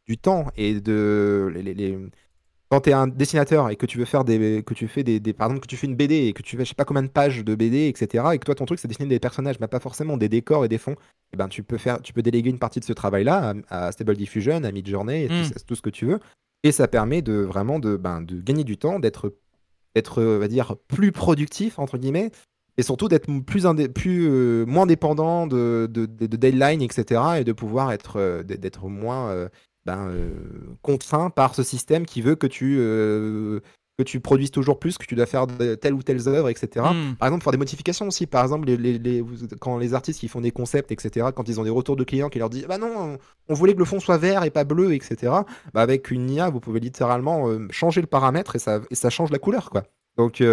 du 0.08 0.18
temps 0.18 0.46
et 0.56 0.80
de 0.80 1.52
les, 1.54 1.74
les, 1.74 1.98
quand 2.72 2.82
tu 2.82 2.90
es 2.90 2.94
un 2.94 3.08
dessinateur 3.08 3.70
et 3.70 3.76
que 3.76 3.86
tu 3.86 3.98
veux 3.98 4.06
faire 4.06 4.24
des 4.24 4.64
que 4.66 4.74
tu 4.74 4.88
fais 4.88 5.04
des, 5.04 5.20
par 5.34 5.48
exemple 5.48 5.62
que 5.62 5.68
tu 5.68 5.76
fais 5.76 5.88
une 5.88 5.96
BD 5.96 6.28
et 6.28 6.34
que 6.34 6.42
tu 6.42 6.56
fais 6.56 6.64
je 6.64 6.70
sais 6.70 6.76
pas 6.76 6.86
combien 6.86 7.04
de 7.04 7.10
pages 7.10 7.44
de 7.44 7.54
BD 7.54 7.90
etc 7.90 8.24
et 8.34 8.40
que 8.40 8.46
toi 8.46 8.56
ton 8.56 8.66
truc 8.66 8.80
c'est 8.80 8.88
dessiner 8.88 9.10
des 9.10 9.20
personnages 9.20 9.60
mais 9.60 9.68
pas 9.68 9.82
forcément 9.82 10.16
des 10.16 10.30
décors 10.30 10.64
et 10.64 10.70
des 10.70 10.78
fonds 10.78 10.94
et 10.94 11.34
eh 11.34 11.38
ben 11.38 11.50
tu 11.50 11.64
peux 11.64 11.78
faire 11.78 12.02
tu 12.02 12.14
peux 12.14 12.22
déléguer 12.22 12.50
une 12.50 12.60
partie 12.60 12.80
de 12.80 12.86
ce 12.86 12.94
travail 12.94 13.26
là 13.26 13.54
à, 13.70 13.92
Stable 13.92 14.16
Diffusion 14.16 14.64
à 14.64 14.72
Midjourney 14.72 15.26
et 15.26 15.28
tout, 15.28 15.60
tout, 15.68 15.76
ce 15.76 15.82
que 15.82 15.90
tu 15.90 16.06
veux. 16.06 16.20
Et 16.64 16.72
ça 16.72 16.88
permet 16.88 17.22
de 17.22 17.34
vraiment 17.34 17.80
de 17.80 17.98
ben, 17.98 18.22
de 18.22 18.42
gagner 18.42 18.64
du 18.64 18.78
temps 18.78 19.00
d'être 19.00 19.34
d'être 19.96 20.22
va 20.24 20.48
dire 20.48 20.76
plus 20.88 21.12
productif 21.12 21.78
entre 21.78 21.98
guillemets 21.98 22.32
et 22.78 22.84
surtout 22.84 23.08
d'être 23.08 23.28
plus, 23.46 23.64
plus 23.90 24.28
euh, 24.28 24.66
moins 24.66 24.86
dépendant 24.86 25.46
de, 25.46 25.88
de, 25.92 26.06
de, 26.06 26.38
deadline 26.38 26.82
etc 26.82 27.22
et 27.40 27.44
de 27.44 27.52
pouvoir 27.52 27.92
être 27.92 28.18
euh, 28.18 28.44
d'être 28.44 28.88
moins 28.88 29.30
euh, 29.30 29.50
ben, 29.86 30.10
euh, 30.10 30.32
contraint 30.82 31.30
par 31.30 31.56
ce 31.56 31.64
système 31.64 32.06
qui 32.06 32.22
veut 32.22 32.36
que 32.36 32.48
tu, 32.48 32.78
euh, 32.80 33.60
que 33.98 34.04
tu 34.04 34.20
produises 34.20 34.52
toujours 34.52 34.80
plus, 34.80 34.98
que 34.98 35.06
tu 35.06 35.16
dois 35.16 35.26
faire 35.26 35.48
de 35.48 35.76
telle 35.76 35.94
ou 35.94 36.04
telle 36.04 36.28
œuvre, 36.28 36.50
etc. 36.50 36.86
Mmh. 36.94 37.16
Par 37.16 37.28
exemple, 37.28 37.44
faire 37.44 37.52
des 37.52 37.58
modifications 37.58 38.08
aussi. 38.08 38.28
Par 38.28 38.44
exemple, 38.44 38.68
les, 38.68 38.78
les, 38.78 39.24
quand 39.60 39.78
les 39.78 39.94
artistes 39.94 40.20
qui 40.20 40.28
font 40.28 40.42
des 40.42 40.52
concepts, 40.52 40.92
etc., 40.92 41.28
quand 41.36 41.50
ils 41.50 41.60
ont 41.60 41.64
des 41.64 41.70
retours 41.70 41.96
de 41.96 42.04
clients 42.04 42.30
qui 42.30 42.40
leur 42.40 42.50
disent 42.50 42.68
Bah 42.68 42.78
non, 42.78 43.18
on 43.48 43.54
voulait 43.54 43.74
que 43.74 43.80
le 43.80 43.86
fond 43.86 44.00
soit 44.00 44.18
vert 44.18 44.44
et 44.44 44.52
pas 44.52 44.64
bleu, 44.64 44.94
etc. 44.94 45.34
Bah, 45.74 45.82
avec 45.82 46.12
une 46.12 46.30
IA, 46.30 46.50
vous 46.50 46.60
pouvez 46.60 46.80
littéralement 46.80 47.50
euh, 47.50 47.68
changer 47.72 48.02
le 48.02 48.08
paramètre 48.08 48.56
et 48.56 48.60
ça, 48.60 48.82
et 48.92 48.96
ça 48.96 49.10
change 49.10 49.32
la 49.32 49.40
couleur, 49.40 49.70
quoi. 49.70 49.84
Donc, 50.18 50.44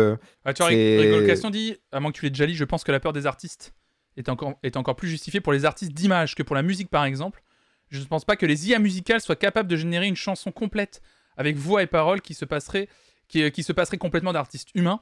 ah, 0.45 0.53
tu 0.55 0.63
vois, 0.63 1.51
dit, 1.51 1.77
à 1.93 2.01
moins 2.01 2.13
que 2.13 2.19
tu 2.19 2.25
l'aies 2.25 2.31
déjà 2.31 2.47
lu, 2.47 2.55
je 2.55 2.65
pense 2.65 2.85
que 2.85 2.93
la 2.93 3.01
peur 3.01 3.13
des 3.13 3.27
artistes 3.27 3.75
est 4.17 4.29
encore, 4.29 4.55
est 4.63 4.77
encore 4.77 4.97
plus 4.97 5.09
justifiée 5.09 5.41
pour 5.41 5.53
les 5.53 5.65
artistes 5.65 5.93
d'image 5.93 6.35
que 6.35 6.43
pour 6.43 6.57
la 6.57 6.63
musique, 6.63 6.91
par 6.91 7.05
exemple. 7.05 7.43
Je 7.91 8.01
ne 8.01 8.05
pense 8.05 8.25
pas 8.25 8.37
que 8.37 8.47
les 8.47 8.69
IA 8.69 8.79
musicales 8.79 9.21
soient 9.21 9.37
capables 9.37 9.69
de 9.69 9.77
générer 9.77 10.07
une 10.07 10.17
chanson 10.17 10.53
complète 10.53 11.03
avec 11.37 11.57
voix 11.57 11.83
et 11.83 11.87
paroles 11.87 12.21
qui 12.21 12.35
se 12.35 12.45
passerait, 12.45 12.89
qui, 13.29 13.51
qui 13.51 13.63
se 13.63 13.73
passerait 13.73 13.99
complètement 13.99 14.33
d'artistes 14.33 14.71
humains. 14.75 15.01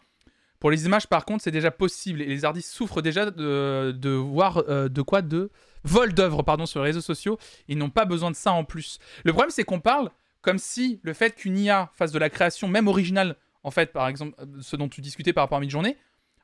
Pour 0.60 0.70
les 0.70 0.86
images, 0.86 1.06
par 1.06 1.24
contre, 1.24 1.44
c'est 1.44 1.50
déjà 1.50 1.70
possible 1.70 2.22
et 2.22 2.26
les 2.26 2.44
artistes 2.44 2.70
souffrent 2.70 3.02
déjà 3.02 3.30
de, 3.30 3.92
de 3.92 4.10
voir 4.10 4.64
euh, 4.68 4.88
de 4.88 5.02
quoi 5.02 5.22
De 5.22 5.50
vol 5.84 6.14
d'œuvres, 6.14 6.42
pardon, 6.42 6.66
sur 6.66 6.80
les 6.80 6.86
réseaux 6.86 7.00
sociaux. 7.00 7.38
Ils 7.68 7.78
n'ont 7.78 7.90
pas 7.90 8.04
besoin 8.04 8.30
de 8.30 8.36
ça 8.36 8.52
en 8.52 8.64
plus. 8.64 8.98
Le 9.24 9.32
problème, 9.32 9.50
c'est 9.50 9.64
qu'on 9.64 9.80
parle 9.80 10.10
comme 10.42 10.58
si 10.58 11.00
le 11.02 11.12
fait 11.12 11.34
qu'une 11.34 11.58
IA 11.58 11.90
fasse 11.94 12.12
de 12.12 12.18
la 12.18 12.30
création, 12.30 12.68
même 12.68 12.88
originale, 12.88 13.36
en 13.62 13.70
fait, 13.70 13.92
par 13.92 14.06
exemple, 14.08 14.34
euh, 14.40 14.46
ce 14.60 14.76
dont 14.76 14.88
tu 14.88 15.00
discutais 15.00 15.32
par 15.32 15.44
rapport 15.44 15.58
à 15.58 15.60
Midjourney, 15.60 15.96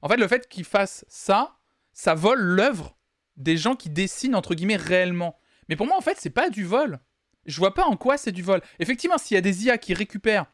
en 0.02 0.08
fait, 0.08 0.16
le 0.16 0.26
fait 0.26 0.48
qu'il 0.48 0.64
fasse 0.64 1.04
ça, 1.08 1.56
ça 1.92 2.14
vole 2.14 2.40
l'œuvre 2.40 2.96
des 3.36 3.56
gens 3.56 3.76
qui 3.76 3.90
dessinent, 3.90 4.34
entre 4.34 4.54
guillemets, 4.54 4.76
réellement. 4.76 5.38
Mais 5.72 5.76
pour 5.76 5.86
moi, 5.86 5.96
en 5.96 6.02
fait, 6.02 6.18
c'est 6.20 6.28
pas 6.28 6.50
du 6.50 6.64
vol. 6.64 7.00
Je 7.46 7.56
vois 7.56 7.72
pas 7.72 7.84
en 7.84 7.96
quoi 7.96 8.18
c'est 8.18 8.30
du 8.30 8.42
vol. 8.42 8.60
Effectivement, 8.78 9.16
s'il 9.16 9.36
y 9.36 9.38
a 9.38 9.40
des 9.40 9.64
IA 9.64 9.78
qui 9.78 9.94
récupèrent, 9.94 10.44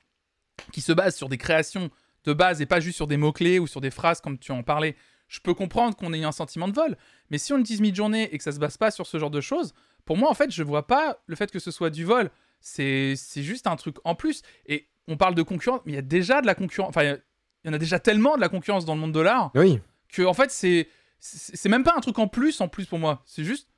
qui 0.70 0.80
se 0.80 0.92
basent 0.92 1.16
sur 1.16 1.28
des 1.28 1.38
créations 1.38 1.90
de 2.22 2.32
base 2.32 2.62
et 2.62 2.66
pas 2.66 2.78
juste 2.78 2.94
sur 2.94 3.08
des 3.08 3.16
mots-clés 3.16 3.58
ou 3.58 3.66
sur 3.66 3.80
des 3.80 3.90
phrases 3.90 4.20
comme 4.20 4.38
tu 4.38 4.52
en 4.52 4.62
parlais, 4.62 4.94
je 5.26 5.40
peux 5.40 5.54
comprendre 5.54 5.96
qu'on 5.96 6.12
ait 6.12 6.22
un 6.22 6.30
sentiment 6.30 6.68
de 6.68 6.72
vol. 6.72 6.96
Mais 7.30 7.38
si 7.38 7.52
on 7.52 7.58
utilise 7.58 7.80
mid-journée 7.80 8.32
et 8.32 8.38
que 8.38 8.44
ça 8.44 8.52
se 8.52 8.60
base 8.60 8.76
pas 8.76 8.92
sur 8.92 9.08
ce 9.08 9.18
genre 9.18 9.32
de 9.32 9.40
choses, 9.40 9.74
pour 10.04 10.16
moi, 10.16 10.30
en 10.30 10.34
fait, 10.34 10.52
je 10.52 10.62
vois 10.62 10.86
pas 10.86 11.18
le 11.26 11.34
fait 11.34 11.50
que 11.50 11.58
ce 11.58 11.72
soit 11.72 11.90
du 11.90 12.04
vol. 12.04 12.30
C'est 12.60 13.16
juste 13.34 13.66
un 13.66 13.74
truc 13.74 13.96
en 14.04 14.14
plus. 14.14 14.42
Et 14.66 14.86
on 15.08 15.16
parle 15.16 15.34
de 15.34 15.42
concurrence, 15.42 15.80
mais 15.84 15.94
il 15.94 15.96
y 15.96 15.98
a 15.98 16.02
déjà 16.02 16.42
de 16.42 16.46
la 16.46 16.54
concurrence. 16.54 16.90
Enfin, 16.90 17.02
il 17.02 17.20
y 17.64 17.70
en 17.70 17.72
a 17.72 17.78
déjà 17.78 17.98
tellement 17.98 18.36
de 18.36 18.40
la 18.40 18.48
concurrence 18.48 18.84
dans 18.84 18.94
le 18.94 19.00
monde 19.00 19.14
de 19.14 19.20
l'art. 19.20 19.50
Oui. 19.56 19.80
Que, 20.12 20.22
en 20.22 20.34
fait, 20.34 20.52
c'est. 20.52 20.88
C'est 21.18 21.68
même 21.68 21.82
pas 21.82 21.96
un 21.96 22.00
truc 22.00 22.16
en 22.20 22.28
plus, 22.28 22.60
en 22.60 22.68
plus 22.68 22.86
pour 22.86 23.00
moi. 23.00 23.24
C'est 23.26 23.42
juste 23.42 23.68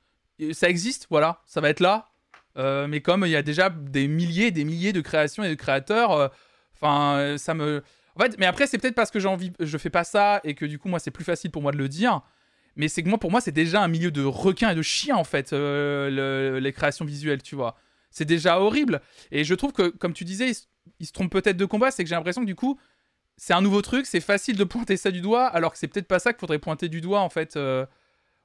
ça 0.53 0.69
existe, 0.69 1.07
voilà, 1.09 1.41
ça 1.45 1.61
va 1.61 1.69
être 1.69 1.79
là. 1.79 2.11
Euh, 2.57 2.87
mais 2.87 3.01
comme 3.01 3.23
il 3.25 3.31
y 3.31 3.35
a 3.35 3.43
déjà 3.43 3.69
des 3.69 4.07
milliers 4.07 4.51
des 4.51 4.65
milliers 4.65 4.93
de 4.93 5.01
créations 5.01 5.43
et 5.43 5.49
de 5.49 5.55
créateurs, 5.55 6.11
euh, 6.11 6.27
enfin, 6.75 7.17
euh, 7.17 7.37
ça 7.37 7.53
me. 7.53 7.83
En 8.15 8.19
fait, 8.19 8.37
mais 8.37 8.45
après, 8.45 8.67
c'est 8.67 8.77
peut-être 8.77 8.95
parce 8.95 9.11
que 9.11 9.19
j'ai 9.19 9.27
envie, 9.27 9.53
je 9.59 9.77
fais 9.77 9.89
pas 9.89 10.03
ça 10.03 10.41
et 10.43 10.53
que 10.53 10.65
du 10.65 10.77
coup, 10.77 10.89
moi, 10.89 10.99
c'est 10.99 11.11
plus 11.11 11.23
facile 11.23 11.49
pour 11.49 11.61
moi 11.61 11.71
de 11.71 11.77
le 11.77 11.87
dire. 11.87 12.21
Mais 12.75 12.87
c'est 12.87 13.03
que 13.03 13.09
moi, 13.09 13.17
pour 13.17 13.31
moi, 13.31 13.41
c'est 13.41 13.51
déjà 13.51 13.81
un 13.81 13.87
milieu 13.87 14.11
de 14.11 14.23
requins 14.23 14.71
et 14.71 14.75
de 14.75 14.81
chiens, 14.81 15.15
en 15.15 15.23
fait, 15.23 15.51
les 15.51 16.73
créations 16.73 17.05
visuelles, 17.05 17.41
tu 17.41 17.55
vois. 17.55 17.77
C'est 18.11 18.25
déjà 18.25 18.59
horrible. 18.59 19.01
Et 19.31 19.43
je 19.43 19.53
trouve 19.55 19.71
que, 19.71 19.89
comme 19.89 20.13
tu 20.13 20.25
disais, 20.25 20.51
il, 20.99 21.05
se 21.05 21.11
trompe 21.11 21.31
peut-être 21.31 21.57
de 21.57 21.65
combat, 21.65 21.91
c'est 21.91 22.03
que 22.03 22.09
j'ai 22.09 22.15
l'impression 22.15 22.41
que 22.41 22.47
du 22.47 22.55
coup, 22.55 22.79
c'est 23.37 23.53
un 23.53 23.61
nouveau 23.61 23.81
truc, 23.81 24.05
c'est 24.05 24.21
facile 24.21 24.57
de 24.57 24.63
pointer 24.63 24.97
ça 24.97 25.11
du 25.11 25.21
doigt, 25.21 25.47
alors 25.47 25.71
que 25.73 25.77
c'est 25.77 25.87
peut-être 25.87 26.07
pas 26.07 26.19
ça 26.19 26.33
qu'il 26.33 26.39
faudrait 26.39 26.59
pointer 26.59 26.89
du 26.89 27.01
doigt, 27.01 27.21
en 27.21 27.29
fait, 27.29 27.57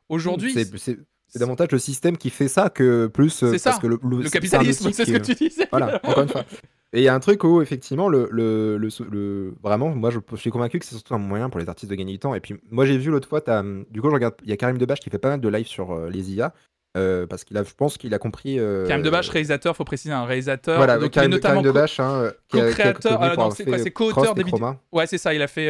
aujourd'hui. 0.09 0.53
C'est 0.53 0.99
c'est 1.29 1.39
davantage 1.39 1.69
le 1.73 1.79
système 1.79 2.17
qui 2.17 2.31
fait 2.31 2.49
ça 2.49 2.71
que 2.71 3.07
plus 3.07 3.43
euh, 3.43 3.57
parce 3.63 3.79
que 3.79 3.87
le, 3.87 3.99
le, 4.03 4.29
capitalisme, 4.31 4.91
c'est 4.93 5.05
ce 5.05 5.11
que 5.11 5.19
tu 5.19 5.35
disais. 5.35 5.69
Voilà, 5.71 6.01
encore 6.05 6.23
une 6.23 6.29
fois. 6.29 6.45
Et 6.93 7.01
il 7.01 7.03
y 7.03 7.09
a 7.09 7.15
un 7.15 7.21
truc 7.21 7.43
où 7.45 7.61
effectivement 7.61 8.09
le, 8.09 8.29
le, 8.31 8.79
le, 8.79 9.55
vraiment 9.63 9.91
moi 9.91 10.11
je, 10.11 10.19
suis 10.37 10.51
convaincu 10.51 10.79
que 10.79 10.87
c'est 10.87 10.95
surtout 10.95 11.15
un 11.15 11.19
moyen 11.19 11.51
pour 11.51 11.61
les 11.61 11.69
artistes 11.69 11.91
de 11.91 11.97
gagner 11.97 12.13
du 12.13 12.19
temps. 12.19 12.35
Et 12.35 12.41
puis 12.41 12.55
moi 12.71 12.87
j'ai 12.87 12.97
vu 12.97 13.11
l'autre 13.11 13.29
fois, 13.29 13.41
du 13.41 14.01
coup 14.01 14.09
je 14.09 14.15
regarde, 14.15 14.35
il 14.45 14.51
y 14.51 14.53
a 14.53 14.57
Karim 14.57 14.79
Debache 14.79 15.01
qui 15.01 15.11
fait 15.11 15.19
pas 15.19 15.31
mal 15.31 15.41
de 15.41 15.49
live 15.49 15.67
sur 15.67 15.93
euh, 15.93 16.09
les 16.09 16.33
IA. 16.33 16.55
Euh, 16.97 17.27
parce 17.27 17.45
qu'il 17.45 17.59
a, 17.59 17.63
je 17.63 17.75
pense 17.75 17.99
qu'il 17.99 18.15
a 18.15 18.19
compris. 18.19 18.59
Karim 18.87 19.03
Debache, 19.03 19.29
réalisateur, 19.29 19.77
faut 19.77 19.85
préciser 19.85 20.15
un 20.15 20.25
réalisateur. 20.25 20.79
Voilà, 20.79 20.97
donc 20.97 21.11
Karim, 21.11 21.31
notamment 21.31 21.61
Karim 21.61 21.75
Debache, 21.75 22.01
hein, 22.01 22.33
co-créateur. 22.51 23.53
c'est 23.53 23.65
quoi 23.67 23.79
C'est 23.79 23.91
co-auteur 23.91 24.35
des 24.35 24.45
vidéos. 24.45 24.77
Ouais, 24.93 25.07
c'est 25.07 25.19
ça. 25.19 25.35
Il 25.35 25.43
a 25.43 25.49
fait, 25.49 25.67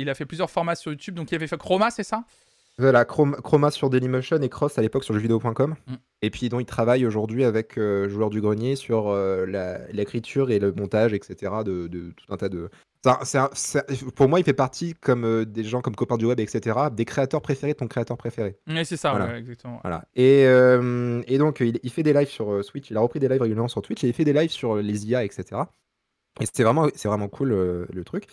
il 0.00 0.08
a 0.08 0.14
fait 0.14 0.24
plusieurs 0.24 0.50
formats 0.50 0.76
sur 0.76 0.90
YouTube. 0.90 1.14
Donc 1.14 1.30
il 1.30 1.34
avait 1.34 1.46
fait 1.46 1.58
Chroma, 1.58 1.90
c'est 1.90 2.04
ça? 2.04 2.24
Voilà, 2.78 3.04
Chroma 3.04 3.70
sur 3.70 3.90
Dailymotion 3.90 4.40
et 4.40 4.48
Cross 4.48 4.78
à 4.78 4.82
l'époque 4.82 5.04
sur 5.04 5.14
jeuxvideo.com. 5.14 5.74
Mm. 5.86 5.94
Et 6.22 6.30
puis 6.30 6.48
dont 6.48 6.60
il 6.60 6.66
travaille 6.66 7.04
aujourd'hui 7.04 7.44
avec 7.44 7.76
euh, 7.76 8.08
Joueur 8.08 8.30
du 8.30 8.40
Grenier 8.40 8.76
sur 8.76 9.08
euh, 9.08 9.44
l'écriture 9.92 10.50
et 10.50 10.58
le 10.58 10.72
montage, 10.72 11.12
etc. 11.12 11.52
De, 11.64 11.88
tout 11.88 12.32
un 12.32 12.36
tas 12.36 12.48
de. 12.48 12.70
pour 14.14 14.28
moi, 14.28 14.40
il 14.40 14.44
fait 14.44 14.54
partie, 14.54 14.94
comme 14.94 15.24
euh, 15.24 15.44
des 15.44 15.64
gens 15.64 15.82
comme 15.82 15.94
Copain 15.94 16.16
du 16.16 16.24
Web, 16.24 16.40
etc., 16.40 16.78
des 16.92 17.04
créateurs 17.04 17.42
préférés 17.42 17.72
de 17.72 17.78
ton 17.78 17.88
créateur 17.88 18.16
préféré. 18.16 18.56
Oui, 18.66 18.86
c'est 18.86 18.96
ça, 18.96 19.36
exactement. 19.36 19.80
Voilà. 19.82 20.06
Et, 20.14 20.42
et 20.42 21.38
donc, 21.38 21.60
il, 21.60 21.90
fait 21.90 22.02
des 22.02 22.14
lives 22.14 22.30
sur 22.30 22.64
Switch, 22.64 22.90
il 22.90 22.96
a 22.96 23.00
repris 23.00 23.20
des 23.20 23.28
lives 23.28 23.42
régulièrement 23.42 23.68
sur 23.68 23.82
Twitch, 23.82 24.02
et 24.04 24.08
il 24.08 24.14
fait 24.14 24.24
des 24.24 24.32
lives 24.32 24.50
sur 24.50 24.76
les 24.76 25.06
IA, 25.06 25.24
etc. 25.24 25.62
Et 26.40 26.46
c'est 26.50 26.62
vraiment, 26.62 26.88
vraiment 27.04 27.28
cool 27.28 27.50
le 27.50 28.04
truc. 28.04 28.28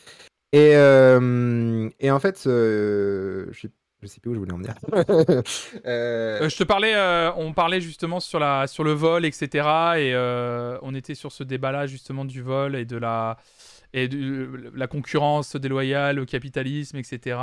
Et, 0.54 0.72
et 0.72 2.12
en 2.12 2.20
fait, 2.20 2.44
je 2.46 3.50
sais 3.54 3.70
je 4.02 4.08
sais 4.08 4.20
plus 4.20 4.32
où 4.32 4.34
je 4.34 4.40
voulais 4.40 4.54
en 4.54 4.58
venir. 4.58 4.76
Euh, 5.86 6.42
euh, 6.42 6.50
je 6.50 6.58
te 6.58 6.64
parlais, 6.64 6.94
euh, 6.96 7.32
on 7.36 7.54
parlait 7.54 7.82
justement 7.82 8.20
sur, 8.20 8.40
la, 8.40 8.68
sur 8.68 8.84
le 8.84 8.92
vol, 8.92 9.26
etc. 9.26 9.68
Et 9.98 10.80
on 10.82 10.94
était 10.94 11.16
sur 11.16 11.32
ce 11.32 11.44
débat-là 11.44 11.88
justement 11.88 12.26
du 12.26 12.42
vol 12.42 12.76
et 12.76 12.86
de 12.86 12.98
la, 12.98 13.38
et 13.94 14.08
de, 14.08 14.72
la 14.74 14.88
concurrence 14.88 15.56
déloyale, 15.56 16.18
le 16.18 16.26
capitalisme, 16.26 16.98
etc. 16.98 17.38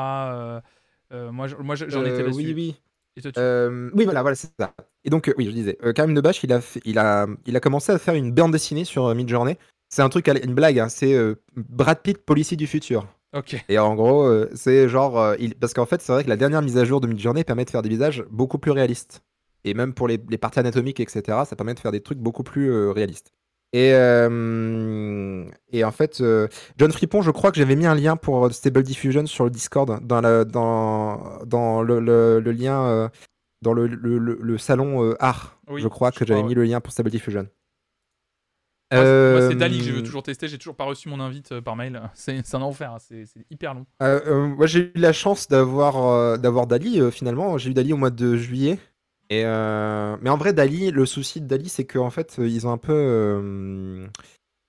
moi, 1.12 1.46
moi 1.60 1.74
j'en 1.76 2.04
étais 2.04 2.22
là-dessus. 2.22 2.36
Oui, 2.36 2.52
oui. 2.54 2.76
oui, 3.94 4.04
voilà, 4.04 4.22
voilà 4.22 4.34
c'est 4.34 4.50
ça. 4.58 4.74
Et 5.04 5.10
donc, 5.10 5.32
oui, 5.38 5.46
je 5.46 5.50
disais, 5.50 5.78
Karim 5.94 6.14
Debache, 6.14 6.42
il 6.42 6.52
a, 6.52 6.60
il, 6.84 6.98
a, 6.98 7.26
il 7.46 7.56
a 7.56 7.60
commencé 7.60 7.92
à 7.92 7.98
faire 7.98 8.14
une 8.14 8.32
bande 8.32 8.52
dessinée 8.52 8.84
sur 8.84 9.14
Midjourney 9.14 9.56
c'est 9.88 10.02
un 10.02 10.08
truc, 10.08 10.28
une 10.28 10.54
blague, 10.54 10.78
hein, 10.78 10.88
c'est 10.88 11.14
euh, 11.14 11.36
Brad 11.54 12.00
Pitt, 12.02 12.18
policier 12.18 12.56
du 12.56 12.66
futur. 12.66 13.06
Et 13.68 13.78
en 13.78 13.94
gros, 13.94 14.24
euh, 14.26 14.50
c'est 14.54 14.88
genre. 14.88 15.18
euh, 15.20 15.34
il- 15.38 15.54
Parce 15.54 15.74
qu'en 15.74 15.86
fait, 15.86 16.00
c'est 16.02 16.12
vrai 16.12 16.24
que 16.24 16.28
la 16.28 16.36
dernière 16.36 16.62
mise 16.62 16.78
à 16.78 16.84
jour 16.84 17.00
de 17.00 17.06
Midjourney 17.06 17.44
permet 17.44 17.64
de 17.64 17.70
faire 17.70 17.82
des 17.82 17.88
visages 17.88 18.24
beaucoup 18.30 18.58
plus 18.58 18.70
réalistes. 18.72 19.22
Et 19.64 19.74
même 19.74 19.94
pour 19.94 20.06
les, 20.08 20.20
les 20.30 20.38
parties 20.38 20.60
anatomiques, 20.60 21.00
etc., 21.00 21.22
ça 21.44 21.56
permet 21.56 21.74
de 21.74 21.80
faire 21.80 21.92
des 21.92 22.00
trucs 22.00 22.18
beaucoup 22.18 22.42
plus 22.44 22.70
euh, 22.70 22.92
réalistes. 22.92 23.32
Et, 23.72 23.90
et 25.72 25.84
en 25.84 25.90
fait, 25.90 26.22
John 26.78 26.92
Fripon, 26.92 27.20
je 27.20 27.30
crois 27.30 27.50
que 27.50 27.58
j'avais 27.58 27.76
mis 27.76 27.84
un 27.86 27.94
lien 27.96 28.16
pour 28.16 28.50
Stable 28.52 28.82
Diffusion 28.82 29.26
sur 29.26 29.44
le 29.44 29.50
Discord, 29.50 29.98
dans, 30.06 30.20
la, 30.20 30.44
dans, 30.44 31.40
dans 31.44 31.82
le, 31.82 31.98
le- 32.00 32.40
le 32.40 32.52
lien, 32.52 33.10
dans 33.62 33.72
le, 33.74 33.86
le- 33.88 34.58
salon 34.58 35.14
art. 35.18 35.58
Oui, 35.68 35.82
je 35.82 35.88
crois 35.88 36.10
je 36.14 36.20
que 36.20 36.24
j'avais 36.26 36.40
mis 36.48 36.54
le 36.54 36.62
lien 36.64 36.80
pour 36.80 36.92
Stable 36.92 37.10
Diffusion. 37.10 37.48
Moi, 38.92 39.40
c'est- 39.40 39.56
Dali 39.56 39.78
que 39.78 39.84
je 39.84 39.92
veux 39.92 40.02
toujours 40.02 40.22
tester. 40.22 40.48
J'ai 40.48 40.58
toujours 40.58 40.76
pas 40.76 40.84
reçu 40.84 41.08
mon 41.08 41.20
invite 41.20 41.52
euh, 41.52 41.60
par 41.60 41.76
mail. 41.76 42.00
C'est 42.14 42.54
un 42.54 42.62
enfer. 42.62 42.92
hein, 42.92 42.98
C'est 42.98 43.24
hyper 43.50 43.74
long. 43.74 43.86
Euh, 44.02 44.20
euh, 44.26 44.46
moi, 44.48 44.66
j'ai 44.66 44.92
eu 44.94 44.98
la 44.98 45.12
chance 45.12 45.48
d'avoir 45.48 46.38
d'avoir 46.38 46.66
Dali 46.66 47.00
finalement. 47.10 47.58
J'ai 47.58 47.70
eu 47.70 47.74
Dali 47.74 47.92
au 47.92 47.96
mois 47.96 48.10
de 48.10 48.36
juillet. 48.36 48.78
Et 49.28 49.42
euh, 49.44 50.16
mais 50.20 50.30
en 50.30 50.36
vrai, 50.36 50.52
Dali, 50.52 50.90
le 50.90 51.04
souci 51.06 51.40
de 51.40 51.46
Dali, 51.46 51.68
c'est 51.68 51.84
qu'en 51.84 52.10
fait, 52.10 52.36
ils 52.38 52.66
ont 52.66 52.72
un 52.72 52.78
peu, 52.78 52.92
euh, 52.92 54.06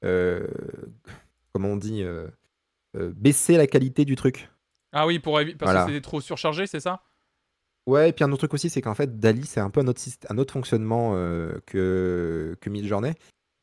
euh, 0.04 0.48
comment 1.54 1.70
on 1.70 1.78
dit, 1.78 2.04
baissé 2.96 3.58
la 3.58 3.68
qualité 3.68 4.06
du 4.06 4.16
truc. 4.16 4.50
Ah 4.94 5.06
oui, 5.06 5.20
pour 5.20 5.34
parce 5.60 5.72
Voilà. 5.72 5.86
que 5.86 5.92
c'était 5.92 6.02
trop 6.02 6.22
surchargé, 6.22 6.66
c'est 6.68 6.80
ça? 6.80 7.02
Ouais, 7.86 8.10
et 8.10 8.14
puis 8.14 8.26
un 8.26 8.32
autre 8.32 8.40
truc 8.40 8.54
aussi, 8.54 8.70
c'est 8.70 8.82
qu'en 8.82 8.96
fait, 8.96 9.18
Dali, 9.20 9.46
c'est 9.46 9.62
un 9.62 9.70
peu 9.70 9.80
un 9.80 9.88
autre, 9.88 10.02
syst- 10.02 10.26
un 10.30 10.38
autre 10.38 10.52
fonctionnement 10.54 11.14
que, 11.66 12.56
que 12.60 12.70
Midjourney. 12.70 13.14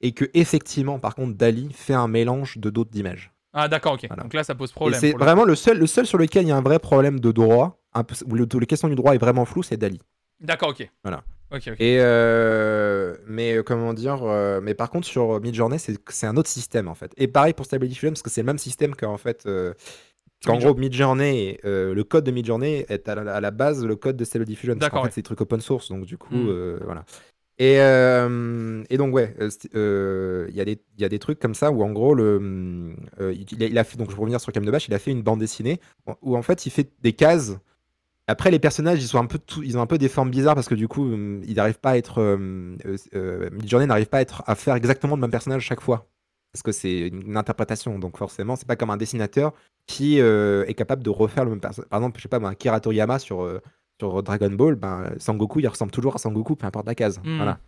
Et 0.05 0.13
que, 0.13 0.27
effectivement, 0.35 0.99
par 0.99 1.15
contre, 1.15 1.35
Dali 1.37 1.71
fait 1.73 1.95
un 1.95 2.09
mélange 2.09 2.59
de 2.59 2.69
d'autres 2.71 2.97
images. 2.97 3.33
Ah 3.55 3.69
d'accord, 3.69 3.95
ok. 3.95 4.05
Voilà. 4.07 4.23
Donc 4.23 4.35
là, 4.35 4.45
ça 4.45 4.55
pose 4.55 4.71
problème. 4.71 5.01
c'est 5.01 5.13
vraiment 5.13 5.45
le 5.45 5.55
seul, 5.55 5.79
le 5.79 5.87
seul 5.87 6.07
sur 6.07 6.19
lequel 6.19 6.43
il 6.45 6.49
y 6.49 6.53
a 6.53 6.57
un 6.57 6.61
vrai 6.63 6.79
problème 6.79 7.21
de 7.21 7.33
droit, 7.33 7.81
un 7.95 8.05
peu, 8.05 8.15
où 8.27 8.35
le, 8.35 8.47
la 8.61 8.67
question 8.67 8.89
du 8.89 8.97
droit 8.97 9.15
est 9.15 9.19
vraiment 9.19 9.45
floue, 9.47 9.63
c'est 9.63 9.77
Dali. 9.79 10.01
D'accord, 10.41 10.69
ok. 10.71 10.87
Voilà. 11.03 11.25
Ok, 11.53 11.63
ok. 11.69 11.77
Et 11.81 11.99
euh, 12.01 13.15
mais 13.27 13.57
euh, 13.57 13.63
comment 13.63 13.95
dire, 13.95 14.25
euh, 14.25 14.61
mais 14.63 14.75
par 14.75 14.91
contre 14.91 15.07
sur 15.07 15.41
Midjourney, 15.41 15.79
c'est 15.79 16.27
un 16.27 16.37
autre 16.37 16.49
système 16.51 16.89
en 16.89 16.95
fait. 16.95 17.13
Et 17.17 17.29
pareil 17.29 17.53
pour 17.55 17.65
Stable 17.65 17.87
Diffusion 17.87 18.11
parce 18.11 18.23
que 18.23 18.31
c'est 18.31 18.41
le 18.43 18.47
même 18.47 18.59
système 18.59 18.95
qu'en 18.97 19.19
fait, 19.19 19.45
euh, 19.47 19.73
qu'en 20.45 20.59
gros 20.59 20.75
Midjourney, 20.75 21.59
le 21.63 22.03
code 22.03 22.25
de 22.25 22.31
Midjourney 22.33 22.85
est 22.89 23.09
à 23.09 23.15
la, 23.15 23.37
à 23.37 23.41
la 23.41 23.51
base 23.53 23.85
le 23.87 23.95
code 23.97 24.17
de 24.17 24.25
Stable 24.25 24.45
Diffusion. 24.47 24.75
D'accord, 24.75 24.99
qu'en 24.99 25.03
fait, 25.05 25.09
ouais. 25.09 25.13
c'est 25.15 25.21
des 25.21 25.27
trucs 25.27 25.41
open 25.41 25.61
source, 25.61 25.89
donc 25.91 26.05
du 26.07 26.19
coup, 26.19 26.35
Mm. 26.35 26.49
euh, 26.49 26.79
voilà. 26.85 27.05
Et, 27.59 27.77
euh, 27.79 28.83
et 28.91 28.97
donc 28.97 29.15
ouais, 29.15 29.35
euh, 29.41 29.49
euh, 29.77 30.47
il 30.51 30.79
y 30.99 31.05
a 31.05 31.09
des 31.09 31.19
trucs 31.21 31.39
comme 31.39 31.55
ça 31.55 31.71
où 31.71 31.85
en 31.85 31.93
gros 31.93 32.13
le 32.15 32.97
il, 33.21 33.79
a, 33.79 33.85
donc 33.97 34.11
je 34.11 34.17
revenir 34.17 34.41
sur 34.41 34.51
Cam 34.51 34.65
de 34.65 34.71
Bash, 34.73 34.89
il 34.89 34.95
a 34.95 34.99
fait 34.99 35.13
une 35.13 35.23
bande 35.23 35.39
dessinée 35.39 35.81
où 36.21 36.37
en 36.37 36.43
fait 36.43 36.67
il 36.67 36.71
fait 36.71 36.91
des 37.03 37.13
cases 37.13 37.53
après, 38.27 38.51
les 38.51 38.59
personnages, 38.59 39.03
ils 39.03 39.07
sont 39.07 39.19
un 39.19 39.27
peu, 39.27 39.39
ils 39.63 39.77
ont 39.77 39.83
un 39.83 39.87
peu 39.87 39.99
des 39.99 40.09
formes 40.09 40.31
bizarres 40.31 40.55
parce 40.55 40.67
que 40.67 40.75
du 40.75 40.89
coup, 40.89 41.03
hum, 41.03 41.43
ils 41.47 41.57
n'arrivent 41.57 41.79
pas 41.79 41.91
à 41.91 41.97
être, 41.99 42.39
Midjourney 43.53 43.87
n'arrive 43.87 44.07
pas 44.07 44.25
à 44.47 44.55
faire 44.55 44.75
exactement 44.75 45.15
le 45.15 45.21
même 45.21 45.31
personnage 45.31 45.63
chaque 45.63 45.83
fois 45.83 46.09
parce 46.51 46.63
que 46.63 46.73
c'est 46.73 47.09
une 47.09 47.37
interprétation. 47.37 47.99
Donc 47.99 48.17
forcément, 48.17 48.57
c'est 48.57 48.67
pas 48.67 48.77
comme 48.77 48.89
un 48.91 48.97
dessinateur 48.97 49.53
qui 49.87 50.19
est 50.19 50.75
capable 50.75 51.03
de 51.03 51.11
refaire 51.11 51.45
le 51.45 51.51
même 51.51 51.61
personnage. 51.61 51.89
Par 51.91 52.01
exemple, 52.01 52.17
je 52.19 52.23
sais 52.23 52.29
pas, 52.29 52.39
un 52.39 52.55
Kira 52.55 52.81
Toriyama 52.81 53.19
sur 53.19 53.47
sur 54.05 54.23
Dragon 54.23 54.51
Ball, 54.51 54.75
ben 54.75 55.13
Sangoku, 55.19 55.61
il 55.61 55.69
ressemble 55.69 55.91
toujours 55.91 56.15
à 56.15 56.19
Sangoku, 56.19 56.57
peu 56.57 56.67
importe 56.67 56.87
la 56.87 56.95
case. 56.95 57.21
Mm. 57.25 57.37
Voilà. 57.37 57.59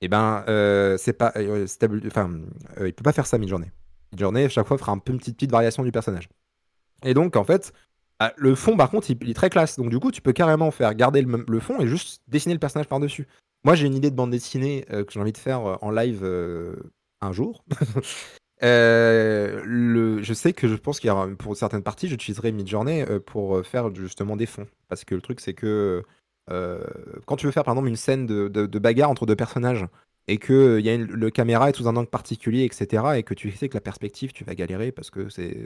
Et 0.00 0.08
ben, 0.08 0.44
euh, 0.48 0.96
c'est 0.96 1.12
pas, 1.12 1.32
euh, 1.36 1.66
stable- 1.66 2.02
enfin, 2.06 2.30
euh, 2.78 2.88
il 2.88 2.94
peut 2.94 3.02
pas 3.02 3.12
faire 3.12 3.26
ça 3.26 3.38
Midjourney. 3.38 3.70
Midjourney, 4.12 4.48
chaque 4.48 4.66
fois, 4.66 4.78
fera 4.78 4.92
un 4.92 4.98
peu 4.98 5.12
une 5.12 5.18
petite, 5.18 5.36
petite 5.36 5.50
variation 5.50 5.82
du 5.82 5.92
personnage. 5.92 6.28
Et 7.04 7.12
donc, 7.12 7.36
en 7.36 7.44
fait, 7.44 7.72
ah, 8.18 8.32
le 8.36 8.54
fond, 8.54 8.76
par 8.76 8.90
contre, 8.90 9.10
il, 9.10 9.18
il 9.22 9.30
est 9.30 9.34
très 9.34 9.50
classe. 9.50 9.76
Donc, 9.76 9.90
du 9.90 9.98
coup, 9.98 10.10
tu 10.10 10.22
peux 10.22 10.32
carrément 10.32 10.70
faire 10.70 10.94
garder 10.94 11.22
le, 11.22 11.60
fond 11.60 11.80
et 11.80 11.86
juste 11.86 12.22
dessiner 12.28 12.54
le 12.54 12.60
personnage 12.60 12.88
par-dessus. 12.88 13.26
Moi, 13.64 13.74
j'ai 13.74 13.86
une 13.86 13.94
idée 13.94 14.10
de 14.10 14.16
bande 14.16 14.30
dessinée 14.30 14.86
que 14.88 15.10
j'ai 15.10 15.20
envie 15.20 15.32
de 15.32 15.38
faire 15.38 15.78
en 15.82 15.90
live 15.90 16.24
un 17.20 17.32
jour. 17.32 17.62
Euh, 18.62 19.62
le, 19.64 20.22
je 20.22 20.34
sais 20.34 20.52
que 20.52 20.68
je 20.68 20.74
pense 20.74 21.00
qu'il 21.00 21.08
y 21.08 21.10
aura, 21.10 21.28
pour 21.28 21.56
certaines 21.56 21.82
parties, 21.82 22.08
j'utiliserai 22.08 22.52
Midjourney 22.52 23.02
euh, 23.02 23.18
pour 23.18 23.56
euh, 23.56 23.62
faire 23.62 23.94
justement 23.94 24.36
des 24.36 24.46
fonds. 24.46 24.66
Parce 24.88 25.04
que 25.04 25.14
le 25.14 25.22
truc, 25.22 25.40
c'est 25.40 25.54
que 25.54 26.02
euh, 26.50 26.84
quand 27.26 27.36
tu 27.36 27.46
veux 27.46 27.52
faire, 27.52 27.64
par 27.64 27.74
exemple, 27.74 27.88
une 27.88 27.96
scène 27.96 28.26
de, 28.26 28.48
de- 28.48 28.66
de 28.66 28.78
bagarre 28.78 29.10
entre 29.10 29.24
deux 29.26 29.36
personnages 29.36 29.86
et 30.28 30.38
que 30.38 30.78
il 30.78 30.84
y 30.84 30.90
a 30.90 30.94
une- 30.94 31.06
le 31.06 31.30
caméra 31.30 31.70
est 31.70 31.76
sous 31.76 31.88
un 31.88 31.96
angle 31.96 32.08
particulier, 32.10 32.64
etc., 32.64 33.18
et 33.18 33.22
que 33.22 33.34
tu 33.34 33.50
sais 33.52 33.68
que 33.68 33.74
la 33.74 33.80
perspective, 33.80 34.32
tu 34.32 34.44
vas 34.44 34.54
galérer 34.54 34.92
parce 34.92 35.10
que 35.10 35.28
c'est 35.28 35.56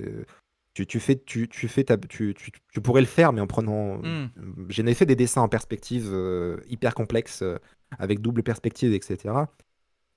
tu, 0.75 0.87
tu 0.87 0.99
fais 1.01 1.17
tu, 1.17 1.49
tu 1.49 1.69
fais 1.69 1.85
ta, 1.85 1.97
tu, 1.97 2.35
tu, 2.35 2.51
tu 2.73 2.81
pourrais 2.81 3.01
le 3.01 3.07
faire 3.07 3.33
mais 3.33 3.41
en 3.41 3.47
prenant 3.47 3.99
Mm. 3.99 4.31
j'ai 4.69 4.95
fait 4.95 5.07
des 5.07 5.15
dessins 5.17 5.43
en 5.43 5.49
perspective 5.49 6.09
euh, 6.13 6.59
hyper 6.69 6.95
complexes 6.95 7.45
avec 7.99 8.21
double 8.21 8.43
perspective 8.43 8.93
etc 8.93 9.35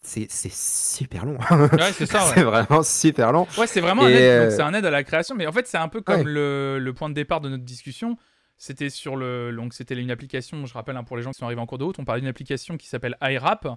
c'est 0.01 0.29
super 0.51 1.25
long 1.25 1.37
Ouais, 1.51 1.91
c'est 1.93 2.05
ça. 2.05 2.21
c'est 2.33 2.37
Ouais, 2.37 2.43
vraiment 2.43 2.83
super 2.83 3.31
long 3.31 3.47
Ouais, 3.57 3.67
c'est 3.67 3.81
vraiment 3.81 4.03
un 4.03 4.09
Et, 4.09 4.13
aide, 4.13 4.41
donc 4.41 4.51
euh, 4.51 4.55
c'est 4.55 4.61
un 4.61 4.73
aide 4.73 4.85
à 4.85 4.89
la 4.91 5.03
création, 5.03 5.35
mais 5.35 5.47
en 5.47 5.51
fait, 5.51 5.67
c'est 5.67 5.77
un 5.77 5.89
peu 5.89 6.01
comme 6.01 6.19
Ouais. 6.19 6.23
le, 6.23 6.79
le 6.79 6.93
point 6.93 7.09
de 7.09 7.13
départ 7.13 7.41
de 7.41 7.49
notre 7.49 7.63
discussion. 7.65 8.17
C'était 8.57 8.89
sur 8.89 9.15
le, 9.17 9.51
donc 9.55 9.73
c'était 9.73 9.95
une 9.95 10.09
application. 10.11 10.65
Je 10.65 10.73
rappelle 10.73 10.97
hein, 10.97 11.03
pour 11.03 11.17
les 11.17 11.23
gens 11.23 11.31
qui 11.31 11.37
sont 11.39 11.45
arrivés 11.45 11.61
en 11.61 11.65
cours 11.67 11.77
de 11.77 11.83
route, 11.83 11.99
on 11.99 12.05
parlait 12.05 12.21
d'une 12.21 12.29
application 12.29 12.77
qui 12.77 12.87
s'appelle 12.87 13.15
iRap, 13.21 13.67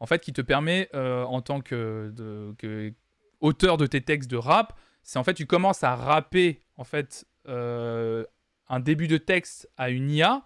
en 0.00 0.06
fait, 0.06 0.18
qui 0.20 0.32
te 0.32 0.42
permet 0.42 0.88
euh, 0.94 1.24
en 1.24 1.40
tant 1.40 1.60
que, 1.60 2.10
de- 2.14 2.54
que 2.58 2.92
auteur 3.40 3.76
de 3.78 3.86
tes 3.86 4.00
textes 4.02 4.30
de 4.30 4.36
rap, 4.36 4.74
c'est 5.02 5.18
en 5.18 5.24
fait 5.24 5.34
tu 5.34 5.46
commences 5.46 5.84
à 5.84 5.94
rapper 5.94 6.60
en 6.76 6.84
fait 6.84 7.26
euh, 7.48 8.24
un 8.68 8.80
début 8.80 9.08
de 9.08 9.16
texte 9.18 9.70
à 9.76 9.88
une 9.90 10.10
IA 10.10 10.42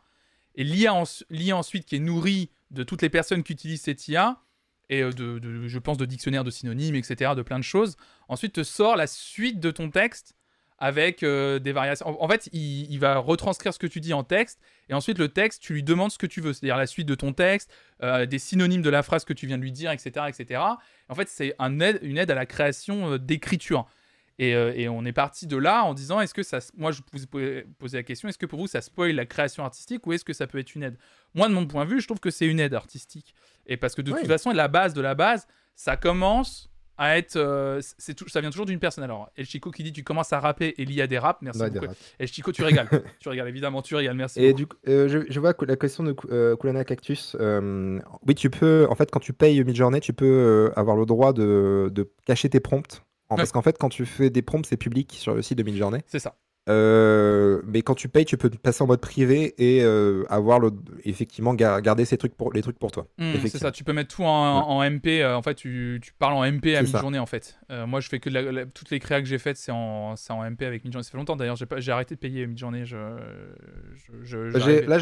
et 0.54 0.64
l'IA, 0.64 0.92
en- 0.94 1.04
l'IA 1.30 1.56
ensuite 1.56 1.86
qui 1.86 1.96
est 1.96 2.00
nourrie 2.00 2.50
de 2.70 2.82
toutes 2.82 3.00
les 3.02 3.08
personnes 3.10 3.42
qui 3.42 3.52
utilisent 3.54 3.82
cette 3.82 4.06
IA 4.08 4.38
et 4.90 5.02
euh, 5.02 5.12
de, 5.12 5.68
je 5.68 5.78
pense 5.78 5.96
de 5.96 6.04
dictionnaires 6.04 6.44
de 6.44 6.50
synonymes, 6.50 6.96
etc., 6.96 7.32
de 7.34 7.42
plein 7.42 7.58
de 7.58 7.64
choses, 7.64 7.96
ensuite 8.28 8.52
te 8.52 8.62
sort 8.62 8.96
la 8.96 9.06
suite 9.06 9.60
de 9.60 9.70
ton 9.70 9.90
texte 9.90 10.34
avec 10.78 11.22
euh, 11.22 11.58
des 11.58 11.72
variations. 11.72 12.22
En, 12.22 12.28
fait, 12.28 12.48
il, 12.52 12.98
va 12.98 13.18
retranscrire 13.18 13.72
ce 13.72 13.78
que 13.78 13.86
tu 13.86 14.00
dis 14.00 14.14
en 14.14 14.24
texte, 14.24 14.60
et 14.88 14.94
ensuite 14.94 15.18
le 15.18 15.28
texte, 15.28 15.62
tu 15.62 15.74
lui 15.74 15.82
demandes 15.82 16.10
ce 16.10 16.18
que 16.18 16.26
tu 16.26 16.40
veux, 16.40 16.52
c'est-à-dire 16.52 16.76
la 16.76 16.86
suite 16.86 17.06
de 17.06 17.14
ton 17.14 17.32
texte, 17.32 17.70
euh, 18.02 18.26
des 18.26 18.38
synonymes 18.38 18.82
de 18.82 18.90
la 18.90 19.02
phrase 19.02 19.24
que 19.24 19.34
tu 19.34 19.46
viens 19.46 19.58
de 19.58 19.62
lui 19.62 19.72
dire, 19.72 19.90
etc., 19.90 20.26
etc. 20.28 20.60
En 21.08 21.14
fait, 21.14 21.28
c'est 21.28 21.54
une 21.60 21.82
aide 21.82 22.30
à 22.30 22.34
la 22.34 22.46
création 22.46 23.16
d'écriture. 23.18 23.86
Et, 24.42 24.54
euh, 24.54 24.72
et 24.74 24.88
on 24.88 25.04
est 25.04 25.12
parti 25.12 25.46
de 25.46 25.58
là 25.58 25.84
en 25.84 25.92
disant, 25.92 26.18
est-ce 26.18 26.32
que 26.32 26.42
ça, 26.42 26.60
moi 26.78 26.92
je 26.92 27.02
vous 27.12 27.22
ai 27.38 27.66
posé 27.78 27.98
la 27.98 28.02
question, 28.02 28.26
est-ce 28.26 28.38
que 28.38 28.46
pour 28.46 28.58
vous 28.58 28.66
ça 28.66 28.80
spoil 28.80 29.12
la 29.14 29.26
création 29.26 29.64
artistique 29.66 30.06
ou 30.06 30.14
est-ce 30.14 30.24
que 30.24 30.32
ça 30.32 30.46
peut 30.46 30.56
être 30.58 30.74
une 30.74 30.82
aide? 30.82 30.96
Moi, 31.34 31.46
de 31.46 31.52
mon 31.52 31.66
point 31.66 31.84
de 31.84 31.90
vue, 31.90 32.00
je 32.00 32.06
trouve 32.06 32.20
que 32.20 32.30
c'est 32.30 32.46
une 32.46 32.58
aide 32.58 32.72
artistique. 32.72 33.34
Et 33.66 33.76
parce 33.76 33.94
que 33.94 34.00
de 34.00 34.10
toute 34.12 34.26
façon, 34.26 34.50
la 34.52 34.66
base 34.68 34.94
de 34.94 35.02
la 35.02 35.14
base, 35.14 35.46
ça 35.76 35.98
commence 35.98 36.70
à 36.96 37.18
être, 37.18 37.36
euh, 37.36 37.80
c'est 37.98 38.14
tout, 38.14 38.28
ça 38.30 38.40
vient 38.40 38.48
toujours 38.50 38.64
d'une 38.64 38.78
personne. 38.78 39.04
Alors, 39.04 39.30
El 39.36 39.44
Chico 39.44 39.70
qui 39.70 39.82
dit, 39.82 39.92
tu 39.92 40.04
commences 40.04 40.32
à 40.32 40.40
rapper 40.40 40.74
et 40.78 40.86
l'IA 40.86 41.06
des 41.06 41.18
rap, 41.18 41.38
merci 41.42 41.60
Ouais, 41.60 41.68
des 41.70 41.78
beaucoup. 41.80 41.90
rap. 41.92 41.98
El 42.18 42.28
Chico, 42.28 42.50
tu 42.50 42.62
régales, 42.62 42.88
tu 43.20 43.28
régales 43.28 43.48
évidemment, 43.48 43.82
tu 43.82 43.94
régales, 43.94 44.16
merci. 44.16 44.40
Et 44.42 44.48
beaucoup. 44.52 44.56
du 44.58 44.66
coup, 44.68 44.76
euh, 44.88 45.06
je, 45.08 45.18
je 45.28 45.40
vois 45.40 45.52
que 45.52 45.66
la 45.66 45.76
question 45.76 46.02
de 46.02 46.16
euh, 46.30 46.56
Kulana 46.56 46.84
Cactus. 46.84 47.36
oui, 48.26 48.34
tu 48.34 48.48
peux. 48.48 48.86
En 48.88 48.94
fait, 48.94 49.10
quand 49.10 49.20
tu 49.20 49.34
payes 49.34 49.62
Midjourney, 49.64 50.00
tu 50.00 50.14
peux 50.14 50.72
avoir 50.76 50.96
le 50.96 51.04
droit 51.04 51.34
de, 51.34 51.90
de 51.92 52.10
cacher 52.24 52.48
tes 52.48 52.60
prompts. 52.60 53.02
Parce 53.36 53.52
qu'en 53.52 53.62
fait, 53.62 53.76
quand 53.78 53.88
tu 53.88 54.06
fais 54.06 54.30
des 54.30 54.42
prompts, 54.42 54.66
c'est 54.66 54.76
public 54.76 55.12
sur 55.18 55.34
le 55.34 55.42
site 55.42 55.58
de 55.58 55.62
Midjourney. 55.62 56.00
C'est 56.06 56.18
ça. 56.18 56.34
Euh, 56.68 57.62
mais 57.66 57.82
quand 57.82 57.94
tu 57.94 58.08
payes, 58.08 58.24
tu 58.26 58.36
peux 58.36 58.50
passer 58.50 58.82
en 58.84 58.86
mode 58.86 59.00
privé 59.00 59.54
et 59.58 59.82
euh, 59.82 60.24
avoir 60.28 60.60
le, 60.60 60.70
effectivement 61.04 61.54
gar- 61.54 61.80
garder 61.80 62.04
ces 62.04 62.16
trucs 62.18 62.34
pour 62.36 62.52
les 62.52 62.60
trucs 62.62 62.78
pour 62.78 62.92
toi. 62.92 63.06
Hmm, 63.18 63.32
c'est 63.46 63.58
ça, 63.58 63.72
tu 63.72 63.82
peux 63.82 63.92
mettre 63.94 64.14
tout 64.14 64.24
en, 64.24 64.28
en 64.68 64.82
MP. 64.88 65.20
euh, 65.22 65.34
en 65.36 65.42
fait, 65.42 65.54
tu, 65.54 65.98
tu 66.02 66.12
parles 66.12 66.34
en 66.34 66.44
MP 66.44 66.76
à 66.76 66.82
mi-journée 66.98 67.18
en 67.18 67.26
fait. 67.26 67.58
Moi, 67.86 68.00
je 68.00 68.08
fais 68.08 68.20
que 68.20 68.28
de 68.28 68.34
la- 68.34 68.52
la- 68.52 68.66
toutes 68.66 68.90
les 68.90 69.00
créas 69.00 69.20
que 69.20 69.26
j'ai 69.26 69.38
faites, 69.38 69.56
c'est 69.56 69.72
en, 69.72 70.14
en 70.28 70.44
MP 70.50 70.62
avec 70.64 70.84
mi-journée. 70.84 71.02
Ça 71.02 71.10
fait 71.10 71.16
longtemps 71.16 71.36
d'ailleurs, 71.36 71.56
j'ai 71.56 71.92
arrêté 71.92 72.14
de 72.14 72.20
payer 72.20 72.46
mi-journée. 72.46 72.84
Je, 72.84 72.96
je, 73.94 74.12
je- 74.22 74.50
J'ai- 74.50 74.58
j'arrivais- 74.60 74.86
Là, 74.86 74.98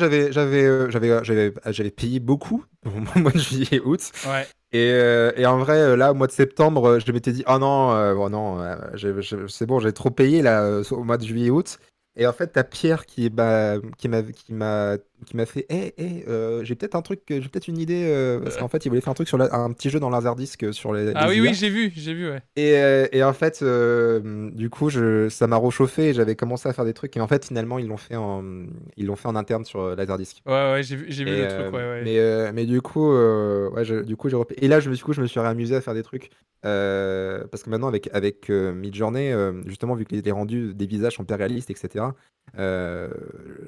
j'avais, 1.72 1.90
payé 1.90 2.20
beaucoup 2.20 2.64
au 2.86 3.18
mois 3.18 3.32
de 3.32 3.38
juillet 3.38 3.66
et 3.72 3.80
août. 3.80 4.00
Ouais. 4.26 4.46
Et, 4.72 4.90
euh, 4.92 5.32
et 5.36 5.46
en 5.46 5.58
vrai, 5.58 5.78
euh, 5.78 5.96
là, 5.96 6.10
au 6.12 6.14
mois 6.14 6.26
de 6.26 6.32
septembre, 6.32 6.84
euh, 6.86 7.00
je 7.00 7.10
m'étais 7.12 7.32
dit, 7.32 7.42
oh 7.48 7.58
non, 7.58 7.92
euh, 7.92 8.14
oh 8.14 8.28
non, 8.28 8.60
euh, 8.60 8.76
c'est 9.48 9.66
bon, 9.66 9.80
j'ai 9.80 9.92
trop 9.92 10.10
payé 10.10 10.42
là 10.42 10.62
euh, 10.62 10.84
au 10.90 11.04
mois 11.04 11.16
de 11.16 11.24
juillet 11.24 11.46
et 11.46 11.50
août. 11.50 11.78
Et 12.16 12.26
en 12.26 12.32
fait, 12.32 12.48
t'as 12.48 12.64
Pierre 12.64 13.06
qui, 13.06 13.30
bah, 13.30 13.76
qui 13.96 14.08
m'a, 14.08 14.96
qui 15.26 15.36
m'a 15.36 15.46
fait 15.46 15.66
Eh, 15.68 15.94
eh, 15.98 16.24
euh, 16.28 16.64
j'ai 16.64 16.74
peut-être 16.74 16.94
un 16.94 17.02
truc, 17.02 17.20
j'ai 17.28 17.40
peut-être 17.40 17.68
une 17.68 17.78
idée. 17.78 18.04
euh, 18.06 18.40
parce 18.40 18.56
qu'en 18.56 18.68
fait, 18.68 18.84
il 18.86 18.88
voulait 18.88 19.00
faire 19.00 19.10
un 19.10 19.14
truc 19.14 19.28
sur 19.28 19.38
la- 19.38 19.52
un 19.54 19.72
petit 19.72 19.90
jeu 19.90 20.00
dans 20.00 20.10
Laserdisc 20.10 20.72
sur 20.72 20.92
les. 20.92 21.12
Ah 21.14 21.26
les 21.26 21.32
oui, 21.32 21.36
IA. 21.38 21.42
oui, 21.50 21.54
j'ai 21.54 21.70
vu, 21.70 21.92
j'ai 21.94 22.14
vu, 22.14 22.30
ouais. 22.30 22.40
Et, 22.56 22.76
euh, 22.78 23.06
et 23.12 23.22
en 23.22 23.32
fait, 23.32 23.60
euh, 23.62 24.50
du 24.52 24.70
coup, 24.70 24.90
je, 24.90 25.28
ça 25.28 25.46
m'a 25.46 25.56
rechauffé 25.56 26.10
et 26.10 26.14
j'avais 26.14 26.36
commencé 26.36 26.68
à 26.68 26.72
faire 26.72 26.84
des 26.84 26.94
trucs. 26.94 27.16
Et 27.16 27.20
en 27.20 27.28
fait, 27.28 27.44
finalement, 27.46 27.78
ils 27.78 27.86
l'ont 27.86 27.96
fait 27.96 28.16
en, 28.16 28.42
ils 28.96 29.06
l'ont 29.06 29.16
fait 29.16 29.28
en 29.28 29.36
interne 29.36 29.64
sur 29.64 29.80
euh, 29.80 29.96
Laserdisc. 29.96 30.38
Ouais, 30.46 30.52
ouais, 30.72 30.82
j'ai 30.82 30.96
vu, 30.96 31.06
j'ai 31.08 31.24
vu 31.24 31.30
le 31.30 31.48
truc, 31.48 31.60
euh, 31.66 31.70
ouais, 31.70 31.76
ouais. 31.76 32.02
Mais, 32.04 32.18
euh, 32.18 32.52
mais 32.54 32.64
du 32.66 32.80
coup, 32.80 33.10
euh, 33.12 33.68
ouais, 33.70 33.84
je- 33.84 34.02
du 34.02 34.16
coup, 34.16 34.28
j'ai 34.28 34.36
Et 34.56 34.68
là, 34.68 34.80
je 34.80 34.88
me, 34.90 34.94
du 34.94 35.02
coup, 35.02 35.12
je 35.12 35.20
me 35.20 35.26
suis 35.26 35.40
amusé 35.40 35.74
à 35.76 35.80
faire 35.80 35.94
des 35.94 36.02
trucs. 36.02 36.30
euh, 36.64 37.44
parce 37.50 37.62
que 37.62 37.70
maintenant, 37.70 37.86
avec, 37.88 38.08
avec 38.12 38.50
euh, 38.50 38.72
Midjourney, 38.72 39.32
euh, 39.32 39.52
justement, 39.66 39.94
vu 39.94 40.04
que 40.04 40.14
les 40.16 40.32
rendus 40.32 40.74
des 40.74 40.86
visages 40.86 41.14
sont 41.14 41.22
hyper 41.22 41.38
réalistes, 41.38 41.70
etc. 41.70 42.14
euh, 42.58 43.08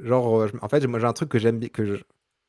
genre, 0.02 0.40
euh, 0.42 0.48
en 0.62 0.68
fait, 0.68 0.84
moi, 0.86 0.98
j'ai 0.98 1.06
un 1.06 1.12
truc 1.12 1.28
que 1.28 1.38
j'aime 1.40 1.58
bien. 1.58 1.68
Que 1.68 1.84
je... 1.84 1.94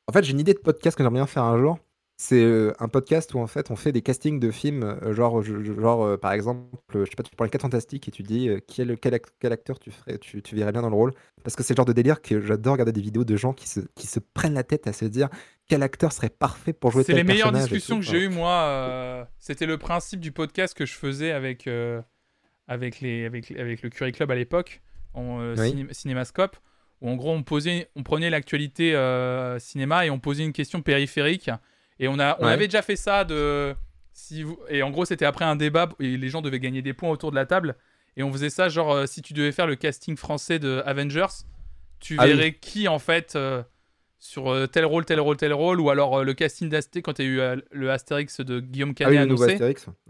En 0.08 0.14
fait, 0.14 0.24
j'ai 0.24 0.32
une 0.34 0.40
idée 0.40 0.54
de 0.54 0.60
podcast 0.60 0.96
que 0.98 1.04
j'aimerais 1.04 1.20
bien 1.20 1.28
faire 1.28 1.44
un 1.44 1.58
jour. 1.58 1.80
C'est 2.18 2.44
euh, 2.44 2.72
un 2.78 2.88
podcast 2.88 3.34
où 3.34 3.40
en 3.40 3.48
fait 3.48 3.72
on 3.72 3.76
fait 3.76 3.92
des 3.92 4.04
castings 4.04 4.40
de 4.40 4.52
films, 4.52 4.84
euh, 4.84 5.12
genre, 5.12 5.42
genre 5.42 6.04
euh, 6.06 6.18
par 6.18 6.34
exemple, 6.34 6.68
je 6.94 7.06
sais 7.06 7.16
pas, 7.18 7.24
tu 7.24 7.36
prends 7.36 7.46
les 7.46 7.50
4 7.50 7.62
fantastiques 7.64 8.08
et 8.08 8.12
tu 8.12 8.22
dis 8.22 8.48
quel, 8.68 8.96
quel, 9.00 9.16
ac- 9.16 9.26
quel 9.40 9.52
acteur 9.52 9.80
tu 9.80 9.90
ferais, 9.90 10.20
tu, 10.20 10.44
tu 10.44 10.56
verrais 10.56 10.72
bien 10.72 10.84
dans 10.84 10.92
le 10.92 10.96
rôle. 10.96 11.14
Parce 11.44 11.56
que 11.56 11.64
c'est 11.64 11.74
le 11.74 11.78
genre 11.78 11.86
de 11.88 11.94
délire 11.94 12.22
que 12.22 12.40
j'adore 12.40 12.74
regarder 12.74 12.92
des 12.92 13.02
vidéos 13.02 13.24
de 13.24 13.36
gens 13.38 13.54
qui 13.54 13.68
se, 13.68 13.80
qui 13.96 14.06
se 14.06 14.20
prennent 14.20 14.54
la 14.54 14.64
tête 14.64 14.86
à 14.86 14.94
se 14.94 15.06
dire 15.06 15.30
quel 15.68 15.82
acteur 15.82 16.12
serait 16.14 16.30
parfait 16.30 16.74
pour 16.74 16.92
jouer 16.92 17.02
C'est 17.04 17.14
tel 17.14 17.18
les 17.18 17.24
meilleures 17.24 17.48
personnage 17.50 17.72
et 17.72 17.76
discussions 17.78 17.98
que 18.00 18.06
j'ai 18.06 18.26
eues, 18.26 18.30
moi. 18.30 18.52
euh, 18.52 19.26
C'était 19.40 19.66
le 19.66 19.80
principe 19.80 20.20
du 20.20 20.32
podcast 20.32 20.78
que 20.78 20.86
je 20.86 20.94
faisais 20.94 21.32
avec, 21.32 21.66
euh, 21.66 22.04
avec, 22.68 23.00
les, 23.00 23.26
avec, 23.26 23.50
les- 23.50 23.60
avec 23.60 23.82
le 23.82 23.90
Curie 23.90 24.12
Club 24.12 24.30
à 24.30 24.36
l'époque, 24.36 24.84
en 25.16 25.40
euh, 25.42 25.56
Oui. 25.58 25.70
ciné- 25.72 25.92
Cinémascope, 25.94 26.56
où 27.02 27.10
en 27.10 27.16
gros 27.16 27.32
on, 27.34 27.44
posait, 27.44 27.90
on 27.96 28.04
prenait 28.04 28.30
l'actualité 28.30 28.96
euh, 28.96 29.60
cinéma 29.60 30.06
et 30.06 30.10
on 30.10 30.20
posait 30.20 30.44
une 30.44 30.54
question 30.54 30.82
périphérique. 30.82 31.50
Et 32.00 32.08
on, 32.08 32.20
a, 32.20 32.38
on 32.40 32.46
Ouais. 32.46 32.52
avait 32.52 32.68
déjà 32.68 32.82
fait 32.82 32.96
ça 32.96 33.24
de. 33.26 33.76
Si 34.14 34.44
vous... 34.44 34.60
Et 34.70 34.84
en 34.84 34.90
gros, 34.92 35.06
c'était 35.06 35.26
après 35.26 35.46
un 35.46 35.56
débat 35.56 35.90
et 36.00 36.18
les 36.18 36.30
gens 36.30 36.42
devaient 36.42 36.60
gagner 36.60 36.82
des 36.82 36.94
points 36.94 37.10
autour 37.10 37.32
de 37.32 37.36
la 37.36 37.46
table. 37.46 37.76
Et 38.18 38.24
on 38.24 38.32
faisait 38.32 38.50
ça, 38.50 38.68
genre, 38.70 38.92
euh, 38.92 39.06
si 39.06 39.22
tu 39.22 39.34
devais 39.34 39.52
faire 39.52 39.68
le 39.68 39.76
casting 39.76 40.18
français 40.18 40.60
de 40.60 40.82
Avengers, 40.86 41.28
tu 42.00 42.16
Ah 42.20 42.24
oui. 42.26 42.34
verrais 42.34 42.54
qui 42.54 42.88
en 42.88 43.00
fait. 43.00 43.36
euh, 43.36 43.64
sur 44.24 44.70
tel 44.72 44.86
rôle, 44.86 45.04
tel 45.04 45.20
rôle, 45.20 45.36
tel 45.36 45.52
rôle, 45.52 45.80
ou 45.82 45.90
alors 45.90 46.24
le 46.24 46.34
casting 46.36 46.70
d'Astérix, 46.70 47.04
quand 47.04 47.18
il 47.18 47.26
y 47.26 47.42
a 47.42 47.56
eu 47.56 47.62
le 47.72 47.90
Astérix 47.90 48.40
de 48.42 48.60
Guillaume 48.60 48.92
Ah 49.00 49.10
oui, 49.10 49.16
Canet 49.16 49.20
annoncé. 49.22 49.58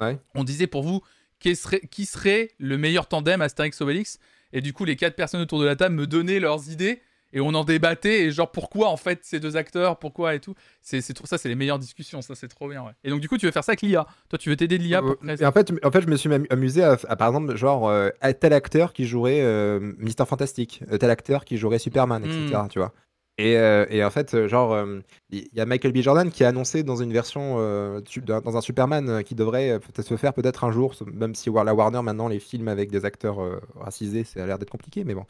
Ouais. 0.02 0.20
on 0.36 0.44
disait 0.44 0.68
pour 0.68 0.84
vous 0.84 1.02
qui 1.40 1.56
serait, 1.56 1.80
qui 1.80 2.06
serait 2.06 2.50
le 2.60 2.78
meilleur 2.78 3.08
tandem 3.08 3.42
Astérix-Obélix, 3.42 4.20
et 4.53 4.61
du 4.61 4.73
coup 4.73 4.86
les 4.86 4.95
quatre 4.95 5.15
personnes 5.15 5.41
autour 5.41 5.60
de 5.60 5.65
la 5.65 5.76
table 5.76 5.95
me 5.95 6.07
donnaient 6.07 6.40
leurs 6.40 6.69
idées, 6.69 7.02
et 7.34 7.40
on 7.40 7.53
en 7.53 7.64
débattait, 7.64 8.23
et 8.26 8.32
genre 8.32 8.52
pourquoi 8.52 8.90
en 8.90 8.98
fait 8.98 9.19
ces 9.23 9.40
deux 9.40 9.56
acteurs, 9.56 9.98
pourquoi 9.99 10.36
et 10.36 10.41
tout. 10.41 10.53
C'est 10.82 10.99
c'est 10.99 11.14
trop 11.14 11.26
ça, 11.26 11.38
c'est 11.38 11.48
les 11.48 11.56
meilleures 11.56 11.80
discussions, 11.80 12.22
ça 12.22 12.36
c'est 12.36 12.49
trop 12.49 12.68
bien. 12.68 12.84
Ouais. 12.84 12.91
Et 13.06 13.10
donc 13.10 13.22
du 13.22 13.30
coup 13.30 13.38
tu 13.38 13.45
veux 13.45 13.53
faire 13.53 13.64
ça 13.64 13.72
avec 13.72 13.82
l'IA, 13.84 14.06
toi 14.28 14.38
tu 14.38 14.49
veux 14.49 14.57
t'aider 14.57 14.78
de 14.78 14.84
l'IA 14.84 14.99
pour 15.02 15.11
Euh, 15.26 15.38
et 15.40 15.45
en 15.45 15.52
fait, 15.53 15.72
en 15.82 15.91
fait, 15.91 16.02
je 16.02 16.07
me 16.07 16.18
suis 16.18 16.28
amu- 16.30 16.48
amusé 16.49 16.84
à, 16.84 16.98
à, 17.07 17.15
par 17.15 17.30
exemple, 17.30 17.56
genre, 17.56 17.88
euh, 17.88 18.10
à 18.19 18.34
tel 18.34 18.52
acteur 18.52 18.91
qui 18.91 19.06
jouerait 19.06 19.40
euh, 19.41 19.94
Mister 19.98 20.26
Fantastique, 20.26 20.84
tel 20.99 21.10
acteur 21.10 21.45
qui 21.45 21.56
jouerait 21.56 21.80
Superman, 21.80 22.22
etc. 22.26 22.64
Mm. 22.65 22.68
Tu 22.68 22.80
vois. 22.80 22.94
Et, 23.42 23.58
euh, 23.58 23.86
et 23.90 24.04
en 24.04 24.12
fait, 24.12 24.36
euh, 24.36 24.48
genre, 24.48 24.72
euh, 24.74 25.00
il 25.32 25.48
y 25.54 25.60
a 25.62 25.66
Michael 25.66 25.94
B. 25.94 25.98
Jordan 25.98 26.30
qui 26.30 26.44
a 26.44 26.50
annoncé 26.50 26.84
dans 26.84 26.96
une 26.98 27.12
version, 27.12 27.56
euh, 27.58 28.00
dans 28.44 28.56
un 28.56 28.62
Superman 28.62 29.24
qui 29.24 29.34
devrait 29.34 29.80
peut-être 29.80 30.08
se 30.08 30.16
faire 30.16 30.34
peut-être 30.34 30.64
un 30.64 30.72
jour, 30.72 30.94
même 31.12 31.34
si 31.34 31.50
la 31.50 31.74
Warner 31.74 32.02
maintenant 32.04 32.28
les 32.28 32.40
films 32.40 32.68
avec 32.68 32.92
des 32.92 33.04
acteurs 33.04 33.40
racisés, 33.76 34.24
ça 34.26 34.44
a 34.44 34.46
l'air 34.46 34.60
d'être 34.60 34.70
compliqué, 34.70 35.04
mais 35.04 35.16
bon. 35.16 35.26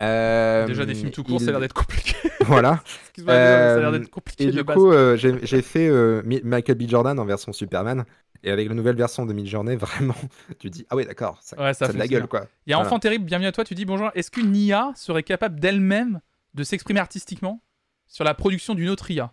Déjà 0.00 0.86
des 0.86 0.94
films 0.94 1.10
tout 1.10 1.24
court, 1.24 1.38
il- 1.40 1.44
ça 1.44 1.48
a 1.48 1.52
l'air 1.52 1.60
d'être 1.60 1.74
compliqué. 1.74 2.14
Voilà. 2.42 2.80
Excuse-moi, 3.08 3.34
ça 3.34 3.74
a 3.74 3.80
l'air 3.80 3.92
d'être 3.92 4.10
compliqué 4.10 4.44
Et 4.44 4.46
de 4.46 4.52
du 4.52 4.62
base. 4.62 4.76
coup, 4.76 4.92
j'ai 5.16 5.62
fait 5.62 5.90
Mi- 6.24 6.40
Michael 6.44 6.76
B. 6.76 6.88
Jordan 6.88 7.18
en 7.18 7.24
version 7.24 7.52
Superman. 7.52 8.04
Et 8.44 8.52
avec 8.52 8.68
la 8.68 8.74
nouvelle 8.74 8.94
version 8.94 9.26
de 9.26 9.32
Midjourney, 9.32 9.74
vraiment, 9.80 10.14
tu 10.60 10.70
dis, 10.70 10.86
ah 10.90 10.94
ouais, 10.96 11.04
d'accord, 11.04 11.38
ça, 11.42 11.56
Ouais, 11.60 11.74
ça 11.74 11.86
ça 11.86 11.90
a 11.90 11.92
de 11.92 11.98
la 11.98 12.06
gueule, 12.06 12.28
quoi. 12.28 12.46
Il 12.66 12.70
y 12.70 12.72
a 12.72 12.76
Voilà. 12.76 12.88
Enfant 12.88 13.00
Terrible, 13.00 13.24
bienvenue 13.24 13.48
à 13.48 13.52
toi, 13.52 13.64
tu 13.64 13.74
dis 13.74 13.84
bonjour, 13.84 14.12
est-ce 14.14 14.30
qu'une 14.30 14.54
IA 14.54 14.92
serait 14.94 15.24
capable 15.24 15.58
d'elle-même 15.58 16.20
de 16.58 16.64
s'exprimer 16.64 17.00
artistiquement 17.00 17.62
sur 18.06 18.24
la 18.24 18.34
production 18.34 18.74
d'une 18.74 18.88
autre 18.90 19.10
IA 19.10 19.32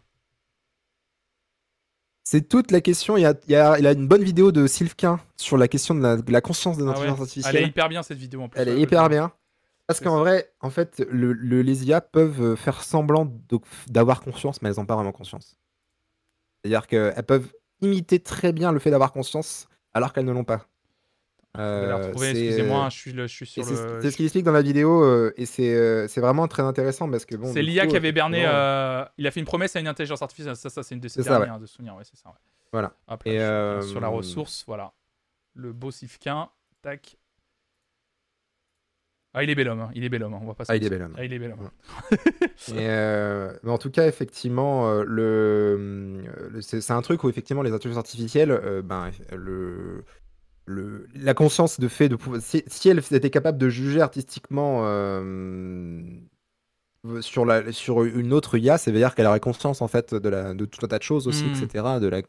C'est 2.24 2.48
toute 2.48 2.72
la 2.72 2.82
question. 2.82 3.18
Il 3.18 3.22
y 3.22 3.26
a, 3.26 3.34
il 3.48 3.52
y 3.52 3.56
a- 3.56 3.78
il 3.80 3.88
a 3.88 3.92
une 3.92 4.08
bonne 4.08 4.24
vidéo 4.24 4.52
de 4.52 4.68
Sylvain 4.68 5.20
sur 5.38 5.58
la 5.58 5.68
question 5.68 5.94
de 5.96 6.02
la, 6.02 6.18
de 6.18 6.32
la 6.32 6.42
conscience 6.42 6.78
de 6.78 6.84
Ah 6.84 6.86
ouais. 6.86 6.92
l'intelligence 6.94 7.18
Elle 7.18 7.24
artificielle. 7.24 7.56
est 7.58 7.68
hyper 7.68 7.90
bien 7.90 8.04
cette 8.04 8.18
vidéo 8.18 8.42
en 8.42 8.50
plus. 8.50 8.60
Elle 8.60 8.70
est 8.70 8.80
hyper 8.80 9.10
bien. 9.10 9.32
Parce 9.88 10.00
qu'en 10.00 10.18
vrai, 10.20 10.52
en 10.62 10.72
fait, 10.72 11.04
le, 11.12 11.34
le- 11.34 11.62
les 11.62 11.86
IA 11.86 12.02
peuvent 12.02 12.56
faire 12.56 12.84
semblant 12.84 13.32
d'avoir 13.88 14.22
conscience, 14.22 14.62
mais 14.62 14.70
elles 14.70 14.76
n'ont 14.78 14.86
pas 14.88 14.96
vraiment 14.96 15.12
conscience. 15.12 15.56
C'est-à-dire 16.64 16.88
qu'elles 16.88 17.24
peuvent 17.26 17.52
imiter 17.82 18.20
très 18.20 18.52
bien 18.52 18.72
le 18.72 18.80
fait 18.80 18.90
d'avoir 18.90 19.12
conscience, 19.12 19.68
alors 19.94 20.12
qu'elles 20.12 20.26
ne 20.26 20.32
l'ont 20.32 20.44
pas. 20.44 20.68
Euh, 21.60 22.11
excusez-moi, 22.14 22.90
je 22.90 22.95
suis, 22.98 23.11
le- 23.14 23.27
je 23.27 23.34
suis 23.34 23.45
sur 23.45 23.64
C'est 23.64 23.72
le. 23.73 23.99
c'est 24.02 24.11
ce 24.11 24.15
qu'il 24.18 24.26
explique 24.26 24.45
dans 24.45 24.52
la 24.52 24.61
vidéo, 24.61 25.03
euh, 25.03 25.34
et 25.38 25.45
c'est 25.45 25.76
euh, 25.76 26.07
vraiment 26.18 26.48
très 26.48 26.64
intéressant 26.64 27.10
parce 27.10 27.26
que 27.26 27.36
bon. 27.36 27.52
C'est 27.53 27.61
l'IA 27.61 27.88
qui 27.88 27.95
avait 27.98 28.11
berné. 28.11 28.44
euh, 28.48 29.03
il 29.18 29.26
a 29.27 29.32
fait 29.32 29.40
une 29.40 29.45
promesse 29.45 29.76
à 29.76 29.80
une 29.80 29.88
intelligence 29.88 30.22
artificielle. 30.22 30.56
Ça, 30.56 30.69
ça 30.69 30.84
c'est 30.84 30.95
une 30.95 31.02
de 31.02 31.07
ses 31.07 31.23
dernières 31.23 31.60
de 31.60 31.65
souvenir. 31.65 31.95
Ouais, 31.95 32.03
c'est 32.03 32.18
ça. 32.18 32.30
ouais. 32.30 32.36
Voilà. 32.72 32.94
Hop 33.07 33.23
là, 33.23 33.32
Et, 33.32 33.40
euh, 33.40 33.82
Sur 33.82 33.99
la 34.02 34.07
ressource, 34.10 34.64
voilà. 34.68 34.94
Le 35.53 35.72
beau 35.73 35.91
Sifquin. 35.91 36.49
Tac. 36.82 37.18
Ah, 39.38 39.44
il 39.44 39.49
est 39.49 39.56
bel 39.56 39.68
homme. 39.68 39.82
hein, 39.82 39.90
Il 39.94 40.03
est 40.06 40.10
bel 40.10 40.23
homme. 40.23 40.34
hein, 40.34 40.40
On 40.41 40.48
va 40.48 40.53
pas 40.53 40.64
se 40.64 40.72
Ah, 40.72 40.77
il 40.77 40.86
est 40.86 40.90
bel 40.90 41.02
homme. 41.02 41.14
Ah, 41.18 41.26
il 41.26 41.34
est 41.34 41.40
bel 41.40 41.52
homme. 41.52 41.69
Et, 42.69 42.88
euh, 42.90 43.52
mais 43.64 43.72
en 43.72 43.77
tout 43.77 43.91
cas, 43.91 44.07
effectivement, 44.07 44.90
euh, 44.90 45.03
le, 45.06 46.22
le- 46.52 46.61
c'est 46.61 46.80
c'est 46.80 46.94
un 46.94 47.02
truc 47.02 47.23
où 47.26 47.30
effectivement 47.30 47.61
les 47.61 47.73
intelligences 47.73 47.99
artificielles, 47.99 48.52
euh, 48.52 48.82
ben, 48.82 49.11
le, 49.34 50.06
le, 50.66 51.08
la 51.16 51.34
conscience 51.34 51.80
de 51.80 51.88
fait 51.88 52.10
de 52.10 52.16
pouvoir, 52.16 52.42
si, 52.42 52.64
si 52.68 52.90
elles 52.90 53.00
étaient 53.12 53.30
capables 53.30 53.58
de 53.58 53.70
juger 53.70 54.02
artistiquement 54.02 54.82
euh, 54.86 56.02
sur, 57.22 57.46
la, 57.46 57.72
sur 57.72 58.04
une 58.04 58.34
autre 58.34 58.58
IA, 58.58 58.78
ça 58.78 58.92
veut 58.92 58.98
dire 58.98 59.14
qu'elle 59.16 59.28
aurait 59.28 59.40
conscience 59.40 59.82
en 59.82 59.88
fait 59.88 60.14
de, 60.16 60.30
la, 60.30 60.54
de 60.54 60.66
tout 60.66 60.84
un 60.84 60.88
tas 60.88 60.98
de 60.98 61.04
choses 61.04 61.28
aussi, 61.28 61.46
Mm. 61.46 61.54
etc. 61.54 62.00
De 62.00 62.08
la... 62.08 62.22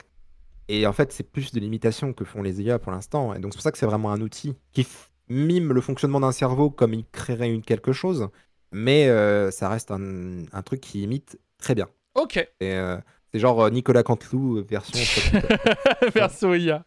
Et 0.68 0.86
en 0.86 0.92
fait, 0.92 1.12
c'est 1.12 1.22
plus 1.30 1.52
de 1.52 1.60
l'imitation 1.60 2.12
que 2.12 2.24
font 2.24 2.42
les 2.42 2.60
IA 2.60 2.78
pour 2.78 2.92
l'instant. 2.92 3.34
Et 3.34 3.38
donc 3.38 3.52
c'est 3.52 3.58
pour 3.58 3.62
ça 3.62 3.72
que 3.72 3.78
c'est 3.78 3.86
vraiment 3.86 4.12
un 4.12 4.20
outil 4.20 4.54
qui 4.72 4.86
mime 5.28 5.72
le 5.72 5.80
fonctionnement 5.80 6.20
d'un 6.20 6.32
cerveau 6.32 6.70
comme 6.70 6.94
il 6.94 7.04
créerait 7.12 7.50
une 7.50 7.62
quelque 7.62 7.92
chose 7.92 8.28
mais 8.72 9.08
euh, 9.08 9.50
ça 9.50 9.68
reste 9.68 9.90
un, 9.90 10.44
un 10.52 10.62
truc 10.62 10.80
qui 10.80 11.02
imite 11.02 11.38
très 11.58 11.74
bien. 11.74 11.88
Ok. 12.14 12.36
Et, 12.36 12.48
euh, 12.62 12.98
c'est 13.32 13.38
genre 13.38 13.70
Nicolas 13.70 14.02
Canteloup 14.02 14.62
version. 14.64 14.98
Perso 16.14 16.54
IA. 16.54 16.84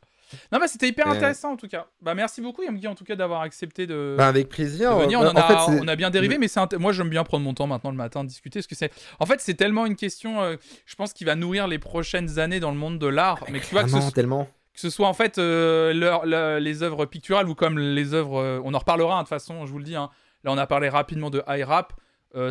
Non, 0.51 0.59
mais 0.59 0.67
c'était 0.67 0.87
hyper 0.87 1.07
Euh. 1.07 1.11
intéressant 1.11 1.51
en 1.53 1.55
tout 1.57 1.67
cas. 1.67 1.87
Bah, 2.01 2.13
merci 2.15 2.41
beaucoup, 2.41 2.63
Yamgi, 2.63 2.87
en 2.87 2.95
tout 2.95 3.03
cas, 3.03 3.15
d'avoir 3.15 3.41
accepté 3.41 3.87
de. 3.87 4.15
Bah, 4.17 4.27
avec 4.27 4.49
plaisir. 4.49 4.95
de 4.97 5.01
venir. 5.03 5.19
on, 5.19 5.33
bah, 5.33 5.45
en 5.45 5.67
fait, 5.71 5.79
on 5.81 5.87
a 5.87 5.95
bien 5.95 6.09
dérivé, 6.09 6.37
mais 6.37 6.47
c'est 6.47 6.59
int- 6.59 6.77
moi 6.77 6.91
j'aime 6.91 7.09
bien 7.09 7.23
prendre 7.23 7.43
mon 7.43 7.53
temps 7.53 7.67
maintenant 7.67 7.91
le 7.91 7.97
matin, 7.97 8.23
discuter, 8.23 8.59
parce 8.59 8.67
que 8.67 8.75
c'est. 8.75 8.91
En 9.19 9.25
fait, 9.25 9.39
c'est 9.41 9.53
tellement 9.55 9.85
une 9.85 9.95
question, 9.95 10.41
euh, 10.41 10.55
je 10.85 10.95
pense, 10.95 11.13
qui 11.13 11.23
va 11.23 11.35
nourrir 11.35 11.67
les 11.67 11.79
prochaines 11.79 12.39
années 12.39 12.59
dans 12.59 12.71
le 12.71 12.77
monde 12.77 12.99
de 12.99 13.07
l'art. 13.07 13.43
Mais 13.51 13.59
tu 13.59 13.67
vois 13.71 13.83
que 13.83 13.89
ce, 13.89 14.11
tellement. 14.11 14.45
que 14.73 14.79
ce 14.79 14.89
soit 14.89 15.07
en 15.07 15.13
fait 15.13 15.37
euh, 15.37 15.93
leur- 15.93 16.25
leur- 16.25 16.59
les 16.59 16.83
œuvres 16.83 17.05
picturales 17.05 17.47
ou 17.49 17.55
comme 17.55 17.77
les 17.79 18.13
œuvres. 18.13 18.61
on 18.63 18.73
en 18.73 18.79
reparlera 18.79 19.15
hein, 19.15 19.17
de 19.19 19.23
toute 19.23 19.29
façon, 19.29 19.65
je 19.65 19.71
vous 19.71 19.79
le 19.79 19.83
dis. 19.85 19.95
hein. 19.95 20.09
Là, 20.43 20.51
on 20.53 20.57
a 20.57 20.67
parlé 20.67 20.87
rapidement 20.89 21.29
de 21.29 21.43
high 21.47 21.63
rap. 21.63 21.93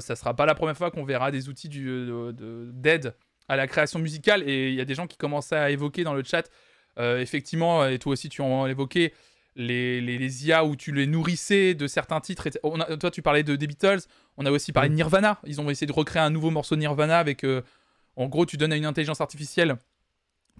Ça 0.00 0.16
sera 0.16 0.34
pas 0.34 0.44
la 0.44 0.54
première 0.54 0.76
fois 0.76 0.90
qu'on 0.90 1.04
verra 1.04 1.30
des 1.30 1.48
outils 1.48 1.68
du, 1.68 1.84
de- 1.86 2.68
d'aide 2.72 3.14
à 3.48 3.56
la 3.56 3.66
création 3.66 3.98
musicale. 3.98 4.42
Et 4.46 4.68
il 4.68 4.74
y 4.74 4.80
a 4.80 4.84
des 4.84 4.94
gens 4.94 5.06
qui 5.06 5.16
commençaient 5.16 5.56
à 5.56 5.70
évoquer 5.70 6.04
dans 6.04 6.12
le 6.14 6.22
chat, 6.24 6.50
effectivement, 6.98 7.86
et 7.86 7.98
toi 7.98 8.12
aussi 8.12 8.28
tu 8.28 8.42
en 8.42 8.64
as 8.64 8.70
évoqué, 8.70 9.12
les, 9.56 10.00
les, 10.00 10.18
les 10.18 10.46
IA 10.46 10.64
où 10.64 10.76
tu 10.76 10.92
les 10.92 11.06
nourrissais 11.06 11.74
de 11.74 11.86
certains 11.86 12.20
titres. 12.20 12.46
Et 12.46 12.50
on 12.62 12.78
a- 12.80 12.96
toi, 12.96 13.10
tu 13.10 13.22
parlais 13.22 13.42
de, 13.42 13.56
des 13.56 13.66
Beatles. 13.66 14.00
On 14.36 14.46
a 14.46 14.50
aussi 14.52 14.70
parlé 14.72 14.88
de 14.88 14.94
Nirvana. 14.94 15.40
Ils 15.46 15.60
ont 15.60 15.68
essayé 15.68 15.86
de 15.88 15.92
recréer 15.92 16.22
un 16.22 16.30
nouveau 16.30 16.50
morceau 16.50 16.76
de 16.76 16.80
Nirvana 16.80 17.18
avec. 17.18 17.42
euh, 17.44 17.62
en 18.14 18.26
gros, 18.26 18.46
tu 18.46 18.56
donnes 18.56 18.72
à 18.72 18.76
une 18.76 18.86
intelligence 18.86 19.20
artificielle 19.20 19.76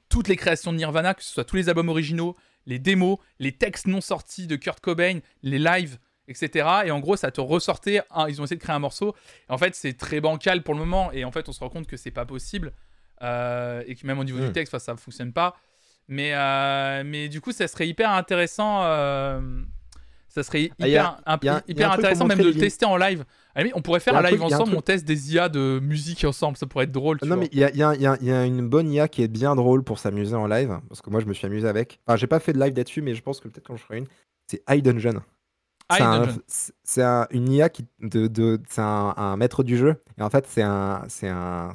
toutes 0.08 0.28
les 0.28 0.36
créations 0.36 0.72
de 0.72 0.78
Nirvana, 0.78 1.12
que 1.14 1.22
ce 1.22 1.30
soit 1.32 1.44
tous 1.44 1.56
les 1.56 1.68
albums 1.68 1.88
originaux, 1.90 2.34
les 2.66 2.78
démos, 2.78 3.18
les 3.38 3.52
textes 3.52 3.86
non 3.86 4.00
sortis 4.00 4.46
de 4.46 4.56
Kurt 4.56 4.80
Cobain, 4.80 5.18
les 5.42 5.58
lives, 5.58 5.98
etc. 6.28 6.66
Et 6.86 6.90
en 6.90 6.98
gros, 6.98 7.16
ça 7.16 7.30
te 7.30 7.40
ressortait. 7.42 8.00
ils 8.28 8.40
ont 8.40 8.44
essayé 8.44 8.56
de 8.56 8.62
créer 8.62 8.74
un 8.74 8.78
morceau. 8.80 9.14
Et 9.48 9.52
en 9.52 9.58
fait, 9.58 9.74
c'est 9.74 9.92
très 9.92 10.20
bancal 10.20 10.62
pour 10.62 10.74
le 10.74 10.80
moment. 10.80 11.12
Et 11.12 11.24
en 11.24 11.30
fait, 11.30 11.48
on 11.48 11.52
se 11.52 11.60
rend 11.60 11.68
compte 11.68 11.86
que 11.86 11.96
c'est 11.96 12.10
pas 12.10 12.24
possible. 12.24 12.72
Euh, 13.22 13.82
et 13.86 13.94
que 13.96 14.06
même 14.06 14.18
au 14.18 14.24
niveau 14.24 14.38
du 14.40 14.46
Mm. 14.48 14.52
texte, 14.52 14.78
ça 14.78 14.96
fonctionne 14.96 15.32
pas. 15.32 15.56
Mais, 16.08 16.32
euh, 16.34 17.02
mais 17.04 17.28
du 17.28 17.40
coup, 17.40 17.52
ça 17.52 17.68
serait 17.68 17.86
hyper 17.88 18.10
intéressant. 18.10 18.80
euh, 18.84 19.40
ça 20.30 20.42
serait 20.42 20.62
hyper, 20.64 20.76
Ah, 20.80 20.88
y 20.88 20.96
a- 20.96 21.16
un- 21.26 21.38
y 21.42 21.48
a- 21.48 21.52
y 21.52 21.56
a 21.56 21.62
hyper 21.68 21.88
truc 21.90 21.98
intéressant 22.04 22.26
même 22.26 22.38
de 22.38 22.44
le 22.44 22.54
tester 22.54 22.84
en 22.86 22.96
live. 22.96 23.24
Limite, 23.56 23.72
on 23.74 23.82
pourrait 23.82 23.98
faire 23.98 24.14
un 24.14 24.18
un 24.18 24.22
live 24.22 24.38
truc- 24.38 24.42
ensemble, 24.52 24.64
truc- 24.66 24.78
on 24.78 24.82
teste 24.82 25.04
des 25.04 25.34
IA 25.34 25.48
de 25.48 25.80
musique 25.82 26.22
ensemble. 26.24 26.56
Ça 26.56 26.66
pourrait 26.66 26.84
être 26.84 26.92
drôle. 26.92 27.18
tu 27.18 27.26
Non, 27.26 27.34
vois. 27.34 27.44
mais 27.44 27.48
il 27.52 27.58
y 27.58 27.62
y 27.62 27.78
y 28.26 28.30
a- 28.30 28.44
une 28.44 28.68
bonne 28.68 28.92
IA 28.92 29.08
qui 29.08 29.22
est 29.22 29.28
bien 29.28 29.56
drôle 29.56 29.82
pour 29.82 29.98
s'amuser 29.98 30.36
en 30.36 30.46
live. 30.46 30.78
Parce 30.88 31.02
que 31.02 31.10
moi, 31.10 31.20
je 31.20 31.26
me 31.26 31.32
suis 31.34 31.46
amusé 31.46 31.66
avec. 31.66 31.98
Enfin, 32.06 32.16
j'ai 32.16 32.26
pas 32.28 32.38
fait 32.40 32.52
de 32.52 32.60
live 32.60 32.74
là-dessus, 32.76 33.02
mais 33.02 33.14
je 33.14 33.22
pense 33.22 33.40
que 33.40 33.48
peut-être 33.48 33.66
quand 33.66 33.76
je 33.76 33.82
ferai 33.82 33.98
une. 33.98 34.06
C'est 34.46 34.62
un- 34.68 34.78
Dungeon. 34.78 35.22
C'est 36.46 36.72
c'est 36.84 37.02
un- 37.02 37.26
une 37.30 37.50
IA 37.50 37.68
qui 37.70 37.86
de, 38.00 38.26
de 38.26 38.60
c'est 38.68 38.80
un, 38.82 39.14
un 39.16 39.36
maître 39.36 39.62
du 39.62 39.76
jeu 39.76 39.96
et 40.18 40.22
en 40.22 40.28
fait 40.30 40.44
c'est 40.48 40.62
un 40.62 41.02
c'est 41.08 41.28
un, 41.28 41.72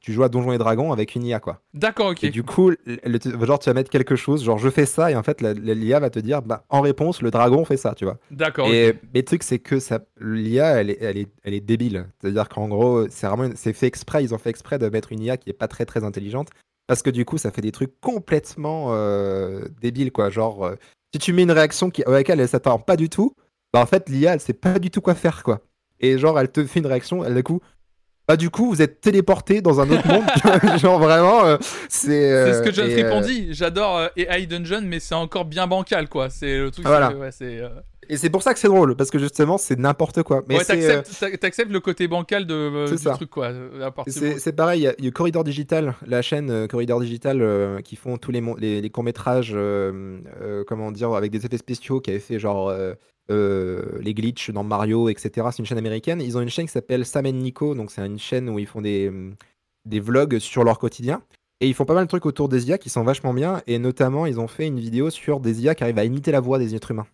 tu 0.00 0.12
joues 0.12 0.22
à 0.22 0.28
Donjons 0.28 0.52
et 0.52 0.58
Dragons 0.58 0.92
avec 0.92 1.14
une 1.14 1.24
IA 1.24 1.40
quoi. 1.40 1.60
D'accord, 1.72 2.10
ok. 2.10 2.24
Et 2.24 2.30
du 2.30 2.42
coup 2.42 2.70
le- 2.70 2.78
le- 3.04 3.46
genre 3.46 3.58
tu 3.58 3.70
vas 3.70 3.74
mettre 3.74 3.90
quelque 3.90 4.16
chose 4.16 4.44
genre 4.44 4.58
je 4.58 4.68
fais 4.68 4.84
ça 4.86 5.10
et 5.10 5.16
en 5.16 5.22
fait 5.22 5.40
l'IA 5.40 5.98
va 6.00 6.10
te 6.10 6.18
dire 6.18 6.42
bah 6.42 6.64
en 6.68 6.80
réponse 6.82 7.22
le 7.22 7.30
dragon 7.30 7.64
fait 7.64 7.76
ça 7.76 7.94
tu 7.94 8.04
vois. 8.04 8.18
D'accord. 8.30 8.66
Et 8.68 8.92
mais 9.14 9.20
le 9.20 9.24
truc 9.24 9.42
c'est 9.42 9.58
que 9.58 9.78
ça 9.80 10.00
l'IA 10.20 10.80
elle 10.80 10.90
est 10.90 10.98
elle 11.00 11.16
est 11.18 11.28
elle 11.42 11.54
est 11.54 11.60
débile. 11.60 12.06
C'est-à-dire 12.20 12.48
qu'en 12.48 12.68
gros 12.68 13.08
c'est 13.08 13.26
vraiment 13.26 13.50
c'est 13.56 13.72
fait 13.72 13.86
exprès 13.86 14.22
ils 14.24 14.34
ont 14.34 14.38
fait 14.38 14.50
exprès 14.50 14.78
de 14.78 14.88
mettre 14.88 15.10
une 15.12 15.20
IA 15.20 15.36
qui 15.38 15.48
est 15.50 15.54
pas 15.54 15.68
très 15.68 15.86
très 15.86 16.04
intelligente 16.04 16.48
parce 16.86 17.02
que 17.02 17.10
du 17.10 17.24
coup 17.24 17.38
ça 17.38 17.50
fait 17.50 17.62
des 17.62 17.72
trucs 17.72 17.98
complètement 18.00 18.88
euh, 18.90 19.64
débiles 19.80 20.12
quoi 20.12 20.28
genre 20.30 20.64
euh, 20.66 20.74
si 21.12 21.18
tu 21.18 21.32
mets 21.32 21.42
une 21.42 21.52
réaction 21.52 21.90
qui, 21.90 22.02
à 22.04 22.10
laquelle 22.10 22.40
elle 22.40 22.48
s'attend 22.48 22.78
pas 22.78 22.96
du 22.96 23.08
tout, 23.08 23.34
bah 23.72 23.80
en 23.80 23.86
fait 23.86 24.08
l'IA 24.08 24.34
elle 24.34 24.40
sait 24.40 24.52
pas 24.52 24.78
du 24.78 24.90
tout 24.90 25.00
quoi 25.00 25.14
faire 25.14 25.42
quoi. 25.42 25.60
Et 26.00 26.18
genre 26.18 26.38
elle 26.38 26.50
te 26.50 26.64
fait 26.64 26.80
une 26.80 26.86
réaction, 26.86 27.24
elle 27.24 27.34
du 27.34 27.42
coup, 27.42 27.60
bah 28.28 28.36
du 28.36 28.50
coup 28.50 28.68
vous 28.70 28.80
êtes 28.82 29.00
téléporté 29.00 29.60
dans 29.60 29.80
un 29.80 29.90
autre 29.90 30.06
monde, 30.06 30.24
genre 30.78 30.98
vraiment 31.00 31.44
euh, 31.44 31.56
c'est. 31.88 32.08
C'est 32.08 32.52
ce 32.54 32.58
euh, 32.60 32.64
que 32.64 32.72
John 32.72 32.86
et, 32.88 32.92
Fripp 32.92 33.06
euh, 33.06 33.20
dit. 33.20 33.48
J'adore 33.52 33.98
euh, 33.98 34.08
AI 34.16 34.46
Dungeon, 34.46 34.82
mais 34.84 35.00
c'est 35.00 35.14
encore 35.14 35.44
bien 35.44 35.66
bancal, 35.66 36.08
quoi. 36.08 36.30
C'est 36.30 36.58
le 36.58 36.70
truc. 36.70 36.86
Voilà. 36.86 37.12
ouais, 37.16 37.30
Et 38.08 38.16
c'est 38.16 38.30
pour 38.30 38.42
ça 38.42 38.54
que 38.54 38.60
c'est 38.60 38.68
drôle 38.68 38.94
parce 38.96 39.10
que 39.10 39.18
justement 39.18 39.58
c'est 39.58 39.78
n'importe 39.78 40.22
quoi. 40.22 40.42
Mais 40.48 40.58
ouais, 40.58 40.64
t'acceptes 40.64 41.18
t'a- 41.18 41.36
t'acceptes 41.36 41.72
le 41.72 41.80
côté 41.80 42.06
bancal 42.08 42.46
de, 42.46 42.88
du 42.90 42.98
ça. 42.98 43.12
truc, 43.14 43.30
quoi. 43.30 43.50
C'est 44.06 44.52
pareil, 44.52 44.80
il 44.80 44.84
y, 44.84 44.88
a- 44.88 44.94
il 44.98 45.04
y 45.04 45.08
a 45.08 45.10
Corridor 45.10 45.42
Digital, 45.44 45.94
la 46.06 46.22
chaîne 46.22 46.68
Corridor 46.68 47.00
Digital 47.00 47.80
qui 47.84 47.96
font 47.96 48.18
tous 48.18 48.30
les, 48.30 48.42
les, 48.58 48.80
les 48.80 48.90
courts-métrages, 48.90 49.52
euh, 49.54 50.18
euh, 50.40 50.64
comment 50.66 50.92
dire, 50.92 51.12
avec 51.14 51.30
des 51.32 51.44
effets 51.44 51.58
spéciaux, 51.58 52.00
qui 52.00 52.10
avait 52.10 52.20
fait 52.20 52.38
genre 52.38 52.72
euh, 53.32 53.98
les 54.00 54.14
glitches 54.14 54.50
dans 54.50 54.64
Mario, 54.64 55.08
etc. 55.08 55.52
C'est 55.52 55.58
une 55.60 55.66
chaîne 55.66 55.78
américaine. 55.78 56.20
Ils 56.20 56.36
ont 56.38 56.40
une 56.42 56.50
chaîne 56.50 56.66
qui 56.66 56.72
s'appelle 56.72 57.06
Sam 57.06 57.26
Nico, 57.28 57.74
donc 57.74 57.90
c'est 57.90 58.04
une 58.06 58.18
chaîne 58.18 58.48
où 58.50 58.58
ils 58.58 58.66
font 58.66 58.80
des, 58.82 59.08
hum, 59.08 59.36
des 59.86 60.00
vlogs 60.00 60.38
sur 60.38 60.64
leur 60.64 60.78
quotidien. 60.78 61.22
Et 61.60 61.68
ils 61.68 61.74
font 61.74 61.84
pas 61.84 61.94
mal 61.94 62.04
de 62.04 62.08
trucs 62.08 62.26
autour 62.26 62.48
des 62.48 62.68
IA 62.68 62.78
qui 62.78 62.90
sont 62.90 63.04
vachement 63.04 63.34
bien, 63.34 63.62
et 63.68 63.78
notamment 63.78 64.26
ils 64.26 64.40
ont 64.40 64.48
fait 64.48 64.66
une 64.66 64.80
vidéo 64.80 65.10
sur 65.10 65.40
des 65.40 65.62
IA 65.62 65.74
qui 65.74 65.84
arrivent 65.84 65.98
à 65.98 66.04
imiter 66.04 66.32
la 66.32 66.40
voix 66.40 66.58
des 66.58 66.74
êtres 66.74 66.90
humains. 66.90 67.06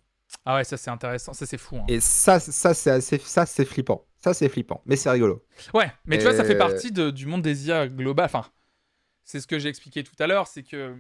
Ah 0.45 0.57
ouais, 0.57 0.65
ça 0.65 0.77
c'est 0.77 0.91
intéressant. 0.91 1.33
Ça 1.33 1.47
c'est 1.47 1.59
fou. 1.59 1.77
hein. 1.77 1.85
Et 1.89 2.01
ça, 2.01 2.41
ça 2.41 2.75
c'est 2.75 2.91
assez- 2.91 3.19
ça 3.19 3.47
c'est 3.47 3.65
flippant. 3.65 4.05
Ça 4.19 4.35
c'est 4.35 4.49
flippant, 4.49 4.83
mais 4.87 4.97
c'est 4.97 5.11
rigolo. 5.11 5.43
Ouais, 5.75 5.93
mais 6.07 6.19
tu 6.19 6.25
vois, 6.25 6.35
ça 6.35 6.45
fait 6.45 6.55
Euh, 6.55 6.59
partie 6.59 6.93
de- 6.93 7.11
du 7.11 7.27
monde 7.27 7.43
des 7.43 7.67
IA 7.69 7.89
global. 7.89 8.27
Enfin, 8.27 8.45
c'est 9.25 9.41
ce 9.41 9.47
que 9.47 9.59
j'ai 9.59 9.69
expliqué 9.69 10.05
tout 10.05 10.17
à 10.21 10.27
l'heure, 10.27 10.47
c'est 10.49 10.63
que 10.65 10.97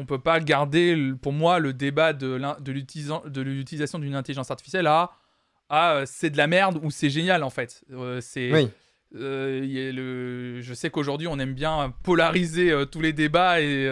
on 0.00 0.06
peut 0.06 0.20
pas 0.20 0.38
garder, 0.40 1.12
pour 1.20 1.32
moi, 1.32 1.58
le 1.58 1.72
débat 1.74 2.12
de 2.12 2.70
l'utilisation 2.70 3.98
d'une 3.98 4.14
intelligence 4.14 4.50
artificielle 4.50 4.86
à, 4.86 5.10
à 5.68 5.92
euh, 5.96 6.04
c'est 6.06 6.30
de 6.30 6.36
la 6.38 6.46
merde 6.46 6.78
ou 6.82 6.90
c'est 6.90 7.10
génial 7.10 7.42
en 7.42 7.50
fait. 7.50 7.84
Euh, 7.90 8.20
c'est 8.22 8.50
Oui. 8.52 8.68
euh, 9.16 9.60
le... 9.92 10.60
Je 10.62 10.72
sais 10.74 10.88
qu'aujourd'hui 10.88 11.26
on 11.26 11.38
aime 11.38 11.52
bien 11.52 11.92
polariser 12.04 12.70
euh, 12.70 12.84
tous 12.86 13.00
les 13.00 13.12
débats 13.12 13.60
et 13.60 13.86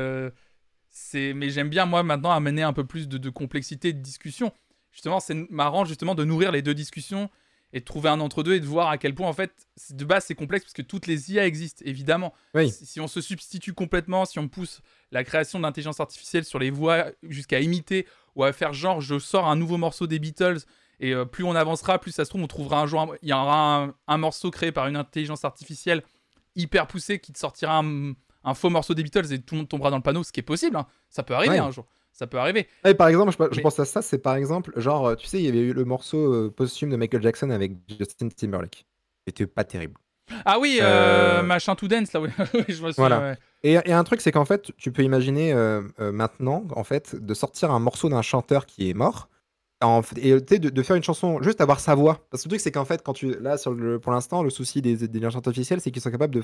c'est, 0.88 1.34
mais 1.34 1.50
j'aime 1.50 1.68
bien 1.68 1.84
moi 1.84 2.02
maintenant 2.02 2.30
amener 2.30 2.62
un 2.62 2.72
peu 2.72 2.84
plus 2.86 3.08
de, 3.08 3.18
de 3.18 3.28
complexité 3.30 3.92
de 3.92 4.00
discussion. 4.00 4.52
Justement, 4.92 5.20
c'est 5.20 5.34
marrant 5.50 5.84
justement 5.84 6.14
de 6.14 6.24
nourrir 6.24 6.52
les 6.52 6.62
deux 6.62 6.72
discussions 6.72 7.28
et 7.72 7.80
de 7.80 7.84
trouver 7.84 8.08
un 8.08 8.20
entre 8.20 8.42
deux 8.42 8.54
et 8.54 8.60
de 8.60 8.66
voir 8.66 8.88
à 8.88 8.96
quel 8.98 9.14
point 9.14 9.28
en 9.28 9.32
fait 9.32 9.52
de 9.90 10.04
base 10.04 10.24
c'est 10.26 10.34
complexe 10.34 10.64
parce 10.64 10.72
que 10.72 10.82
toutes 10.82 11.06
les 11.06 11.32
IA 11.32 11.46
existent 11.46 11.82
évidemment. 11.84 12.32
Oui. 12.54 12.70
Si, 12.70 12.86
si 12.86 13.00
on 13.00 13.08
se 13.08 13.20
substitue 13.20 13.72
complètement, 13.74 14.24
si 14.24 14.38
on 14.38 14.48
pousse 14.48 14.80
la 15.12 15.24
création 15.24 15.60
d'intelligence 15.60 16.00
artificielle 16.00 16.44
sur 16.44 16.58
les 16.58 16.70
voix 16.70 17.06
jusqu'à 17.22 17.60
imiter 17.60 18.06
ou 18.34 18.44
à 18.44 18.52
faire 18.52 18.72
genre 18.72 19.00
je 19.00 19.18
sors 19.18 19.46
un 19.48 19.56
nouveau 19.56 19.76
morceau 19.78 20.06
des 20.06 20.18
Beatles 20.18 20.58
et 21.00 21.12
euh, 21.12 21.24
plus 21.24 21.44
on 21.44 21.54
avancera, 21.54 21.98
plus 21.98 22.12
ça 22.12 22.24
se 22.24 22.30
trouve 22.30 22.42
on 22.42 22.46
trouvera 22.46 22.80
un 22.80 22.86
jour 22.86 23.14
il 23.22 23.28
y 23.28 23.32
aura 23.32 23.82
un, 23.84 23.94
un 24.06 24.16
morceau 24.18 24.50
créé 24.50 24.72
par 24.72 24.86
une 24.86 24.96
intelligence 24.96 25.44
artificielle 25.44 26.02
hyper 26.54 26.86
poussée 26.86 27.18
qui 27.18 27.32
te 27.32 27.38
sortira 27.38 27.78
un, 27.78 28.12
un 28.44 28.54
faux 28.54 28.70
morceau 28.70 28.94
des 28.94 29.02
Beatles 29.02 29.32
et 29.32 29.40
tout 29.42 29.54
le 29.54 29.58
monde 29.62 29.68
tombera 29.68 29.90
dans 29.90 29.96
le 29.98 30.02
panneau, 30.02 30.22
ce 30.22 30.32
qui 30.32 30.40
est 30.40 30.42
possible. 30.44 30.76
hein. 30.76 30.86
Ça 31.10 31.22
peut 31.22 31.34
arriver 31.34 31.54
Ouais. 31.54 31.58
un 31.58 31.70
jour. 31.70 31.86
Ça 32.18 32.26
peut 32.26 32.38
arriver. 32.38 32.66
Par 32.96 33.08
exemple, 33.08 33.30
je, 33.38 33.44
je 33.50 33.56
Mais- 33.56 33.62
pense 33.62 33.78
à 33.78 33.84
ça, 33.84 34.00
c'est 34.00 34.16
par 34.18 34.36
exemple, 34.36 34.72
genre, 34.80 35.06
euh, 35.08 35.14
tu 35.16 35.26
sais, 35.26 35.38
il 35.38 35.44
y 35.44 35.48
avait 35.48 35.60
eu 35.60 35.74
le 35.74 35.84
morceau 35.84 36.32
euh, 36.32 36.50
posthume 36.50 36.88
de 36.88 36.96
Michael 36.96 37.22
Jackson 37.22 37.50
avec 37.50 37.72
Justin 37.98 38.28
Timberlake. 38.28 38.86
C'était 39.26 39.46
pas 39.46 39.64
terrible. 39.64 39.94
Ah 40.46 40.58
oui, 40.58 40.78
euh, 40.80 41.40
Euh, 41.40 41.42
machin 41.42 41.74
to 41.74 41.86
dance 41.88 42.12
là. 42.14 42.20
Oui, 42.54 42.64
je 42.68 42.82
me 42.82 42.90
souviens. 42.90 42.92
Voilà. 42.96 43.20
ouais. 43.20 43.36
Et, 43.62 43.72
et 43.84 43.92
un 43.92 44.02
truc, 44.04 44.20
c'est 44.22 44.32
qu'en 44.32 44.46
fait, 44.46 44.72
tu 44.78 44.90
peux 44.92 45.02
imaginer 45.02 45.52
euh, 45.52 45.82
maintenant, 45.98 46.64
en 46.74 46.84
fait, 46.84 47.14
de 47.14 47.34
sortir 47.34 47.70
un 47.70 47.80
morceau 47.80 48.08
d'un 48.08 48.22
chanteur 48.22 48.64
qui 48.64 48.88
est 48.88 48.94
mort. 48.94 49.28
En 49.82 50.00
fait- 50.02 50.18
et 50.24 50.58
de, 50.58 50.70
de 50.70 50.82
faire 50.82 50.96
une 50.96 51.02
chanson, 51.02 51.42
juste 51.42 51.60
avoir 51.60 51.80
sa 51.80 51.94
voix. 51.94 52.26
Parce 52.30 52.42
que 52.42 52.48
le 52.48 52.50
truc, 52.52 52.60
c'est 52.60 52.72
qu'en 52.72 52.86
fait, 52.86 53.02
quand 53.02 53.12
tu. 53.12 53.38
Là, 53.40 53.58
sur 53.58 53.72
le, 53.74 53.98
pour 53.98 54.10
l'instant, 54.12 54.42
le 54.42 54.48
souci 54.50 54.80
des, 54.80 54.96
des 54.96 55.04
intelligences 55.04 55.36
artificielles, 55.36 55.80
c'est 55.82 55.90
qu'ils 55.90 56.00
sont 56.02 56.10
capables 56.10 56.34
de. 56.34 56.42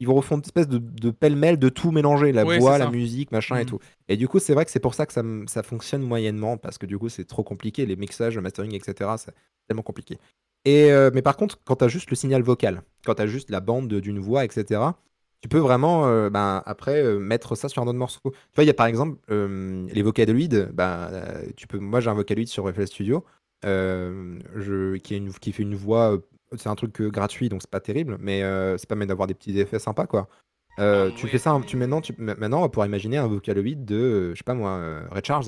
Ils 0.00 0.06
vont 0.08 0.14
refondre 0.14 0.40
une 0.40 0.46
espèce 0.46 0.66
de, 0.66 0.78
de 0.78 1.10
pêle-mêle 1.12 1.58
de 1.60 1.68
tout 1.68 1.92
mélanger, 1.92 2.32
la 2.32 2.42
voix, 2.58 2.78
la 2.78 2.90
musique, 2.90 3.30
machin 3.30 3.56
et 3.58 3.60
Mhm. 3.60 3.66
tout. 3.66 3.78
Et 4.08 4.16
du 4.16 4.26
coup, 4.26 4.40
c'est 4.40 4.52
vrai 4.52 4.64
que 4.64 4.72
c'est 4.72 4.80
pour 4.80 4.94
ça 4.94 5.06
que 5.06 5.12
ça, 5.12 5.22
ça 5.46 5.62
fonctionne 5.62 6.02
moyennement, 6.02 6.56
parce 6.56 6.76
que 6.76 6.86
du 6.86 6.98
coup, 6.98 7.08
c'est 7.08 7.24
trop 7.24 7.44
compliqué, 7.44 7.86
les 7.86 7.94
mixages, 7.94 8.34
le 8.34 8.42
mastering, 8.42 8.74
etc. 8.74 9.10
C'est 9.16 9.32
tellement 9.68 9.82
compliqué. 9.84 10.18
Et, 10.64 10.90
euh, 10.90 11.10
mais 11.14 11.22
par 11.22 11.36
contre, 11.36 11.60
quand 11.64 11.76
tu 11.76 11.84
as 11.84 11.88
juste 11.88 12.10
le 12.10 12.16
signal 12.16 12.42
vocal, 12.42 12.82
quand 13.04 13.14
tu 13.14 13.22
as 13.22 13.26
juste 13.28 13.48
la 13.50 13.60
bande 13.60 13.86
de- 13.86 14.00
d'une 14.00 14.18
voix, 14.18 14.44
etc., 14.44 14.80
tu 15.42 15.48
peux 15.48 15.58
vraiment, 15.58 16.06
euh, 16.06 16.30
ben, 16.30 16.62
après, 16.66 17.02
euh, 17.02 17.18
mettre 17.18 17.56
ça 17.56 17.68
sur 17.68 17.82
un 17.82 17.86
autre 17.86 17.98
morceau. 17.98 18.20
Tu 18.24 18.30
vois, 18.54 18.64
il 18.64 18.68
y 18.68 18.70
a 18.70 18.74
par 18.74 18.86
exemple 18.86 19.18
euh, 19.30 19.86
les 19.92 20.02
vocaloïdes. 20.02 20.70
Ben, 20.72 21.08
euh, 21.12 21.42
tu 21.56 21.66
peux, 21.66 21.78
moi, 21.78 22.00
j'ai 22.00 22.10
un 22.10 22.14
vocaloïde 22.14 22.48
sur 22.48 22.72
FL 22.72 22.86
Studio 22.86 23.24
je, 23.64 24.96
qui, 24.98 25.14
est 25.14 25.18
une, 25.18 25.32
qui 25.32 25.52
fait 25.52 25.64
une 25.64 25.74
voix. 25.74 26.16
C'est 26.56 26.68
un 26.68 26.74
truc 26.76 27.02
gratuit, 27.02 27.48
donc 27.48 27.62
c'est 27.62 27.70
pas 27.70 27.80
terrible, 27.80 28.18
mais 28.20 28.42
c'est 28.78 28.88
pas 28.88 28.94
mal 28.94 29.08
d'avoir 29.08 29.26
des 29.26 29.34
petits 29.34 29.58
effets 29.58 29.78
sympas, 29.78 30.06
quoi. 30.06 30.28
Euh, 30.78 31.10
tu 31.16 31.26
fais 31.28 31.38
ça, 31.38 31.60
tu, 31.66 31.76
maintenant, 31.76 32.00
tu, 32.00 32.14
maintenant, 32.18 32.58
on 32.58 32.62
va 32.62 32.68
pouvoir 32.68 32.86
imaginer 32.86 33.18
un 33.18 33.26
vocaloïde 33.26 33.84
de, 33.84 34.32
je 34.32 34.38
sais 34.38 34.44
pas 34.44 34.54
moi, 34.54 35.02
Ray 35.10 35.22
Charles, 35.24 35.46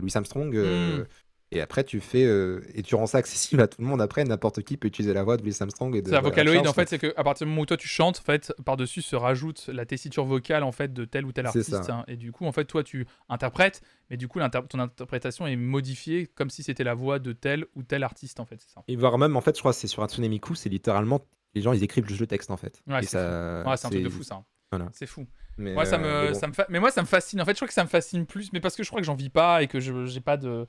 Louis 0.00 0.12
Armstrong, 0.14 0.54
euh, 0.54 0.98
Mm. 0.98 1.06
Et 1.50 1.60
après 1.60 1.84
tu 1.84 2.00
fais, 2.00 2.24
euh, 2.24 2.60
et 2.74 2.82
tu 2.82 2.94
rends 2.94 3.06
ça 3.06 3.18
accessible 3.18 3.60
à 3.62 3.68
tout 3.68 3.80
le 3.80 3.86
monde. 3.86 4.00
Après, 4.02 4.22
n'importe 4.24 4.62
qui 4.62 4.76
peut 4.76 4.88
utiliser 4.88 5.14
la 5.14 5.22
voix 5.22 5.36
de 5.36 5.42
Louis 5.42 5.56
Armstrong 5.60 5.94
et 5.96 6.02
de. 6.02 6.10
C'est 6.10 6.16
un 6.16 6.20
vocaloïde 6.20 6.66
en 6.66 6.72
fait, 6.72 6.88
c'est 6.88 6.98
qu'à 6.98 7.24
partir 7.24 7.46
du 7.46 7.50
moment 7.50 7.62
où 7.62 7.66
toi 7.66 7.76
tu 7.76 7.88
chantes, 7.88 8.18
en 8.20 8.22
fait, 8.22 8.52
par-dessus 8.64 9.02
se 9.02 9.16
rajoute 9.16 9.68
la 9.72 9.86
tessiture 9.86 10.24
vocale 10.24 10.62
en 10.62 10.72
fait 10.72 10.92
de 10.92 11.04
tel 11.04 11.24
ou 11.24 11.32
tel 11.32 11.46
artiste. 11.46 11.72
hein. 11.90 12.04
et 12.08 12.16
du 12.16 12.32
coup, 12.32 12.44
en 12.44 12.52
fait, 12.52 12.64
toi 12.66 12.82
tu 12.84 13.06
interprètes, 13.28 13.80
mais 14.10 14.16
du 14.16 14.28
coup, 14.28 14.38
l'inter- 14.38 14.60
ton 14.68 14.78
interprétation 14.78 15.46
est 15.46 15.56
modifiée 15.56 16.26
comme 16.26 16.50
si 16.50 16.62
c'était 16.62 16.84
la 16.84 16.94
voix 16.94 17.18
de 17.18 17.32
tel 17.32 17.66
ou 17.74 17.82
tel 17.82 18.02
artiste 18.02 18.40
en 18.40 18.44
fait. 18.44 18.60
C'est 18.60 18.74
ça. 18.74 18.82
Et 18.88 18.96
voire 18.96 19.16
même, 19.18 19.36
en 19.36 19.40
fait, 19.40 19.54
je 19.56 19.60
crois 19.60 19.72
que 19.72 19.78
c'est 19.78 19.86
sur 19.88 20.02
Hatsune 20.02 20.28
Miku, 20.28 20.54
c'est 20.54 20.68
littéralement, 20.68 21.20
les 21.54 21.62
gens 21.62 21.72
ils 21.72 21.82
écrivent 21.82 22.06
juste 22.06 22.20
le 22.20 22.26
texte 22.26 22.50
en 22.50 22.56
fait. 22.56 22.82
Ouais, 22.86 22.98
Et 23.00 23.02
c'est 23.02 23.08
ça, 23.18 23.62
Ouais, 23.66 23.76
c'est 23.76 23.86
un 23.86 23.90
truc 23.90 24.02
de 24.04 24.08
fou 24.10 24.22
ça. 24.22 24.34
hein. 24.36 24.44
Voilà. 24.70 24.90
C'est 24.92 25.06
fou. 25.06 25.26
Mais, 25.58 25.74
Ouais, 25.76 25.84
ça 25.84 25.96
euh, 25.96 25.98
me, 25.98 26.22
mais 26.26 26.32
bon. 26.32 26.38
ça 26.38 26.46
me 26.46 26.52
fa- 26.52 26.66
mais 26.68 26.80
moi 26.80 26.90
ça 26.90 27.02
me 27.02 27.06
fascine. 27.06 27.40
En 27.40 27.44
fait, 27.44 27.50
je 27.52 27.56
crois 27.56 27.68
que 27.68 27.74
ça 27.74 27.82
me 27.84 27.88
fascine 27.88 28.24
plus, 28.26 28.52
mais 28.52 28.60
parce 28.60 28.76
que 28.76 28.82
je 28.84 28.88
crois 28.88 29.00
que 29.00 29.06
j'en 29.06 29.14
vis 29.16 29.28
pas 29.30 29.62
et 29.62 29.66
que 29.66 29.80
je 29.80 30.06
j'ai 30.06 30.20
pas 30.20 30.36
de, 30.36 30.66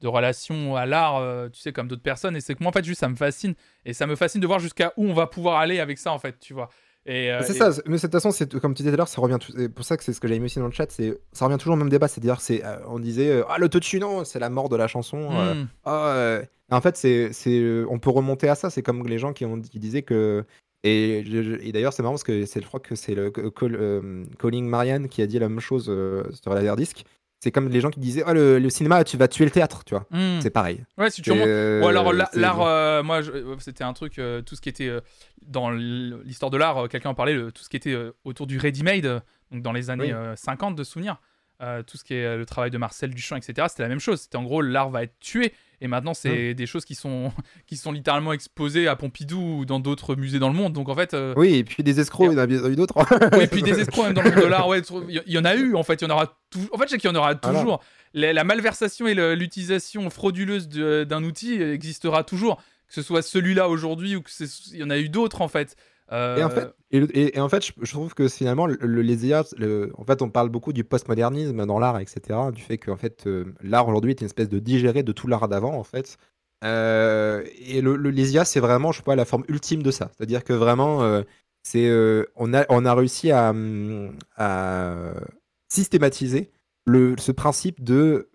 de 0.00 0.08
relation 0.08 0.76
à 0.76 0.86
l'art, 0.86 1.16
euh, 1.16 1.48
tu 1.48 1.60
sais, 1.60 1.72
comme 1.72 1.88
d'autres 1.88 2.02
personnes. 2.02 2.36
Et 2.36 2.40
c'est 2.40 2.54
que 2.54 2.62
moi, 2.62 2.70
en 2.70 2.72
fait, 2.72 2.84
juste 2.84 3.00
ça 3.00 3.08
me 3.08 3.16
fascine. 3.16 3.54
Et 3.84 3.92
ça 3.92 4.06
me 4.06 4.16
fascine 4.16 4.40
de 4.40 4.46
voir 4.46 4.58
jusqu'à 4.58 4.92
où 4.96 5.04
on 5.06 5.14
va 5.14 5.26
pouvoir 5.26 5.58
aller 5.60 5.80
avec 5.80 5.98
ça, 5.98 6.12
en 6.12 6.18
fait, 6.18 6.38
tu 6.40 6.52
vois. 6.54 6.68
Et, 7.06 7.30
euh, 7.30 7.42
C'est 7.42 7.54
et- 7.54 7.58
ça, 7.58 7.70
mais 7.86 7.96
de 7.96 8.00
toute 8.00 8.12
façon, 8.12 8.30
c'est 8.30 8.58
comme 8.58 8.72
tu 8.74 8.82
disais 8.82 8.90
tout 8.90 8.94
à 8.94 8.98
l'heure, 8.98 9.08
ça 9.08 9.20
revient. 9.20 9.36
C'est 9.56 9.68
pour 9.68 9.84
ça 9.84 9.96
que 9.96 10.02
c'est 10.04 10.12
ce 10.14 10.20
que 10.20 10.26
j'avais 10.26 10.40
mis 10.40 10.46
aussi 10.46 10.58
dans 10.58 10.64
le 10.66 10.72
chat, 10.72 10.90
c'est 10.90 11.18
ça 11.32 11.44
revient 11.44 11.58
toujours 11.58 11.74
au 11.74 11.76
même 11.76 11.90
débat, 11.90 12.08
c'est-à-dire 12.08 12.40
c'est 12.40 12.64
euh, 12.64 12.78
on 12.88 12.98
disait 12.98 13.28
euh, 13.30 13.44
ah 13.50 13.58
l'autotune 13.58 14.00
non, 14.00 14.24
c'est 14.24 14.38
la 14.38 14.48
mort 14.48 14.68
de 14.70 14.76
la 14.76 14.86
chanson. 14.88 15.28
euh, 15.32 15.54
Hmm. 15.54 15.66
ah, 15.84 16.06
euh. 16.08 16.42
En 16.70 16.80
fait, 16.80 16.96
c'est 16.96 17.30
euh, 17.48 17.86
on 17.90 17.98
peut 17.98 18.08
remonter 18.08 18.48
à 18.48 18.54
ça. 18.54 18.70
C'est 18.70 18.80
comme 18.82 19.06
les 19.06 19.18
gens 19.18 19.34
qui 19.34 19.44
ont 19.44 19.60
qui 19.60 19.78
disaient 19.78 20.00
que 20.02 20.46
et, 20.84 21.72
d'ailleurs 21.72 21.92
c'est 21.92 22.02
marrant 22.02 22.14
parce 22.14 22.24
que 22.24 22.44
je 22.44 22.60
crois 22.66 22.80
que 22.80 22.94
c'est 22.94 23.14
le 23.14 23.30
Col- 23.30 23.76
euh, 23.80 24.24
Colin 24.38 24.62
Marianne 24.62 25.08
qui 25.08 25.22
a 25.22 25.26
dit 25.26 25.38
la 25.38 25.48
même 25.48 25.60
chose 25.60 25.86
euh, 25.88 26.24
sur 26.42 26.52
la 26.54 26.76
disque. 26.76 27.04
C'est 27.40 27.50
comme 27.50 27.68
les 27.68 27.80
gens 27.82 27.90
qui 27.90 28.00
disaient 28.00 28.22
ah 28.26 28.32
le, 28.32 28.58
le 28.58 28.70
cinéma 28.70 29.04
tu 29.04 29.16
vas 29.18 29.28
tuer 29.28 29.44
le 29.44 29.50
théâtre, 29.50 29.84
tu 29.84 29.94
vois. 29.94 30.06
Hmm. 30.10 30.40
C'est 30.40 30.48
pareil. 30.50 30.82
Ouais, 30.96 31.10
si 31.10 31.20
tu 31.20 31.30
euh, 31.30 31.82
Ou 31.82 31.88
alors 31.88 32.12
l'art, 32.14 32.62
euh, 32.62 33.02
moi, 33.02 33.20
euh, 33.22 33.56
c'était 33.58 33.84
un 33.84 33.92
truc, 33.92 34.18
euh, 34.18 34.40
tout 34.40 34.56
ce 34.56 34.62
qui 34.62 34.70
était 34.70 34.88
euh, 34.88 35.00
dans 35.46 35.70
l'histoire 35.70 36.50
de 36.50 36.56
l'art, 36.56 36.78
euh, 36.84 36.88
quelqu'un 36.88 37.10
en 37.10 37.14
parlait, 37.14 37.34
le- 37.34 37.52
tout 37.52 37.62
ce 37.62 37.68
qui 37.68 37.76
était 37.76 37.92
euh, 37.92 38.12
autour 38.24 38.46
du 38.46 38.56
ready-made, 38.58 39.04
euh, 39.04 39.20
donc 39.50 39.62
dans 39.62 39.72
les 39.72 39.90
années 39.90 40.04
Oui. 40.06 40.12
euh, 40.12 40.34
50 40.36 40.74
de 40.74 40.84
souvenirs, 40.84 41.20
euh, 41.62 41.82
tout 41.82 41.98
ce 41.98 42.04
qui 42.04 42.14
est 42.14 42.24
euh, 42.24 42.36
le 42.38 42.46
travail 42.46 42.70
de 42.70 42.78
Marcel 42.78 43.10
Duchamp, 43.10 43.36
etc. 43.36 43.66
C'était 43.68 43.82
la 43.82 43.88
même 43.90 44.00
chose. 44.00 44.22
C'était 44.22 44.36
en 44.36 44.42
gros 44.44 44.62
l'art 44.62 44.88
va 44.88 45.02
être 45.02 45.18
tué, 45.20 45.52
et 45.84 45.88
maintenant 45.88 46.14
c'est 46.14 46.50
Mm. 46.50 46.54
des 46.54 46.66
choses 46.66 46.84
qui 46.84 46.94
sont 46.94 47.32
qui 47.66 47.76
sont 47.76 47.92
littéralement 47.92 48.32
exposées 48.32 48.88
à 48.88 48.96
Pompidou 48.96 49.58
ou 49.60 49.64
dans 49.64 49.80
d'autres 49.80 50.16
musées 50.16 50.38
dans 50.38 50.48
le 50.48 50.54
monde. 50.54 50.72
Donc 50.72 50.88
en 50.88 50.94
fait, 50.94 51.14
euh, 51.14 51.34
Oui, 51.36 51.54
et 51.56 51.64
puis 51.64 51.82
des 51.82 52.00
escrocs, 52.00 52.28
il 52.30 52.34
y 52.34 52.36
en 52.36 52.38
a 52.38 52.46
bien 52.46 52.64
eu 52.68 52.76
d'autres. 52.76 52.94
oui, 53.36 53.44
et 53.44 53.46
puis 53.46 53.62
des 53.62 53.78
escrocs 53.80 54.06
même 54.06 54.14
dans 54.14 54.22
le 54.22 54.30
monde 54.30 54.40
de 54.42 54.46
l'art, 54.48 54.66
ouais, 54.68 54.80
il 55.08 55.22
y- 55.32 55.38
en 55.38 55.44
a 55.44 55.54
eu 55.54 55.74
en 55.74 55.82
fait, 55.82 56.00
il 56.00 56.04
y 56.04 56.06
en 56.10 56.14
aura 56.14 56.38
tout. 56.50 56.60
En 56.72 56.78
fait, 56.78 56.84
je 56.86 56.90
sais 56.92 56.98
qu'il 56.98 57.08
y 57.10 57.12
en 57.12 57.16
aura 57.16 57.34
toujours. 57.34 57.82
La, 58.14 58.32
la 58.32 58.44
malversation 58.44 59.06
et 59.08 59.14
l'utilisation 59.36 60.08
frauduleuse 60.10 60.68
d'un 60.68 61.24
outil 61.24 61.54
existera 61.60 62.24
toujours. 62.24 62.56
que 62.88 62.94
ce 62.94 63.02
soit 63.02 63.22
celui-là 63.22 63.68
aujourd'hui 63.68 64.14
ou 64.16 64.22
que 64.22 64.30
il 64.72 64.78
y 64.78 64.82
en 64.84 64.90
a 64.90 64.98
eu 64.98 65.08
d'autres 65.08 65.40
en 65.42 65.48
fait. 65.48 65.76
Et 66.10 66.44
en 66.44 66.50
fait, 66.50 66.74
et, 66.90 67.40
en 67.40 67.48
fait 67.48 67.64
je, 67.64 67.92
trouve 67.92 68.14
que 68.14 68.28
finalement, 68.28 68.66
le, 68.66 68.76
les 69.02 69.26
IA, 69.26 69.42
en 69.96 70.04
fait, 70.04 70.22
on 70.22 70.30
parle 70.30 70.48
beaucoup 70.48 70.72
du 70.72 70.84
postmodernisme 70.84 71.66
dans 71.66 71.78
l'art, 71.78 71.98
etc. 71.98 72.38
Du 72.52 72.62
fait 72.62 72.78
que 72.78 72.90
en 72.90 72.96
fait, 72.96 73.28
l'art 73.62 73.88
aujourd'hui 73.88 74.10
est 74.12 74.20
une 74.20 74.26
espèce 74.26 74.48
de 74.48 74.58
digéré 74.58 75.02
de 75.02 75.12
tout 75.12 75.26
l'art 75.26 75.48
d'avant, 75.48 75.74
en 75.74 75.84
fait. 75.84 76.18
et 76.62 77.80
le, 77.80 77.96
les 77.96 78.34
IA, 78.34 78.44
c'est 78.44 78.60
vraiment, 78.60 78.92
je 78.92 78.98
sais 78.98 79.04
pas, 79.04 79.16
la 79.16 79.24
forme 79.24 79.44
ultime 79.48 79.82
de 79.82 79.90
ça. 79.90 80.10
C'est-à-dire 80.16 80.44
que 80.44 80.52
vraiment, 80.52 81.22
c'est, 81.62 81.90
on, 82.36 82.54
a, 82.54 82.64
on 82.68 82.84
a 82.84 82.94
réussi 82.94 83.30
à, 83.30 83.52
mmh, 83.52 84.18
à 84.36 85.14
systématiser 85.68 86.50
le, 86.86 87.16
ce 87.18 87.32
principe 87.32 87.82
de 87.82 88.30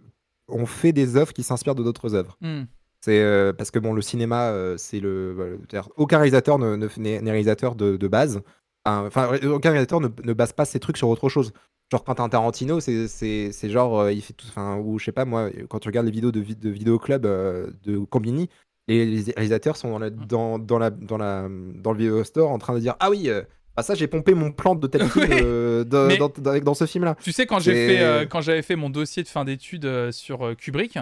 on 0.48 0.66
fait 0.66 0.92
des 0.92 1.16
œuvres 1.16 1.34
qui 1.34 1.44
s'inspirent 1.44 1.76
de 1.76 1.84
d'autres 1.84 2.16
œuvres. 2.16 2.38
Mmh. 2.42 2.64
C'est 3.02 3.22
euh, 3.22 3.54
parce 3.54 3.72
que 3.72 3.80
bon, 3.80 3.94
le 3.94 4.02
cinéma, 4.02 4.50
euh, 4.50 4.76
c'est 4.78 5.00
le. 5.00 5.60
aucun 5.96 6.18
réalisateur 6.18 6.60
n'est 6.60 6.78
ne, 6.78 7.30
réalisateur 7.30 7.76
de, 7.76 7.98
de 7.98 8.08
base. 8.08 8.42
Enfin, 8.86 9.38
aucun 9.46 9.70
réalisateur 9.70 10.02
ne, 10.02 10.08
ne, 10.24 10.34
base 10.34 10.52
pas 10.52 10.66
ses 10.66 10.80
trucs 10.80 10.98
sur 10.98 11.08
autre 11.10 11.30
chose. 11.30 11.54
Genre 11.92 12.04
Quentin 12.04 12.28
Tarantino, 12.28 12.80
c'est 12.80 13.70
genre 13.70 14.02
euh, 14.02 14.12
il 14.12 14.22
fait 14.22 14.34
tout. 14.34 14.48
Enfin, 14.50 14.78
ou 14.78 15.00
je 15.00 15.06
sais 15.06 15.12
pas 15.12 15.26
moi, 15.26 15.50
quand 15.70 15.80
tu 15.80 15.88
regardes 15.88 16.08
les 16.08 16.12
vidéos 16.12 16.32
de, 16.32 16.42
de 16.42 16.70
vidéo 16.70 17.00
club 17.00 17.24
de 17.24 18.00
Combini, 18.00 18.50
les, 18.88 19.24
réalisateurs 19.36 19.78
sont 19.78 19.92
dans, 19.92 20.00
la, 20.00 20.10
mmh. 20.10 20.26
dans, 20.26 20.60
dans, 20.60 20.80
la, 20.80 20.90
dans, 20.90 21.18
la, 21.18 21.48
dans 21.76 21.94
le 21.94 21.98
vidéo 21.98 22.24
store 22.24 22.52
en 22.52 22.58
train 22.58 22.74
de 22.74 22.80
dire 22.80 22.96
ah 23.00 23.10
oui. 23.10 23.30
Ah 23.78 23.84
ça 23.84 23.96
j'ai 23.96 24.08
pompé 24.08 24.34
mon 24.34 24.52
plan 24.52 24.76
de 24.76 24.88
tel 24.88 25.08
film 25.10 25.86
dans, 25.86 26.32
dans, 26.62 26.74
ce 26.74 26.86
film 26.86 27.06
là. 27.06 27.16
Tu 27.24 27.32
sais 27.32 27.46
quand 27.46 27.60
j'ai 27.60 27.88
fait 27.88 28.28
quand 28.28 28.42
j'avais 28.42 28.62
fait 28.62 28.76
mon 28.76 28.90
dossier 28.90 29.24
de 29.24 29.30
fin 29.30 29.46
d'études 29.46 30.12
sur 30.12 30.56
Kubrick, 30.58 30.98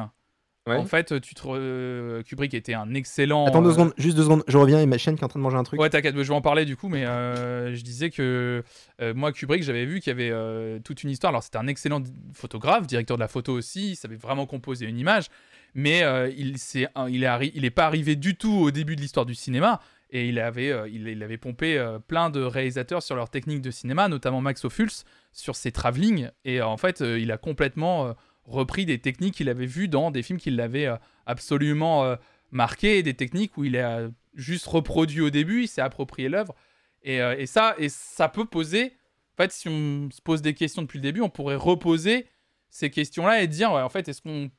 en 0.67 0.85
fait, 0.85 1.19
tu 1.21 1.33
te 1.35 2.21
Kubrick 2.21 2.53
était 2.53 2.73
un 2.73 2.93
excellent. 2.93 3.45
Attends 3.45 3.61
deux 3.61 3.69
euh, 3.69 3.73
secondes, 3.73 3.93
juste 3.97 4.17
deux 4.17 4.23
secondes. 4.23 4.43
Je 4.47 4.57
reviens, 4.57 4.77
il 4.77 4.81
y 4.81 4.83
a 4.83 4.87
ma 4.87 4.97
chaîne 4.97 5.15
qui 5.15 5.21
est 5.21 5.25
en 5.25 5.29
train 5.29 5.39
de 5.39 5.43
manger 5.43 5.57
un 5.57 5.63
truc. 5.63 5.79
Ouais, 5.79 5.89
t'inquiète, 5.89 6.15
je 6.15 6.21
vais 6.21 6.33
en 6.33 6.41
parler 6.41 6.65
du 6.65 6.75
coup, 6.75 6.89
mais 6.89 7.05
euh, 7.05 7.75
je 7.75 7.81
disais 7.81 8.09
que 8.09 8.63
euh, 9.01 9.13
moi, 9.13 9.31
Kubrick, 9.31 9.63
j'avais 9.63 9.85
vu 9.85 9.99
qu'il 9.99 10.17
y 10.17 10.21
avait 10.21 10.79
toute 10.81 11.03
une 11.03 11.09
histoire. 11.09 11.31
Alors, 11.31 11.43
c'était 11.43 11.57
un 11.57 11.67
excellent 11.67 12.03
photographe, 12.33 12.87
directeur 12.87 13.17
de 13.17 13.21
la 13.21 13.27
photo 13.27 13.53
aussi, 13.53 13.91
il 13.91 13.95
savait 13.95 14.15
vraiment 14.15 14.45
composer 14.45 14.85
une 14.85 14.97
image, 14.97 15.27
mais 15.73 15.99
il, 16.35 16.55
est, 16.55 16.89
il, 17.09 17.23
est 17.23 17.51
il 17.53 17.65
est 17.65 17.71
pas 17.71 17.85
arrivé 17.85 18.15
du 18.15 18.35
tout 18.35 18.53
au 18.53 18.71
début 18.71 18.95
de 18.95 19.01
l'histoire 19.01 19.25
du 19.25 19.35
cinéma. 19.35 19.79
Et 20.09 20.29
il 20.29 20.39
avait, 20.39 20.73
il, 20.89 21.21
avait 21.21 21.37
pompé 21.37 21.85
plein 22.07 22.29
de 22.29 22.41
réalisateurs 22.41 23.03
sur 23.03 23.17
leur 23.17 23.29
technique 23.29 23.61
de 23.61 23.71
cinéma, 23.71 24.07
notamment 24.07 24.39
Max 24.39 24.63
Ophuls, 24.63 25.03
sur 25.33 25.57
ses 25.57 25.73
travelling. 25.73 26.29
Et 26.45 26.61
en 26.61 26.77
fait, 26.77 27.01
il 27.01 27.29
a 27.29 27.37
complètement 27.37 28.15
repris 28.47 28.85
des 28.85 28.99
techniques 28.99 29.35
qu'il 29.35 29.49
avait 29.49 29.65
vues 29.65 29.87
dans 29.87 30.09
des 30.09 30.23
films 30.23 30.39
qui 30.39 30.49
l'avaient 30.49 30.87
euh, 30.87 30.95
absolument 31.25 32.05
euh, 32.05 32.15
marqué, 32.51 33.03
des 33.03 33.13
techniques 33.13 33.57
où 33.57 33.65
il 33.65 33.77
a 33.77 34.07
juste 34.33 34.65
reproduit 34.65 35.21
au 35.21 35.29
début, 35.29 35.63
il 35.63 35.67
s'est 35.67 35.81
approprié 35.81 36.29
l'œuvre. 36.29 36.55
Et, 37.03 37.21
euh, 37.21 37.35
et, 37.37 37.45
ça, 37.45 37.75
et 37.77 37.89
ça 37.89 38.29
peut 38.29 38.45
poser. 38.45 38.93
En 39.33 39.43
fait, 39.43 39.51
si 39.51 39.67
on 39.67 40.09
se 40.11 40.21
pose 40.21 40.41
des 40.41 40.53
questions 40.53 40.81
depuis 40.81 40.97
le 40.97 41.03
début, 41.03 41.21
on 41.21 41.29
pourrait 41.29 41.55
reposer 41.55 42.25
ces 42.69 42.89
questions-là 42.89 43.41
et 43.41 43.47
dire, 43.47 43.71
en 43.71 43.89
fait, 43.89 44.07
est-ce 44.07 44.21
qu'on 44.21 44.49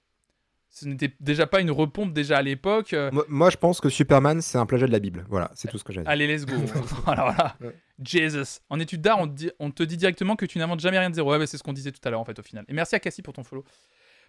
ce 0.71 0.87
n'était 0.87 1.15
déjà 1.19 1.47
pas 1.47 1.63
une 1.63 1.71
repompe 1.71 2.13
déjà 2.13 2.37
à 2.37 2.43
l'époque. 2.43 2.95
Moi, 3.29 3.49
je 3.49 3.57
pense 3.57 3.81
que 3.81 3.89
Superman, 3.89 4.43
c'est 4.43 4.59
un 4.59 4.67
plagiat 4.67 4.87
de 4.87 4.93
la 4.93 4.99
Bible. 4.99 5.25
Voilà, 5.31 5.51
c'est 5.55 5.67
tout 5.69 5.79
ce 5.79 5.83
que 5.83 5.95
j'ai 5.95 6.03
dit. 6.03 6.07
Allez, 6.07 6.27
let's 6.27 6.45
go. 6.45 6.57
voilà, 7.07 7.35
voilà. 7.61 7.73
Jesus. 8.03 8.61
En 8.71 8.81
étude 8.81 9.01
d'art, 9.01 9.19
on, 9.21 9.35
on, 9.59 9.71
te 9.71 9.83
dit 9.83 9.97
directement 9.97 10.37
que 10.37 10.47
tu 10.47 10.59
n'inventes 10.59 10.81
jamais 10.81 10.99
rien 10.99 11.11
de 11.11 11.15
zéro. 11.15 11.31
Ouais, 11.31 11.39
bah, 11.39 11.47
c'est 11.47 11.59
ce 11.59 11.63
qu'on 11.63 11.73
disait 11.73 11.93
tout 11.93 12.01
à 12.05 12.11
l'heure, 12.11 12.21
en 12.21 12.25
fait, 12.25 12.39
au 12.39 12.43
final. 12.43 12.65
Et 12.69 12.73
merci 12.73 12.95
à 12.95 13.01
Cassie 13.01 13.23
pour 13.23 13.35
ton 13.35 13.45
follow. 13.45 13.65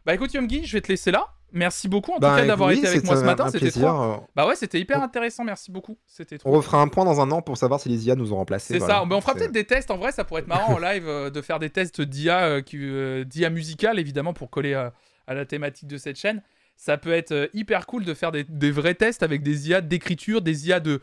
Bah 0.06 0.14
écoute, 0.14 0.34
Yomgi, 0.34 0.66
je 0.66 0.74
vais 0.74 0.82
te 0.82 0.88
laisser 0.88 1.12
là. 1.12 1.28
Merci 1.52 1.90
beaucoup 1.90 2.12
en 2.12 2.16
tout 2.16 2.22
bah, 2.22 2.38
cas 2.40 2.46
d'avoir 2.46 2.72
été 2.72 2.88
avec 2.88 3.04
moi 3.04 3.18
ce 3.18 3.24
matin. 3.24 3.50
C'était 3.50 3.70
trop. 3.70 3.86
Euh, 3.86 4.18
bah 4.34 4.48
ouais, 4.48 4.56
c'était 4.56 4.80
hyper 4.80 5.04
intéressant. 5.04 5.44
Merci 5.44 5.72
beaucoup. 5.72 5.98
C'était 6.06 6.38
On 6.46 6.52
refera 6.52 6.82
un 6.82 6.88
point 6.88 7.04
dans 7.04 7.20
un 7.20 7.30
an 7.32 7.42
pour 7.42 7.58
savoir 7.58 7.82
si 7.82 7.90
les 7.90 8.08
IA 8.08 8.16
nous 8.16 8.32
ont 8.32 8.38
remplacés. 8.38 8.80
C'est 8.80 8.86
ça. 8.86 9.04
Mais 9.06 9.14
on 9.14 9.20
fera 9.20 9.34
peut-être 9.34 9.52
des 9.52 9.66
tests. 9.66 9.92
En 9.92 9.98
vrai, 9.98 10.14
ça 10.14 10.24
pourrait 10.24 10.42
être 10.42 10.48
marrant 10.48 10.76
en 10.76 10.80
live 10.80 11.06
euh, 11.06 11.30
de 11.30 11.42
faire 11.42 11.60
des 11.60 11.70
tests 11.70 12.02
d'IA, 12.02 12.62
euh, 12.62 13.24
d'IA 13.26 13.50
musicale 13.50 14.00
évidemment 14.00 14.34
pour 14.34 14.50
coller 14.50 14.74
à 14.74 14.94
la 15.34 15.46
thématique 15.46 15.88
de 15.90 15.98
cette 15.98 16.18
chaîne 16.18 16.42
ça 16.80 16.98
peut 16.98 17.12
être 17.12 17.34
euh, 17.34 17.48
hyper 17.54 17.86
cool 17.86 18.06
de 18.06 18.14
faire 18.14 18.32
des, 18.32 18.72
vrais 18.72 18.96
tests 18.96 19.22
avec 19.22 19.44
des 19.44 19.70
IA 19.70 19.82
d'écriture, 19.82 20.42
des 20.42 20.70
IA 20.70 20.80
de, 20.80 21.02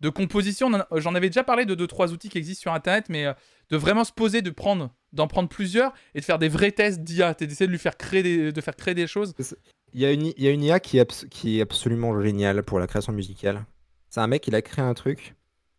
de 0.00 0.08
composition. 0.08 0.70
J'en 0.92 1.14
avais 1.14 1.28
déjà 1.28 1.44
parlé 1.44 1.64
de 1.64 1.74
deux 1.74 1.86
trois 1.86 2.12
outils 2.12 2.28
qui 2.28 2.38
existent 2.38 2.62
sur 2.62 2.72
Internet, 2.72 3.06
mais 3.08 3.26
euh, 3.26 3.32
de 3.70 3.76
vraiment 3.76 4.04
se 4.04 4.12
poser, 4.12 4.42
de 4.42 4.50
prendre, 4.50 4.90
d'en 5.12 5.26
prendre 5.26 5.48
plusieurs 5.48 5.92
et 6.14 6.20
de 6.20 6.24
faire 6.24 6.38
des 6.38 6.48
vrais 6.48 6.72
tests 6.72 7.00
d'IA, 7.00 7.34
d'essayer 7.34 7.66
de 7.66 7.72
lui 7.72 7.78
faire 7.78 7.96
créer 7.96 8.22
des, 8.22 8.52
de 8.52 8.60
faire 8.60 8.76
créer 8.76 8.94
des 8.94 9.06
choses. 9.06 9.34
Il 9.92 10.00
y 10.00 10.06
a 10.06 10.10
une, 10.10 10.62
IA 10.62 10.80
qui 10.80 10.98
est, 10.98 11.28
qui 11.28 11.58
est 11.58 11.62
absolument 11.62 12.20
géniale 12.20 12.62
pour 12.62 12.78
la 12.80 12.86
création 12.86 13.12
musicale. 13.12 13.64
C'est 14.10 14.20
un 14.20 14.26
mec, 14.26 14.46
il 14.46 14.54
a 14.54 14.62
créé 14.62 14.84
un 14.84 14.94
truc. 14.94 15.34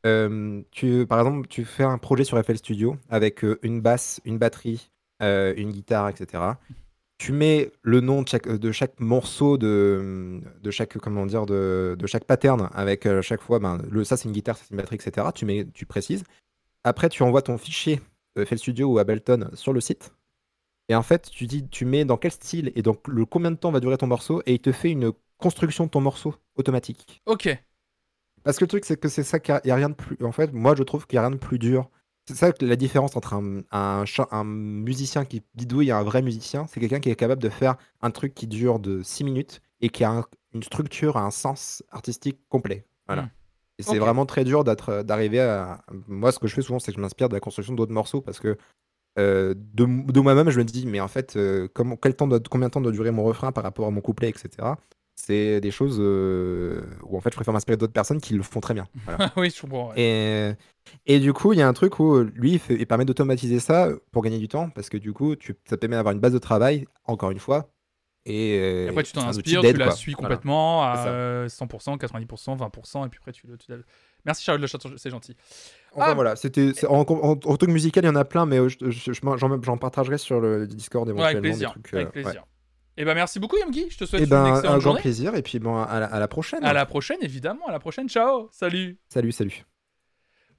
Euh, 0.06 0.62
tu, 0.72 1.06
par 1.06 1.20
exemple, 1.20 1.48
tu 1.48 1.66
fais 1.66 1.84
un 1.84 1.98
projet 1.98 2.24
sur 2.24 2.42
FL 2.42 2.58
Studio 2.58 2.98
avec 3.10 3.44
une 3.62 3.82
basse, 3.82 4.22
une 4.24 4.38
batterie, 4.38 4.90
une 5.20 5.72
guitare, 5.72 6.10
etc 6.10 6.54
tu 7.18 7.32
mets 7.32 7.72
le 7.82 8.02
nom 8.02 8.22
de 8.22 8.28
chaque, 8.28 8.48
de 8.48 8.72
chaque 8.72 9.00
morceau, 9.00 9.58
de, 9.58 10.42
de 10.62 10.72
chaque, 10.72 10.98
comment 10.98 11.26
dire, 11.26 11.46
de, 11.46 11.96
de 11.98 12.08
chaque 12.08 12.26
pattern, 12.26 12.70
avec 12.74 13.06
euh, 13.06 13.22
chaque 13.22 13.42
fois, 13.42 13.60
ben, 13.60 13.82
le, 13.90 14.04
ça 14.04 14.18
c'est 14.18 14.26
une 14.26 14.34
guitare, 14.34 14.58
ça 14.58 14.64
c'est 14.68 14.72
une 14.72 14.77
batterie, 14.77 14.95
etc. 14.95 15.27
Tu, 15.34 15.45
mets, 15.45 15.66
tu 15.74 15.85
précises. 15.85 16.24
Après, 16.84 17.10
tu 17.10 17.24
envoies 17.24 17.42
ton 17.42 17.58
fichier 17.58 18.02
euh, 18.38 18.45
FL 18.45 18.58
Studio 18.58 18.94
ou 18.94 19.00
Ableton 19.00 19.50
sur 19.53 19.72
le 19.72 19.82
site. 19.82 20.14
Et 20.90 20.95
en 20.95 21.03
fait, 21.03 21.30
tu 21.32 21.48
dis, 21.48 21.68
tu 21.68 21.85
mets 21.85 22.06
dans 22.06 22.18
quel 22.18 22.32
style 22.32 22.72
et 22.76 22.82
donc 22.82 23.08
le 23.08 23.26
combien 23.26 23.50
de 23.52 23.56
temps 23.56 23.72
va 23.72 23.80
durer 23.80 23.98
ton 23.98 24.08
morceau, 24.08 24.42
et 24.45 24.53
il 24.53 24.60
te 24.60 24.72
fait 24.72 24.92
une 24.92 25.11
construction 25.38 25.85
de 25.85 25.90
ton 25.90 26.02
morceau 26.02 26.35
automatique. 26.56 27.22
Ok. 27.26 27.50
Parce 28.44 28.58
que 28.58 28.66
le 28.66 28.69
truc, 28.69 28.85
c'est 28.85 28.98
que 28.98 29.10
c'est 29.10 29.24
ça 29.24 29.40
qu'il 29.40 29.60
n'y 29.66 29.72
a, 29.72 29.76
rien 29.76 29.90
de 29.90 29.95
plus. 29.95 30.18
En 30.24 30.32
fait, 30.32 30.53
moi, 30.53 30.76
je 30.76 30.84
trouve 30.84 31.08
qu'il 31.08 31.18
n'y 31.18 31.19
a 31.19 31.27
rien 31.27 31.35
de 31.35 31.40
plus 31.40 31.58
dur 31.58 31.90
c'est 32.28 32.36
ça 32.36 32.52
la 32.62 32.76
différence 32.76 33.16
entre 33.16 33.34
un, 33.34 33.64
un, 33.72 34.44
musicien 34.44 35.26
qui 35.26 35.44
bidouille 35.54 35.90
et 35.90 35.92
un 35.92 36.04
vrai 36.04 36.22
musicien. 36.22 36.66
C'est 36.68 36.80
quelqu'un 36.80 37.00
qui 37.00 37.10
est 37.10 37.16
capable 37.16 37.42
de 37.42 37.50
faire 37.50 37.76
un 38.02 38.12
truc 38.12 38.34
qui 38.34 38.48
dure 38.48 38.80
de 38.80 39.04
6 39.04 39.24
minutes 39.24 39.62
et 39.82 39.90
qui 39.90 40.04
a 40.04 40.24
une 40.54 40.64
structure, 40.64 41.18
un 41.18 41.32
sens 41.32 41.84
artistique 41.92 42.40
complet. 42.50 42.86
Voilà. 43.08 43.24
Hmm. 43.24 43.30
Et 43.78 43.84
c'est 43.84 44.00
vraiment 44.00 44.26
très 44.26 44.45
dur 44.45 44.64
d'arriver 44.64 45.42
à. 45.42 45.84
Moi, 46.08 46.32
ce 46.32 46.40
que 46.40 46.48
je 46.48 46.56
fais 46.56 46.62
souvent, 46.62 46.80
c'est 46.80 46.92
que 46.92 46.95
je 46.95 47.02
m'inspire 47.02 47.28
de 47.28 47.34
la 47.34 47.42
construction 47.42 47.74
d'autres 47.74 47.92
morceaux 47.92 48.22
parce 48.22 48.40
que 48.40 48.58
euh, 49.20 49.54
de, 49.56 49.86
moi-même, 50.20 50.50
je 50.50 50.58
me 50.58 50.64
dis, 50.64 50.86
mais 50.88 51.02
en 51.02 51.08
fait, 51.10 51.36
euh, 51.36 51.68
quel 52.02 52.16
temps 52.16 52.30
combien 52.50 52.68
de 52.68 52.72
temps 52.72 52.82
doit 52.82 52.92
durer 52.92 53.12
mon 53.12 53.24
refrain 53.24 53.52
par 53.52 53.64
rapport 53.64 53.86
à 53.86 53.92
mon 53.92 54.02
couplet, 54.02 54.30
etc 54.30 54.76
c'est 55.16 55.61
des 55.61 55.72
choses 55.72 55.98
euh, 56.00 56.82
où 57.03 57.18
en 57.18 57.22
fait 57.22 57.32
je 57.32 57.35
préfère 57.35 57.53
m'inspirer 57.53 57.77
d'autres 57.77 57.94
personnes 57.94 58.19
qui 58.19 58.34
le 58.34 58.44
font 58.44 58.60
très 58.60 58.74
bien. 58.74 58.85
oui, 59.38 59.50
je 59.50 59.61
comprends. 59.61 59.94
Et, 59.95 60.53
et, 61.06 61.19
du 61.19 61.34
coup, 61.34 61.53
il 61.53 61.60
y 61.60 61.61
a 61.61 61.68
un 61.68 61.74
truc 61.74 62.00
où 62.00 62.19
lui, 62.19 62.61
il, 62.69 62.85
permet 62.85 63.06
d'automatiser 63.06 63.60
ça 63.60 63.90
pour 64.11 64.24
gagner 64.24 64.40
du 64.40 64.48
temps 64.48 64.69
parce 64.69 64.90
que 64.90 64.98
du 64.98 65.14
coup, 65.14 65.35
tu, 65.35 65.56
ça 65.68 65.77
permet 65.77 65.95
d'avoir 65.95 66.14
une 66.14 66.19
base 66.19 66.34
de 66.34 66.40
travail, 66.40 66.85
encore 67.06 67.32
une 67.32 67.40
fois. 67.40 67.69
Et, 68.27 68.88
après, 68.90 69.03
tu 69.03 69.14
t'en 69.14 69.27
inspires, 69.27 69.61
tu 69.61 69.74
la 69.74 69.92
suis 69.92 70.14
complètement 70.14 70.84
à 70.84 71.45
100%, 71.48 71.98
90%, 71.98 72.58
20%, 72.58 73.06
et 73.06 73.10
puis 73.10 73.19
après, 73.22 73.32
tu 73.32 73.48
le. 73.48 73.85
Merci 74.26 74.44
Charles 74.44 74.60
Le 74.60 74.68
c'est 74.98 75.11
gentil. 75.11 75.35
Enfin, 75.94 76.08
ah 76.10 76.14
voilà, 76.16 76.35
c'était 76.35 76.72
en, 76.88 77.02
en, 77.02 77.35
truc 77.35 77.69
musical, 77.69 78.03
il 78.03 78.08
y 78.08 78.10
en 78.10 78.16
a 78.16 78.26
plein, 78.26 78.48
mais 78.48 78.58
j'en 78.69 79.77
partagerai 79.77 80.18
sur 80.18 80.42
le 80.42 80.66
Discord 80.66 81.08
éventuellement. 81.08 81.30
avec 81.30 81.42
plaisir. 81.42 81.74
Des 81.76 81.82
trucs, 81.82 81.94
avec 81.94 82.11
plaisir. 82.11 82.44
Et 82.44 82.55
eh 82.98 83.06
ben 83.06 83.14
merci 83.14 83.40
beaucoup 83.40 83.57
Yamgi, 83.57 83.88
je 83.90 83.98
te 83.98 84.06
souhaite 84.06 84.24
eh 84.24 84.25
ben, 84.25 84.45
une 84.45 84.56
excellente 84.56 84.75
un 84.75 84.80
grand 84.80 84.95
plaisir 84.95 85.35
et 85.35 85.41
puis 85.41 85.59
bon 85.59 85.77
à 85.82 85.99
la, 85.99 86.27
prochaine. 86.27 86.64
À 86.64 86.74
la 86.74 86.85
prochaine 86.85 87.17
évidemment, 87.22 87.67
à 87.67 87.72
la 87.72 87.80
prochaine. 87.80 88.07
Ciao, 88.07 88.49
salut. 88.51 88.98
Salut, 89.09 89.32
salut. 89.32 89.65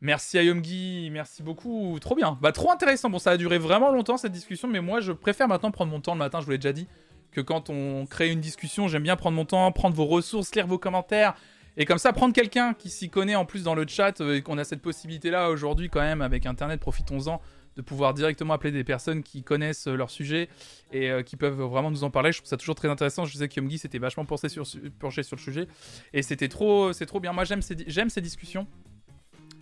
Merci 0.02 0.36
à 0.38 0.42
Yomgi, 0.42 1.08
merci 1.10 1.42
beaucoup, 1.42 1.96
trop 2.00 2.14
bien. 2.14 2.38
Bah 2.42 2.52
trop 2.52 2.70
intéressant. 2.70 3.08
Bon, 3.08 3.18
ça 3.18 3.30
a 3.30 3.36
duré 3.38 3.56
vraiment 3.56 3.90
longtemps 3.90 4.18
cette 4.18 4.32
discussion, 4.32 4.68
mais 4.68 4.80
moi 4.80 5.00
je 5.00 5.12
préfère 5.12 5.48
maintenant 5.48 5.70
prendre 5.70 5.90
mon 5.90 6.00
temps 6.00 6.12
le 6.12 6.18
matin, 6.18 6.40
je 6.40 6.44
vous 6.44 6.50
l'ai 6.50 6.58
déjà 6.58 6.74
dit, 6.74 6.86
que 7.32 7.40
quand 7.40 7.70
on 7.70 8.04
crée 8.04 8.30
une 8.30 8.40
discussion, 8.40 8.88
j'aime 8.88 9.02
bien 9.02 9.16
prendre 9.16 9.36
mon 9.36 9.46
temps, 9.46 9.72
prendre 9.72 9.96
vos 9.96 10.04
ressources, 10.04 10.54
lire 10.54 10.66
vos 10.66 10.78
commentaires. 10.78 11.34
Et 11.78 11.84
comme 11.84 11.98
ça, 11.98 12.12
prendre 12.12 12.34
quelqu'un 12.34 12.72
qui 12.72 12.88
s'y 12.88 13.10
connaît 13.10 13.34
en 13.34 13.44
plus 13.44 13.62
dans 13.62 13.74
le 13.74 13.86
chat, 13.86 14.20
et 14.20 14.42
qu'on 14.42 14.58
a 14.58 14.64
cette 14.64 14.80
possibilité-là 14.80 15.50
aujourd'hui 15.50 15.88
quand 15.88 16.00
même 16.00 16.22
avec 16.22 16.46
Internet, 16.46 16.80
profitons-en 16.80 17.40
de 17.76 17.82
pouvoir 17.82 18.14
directement 18.14 18.54
appeler 18.54 18.72
des 18.72 18.84
personnes 18.84 19.22
qui 19.22 19.42
connaissent 19.42 19.86
leur 19.86 20.10
sujet 20.10 20.48
et 20.92 21.10
euh, 21.10 21.22
qui 21.22 21.36
peuvent 21.36 21.60
vraiment 21.60 21.90
nous 21.90 22.04
en 22.04 22.10
parler. 22.10 22.32
Je 22.32 22.38
trouve 22.38 22.48
ça 22.48 22.56
toujours 22.56 22.74
très 22.74 22.88
intéressant. 22.88 23.24
Je 23.24 23.36
sais 23.36 23.48
que 23.48 23.60
Yomgi 23.60 23.78
s'était 23.78 23.98
vachement 23.98 24.24
penché 24.24 24.48
sur, 24.48 24.64
le 24.64 25.38
sujet 25.38 25.68
et 26.12 26.22
c'était 26.22 26.48
trop, 26.48 26.92
c'est 26.92 27.06
trop 27.06 27.20
bien. 27.20 27.32
Moi, 27.32 27.44
j'aime 27.44 27.62
ces, 27.62 27.76
ces 28.08 28.20
discussions. 28.20 28.66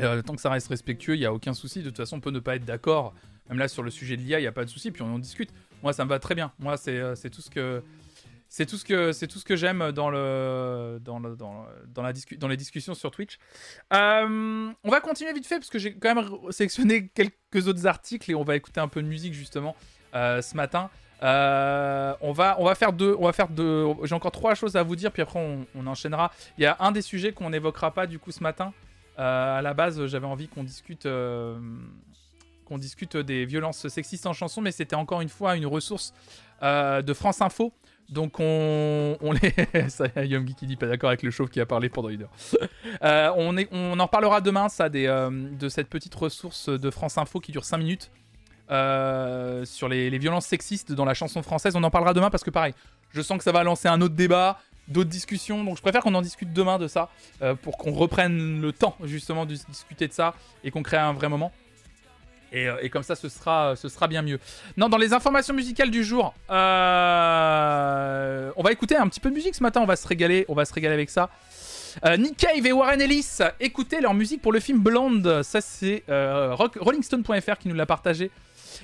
Euh, 0.01 0.23
tant 0.23 0.35
que 0.35 0.41
ça 0.41 0.51
reste 0.51 0.69
respectueux, 0.69 1.15
il 1.15 1.21
n'y 1.21 1.27
a 1.27 1.33
aucun 1.33 1.55
souci. 1.55 1.81
De 1.81 1.89
toute 1.89 1.97
façon, 1.97 2.17
on 2.17 2.21
peut 2.21 2.31
ne 2.31 2.41
pas 2.41 2.57
être 2.57 2.65
d'accord. 2.65 3.15
Même 3.49 3.59
là, 3.59 3.69
sur 3.69 3.83
le 3.83 3.91
sujet 3.91 4.17
de 4.17 4.23
l'IA, 4.23 4.39
il 4.39 4.43
n'y 4.43 4.49
a 4.49 4.53
pas 4.53 4.65
de 4.65 4.71
souci. 4.71 4.91
Puis 4.91 5.03
on 5.03 5.15
en 5.15 5.19
discute. 5.19 5.51
Moi, 5.83 5.93
ça 5.93 6.05
me 6.05 6.11
va 6.11 6.19
très 6.19 6.35
bien. 6.35 6.53
Moi, 6.59 6.77
c'est, 6.77 6.99
euh, 6.99 7.15
c'est 7.15 7.31
tout 7.31 7.43
ce 7.43 7.51
que 7.51 7.83
c'est 8.49 8.67
tout 8.67 8.77
ce 8.77 9.45
que 9.45 9.57
j'aime 9.57 9.93
dans 9.93 10.11
la 10.11 10.99
dans 11.01 12.49
les 12.49 12.57
discussions 12.57 12.95
sur 12.95 13.11
Twitch. 13.11 13.39
Euh, 13.93 14.73
on 14.85 14.91
va 14.91 15.01
continuer 15.01 15.33
vite 15.33 15.47
fait 15.47 15.57
parce 15.57 15.71
que 15.71 15.79
j'ai 15.79 15.95
quand 15.95 16.15
même 16.15 16.25
sélectionné 16.51 17.09
quelques 17.09 17.67
autres 17.67 17.87
articles 17.87 18.31
et 18.31 18.35
on 18.35 18.45
va 18.45 18.57
écouter 18.57 18.81
un 18.81 18.89
peu 18.89 19.03
de 19.03 19.09
musique 19.09 19.35
justement 19.35 19.75
euh, 20.15 20.43
ce 20.43 20.57
matin. 20.57 20.91
Euh, 21.23 22.15
on 22.21 22.33
va, 22.33 22.75
faire 22.75 22.93
deux, 22.93 23.17
on 23.19 23.25
va 23.25 23.33
faire 23.33 23.49
deux. 23.49 23.87
J'ai 24.05 24.15
encore 24.15 24.33
trois 24.33 24.55
choses 24.55 24.77
à 24.77 24.83
vous 24.83 24.97
dire, 24.97 25.11
puis 25.11 25.23
après 25.23 25.41
on, 25.75 25.87
enchaînera. 25.87 26.31
Il 26.59 26.63
y 26.63 26.67
a 26.67 26.77
un 26.81 26.93
des 26.93 27.03
sujets 27.03 27.33
qu'on 27.33 27.51
n'évoquera 27.51 27.93
pas 27.93 28.07
du 28.07 28.19
coup 28.19 28.31
ce 28.31 28.43
matin. 28.43 28.73
À 29.17 29.61
la 29.63 29.75
base, 29.75 30.07
j'avais 30.07 30.27
envie 30.27 30.49
qu'on 30.49 30.65
discute, 30.65 31.09
qu'on 32.65 32.79
discute 32.79 33.17
des 33.17 33.47
violences 33.47 33.89
sexistes 33.89 34.27
en 34.27 34.33
chanson, 34.33 34.61
mais 34.61 34.73
c'était 34.73 34.97
encore 34.97 35.21
une 35.21 35.29
fois 35.29 35.57
une 35.57 35.67
ressource 35.67 36.13
de 36.61 37.13
France 37.15 37.41
Info. 37.41 37.73
Donc 38.11 38.39
on, 38.39 39.17
les... 39.43 39.89
ça 39.89 40.09
qui 40.09 40.67
dit 40.67 40.77
pas 40.77 40.87
d'accord 40.87 41.09
avec 41.09 41.23
le 41.23 41.31
chauve 41.31 41.49
qui 41.49 41.61
a 41.61 41.67
parlé 41.67 41.89
pendant 41.89 42.09
une 42.09 42.23
heure. 42.23 42.33
Euh, 43.03 43.33
on, 43.37 43.57
est, 43.57 43.69
on 43.73 43.99
en 43.99 44.07
parlera 44.07 44.41
demain, 44.41 44.69
ça, 44.69 44.89
des, 44.89 45.07
euh, 45.07 45.31
de 45.31 45.69
cette 45.69 45.89
petite 45.89 46.15
ressource 46.15 46.69
de 46.69 46.91
France 46.91 47.19
Info 47.19 47.41
qui 47.41 47.51
dure 47.51 47.65
5 47.65 47.79
minutes. 47.79 48.11
euh, 48.71 49.65
sur 49.65 49.89
les, 49.89 50.11
les 50.11 50.19
violences 50.19 50.47
sexistes 50.47 50.93
dans 50.93 51.05
la 51.05 51.15
chanson 51.15 51.43
française. 51.43 51.75
On 51.77 51.83
en 51.83 51.91
parlera 51.91 52.15
demain 52.15 52.31
parce 52.31 52.45
que 52.45 52.51
pareil, 52.51 52.73
je 53.11 53.21
sens 53.21 53.39
que 53.39 53.45
ça 53.45 53.53
va 53.53 53.65
lancer 53.65 53.89
un 53.89 54.01
autre 54.01 54.15
débat, 54.15 54.61
d'autres 54.89 55.11
discussions. 55.11 55.65
Donc 55.65 55.77
je 55.77 55.83
préfère 55.83 56.03
qu'on 56.03 56.15
en 56.15 56.23
discute 56.23 56.53
demain 56.53 56.79
de 56.79 56.87
ça 56.87 57.11
pour 57.63 57.77
qu'on 57.77 57.93
reprenne 57.93 58.61
le 58.61 58.73
temps 58.73 58.97
justement 59.03 59.45
de 59.45 59.55
discuter 59.55 60.09
de 60.09 60.13
ça 60.13 60.35
et 60.63 60.71
qu'on 60.71 60.83
crée 60.83 60.99
un 60.99 61.13
vrai 61.13 61.29
moment. 61.29 61.53
Et, 62.55 62.69
euh, 62.69 62.77
et 62.81 62.89
comme 62.89 63.03
ça, 63.03 63.17
ce 63.17 63.29
sera, 63.29 63.75
ce 63.77 63.89
sera 63.89 64.07
bien 64.07 64.23
mieux. 64.23 64.39
Non, 64.77 64.89
dans 64.89 64.97
les 64.97 65.13
informations 65.13 65.55
musicales 65.55 65.91
du 65.91 66.05
jour, 66.05 66.33
euh, 66.51 68.51
on 68.57 68.63
va 68.63 68.73
écouter 68.73 68.97
un 68.97 69.09
petit 69.09 69.21
peu 69.21 69.29
de 69.29 69.35
musique 69.35 69.57
ce 69.57 69.63
matin. 69.63 69.81
On 69.83 69.87
va 69.87 69.97
se 69.97 70.07
régaler, 70.07 70.47
on 70.49 70.55
va 70.55 70.65
se 70.65 70.73
régaler 70.73 70.95
avec 70.95 71.11
ça. 71.11 71.29
Euh, 72.05 72.17
Nick 72.17 72.37
Cave 72.37 72.67
et 72.67 72.73
Warren 72.73 73.01
Ellis, 73.01 73.39
écoutez 73.61 74.01
leur 74.01 74.15
musique 74.15 74.43
pour 74.43 74.53
le 74.53 74.61
film 74.61 74.79
Blonde. 74.79 75.43
Ça, 75.43 75.61
c'est 75.61 76.05
euh, 76.09 76.55
RollingStone.fr 76.55 77.59
qui 77.59 77.69
nous 77.69 77.75
l'a 77.75 77.87
partagé. 77.87 78.31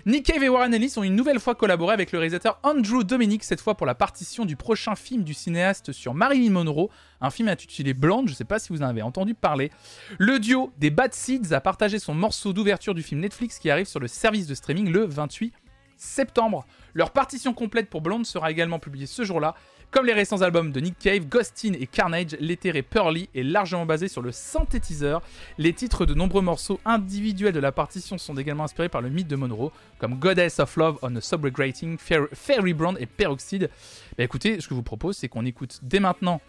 Nick 0.06 0.26
Cave 0.26 0.42
et 0.42 0.48
Warren 0.48 0.72
Ellis 0.72 0.94
ont 0.96 1.02
une 1.02 1.14
nouvelle 1.14 1.38
fois 1.38 1.54
collaboré 1.54 1.92
avec 1.92 2.10
le 2.12 2.18
réalisateur 2.18 2.58
Andrew 2.62 3.04
Dominic, 3.04 3.44
cette 3.44 3.60
fois 3.60 3.76
pour 3.76 3.86
la 3.86 3.94
partition 3.94 4.46
du 4.46 4.56
prochain 4.56 4.94
film 4.94 5.24
du 5.24 5.34
cinéaste 5.34 5.92
sur 5.92 6.14
Marilyn 6.14 6.50
Monroe, 6.50 6.88
un 7.20 7.28
film 7.28 7.48
intitulé 7.48 7.92
Blonde, 7.92 8.28
je 8.28 8.34
sais 8.34 8.44
pas 8.44 8.58
si 8.58 8.72
vous 8.72 8.80
en 8.80 8.86
avez 8.86 9.02
entendu 9.02 9.34
parler. 9.34 9.70
Le 10.18 10.38
duo 10.38 10.72
des 10.78 10.90
Bad 10.90 11.12
Seeds 11.12 11.52
a 11.52 11.60
partagé 11.60 11.98
son 11.98 12.14
morceau 12.14 12.54
d'ouverture 12.54 12.94
du 12.94 13.02
film 13.02 13.20
Netflix 13.20 13.58
qui 13.58 13.68
arrive 13.68 13.86
sur 13.86 14.00
le 14.00 14.08
service 14.08 14.46
de 14.46 14.54
streaming 14.54 14.90
le 14.90 15.04
28 15.04 15.52
septembre. 16.00 16.66
Leur 16.94 17.10
partition 17.10 17.52
complète 17.52 17.90
pour 17.90 18.00
Blonde 18.00 18.24
sera 18.24 18.50
également 18.50 18.78
publiée 18.78 19.06
ce 19.06 19.22
jour-là. 19.22 19.54
Comme 19.90 20.06
les 20.06 20.12
récents 20.12 20.40
albums 20.42 20.70
de 20.70 20.78
Nick 20.78 20.98
Cave, 21.00 21.26
Ghostin 21.26 21.72
et 21.72 21.86
Carnage, 21.88 22.36
l'éthéré 22.38 22.82
Pearly 22.82 23.28
est 23.34 23.42
largement 23.42 23.86
basé 23.86 24.06
sur 24.06 24.22
le 24.22 24.30
synthétiseur. 24.30 25.20
Les 25.58 25.72
titres 25.72 26.06
de 26.06 26.14
nombreux 26.14 26.42
morceaux 26.42 26.78
individuels 26.84 27.52
de 27.52 27.58
la 27.58 27.72
partition 27.72 28.16
sont 28.16 28.36
également 28.36 28.62
inspirés 28.64 28.88
par 28.88 29.00
le 29.00 29.08
mythe 29.08 29.26
de 29.26 29.34
Monroe, 29.34 29.72
comme 29.98 30.14
Goddess 30.14 30.60
of 30.60 30.76
Love 30.76 30.98
on 31.02 31.16
a 31.16 31.20
Subway 31.20 31.50
Grating, 31.50 31.98
Fair- 31.98 32.28
Fairy 32.32 32.72
Brand 32.72 32.96
et 33.00 33.06
Peroxide. 33.06 33.68
Bah 34.16 34.22
écoutez, 34.22 34.60
ce 34.60 34.68
que 34.68 34.74
je 34.74 34.76
vous 34.76 34.84
propose, 34.84 35.16
c'est 35.16 35.28
qu'on 35.28 35.44
écoute 35.44 35.80
dès 35.82 35.98
maintenant 35.98 36.40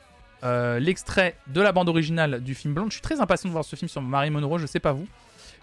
euh, 0.44 0.80
l'extrait 0.80 1.36
de 1.48 1.62
la 1.62 1.72
bande 1.72 1.90
originale 1.90 2.44
du 2.44 2.54
film 2.54 2.76
Blonde. 2.76 2.90
Je 2.92 2.96
suis 2.96 3.02
très 3.02 3.22
impatient 3.22 3.48
de 3.48 3.54
voir 3.54 3.66
ce 3.66 3.76
film 3.76 3.90
sur 3.90 4.04
Marie 4.04 4.30
Monroe, 4.30 4.60
je 4.60 4.68
sais 4.68 4.80
pas 4.80 4.94
vous. 4.94 5.08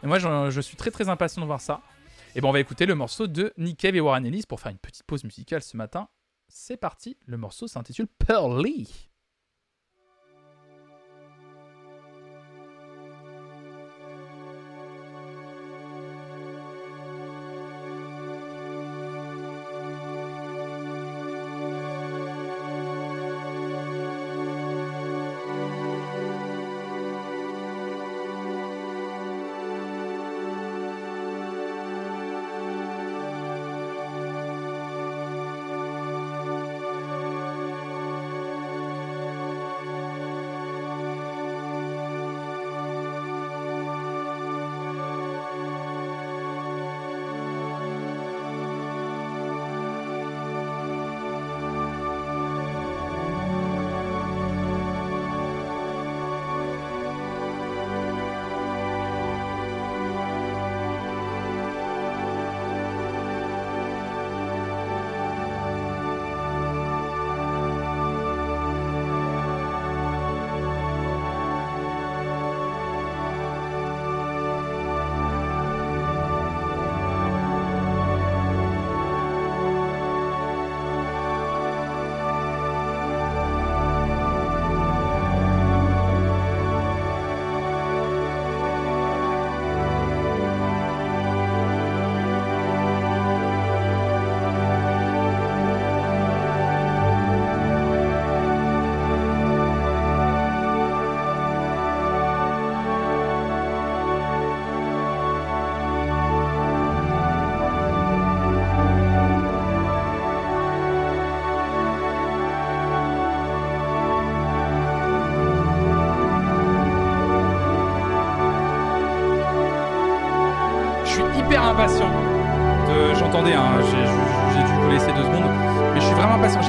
Mais 0.03 0.09
moi, 0.09 0.19
je, 0.19 0.61
suis 0.61 0.77
très 0.77 0.91
très 0.91 1.09
impatient 1.09 1.43
de 1.43 1.47
voir 1.47 1.61
ça. 1.61 1.81
Et 2.35 2.41
ben 2.41 2.49
on 2.49 2.53
va 2.53 2.59
écouter 2.61 2.87
le 2.87 2.97
morceau 2.97 3.29
de 3.29 3.53
Nick 3.57 3.79
Cave 3.79 3.95
et 3.95 4.01
Warren 4.01 4.27
Ellis 4.27 4.45
pour 4.49 4.61
faire 4.61 4.73
une 4.73 4.79
petite 4.79 5.05
pause 5.05 5.23
musicale 5.23 5.63
ce 5.63 5.77
matin. 5.77 6.09
C'est 6.61 6.77
parti, 6.77 7.17
le 7.25 7.37
morceau 7.37 7.69
s'intitule 7.69 8.09
Pearly. 8.09 9.08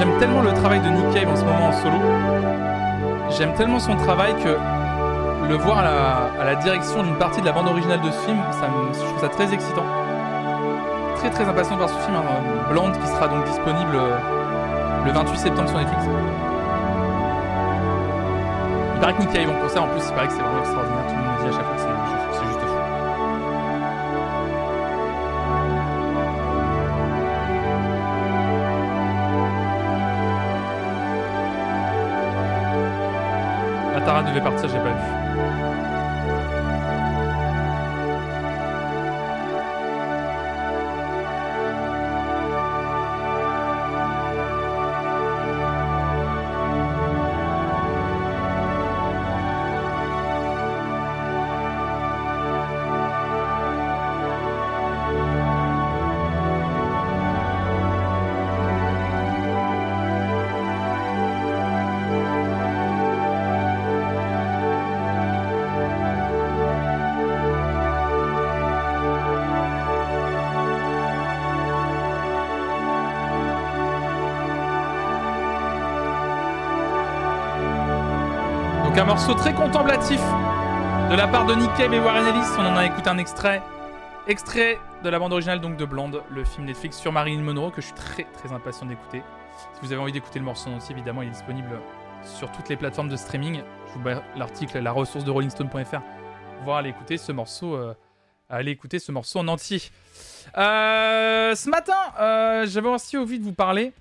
J'aime 0.00 0.16
tellement 0.18 0.40
le 0.40 0.54
travail 0.54 0.80
de 0.80 0.88
Nick 0.88 1.10
Cave 1.12 1.28
en 1.28 1.36
ce 1.36 1.44
moment 1.44 1.66
en 1.66 1.72
solo. 1.72 1.98
J'aime 3.36 3.52
tellement 3.52 3.78
son 3.78 3.94
travail 3.96 4.32
que 4.42 4.56
le 5.46 5.56
voir 5.56 5.76
à 5.80 6.42
la, 6.42 6.54
direction 6.54 7.02
d'une 7.02 7.16
partie 7.16 7.42
de 7.42 7.44
la 7.44 7.52
bande 7.52 7.68
originale 7.68 8.00
de 8.00 8.10
ce 8.10 8.18
film, 8.24 8.38
ça 8.50 8.68
me- 8.68 8.94
je 8.94 8.98
trouve 8.98 9.20
ça 9.20 9.28
très 9.28 9.52
excitant. 9.52 9.84
Très 11.16 11.28
très 11.28 11.44
impatient 11.44 11.72
de 11.72 11.80
voir 11.82 11.90
ce 11.90 11.98
film, 11.98 12.16
hein, 12.16 12.70
Blonde, 12.70 12.96
qui 12.98 13.06
sera 13.08 13.28
donc 13.28 13.44
disponible 13.44 13.94
euh, 13.94 14.16
le 15.04 15.12
28 15.12 15.36
septembre 15.36 15.68
sur 15.68 15.76
Netflix. 15.76 16.02
Il 18.94 19.00
paraît 19.00 19.12
que 19.12 19.20
Nick 19.20 19.32
Cave 19.34 19.50
en 19.50 19.60
concert, 19.60 19.82
en 19.82 19.88
plus, 19.88 20.00
il 20.08 20.14
paraît 20.14 20.28
que 20.28 20.32
c'est 20.32 20.40
vraiment 20.40 20.60
extraordinaire. 20.60 21.04
Tout 21.08 21.14
le 21.14 21.20
monde 21.20 21.32
me 21.36 21.42
dit 21.42 21.48
à 21.48 21.52
chaque 21.58 21.66
fois 21.66 21.74
que 21.76 21.80
c'est 21.82 21.99
devait 34.30 34.42
partir, 34.42 34.68
j'ai 34.68 34.78
pas 34.78 34.92
vu. 34.92 35.29
Très 79.28 79.54
contemplatif 79.54 80.20
de 81.10 81.14
la 81.14 81.28
part 81.28 81.46
de 81.46 81.54
Cave 81.76 81.92
et 81.92 82.00
Warren 82.00 82.26
Ellis. 82.26 82.46
On 82.58 82.62
en 82.62 82.76
a 82.76 82.86
écouté 82.86 83.08
un 83.10 83.18
extrait. 83.18 83.62
Extrait 84.26 84.78
de 85.04 85.08
la 85.08 85.18
bande 85.18 85.32
originale 85.32 85.60
donc 85.60 85.76
de 85.76 85.84
Blonde, 85.84 86.22
le 86.30 86.44
film 86.44 86.66
Netflix 86.66 86.98
sur 86.98 87.12
Marilyn 87.12 87.42
Monroe 87.42 87.70
que 87.70 87.80
je 87.80 87.86
suis 87.86 87.94
très 87.94 88.24
très 88.24 88.52
impatient 88.52 88.86
d'écouter. 88.86 89.22
Si 89.74 89.80
vous 89.82 89.92
avez 89.92 90.00
envie 90.00 90.12
d'écouter 90.12 90.38
le 90.38 90.44
morceau 90.44 90.70
aussi, 90.76 90.92
évidemment, 90.92 91.22
il 91.22 91.28
est 91.28 91.32
disponible 91.32 91.68
sur 92.24 92.50
toutes 92.50 92.68
les 92.68 92.76
plateformes 92.76 93.08
de 93.08 93.16
streaming. 93.16 93.62
Je 93.88 93.92
vous 93.92 94.00
mets 94.00 94.16
l'article, 94.36 94.78
la 94.80 94.90
ressource 94.90 95.24
de 95.24 95.30
rollingstone.fr. 95.30 96.00
Voir 96.64 96.78
aller 96.78 96.90
écouter 96.90 97.16
ce 97.16 97.30
morceau, 97.30 97.76
euh, 97.76 97.94
aller 98.48 98.72
écouter 98.72 98.98
ce 98.98 99.12
morceau 99.12 99.38
en 99.38 99.48
entier. 99.48 99.82
Euh, 100.56 101.54
ce 101.54 101.70
matin, 101.70 101.98
euh, 102.18 102.66
j'avais 102.66 102.88
aussi 102.88 103.16
envie 103.16 103.38
de 103.38 103.44
vous 103.44 103.54
parler. 103.54 103.92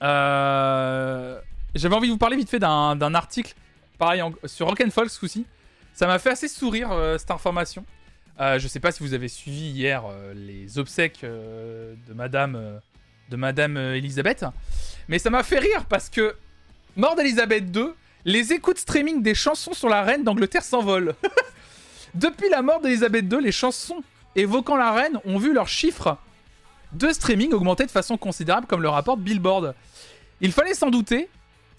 J'avais 0.00 1.94
envie 1.94 2.08
de 2.08 2.12
vous 2.12 2.18
parler 2.18 2.36
vite 2.36 2.50
fait 2.50 2.58
d'un 2.58 3.14
article, 3.14 3.54
pareil 4.02 4.20
en- 4.20 4.32
sur 4.46 4.66
Rock'n'Fall 4.66 5.08
ce 5.08 5.20
coup-ci. 5.20 5.46
Ça 5.94 6.08
m'a 6.08 6.18
fait 6.18 6.30
assez 6.30 6.48
sourire 6.48 6.90
euh, 6.90 7.18
cette 7.18 7.30
information. 7.30 7.84
Euh, 8.40 8.58
je 8.58 8.66
sais 8.66 8.80
pas 8.80 8.90
si 8.90 9.00
vous 9.04 9.14
avez 9.14 9.28
suivi 9.28 9.70
hier 9.70 10.02
euh, 10.10 10.34
les 10.34 10.76
obsèques 10.80 11.20
de 11.22 12.12
Madame, 12.12 12.80
de 13.30 13.36
Madame 13.36 13.76
Elisabeth, 13.76 14.44
mais 15.06 15.20
ça 15.20 15.30
m'a 15.30 15.44
fait 15.44 15.60
rire 15.60 15.84
parce 15.88 16.08
que 16.08 16.34
mort 16.96 17.14
d'Elisabeth 17.14 17.64
II, 17.76 17.90
les 18.24 18.52
écoutes 18.52 18.78
streaming 18.78 19.22
des 19.22 19.36
chansons 19.36 19.72
sur 19.72 19.88
la 19.88 20.02
reine 20.02 20.24
d'Angleterre 20.24 20.64
s'envolent. 20.64 21.14
Depuis 22.14 22.48
la 22.50 22.60
mort 22.62 22.80
d'Elisabeth 22.80 23.26
II, 23.32 23.40
les 23.40 23.52
chansons 23.52 24.02
évoquant 24.34 24.76
la 24.76 24.92
reine 24.92 25.20
ont 25.24 25.38
vu 25.38 25.52
leurs 25.54 25.68
chiffres 25.68 26.16
de 26.92 27.08
streaming 27.12 27.52
augmenter 27.52 27.86
de 27.86 27.90
façon 27.92 28.16
considérable, 28.18 28.66
comme 28.66 28.82
le 28.82 28.88
rapporte 28.88 29.20
Billboard. 29.20 29.74
Il 30.40 30.50
fallait 30.50 30.74
s'en 30.74 30.90
douter. 30.90 31.28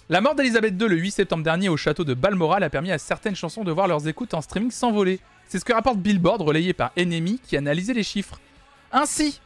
La 0.10 0.20
mort 0.20 0.36
d'Elisabeth 0.36 0.74
II 0.80 0.90
le 0.90 0.98
8 0.98 1.12
septembre 1.12 1.44
dernier 1.44 1.70
au 1.70 1.78
château 1.78 2.04
de 2.04 2.14
Balmoral 2.14 2.62
a 2.64 2.70
permis 2.70 2.92
à 2.92 2.98
certaines 2.98 3.38
chansons 3.38 3.64
de 3.64 3.72
voir 3.72 3.88
leurs 3.88 4.06
écoutes 4.06 4.34
en 4.34 4.42
streaming 4.42 4.70
s'envoler. 4.70 5.22
C'est 5.48 5.60
ce 5.60 5.66
que 5.66 5.72
rapporte 5.72 5.98
Billboard, 5.98 6.42
relayé 6.42 6.74
par 6.74 6.92
Enemy, 6.98 7.40
qui 7.42 7.56
analysait 7.56 7.94
les 7.94 8.04
chiffres. 8.04 8.38
Ainsi, 8.92 9.40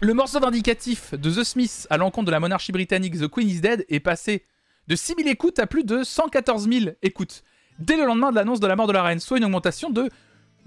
le 0.00 0.12
morceau 0.12 0.40
vindicatif 0.40 1.14
de 1.14 1.30
The 1.30 1.44
Smiths 1.44 1.86
à 1.88 1.98
l'encontre 1.98 2.26
de 2.26 2.32
la 2.32 2.40
monarchie 2.40 2.72
britannique 2.72 3.16
The 3.16 3.28
Queen 3.28 3.48
is 3.48 3.60
Dead 3.60 3.86
est 3.88 4.00
passé 4.00 4.44
de 4.88 4.96
6000 4.96 5.28
écoutes 5.28 5.60
à 5.60 5.68
plus 5.68 5.84
de 5.84 6.02
114 6.02 6.68
000 6.68 6.86
écoutes 7.02 7.44
dès 7.78 7.96
le 7.96 8.06
lendemain 8.06 8.32
de 8.32 8.36
l'annonce 8.36 8.58
de 8.58 8.66
la 8.66 8.74
mort 8.74 8.88
de 8.88 8.92
la 8.92 9.04
reine, 9.04 9.20
soit 9.20 9.38
une 9.38 9.44
augmentation 9.44 9.90
de 9.90 10.10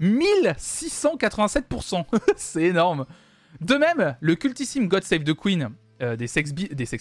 1687%. 0.00 2.06
C'est 2.36 2.62
énorme. 2.62 3.04
De 3.60 3.74
même, 3.74 4.16
le 4.20 4.34
cultissime 4.34 4.88
God 4.88 5.04
Save 5.04 5.24
the 5.24 5.34
Queen 5.34 5.68
euh, 6.00 6.16
des 6.16 6.26
Sex 6.26 6.54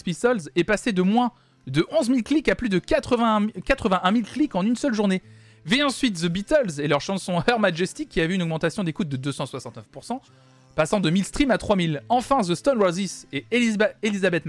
Pistols 0.03 0.41
est 0.53 0.65
passé 0.65 0.91
de 0.91 1.01
moins 1.01 1.31
de 1.67 1.85
11 1.91 2.07
000 2.07 2.21
clics 2.21 2.49
à 2.49 2.55
plus 2.55 2.69
de 2.69 2.79
81 2.79 3.47
81 3.65 4.11
000 4.11 4.23
clics 4.25 4.55
en 4.55 4.65
une 4.65 4.75
seule 4.75 4.93
journée. 4.93 5.21
Vient 5.65 5.87
ensuite 5.87 6.21
The 6.21 6.27
Beatles 6.27 6.81
et 6.81 6.87
leur 6.87 6.99
chanson 6.99 7.41
Her 7.47 7.57
Majesty 7.59 8.05
qui 8.05 8.19
a 8.19 8.27
vu 8.27 8.35
une 8.35 8.41
augmentation 8.41 8.83
d'écoute 8.83 9.07
de 9.07 9.31
269%, 9.31 10.19
passant 10.75 10.99
de 10.99 11.09
1000 11.09 11.23
streams 11.23 11.51
à 11.51 11.57
3000. 11.57 12.03
Enfin, 12.09 12.41
The 12.41 12.55
Stone 12.55 12.81
Roses 12.81 13.25
et 13.31 13.45
Elizabeth, 13.49 13.95
Elizabeth 14.01 14.43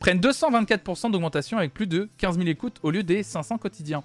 prennent 0.00 0.20
224% 0.20 1.12
d'augmentation 1.12 1.58
avec 1.58 1.72
plus 1.72 1.86
de 1.86 2.08
15 2.18 2.38
000 2.38 2.48
écoutes 2.48 2.78
au 2.82 2.90
lieu 2.90 3.02
des 3.02 3.22
500 3.22 3.58
quotidiens. 3.58 4.02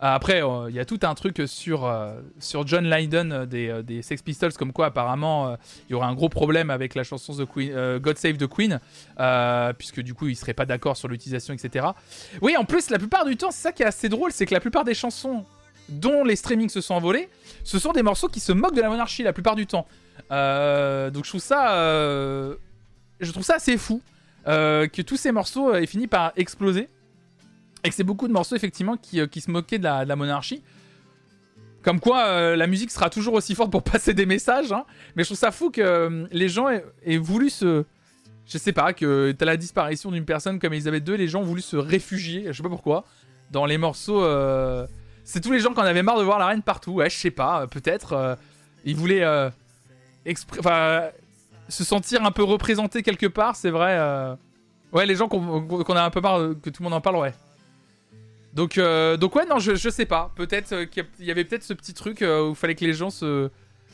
Euh, 0.00 0.14
Après, 0.14 0.42
euh, 0.42 0.70
il 0.70 0.76
y 0.76 0.78
a 0.78 0.84
tout 0.84 1.00
un 1.02 1.14
truc 1.14 1.42
sur, 1.46 1.84
euh, 1.84 2.20
sur 2.38 2.66
John 2.66 2.88
Lydon 2.88 3.30
euh, 3.32 3.46
des, 3.46 3.68
euh, 3.68 3.82
des 3.82 4.02
Sex 4.02 4.22
Pistols, 4.22 4.52
comme 4.52 4.72
quoi 4.72 4.86
apparemment 4.86 5.48
euh, 5.48 5.56
il 5.88 5.92
y 5.92 5.94
aurait 5.94 6.06
un 6.06 6.14
gros 6.14 6.28
problème 6.28 6.70
avec 6.70 6.94
la 6.94 7.02
chanson 7.02 7.32
Queen, 7.46 7.72
euh, 7.74 7.98
God 7.98 8.16
Save 8.16 8.36
the 8.36 8.46
Queen, 8.46 8.78
euh, 9.18 9.72
puisque 9.72 10.00
du 10.00 10.14
coup 10.14 10.28
il 10.28 10.36
serait 10.36 10.54
pas 10.54 10.66
d'accord 10.66 10.96
sur 10.96 11.08
l'utilisation, 11.08 11.52
etc. 11.52 11.86
Oui, 12.42 12.56
en 12.56 12.64
plus, 12.64 12.90
la 12.90 12.98
plupart 12.98 13.24
du 13.24 13.36
temps, 13.36 13.50
c'est 13.50 13.62
ça 13.62 13.72
qui 13.72 13.82
est 13.82 13.86
assez 13.86 14.08
drôle, 14.08 14.30
c'est 14.30 14.46
que 14.46 14.54
la 14.54 14.60
plupart 14.60 14.84
des 14.84 14.94
chansons 14.94 15.44
dont 15.88 16.22
les 16.22 16.36
streamings 16.36 16.68
se 16.68 16.80
sont 16.80 16.94
envolés, 16.94 17.28
ce 17.64 17.78
sont 17.78 17.92
des 17.92 18.02
morceaux 18.02 18.28
qui 18.28 18.40
se 18.40 18.52
moquent 18.52 18.74
de 18.76 18.82
la 18.82 18.90
monarchie 18.90 19.22
la 19.22 19.32
plupart 19.32 19.56
du 19.56 19.66
temps. 19.66 19.86
Euh, 20.30 21.10
donc 21.10 21.24
je 21.24 21.30
trouve 21.30 21.40
ça, 21.40 21.72
euh, 21.76 22.54
je 23.20 23.32
trouve 23.32 23.44
ça 23.44 23.54
assez 23.56 23.76
fou 23.78 24.02
euh, 24.46 24.86
que 24.86 25.02
tous 25.02 25.16
ces 25.16 25.32
morceaux 25.32 25.70
euh, 25.72 25.80
aient 25.80 25.86
fini 25.86 26.06
par 26.06 26.32
exploser 26.36 26.88
et 27.84 27.88
que 27.88 27.94
c'est 27.94 28.04
beaucoup 28.04 28.28
de 28.28 28.32
morceaux 28.32 28.56
effectivement 28.56 28.96
qui, 28.96 29.20
euh, 29.20 29.26
qui 29.26 29.40
se 29.40 29.50
moquaient 29.50 29.78
de 29.78 29.84
la, 29.84 30.16
monarchie. 30.16 30.62
Comme 31.82 32.00
quoi, 32.00 32.26
euh, 32.26 32.56
la 32.56 32.66
musique 32.66 32.90
sera 32.90 33.08
toujours 33.08 33.34
aussi 33.34 33.54
forte 33.54 33.70
pour 33.70 33.82
passer 33.84 34.14
des 34.14 34.26
messages. 34.26 34.72
hein. 34.72 34.84
Mais 35.16 35.22
je 35.22 35.28
trouve 35.28 35.38
ça 35.38 35.50
fou 35.50 35.70
que 35.70 35.80
euh, 35.80 36.26
les 36.32 36.48
gens 36.48 36.68
aient, 36.68 37.18
voulu 37.18 37.50
se. 37.50 37.84
Je 38.46 38.56
sais 38.56 38.72
pas, 38.72 38.94
que 38.94 39.32
t'as 39.32 39.44
la 39.44 39.58
disparition 39.58 40.10
d'une 40.10 40.24
personne 40.24 40.58
comme 40.58 40.72
Elisabeth 40.72 41.06
II, 41.06 41.18
les 41.18 41.28
gens 41.28 41.40
ont 41.40 41.44
voulu 41.44 41.60
se 41.60 41.76
réfugier, 41.76 42.44
je 42.46 42.52
sais 42.52 42.62
pas 42.62 42.70
pourquoi, 42.70 43.04
dans 43.50 43.66
les 43.66 43.76
morceaux. 43.76 44.24
C'est 45.22 45.42
tous 45.42 45.52
les 45.52 45.60
gens 45.60 45.74
qui 45.74 45.80
en 45.80 45.84
avaient 45.84 46.02
marre 46.02 46.18
de 46.18 46.24
voir 46.24 46.38
la 46.38 46.46
reine 46.46 46.62
partout. 46.62 46.92
Ouais, 46.92 47.10
je 47.10 47.16
sais 47.16 47.30
pas, 47.30 47.66
peut-être. 47.66 48.38
ils 48.86 48.96
voulaient. 48.96 49.22
Enfin. 50.58 51.10
se 51.68 51.84
sentir 51.84 52.24
un 52.24 52.30
peu 52.30 52.42
représenté 52.42 53.02
quelque 53.02 53.26
part, 53.26 53.54
c'est 53.54 53.68
vrai. 53.68 54.00
Ouais, 54.94 55.04
les 55.04 55.14
gens 55.14 55.28
qu'on 55.28 55.60
qu'on 55.84 55.96
a 55.96 56.02
un 56.02 56.10
peu 56.10 56.22
marre 56.22 56.54
que 56.62 56.70
tout 56.70 56.82
le 56.82 56.84
monde 56.84 56.94
en 56.94 57.02
parle, 57.02 57.16
ouais. 57.16 57.34
Donc, 58.54 58.78
euh, 58.78 59.16
donc 59.16 59.34
ouais, 59.36 59.46
non, 59.46 59.58
je, 59.58 59.74
je 59.74 59.88
sais 59.88 60.06
pas. 60.06 60.32
Peut-être 60.34 60.72
euh, 60.72 60.84
qu'il 60.86 61.04
y 61.20 61.30
avait 61.30 61.44
peut-être 61.44 61.62
ce 61.62 61.74
petit 61.74 61.94
truc 61.94 62.22
euh, 62.22 62.46
où 62.46 62.50
il 62.50 62.56
fallait 62.56 62.74
que 62.74 62.84
les 62.84 62.94
gens 62.94 63.10
se, 63.10 63.50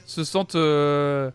se 0.07 0.25
sentent, 0.25 0.55
je 0.55 1.31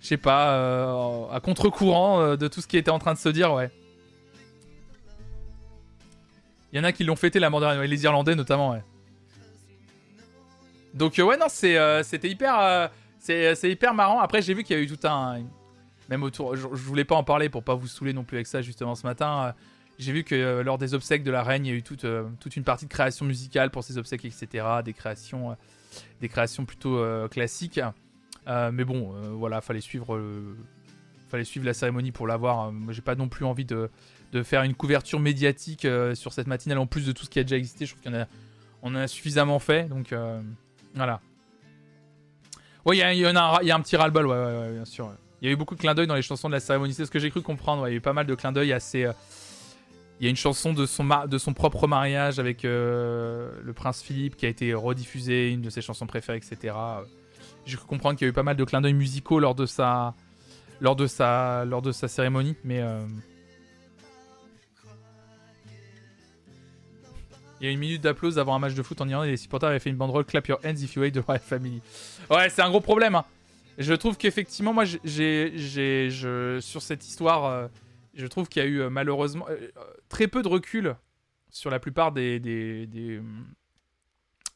sais 0.00 0.16
pas, 0.16 1.28
à 1.32 1.40
contre-courant 1.40 2.36
de 2.36 2.48
tout 2.48 2.60
ce 2.60 2.66
qui 2.66 2.76
était 2.76 2.90
en 2.90 2.98
train 2.98 3.14
de 3.14 3.18
se 3.18 3.28
dire, 3.28 3.52
ouais. 3.52 3.70
Il 6.72 6.76
y 6.76 6.80
en 6.80 6.84
a 6.84 6.92
qui 6.92 7.04
l'ont 7.04 7.16
fêté 7.16 7.38
la 7.38 7.48
mort 7.48 7.60
de 7.60 7.80
les 7.80 8.04
Irlandais 8.04 8.34
notamment, 8.34 8.72
ouais. 8.72 8.82
Donc 10.94 11.14
ouais, 11.18 11.36
non, 11.36 11.46
c'était 11.48 12.28
hyper, 12.28 12.90
c'est, 13.18 13.70
hyper 13.70 13.94
marrant. 13.94 14.20
Après, 14.20 14.42
j'ai 14.42 14.54
vu 14.54 14.64
qu'il 14.64 14.76
y 14.76 14.78
a 14.78 14.82
eu 14.82 14.86
tout 14.86 15.06
un, 15.06 15.42
même 16.08 16.22
autour, 16.22 16.56
je 16.56 16.66
voulais 16.66 17.04
pas 17.04 17.14
en 17.14 17.24
parler 17.24 17.48
pour 17.48 17.62
pas 17.62 17.74
vous 17.74 17.86
saouler 17.86 18.12
non 18.12 18.24
plus 18.24 18.38
avec 18.38 18.46
ça 18.46 18.62
justement 18.62 18.94
ce 18.94 19.06
matin. 19.06 19.54
J'ai 19.98 20.12
vu 20.12 20.24
que 20.24 20.34
euh, 20.34 20.62
lors 20.62 20.78
des 20.78 20.94
obsèques 20.94 21.22
de 21.22 21.30
la 21.30 21.42
reine, 21.42 21.64
il 21.64 21.70
y 21.70 21.72
a 21.72 21.76
eu 21.76 21.82
toute, 21.82 22.04
euh, 22.04 22.28
une 22.54 22.64
partie 22.64 22.84
de 22.86 22.90
création 22.90 23.24
musicale 23.24 23.70
pour 23.70 23.84
ces 23.84 23.98
obsèques, 23.98 24.24
etc. 24.24 24.66
Des 24.84 24.92
créations, 24.92 25.52
euh, 25.52 25.54
des 26.20 26.28
créations 26.28 26.64
plutôt 26.64 27.02
classiques. 27.28 27.80
Mais 28.46 28.84
bon, 28.84 29.12
voilà, 29.36 29.60
fallait 29.60 29.80
suivre, 29.80 30.20
fallait 31.28 31.44
suivre 31.44 31.66
la 31.66 31.74
cérémonie 31.74 32.12
pour 32.12 32.26
l'avoir. 32.26 32.70
Moi, 32.70 32.92
j'ai 32.92 33.02
pas 33.02 33.14
non 33.16 33.28
plus 33.28 33.44
envie 33.44 33.64
de, 33.64 33.90
faire 34.44 34.62
une 34.62 34.74
couverture 34.74 35.18
médiatique 35.18 35.86
sur 36.14 36.32
cette 36.32 36.46
matinale 36.46 36.78
en 36.78 36.86
plus 36.86 37.06
de 37.06 37.12
tout 37.12 37.24
ce 37.24 37.30
qui 37.30 37.38
a 37.38 37.42
déjà 37.42 37.56
existé. 37.56 37.86
Je 37.86 37.94
trouve 37.94 38.04
qu'on 38.04 38.18
a, 38.18 38.26
en 38.82 38.94
a 38.94 39.08
suffisamment 39.08 39.58
fait, 39.58 39.88
donc 39.88 40.14
voilà. 40.94 41.20
Ouais, 42.84 42.96
il 42.96 43.00
y, 43.00 43.02
a- 43.02 43.12
y 43.14 43.24
a, 43.24 43.74
un- 43.76 43.80
petit 43.80 43.96
ras-le-bol, 43.96 44.26
ouais, 44.26 44.72
bien 44.74 44.84
sûr. 44.84 45.10
Il 45.42 45.46
y 45.46 45.48
a 45.48 45.52
eu 45.52 45.56
beaucoup 45.56 45.74
de 45.74 45.80
clins 45.80 45.94
d'œil 45.94 46.06
dans 46.06 46.14
les 46.14 46.22
chansons 46.22 46.48
de 46.48 46.54
la 46.54 46.60
cérémonie, 46.60 46.94
c'est 46.94 47.04
ce 47.04 47.10
que 47.10 47.18
j'ai 47.18 47.30
cru 47.30 47.42
comprendre. 47.42 47.88
il 47.88 47.90
y 47.90 47.94
a 47.94 47.96
eu 47.96 48.00
pas 48.00 48.12
mal 48.12 48.26
de 48.26 48.34
clins 48.36 48.52
d'œil 48.52 48.72
assez. 48.72 49.08
Il 50.20 50.24
y 50.24 50.26
a 50.26 50.30
une 50.30 50.36
chanson 50.36 50.72
de 50.72 50.86
son, 50.86 51.04
de 51.26 51.38
son 51.38 51.52
propre 51.52 51.86
mariage 51.86 52.38
avec 52.38 52.64
euh, 52.64 53.50
le 53.62 53.72
prince 53.72 54.02
Philippe 54.02 54.36
qui 54.36 54.46
a 54.46 54.48
été 54.48 54.72
rediffusée, 54.74 55.50
une 55.50 55.60
de 55.62 55.70
ses 55.70 55.82
chansons 55.82 56.06
préférées, 56.06 56.38
etc. 56.38 56.74
J'ai 57.66 57.76
cru 57.76 57.86
comprendre 57.86 58.16
qu'il 58.16 58.24
y 58.26 58.28
a 58.28 58.30
eu 58.30 58.32
pas 58.32 58.42
mal 58.42 58.56
de 58.56 58.64
clins 58.64 58.80
d'œil 58.80 58.94
musicaux 58.94 59.40
lors 59.40 59.54
de 59.54 59.66
sa, 59.66 60.14
cérémonie, 62.08 62.56
mais. 62.64 62.80
euh, 62.80 63.04
Il 67.60 67.64
y 67.64 67.68
a 67.70 67.72
une 67.72 67.78
minute 67.78 68.02
d'applause 68.02 68.38
avant 68.38 68.54
un 68.54 68.58
match 68.58 68.74
de 68.74 68.82
foot 68.82 69.00
en 69.00 69.08
Irlande 69.08 69.28
et 69.28 69.30
les 69.30 69.36
supporters 69.38 69.70
avaient 69.70 69.78
fait 69.78 69.88
une 69.88 69.96
banderole 69.96 70.26
Clap 70.26 70.46
your 70.46 70.58
hands 70.62 70.82
if 70.82 70.94
you 70.94 71.02
hate 71.02 71.14
the 71.14 71.24
royal 71.24 71.40
family. 71.42 71.80
Ouais, 72.30 72.50
c'est 72.50 72.60
un 72.60 72.68
gros 72.68 72.82
problème. 72.82 73.14
hein. 73.14 73.24
Je 73.78 73.94
trouve 73.94 74.18
qu'effectivement, 74.18 74.74
moi, 74.74 74.84
j'ai, 75.04 76.10
sur 76.60 76.82
cette 76.82 77.06
histoire, 77.06 77.46
euh, 77.46 77.66
je 78.16 78.26
trouve 78.26 78.48
qu'il 78.48 78.62
y 78.62 78.66
a 78.66 78.68
eu 78.68 78.80
euh, 78.80 78.90
malheureusement 78.90 79.46
euh, 79.48 79.70
euh, 79.76 79.84
très 80.08 80.26
peu 80.26 80.42
de 80.42 80.48
recul 80.48 80.96
sur 81.50 81.70
la 81.70 81.78
plupart 81.78 82.12
des. 82.12 82.40
des. 82.40 82.86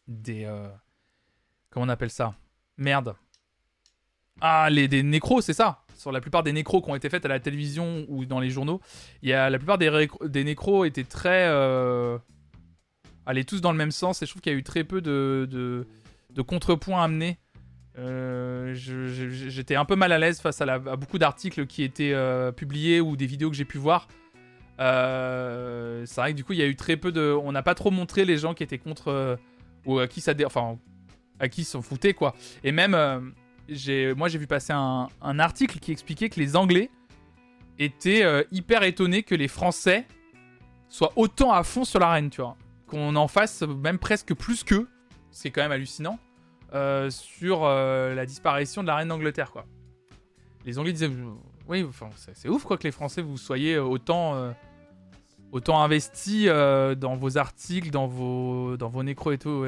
des. 0.09 0.45
comment 1.71 1.87
on 1.87 1.89
appelle 1.89 2.11
ça? 2.11 2.35
Merde. 2.77 3.15
Ah, 4.41 4.69
les, 4.71 4.89
des 4.89 5.03
nécros, 5.03 5.41
c'est 5.41 5.53
ça? 5.53 5.85
Sur 5.97 6.13
la 6.13 6.21
plupart 6.21 6.43
des 6.43 6.53
nécros 6.53 6.81
qui 6.81 6.91
ont 6.91 6.95
été 6.95 7.11
faites 7.11 7.27
à 7.27 7.29
la 7.29 7.41
télévision 7.41 8.07
ou 8.09 8.25
dans 8.25 8.41
les 8.41 8.49
journaux, 8.49 8.81
il 9.23 9.29
y 9.29 9.35
a, 9.35 9.51
la 9.51 9.59
plupart 9.59 9.77
des, 9.77 10.45
nécros 10.45 10.87
étaient 10.87 11.05
très. 11.05 11.47
euh, 11.49 12.19
allaient 13.27 13.45
tous 13.45 13.61
dans 13.61 13.71
le 13.71 13.77
même 13.77 13.91
sens 13.91 14.23
et 14.23 14.27
je 14.27 14.31
trouve 14.31 14.41
qu'il 14.41 14.53
y 14.53 14.55
a 14.55 14.59
eu 14.59 14.63
très 14.63 14.83
peu 14.83 15.03
de, 15.03 15.87
de 16.31 16.43
contrepoints 16.43 17.03
amenés. 17.03 17.39
Euh, 18.01 18.73
J'étais 18.75 19.75
un 19.75 19.85
peu 19.85 19.97
mal 19.97 20.13
à 20.13 20.19
l'aise 20.19 20.41
face 20.41 20.61
à, 20.61 20.79
beaucoup 20.79 21.19
d'articles 21.19 21.67
qui 21.67 21.83
étaient 21.83 22.13
euh, 22.13 22.51
publiés 22.53 23.01
ou 23.01 23.17
des 23.17 23.27
vidéos 23.27 23.51
que 23.51 23.57
j'ai 23.57 23.65
pu 23.65 23.79
voir. 23.79 24.09
Euh, 24.81 26.05
c'est 26.07 26.21
vrai 26.21 26.33
que 26.33 26.37
du 26.37 26.45
coup, 26.45 26.55
il 26.55 26.59
y 26.59 26.63
a 26.63 26.67
eu 26.67 26.77
très 26.77 26.97
peu 26.97 27.13
de. 27.13 27.37
On 27.43 27.53
n'a 27.53 27.63
pas 27.63 27.75
trop 27.75 27.91
montré 27.91 28.25
les 28.25 28.39
gens 28.39 28.55
qui 28.55 28.63
étaient 28.63 28.79
contre. 28.79 29.39
ou 29.85 29.99
à 29.99 30.07
qui 30.07 30.21
ça. 30.21 30.33
Enfin, 30.47 30.79
à 31.39 31.49
qui 31.49 31.65
s'en 31.65 31.83
foutaient, 31.83 32.15
quoi. 32.15 32.35
Et 32.65 32.73
même. 32.73 32.93
moi, 32.93 34.29
j'ai 34.29 34.39
vu 34.39 34.47
passer 34.47 34.73
un, 34.73 35.39
article 35.39 35.79
qui 35.79 35.93
expliquait 35.93 36.31
que 36.31 36.41
les 36.41 36.57
Anglais 36.57 36.91
étaient 37.79 38.25
hyper 38.51 38.83
étonnés 38.83 39.23
que 39.23 39.35
les 39.35 39.49
Français 39.49 40.07
soient 40.89 41.13
autant 41.17 41.53
à 41.53 41.63
fond 41.63 41.85
sur 41.85 42.01
la 42.01 42.11
reine, 42.11 42.31
tu 42.31 42.41
vois. 42.41 42.57
Qu'on 42.87 43.15
en 43.17 43.29
fasse 43.29 43.63
même 43.63 43.99
presque 43.99 44.35
plus 44.35 44.65
qu'eux, 44.65 44.89
ce 45.31 45.43
qui 45.43 45.49
est 45.49 45.51
quand 45.53 45.63
même 45.63 45.71
hallucinant, 45.71 46.19
euh, 46.73 47.11
sur 47.11 47.65
euh, 47.65 48.15
la 48.15 48.27
disparition 48.27 48.83
de 48.83 48.87
la 48.87 48.97
reine 48.97 49.09
d'Angleterre, 49.09 49.51
quoi. 49.51 49.65
Les 50.65 50.79
Anglais 50.79 50.93
disaient, 50.93 51.11
oui, 51.69 51.85
enfin, 51.89 52.11
c'est 52.35 52.49
ouf, 52.49 52.65
quoi, 52.65 52.77
que 52.77 52.85
les 52.85 52.93
Français, 52.93 53.23
vous 53.23 53.39
soyez 53.39 53.79
autant, 53.79 54.35
euh, 54.35 54.53
autant 55.53 55.83
investis 55.83 56.47
dans 56.47 57.17
vos 57.17 57.39
articles, 57.39 57.91
dans 57.91 58.07
vos, 58.07 58.77
dans 58.77 58.89
vos 58.89 59.03
nécros 59.03 59.33
et 59.33 59.39
tout. 59.39 59.65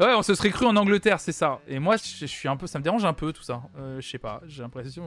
Ouais, 0.00 0.14
on 0.16 0.22
se 0.22 0.34
serait 0.34 0.50
cru 0.50 0.66
en 0.66 0.76
Angleterre, 0.76 1.20
c'est 1.20 1.32
ça. 1.32 1.60
Et 1.68 1.78
moi, 1.78 1.96
je, 1.96 2.26
suis 2.26 2.48
un 2.48 2.56
peu, 2.56 2.66
ça 2.66 2.78
me 2.78 2.84
dérange 2.84 3.04
un 3.04 3.12
peu 3.12 3.32
tout 3.32 3.42
ça. 3.42 3.62
Je 3.98 4.06
sais 4.06 4.18
pas, 4.18 4.40
j'ai 4.46 4.62
l'impression. 4.62 5.04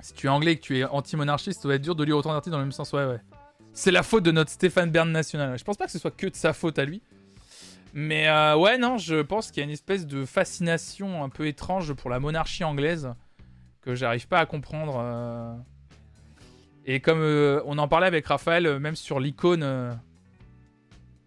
Si 0.00 0.12
tu 0.12 0.26
es 0.26 0.30
anglais 0.30 0.52
et 0.52 0.56
que 0.56 0.62
tu 0.62 0.78
es 0.78 0.84
anti-monarchiste, 0.84 1.62
ça 1.62 1.68
va 1.68 1.74
être 1.74 1.82
dur 1.82 1.94
de 1.94 2.04
lire 2.04 2.16
autant 2.16 2.32
d'articles 2.32 2.52
dans 2.52 2.58
le 2.58 2.64
même 2.64 2.72
sens. 2.72 2.92
Ouais, 2.92 3.06
ouais. 3.06 3.20
C'est 3.72 3.90
la 3.90 4.02
faute 4.02 4.24
de 4.24 4.32
notre 4.32 4.50
Stéphane 4.50 4.90
Bern 4.90 5.10
national. 5.10 5.58
Je 5.58 5.64
pense 5.64 5.76
pas 5.76 5.86
que 5.86 5.92
ce 5.92 5.98
soit 5.98 6.10
que 6.10 6.26
de 6.26 6.34
sa 6.34 6.52
faute 6.52 6.78
à 6.78 6.84
lui. 6.84 7.02
Mais 7.98 8.28
euh, 8.28 8.54
ouais, 8.58 8.76
non, 8.76 8.98
je 8.98 9.22
pense 9.22 9.50
qu'il 9.50 9.62
y 9.62 9.62
a 9.62 9.64
une 9.64 9.72
espèce 9.72 10.06
de 10.06 10.26
fascination 10.26 11.24
un 11.24 11.30
peu 11.30 11.46
étrange 11.46 11.94
pour 11.94 12.10
la 12.10 12.20
monarchie 12.20 12.62
anglaise 12.62 13.08
que 13.80 13.94
j'arrive 13.94 14.28
pas 14.28 14.38
à 14.38 14.44
comprendre. 14.44 15.00
euh. 15.00 15.54
Et 16.84 17.00
comme 17.00 17.20
euh, 17.22 17.62
on 17.64 17.78
en 17.78 17.88
parlait 17.88 18.06
avec 18.06 18.26
Raphaël, 18.26 18.78
même 18.80 18.96
sur 18.96 19.18
l'icône 19.18 19.98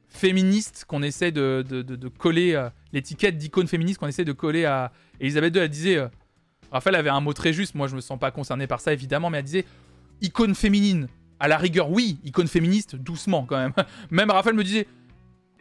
féministe 0.09 0.85
qu'on 0.88 1.01
essaie 1.01 1.31
de, 1.31 1.64
coller, 2.19 2.69
l'étiquette 2.93 3.39
d'icône 3.39 3.67
féministe 3.67 3.99
qu'on 3.99 4.07
essaie 4.07 4.23
de 4.23 4.31
coller 4.31 4.65
à 4.65 4.91
Elisabeth 5.19 5.56
II, 5.56 5.61
elle 5.64 5.69
disait, 5.69 6.07
Raphaël 6.72 6.95
avait 6.98 7.09
un 7.09 7.19
mot 7.19 7.33
très 7.33 7.51
juste, 7.51 7.73
moi 7.73 7.88
je 7.88 7.95
me 7.95 8.01
sens 8.01 8.19
pas 8.19 8.30
concerné 8.30 8.67
par 8.67 8.80
ça 8.80 8.93
évidemment, 8.93 9.31
mais 9.31 9.39
elle 9.39 9.45
disait 9.45 9.65
icône 10.22 10.53
féminine. 10.53 11.07
À 11.39 11.48
la 11.48 11.57
rigueur, 11.57 11.89
oui, 11.89 12.19
icône 12.25 12.48
féministe, 12.48 12.95
doucement 12.95 13.45
quand 13.48 13.57
même. 13.57 13.73
même 14.11 14.30
Raphaël 14.30 14.56
me 14.56 14.64
disait, 14.64 14.85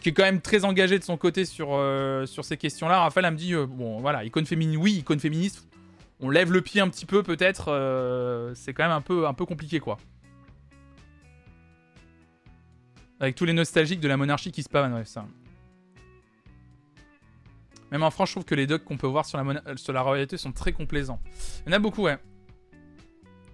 qui 0.00 0.10
est 0.10 0.12
quand 0.12 0.22
même 0.22 0.40
très 0.40 0.64
engagé 0.64 0.98
de 0.98 1.04
son 1.04 1.16
côté 1.16 1.44
sur, 1.44 1.70
euh, 1.72 2.26
sur 2.26 2.44
ces 2.44 2.56
questions-là, 2.56 3.00
Raphaël 3.00 3.26
elle 3.26 3.32
me 3.32 3.38
dit, 3.38 3.54
euh, 3.54 3.66
bon 3.66 3.98
voilà, 3.98 4.24
icône 4.24 4.46
féminine, 4.46 4.76
oui, 4.76 4.92
icône 4.94 5.18
féministe, 5.18 5.66
on 6.20 6.30
lève 6.30 6.52
le 6.52 6.62
pied 6.62 6.80
un 6.80 6.88
petit 6.88 7.06
peu 7.06 7.22
peut-être, 7.22 7.68
euh, 7.68 8.54
c'est 8.54 8.72
quand 8.72 8.84
même 8.84 8.92
un 8.92 9.00
peu, 9.00 9.26
un 9.26 9.34
peu 9.34 9.44
compliqué 9.44 9.80
quoi. 9.80 9.98
Avec 13.20 13.34
tous 13.34 13.44
les 13.44 13.52
nostalgiques 13.52 14.00
de 14.00 14.06
la 14.06 14.16
monarchie 14.16 14.52
qui 14.52 14.62
se 14.62 14.68
pavanent, 14.68 14.94
ouais, 14.94 15.04
ça. 15.04 15.26
Même 17.90 18.04
en 18.04 18.10
France, 18.10 18.28
je 18.28 18.34
trouve 18.34 18.44
que 18.44 18.54
les 18.54 18.68
docs 18.68 18.84
qu'on 18.84 18.96
peut 18.96 19.08
voir 19.08 19.24
sur 19.24 19.42
la, 19.42 19.76
sur 19.76 19.92
la 19.92 20.02
royauté 20.02 20.36
sont 20.36 20.52
très 20.52 20.72
complaisants. 20.72 21.18
Il 21.66 21.70
y 21.70 21.72
en 21.72 21.76
a 21.76 21.78
beaucoup, 21.80 22.02
ouais. 22.02 22.18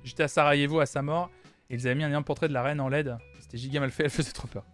J'étais 0.03 0.25
à 0.25 0.29
Sarajevo 0.29 0.81
à 0.81 0.87
sa 0.87 1.01
mort, 1.01 1.31
et 1.71 1.77
ils 1.77 1.87
avaient 1.87 1.95
mis 1.95 2.05
un 2.05 2.23
portrait 2.23 2.49
de 2.49 2.53
la 2.53 2.63
reine 2.63 2.81
en 2.81 2.91
LED. 2.91 3.17
C'était 3.41 3.57
giga 3.57 3.81
mal 3.81 3.91
fait, 3.91 4.05
elle 4.05 4.11
faisait 4.11 4.33
trop 4.33 4.49
peur. 4.49 4.65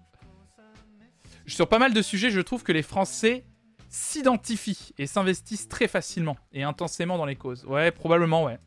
Sur 1.55 1.69
pas 1.69 1.79
mal 1.79 1.93
de 1.93 2.03
sujets, 2.03 2.31
je 2.31 2.41
trouve 2.41 2.63
que 2.63 2.73
les 2.73 2.83
Français 2.83 3.45
s'identifient 3.89 4.93
et 4.99 5.07
s'investissent 5.07 5.69
très 5.69 5.89
facilement 5.89 6.37
et 6.53 6.63
intensément 6.63 7.19
dans 7.19 7.25
les 7.27 7.37
causes. 7.37 7.65
Ouais, 7.65 7.91
probablement, 7.91 8.45
ouais. 8.45 8.59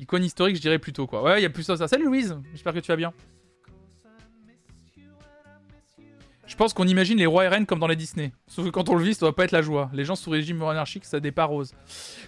Icône 0.00 0.24
historique, 0.24 0.56
je 0.56 0.60
dirais 0.60 0.78
plutôt, 0.78 1.06
quoi. 1.06 1.22
Ouais, 1.22 1.40
il 1.40 1.42
y 1.42 1.46
a 1.46 1.50
plus 1.50 1.62
ça. 1.62 1.76
Salut 1.88 2.06
Louise, 2.06 2.36
j'espère 2.50 2.74
que 2.74 2.80
tu 2.80 2.88
vas 2.88 2.96
bien. 2.96 3.12
Je 6.46 6.56
pense 6.56 6.74
qu'on 6.74 6.86
imagine 6.86 7.16
les 7.16 7.26
rois 7.26 7.44
et 7.44 7.48
reines 7.48 7.64
comme 7.64 7.78
dans 7.78 7.86
les 7.86 7.96
Disney. 7.96 8.32
Sauf 8.48 8.66
que 8.66 8.70
quand 8.70 8.88
on 8.90 8.96
le 8.96 9.02
vit, 9.04 9.14
ça 9.14 9.20
doit 9.20 9.34
pas 9.34 9.44
être 9.44 9.52
la 9.52 9.62
joie. 9.62 9.90
Les 9.94 10.04
gens 10.04 10.14
sous 10.14 10.28
régime 10.30 10.58
monarchique, 10.58 11.04
ça 11.06 11.18
départ 11.18 11.48
rose. 11.48 11.72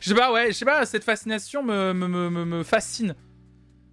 Je 0.00 0.08
sais 0.08 0.14
pas, 0.14 0.32
ouais, 0.32 0.46
je 0.48 0.52
sais 0.52 0.64
pas, 0.64 0.86
cette 0.86 1.04
fascination 1.04 1.62
me, 1.62 1.92
me, 1.92 2.08
me- 2.08 2.44
me 2.44 2.62
fascine. 2.62 3.14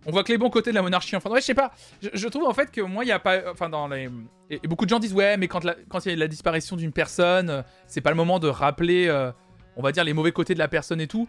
On 0.06 0.11
voit 0.11 0.23
que 0.23 0.32
les 0.32 0.38
bons 0.38 0.49
côtés 0.49 0.72
de 0.72 0.75
la 0.75 0.82
monarchie, 0.82 1.15
enfin, 1.15 1.30
ouais, 1.30 1.41
je 1.41 1.45
sais 1.45 1.53
pas. 1.53 1.72
Je, 2.01 2.27
trouve 2.27 2.48
en 2.48 2.53
fait 2.53 2.72
que 2.72 2.82
moi, 2.82 3.03
il 3.06 3.07
y 3.07 3.11
a 3.11 3.19
pas. 3.19 3.51
Enfin, 3.51 3.69
dans 3.69 3.88
les. 3.88 4.09
Et, 4.49 4.59
beaucoup 4.67 4.85
de 4.85 4.90
gens 4.90 4.99
disent, 4.99 5.14
ouais, 5.14 5.38
mais 5.38 5.48
quand 5.48 5.61
il 6.06 6.09
y 6.09 6.14
a 6.14 6.15
la 6.15 6.27
disparition 6.27 6.75
d'une 6.75 6.91
personne, 6.91 7.49
euh, 7.49 7.61
c'est 7.88 8.01
pas 8.01 8.09
le 8.09 8.15
moment 8.15 8.40
de 8.40 8.48
rappeler, 8.48 9.07
euh, 9.07 9.32
on 9.75 9.82
va 9.82 9.91
dire, 9.91 10.03
les 10.03 10.14
mauvais 10.14 10.32
côtés 10.32 10.53
de 10.53 10.59
la 10.59 10.67
personne 10.67 10.99
et 10.99 11.07
tout. 11.07 11.27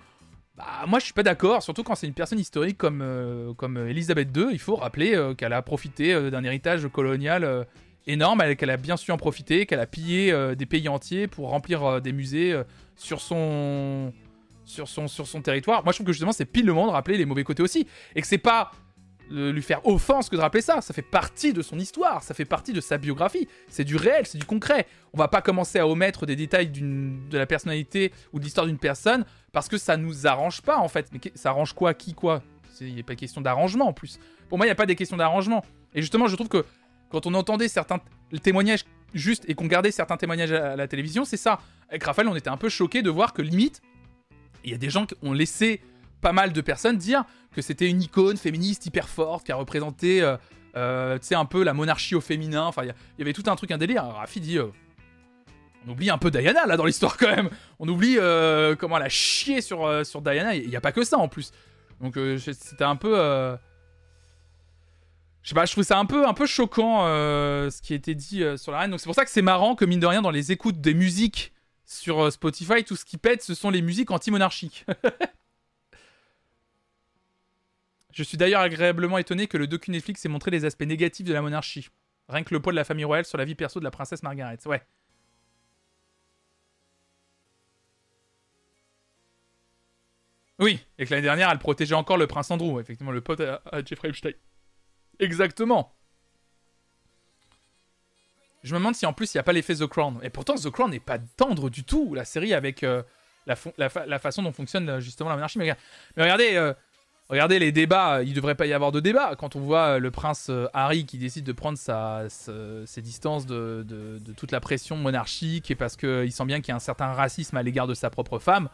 Bah, 0.57 0.65
moi, 0.87 0.99
je 0.99 1.05
suis 1.05 1.15
pas 1.15 1.23
d'accord, 1.23 1.63
surtout 1.63 1.83
quand 1.83 1.95
c'est 1.95 2.07
une 2.07 2.15
personne 2.15 2.39
historique 2.39 2.79
comme, 2.79 3.01
euh, 3.03 3.55
comme 3.55 3.77
Elisabeth 3.77 4.37
II. 4.37 4.49
Il 4.53 4.59
faut 4.59 4.77
rappeler 4.77 5.35
qu'elle 5.39 5.53
a 5.53 5.63
profité 5.63 6.31
d'un 6.31 6.45
héritage 6.45 6.87
colonial 6.89 7.67
énorme, 8.07 8.41
elle- 8.43 8.57
qu'elle 8.57 8.71
a 8.71 8.77
bien 8.77 8.97
su 8.97 9.11
en 9.13 9.17
profiter, 9.17 9.67
qu'elle 9.67 9.81
a 9.81 9.87
pillé 9.87 10.35
des 10.57 10.67
pays 10.67 10.89
entiers 10.89 11.27
pour 11.27 11.49
remplir 11.51 12.01
des 12.01 12.13
musées 12.13 12.55
sur 12.97 13.21
son. 13.21 14.13
Sur 14.65 14.89
son, 14.89 15.09
sur 15.09 15.27
son 15.27 15.43
territoire. 15.43 15.85
Moi, 15.85 15.93
je 15.93 15.99
trouve 15.99 16.07
que 16.07 16.13
justement, 16.13 16.33
c'est 16.33 16.47
pile 16.47 16.65
le 16.65 16.73
moment 16.73 16.87
de 16.87 16.93
rappeler 16.93 17.19
les 17.19 17.27
mauvais 17.27 17.45
côtés 17.45 17.63
aussi. 17.63 17.87
Et 18.15 18.23
que 18.23 18.27
c'est 18.27 18.39
pas 18.39 18.73
euh, 19.33 19.53
lui 19.53 19.63
faire 19.63 19.87
offense 19.87 20.29
que 20.29 20.37
de 20.37 20.41
rappeler 20.41 20.61
ça. 20.61 20.81
Ça 20.81 20.93
fait 20.93 21.03
partie 21.03 21.53
de 21.53 21.63
son 21.63 21.79
histoire, 21.79 22.23
ça 22.23 22.35
fait 22.35 22.45
partie 22.45 22.73
de 22.73 22.81
sa 22.81 22.99
biographie. 22.99 23.49
C'est 23.69 23.85
du 23.85 23.97
réel, 23.97 24.27
c'est 24.27 24.39
du 24.39 24.45
concret. 24.45 24.87
On 25.13 25.19
va 25.19 25.29
pas 25.29 25.41
commencer 25.41 25.79
à 25.79 25.89
omettre 25.89 26.27
des 26.27 26.37
détails 26.37 26.69
de 26.69 27.39
la 27.39 27.47
personnalité 27.47 28.13
ou 28.33 28.39
de 28.39 28.45
l'histoire 28.45 28.67
d'une 28.67 28.79
personne 28.79 29.25
parce 29.53 29.69
que 29.69 29.79
ça 29.79 29.97
nous 29.97 30.27
arrange 30.27 30.61
pas 30.61 30.77
en 30.77 30.89
fait. 30.89 31.09
Mais 31.13 31.21
ça 31.35 31.51
arrange 31.51 31.73
quoi 31.73 31.95
Qui 31.95 32.13
quoi? 32.13 32.43
Il 32.81 32.99
a 32.99 33.03
pas 33.03 33.15
question 33.15 33.41
d'arrangement 33.41 33.87
en 33.87 33.93
plus. 33.93 34.19
Pour 34.49 34.59
moi, 34.59 34.67
il 34.67 34.69
n'y 34.69 34.73
a 34.73 34.77
pas 34.77 34.87
des 34.87 34.97
questions 34.97 35.17
d'arrangement. 35.17 35.65
Et 35.95 36.03
justement, 36.03 36.27
je 36.27 36.35
trouve 36.35 36.49
que 36.49 36.65
quand 37.09 37.27
on 37.27 37.35
entendait 37.35 37.69
certains 37.69 38.01
témoignages 38.43 38.85
justes 39.15 39.45
et 39.49 39.55
qu'on 39.55 39.67
gardait 39.67 39.93
certains 39.93 40.17
témoignages 40.17 40.53
à 40.53 40.77
la 40.77 40.89
télévision, 40.89 41.25
c'est 41.25 41.37
ça. 41.37 41.61
Avec 41.89 42.03
Raphaël, 42.03 42.29
on 42.29 42.35
était 42.35 42.51
un 42.51 42.57
peu 42.57 42.69
choqués 42.69 43.03
de 43.03 43.11
voir 43.11 43.33
que 43.33 43.43
limite, 43.43 43.81
il 44.65 44.71
y 44.71 44.75
a 44.75 44.79
des 44.79 44.91
gens 44.91 45.07
qui 45.07 45.15
ont 45.23 45.33
laissé 45.33 45.81
pas 46.21 46.33
mal 46.33 46.53
de 46.53 46.61
personnes 46.61 46.97
dire 46.97 47.25
que 47.55 47.63
c'était 47.63 47.89
une 47.89 48.03
icône 48.03 48.37
féministe 48.37 48.87
hyper 48.87 49.09
forte 49.09 49.47
qui 49.47 49.53
a 49.53 49.57
représenté, 49.57 50.23
euh, 50.23 50.37
euh, 50.77 51.19
tu 51.19 51.35
un 51.35 51.45
peu 51.45 51.63
la 51.63 51.75
monarchie 51.75 52.15
au 52.15 52.21
féminin. 52.21 52.65
Enfin, 52.65 52.83
il 52.85 52.95
y 53.19 53.23
avait 53.23 53.33
tout 53.33 53.45
un 53.47 53.57
truc, 53.57 53.71
un 53.71 53.79
délire. 53.79 54.05
Rafi 54.05 54.41
dit. 54.41 54.59
euh, 54.59 54.67
on 55.87 55.91
oublie 55.93 56.09
un 56.09 56.17
peu 56.17 56.31
Diana 56.31 56.65
là 56.67 56.79
dans 56.79 56.87
l'histoire 56.87 57.19
quand 57.19 57.29
même. 57.29 57.51
On 57.79 57.87
oublie 57.89 58.17
comment 58.79 58.97
elle 58.97 59.03
a 59.03 59.09
chié 59.11 59.61
sur, 59.61 60.07
sur 60.07 60.23
Diana. 60.23 60.55
Il 60.55 60.69
n'y 60.69 60.77
a 60.77 60.81
pas 60.81 60.93
que 60.93 61.05
ça 61.05 61.19
en 61.19 61.29
plus. 61.29 61.53
Donc 62.01 62.19
c'était 62.39 62.85
un 62.85 62.97
peu. 62.97 63.15
Je 65.43 65.51
sais 65.51 65.55
pas, 65.55 65.67
je 65.67 65.73
trouve 65.73 65.85
ça 65.85 65.99
un 65.99 66.07
peu, 66.07 66.27
un 66.27 66.33
peu 66.33 66.47
choquant 66.47 67.03
ce 67.05 67.83
qui 67.83 67.93
a 67.93 67.97
été 67.97 68.15
dit 68.15 68.43
sur 68.57 68.73
la 68.73 68.79
reine. 68.79 68.93
Donc 68.93 69.01
c'est 69.01 69.05
pour 69.05 69.15
ça 69.15 69.27
que 69.27 69.31
c'est 69.31 69.43
marrant 69.43 69.75
que 69.75 69.85
mine 69.85 70.01
de 70.01 70.07
rien 70.07 70.23
dans 70.23 70.31
les 70.31 70.53
écoutes 70.53 70.81
des 70.81 70.95
musiques 70.95 71.53
sur 71.85 72.21
euh, 72.21 72.31
Spotify, 72.31 72.85
tout 72.85 72.97
ce 72.97 73.05
qui 73.05 73.19
pète, 73.19 73.43
ce 73.43 73.55
sont 73.55 73.71
les 73.71 73.83
musiques 73.83 74.11
anti-monarchiques. 74.11 74.87
Je 78.13 78.23
suis 78.23 78.37
d'ailleurs 78.37 78.61
agréablement 78.61 79.19
étonné 79.19 79.49
que 79.49 79.57
le 79.57 79.67
docu 79.67 79.91
Netflix 79.91 80.25
ait 80.25 80.29
montré 80.29 80.53
les 80.53 80.65
aspects 80.65 80.85
négatifs 80.85 81.27
de 81.27 81.33
la 81.33 81.43
monarchie. 81.43 81.89
Rien 82.29 82.45
que 82.45 82.55
le 82.55 82.61
poids 82.61 82.73
de 82.73 82.77
la 82.77 82.85
famille 82.85 83.05
royale 83.05 83.25
sur 83.25 83.39
la 83.39 83.45
vie 83.45 83.57
perso 83.57 83.81
de 83.81 83.85
la 83.85 83.91
princesse 83.91 84.23
Margaret. 84.23 84.59
Ouais. 84.67 84.83
Oui, 90.61 90.79
et 90.99 91.05
que 91.05 91.11
l'année 91.11 91.23
dernière, 91.23 91.51
elle 91.51 91.59
protégeait 91.59 91.97
encore 91.97 92.17
le 92.17 92.29
prince 92.29 92.51
Andrew, 92.53 92.79
effectivement, 92.81 93.11
le 93.11 93.21
pote 93.21 93.41
à, 93.41 93.61
à 93.73 93.85
Jeffrey 93.85 94.09
Epstein. 94.11 94.33
Exactement. 95.19 95.93
Je 98.65 98.73
me 98.73 98.79
demande 98.79 98.97
si 98.97 99.05
en 99.05 99.13
plus 99.13 99.33
il 99.33 99.37
n'y 99.37 99.41
a 99.41 99.43
pas 99.43 99.53
l'effet 99.53 99.75
The 99.75 99.87
Crown. 99.87 100.19
Et 100.23 100.31
pourtant, 100.31 100.55
The 100.55 100.71
Crown 100.71 100.91
n'est 100.91 100.99
pas 100.99 101.19
tendre 101.19 101.69
du 101.69 101.85
tout, 101.85 102.15
la 102.15 102.25
série, 102.25 102.55
avec 102.55 102.83
euh, 102.83 103.03
la, 103.47 104.19
façon 104.19 104.43
dont 104.43 104.53
fonctionne 104.53 104.89
euh, 104.89 105.01
justement 105.01 105.29
la 105.29 105.37
monarchie. 105.37 105.59
Mais, 105.59 105.65
regarde- 105.65 105.81
mais 106.17 106.23
regardez, 106.23 106.55
euh, 106.55 106.73
regardez 107.29 107.59
les 107.59 107.73
débats, 107.73 108.23
il 108.23 108.31
ne 108.31 108.35
devrait 108.35 108.55
pas 108.55 108.65
y 108.65 108.73
avoir 108.73 108.91
de 108.91 109.01
débat. 109.01 109.37
Quand 109.37 109.55
on 109.55 109.61
voit 109.61 109.99
le 109.99 110.11
prince 110.11 110.51
Harry 110.73 111.05
qui 111.05 111.19
décide 111.19 111.45
de 111.45 111.53
prendre 111.53 111.77
sa, 111.77 112.25
ses 112.31 113.03
distances 113.03 113.45
de, 113.45 114.19
toute 114.35 114.51
la 114.51 114.61
pression 114.61 114.97
monarchique 114.97 115.71
et 115.71 115.75
parce 115.75 115.97
qu'il 115.97 116.33
sent 116.33 116.45
bien 116.47 116.63
qu'il 116.63 116.71
y 116.71 116.73
a 116.73 116.77
un 116.77 116.81
certain 116.81 117.13
racisme 117.13 117.59
à 117.59 117.63
l'égard 117.63 117.87
de 117.87 117.95
sa 117.95 118.09
propre 118.09 118.39
femme 118.39 118.71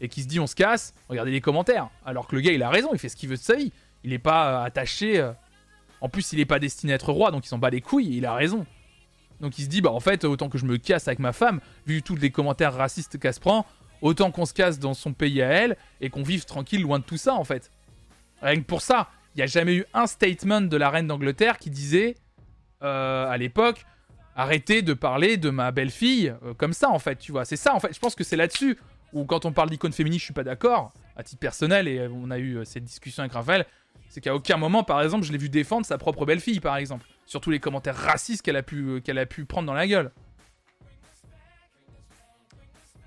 et 0.00 0.08
qui 0.08 0.22
se 0.22 0.28
dit 0.28 0.40
on 0.40 0.48
se 0.48 0.56
casse, 0.56 0.94
regardez 1.08 1.30
les 1.30 1.40
commentaires. 1.40 1.90
Alors 2.04 2.26
que 2.26 2.34
le 2.34 2.42
gars 2.42 2.52
il 2.52 2.62
a 2.64 2.70
raison, 2.70 2.90
il 2.92 2.98
fait 2.98 3.08
ce 3.08 3.16
qu'il 3.16 3.28
veut 3.28 3.36
de 3.36 3.40
sa 3.40 3.54
vie. 3.54 3.72
Il 4.02 4.10
n'est 4.10 4.18
pas 4.18 4.64
attaché. 4.64 5.30
En 6.00 6.08
plus, 6.08 6.32
il 6.32 6.38
n'est 6.38 6.44
pas 6.44 6.58
destiné 6.60 6.92
à 6.92 6.96
être 6.96 7.12
roi, 7.12 7.30
donc 7.30 7.46
il 7.46 7.48
s'en 7.48 7.58
bat 7.58 7.70
les 7.70 7.80
couilles, 7.80 8.16
il 8.16 8.26
a 8.26 8.34
raison. 8.34 8.66
Donc 9.40 9.58
il 9.58 9.64
se 9.64 9.68
dit, 9.68 9.80
bah 9.80 9.90
en 9.90 10.00
fait, 10.00 10.24
autant 10.24 10.48
que 10.48 10.58
je 10.58 10.64
me 10.64 10.76
casse 10.78 11.08
avec 11.08 11.18
ma 11.18 11.32
femme, 11.32 11.60
vu 11.86 12.02
tous 12.02 12.16
les 12.16 12.30
commentaires 12.30 12.74
racistes 12.74 13.18
qu'elle 13.18 13.34
se 13.34 13.40
prend, 13.40 13.66
autant 14.00 14.30
qu'on 14.30 14.46
se 14.46 14.54
casse 14.54 14.78
dans 14.78 14.94
son 14.94 15.12
pays 15.12 15.42
à 15.42 15.48
elle 15.48 15.76
et 16.00 16.10
qu'on 16.10 16.22
vive 16.22 16.44
tranquille 16.44 16.82
loin 16.82 16.98
de 16.98 17.04
tout 17.04 17.16
ça 17.16 17.34
en 17.34 17.44
fait. 17.44 17.70
Rien 18.42 18.56
que 18.56 18.66
pour 18.66 18.82
ça, 18.82 19.08
il 19.34 19.38
n'y 19.38 19.42
a 19.42 19.46
jamais 19.46 19.74
eu 19.74 19.84
un 19.94 20.06
statement 20.06 20.62
de 20.62 20.76
la 20.76 20.90
reine 20.90 21.06
d'Angleterre 21.06 21.58
qui 21.58 21.70
disait, 21.70 22.16
euh, 22.82 23.28
à 23.28 23.36
l'époque, 23.36 23.84
arrêtez 24.36 24.82
de 24.82 24.94
parler 24.94 25.36
de 25.36 25.50
ma 25.50 25.72
belle-fille 25.72 26.34
euh, 26.44 26.54
comme 26.54 26.72
ça 26.72 26.90
en 26.90 26.98
fait, 26.98 27.16
tu 27.16 27.32
vois. 27.32 27.44
C'est 27.44 27.56
ça 27.56 27.74
en 27.74 27.80
fait, 27.80 27.92
je 27.92 27.98
pense 27.98 28.14
que 28.14 28.24
c'est 28.24 28.36
là-dessus 28.36 28.78
où 29.12 29.24
quand 29.24 29.44
on 29.44 29.52
parle 29.52 29.70
d'icône 29.70 29.92
féminine, 29.92 30.18
je 30.18 30.24
suis 30.24 30.34
pas 30.34 30.44
d'accord, 30.44 30.92
à 31.16 31.22
titre 31.22 31.40
personnel, 31.40 31.88
et 31.88 32.06
on 32.08 32.30
a 32.30 32.38
eu 32.38 32.58
euh, 32.58 32.64
cette 32.64 32.84
discussion 32.84 33.22
avec 33.22 33.32
Raphaël, 33.32 33.66
c'est 34.08 34.20
qu'à 34.20 34.34
aucun 34.34 34.56
moment, 34.56 34.82
par 34.82 35.02
exemple, 35.02 35.24
je 35.24 35.32
l'ai 35.32 35.38
vu 35.38 35.48
défendre 35.48 35.86
sa 35.86 35.98
propre 35.98 36.24
belle-fille, 36.24 36.60
par 36.60 36.76
exemple. 36.76 37.06
Sur 37.26 37.40
tous 37.40 37.50
les 37.50 37.60
commentaires 37.60 37.96
racistes 37.96 38.42
qu'elle 38.42 38.56
a, 38.56 38.62
pu, 38.62 39.00
euh, 39.06 39.16
a 39.16 39.26
pu 39.26 39.44
prendre 39.44 39.66
dans 39.66 39.74
la 39.74 39.86
gueule. 39.86 40.10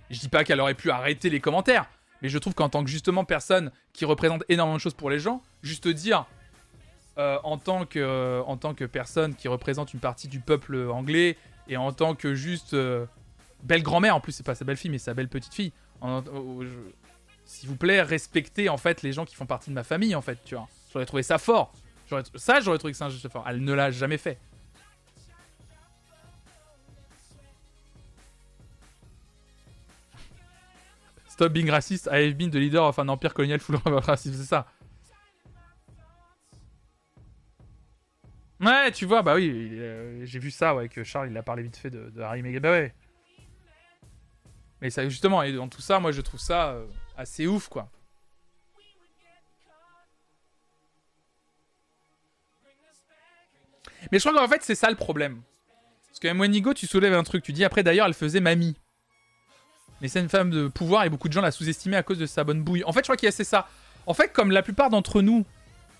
Je 0.10 0.20
dis 0.20 0.30
pas 0.30 0.44
qu'elle 0.44 0.60
aurait 0.60 0.76
pu 0.76 0.92
arrêter 0.92 1.30
les 1.30 1.40
commentaires, 1.40 1.90
Mais 2.22 2.30
je 2.30 2.38
trouve 2.38 2.53
qu'en 2.53 2.70
tant 2.70 2.84
que 2.84 2.90
justement 2.90 3.24
personne 3.24 3.72
qui 3.94 4.06
représente 4.06 4.44
énormément 4.50 4.76
de 4.76 4.82
choses 4.82 4.94
pour 4.94 5.10
les 5.10 5.20
gens, 5.20 5.42
juste 5.64 5.88
dire 5.88 6.26
euh, 7.18 7.40
en, 7.44 7.58
tant 7.58 7.86
que, 7.86 8.42
en 8.45 8.58
tant 8.58 8.74
que 8.74 8.86
personne 8.86 9.36
qui 9.36 9.48
représente 9.48 9.94
une 9.94 10.00
partie 10.00 10.28
du 10.28 10.40
peuple 10.40 10.90
anglais 10.92 11.38
et 11.68 11.78
en 11.78 11.92
tant 11.94 12.14
que 12.14 12.36
juste 12.36 12.74
euh, 12.74 13.06
belle 13.64 13.84
grand-mère, 13.84 14.16
en 14.16 14.20
plus 14.20 14.34
c'est 14.34 14.45
pas 14.45 14.56
sa 14.56 14.66
belle 14.66 14.78
fille 14.78 14.92
mais 14.92 14.98
sa 14.98 15.14
belle 15.14 15.30
petite 15.30 15.53
fille, 15.53 15.72
s'il 17.45 17.70
vous 17.70 17.76
plaît, 17.76 18.02
respectez 18.02 18.70
en 18.70 18.78
fait 18.78 19.02
les 19.02 19.14
gens 19.14 19.26
qui 19.26 19.36
font 19.36 19.45
partie 19.45 19.70
de 19.70 19.76
ma 19.76 19.84
famille 19.84 20.14
en 20.14 20.22
fait, 20.22 20.40
tu 20.44 20.56
vois. 20.56 20.68
J'aurais 20.92 21.06
trouvé 21.06 21.24
ça 21.24 21.38
fort. 21.38 21.74
Ça, 22.36 22.60
j'aurais 22.60 22.78
trouvé 22.78 22.92
que 22.92 22.98
c'est 22.98 23.03
un 23.03 23.10
geste 23.10 23.30
fort. 23.30 23.45
Elle 23.48 23.64
ne 23.64 23.74
l'a 23.74 23.92
jamais 23.92 24.18
fait. 24.18 24.38
Stop 31.28 31.53
being 31.53 31.70
racist, 31.70 32.08
I 32.11 32.28
have 32.28 32.36
been 32.36 32.52
the 32.52 32.56
leader 32.56 32.82
of 32.82 33.00
an 33.00 33.08
empire 33.08 33.34
colonial 33.34 33.60
full 33.60 33.76
of 33.76 34.06
racism, 34.06 34.34
c'est 34.34 34.44
ça. 34.44 34.68
Ouais, 38.60 38.92
tu 38.92 39.06
vois, 39.06 39.24
bah 39.24 39.34
oui, 39.34 39.50
euh, 39.52 40.24
j'ai 40.24 40.38
vu 40.38 40.52
ça, 40.52 40.76
ouais, 40.76 40.88
que 40.88 41.03
Charles, 41.03 41.32
il 41.32 41.38
a 41.38 41.42
parlé 41.42 41.64
vite 41.64 41.78
fait 41.78 41.90
de, 41.90 42.11
Harry 42.22 42.44
Meghan, 42.44 42.60
bah 42.60 42.72
ouais. 42.72 42.94
Mais 44.82 44.92
ça, 44.92 45.08
justement, 45.10 45.42
et 45.42 45.52
dans 45.53 45.68
tout 45.68 45.82
ça, 45.82 46.00
moi, 46.00 46.11
je 46.11 46.22
trouve 46.22 46.40
ça 46.40 46.74
euh, 46.74 46.86
assez 47.18 47.48
ouf, 47.48 47.70
quoi. 47.70 47.90
Mais 54.12 54.20
je 54.20 54.28
crois 54.28 54.40
qu'en 54.40 54.48
fait, 54.48 54.62
c'est 54.64 54.76
ça 54.76 54.90
le 54.90 54.96
problème. 54.96 55.42
Parce 56.08 56.20
que 56.20 56.32
Mwenigo, 56.34 56.74
tu 56.74 56.88
soulèves 56.88 57.14
un 57.14 57.24
truc, 57.24 57.44
tu 57.44 57.54
dis 57.54 57.64
après, 57.64 57.84
d'ailleurs, 57.84 58.08
elle 58.08 58.14
faisait 58.14 58.40
mamie. 58.40 58.76
Mais 60.02 60.08
c'est 60.08 60.20
une 60.20 60.30
femme 60.30 60.50
de 60.50 60.68
pouvoir 60.68 61.04
et 61.04 61.10
beaucoup 61.10 61.28
de 61.28 61.34
gens 61.34 61.42
la 61.42 61.52
sous-estimaient 61.52 61.98
à 61.98 62.04
cause 62.04 62.18
de 62.18 62.26
sa 62.26 62.44
bonne 62.44 62.64
bouille. 62.64 62.84
En 62.86 62.92
fait, 62.92 63.00
je 63.00 63.04
crois 63.04 63.18
qu'il 63.18 63.28
y 63.28 63.30
a 63.30 63.32
c'est 63.32 63.44
ça. 63.44 63.68
En 64.08 64.14
fait, 64.14 64.34
comme 64.34 64.52
la 64.52 64.64
plupart 64.64 64.90
d'entre 64.90 65.22
nous, 65.22 65.46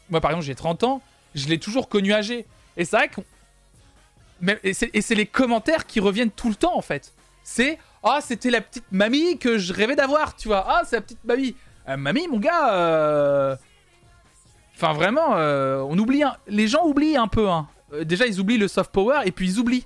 moi 0.10 0.22
par 0.22 0.32
exemple, 0.32 0.46
j'ai 0.46 0.56
30 0.56 0.84
ans, 0.84 1.02
je 1.36 1.48
l'ai 1.48 1.60
toujours 1.60 1.88
connu 1.88 2.12
âgé. 2.14 2.46
Et 2.78 2.86
c'est 2.86 2.98
vrai 2.98 3.10
que. 3.10 3.22
Et 4.64 4.74
c'est 4.74 5.16
les 5.16 5.28
commentaires 5.28 5.86
qui 5.86 6.00
reviennent 6.00 6.32
tout 6.32 6.50
le 6.50 6.56
temps 6.56 6.76
en 6.76 6.82
fait. 6.82 7.14
C'est 7.44 7.78
Ah, 8.04 8.20
c'était 8.22 8.50
la 8.50 8.62
petite 8.62 8.92
mamie 8.92 9.38
que 9.38 9.60
je 9.60 9.72
rêvais 9.72 9.96
d'avoir, 9.96 10.36
tu 10.36 10.48
vois. 10.48 10.66
Ah, 10.68 10.82
c'est 10.84 10.96
la 10.96 11.02
petite 11.04 11.24
mamie. 11.24 11.56
Euh, 11.88 11.98
mamie, 11.98 12.28
mon 12.28 12.40
gars. 12.40 12.74
Euh, 12.74 13.56
enfin, 14.76 14.94
vraiment, 14.94 15.36
euh, 15.36 15.80
on 15.88 15.98
oublie. 16.00 16.24
Les 16.48 16.68
gens 16.68 16.86
oublient 16.86 17.18
un 17.18 17.28
peu. 17.28 17.50
Hein. 17.50 17.68
Déjà, 18.03 18.26
ils 18.26 18.40
oublient 18.40 18.58
le 18.58 18.68
soft 18.68 18.92
power 18.92 19.22
et 19.26 19.32
puis 19.32 19.50
ils 19.50 19.60
oublient 19.60 19.86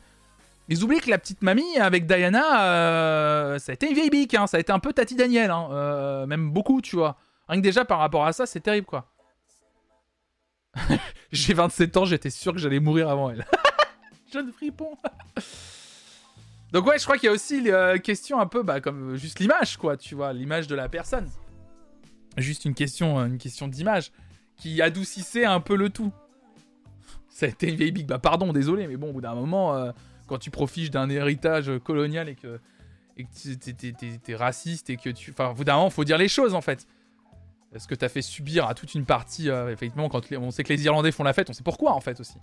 ils 0.68 0.84
oublient 0.84 1.00
que 1.00 1.10
la 1.10 1.20
petite 1.20 1.44
mamie 1.44 1.78
avec 1.78 2.08
Diana, 2.08 2.64
euh, 2.64 3.60
ça 3.60 3.72
a 3.72 3.74
été 3.74 3.88
une 3.88 3.94
vieille 3.94 4.10
bique, 4.10 4.34
hein, 4.34 4.48
ça 4.48 4.58
a 4.58 4.60
été 4.60 4.72
un 4.72 4.80
peu 4.80 4.94
Tati 4.94 5.16
Daniel, 5.16 5.52
hein, 5.52 5.68
euh, 5.72 6.26
même 6.26 6.50
beaucoup, 6.50 6.82
tu 6.82 6.96
vois. 6.96 7.18
Rien 7.48 7.60
que 7.62 7.64
déjà 7.64 7.86
par 7.86 8.00
rapport 8.00 8.26
à 8.26 8.34
ça, 8.34 8.48
c'est 8.48 8.62
terrible, 8.62 8.88
quoi. 8.88 9.12
J'ai 11.32 11.54
27 11.54 11.98
ans, 11.98 12.06
j'étais 12.06 12.32
sûr 12.32 12.54
que 12.54 12.60
j'allais 12.60 12.80
mourir 12.80 13.10
avant 13.10 13.30
elle. 13.30 13.46
Jeune 14.34 14.52
fripon. 14.52 14.98
Donc 16.72 16.88
ouais, 16.88 16.98
je 16.98 17.04
crois 17.04 17.18
qu'il 17.18 17.28
y 17.28 17.30
a 17.30 17.34
aussi 17.34 17.62
les 17.62 17.72
euh, 17.72 17.98
questions 18.00 18.40
un 18.40 18.48
peu, 18.48 18.64
bah, 18.64 18.82
comme 18.82 19.16
juste 19.16 19.40
l'image, 19.40 19.78
quoi, 19.78 19.98
tu 19.98 20.16
vois, 20.16 20.34
l'image 20.34 20.68
de 20.68 20.74
la 20.74 20.90
personne. 20.90 21.30
Juste 22.38 22.66
une 22.66 22.74
question, 22.74 23.24
une 23.24 23.38
question 23.38 23.68
d'image 23.68 24.12
qui 24.58 24.82
adoucissait 24.82 25.46
un 25.46 25.60
peu 25.60 25.76
le 25.76 25.90
tout. 25.90 26.12
Été 27.42 27.70
une 27.70 27.76
vieille 27.76 27.92
bique, 27.92 28.08
bah 28.08 28.20
pardon, 28.20 28.54
désolé, 28.54 28.88
mais 28.88 28.98
bon, 28.98 29.10
au 29.10 29.14
bout 29.14 29.22
d'un 29.22 29.36
moment 29.36 29.92
quand 30.28 30.40
tu 30.40 30.50
profites 30.50 30.92
d'un 30.92 31.10
héritage 31.10 31.72
colonial 31.84 32.30
et 32.30 32.36
que 32.36 32.60
et 33.18 33.24
que 33.24 34.18
t'es 34.18 34.36
raciste 34.36 34.90
et 34.90 34.98
que 34.98 35.10
tu... 35.10 35.32
Enfin, 35.32 35.52
au 35.52 35.54
bout 35.54 35.64
d'un 35.64 35.76
moment, 35.76 35.90
faut 35.90 36.04
dire 36.04 36.18
les 36.18 36.28
choses, 36.28 36.54
en 36.54 36.62
fait. 36.62 36.86
Ce 37.78 37.88
que 37.88 37.96
t'as 37.96 38.10
fait 38.10 38.22
subir 38.22 38.68
à 38.68 38.74
toute 38.74 38.94
une 38.94 39.06
partie, 39.06 39.50
euh, 39.50 39.72
effectivement, 39.72 40.10
quand 40.10 40.32
on 40.34 40.52
sait 40.52 40.64
que 40.64 40.72
les 40.72 40.84
Irlandais 40.86 41.12
font 41.12 41.24
la 41.24 41.34
fête, 41.34 41.50
on 41.50 41.54
sait 41.54 41.64
pourquoi, 41.64 41.94
en 41.94 42.02
fait, 42.02 42.20
aussi. 42.20 42.38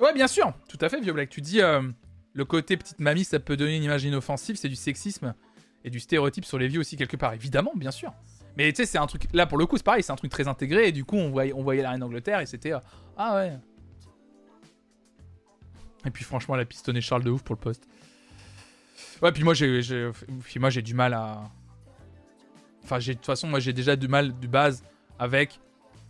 Ouais, 0.00 0.12
bien 0.12 0.26
sûr, 0.26 0.52
tout 0.68 0.78
à 0.80 0.88
fait, 0.88 1.00
Vieux 1.00 1.14
Tu 1.28 1.40
dis, 1.40 1.60
euh, 1.60 1.82
le 2.34 2.44
côté 2.44 2.76
petite 2.76 3.00
mamie, 3.00 3.24
ça 3.24 3.38
peut 3.40 3.56
donner 3.56 3.76
une 3.76 3.84
image 3.84 4.04
inoffensive, 4.04 4.56
c'est 4.56 4.68
du 4.68 4.76
sexisme 4.76 5.34
et 5.84 5.90
du 5.90 6.00
stéréotype 6.00 6.44
sur 6.44 6.58
les 6.58 6.68
vieux 6.68 6.80
aussi 6.80 6.96
quelque 6.96 7.16
part, 7.16 7.34
évidemment, 7.34 7.72
bien 7.74 7.90
sûr. 7.90 8.12
Mais 8.56 8.70
tu 8.72 8.76
sais, 8.76 8.86
c'est 8.86 8.98
un 8.98 9.06
truc. 9.06 9.24
Là, 9.32 9.46
pour 9.46 9.58
le 9.58 9.66
coup, 9.66 9.76
c'est 9.76 9.84
pareil, 9.84 10.02
c'est 10.02 10.12
un 10.12 10.16
truc 10.16 10.30
très 10.30 10.46
intégré. 10.46 10.88
Et 10.88 10.92
du 10.92 11.04
coup, 11.04 11.16
on 11.16 11.30
voyait, 11.30 11.52
on 11.54 11.62
voyait 11.62 11.82
la 11.82 11.90
reine 11.90 12.00
d'Angleterre 12.00 12.40
et 12.40 12.46
c'était. 12.46 12.74
Euh, 12.74 12.80
ah 13.16 13.34
ouais. 13.34 13.52
Et 16.04 16.10
puis, 16.10 16.24
franchement, 16.24 16.54
elle 16.54 16.62
a 16.62 16.64
pistonné 16.64 17.00
Charles 17.00 17.24
de 17.24 17.30
ouf 17.30 17.42
pour 17.42 17.54
le 17.54 17.60
poste. 17.60 17.88
Ouais, 19.22 19.32
puis 19.32 19.44
moi, 19.44 19.54
j'ai, 19.54 19.80
moi, 20.56 20.70
j'ai 20.70 20.82
du 20.82 20.94
mal 20.94 21.14
à. 21.14 21.50
Enfin, 22.84 22.98
de 22.98 23.12
toute 23.12 23.24
façon, 23.24 23.46
moi, 23.46 23.60
j'ai 23.60 23.72
déjà 23.72 23.96
du 23.96 24.08
mal 24.08 24.38
de 24.38 24.46
base 24.46 24.84
avec 25.18 25.60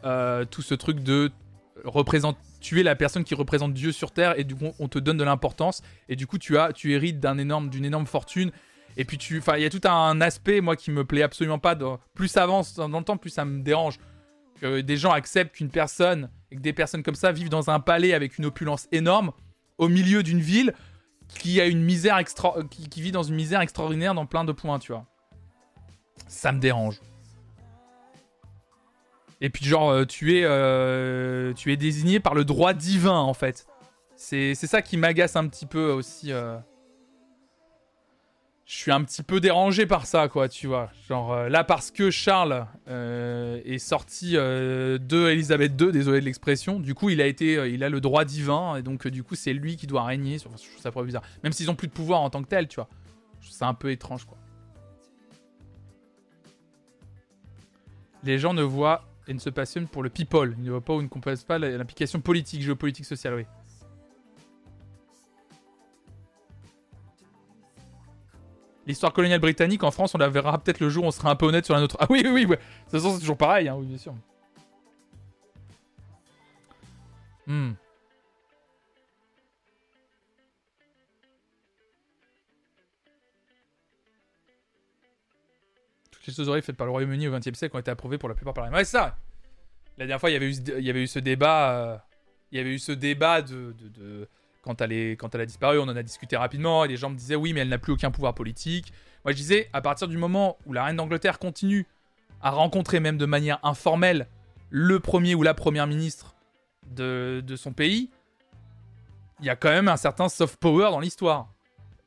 euh, 0.04 0.44
tout 0.44 0.62
ce 0.62 0.74
truc 0.74 1.00
de 1.00 1.30
représenter 2.62 2.76
tuer 2.76 2.82
la 2.82 2.94
personne 2.94 3.24
qui 3.24 3.34
représente 3.34 3.74
Dieu 3.74 3.92
sur 3.92 4.12
terre 4.12 4.38
et 4.38 4.44
du 4.44 4.54
coup 4.54 4.72
on 4.78 4.88
te 4.88 4.98
donne 4.98 5.16
de 5.16 5.24
l'importance 5.24 5.82
et 6.08 6.16
du 6.16 6.26
coup 6.26 6.38
tu 6.38 6.58
as 6.58 6.72
tu 6.72 6.92
hérites 6.92 7.24
énorme 7.24 7.68
d'une 7.68 7.84
énorme 7.84 8.06
fortune 8.06 8.50
et 8.96 9.04
puis 9.04 9.18
tu, 9.18 9.38
enfin, 9.38 9.56
il 9.56 9.62
y 9.62 9.66
a 9.66 9.70
tout 9.70 9.80
un 9.88 10.20
aspect 10.20 10.60
moi 10.60 10.76
qui 10.76 10.90
me 10.90 11.04
plaît 11.04 11.22
absolument 11.22 11.58
pas. 11.58 11.76
plus 12.14 12.28
ça 12.28 12.42
avance 12.42 12.74
dans 12.74 12.88
le 12.88 13.04
temps, 13.04 13.16
plus 13.16 13.30
ça 13.30 13.44
me 13.44 13.62
dérange 13.62 13.98
que 14.60 14.80
des 14.80 14.96
gens 14.96 15.12
acceptent 15.12 15.56
qu'une 15.56 15.70
personne 15.70 16.30
et 16.50 16.56
que 16.56 16.60
des 16.60 16.72
personnes 16.72 17.02
comme 17.02 17.14
ça 17.14 17.32
vivent 17.32 17.48
dans 17.48 17.70
un 17.70 17.80
palais 17.80 18.12
avec 18.12 18.38
une 18.38 18.44
opulence 18.44 18.88
énorme 18.92 19.32
au 19.78 19.88
milieu 19.88 20.22
d'une 20.22 20.40
ville 20.40 20.74
qui 21.28 21.60
a 21.60 21.66
une 21.66 21.82
misère 21.82 22.18
extra, 22.18 22.54
qui, 22.70 23.00
vit 23.00 23.12
dans 23.12 23.22
une 23.22 23.34
misère 23.34 23.60
extraordinaire 23.60 24.14
dans 24.14 24.26
plein 24.26 24.44
de 24.44 24.52
points, 24.52 24.78
tu 24.78 24.92
vois. 24.92 25.06
Ça 26.28 26.52
me 26.52 26.60
dérange. 26.60 27.00
Et 29.42 29.50
puis 29.50 29.66
genre 29.66 29.90
euh, 29.90 30.04
tu 30.04 30.38
es 30.38 30.44
euh, 30.44 31.52
tu 31.52 31.72
es 31.72 31.76
désigné 31.76 32.20
par 32.20 32.34
le 32.34 32.44
droit 32.44 32.72
divin 32.72 33.18
en 33.18 33.34
fait. 33.34 33.66
C'est 34.14 34.54
ça 34.54 34.82
qui 34.82 34.96
m'agace 34.96 35.34
un 35.34 35.48
petit 35.48 35.66
peu 35.66 35.90
aussi. 35.90 36.32
Euh 36.32 36.56
je 38.64 38.76
suis 38.76 38.92
un 38.92 39.02
petit 39.02 39.24
peu 39.24 39.40
dérangé 39.40 39.84
par 39.84 40.06
ça, 40.06 40.28
quoi, 40.28 40.48
tu 40.48 40.66
vois. 40.66 40.90
Genre, 41.06 41.48
là, 41.50 41.62
parce 41.62 41.90
que 41.90 42.10
Charles 42.10 42.66
est 42.86 43.78
sorti 43.78 44.32
de 44.32 45.28
Elisabeth 45.28 45.78
II, 45.78 45.92
désolé 45.92 46.20
de 46.20 46.24
l'expression, 46.24 46.80
du 46.80 46.94
coup, 46.94 47.10
il 47.10 47.20
a 47.20 47.26
été, 47.26 47.54
il 47.70 47.84
a 47.84 47.90
le 47.90 48.00
droit 48.00 48.24
divin, 48.24 48.76
et 48.76 48.82
donc, 48.82 49.06
du 49.08 49.24
coup, 49.24 49.34
c'est 49.34 49.52
lui 49.52 49.76
qui 49.76 49.86
doit 49.86 50.04
régner. 50.04 50.38
je 50.38 50.44
trouve 50.44 50.56
ça 50.78 50.90
pas 50.90 51.02
bizarre. 51.02 51.24
Même 51.42 51.52
s'ils 51.52 51.70
ont 51.70 51.74
plus 51.74 51.88
de 51.88 51.92
pouvoir 51.92 52.22
en 52.22 52.30
tant 52.30 52.42
que 52.42 52.48
tel, 52.48 52.66
tu 52.66 52.76
vois. 52.76 52.88
C'est 53.42 53.64
un 53.64 53.74
peu 53.74 53.90
étrange, 53.90 54.24
quoi. 54.24 54.38
Les 58.24 58.38
gens 58.38 58.54
ne 58.54 58.62
voient 58.62 59.11
et 59.28 59.34
ne 59.34 59.38
se 59.38 59.50
passionnent 59.50 59.88
pour 59.88 60.02
le 60.02 60.10
people. 60.10 60.54
Ils 60.58 60.64
ne 60.64 60.70
voient 60.70 60.80
pas 60.80 60.94
ou 60.94 61.02
ne 61.02 61.08
comprennent 61.08 61.36
pas 61.38 61.58
l'implication 61.58 62.20
politique, 62.20 62.62
géopolitique, 62.62 63.06
sociale, 63.06 63.34
oui. 63.34 63.46
L'histoire 68.86 69.12
coloniale 69.12 69.40
britannique 69.40 69.84
en 69.84 69.92
France, 69.92 70.14
on 70.14 70.18
la 70.18 70.28
verra 70.28 70.58
peut-être 70.58 70.80
le 70.80 70.88
jour 70.88 71.04
où 71.04 71.06
on 71.06 71.12
sera 71.12 71.30
un 71.30 71.36
peu 71.36 71.46
honnête 71.46 71.64
sur 71.64 71.74
la 71.74 71.80
nôtre. 71.80 71.96
Ah 72.00 72.06
oui, 72.10 72.22
oui, 72.24 72.30
oui, 72.32 72.44
ouais. 72.46 72.56
de 72.56 72.62
toute 72.90 72.90
façon, 72.90 73.14
c'est 73.14 73.20
toujours 73.20 73.36
pareil, 73.36 73.68
hein, 73.68 73.76
oui, 73.78 73.86
bien 73.86 73.98
sûr. 73.98 74.14
Hmm. 77.46 77.72
Les 86.26 86.34
choses 86.34 86.60
faites 86.62 86.76
par 86.76 86.86
le 86.86 86.92
Royaume-Uni 86.92 87.28
au 87.28 87.38
XXe 87.38 87.58
siècle 87.58 87.76
ont 87.76 87.80
été 87.80 87.90
approuvées 87.90 88.18
pour 88.18 88.28
la 88.28 88.34
plupart 88.34 88.54
par 88.54 88.64
la 88.64 88.70
Ouais, 88.70 88.84
c'est 88.84 88.98
ça. 88.98 89.16
La 89.98 90.06
dernière 90.06 90.20
fois, 90.20 90.30
il 90.30 90.34
y 90.34 90.36
avait 90.36 90.50
eu, 90.50 90.54
il 90.78 90.84
y 90.84 90.90
avait 90.90 91.02
eu 91.02 91.06
ce 91.06 91.18
débat. 91.18 91.70
Euh, 91.70 91.96
il 92.50 92.58
y 92.58 92.60
avait 92.60 92.74
eu 92.74 92.78
ce 92.78 92.92
débat 92.92 93.42
de 93.42 93.74
quand 94.62 94.80
elle, 94.80 94.92
est, 94.92 95.16
quand 95.16 95.34
elle 95.34 95.40
a 95.40 95.46
disparu, 95.46 95.78
on 95.78 95.82
en 95.82 95.96
a 95.96 96.02
discuté 96.02 96.36
rapidement, 96.36 96.84
et 96.84 96.88
les 96.88 96.96
gens 96.96 97.10
me 97.10 97.16
disaient 97.16 97.34
oui, 97.34 97.52
mais 97.52 97.60
elle 97.60 97.68
n'a 97.68 97.78
plus 97.78 97.92
aucun 97.92 98.10
pouvoir 98.10 98.34
politique. 98.34 98.92
Moi, 99.24 99.32
je 99.32 99.36
disais, 99.36 99.68
à 99.72 99.80
partir 99.80 100.08
du 100.08 100.16
moment 100.16 100.56
où 100.66 100.72
la 100.72 100.84
reine 100.84 100.96
d'Angleterre 100.96 101.38
continue 101.38 101.86
à 102.40 102.50
rencontrer, 102.50 103.00
même 103.00 103.18
de 103.18 103.26
manière 103.26 103.58
informelle, 103.64 104.28
le 104.70 105.00
premier 105.00 105.34
ou 105.34 105.42
la 105.42 105.54
première 105.54 105.86
ministre 105.86 106.34
de, 106.90 107.42
de 107.44 107.56
son 107.56 107.72
pays, 107.72 108.10
il 109.40 109.46
y 109.46 109.50
a 109.50 109.56
quand 109.56 109.70
même 109.70 109.88
un 109.88 109.96
certain 109.96 110.28
soft 110.28 110.58
power 110.58 110.90
dans 110.90 111.00
l'histoire. 111.00 111.51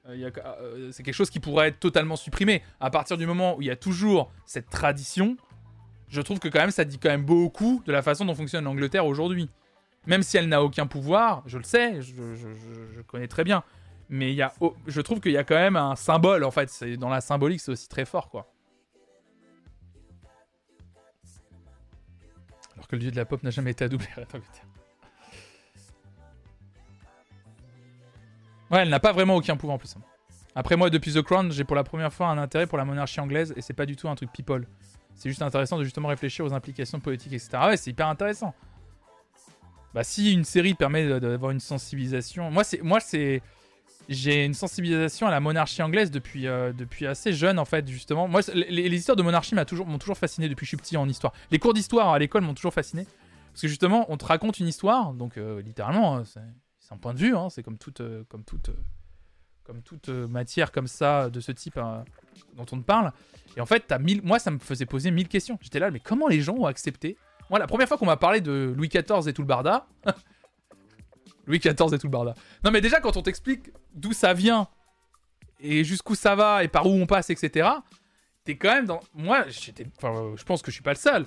Euh, 0.07 0.29
euh, 0.37 0.91
c'est 0.91 1.03
quelque 1.03 1.15
chose 1.15 1.29
qui 1.29 1.39
pourrait 1.39 1.69
être 1.69 1.79
totalement 1.79 2.15
supprimé. 2.15 2.61
À 2.79 2.89
partir 2.89 3.17
du 3.17 3.25
moment 3.25 3.57
où 3.57 3.61
il 3.61 3.67
y 3.67 3.71
a 3.71 3.75
toujours 3.75 4.31
cette 4.45 4.69
tradition, 4.69 5.37
je 6.09 6.21
trouve 6.21 6.39
que 6.39 6.47
quand 6.47 6.59
même 6.59 6.71
ça 6.71 6.85
dit 6.85 6.99
quand 6.99 7.09
même 7.09 7.25
beaucoup 7.25 7.81
de 7.85 7.91
la 7.91 8.01
façon 8.01 8.25
dont 8.25 8.35
fonctionne 8.35 8.63
l'Angleterre 8.65 9.05
aujourd'hui. 9.05 9.49
Même 10.05 10.21
si 10.21 10.37
elle 10.37 10.47
n'a 10.47 10.61
aucun 10.61 10.85
pouvoir, 10.85 11.41
je 11.47 11.57
le 11.57 11.63
sais, 11.63 11.99
je, 12.01 13.01
connais 13.07 13.27
très 13.27 13.43
bien. 13.43 13.63
Mais 14.07 14.31
il 14.31 14.35
y 14.35 14.43
a, 14.43 14.53
je 14.85 15.01
trouve 15.01 15.19
qu'il 15.19 15.31
y 15.31 15.37
a 15.37 15.43
quand 15.43 15.55
même 15.55 15.75
un 15.75 15.95
symbole, 15.95 16.43
en 16.43 16.51
fait. 16.51 16.69
C'est, 16.69 16.95
dans 16.95 17.09
la 17.09 17.21
symbolique, 17.21 17.59
c'est 17.59 17.71
aussi 17.71 17.89
très 17.89 18.05
fort, 18.05 18.29
quoi. 18.29 18.51
Alors 22.75 22.87
que 22.87 22.95
le 22.95 23.01
dieu 23.01 23.09
de 23.09 23.15
la 23.15 23.25
pop 23.25 23.41
n'a 23.41 23.49
jamais 23.49 23.71
été 23.71 23.85
à 23.85 23.87
doubler 23.87 24.09
Ouais, 28.71 28.79
elle 28.79 28.89
n'a 28.89 28.99
pas 28.99 29.11
vraiment 29.11 29.35
aucun 29.35 29.57
pouvoir 29.57 29.75
en 29.75 29.77
plus. 29.77 29.95
Après 30.55 30.75
moi, 30.77 30.89
depuis 30.89 31.13
The 31.13 31.21
Crown, 31.21 31.51
j'ai 31.51 31.63
pour 31.63 31.75
la 31.75 31.83
première 31.83 32.13
fois 32.13 32.27
un 32.27 32.37
intérêt 32.37 32.65
pour 32.65 32.77
la 32.77 32.85
monarchie 32.85 33.19
anglaise 33.19 33.53
et 33.55 33.61
c'est 33.61 33.73
pas 33.73 33.85
du 33.85 33.95
tout 33.95 34.07
un 34.07 34.15
truc 34.15 34.31
people. 34.31 34.67
C'est 35.13 35.29
juste 35.29 35.41
intéressant 35.41 35.77
de 35.77 35.83
justement 35.83 36.07
réfléchir 36.07 36.45
aux 36.45 36.53
implications 36.53 36.99
politiques, 36.99 37.33
etc. 37.33 37.49
Ouais, 37.67 37.77
c'est 37.77 37.91
hyper 37.91 38.07
intéressant. 38.07 38.53
Bah 39.93 40.03
si 40.03 40.33
une 40.33 40.43
série 40.43 40.73
permet 40.73 41.07
d'avoir 41.21 41.51
une 41.51 41.61
sensibilisation, 41.61 42.51
moi 42.51 42.65
c'est 42.65 42.81
moi 42.81 42.99
c'est 42.99 43.41
j'ai 44.09 44.43
une 44.43 44.53
sensibilisation 44.53 45.25
à 45.25 45.31
la 45.31 45.39
monarchie 45.39 45.81
anglaise 45.81 46.11
depuis 46.11 46.47
euh, 46.47 46.73
assez 47.07 47.31
jeune 47.31 47.57
en 47.59 47.63
fait 47.63 47.87
justement. 47.87 48.27
Moi 48.27 48.41
les, 48.53 48.93
histoires 48.93 49.15
de 49.15 49.23
monarchie 49.23 49.55
m'ont 49.55 49.97
toujours 49.97 50.17
fasciné 50.17 50.49
depuis 50.49 50.63
que 50.63 50.65
je 50.65 50.71
suis 50.71 50.77
petit 50.77 50.97
en 50.97 51.07
histoire. 51.07 51.31
Les 51.49 51.59
cours 51.59 51.73
d'histoire 51.73 52.09
à 52.09 52.19
l'école 52.19 52.41
m'ont 52.41 52.53
toujours 52.53 52.73
fasciné 52.73 53.07
parce 53.53 53.61
que 53.61 53.69
justement 53.69 54.05
on 54.09 54.17
te 54.17 54.25
raconte 54.25 54.59
une 54.59 54.67
histoire 54.67 55.13
donc 55.13 55.37
euh, 55.37 55.61
littéralement 55.61 56.17
hein, 56.17 56.23
c'est 56.85 56.93
un 56.93 56.97
point 56.97 57.13
de 57.13 57.19
vue 57.19 57.35
hein, 57.35 57.49
c'est 57.49 57.63
comme 57.63 57.77
toute 57.77 58.01
euh, 58.01 58.23
comme 58.29 58.43
toute 58.43 58.69
euh, 58.69 58.85
comme 59.65 59.81
toute 59.81 60.09
euh, 60.09 60.27
matière 60.27 60.71
comme 60.71 60.87
ça 60.87 61.29
de 61.29 61.39
ce 61.39 61.51
type 61.51 61.77
euh, 61.77 62.03
dont 62.53 62.65
on 62.71 62.77
te 62.79 62.85
parle. 62.85 63.11
Et 63.57 63.61
en 63.61 63.65
fait, 63.65 63.85
t'as 63.87 63.97
mille... 63.97 64.21
moi, 64.23 64.37
ça 64.39 64.51
me 64.51 64.59
faisait 64.59 64.85
poser 64.85 65.11
mille 65.11 65.27
questions. 65.27 65.57
J'étais 65.61 65.79
là, 65.79 65.91
mais 65.91 65.99
comment 65.99 66.27
les 66.27 66.41
gens 66.41 66.53
ont 66.53 66.65
accepté? 66.65 67.17
Moi, 67.49 67.59
la 67.59 67.67
première 67.67 67.87
fois 67.87 67.97
qu'on 67.97 68.05
m'a 68.05 68.17
parlé 68.17 68.41
de 68.41 68.73
Louis 68.75 68.89
XIV 68.89 69.27
et 69.27 69.33
tout 69.33 69.41
le 69.41 69.47
barda. 69.47 69.87
Louis 71.47 71.59
XIV 71.59 71.93
et 71.93 71.97
tout 71.97 72.07
le 72.07 72.11
barda. 72.11 72.35
Non, 72.63 72.71
mais 72.71 72.81
déjà, 72.81 72.99
quand 72.99 73.17
on 73.17 73.21
t'explique 73.21 73.71
d'où 73.93 74.13
ça 74.13 74.33
vient 74.33 74.67
et 75.59 75.83
jusqu'où 75.83 76.15
ça 76.15 76.35
va 76.35 76.63
et 76.63 76.67
par 76.67 76.85
où 76.85 76.91
on 76.91 77.07
passe, 77.07 77.29
etc., 77.29 77.69
t'es 78.43 78.57
quand 78.57 78.73
même 78.73 78.85
dans. 78.85 78.99
Moi, 79.13 79.45
j'étais. 79.47 79.87
Enfin, 79.97 80.33
je 80.35 80.43
pense 80.43 80.61
que 80.61 80.69
je 80.69 80.75
suis 80.75 80.83
pas 80.83 80.93
le 80.93 80.97
seul. 80.97 81.25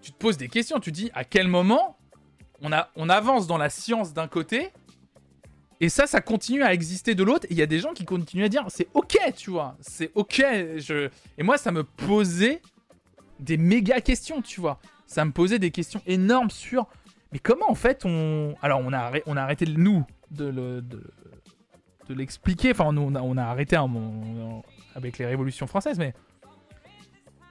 Tu 0.00 0.12
te 0.12 0.16
poses 0.16 0.36
des 0.36 0.48
questions. 0.48 0.80
Tu 0.80 0.90
te 0.90 0.96
dis 0.96 1.10
à 1.14 1.24
quel 1.24 1.46
moment 1.46 1.96
on, 2.60 2.72
a... 2.72 2.90
on 2.96 3.08
avance 3.08 3.46
dans 3.46 3.58
la 3.58 3.70
science 3.70 4.14
d'un 4.14 4.28
côté 4.28 4.72
et 5.80 5.88
ça, 5.88 6.06
ça 6.06 6.20
continue 6.20 6.62
à 6.62 6.72
exister 6.72 7.14
de 7.14 7.22
l'autre. 7.22 7.46
Et 7.46 7.52
il 7.52 7.56
y 7.56 7.62
a 7.62 7.66
des 7.66 7.78
gens 7.78 7.92
qui 7.92 8.04
continuent 8.04 8.44
à 8.44 8.48
dire 8.48 8.64
c'est 8.68 8.88
ok, 8.94 9.16
tu 9.36 9.50
vois. 9.50 9.76
C'est 9.80 10.10
ok. 10.14 10.40
Et 10.40 11.42
moi, 11.42 11.56
ça 11.56 11.70
me 11.70 11.84
posait 11.84 12.60
des 13.38 13.56
méga 13.56 14.00
questions, 14.00 14.42
tu 14.42 14.60
vois. 14.60 14.80
Ça 15.06 15.24
me 15.24 15.30
posait 15.30 15.58
des 15.58 15.70
questions 15.70 16.02
énormes 16.06 16.50
sur. 16.50 16.86
Mais 17.32 17.38
comment 17.38 17.70
en 17.70 17.74
fait 17.74 18.04
on. 18.04 18.56
Alors, 18.60 18.80
on 18.84 18.92
a, 18.92 19.12
on 19.26 19.36
a 19.36 19.42
arrêté, 19.42 19.66
nous, 19.66 20.04
de 20.30 20.46
le. 20.46 20.82
De... 20.82 21.00
l'expliquer. 22.14 22.72
Enfin, 22.72 22.86
on 22.96 23.36
a, 23.36 23.42
arrêté 23.42 23.76
avec 24.96 25.18
les 25.18 25.26
révolutions 25.26 25.66
françaises, 25.66 25.98
mais. 25.98 26.14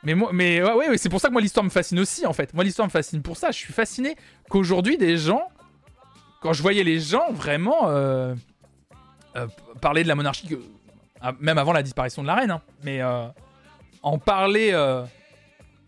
Mais 0.04 0.14
moi, 0.14 0.30
mais 0.32 0.62
ouais, 0.62 0.98
c'est 0.98 1.10
pour 1.10 1.20
ça 1.20 1.28
que 1.28 1.34
moi 1.34 1.42
l'histoire 1.42 1.64
me 1.64 1.72
fascine 1.72 2.00
aussi 2.00 2.26
en 2.26 2.32
fait. 2.32 2.54
Moi 2.54 2.64
l'histoire 2.64 2.88
me 2.88 2.92
fascine 2.92 3.22
pour 3.22 3.36
ça. 3.36 3.50
Je 3.52 3.58
suis 3.58 3.74
fasciné 3.74 4.16
qu'aujourd'hui 4.48 4.98
des 4.98 5.18
gens 5.18 5.50
quand 6.40 6.54
je 6.54 6.62
voyais 6.62 6.84
les 6.84 7.00
gens 7.00 7.32
vraiment 7.32 7.90
euh, 7.90 8.36
euh, 9.36 9.48
parler 9.82 10.04
de 10.04 10.08
la 10.08 10.16
monarchie, 10.16 10.48
ah, 11.22 11.34
même 11.40 11.58
avant 11.58 11.74
la 11.74 11.84
disparition 11.84 12.22
de 12.22 12.28
la 12.28 12.36
reine, 12.36 12.52
hein, 12.52 12.62
mais 12.84 13.02
euh, 13.02 13.28
en 14.04 14.18
parler, 14.18 14.76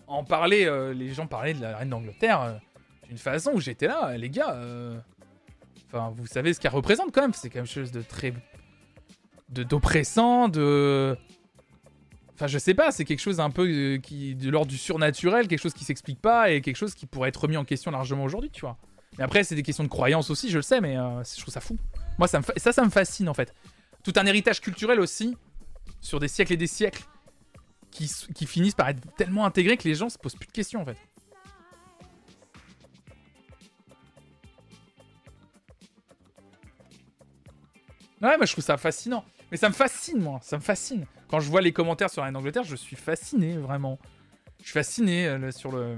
en 0.07 0.23
parler, 0.23 0.69
les 0.95 1.13
gens 1.13 1.27
parlaient 1.27 1.53
de 1.53 1.61
la 1.61 1.77
reine 1.77 1.89
d'Angleterre 1.89 2.59
d'une 3.07 3.17
façon 3.17 3.51
où 3.53 3.59
j'étais 3.59 3.87
là, 3.87 4.17
les 4.17 4.29
gars. 4.29 4.57
Enfin, 5.87 6.11
vous 6.15 6.27
savez 6.27 6.53
ce 6.53 6.59
qu'elle 6.59 6.73
représente 6.73 7.11
quand 7.13 7.21
même. 7.21 7.33
C'est 7.33 7.49
quelque 7.49 7.69
chose 7.69 7.91
de 7.91 8.01
très, 8.01 8.33
de 9.49 9.63
d'oppressant, 9.63 10.49
de. 10.49 11.15
Enfin, 12.33 12.47
je 12.47 12.57
sais 12.57 12.73
pas, 12.73 12.91
c'est 12.91 13.05
quelque 13.05 13.19
chose 13.19 13.39
un 13.39 13.51
peu 13.51 13.67
de 13.67 14.49
l'ordre 14.49 14.71
du 14.71 14.77
surnaturel, 14.77 15.47
quelque 15.47 15.61
chose 15.61 15.73
qui 15.73 15.83
s'explique 15.83 16.19
pas 16.19 16.49
et 16.49 16.61
quelque 16.61 16.77
chose 16.77 16.95
qui 16.95 17.05
pourrait 17.05 17.29
être 17.29 17.41
remis 17.41 17.57
en 17.57 17.65
question 17.65 17.91
largement 17.91 18.23
aujourd'hui, 18.23 18.49
tu 18.49 18.61
vois. 18.61 18.77
Mais 19.19 19.25
après, 19.25 19.43
c'est 19.43 19.53
des 19.53 19.63
questions 19.63 19.83
de 19.83 19.89
croyance 19.89 20.29
aussi, 20.29 20.49
je 20.49 20.55
le 20.55 20.61
sais, 20.61 20.79
mais 20.79 20.95
euh, 20.97 21.21
je 21.25 21.41
trouve 21.41 21.53
ça 21.53 21.59
fou. 21.59 21.77
Moi, 22.17 22.29
ça 22.29 22.39
me 22.39 22.45
ça, 22.55 22.71
ça 22.71 22.85
me 22.85 22.89
fascine 22.89 23.27
en 23.27 23.33
fait. 23.33 23.53
Tout 24.01 24.13
un 24.15 24.25
héritage 24.25 24.61
culturel 24.61 25.01
aussi, 25.01 25.35
sur 25.99 26.21
des 26.21 26.29
siècles 26.29 26.53
et 26.53 26.57
des 26.57 26.67
siècles, 26.67 27.03
qui, 27.91 28.07
finissent 28.45 28.75
par 28.75 28.87
être 28.87 29.01
tellement 29.17 29.45
intégrés 29.45 29.75
que 29.75 29.85
les 29.89 29.95
gens 29.95 30.07
se 30.07 30.17
posent 30.17 30.35
plus 30.37 30.47
de 30.47 30.53
questions 30.53 30.81
en 30.81 30.85
fait. 30.85 30.95
Ouais, 38.21 38.37
moi 38.37 38.45
je 38.45 38.53
trouve 38.53 38.63
ça 38.63 38.77
fascinant. 38.77 39.25
Mais 39.51 39.57
ça 39.57 39.67
me 39.67 39.73
fascine, 39.73 40.21
moi, 40.21 40.39
ça 40.41 40.55
me 40.55 40.61
fascine. 40.61 41.05
Quand 41.29 41.41
je 41.41 41.49
vois 41.49 41.59
les 41.59 41.73
commentaires 41.73 42.09
sur 42.09 42.21
la 42.21 42.25
reine 42.27 42.35
d'Angleterre, 42.35 42.63
je 42.63 42.77
suis 42.77 42.95
fasciné, 42.95 43.57
vraiment. 43.57 43.99
Je 44.59 44.65
suis 44.65 44.73
fasciné 44.73 45.27
euh, 45.27 45.51
sur 45.51 45.73
le 45.73 45.97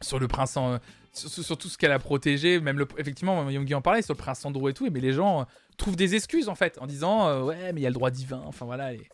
sur 0.00 0.18
le 0.18 0.26
prince 0.26 0.56
en- 0.56 0.78
sur, 1.18 1.56
tout 1.56 1.68
ce 1.68 1.76
qu'elle 1.78 1.92
a 1.92 1.98
protégé, 1.98 2.60
même 2.60 2.78
le, 2.78 2.86
effectivement, 2.98 3.48
Yongi 3.50 3.74
en 3.74 3.82
parlait 3.82 4.02
sur 4.02 4.14
le 4.14 4.18
prince 4.18 4.44
Andrew 4.44 4.68
et 4.68 4.74
tout, 4.74 4.88
mais 4.90 5.00
les 5.00 5.12
gens 5.12 5.40
euh, 5.40 5.44
trouvent 5.76 5.96
des 5.96 6.14
excuses 6.14 6.48
en 6.48 6.54
fait, 6.54 6.78
en 6.80 6.86
disant 6.86 7.28
euh, 7.28 7.42
ouais, 7.42 7.72
mais 7.72 7.80
il 7.80 7.82
y 7.82 7.86
a 7.86 7.90
le 7.90 7.94
droit 7.94 8.10
divin, 8.10 8.42
enfin 8.46 8.64
voilà, 8.66 8.92
elle 8.92 9.00
est, 9.00 9.08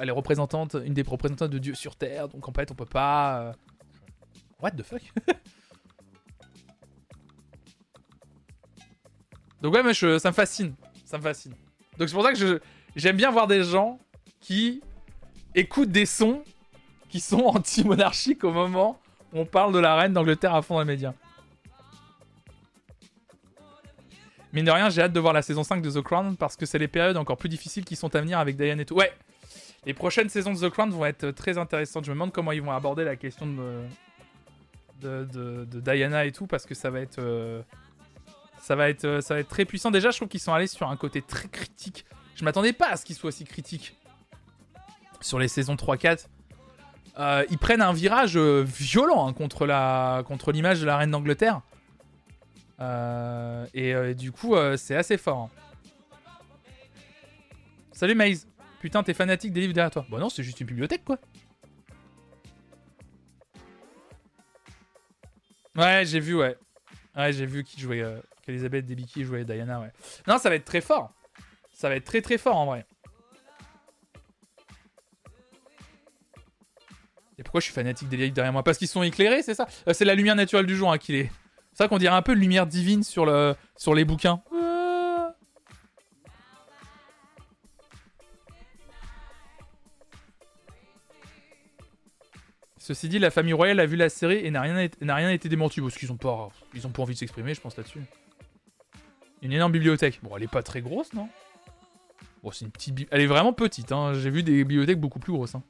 elle, 0.00 0.08
est 0.08 0.12
représentante, 0.12 0.76
une 0.84 0.94
des 0.94 1.02
représentantes 1.02 1.50
de 1.50 1.58
Dieu 1.58 1.74
sur 1.74 1.96
Terre, 1.96 2.28
donc 2.28 2.48
en 2.48 2.52
fait 2.52 2.70
on 2.70 2.74
peut 2.74 2.84
pas. 2.84 3.40
euh, 3.40 3.52
What 4.60 4.72
the 4.72 4.82
fuck? 4.82 5.02
Donc 9.62 9.74
ouais, 9.74 9.82
mais 9.82 9.94
ça 9.94 10.28
me 10.28 10.34
fascine, 10.34 10.74
ça 11.04 11.16
me 11.18 11.22
fascine. 11.22 11.52
Donc 11.98 12.08
c'est 12.08 12.14
pour 12.14 12.22
ça 12.22 12.32
que 12.32 12.60
j'aime 12.94 13.16
bien 13.16 13.30
voir 13.30 13.46
des 13.46 13.64
gens 13.64 13.98
qui 14.40 14.82
écoutent 15.54 15.90
des 15.90 16.06
sons 16.06 16.42
qui 17.08 17.20
sont 17.20 17.40
anti-monarchiques 17.46 18.44
au 18.44 18.52
moment 18.52 19.00
où 19.32 19.40
on 19.40 19.46
parle 19.46 19.72
de 19.72 19.78
la 19.78 19.96
reine 19.96 20.12
d'Angleterre 20.12 20.54
à 20.54 20.62
fond 20.62 20.74
dans 20.74 20.80
les 20.80 20.86
médias. 20.86 21.14
Mine 24.56 24.64
de 24.64 24.70
rien, 24.70 24.88
j'ai 24.88 25.02
hâte 25.02 25.12
de 25.12 25.20
voir 25.20 25.34
la 25.34 25.42
saison 25.42 25.64
5 25.64 25.82
de 25.82 25.90
The 25.90 26.00
Crown 26.00 26.34
parce 26.34 26.56
que 26.56 26.64
c'est 26.64 26.78
les 26.78 26.88
périodes 26.88 27.18
encore 27.18 27.36
plus 27.36 27.50
difficiles 27.50 27.84
qui 27.84 27.94
sont 27.94 28.16
à 28.16 28.22
venir 28.22 28.38
avec 28.38 28.56
Diane 28.56 28.80
et 28.80 28.86
tout. 28.86 28.94
Ouais, 28.94 29.12
les 29.84 29.92
prochaines 29.92 30.30
saisons 30.30 30.54
de 30.54 30.58
The 30.58 30.70
Crown 30.70 30.88
vont 30.88 31.04
être 31.04 31.30
très 31.32 31.58
intéressantes. 31.58 32.06
Je 32.06 32.10
me 32.10 32.14
demande 32.14 32.32
comment 32.32 32.52
ils 32.52 32.62
vont 32.62 32.72
aborder 32.72 33.04
la 33.04 33.16
question 33.16 33.46
de, 35.02 35.60
Diana 35.78 36.24
et 36.24 36.32
tout 36.32 36.46
parce 36.46 36.64
que 36.64 36.74
ça 36.74 36.88
va 36.88 37.00
être, 37.00 37.18
euh, 37.18 37.60
ça 38.58 38.76
va 38.76 38.88
être, 38.88 39.04
euh, 39.04 39.20
ça 39.20 39.34
va 39.34 39.40
être 39.40 39.48
très 39.50 39.66
puissant. 39.66 39.90
Déjà, 39.90 40.10
je 40.10 40.16
trouve 40.16 40.28
qu'ils 40.28 40.40
sont 40.40 40.54
allés 40.54 40.68
sur 40.68 40.88
un 40.88 40.96
côté 40.96 41.20
très 41.20 41.48
critique. 41.48 42.06
Je 42.34 42.42
m'attendais 42.42 42.72
pas 42.72 42.88
à 42.88 42.96
ce 42.96 43.04
qu'ils 43.04 43.16
soient 43.16 43.28
aussi 43.28 43.44
critiques 43.44 43.94
sur 45.20 45.38
les 45.38 45.48
saisons 45.48 45.74
3-4. 45.74 46.28
Euh, 47.18 47.44
ils 47.50 47.58
prennent 47.58 47.82
un 47.82 47.92
virage 47.92 48.38
violent 48.38 49.28
hein, 49.28 49.34
contre 49.34 50.50
l'image 50.50 50.80
de 50.80 50.86
la 50.86 50.96
reine 50.96 51.10
d'Angleterre. 51.10 51.60
Euh, 52.80 53.66
et 53.72 53.94
euh, 53.94 54.14
du 54.14 54.32
coup, 54.32 54.54
euh, 54.54 54.76
c'est 54.76 54.96
assez 54.96 55.16
fort. 55.16 55.38
hein. 55.38 55.50
Salut 57.92 58.14
Maze. 58.14 58.46
Putain, 58.80 59.02
t'es 59.02 59.14
fanatique 59.14 59.52
des 59.52 59.62
livres 59.62 59.72
derrière 59.72 59.90
toi. 59.90 60.04
Bon 60.10 60.18
non, 60.18 60.28
c'est 60.28 60.42
juste 60.42 60.60
une 60.60 60.66
bibliothèque 60.66 61.04
quoi. 61.04 61.18
Ouais, 65.74 66.04
j'ai 66.04 66.20
vu, 66.20 66.34
ouais. 66.34 66.56
Ouais, 67.16 67.32
j'ai 67.32 67.46
vu 67.46 67.64
qui 67.64 67.80
jouait. 67.80 68.00
Euh, 68.02 68.20
qu'Elisabeth 68.42 68.86
Debicki 68.86 69.24
jouait 69.24 69.44
Diana, 69.44 69.80
ouais. 69.80 69.92
Non, 70.26 70.38
ça 70.38 70.48
va 70.48 70.54
être 70.54 70.64
très 70.64 70.80
fort. 70.80 71.12
Ça 71.74 71.88
va 71.88 71.96
être 71.96 72.04
très 72.04 72.20
très 72.20 72.38
fort 72.38 72.56
en 72.56 72.66
vrai. 72.66 72.86
Et 77.38 77.42
pourquoi 77.42 77.60
je 77.60 77.64
suis 77.66 77.74
fanatique 77.74 78.08
des 78.08 78.16
livres 78.16 78.34
derrière 78.34 78.52
moi? 78.52 78.62
Parce 78.62 78.78
qu'ils 78.78 78.88
sont 78.88 79.02
éclairés, 79.02 79.42
c'est 79.42 79.54
ça? 79.54 79.66
C'est 79.92 80.04
la 80.04 80.14
lumière 80.14 80.36
naturelle 80.36 80.66
du 80.66 80.76
jour 80.76 80.92
hein, 80.92 80.98
qu'il 80.98 81.16
est. 81.16 81.30
C'est 81.76 81.82
ça 81.82 81.88
qu'on 81.88 81.98
dirait 81.98 82.14
un 82.16 82.22
peu 82.22 82.32
lumière 82.32 82.66
divine 82.66 83.02
sur, 83.02 83.26
le, 83.26 83.54
sur 83.76 83.94
les 83.94 84.06
bouquins. 84.06 84.40
Ceci 92.78 93.10
dit, 93.10 93.18
la 93.18 93.30
famille 93.30 93.52
royale 93.52 93.78
a 93.80 93.84
vu 93.84 93.96
la 93.96 94.08
série 94.08 94.38
et 94.38 94.50
n'a 94.50 94.62
rien, 94.62 94.88
rien 95.02 95.28
été 95.28 95.50
démenti 95.50 95.82
parce 95.82 95.96
qu'ils 95.98 96.10
ont 96.10 96.16
pas, 96.16 96.48
ont 96.82 96.88
pas 96.88 97.02
envie 97.02 97.12
de 97.12 97.18
s'exprimer, 97.18 97.52
je 97.52 97.60
pense 97.60 97.76
là-dessus. 97.76 98.00
Une 99.42 99.52
énorme 99.52 99.72
bibliothèque. 99.72 100.20
Bon, 100.22 100.34
elle 100.34 100.44
est 100.44 100.50
pas 100.50 100.62
très 100.62 100.80
grosse, 100.80 101.12
non? 101.12 101.28
Bon, 102.42 102.52
c'est 102.52 102.64
une 102.64 102.70
petite. 102.70 103.06
Elle 103.10 103.20
est 103.20 103.26
vraiment 103.26 103.52
petite. 103.52 103.92
Hein. 103.92 104.14
J'ai 104.14 104.30
vu 104.30 104.42
des 104.42 104.64
bibliothèques 104.64 104.98
beaucoup 104.98 105.18
plus 105.18 105.34
grosses. 105.34 105.56
hein. 105.56 105.62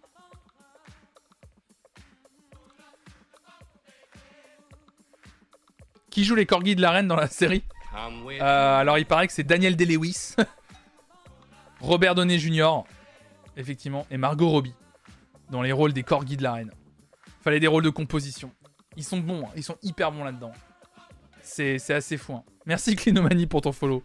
Qui 6.17 6.25
joue 6.25 6.35
les 6.35 6.47
corgis 6.47 6.75
de 6.75 6.81
la 6.81 6.93
reine 6.93 7.09
dans 7.09 7.15
la 7.15 7.27
série 7.27 7.63
Euh, 7.95 8.41
Alors, 8.81 8.97
il 8.97 9.05
paraît 9.05 9.27
que 9.27 9.35
c'est 9.35 9.45
Daniel 9.45 9.77
Day-Lewis, 9.77 10.35
Robert 11.81 12.15
Downey 12.15 12.39
Jr., 12.39 12.85
effectivement, 13.55 14.07
et 14.11 14.17
Margot 14.17 14.49
Robbie 14.49 14.73
dans 15.51 15.61
les 15.61 15.73
rôles 15.73 15.93
des 15.93 16.03
corgis 16.03 16.39
de 16.39 16.43
la 16.43 16.55
reine. 16.55 16.71
Fallait 17.43 17.61
des 17.61 17.67
rôles 17.67 17.83
de 17.83 17.91
composition. 17.91 18.51
Ils 18.97 19.05
sont 19.05 19.19
bons, 19.19 19.45
hein. 19.45 19.51
ils 19.57 19.63
sont 19.63 19.77
hyper 19.83 20.11
bons 20.11 20.25
là-dedans. 20.25 20.53
C'est 21.43 21.79
assez 21.91 22.17
fou. 22.17 22.33
hein. 22.33 22.45
Merci 22.65 22.97
Clinomanie 22.97 23.47
pour 23.47 23.61
ton 23.61 23.73
follow. 23.73 24.03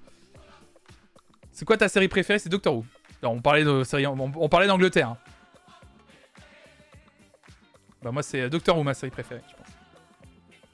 C'est 1.53 1.63
quoi 1.63 1.77
ta 1.77 1.87
série 1.87 2.09
préférée? 2.09 2.39
C'est 2.39 2.49
Doctor 2.49 2.75
Who. 2.75 2.85
On 3.23 3.39
parlait 3.41 3.63
de 3.63 3.85
série, 3.85 4.05
on, 4.05 4.49
parlait 4.49 4.67
d'Angleterre. 4.67 5.11
hein. 5.11 5.17
Bah 8.03 8.11
moi 8.11 8.21
c'est 8.21 8.49
Doctor 8.49 8.77
Who 8.77 8.83
ma 8.83 8.93
série 8.93 9.11
préférée. 9.11 9.43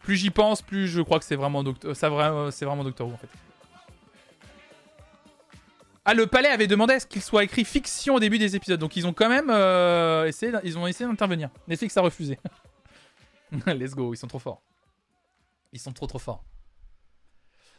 Plus 0.08 0.16
j'y 0.16 0.30
pense, 0.30 0.62
plus 0.62 0.88
je 0.88 1.02
crois 1.02 1.20
que 1.20 1.26
c'est 1.26 1.36
vraiment 1.36 1.62
vra- 1.64 2.50
c'est 2.50 2.64
vraiment 2.64 2.86
Doctor 2.86 3.10
Who 3.10 3.14
en 3.14 3.18
fait. 3.18 3.28
Ah, 6.06 6.14
le 6.14 6.28
palais 6.28 6.48
avait 6.48 6.68
demandé 6.68 6.94
à 6.94 7.02
ce 7.02 7.06
qu'il 7.06 7.22
soit 7.22 7.44
écrit 7.44 7.66
fiction 7.66 8.16
au 8.16 8.20
début 8.22 8.40
des 8.40 8.56
épisodes, 8.56 8.80
donc 8.80 8.96
ils 8.96 9.06
ont 9.06 9.12
quand 9.12 9.28
même 9.28 9.50
euh, 9.50 10.24
essayé, 10.26 10.54
ils 10.64 10.78
ont 10.78 10.88
essayé 10.88 11.10
d'intervenir. 11.10 11.50
Netflix 11.68 11.98
a 11.98 12.02
refusé. 12.02 12.40
Let's 13.68 13.96
go, 13.96 14.14
ils 14.14 14.18
sont 14.18 14.28
trop 14.28 14.40
forts. 14.40 14.62
Ils 15.74 15.80
sont 15.82 15.92
trop 15.92 16.08
trop 16.08 16.20
forts. 16.20 16.42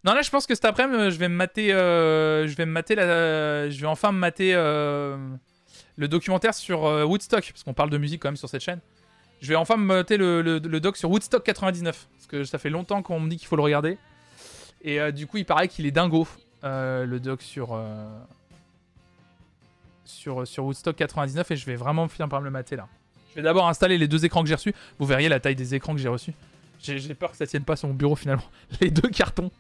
Non 0.05 0.13
là, 0.13 0.21
je 0.21 0.29
pense 0.29 0.47
que 0.47 0.55
cet 0.55 0.67
après-midi, 0.67 1.11
je 1.11 1.19
vais 1.19 1.31
me 1.31 1.35
mater, 1.35 1.73
euh, 1.73 2.47
je 2.47 2.55
vais 2.57 2.67
me 2.67 2.73
mater 2.73 2.95
la, 2.95 3.71
je 3.71 3.81
vais 3.81 3.87
enfin 3.87 4.13
me 4.13 4.19
mater 4.19 4.55
euh, 4.55 5.17
le 5.97 6.09
documentaire 6.09 6.53
sur 6.53 6.85
euh, 6.85 7.05
Woodstock, 7.05 7.53
parce 7.53 7.63
qu'on 7.63 7.73
parle 7.73 7.89
de 7.89 7.97
musique 7.97 8.21
quand 8.21 8.29
même 8.29 8.37
sur 8.37 8.51
cette 8.51 8.63
chaîne. 8.63 8.81
Je 9.41 9.49
vais 9.49 9.57
enfin 9.57 9.77
me 9.77 9.85
mater 9.85 10.17
le, 10.17 10.59
doc 10.61 10.97
sur 10.97 11.11
Woodstock 11.11 11.45
99, 11.45 12.09
parce 12.11 12.27
que 12.27 12.45
ça 12.45 12.59
fait 12.59 12.71
longtemps 12.71 13.03
qu'on 13.03 13.21
me 13.21 13.29
dit 13.29 13.37
qu'il 13.37 13.47
faut 13.47 13.57
le 13.57 13.63
regarder. 13.63 13.99
Et 14.83 15.01
euh, 15.01 15.11
du 15.11 15.27
coup, 15.27 15.37
il 15.37 15.45
paraît 15.45 15.69
qu'il 15.69 15.87
est 15.87 15.91
dingo, 15.91 16.27
euh, 16.65 17.05
le 17.05 17.21
doc 17.21 17.43
sur, 17.43 17.75
euh, 17.75 18.07
sur, 20.05 20.47
sur 20.47 20.65
Woodstock 20.65 20.97
99, 20.97 21.51
et 21.51 21.57
je 21.57 21.67
vais 21.67 21.77
vraiment 21.77 22.09
finir 22.09 22.29
par 22.29 22.41
me 22.41 22.47
le 22.47 22.51
mater 22.51 22.77
là. 22.77 22.89
Je 23.31 23.37
vais 23.37 23.43
d'abord 23.43 23.69
installer 23.69 23.99
les 23.99 24.09
deux 24.09 24.25
écrans 24.25 24.43
que 24.43 24.49
j'ai 24.49 24.55
reçus. 24.55 24.75
Vous 24.99 25.07
verriez 25.07 25.29
la 25.29 25.39
taille 25.39 25.55
des 25.55 25.75
écrans 25.75 25.95
que 25.95 26.01
j'ai 26.01 26.09
reçus. 26.09 26.33
J'ai 26.81 27.15
peur 27.15 27.33
que 27.33 27.37
ça 27.37 27.47
tienne 27.47 27.65
pas 27.65 27.77
sur 27.77 27.89
mon 27.89 27.95
bureau 27.95 28.17
finalement. 28.17 28.45
Les 28.81 28.91
deux 28.91 29.09
cartons. 29.09 29.51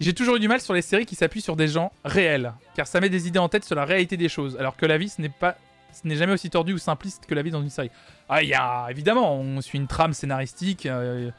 J'ai 0.00 0.14
toujours 0.14 0.36
eu 0.36 0.40
du 0.40 0.48
mal 0.48 0.60
sur 0.60 0.74
les 0.74 0.82
séries 0.82 1.06
qui 1.06 1.14
s'appuient 1.14 1.42
sur 1.42 1.54
des 1.54 1.68
gens 1.68 1.92
réels, 2.04 2.54
car 2.74 2.86
ça 2.86 3.00
met 3.00 3.10
des 3.10 3.28
idées 3.28 3.38
en 3.38 3.48
tête 3.48 3.64
sur 3.64 3.76
la 3.76 3.84
réalité 3.84 4.16
des 4.16 4.28
choses, 4.28 4.56
alors 4.56 4.76
que 4.76 4.86
la 4.86 4.98
vie, 4.98 5.08
ce 5.08 5.20
n'est 5.20 5.28
pas, 5.28 5.56
ce 5.92 6.06
n'est 6.08 6.16
jamais 6.16 6.32
aussi 6.32 6.50
tordu 6.50 6.72
ou 6.72 6.78
simpliste 6.78 7.26
que 7.26 7.34
la 7.34 7.42
vie 7.42 7.50
dans 7.50 7.62
une 7.62 7.70
série. 7.70 7.90
Ah, 8.28 8.42
il 8.42 8.48
y 8.48 8.54
a 8.54 8.86
évidemment, 8.90 9.34
on 9.36 9.60
suit 9.60 9.78
une 9.78 9.86
trame 9.86 10.12
scénaristique, 10.12 10.86
euh, 10.86 11.30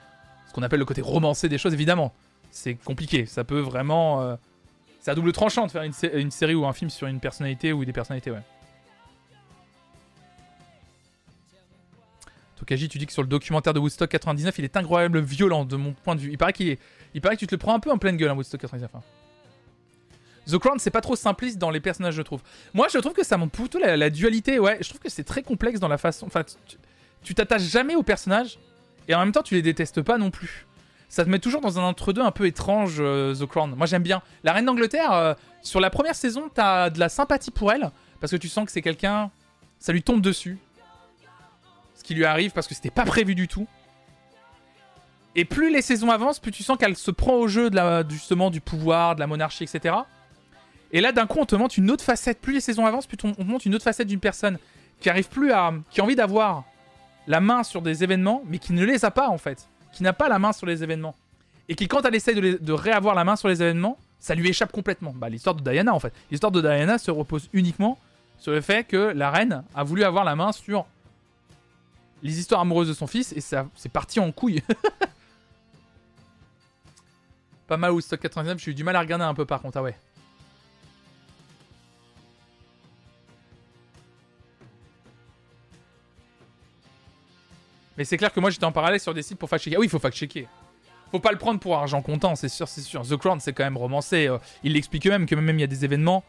ce 0.48 0.54
qu'on 0.54 0.64
appelle 0.64 0.80
le 0.80 0.86
côté 0.86 1.02
romancé 1.02 1.50
des 1.50 1.58
choses, 1.58 1.74
évidemment. 1.74 2.14
C'est 2.52 2.76
compliqué, 2.76 3.26
ça 3.26 3.44
peut 3.44 3.60
vraiment, 3.60 4.22
euh, 4.22 4.36
c'est 5.02 5.10
à 5.12 5.16
double 5.16 5.32
tranchant 5.32 5.66
de 5.66 5.72
faire 5.72 5.82
une, 5.84 5.94
sé- 5.94 6.12
une 6.14 6.30
série 6.32 6.54
ou 6.56 6.66
un 6.66 6.74
film 6.74 6.90
sur 6.90 7.08
une 7.08 7.20
personnalité 7.20 7.74
ou 7.74 7.84
des 7.84 7.94
personnalités, 7.94 8.30
ouais. 8.32 8.42
Tokaji, 12.58 12.88
tu 12.88 12.98
dis 13.00 13.06
que 13.08 13.12
sur 13.14 13.24
le 13.24 13.28
documentaire 13.28 13.74
de 13.74 13.80
Woodstock 13.80 14.10
99, 14.10 14.58
il 14.60 14.66
est 14.66 14.78
incroyable 14.78 15.20
violent 15.20 15.66
de 15.66 15.76
mon 15.76 15.94
point 15.94 16.16
de 16.16 16.22
vue. 16.22 16.30
Il 16.32 16.38
paraît 16.38 16.54
est, 16.60 16.80
il 17.14 17.20
paraît 17.22 17.36
que 17.36 17.40
tu 17.40 17.48
te 17.48 17.56
le 17.56 17.60
prends 17.60 17.74
un 17.74 17.80
peu 17.80 17.92
en 17.92 17.98
pleine 17.98 18.16
gueule, 18.16 18.30
hein, 18.30 18.36
Woodstock 18.36 18.62
99. 18.62 18.90
hein. 18.96 19.02
The 20.50 20.58
Crown, 20.58 20.78
c'est 20.80 20.92
pas 20.92 21.02
trop 21.02 21.16
simpliste 21.16 21.58
dans 21.58 21.70
les 21.70 21.80
personnages, 21.80 22.16
je 22.16 22.22
trouve. 22.22 22.42
Moi, 22.74 22.88
je 22.92 22.98
trouve 22.98 23.14
que 23.14 23.24
ça 23.26 23.38
montre 23.38 23.54
plutôt 23.54 23.80
la, 23.80 24.10
dualité. 24.10 24.60
Ouais, 24.60 24.78
je 24.82 24.90
trouve 24.90 25.00
que 25.00 25.10
c'est 25.10 25.24
très 25.24 25.42
complexe 25.42 25.80
dans 25.80 25.88
la 25.88 25.98
façon. 25.98 26.26
Enfin, 26.26 26.44
tu- 26.44 26.78
tu 27.24 27.34
t'attaches 27.34 27.64
jamais 27.64 27.96
aux 27.96 28.04
personnages 28.04 28.60
et 29.08 29.16
en 29.16 29.20
même 29.20 29.32
temps, 29.32 29.44
tu 29.44 29.56
les 29.56 29.62
détestes 29.62 30.02
pas 30.02 30.18
non 30.18 30.32
plus. 30.32 30.66
Ça 31.08 31.24
te 31.24 31.30
met 31.30 31.40
toujours 31.40 31.62
dans 31.62 31.80
un 31.80 31.84
entre-deux 31.84 32.22
un 32.22 32.32
peu 32.32 32.48
étrange, 32.48 32.96
euh, 33.00 33.36
The 33.36 33.46
Crown. 33.46 33.76
Moi, 33.76 33.86
j'aime 33.86 34.04
bien. 34.04 34.22
La 34.44 34.52
Reine 34.52 34.66
d'Angleterre, 34.66 35.12
euh, 35.14 35.34
sur 35.62 35.80
la 35.80 35.90
première 35.90 36.16
saison, 36.16 36.50
t'as 36.54 36.90
de 36.90 37.00
la 37.00 37.08
sympathie 37.08 37.52
pour 37.52 37.72
elle 37.72 37.92
parce 38.20 38.32
que 38.32 38.38
tu 38.38 38.50
sens 38.50 38.66
que 38.66 38.72
c'est 38.72 38.82
quelqu'un. 38.82 39.30
Ça 39.80 39.94
lui 39.94 40.02
tombe 40.02 40.22
dessus. 40.22 40.58
Ce 41.96 42.04
qui 42.04 42.16
lui 42.16 42.26
arrive 42.26 42.52
parce 42.52 42.68
que 42.68 42.74
c'était 42.74 42.90
pas 42.90 43.06
prévu 43.06 43.36
du 43.36 43.48
tout. 43.48 43.68
Et 45.36 45.46
plus 45.46 45.72
les 45.72 45.82
saisons 45.82 46.12
avancent, 46.12 46.40
plus 46.40 46.52
tu 46.52 46.64
sens 46.64 46.78
qu'elle 46.78 46.96
se 46.96 47.12
prend 47.12 47.34
au 47.34 47.48
jeu 47.48 47.70
de 47.70 47.76
la, 47.76 48.04
justement 48.08 48.50
du 48.50 48.62
pouvoir, 48.62 49.16
de 49.16 49.20
la 49.20 49.28
monarchie, 49.28 49.64
etc. 49.64 49.96
Et 50.94 51.02
là, 51.02 51.12
d'un 51.12 51.26
coup, 51.26 51.40
on 51.40 51.46
te 51.46 51.56
montre 51.56 51.78
une 51.78 51.90
autre 51.92 52.04
facette. 52.04 52.40
Plus 52.40 52.54
les 52.54 52.62
saisons 52.62 52.86
avancent, 52.86 53.08
plus 53.08 53.18
on 53.24 53.30
on 53.30 53.34
te 53.34 53.44
montre 53.44 53.68
une 53.68 53.76
autre 53.76 53.84
facette 53.84 54.08
d'une 54.08 54.20
personne 54.20 54.60
qui 55.02 55.10
arrive 55.10 55.28
plus 55.28 55.52
à, 55.52 55.74
qui 55.90 56.00
a 56.00 56.04
envie 56.04 56.16
d'avoir 56.16 56.64
la 57.28 57.42
main 57.42 57.64
sur 57.64 57.82
des 57.82 58.04
événements, 58.04 58.44
mais 58.46 58.60
qui 58.60 58.74
ne 58.74 58.86
les 58.86 59.06
a 59.06 59.12
pas 59.12 59.30
en 59.30 59.38
fait, 59.38 59.68
qui 59.92 60.04
n'a 60.04 60.14
pas 60.14 60.30
la 60.30 60.40
main 60.40 60.54
sur 60.54 60.66
les 60.66 60.84
événements, 60.84 61.16
et 61.68 61.76
qui 61.76 61.88
quand 61.88 62.06
elle 62.06 62.16
essaye 62.16 62.36
de, 62.36 62.74
réavoir 62.74 63.16
la 63.16 63.24
main 63.24 63.36
sur 63.36 63.48
les 63.48 63.62
événements, 63.62 63.98
ça 64.20 64.36
lui 64.36 64.50
échappe 64.50 64.72
complètement. 64.72 65.14
Bah, 65.16 65.30
l'histoire 65.30 65.56
de 65.56 65.62
Diana 65.70 65.94
en 65.94 66.00
fait. 66.00 66.14
L'histoire 66.32 66.52
de 66.52 66.62
Diana 66.62 66.98
se 66.98 67.12
repose 67.12 67.50
uniquement 67.54 67.98
sur 68.38 68.52
le 68.52 68.62
fait 68.62 68.86
que 68.86 69.12
la 69.16 69.30
reine 69.32 69.64
a 69.76 69.84
voulu 69.84 70.04
avoir 70.04 70.24
la 70.24 70.36
main 70.36 70.52
sur 70.52 70.86
les 72.22 72.40
histoires 72.40 72.62
amoureuses 72.62 72.88
de 72.88 72.94
son 72.94 73.08
fils, 73.08 73.34
et 73.34 73.42
ça, 73.42 73.68
c'est 73.76 73.92
parti 73.92 74.20
en 74.20 74.32
couille. 74.32 74.62
Pas 77.68 77.78
mal 77.78 77.92
Woodstock 77.92 78.20
99, 78.20 78.60
j'ai 78.60 78.72
eu 78.72 78.74
du 78.74 78.84
mal 78.84 78.96
à 78.96 79.00
regarder 79.00 79.26
un 79.26 79.34
peu 79.34 79.46
par 79.46 79.62
contre, 79.62 79.78
ah 79.78 79.84
ouais. 79.84 79.96
Mais 87.98 88.06
c'est 88.06 88.18
clair 88.18 88.34
que 88.34 88.40
moi 88.40 88.50
j'étais 88.50 88.66
en 88.66 88.72
parallèle 88.72 89.00
sur 89.00 89.14
des 89.14 89.22
sites 89.22 89.38
pour 89.38 89.50
fact-checker. 89.50 89.76
Ah 89.76 89.80
oui, 89.80 89.88
il 89.88 89.90
faut 89.90 90.00
fact-checker. 90.00 90.48
Faut 91.12 91.20
pas 91.20 91.32
le 91.32 91.38
prendre 91.38 91.60
pour 91.60 91.78
argent 91.78 92.02
comptant, 92.02 92.36
c'est 92.36 92.50
sûr, 92.50 92.68
c'est 92.68 92.82
sûr. 92.82 93.04
The 93.04 93.18
Crown, 93.18 93.40
c'est 93.40 93.54
quand 93.54 93.64
même 93.64 93.78
romancé. 93.78 94.28
euh, 94.28 94.40
il 94.64 94.74
l'explique 94.74 95.06
eux-mêmes 95.06 95.28
que 95.28 95.36
même 95.36 95.58
il 95.58 95.62
y 95.62 95.64
a 95.64 95.68
des 95.68 95.86
événements. 95.86 96.24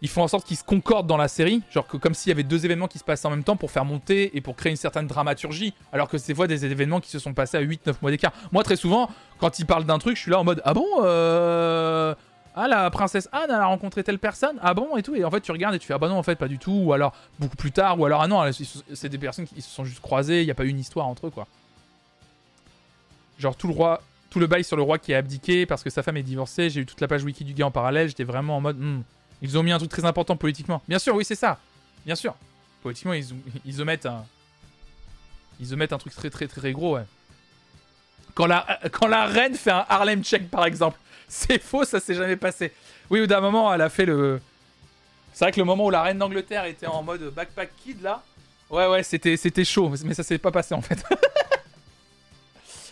Ils 0.00 0.08
font 0.08 0.22
en 0.22 0.28
sorte 0.28 0.46
qu'ils 0.46 0.56
se 0.56 0.62
concordent 0.62 1.08
dans 1.08 1.16
la 1.16 1.26
série, 1.26 1.62
genre 1.72 1.86
que 1.86 1.96
comme 1.96 2.14
s'il 2.14 2.30
y 2.30 2.32
avait 2.32 2.44
deux 2.44 2.64
événements 2.64 2.86
qui 2.86 2.98
se 2.98 3.04
passaient 3.04 3.26
en 3.26 3.30
même 3.30 3.42
temps 3.42 3.56
pour 3.56 3.70
faire 3.70 3.84
monter 3.84 4.36
et 4.36 4.40
pour 4.40 4.54
créer 4.54 4.70
une 4.70 4.76
certaine 4.76 5.08
dramaturgie, 5.08 5.74
alors 5.92 6.08
que 6.08 6.18
c'est 6.18 6.34
fois 6.34 6.46
des 6.46 6.64
événements 6.64 7.00
qui 7.00 7.10
se 7.10 7.18
sont 7.18 7.34
passés 7.34 7.56
à 7.56 7.62
8-9 7.62 7.94
mois 8.00 8.10
d'écart. 8.12 8.32
Moi, 8.52 8.62
très 8.62 8.76
souvent, 8.76 9.10
quand 9.38 9.58
ils 9.58 9.66
parlent 9.66 9.86
d'un 9.86 9.98
truc, 9.98 10.16
je 10.16 10.22
suis 10.22 10.30
là 10.30 10.38
en 10.38 10.44
mode 10.44 10.62
Ah 10.64 10.74
bon 10.74 10.86
euh... 11.02 12.14
Ah, 12.60 12.66
la 12.66 12.90
princesse 12.90 13.28
Anne, 13.30 13.50
elle 13.50 13.54
a 13.54 13.66
rencontré 13.66 14.02
telle 14.02 14.18
personne? 14.18 14.58
Ah 14.60 14.74
bon 14.74 14.96
Et 14.96 15.02
tout. 15.04 15.14
Et 15.14 15.24
en 15.24 15.30
fait, 15.30 15.40
tu 15.40 15.52
regardes 15.52 15.76
et 15.76 15.78
tu 15.78 15.86
fais 15.86 15.94
Ah 15.94 15.98
bah 15.98 16.08
non, 16.08 16.18
en 16.18 16.24
fait, 16.24 16.34
pas 16.34 16.48
du 16.48 16.58
tout. 16.58 16.72
Ou 16.72 16.92
alors, 16.92 17.14
beaucoup 17.38 17.54
plus 17.54 17.70
tard. 17.70 18.00
Ou 18.00 18.04
alors, 18.04 18.20
ah 18.20 18.26
non, 18.26 18.42
c'est 18.94 19.08
des 19.08 19.16
personnes 19.18 19.46
qui 19.46 19.62
se 19.62 19.70
sont 19.70 19.84
juste 19.84 20.00
croisées. 20.00 20.42
Il 20.42 20.44
n'y 20.44 20.50
a 20.50 20.56
pas 20.56 20.64
eu 20.64 20.68
une 20.68 20.80
histoire 20.80 21.06
entre 21.06 21.28
eux, 21.28 21.30
quoi. 21.30 21.46
Genre, 23.38 23.54
tout 23.54 23.68
le 23.68 23.74
roi. 23.74 24.02
Tout 24.30 24.40
le 24.40 24.48
bail 24.48 24.64
sur 24.64 24.76
le 24.76 24.82
roi 24.82 24.98
qui 24.98 25.14
a 25.14 25.18
abdiqué 25.18 25.66
parce 25.66 25.84
que 25.84 25.88
sa 25.88 26.02
femme 26.02 26.16
est 26.16 26.22
divorcée. 26.24 26.68
J'ai 26.68 26.80
eu 26.80 26.86
toute 26.86 27.00
la 27.00 27.06
page 27.06 27.22
wiki 27.22 27.44
du 27.44 27.54
gars 27.54 27.66
en 27.66 27.70
parallèle. 27.70 28.08
J'étais 28.08 28.24
vraiment 28.24 28.56
en 28.56 28.60
mode. 28.60 28.76
Hmm, 28.76 29.02
ils 29.40 29.56
ont 29.56 29.62
mis 29.62 29.70
un 29.70 29.78
truc 29.78 29.90
très 29.90 30.04
important 30.04 30.36
politiquement. 30.36 30.82
Bien 30.88 30.98
sûr, 30.98 31.14
oui, 31.14 31.24
c'est 31.24 31.36
ça. 31.36 31.58
Bien 32.04 32.16
sûr. 32.16 32.34
Politiquement, 32.82 33.12
ils, 33.12 33.26
ils 33.64 33.80
omettent 33.80 34.06
un. 34.06 34.24
Ils 35.60 35.72
omettent 35.74 35.92
un 35.92 35.98
truc 35.98 36.12
très, 36.12 36.28
très, 36.28 36.48
très 36.48 36.72
gros. 36.72 36.98
Quand 38.34 38.46
la, 38.46 38.80
quand 38.90 39.06
la 39.06 39.26
reine 39.26 39.54
fait 39.54 39.70
un 39.70 39.86
Harlem 39.88 40.24
check, 40.24 40.50
par 40.50 40.64
exemple. 40.66 40.98
C'est 41.30 41.62
faux, 41.62 41.84
ça 41.84 42.00
s'est 42.00 42.14
jamais 42.14 42.36
passé. 42.36 42.72
Oui, 43.10 43.20
ou 43.20 43.26
d'un 43.26 43.40
moment, 43.40 43.72
elle 43.72 43.82
a 43.82 43.90
fait 43.90 44.06
le. 44.06 44.40
C'est 45.32 45.44
vrai 45.44 45.52
que 45.52 45.60
le 45.60 45.64
moment 45.64 45.86
où 45.86 45.90
la 45.90 46.02
reine 46.02 46.18
d'Angleterre 46.18 46.64
était 46.64 46.86
en 46.86 47.02
mode 47.02 47.32
backpack 47.34 47.70
kid, 47.84 48.02
là. 48.02 48.22
Ouais, 48.70 48.86
ouais, 48.86 49.02
c'était, 49.02 49.36
c'était 49.36 49.64
chaud, 49.64 49.92
mais 50.04 50.14
ça 50.14 50.22
s'est 50.22 50.38
pas 50.38 50.50
passé 50.50 50.74
en 50.74 50.82
fait. 50.82 51.02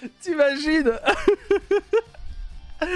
T'imagines 0.21 0.93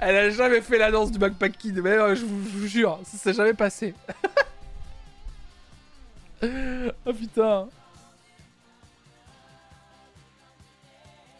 Elle 0.00 0.16
a 0.16 0.30
jamais 0.30 0.60
fait 0.60 0.78
la 0.78 0.90
danse 0.90 1.12
du 1.12 1.18
backpack 1.18 1.56
kid, 1.56 1.80
mais 1.82 1.90
euh, 1.90 2.14
je, 2.14 2.24
vous, 2.24 2.66
jure, 2.66 3.00
ça 3.04 3.16
s'est 3.16 3.32
jamais 3.32 3.54
passé. 3.54 3.94
oh 6.42 7.12
putain. 7.12 7.68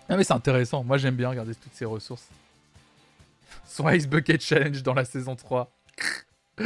Ah 0.08 0.16
mais 0.16 0.24
c'est 0.24 0.32
intéressant, 0.32 0.82
moi 0.82 0.98
j'aime 0.98 1.14
bien 1.14 1.28
regarder 1.28 1.54
toutes 1.54 1.74
ces 1.74 1.84
ressources. 1.84 2.26
Son 3.70 3.88
Ice 3.90 4.08
Bucket 4.08 4.42
Challenge 4.42 4.82
dans 4.82 4.94
la 4.94 5.04
saison 5.04 5.36
3. 5.36 5.72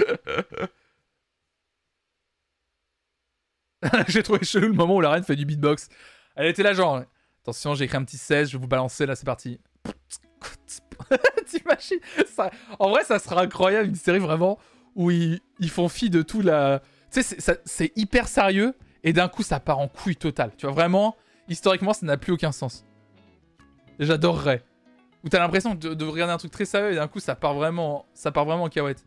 j'ai 4.09 4.23
trouvé 4.23 4.43
chelou 4.43 4.69
le 4.69 4.73
moment 4.73 4.97
où 4.97 5.03
la 5.03 5.11
reine 5.11 5.23
fait 5.23 5.37
du 5.37 5.45
beatbox. 5.45 5.91
Elle 6.35 6.47
était 6.47 6.63
là 6.63 6.73
genre, 6.73 7.03
attention 7.43 7.75
j'ai 7.75 7.85
écrit 7.85 7.99
un 7.99 8.05
petit 8.05 8.17
16, 8.17 8.49
je 8.49 8.57
vais 8.57 8.61
vous 8.63 8.69
balancer, 8.69 9.05
là 9.05 9.15
c'est 9.17 9.27
parti. 9.27 9.61
T'imagines 11.47 12.01
ça... 12.27 12.51
En 12.79 12.89
vrai 12.89 13.05
ça 13.05 13.19
sera 13.19 13.43
incroyable, 13.43 13.89
une 13.89 13.95
série 13.97 14.19
vraiment 14.19 14.59
où 14.95 15.11
ils, 15.11 15.41
ils 15.61 15.69
font 15.69 15.91
fi 15.91 16.09
de 16.09 16.23
tout 16.23 16.41
la... 16.41 16.81
Tu 17.13 17.23
sais 17.23 17.61
c'est- 17.67 17.93
hyper 17.97 18.29
sérieux 18.29 18.75
et 19.03 19.13
d'un 19.13 19.29
coup 19.29 19.43
ça 19.43 19.61
part 19.61 19.79
en 19.79 19.89
couille 19.89 20.17
totale. 20.17 20.53
Tu 20.57 20.65
vois 20.65 20.75
vraiment, 20.75 21.17
historiquement 21.49 21.93
ça 21.93 22.07
n'a 22.07 22.17
plus 22.17 22.33
aucun 22.33 22.51
sens. 22.53 22.87
J'adorerais. 23.99 24.65
Où 25.25 25.29
t'as 25.29 25.39
l'impression 25.39 25.75
de, 25.75 25.95
de 25.95 26.05
regarder 26.05 26.33
un 26.35 26.37
truc 26.39 26.53
très 26.53 26.65
sérieux 26.67 26.93
et 26.93 26.97
d'un 26.97 27.09
coup 27.09 27.19
ça 27.21 27.35
part 27.35 27.55
vraiment, 27.55 28.05
ça 28.15 28.31
part 28.31 28.45
vraiment 28.45 28.65
en 28.65 28.69
cahuète. 28.69 29.05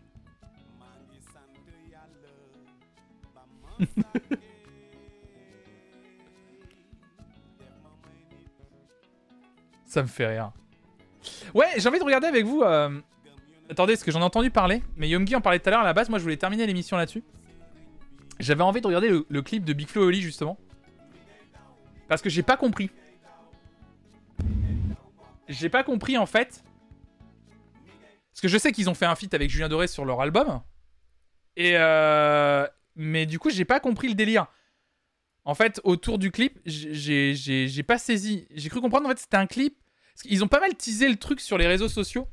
ça 9.86 10.02
me 10.02 10.08
fait 10.08 10.28
rire. 10.28 10.52
Ouais, 11.54 11.68
j'ai 11.78 11.88
envie 11.90 12.00
de 12.00 12.04
regarder 12.04 12.28
avec 12.28 12.46
vous. 12.46 12.62
euh, 12.62 13.00
Attendez, 13.70 13.94
parce 13.94 14.04
que 14.04 14.12
j'en 14.12 14.22
ai 14.22 14.24
entendu 14.24 14.50
parler, 14.50 14.82
mais 14.96 15.10
Yomgi 15.10 15.36
en 15.36 15.42
parlait 15.42 15.60
tout 15.60 15.68
à 15.68 15.72
l'heure. 15.72 15.82
À 15.82 15.86
la 15.86 15.94
base, 15.94 16.10
moi 16.10 16.20
je 16.20 16.24
voulais 16.24 16.38
terminer 16.38 16.66
l'émission 16.66 16.96
là-dessus. 16.96 17.24
J'avais 18.40 18.62
envie 18.64 18.80
de 18.82 18.88
regarder 18.88 19.10
le, 19.10 19.26
le 19.28 19.42
clip 19.42 19.66
de 19.66 19.74
Big 19.74 19.88
Flo 19.90 20.04
et 20.04 20.06
Oli 20.08 20.22
justement. 20.22 20.58
Parce 22.08 22.22
que 22.22 22.30
j'ai 22.30 22.44
pas 22.44 22.56
compris. 22.56 22.90
J'ai 25.48 25.70
pas 25.70 25.84
compris 25.84 26.18
en 26.18 26.26
fait. 26.26 26.64
Parce 28.32 28.42
que 28.42 28.48
je 28.48 28.58
sais 28.58 28.72
qu'ils 28.72 28.90
ont 28.90 28.94
fait 28.94 29.06
un 29.06 29.16
feat 29.16 29.34
avec 29.34 29.50
Julien 29.50 29.70
Doré 29.70 29.88
sur 29.88 30.06
leur 30.06 30.22
album. 30.22 30.62
Et 31.56 31.74
euh... 31.76 32.68
Mais 32.96 33.26
du 33.26 33.38
coup, 33.40 33.50
j'ai 33.52 33.66
pas 33.66 33.80
compris 33.80 34.08
le 34.10 34.16
délire. 34.16 34.48
En 35.46 35.56
fait, 35.56 35.80
autour 35.84 36.18
du 36.18 36.32
clip, 36.32 36.60
j'ai 36.66 37.84
pas 37.84 37.98
saisi. 37.98 38.48
J'ai 38.54 38.70
cru 38.70 38.82
comprendre 38.82 39.06
en 39.06 39.10
fait 39.10 39.20
c'était 39.20 39.38
un 39.38 39.48
clip. 39.48 39.78
Qu'ils 40.22 40.44
ont 40.44 40.48
pas 40.48 40.60
mal 40.60 40.76
teasé 40.76 41.08
le 41.08 41.16
truc 41.16 41.40
sur 41.40 41.60
les 41.60 41.68
réseaux 41.68 41.90
sociaux. 41.90 42.28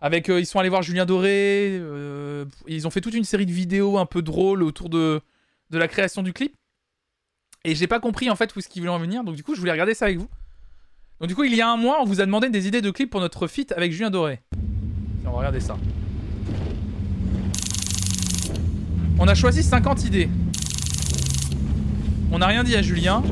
Avec, 0.00 0.28
euh, 0.28 0.40
ils 0.40 0.46
sont 0.46 0.58
allés 0.58 0.68
voir 0.68 0.82
Julien 0.82 1.06
Doré. 1.06 1.78
euh, 1.80 2.44
ils 2.66 2.88
ont 2.88 2.90
fait 2.90 3.00
toute 3.00 3.14
une 3.14 3.22
série 3.22 3.46
de 3.46 3.52
vidéos 3.52 3.96
un 3.96 4.06
peu 4.06 4.20
drôles 4.22 4.64
autour 4.64 4.88
de, 4.88 5.20
de 5.70 5.78
la 5.78 5.86
création 5.86 6.24
du 6.24 6.32
clip. 6.32 6.56
Et 7.64 7.76
j'ai 7.76 7.86
pas 7.86 8.00
compris 8.00 8.28
en 8.28 8.34
fait 8.34 8.54
où 8.54 8.58
est-ce 8.58 8.68
qu'ils 8.68 8.82
voulaient 8.82 8.92
en 8.92 8.98
venir. 8.98 9.22
Donc 9.22 9.36
du 9.36 9.44
coup, 9.44 9.54
je 9.54 9.60
voulais 9.60 9.70
regarder 9.70 9.94
ça 9.94 10.06
avec 10.06 10.18
vous. 10.18 10.28
Donc 11.22 11.28
du 11.28 11.36
coup, 11.36 11.44
il 11.44 11.54
y 11.54 11.60
a 11.60 11.70
un 11.70 11.76
mois, 11.76 11.98
on 12.02 12.04
vous 12.04 12.20
a 12.20 12.26
demandé 12.26 12.50
des 12.50 12.66
idées 12.66 12.82
de 12.82 12.90
clips 12.90 13.08
pour 13.08 13.20
notre 13.20 13.46
feat 13.46 13.70
avec 13.76 13.92
Julien 13.92 14.10
Doré. 14.10 14.40
On 15.24 15.30
va 15.30 15.38
regarder 15.38 15.60
ça. 15.60 15.76
On 19.20 19.28
a 19.28 19.34
choisi 19.36 19.62
50 19.62 20.04
idées. 20.04 20.28
On 22.32 22.38
n'a 22.40 22.48
rien 22.48 22.64
dit 22.64 22.74
à 22.74 22.82
Julien. 22.82 23.22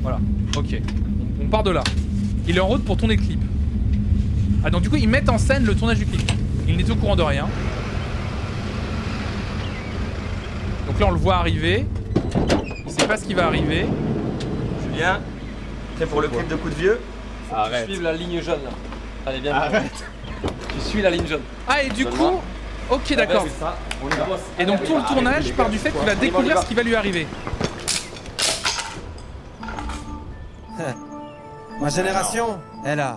Voilà, 0.00 0.20
ok. 0.56 0.80
On, 1.38 1.44
on 1.44 1.48
part 1.48 1.64
de 1.64 1.70
là. 1.70 1.84
Il 2.48 2.56
est 2.56 2.60
en 2.60 2.66
route 2.66 2.82
pour 2.82 2.96
tourner 2.96 3.16
le 3.16 3.22
clip. 3.22 3.40
Ah 4.64 4.70
donc 4.70 4.80
du 4.80 4.88
coup 4.88 4.96
ils 4.96 5.08
mettent 5.08 5.28
en 5.28 5.36
scène 5.36 5.66
le 5.66 5.74
tournage 5.74 5.98
du 5.98 6.06
clip. 6.06 6.32
Il 6.66 6.78
n'est 6.78 6.90
au 6.90 6.96
courant 6.96 7.14
de 7.14 7.22
rien. 7.22 7.46
Donc 10.86 10.98
là 10.98 11.08
on 11.08 11.10
le 11.10 11.18
voit 11.18 11.36
arriver. 11.36 11.84
Il 12.86 12.90
sait 12.90 13.06
pas 13.06 13.18
ce 13.18 13.26
qui 13.26 13.34
va 13.34 13.48
arriver. 13.48 13.84
Julien, 14.88 15.20
prêt 15.96 16.06
pour 16.06 16.20
le 16.20 16.28
clip 16.28 16.48
de 16.48 16.56
coup 16.56 16.68
de 16.68 16.74
vieux 16.74 17.00
Arrête. 17.54 17.86
Suive 17.86 18.02
la 18.02 18.12
ligne 18.12 18.42
jaune 18.42 18.64
là. 18.64 18.70
Allez, 19.26 19.40
viens. 19.40 19.54
Arrête. 19.54 20.04
Tu 20.74 20.80
suis 20.80 21.02
la 21.02 21.10
ligne 21.10 21.26
jaune. 21.26 21.42
Ah 21.68 21.82
et 21.82 21.90
du 21.90 22.06
coup... 22.06 22.40
Ok 22.90 23.14
d'accord. 23.14 23.46
Et 24.58 24.64
donc 24.64 24.82
tout 24.84 24.96
le 24.96 25.02
tournage 25.06 25.52
part 25.52 25.70
du 25.70 25.78
fait 25.78 25.90
qu'il 25.90 26.04
va 26.04 26.14
découvrir 26.14 26.58
ce 26.58 26.66
qui 26.66 26.74
va 26.74 26.82
lui 26.82 26.94
arriver. 26.94 27.26
Ma 31.80 31.88
génération, 31.88 32.58
elle 32.84 33.00
a, 33.00 33.16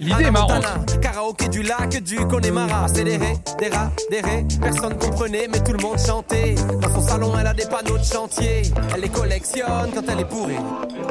L'idée 0.00 0.24
est 0.24 0.30
marrante. 0.30 1.00
Karaoké 1.00 1.48
du 1.48 1.62
lac 1.62 2.02
du 2.02 2.16
Connemara. 2.26 2.84
Accéléré, 2.84 3.36
des 3.58 3.68
rats, 3.68 3.90
des 4.10 4.20
raies. 4.20 4.46
Personne 4.60 4.98
comprenait, 4.98 5.48
mais 5.50 5.60
tout 5.62 5.72
le 5.72 5.82
monde 5.82 5.98
chantait. 5.98 6.54
Dans 6.80 6.94
son 6.94 7.00
salon, 7.00 7.32
elle 7.38 7.46
a 7.46 7.54
des 7.54 7.66
panneaux 7.66 7.98
de 7.98 8.04
chantier. 8.04 8.62
Elle 8.94 9.00
les 9.02 9.08
collectionne 9.08 9.90
quand 9.94 10.02
elle 10.10 10.20
est 10.20 10.24
bourrée. 10.24 10.58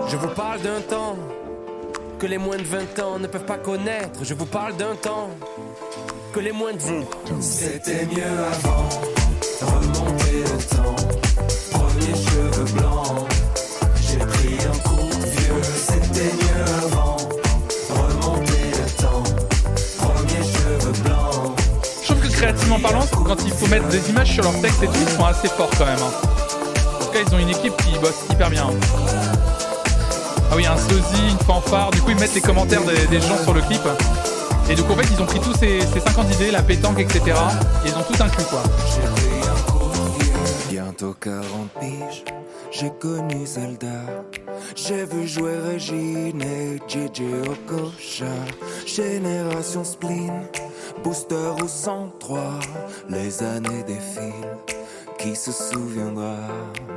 Je 0.07 0.17
vous 0.17 0.29
parle 0.29 0.61
d'un 0.61 0.81
temps 0.81 1.15
que 2.19 2.27
les 2.27 2.37
moins 2.37 2.57
de 2.57 2.63
20 2.63 2.99
ans 2.99 3.19
ne 3.19 3.27
peuvent 3.27 3.45
pas 3.45 3.57
connaître. 3.57 4.23
Je 4.23 4.33
vous 4.33 4.45
parle 4.45 4.75
d'un 4.77 4.95
temps 4.95 5.29
que 6.33 6.39
les 6.39 6.51
moins 6.51 6.73
de 6.73 6.79
20 6.79 7.05
C'était 7.39 8.05
mieux 8.05 8.23
avant. 8.23 8.89
Remonter 9.61 10.43
le 10.43 10.75
temps. 10.75 11.30
Créativement 22.71 22.79
parlant, 22.79 23.05
quand 23.25 23.43
il 23.45 23.51
faut 23.51 23.67
mettre 23.67 23.87
des 23.87 24.09
images 24.09 24.31
sur 24.33 24.43
leur 24.43 24.59
texte 24.61 24.83
et 24.83 24.87
tout, 24.87 24.93
ils 25.01 25.09
sont 25.09 25.25
assez 25.25 25.47
forts 25.49 25.69
quand 25.77 25.85
même. 25.85 25.97
hein. 25.99 26.27
En 26.99 27.05
tout 27.05 27.11
cas, 27.11 27.19
ils 27.25 27.35
ont 27.35 27.39
une 27.39 27.49
équipe 27.49 27.75
qui 27.77 27.97
bosse 27.99 28.23
hyper 28.31 28.49
bien. 28.49 28.67
Ah 30.51 30.55
oui, 30.55 30.65
un 30.65 30.77
sosie, 30.77 31.31
une 31.31 31.37
fanfare. 31.39 31.91
Du 31.91 32.01
coup, 32.01 32.11
ils 32.11 32.19
mettent 32.19 32.35
les 32.35 32.41
commentaires 32.41 32.81
des, 32.83 33.21
gens 33.21 33.37
sur 33.43 33.53
le 33.53 33.61
clip. 33.61 33.81
Et 34.69 34.75
donc, 34.75 34.89
en 34.89 34.95
fait, 34.95 35.07
ils 35.11 35.21
ont 35.21 35.25
pris 35.25 35.39
tous 35.39 35.53
ces, 35.53 35.81
ces 35.81 35.99
50 35.99 36.33
idées, 36.35 36.51
la 36.51 36.61
pétanque, 36.61 36.99
etc. 36.99 37.21
Et 37.85 37.89
ils 37.89 37.95
ont 37.95 38.03
tout 38.03 38.21
inclus, 38.21 38.45
quoi. 38.45 38.63
Bientôt 40.69 41.15
40 41.19 41.43
piges, 41.79 42.23
j'ai 42.71 42.91
connu 42.99 43.45
Zelda. 43.45 43.87
J'ai 44.75 45.05
vu 45.05 45.27
jouer 45.27 45.51
et 45.91 47.49
Okocha. 47.49 48.25
Génération 48.85 49.83
spleen, 49.83 50.47
booster 51.03 51.51
au 51.61 51.67
103. 51.67 52.39
Les 53.09 53.43
années 53.43 53.83
défilent, 53.83 54.70
qui 55.21 55.35
se 55.35 55.51
souviendra 55.51 56.35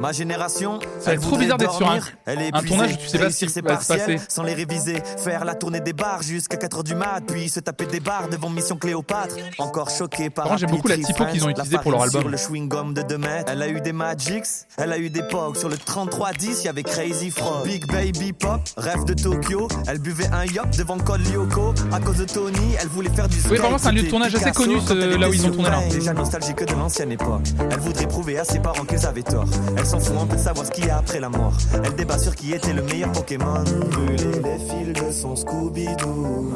Ma 0.01 0.13
génération, 0.13 0.79
être 1.07 1.21
trop 1.21 1.37
bizarre 1.37 1.59
d'être 1.59 1.75
sur 1.75 1.89
un- 1.89 1.99
elle 2.27 2.43
est 2.43 2.55
un 2.55 2.59
épuisée, 2.59 2.69
tournage 2.69 2.93
où 2.93 2.97
tu 2.97 3.09
sais 3.09 3.19
pas 3.19 3.31
ce 3.31 3.37
qui 3.39 3.45
va 3.47 3.51
se 3.53 3.61
partiels 3.61 3.99
passer. 4.01 4.21
Sans 4.29 4.43
les 4.43 4.55
réviser, 4.55 5.03
faire 5.19 5.45
la 5.45 5.55
tournée 5.55 5.81
des 5.81 5.93
bars 5.93 6.23
jusqu'à 6.23 6.57
4h 6.57 6.83
du 6.85 6.95
mat, 6.95 7.23
puis 7.27 7.49
se 7.49 7.61
taper 7.61 7.87
des 7.87 8.01
bars 8.01 8.29
devant 8.29 8.51
Mission 8.51 8.77
Cléopâtre. 8.77 9.37
Encore 9.59 9.91
choqué 9.91 10.31
par 10.31 10.57
j'aime 10.59 10.71
beaucoup 10.71 10.89
la 10.89 10.97
typo 10.99 11.25
qu'ils 11.27 11.45
ont 11.45 11.49
utilisée 11.51 11.79
pour 11.79 11.93
leur 11.93 12.03
album. 12.03 12.23
sur 12.23 12.31
le 12.31 12.37
chewing-gum 12.37 12.95
de 12.95 13.03
2 13.03 13.19
mètres. 13.19 13.51
Elle 13.53 13.63
a 13.63 13.69
eu 13.69 13.81
des 13.81 13.93
Magics, 13.93 14.45
elle 14.77 14.93
a 14.93 14.99
eu 14.99 15.11
des 15.11 15.23
Pogs. 15.23 15.57
Sur 15.57 15.69
le 15.69 15.77
3310, 15.77 16.61
il 16.63 16.67
y 16.67 16.69
avait 16.69 16.83
Crazy 16.83 17.31
Frog. 17.31 17.65
Big 17.67 17.87
Baby 17.87 18.33
Pop, 18.33 18.61
rêve 18.77 19.05
de 19.05 19.15
Tokyo. 19.15 19.69
Elle 19.87 19.99
buvait 19.99 20.29
un 20.33 20.45
yop 20.47 20.71
devant 20.77 20.97
Lyoko. 20.97 21.75
À 21.93 22.01
cause 22.01 22.17
de 22.19 22.25
Tony, 22.25 22.75
elle 22.81 22.89
voulait 22.89 23.11
faire 23.11 23.29
du 23.29 23.39
skate. 23.39 23.53
Oui, 23.53 23.59
vraiment, 23.59 23.79
c'est 23.79 23.89
un 23.89 23.93
lieu 23.93 23.97
de 23.99 24.01
C'était 24.01 24.11
tournage 24.11 24.35
assez 24.35 24.45
Picasso 24.47 24.63
connu, 24.65 24.77
quand 24.79 24.87
ce- 24.89 24.93
elle 24.95 25.21
là 25.21 25.29
où 25.29 25.33
était 25.33 25.37
ils 25.37 25.41
ont 25.43 25.45
sur 25.45 25.55
tourné 25.55 25.71
là. 25.71 25.81
Vine. 25.81 25.99
Déjà 25.99 26.13
nostalgique 26.13 26.65
de 26.65 26.73
l'ancienne 26.75 27.13
époque. 27.13 27.43
Elle 27.71 27.79
voudrait 27.79 28.07
prouver 28.15 28.39
à 28.39 28.45
ses 28.45 28.61
parents 28.61 28.85
qu'ils 28.85 29.05
avaient 29.07 29.25
tort. 29.25 29.49
Elle 29.77 29.85
s'en 29.85 29.99
fout 29.99 30.17
un 30.21 30.27
peu 30.27 30.37
de 30.37 30.41
savoir 30.41 30.65
ce 30.65 30.71
qu'il 30.71 30.87
y 30.87 30.91
a 30.91 30.99
après 30.99 31.19
la 31.19 31.29
mort. 31.29 31.57
Elle 31.85 31.95
débat 31.97 32.17
sur 32.17 32.37
qui 32.37 32.53
était 32.53 32.73
le 32.73 32.83
meilleur 32.83 33.11
Pokémon. 33.11 33.65
Brûler 33.91 34.41
les 34.41 34.59
fils 34.59 35.03
de 35.03 35.11
son 35.11 35.35
Scooby-Doo. 35.35 36.53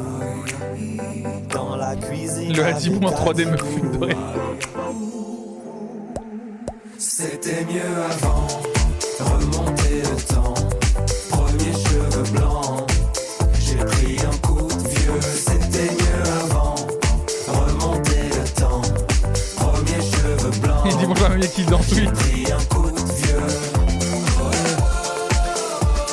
Dans 1.53 1.75
la 1.75 1.97
cuisine. 1.97 2.55
Le 2.55 2.63
Hadimon 2.63 3.07
en 3.07 3.11
3D 3.11 3.45
me 3.45 4.05
rire. 4.05 4.17
C'était 6.97 7.65
mieux 7.65 7.81
avant, 8.09 8.47
remonter 9.19 10.01
le 10.01 10.33
temps. 10.33 10.58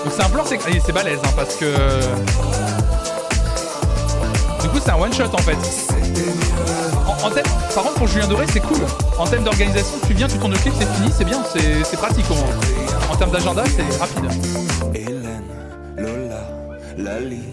Donc 0.04 0.12
c'est 0.16 0.22
un 0.22 0.28
plan, 0.28 0.44
c'est 0.44 0.56
et 0.68 0.80
c'est 0.84 0.92
balèze, 0.92 1.18
hein, 1.24 1.32
parce 1.36 1.54
que... 1.56 1.66
Du 4.62 4.68
coup, 4.68 4.78
c'est 4.84 4.90
un 4.90 4.96
one-shot, 4.96 5.24
en 5.32 5.38
fait. 5.38 5.56
En, 7.06 7.26
en 7.26 7.30
thème, 7.30 7.44
par 7.74 7.84
contre, 7.84 7.94
pour 7.94 8.08
Julien 8.08 8.26
Doré, 8.26 8.46
c'est 8.52 8.60
cool. 8.60 8.78
En 9.18 9.26
thème 9.26 9.44
d'organisation, 9.44 9.98
tu 10.06 10.14
viens, 10.14 10.26
tu 10.28 10.38
tournes 10.38 10.52
le 10.52 10.58
clip, 10.58 10.74
c'est 10.78 10.88
fini, 10.94 11.12
c'est 11.16 11.24
bien, 11.24 11.42
c'est 11.52 11.96
pratique 11.96 12.28
moins. 12.30 12.38
En 13.10 13.16
termes 13.16 13.30
d'agenda, 13.30 13.62
c'est 13.64 13.98
rapide. 13.98 14.28
Hélène, 14.94 15.44
Lola, 15.96 16.42
Lali, 16.98 17.44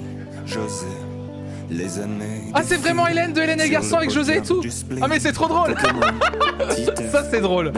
les 1.70 2.00
années. 2.00 2.52
Ah, 2.54 2.62
c'est 2.64 2.78
vraiment 2.78 3.08
Hélène 3.08 3.34
de 3.34 3.42
Hélène 3.42 3.60
et 3.62 3.66
le 3.66 3.70
Garçon 3.70 3.98
avec 3.98 4.12
José 4.12 4.38
et 4.38 4.42
tout 4.42 4.62
Ah, 5.02 5.08
mais 5.08 5.20
c'est 5.20 5.32
trop 5.34 5.48
drôle 5.48 5.76
Ça, 7.12 7.24
c'est 7.30 7.42
drôle. 7.42 7.72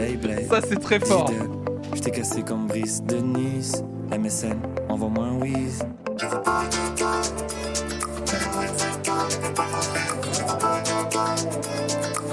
Ça, 0.50 0.60
c'est 0.68 0.80
très 0.80 1.00
fort. 1.00 1.30
Je 1.94 2.00
t'ai 2.00 2.10
cassé 2.10 2.42
comme 2.42 2.66
Brice 2.66 3.02
de 3.02 3.16
Nice. 3.16 3.82
MSN, 4.10 4.56
envoie-moi 4.88 5.24
un 5.24 5.40
whiz. 5.40 5.82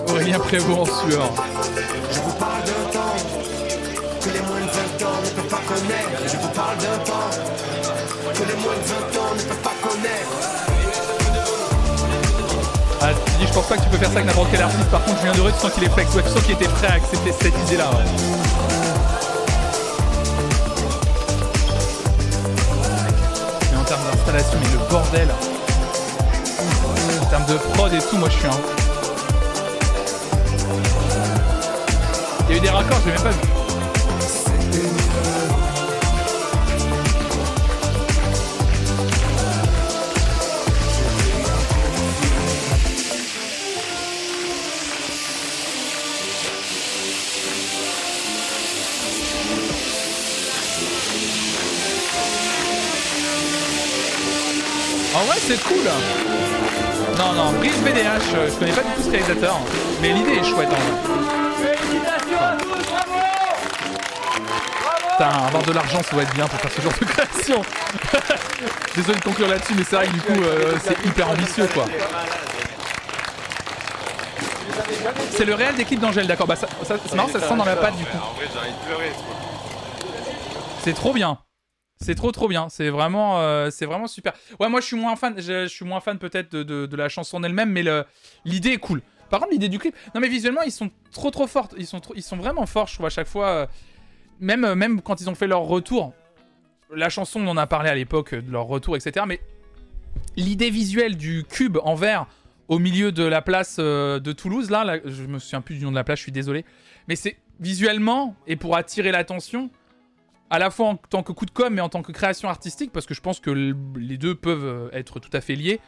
Aurélien 0.09 0.39
Prévost 0.39 0.79
en 0.79 0.85
sueur. 0.85 1.31
Je 2.11 2.19
vous 2.19 2.33
parle 2.33 2.63
d'un 2.63 2.91
temps 2.91 3.15
que 4.21 4.29
les 4.29 4.41
moins 4.41 4.59
de 4.61 4.71
20 4.99 5.07
ans 5.07 5.21
ne 5.23 5.29
peuvent 5.41 5.49
pas 5.49 5.61
connaître. 5.67 6.21
Je 6.27 6.37
vous 6.37 6.49
parle 6.49 6.77
d'un 6.77 6.97
temps 7.03 7.29
que 8.33 8.43
les 8.43 8.61
moins 8.61 8.75
de 8.75 8.87
20 9.15 9.19
ans 9.19 9.32
Je 13.41 13.53
pense 13.53 13.67
pas 13.67 13.77
que 13.77 13.83
tu 13.83 13.89
peux 13.89 13.97
faire 13.97 14.09
ça 14.09 14.15
avec 14.15 14.25
n'importe 14.25 14.47
quel 14.51 14.61
artiste. 14.61 14.89
Par 14.89 15.03
contre, 15.03 15.19
Julien 15.19 15.33
Doré, 15.33 15.51
tu 15.51 15.59
sens 15.59 15.71
qu'il 15.71 15.83
est 15.83 15.89
tu 15.89 16.29
sens 16.29 16.41
qu'il 16.43 16.55
était 16.55 16.67
prêt 16.67 16.87
à 16.87 16.93
accepter 16.93 17.31
cette 17.31 17.53
idée-là. 17.67 17.89
Mais 23.71 23.77
en 23.77 23.83
termes 23.83 24.01
d'installation, 24.11 24.57
mais 24.59 24.71
le 24.71 24.89
bordel. 24.89 25.29
En 27.21 27.25
termes 27.25 27.45
de 27.45 27.57
prod 27.73 27.93
et 27.93 27.99
tout, 27.99 28.17
moi 28.17 28.29
je 28.29 28.37
suis 28.37 28.47
un. 28.47 28.51
Il 32.49 32.55
y 32.55 32.55
a 32.55 32.57
eu 32.57 32.59
des 32.61 32.69
raccords, 32.69 32.99
j'ai 33.05 33.11
même 33.11 33.21
pas 33.21 33.29
vu. 33.29 33.62
C'est 55.47 55.61
cool. 55.63 55.85
Non, 57.17 57.33
non, 57.33 57.51
Brice 57.59 57.77
BDH, 57.79 58.05
euh, 58.35 58.49
je 58.49 58.55
connais 58.59 58.71
pas 58.71 58.81
du 58.81 58.89
tout 58.95 59.03
ce 59.03 59.09
réalisateur, 59.11 59.59
mais 60.01 60.09
l'idée 60.13 60.31
est 60.37 60.43
chouette 60.43 60.69
en 60.69 60.75
vrai. 60.75 61.75
Félicitations 61.77 62.39
à 62.41 62.57
tous, 62.57 62.85
bravo 62.91 63.13
Putain, 65.11 65.29
avoir 65.47 65.63
de 65.63 65.71
l'argent, 65.73 66.01
ça 66.03 66.11
doit 66.11 66.23
être 66.23 66.33
bien 66.33 66.47
pour 66.47 66.59
faire 66.59 66.71
ce 66.71 66.81
genre 66.81 66.93
de 66.99 67.05
création. 67.05 67.61
Désolé 68.95 69.19
de 69.19 69.23
conclure 69.23 69.47
là-dessus, 69.47 69.73
mais 69.77 69.83
c'est 69.87 69.95
vrai 69.95 70.07
que 70.07 70.13
du 70.13 70.21
coup, 70.21 70.41
euh, 70.41 70.73
c'est 70.83 71.05
hyper 71.05 71.29
ambitieux 71.29 71.67
quoi. 71.73 71.85
C'est 75.31 75.45
le 75.45 75.53
réel 75.53 75.75
des 75.75 75.85
clips 75.85 75.99
d'Angèle, 75.99 76.25
d'accord. 76.27 76.47
Bah, 76.47 76.55
ça, 76.55 76.67
ça- 76.83 76.95
c'est 77.05 77.15
marrant, 77.15 77.27
ça 77.29 77.39
se 77.39 77.47
sent 77.47 77.55
dans 77.55 77.65
la 77.65 77.75
patte 77.75 77.95
du 77.97 78.05
coup. 78.05 78.17
En 78.17 78.33
vrai, 78.35 78.47
j'ai 78.51 78.59
envie 78.59 78.71
de 78.71 78.85
pleurer. 78.87 79.11
C'est 80.83 80.93
trop 80.93 81.13
bien. 81.13 81.37
C'est 82.03 82.15
trop 82.15 82.31
trop 82.31 82.47
bien. 82.47 82.69
C'est 82.69 82.89
vraiment, 82.89 83.39
euh, 83.39 83.69
vraiment 83.81 84.07
super. 84.07 84.33
Ouais, 84.59 84.69
moi 84.69 84.81
je 84.81 84.85
suis 84.87 84.95
moins 84.97 85.15
fan. 85.15 85.33
Je, 85.37 85.67
suis 85.67 85.85
moins 85.85 85.99
fan 86.01 86.17
peut-être 86.17 86.51
de, 86.55 86.85
de- 86.85 86.95
la 86.95 87.09
chanson 87.09 87.37
en 87.37 87.43
elle-même, 87.43 87.69
mais 87.71 87.83
l'idée 88.45 88.69
est 88.71 88.77
cool. 88.77 89.01
Par 89.29 89.39
contre, 89.39 89.51
l'idée 89.53 89.69
du 89.69 89.79
clip. 89.79 89.95
Non, 90.13 90.21
mais 90.21 90.27
visuellement, 90.27 90.61
ils 90.61 90.71
sont 90.71 90.91
trop 91.11 91.31
trop 91.31 91.47
forts. 91.47 91.69
Ils 91.77 91.87
sont 91.87 92.01
ils 92.15 92.21
sont 92.21 92.37
vraiment 92.37 92.65
forts. 92.67 92.87
Je 92.87 92.93
trouve 92.95 93.07
à 93.07 93.09
chaque 93.09 93.27
fois. 93.27 93.47
euh, 93.47 93.67
même 94.39 94.63
euh, 94.65 94.75
même 94.75 95.01
quand 95.01 95.21
ils 95.21 95.29
ont 95.29 95.35
fait 95.35 95.47
leur 95.47 95.61
retour. 95.61 96.13
La 96.93 97.09
chanson, 97.09 97.39
on 97.41 97.47
en 97.47 97.57
a 97.57 97.65
parlé 97.65 97.89
à 97.89 97.95
l'époque 97.95 98.35
de 98.35 98.51
leur 98.51 98.65
retour, 98.65 98.95
etc. 98.95 99.25
Mais 99.27 99.39
l'idée 100.35 100.69
visuelle 100.69 101.17
du 101.17 101.43
cube 101.49 101.77
en 101.83 101.95
verre 101.95 102.27
au 102.67 102.77
milieu 102.77 103.11
de 103.11 103.23
la 103.23 103.41
place 103.41 103.77
de 103.79 104.31
Toulouse, 104.31 104.69
là, 104.69 104.83
là, 104.83 104.97
je 105.03 105.23
me 105.23 105.39
souviens 105.39 105.61
plus 105.61 105.75
du 105.77 105.83
nom 105.85 105.91
de 105.91 105.95
la 105.95 106.03
place, 106.03 106.19
je 106.19 106.23
suis 106.23 106.31
désolé. 106.31 106.65
Mais 107.07 107.15
c'est 107.15 107.37
visuellement 107.59 108.35
et 108.47 108.55
pour 108.55 108.75
attirer 108.77 109.11
l'attention, 109.11 109.69
à 110.53 110.59
la 110.59 110.69
fois 110.69 110.87
en 110.89 110.95
tant 110.97 111.23
que 111.23 111.31
coup 111.31 111.47
de 111.47 111.51
com' 111.51 111.73
mais 111.73 111.81
en 111.81 111.89
tant 111.89 112.03
que 112.03 112.11
création 112.11 112.47
artistique, 112.47 112.91
parce 112.91 113.07
que 113.07 113.15
je 113.15 113.21
pense 113.21 113.39
que 113.39 113.49
les 113.49 114.17
deux 114.17 114.35
peuvent 114.35 114.63
euh, 114.63 114.89
être 114.93 115.19
tout 115.19 115.31
à 115.33 115.41
fait 115.41 115.55
liés. 115.55 115.79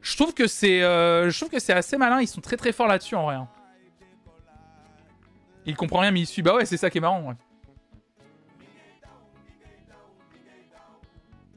Je 0.00 0.14
trouve 0.16 0.32
que 0.32 0.46
c'est, 0.46 0.84
euh, 0.84 1.28
je 1.28 1.36
trouve 1.36 1.50
que 1.50 1.58
c'est 1.58 1.72
assez 1.72 1.96
malin. 1.96 2.20
Ils 2.20 2.28
sont 2.28 2.40
très 2.40 2.56
très 2.56 2.70
forts 2.70 2.86
là-dessus 2.86 3.16
en 3.16 3.24
vrai. 3.24 3.34
hein. 3.34 3.48
Il 5.66 5.74
comprend 5.74 5.98
rien 5.98 6.12
mais 6.12 6.20
il 6.20 6.26
suit. 6.26 6.42
Bah 6.42 6.54
ouais, 6.54 6.64
c'est 6.66 6.76
ça 6.76 6.88
qui 6.88 6.98
est 6.98 7.00
marrant. 7.00 7.20
Ouais. 7.28 7.34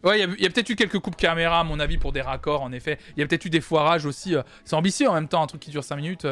Ouais, 0.04 0.18
il 0.18 0.22
y 0.22 0.24
a, 0.24 0.34
il 0.38 0.42
y 0.42 0.46
a 0.48 0.50
peut-être 0.50 0.70
eu 0.72 0.76
quelques 0.76 0.98
coupes 0.98 1.18
caméra, 1.18 1.60
à 1.60 1.64
mon 1.64 1.80
avis, 1.80 2.00
pour 2.00 2.12
des 2.14 2.22
raccords, 2.22 2.64
en 2.64 2.72
effet. 2.72 2.98
Il 3.16 3.20
y 3.20 3.24
a 3.24 3.28
peut-être 3.28 3.46
eu 3.46 3.52
des 3.52 3.62
foirages 3.62 4.08
aussi. 4.08 4.36
euh, 4.36 4.42
C'est 4.66 4.76
ambitieux 4.76 5.08
en 5.08 5.14
même 5.14 5.28
temps, 5.28 5.44
un 5.44 5.48
truc 5.48 5.62
qui 5.62 5.70
dure 5.70 5.84
5 5.84 5.98
minutes. 5.98 6.26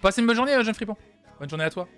Passez 0.00 0.20
une 0.20 0.28
bonne 0.28 0.36
journée, 0.36 0.52
jeune 0.62 0.74
fripon. 0.74 0.96
Bonne 1.40 1.48
journée 1.48 1.64
à 1.64 1.70
toi. 1.70 1.88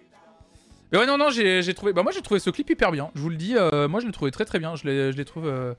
Mais 0.92 0.98
ouais, 0.98 1.06
non, 1.06 1.18
non, 1.18 1.30
j'ai 1.30 1.74
trouvé. 1.74 1.92
Bah, 1.92 2.02
moi, 2.02 2.12
j'ai 2.12 2.22
trouvé 2.22 2.38
ce 2.40 2.48
clip 2.50 2.70
hyper 2.70 2.92
bien. 2.92 3.10
Je 3.14 3.20
vous 3.20 3.28
le 3.28 3.36
dis, 3.36 3.54
euh, 3.56 3.88
moi, 3.88 4.00
je 4.00 4.06
l'ai 4.06 4.12
trouvé 4.12 4.30
très 4.30 4.44
très 4.44 4.58
bien. 4.58 4.76
Je 4.76 4.82
je 5.12 5.16
l'ai 5.16 5.24
trouve. 5.24 5.46
euh, 5.46 5.74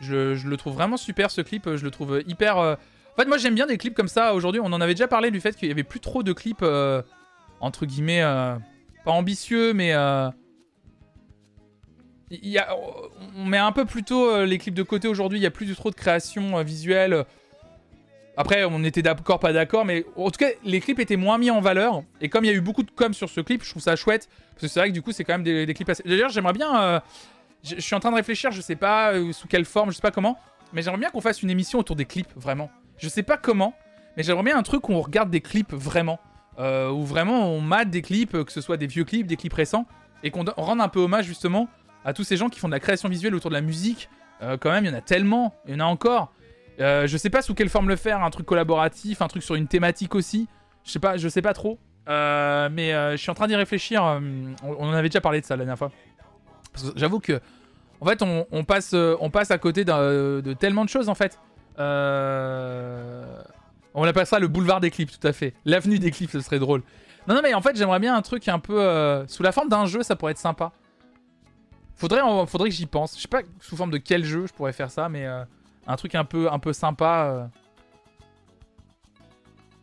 Je, 0.00 0.34
je 0.34 0.48
le 0.48 0.56
trouve 0.56 0.74
vraiment 0.74 0.96
super 0.96 1.30
ce 1.30 1.40
clip. 1.40 1.74
Je 1.76 1.84
le 1.84 1.90
trouve 1.90 2.22
hyper. 2.26 2.58
euh, 2.58 2.74
En 3.14 3.16
fait, 3.22 3.26
moi, 3.26 3.38
j'aime 3.38 3.54
bien 3.54 3.66
des 3.66 3.78
clips 3.78 3.94
comme 3.94 4.08
ça. 4.08 4.34
Aujourd'hui, 4.34 4.60
on 4.62 4.66
en 4.72 4.80
avait 4.80 4.94
déjà 4.94 5.08
parlé 5.08 5.30
du 5.30 5.40
fait 5.40 5.56
qu'il 5.56 5.68
y 5.68 5.70
avait 5.70 5.84
plus 5.84 6.00
trop 6.00 6.22
de 6.22 6.32
clips 6.32 6.64
entre 7.60 7.86
guillemets 7.86 8.22
pas 9.04 9.10
ambitieux, 9.12 9.72
mais 9.72 9.88
il 12.30 12.48
y 12.48 12.58
a, 12.58 12.76
on 13.36 13.44
met 13.46 13.58
un 13.58 13.72
peu 13.72 13.84
plutôt 13.84 14.44
les 14.44 14.58
clips 14.58 14.74
de 14.74 14.82
côté 14.82 15.08
aujourd'hui. 15.08 15.38
Il 15.38 15.42
y 15.42 15.46
a 15.46 15.50
plus 15.50 15.66
du 15.66 15.74
trop 15.74 15.90
de 15.90 15.94
création 15.94 16.62
visuelle. 16.62 17.24
Après, 18.40 18.64
on 18.64 18.84
était 18.84 19.02
d'accord, 19.02 19.40
pas 19.40 19.52
d'accord, 19.52 19.84
mais 19.84 20.06
en 20.14 20.30
tout 20.30 20.38
cas, 20.38 20.50
les 20.62 20.78
clips 20.78 21.00
étaient 21.00 21.16
moins 21.16 21.38
mis 21.38 21.50
en 21.50 21.60
valeur. 21.60 22.04
Et 22.20 22.28
comme 22.28 22.44
il 22.44 22.48
y 22.48 22.50
a 22.52 22.54
eu 22.54 22.60
beaucoup 22.60 22.84
de 22.84 22.90
com 22.92 23.12
sur 23.12 23.28
ce 23.28 23.40
clip, 23.40 23.64
je 23.64 23.70
trouve 23.70 23.82
ça 23.82 23.96
chouette. 23.96 24.28
Parce 24.50 24.60
que 24.60 24.68
c'est 24.68 24.78
vrai 24.78 24.90
que 24.90 24.94
du 24.94 25.02
coup, 25.02 25.10
c'est 25.10 25.24
quand 25.24 25.32
même 25.34 25.42
des, 25.42 25.74
clips 25.74 25.88
assez. 25.88 26.04
D'ailleurs, 26.04 26.30
j'aimerais 26.30 26.52
bien. 26.52 26.80
euh, 26.80 27.00
je 27.64 27.80
suis 27.80 27.96
en 27.96 28.00
train 28.00 28.12
de 28.12 28.14
réfléchir, 28.14 28.52
je 28.52 28.60
sais 28.60 28.76
pas 28.76 29.12
euh, 29.12 29.32
sous 29.32 29.48
quelle 29.48 29.64
forme, 29.64 29.90
je 29.90 29.96
sais 29.96 30.02
pas 30.02 30.12
comment. 30.12 30.38
Mais 30.72 30.82
j'aimerais 30.82 31.00
bien 31.00 31.10
qu'on 31.10 31.20
fasse 31.20 31.42
une 31.42 31.50
émission 31.50 31.80
autour 31.80 31.96
des 31.96 32.04
clips, 32.04 32.30
vraiment. 32.36 32.70
Je 32.98 33.08
sais 33.08 33.24
pas 33.24 33.38
comment, 33.38 33.74
mais 34.16 34.22
j'aimerais 34.22 34.44
bien 34.44 34.56
un 34.56 34.62
truc 34.62 34.88
où 34.88 34.92
on 34.92 35.00
regarde 35.00 35.30
des 35.30 35.40
clips 35.40 35.72
vraiment. 35.72 36.20
Euh, 36.60 36.90
où 36.90 37.04
vraiment 37.04 37.50
on 37.50 37.60
mate 37.60 37.90
des 37.90 38.02
clips, 38.02 38.44
que 38.44 38.52
ce 38.52 38.60
soit 38.60 38.76
des 38.76 38.86
vieux 38.86 39.04
clips, 39.04 39.26
des 39.26 39.36
clips 39.36 39.52
récents. 39.52 39.84
Et 40.22 40.30
qu'on 40.30 40.44
rende 40.56 40.80
un 40.80 40.88
peu 40.88 41.00
hommage 41.00 41.24
justement 41.24 41.66
à 42.04 42.12
tous 42.12 42.22
ces 42.22 42.36
gens 42.36 42.50
qui 42.50 42.60
font 42.60 42.68
de 42.68 42.72
la 42.72 42.80
création 42.80 43.08
visuelle 43.08 43.34
autour 43.34 43.50
de 43.50 43.56
la 43.56 43.62
musique. 43.62 44.08
Quand 44.40 44.70
même, 44.70 44.84
il 44.84 44.88
y 44.88 44.94
en 44.94 44.96
a 44.96 45.00
tellement, 45.00 45.56
il 45.66 45.72
y 45.72 45.76
en 45.76 45.80
a 45.80 45.84
encore. 45.84 46.32
Euh, 46.80 47.06
je 47.06 47.16
sais 47.16 47.30
pas 47.30 47.42
sous 47.42 47.54
quelle 47.54 47.68
forme 47.68 47.88
le 47.88 47.96
faire, 47.96 48.22
un 48.22 48.30
truc 48.30 48.46
collaboratif, 48.46 49.20
un 49.22 49.28
truc 49.28 49.42
sur 49.42 49.54
une 49.56 49.66
thématique 49.66 50.14
aussi. 50.14 50.48
Je 50.84 50.92
sais 50.92 51.00
pas, 51.00 51.16
je 51.16 51.28
sais 51.28 51.42
pas 51.42 51.52
trop. 51.52 51.78
Euh, 52.08 52.68
mais 52.72 52.94
euh, 52.94 53.12
je 53.12 53.16
suis 53.16 53.30
en 53.30 53.34
train 53.34 53.48
d'y 53.48 53.56
réfléchir. 53.56 54.02
on, 54.02 54.54
en 54.62 54.92
avait 54.92 55.08
déjà 55.08 55.20
parlé 55.20 55.40
de 55.40 55.46
ça 55.46 55.56
la 55.56 55.64
dernière 55.64 55.78
fois. 55.78 55.90
J'avoue 56.94 57.18
que, 57.20 57.40
en 58.00 58.06
fait, 58.06 58.22
on, 58.22 58.46
on 58.52 58.64
passe, 58.64 58.94
on 58.94 59.30
passe 59.30 59.50
à 59.50 59.58
côté 59.58 59.84
de 59.84 60.52
tellement 60.54 60.84
de 60.84 60.90
choses 60.90 61.08
en 61.08 61.14
fait. 61.14 61.40
On 63.94 64.04
appelle 64.04 64.26
ça 64.26 64.38
le 64.38 64.46
boulevard 64.48 64.80
des 64.80 64.90
clips, 64.90 65.10
tout 65.10 65.26
à 65.26 65.32
fait. 65.32 65.54
L'avenue 65.64 65.98
des 65.98 66.12
clips, 66.12 66.30
ce 66.30 66.40
serait 66.40 66.60
drôle. 66.60 66.82
Non, 67.26 67.34
non, 67.34 67.40
mais 67.42 67.52
en 67.54 67.60
fait, 67.60 67.76
j'aimerais 67.76 67.98
bien 67.98 68.14
un 68.14 68.22
truc 68.22 68.46
un 68.48 68.60
peu 68.60 69.24
sous 69.26 69.42
la 69.42 69.50
forme 69.52 69.68
d'un 69.68 69.86
jeu, 69.86 70.02
ça 70.02 70.14
pourrait 70.14 70.32
être 70.32 70.38
sympa. 70.38 70.72
Faudrait, 71.96 72.20
faudrait 72.46 72.68
que 72.68 72.74
j'y 72.74 72.86
pense. 72.86 73.16
Je 73.16 73.22
sais 73.22 73.28
pas 73.28 73.42
sous 73.60 73.76
forme 73.76 73.90
de 73.90 73.98
quel 73.98 74.24
jeu 74.24 74.46
je 74.46 74.52
pourrais 74.52 74.72
faire 74.72 74.92
ça, 74.92 75.08
mais 75.08 75.26
un 75.88 75.96
truc 75.96 76.14
un 76.14 76.24
peu, 76.24 76.52
un 76.52 76.58
peu 76.58 76.72
sympa. 76.72 77.30
euh. 77.32 77.46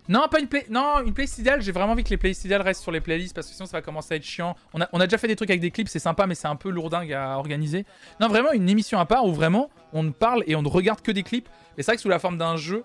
Non, 0.07 0.27
pas 0.29 0.39
une 0.39 0.47
play. 0.47 0.65
Non, 0.69 1.01
une 1.03 1.13
playlist. 1.13 1.41
J'ai 1.59 1.71
vraiment 1.71 1.93
envie 1.93 2.03
que 2.03 2.11
les 2.11 2.17
playlists 2.17 2.47
restent 2.47 2.83
sur 2.83 2.91
les 2.91 3.01
playlists 3.01 3.33
parce 3.33 3.47
que 3.47 3.53
sinon 3.53 3.65
ça 3.65 3.77
va 3.77 3.81
commencer 3.81 4.13
à 4.13 4.17
être 4.17 4.23
chiant. 4.23 4.55
On 4.73 4.81
a, 4.81 4.87
on 4.93 4.99
a 4.99 5.07
déjà 5.07 5.17
fait 5.17 5.27
des 5.27 5.35
trucs 5.35 5.49
avec 5.49 5.61
des 5.61 5.71
clips, 5.71 5.89
c'est 5.89 5.99
sympa, 5.99 6.27
mais 6.27 6.35
c'est 6.35 6.47
un 6.47 6.55
peu 6.55 6.69
lourdingue 6.69 7.11
à 7.11 7.37
organiser. 7.39 7.85
Non, 8.19 8.27
vraiment 8.27 8.51
une 8.51 8.69
émission 8.69 8.99
à 8.99 9.05
part 9.05 9.25
où 9.25 9.33
vraiment 9.33 9.71
on 9.93 10.03
ne 10.03 10.11
parle 10.11 10.43
et 10.45 10.55
on 10.55 10.61
ne 10.61 10.67
regarde 10.67 11.01
que 11.01 11.11
des 11.11 11.23
clips. 11.23 11.49
Et 11.77 11.81
c'est 11.81 11.91
vrai 11.91 11.95
que 11.95 12.01
sous 12.03 12.09
la 12.09 12.19
forme 12.19 12.37
d'un 12.37 12.55
jeu, 12.55 12.83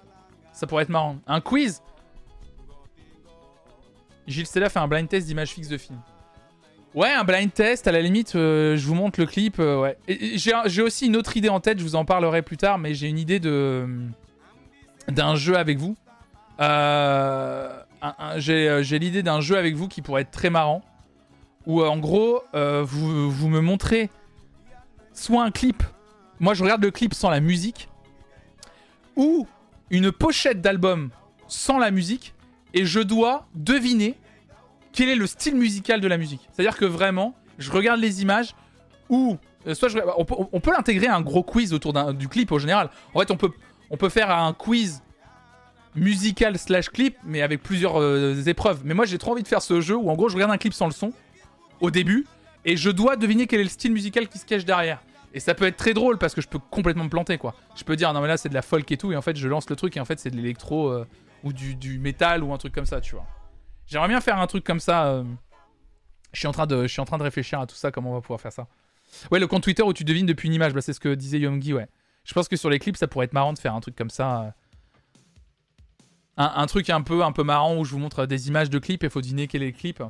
ça 0.53 0.67
pourrait 0.67 0.85
être 0.85 0.89
marrant. 0.89 1.19
Un 1.27 1.43
quiz. 1.43 1.83
Gilles 4.27 4.47
Stella 4.47 4.71
fait 4.71 4.79
un 4.79 4.89
blind 4.89 5.09
test 5.09 5.27
d'image 5.27 5.51
fixe 5.51 5.69
de 5.69 5.77
film. 5.77 6.01
Ouais, 6.95 7.13
un 7.13 7.23
blind 7.23 7.53
test, 7.53 7.87
à 7.87 7.93
la 7.93 8.01
limite, 8.01 8.35
euh, 8.35 8.77
je 8.77 8.85
vous 8.87 8.95
montre 8.95 9.21
le 9.21 9.27
clip. 9.27 9.61
euh, 9.61 9.81
ouais. 9.81 9.97
J'ai 10.35 10.83
aussi 10.83 11.07
une 11.07 11.17
autre 11.17 11.37
idée 11.37 11.49
en 11.49 11.61
tête, 11.61 11.79
je 11.79 11.85
vous 11.85 11.95
en 11.95 12.05
parlerai 12.05 12.43
plus 12.43 12.57
tard, 12.57 12.79
mais 12.79 12.95
j'ai 12.95 13.09
une 13.09 13.19
idée 13.19 13.39
de 13.39 13.87
d'un 15.09 15.35
jeu 15.37 15.57
avec 15.57 15.79
vous. 15.79 15.97
Euh, 16.61 17.81
j'ai 18.37 18.69
euh, 18.69 18.81
l'idée 18.83 19.23
d'un 19.23 19.41
jeu 19.41 19.57
avec 19.57 19.75
vous 19.75 19.89
qui 19.89 20.03
pourrait 20.03 20.23
être 20.23 20.31
très 20.31 20.51
marrant. 20.51 20.83
Où 21.67 21.83
euh, 21.83 21.87
en 21.87 21.99
gros, 21.99 22.43
euh, 22.55 22.83
vous, 22.85 23.31
vous 23.31 23.49
me 23.49 23.61
montrez 23.61 24.11
soit 25.13 25.45
un 25.45 25.51
clip, 25.51 25.83
moi 26.39 26.55
je 26.55 26.63
regarde 26.63 26.83
le 26.83 26.91
clip 26.91 27.15
sans 27.15 27.31
la 27.31 27.41
musique, 27.41 27.89
ou 29.17 29.47
une 29.91 30.11
pochette 30.11 30.61
d'album 30.61 31.11
sans 31.47 31.79
la 31.79 31.91
musique, 31.91 32.35
et 32.75 32.85
je 32.85 33.01
dois 33.01 33.47
deviner 33.55 34.15
quel 34.93 35.09
est 35.09 35.17
le 35.17 35.27
style 35.27 35.57
musical 35.57 36.01
de 36.01 36.09
la 36.09 36.17
musique. 36.17 36.49
C'est-à-dire 36.53 36.77
que 36.77 36.85
vraiment, 36.85 37.35
je 37.59 37.71
regarde 37.71 38.01
les 38.01 38.23
images, 38.23 38.55
ou 39.09 39.37
euh, 39.67 39.75
soit 39.75 39.91
on 40.17 40.61
peut, 40.61 40.73
l'intégrer 40.73 41.07
à 41.07 41.17
un 41.17 41.21
gros 41.21 41.43
quiz 41.43 41.73
autour 41.73 41.93
du 42.15 42.29
clip 42.29 42.51
au 42.53 42.59
général. 42.59 42.91
En 43.15 43.21
fait, 43.21 43.31
on 43.31 43.37
peut, 43.37 44.09
faire 44.09 44.31
un 44.31 44.53
quiz 44.53 45.03
musical 45.95 46.59
slash 46.59 46.89
clip, 46.89 47.17
mais 47.25 47.43
avec 47.43 47.63
plusieurs 47.63 48.01
euh, 48.01 48.43
épreuves. 48.47 48.83
Mais 48.85 48.95
moi, 48.95 49.05
j'ai 49.05 49.19
trop 49.19 49.33
envie 49.33 49.43
de 49.43 49.49
faire 49.49 49.63
ce 49.63 49.81
jeu 49.81 49.97
où 49.97 50.11
en 50.11 50.15
gros, 50.15 50.29
je 50.29 50.35
regarde 50.35 50.53
un 50.53 50.59
clip 50.59 50.73
sans 50.73 50.87
le 50.87 50.93
son 50.93 51.13
au 51.81 51.91
début, 51.91 52.27
et 52.65 52.77
je 52.77 52.91
dois 52.91 53.17
deviner 53.17 53.47
quel 53.47 53.61
est 53.61 53.65
le 53.65 53.71
style 53.71 53.93
musical 53.93 54.29
qui 54.29 54.39
se 54.39 54.47
cache 54.47 54.65
derrière. 54.65 55.01
Et 55.33 55.41
ça 55.41 55.55
peut 55.55 55.65
être 55.65 55.77
très 55.77 55.95
drôle 55.95 56.19
parce 56.19 56.35
que 56.35 56.41
je 56.41 56.49
peux 56.49 56.59
complètement 56.59 57.05
me 57.05 57.09
planter 57.09 57.39
quoi. 57.39 57.55
Je 57.77 57.85
peux 57.85 57.95
dire 57.95 58.13
non 58.13 58.21
mais 58.21 58.27
là 58.27 58.37
c'est 58.37 58.49
de 58.49 58.55
la 58.55 58.63
folk 58.63 58.91
et 58.91 58.97
tout 58.97 59.13
et 59.13 59.17
en 59.17 59.23
fait 59.23 59.37
je 59.37 59.47
lance 59.47 59.71
le 59.71 59.77
truc 59.77 59.97
et 59.97 60.01
en 60.01 60.05
fait 60.05 60.19
c'est 60.19 60.31
de 60.31 60.37
l'électro 60.37 60.89
euh, 60.89 61.07
ou 61.45 61.53
du 61.53 62.01
métal 62.01 62.43
ou 62.43 62.53
un 62.53 62.59
truc 62.59 62.75
comme 62.75 62.85
ça 62.85 63.01
tu 63.01 63.15
vois. 63.15 63.27
J'aimerais 63.91 64.09
bien 64.09 64.21
faire 64.21 64.39
un 64.39 64.47
truc 64.47 64.65
comme 64.65 64.81
ça. 64.81 65.07
euh, 65.07 65.25
Je 66.33 66.39
suis 66.39 66.47
en 66.49 66.53
train 66.53 66.67
de 66.67 66.83
je 66.83 66.89
suis 66.89 67.01
en 67.01 67.05
train 67.05 67.19
de 67.19 67.23
réfléchir 67.25 67.61
à 67.61 67.67
tout 67.67 67.75
ça 67.75 67.91
comment 67.91 68.11
on 68.11 68.15
va 68.15 68.21
pouvoir 68.21 68.41
faire 68.41 68.53
ça. 68.53 68.67
Ouais 69.33 69.41
le 69.41 69.47
compte 69.49 69.63
Twitter 69.65 69.83
où 69.83 69.93
tu 69.93 70.05
devines 70.05 70.27
depuis 70.27 70.47
une 70.47 70.55
image 70.55 70.73
bah, 70.73 70.81
c'est 70.81 70.93
ce 70.93 71.01
que 71.01 71.15
disait 71.15 71.41
Yomgi 71.41 71.75
ouais. 71.75 71.89
Je 72.25 72.33
pense 72.33 72.47
que 72.49 72.57
sur 72.57 72.71
les 72.71 72.79
clips 72.79 72.97
ça 72.97 73.09
pourrait 73.09 73.25
être 73.27 73.33
marrant 73.33 73.53
de 73.53 73.59
faire 73.59 73.75
un 73.75 73.81
truc 73.81 73.97
comme 73.97 74.11
ça. 74.11 74.43
euh. 74.43 74.51
Un, 76.37 76.67
truc 76.67 76.89
un 76.89 77.03
peu 77.03 77.23
un 77.25 77.33
peu 77.33 77.43
marrant 77.43 77.77
où 77.77 77.85
je 77.85 77.91
vous 77.91 77.99
montre 77.99 78.25
des 78.25 78.49
images 78.49 78.71
de 78.71 78.79
clips 78.79 79.03
et 79.05 79.11
faut 79.11 79.21
deviner 79.21 79.47
quel 79.47 79.63
est 79.63 79.67
le 79.67 79.73
clip. 79.73 80.03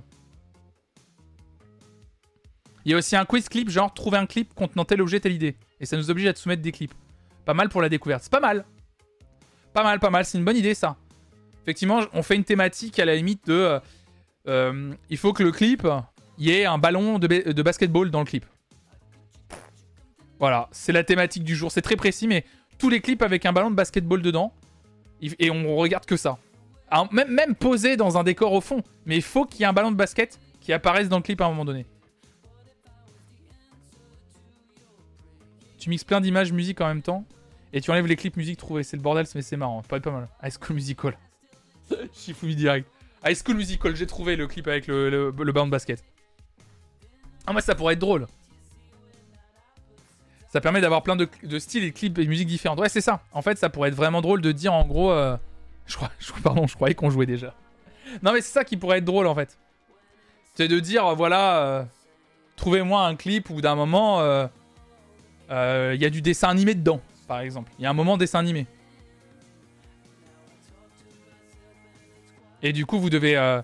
Il 2.85 2.93
y 2.93 2.95
a 2.95 2.99
aussi 2.99 3.17
un 3.17 3.25
quiz 3.25 3.49
clip, 3.49 3.69
genre 3.69 3.93
trouver 3.93 4.19
un 4.19 4.27
clip 4.27 4.55
contenant 4.55 4.85
tel 4.85 5.03
objet, 5.03 5.19
telle 5.19 5.33
idée. 5.33 5.57
Et 5.81 5.87
ça 5.87 5.97
nous 5.97 6.09
oblige 6.09 6.27
à 6.29 6.33
te 6.33 6.39
soumettre 6.39 6.63
des 6.63 6.71
clips. 6.73 6.95
Pas 7.45 7.53
mal 7.55 7.69
pour 7.69 7.83
la 7.83 7.89
découverte. 7.89 8.23
C'est 8.23 8.31
pas 8.31 8.39
mal. 8.41 8.65
Pas 9.73 9.83
mal, 9.83 9.99
pas 9.99 10.11
mal. 10.11 10.25
C'est 10.25 10.39
une 10.39 10.45
bonne 10.45 10.57
idée 10.57 10.75
ça. 10.75 10.97
Effectivement, 11.63 12.01
on 12.13 12.23
fait 12.23 12.37
une 12.37 12.45
thématique 12.45 12.99
à 12.99 13.05
la 13.05 13.15
limite 13.17 13.47
de. 13.47 13.53
euh, 13.53 13.81
euh, 14.49 14.93
il 15.11 15.19
faut 15.19 15.33
que 15.33 15.43
le 15.43 15.53
clip, 15.53 15.87
y 16.39 16.51
ait 16.51 16.65
un 16.65 16.79
ballon 16.79 17.19
de, 17.19 17.27
ba- 17.27 17.53
de 17.53 17.63
basketball 17.63 18.11
dans 18.11 18.21
le 18.21 18.25
clip. 18.25 18.47
Voilà, 20.39 20.69
c'est 20.73 20.93
la 20.93 21.05
thématique 21.05 21.45
du 21.45 21.55
jour. 21.55 21.71
C'est 21.71 21.83
très 21.83 21.97
précis, 21.97 22.27
mais 22.27 22.45
tous 22.79 22.89
les 22.89 23.01
clips 23.03 23.21
avec 23.23 23.45
un 23.45 23.53
ballon 23.53 23.71
de 23.71 23.77
basketball 23.77 24.23
dedans. 24.23 24.53
Et 25.21 25.51
on 25.51 25.77
regarde 25.77 26.07
que 26.07 26.17
ça. 26.17 26.39
Même, 27.13 27.55
posé 27.55 27.99
dans 27.99 28.17
un 28.17 28.25
décor 28.25 28.55
au 28.55 28.63
fond. 28.63 28.83
Mais 29.05 29.17
il 29.17 29.23
faut 29.23 29.45
qu'il 29.45 29.61
y 29.61 29.63
ait 29.65 29.67
un 29.67 29.75
ballon 29.75 29.91
de 29.91 29.97
basket 29.97 30.41
qui 30.63 30.73
apparaisse 30.73 31.11
dans 31.11 31.19
le 31.19 31.23
clip 31.23 31.43
à 31.43 31.45
un 31.45 31.51
moment 31.51 31.67
donné. 31.67 31.85
Tu 35.79 35.91
mixes 35.91 36.05
plein 36.05 36.23
d'images 36.23 36.53
musique 36.53 36.81
en 36.81 36.87
même 36.89 37.03
temps. 37.03 37.27
Et 37.75 37.83
tu 37.83 37.91
enlèves 37.91 38.07
les 38.07 38.17
clips 38.17 38.39
musique 38.39 38.59
trouvés. 38.59 38.83
C'est 38.83 38.97
le 38.97 39.03
bordel, 39.03 39.27
mais 39.35 39.43
c'est 39.43 39.59
marrant. 39.59 39.83
Pas 39.83 40.01
mal. 40.11 40.27
High 40.43 40.53
School 40.59 40.77
Musical. 40.77 41.19
Shifumi 42.15 42.55
direct. 42.55 42.89
High 43.25 43.37
School 43.37 43.57
Musical, 43.57 43.95
j'ai 43.97 44.07
trouvé 44.07 44.37
le 44.37 44.47
clip 44.47 44.67
avec 44.67 44.87
le, 44.87 45.11
le, 45.11 45.33
de 45.33 45.71
basket. 45.71 46.03
Ah, 47.47 47.53
moi, 47.53 47.61
ça 47.61 47.75
pourrait 47.75 47.95
être 47.95 48.01
drôle. 48.01 48.27
Ça 50.53 50.61
permet 50.61 50.81
d'avoir 50.81 51.03
plein 51.03 51.17
de, 51.17 51.29
styles 51.59 51.85
et 51.85 51.91
de 51.91 51.95
clips 51.97 52.19
et 52.19 52.25
de 52.25 52.29
musiques 52.29 52.49
différentes. 52.49 52.81
Ouais, 52.81 52.89
c'est 52.89 53.01
ça. 53.01 53.23
En 53.33 53.43
fait, 53.43 53.57
ça 53.59 53.69
pourrait 53.69 53.91
être 53.91 53.95
vraiment 53.95 54.21
drôle 54.21 54.41
de 54.41 54.53
dire 54.53 54.73
en 54.73 54.85
gros. 54.85 55.13
euh, 55.13 55.37
je 55.87 55.97
crois, 55.97 56.11
je, 56.19 56.33
pardon, 56.43 56.67
je 56.67 56.75
croyais 56.75 56.95
qu'on 56.95 57.11
jouait 57.11 57.27
déjà. 57.27 57.55
Non, 58.23 58.33
mais 58.33 58.41
c'est 58.41 58.53
ça 58.53 58.65
qui 58.65 58.77
pourrait 58.77 58.99
être 58.99 59.05
drôle 59.05 59.27
en 59.27 59.35
fait. 59.35 59.57
C'est 60.55 60.67
de 60.67 60.81
dire, 60.81 61.07
euh, 61.07 61.15
voilà, 61.15 61.59
euh, 61.59 61.85
trouvez-moi 62.57 63.07
un 63.07 63.15
clip 63.15 63.49
où 63.51 63.61
d'un 63.61 63.77
moment, 63.77 64.21
il 65.51 66.01
y 66.01 66.05
a 66.05 66.11
du 66.11 66.23
dessin 66.23 66.49
animé 66.49 66.75
dedans, 66.75 67.01
par 67.29 67.41
exemple. 67.41 67.71
Il 67.79 67.83
y 67.83 67.87
a 67.87 67.91
un 67.91 67.95
moment 67.95 68.17
dessin 68.17 68.41
animé. 68.41 68.67
Et 72.63 72.73
du 72.73 72.87
coup, 72.87 72.99
vous 72.99 73.11
devez. 73.11 73.37
euh, 73.37 73.63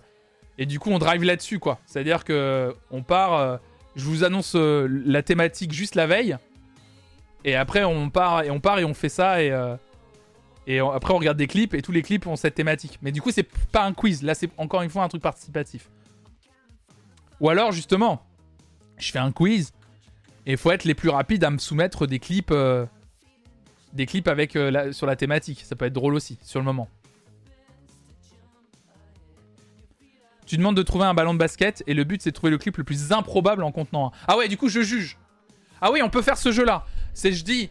et 0.59 0.67
du 0.67 0.79
coup, 0.79 0.91
on 0.91 0.99
drive 0.99 1.23
là-dessus, 1.23 1.59
quoi. 1.59 1.79
C'est-à-dire 1.87 2.25
que 2.25 2.75
on 2.91 3.03
part. 3.03 3.35
euh, 3.35 3.57
je 3.95 4.05
vous 4.05 4.25
annonce 4.25 4.55
euh, 4.57 4.87
la 5.07 5.23
thématique 5.23 5.73
juste 5.73 5.95
la 5.95 6.07
veille. 6.07 6.37
Et 7.45 7.55
après, 7.57 7.85
on 7.85 8.11
part 8.11 8.43
et 8.43 8.51
on 8.51 8.61
part 8.61 8.79
et 8.79 8.85
on 8.85 8.95
fait 8.95 9.09
ça 9.09 9.43
et. 9.43 9.49
et 10.67 10.81
après, 10.81 11.15
on 11.15 11.19
regarde 11.19 11.39
des 11.39 11.47
clips 11.47 11.75
et 11.75 11.83
tous 11.83 11.93
les 11.93 12.03
clips 12.03 12.27
ont 12.27 12.37
cette 12.37 12.55
thématique. 12.55 12.99
Mais 13.03 13.13
du 13.13 13.23
coup, 13.23 13.31
c'est 13.31 13.49
pas 13.71 13.85
un 13.85 13.93
quiz. 13.93 14.23
Là, 14.23 14.35
c'est 14.35 14.51
encore 14.59 14.83
une 14.83 14.91
fois 14.91 15.05
un 15.05 15.09
truc 15.09 15.23
participatif. 15.23 15.89
Ou 17.41 17.49
alors, 17.51 17.71
justement, 17.73 18.23
je 18.99 19.13
fais 19.13 19.19
un 19.19 19.31
quiz 19.31 19.73
et 20.45 20.57
faut 20.57 20.73
être 20.73 20.85
les 20.85 20.95
plus 20.95 21.11
rapides 21.11 21.45
à 21.45 21.51
me 21.51 21.59
soumettre 21.59 22.07
des 22.07 22.19
clips, 22.19 22.53
des 23.93 24.07
clips 24.07 24.29
avec 24.29 24.59
sur 24.91 25.07
la 25.07 25.17
thématique. 25.17 25.63
Ça 25.65 25.77
peut 25.77 25.85
être 25.85 25.93
drôle 25.93 26.15
aussi 26.15 26.39
sur 26.43 26.59
le 26.59 26.65
moment. 26.65 26.89
Tu 30.47 30.57
demandes 30.57 30.77
de 30.77 30.83
trouver 30.83 31.05
un 31.05 31.15
ballon 31.15 31.35
de 31.35 31.39
basket 31.39 31.83
et 31.87 31.95
le 31.95 32.05
but 32.05 32.23
c'est 32.23 32.31
de 32.31 32.35
trouver 32.35 32.51
le 32.51 32.59
clip 32.59 32.77
le 32.77 32.85
plus 32.85 33.13
improbable 33.13 33.65
en 33.65 33.73
contenant 33.73 34.07
un. 34.07 34.11
Ah 34.29 34.37
ouais, 34.37 34.49
du 34.49 34.57
coup 34.57 34.69
je 34.69 34.81
juge. 34.81 35.19
Ah 35.81 35.91
oui, 35.93 36.01
on 36.03 36.09
peut 36.09 36.23
faire 36.23 36.39
ce 36.39 36.53
jeu-là. 36.53 36.87
C'est 37.13 37.33
je 37.33 37.45
dis, 37.45 37.69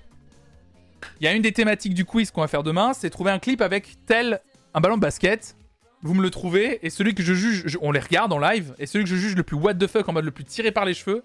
il 1.20 1.26
y 1.26 1.28
a 1.28 1.34
une 1.34 1.42
des 1.42 1.54
thématiques 1.54 1.94
du 1.94 2.06
quiz 2.06 2.32
qu'on 2.32 2.42
va 2.42 2.48
faire 2.48 2.64
demain, 2.64 2.94
c'est 2.94 3.10
trouver 3.10 3.32
un 3.32 3.40
clip 3.40 3.62
avec 3.62 3.96
tel 4.06 4.42
un 4.74 4.82
ballon 4.82 4.98
de 4.98 5.02
basket. 5.02 5.56
Vous 6.02 6.14
me 6.14 6.22
le 6.22 6.30
trouvez 6.30 6.86
et 6.86 6.90
celui 6.90 7.16
que 7.16 7.24
je 7.24 7.34
juge, 7.34 7.78
on 7.82 7.92
les 7.92 8.00
regarde 8.00 8.32
en 8.32 8.38
live 8.38 8.76
et 8.78 8.86
celui 8.86 9.06
que 9.06 9.10
je 9.10 9.16
juge 9.16 9.36
le 9.36 9.44
plus 9.44 9.56
what 9.56 9.74
the 9.76 9.88
fuck 9.88 10.08
en 10.08 10.14
mode 10.14 10.26
le 10.26 10.32
plus 10.32 10.44
tiré 10.44 10.72
par 10.72 10.86
les 10.86 10.94
cheveux. 10.94 11.24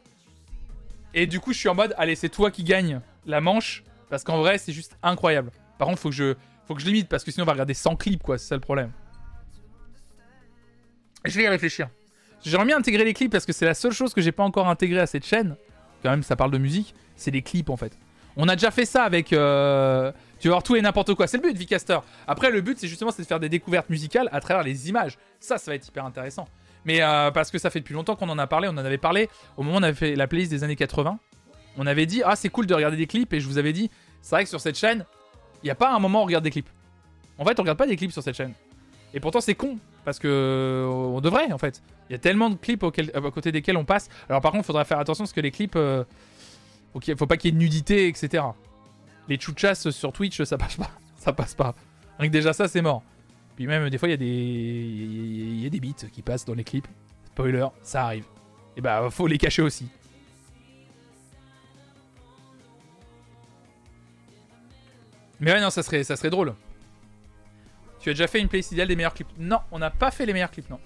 Et 1.13 1.27
du 1.27 1.41
coup 1.41 1.53
je 1.53 1.59
suis 1.59 1.69
en 1.69 1.75
mode, 1.75 1.95
allez 1.99 2.15
c'est 2.15 2.29
toi 2.29 2.51
qui 2.51 2.63
gagne 2.63 3.01
la 3.27 3.41
manche 3.41 3.83
parce 4.09 4.23
qu'en 4.23 4.39
vrai 4.39 4.57
c'est 4.59 4.73
juste 4.73 4.97
incroyable. 5.03 5.51
Par 5.79 5.89
contre 5.89 6.01
faut 6.01 6.11
que 6.11 6.15
je, 6.15 6.35
faut 6.67 6.75
que 6.75 6.81
je 6.81 6.87
limite 6.87 7.09
parce 7.09 7.25
que 7.25 7.31
sinon 7.31 7.43
on 7.43 7.47
va 7.47 7.53
regarder 7.53 7.75
100 7.75 7.97
clips 7.97 8.23
quoi, 8.23 8.39
c'est 8.39 8.47
ça 8.47 8.55
le 8.55 8.61
problème. 8.61 8.93
Je 11.25 11.37
vais 11.37 11.45
y 11.45 11.49
réfléchir. 11.49 11.89
J'aimerais 12.45 12.67
bien 12.67 12.79
intégrer 12.79 13.05
les 13.05 13.13
clips 13.15 13.31
parce 13.33 13.45
que 13.45 13.53
c'est 13.53 13.67
la 13.67 13.75
seule 13.75 13.93
chose 13.93 14.15
que 14.15 14.21
j'ai 14.23 14.33
pas 14.33 14.43
encore 14.43 14.69
intégré 14.69 15.01
à 15.01 15.07
cette 15.07 15.27
chaîne. 15.27 15.57
Quand 16.03 16.11
même, 16.11 16.23
ça 16.23 16.37
parle 16.37 16.51
de 16.51 16.59
musique. 16.59 16.95
C'est 17.17 17.31
les 17.31 17.43
clips 17.43 17.69
en 17.69 17.77
fait. 17.77 17.93
On 18.37 18.49
a 18.49 18.57
déjà 18.57 18.71
fait 18.71 18.87
ça 18.87 19.05
avec. 19.05 19.33
euh, 19.33 20.11
Tu 20.39 20.49
vas 20.49 20.55
voir 20.55 20.63
tout 20.63 20.77
et 20.77 20.81
n'importe 20.81 21.15
quoi. 21.15 21.27
C'est 21.27 21.37
le 21.37 21.43
but, 21.43 21.57
Vicaster. 21.57 21.99
Après, 22.27 22.51
le 22.51 22.63
but, 22.63 22.79
c'est 22.79 22.89
justement 22.89 23.11
c'est 23.11 23.23
de 23.23 23.27
faire 23.27 23.41
des 23.41 23.51
découvertes 23.51 23.91
musicales 23.91 24.29
à 24.33 24.41
travers 24.41 24.63
les 24.63 24.89
images. 24.89 25.19
Ça, 25.41 25.59
ça 25.59 25.71
va 25.71 25.75
être 25.75 25.87
hyper 25.87 26.05
intéressant. 26.07 26.49
Mais 26.87 27.03
euh, 27.03 27.31
parce 27.31 27.51
que 27.51 27.59
ça 27.59 27.69
fait 27.69 27.81
depuis 27.81 27.93
longtemps 27.93 28.17
qu'on 28.17 28.29
en 28.31 28.39
a 28.39 28.47
parlé. 28.47 28.69
On 28.69 28.73
en 28.73 28.79
avait 28.79 28.97
parlé 28.97 29.29
au 29.59 29.63
moment 29.63 29.77
où 29.77 29.81
on 29.81 29.83
avait 29.83 29.93
fait 29.95 30.15
la 30.17 30.27
playlist 30.27 30.51
des 30.51 30.65
années 30.65 30.77
80. 30.77 31.19
On 31.77 31.87
avait 31.87 32.07
dit 32.07 32.23
Ah, 32.25 32.37
c'est 32.37 32.49
cool 32.49 32.67
de 32.67 32.73
regarder 32.75 32.97
des 32.97 33.07
clips. 33.07 33.31
Et 33.35 33.41
je 33.41 33.47
vous 33.47 33.59
avais 33.59 33.75
dit 33.75 33.91
C'est 34.23 34.35
vrai 34.37 34.45
que 34.45 34.49
sur 34.51 34.61
cette 34.61 34.79
chaîne, 34.79 35.05
il 35.63 35.67
n'y 35.67 35.71
a 35.71 35.75
pas 35.75 35.93
un 35.93 35.99
moment 35.99 36.21
où 36.21 36.23
on 36.23 36.27
regarde 36.27 36.45
des 36.45 36.51
clips. 36.51 36.71
En 37.37 37.45
fait, 37.45 37.59
on 37.59 37.63
regarde 37.63 37.77
pas 37.79 37.87
des 37.87 37.97
clips 37.97 38.13
sur 38.13 38.23
cette 38.23 38.37
chaîne. 38.37 38.55
Et 39.13 39.21
pourtant, 39.21 39.43
c'est 39.43 39.55
con. 39.55 39.77
Parce 40.05 40.19
que 40.19 40.29
euh, 40.29 40.87
on 40.87 41.21
devrait 41.21 41.53
en 41.53 41.59
fait. 41.59 41.83
Il 42.09 42.13
y 42.13 42.17
a 42.17 42.19
tellement 42.19 42.51
de 42.51 42.57
clips 42.57 42.83
auxquels- 42.83 43.11
à 43.15 43.21
côté 43.31 43.53
desquels 43.53 43.77
on 43.77 43.85
passe. 43.85 44.09
Alors 44.29 44.41
par 44.41 44.51
contre, 44.53 44.65
il 44.65 44.67
faudra 44.67 44.85
faire 44.85 44.99
attention 44.99 45.25
parce 45.25 45.33
que 45.33 45.41
les 45.41 45.51
clips, 45.51 45.77
euh, 45.77 46.05
ait- 47.07 47.17
faut 47.17 47.27
pas 47.27 47.37
qu'il 47.37 47.51
y 47.51 47.53
ait 47.55 47.57
de 47.57 47.63
nudité, 47.63 48.09
etc. 48.09 48.45
Les 49.29 49.39
chouchas 49.39 49.75
sur 49.91 50.13
Twitch, 50.13 50.43
ça 50.43 50.59
passe 50.59 50.77
pas. 50.77 50.91
Ça 51.19 51.35
passe 51.35 51.55
pas. 51.55 51.75
Rien 52.19 52.29
que 52.29 52.33
déjà 52.33 52.55
ça, 52.55 52.67
c'est 52.67 52.81
mort. 52.81 53.03
Puis 53.55 53.67
même 53.67 53.91
des 53.91 53.99
fois, 53.99 54.09
il 54.09 54.13
y 54.13 54.15
a 54.15 54.17
des, 54.17 54.25
il 54.27 55.61
y 55.63 55.67
a 55.67 55.69
des 55.69 55.81
beats 55.81 56.07
qui 56.11 56.23
passent 56.23 56.47
dans 56.47 56.55
les 56.55 56.65
clips. 56.65 56.89
Spoiler, 57.27 57.67
ça 57.83 58.07
arrive. 58.07 58.25
Et 58.75 58.81
bah, 58.81 59.07
faut 59.11 59.27
les 59.27 59.37
cacher 59.37 59.61
aussi. 59.61 59.87
Mais 65.41 65.53
ouais, 65.53 65.61
non, 65.61 65.71
ça 65.71 65.83
serait, 65.83 66.05
ça 66.05 66.17
serait 66.17 66.31
drôle. 66.31 66.55
Tu 68.01 68.11
as 68.11 68.13
déjà 68.13 68.27
fait 68.27 68.41
une 68.41 68.49
playlist 68.49 68.73
idéale 68.73 68.89
des 68.89 68.97
meilleurs 68.97 69.15
clips 69.15 69.29
Non, 69.39 69.61
on 69.71 69.79
n'a 69.79 69.91
pas 69.91 70.11
fait 70.11 70.27
les 70.27 70.33
meilleurs 70.33 70.51
clips, 70.51 70.69
non. 70.71 70.81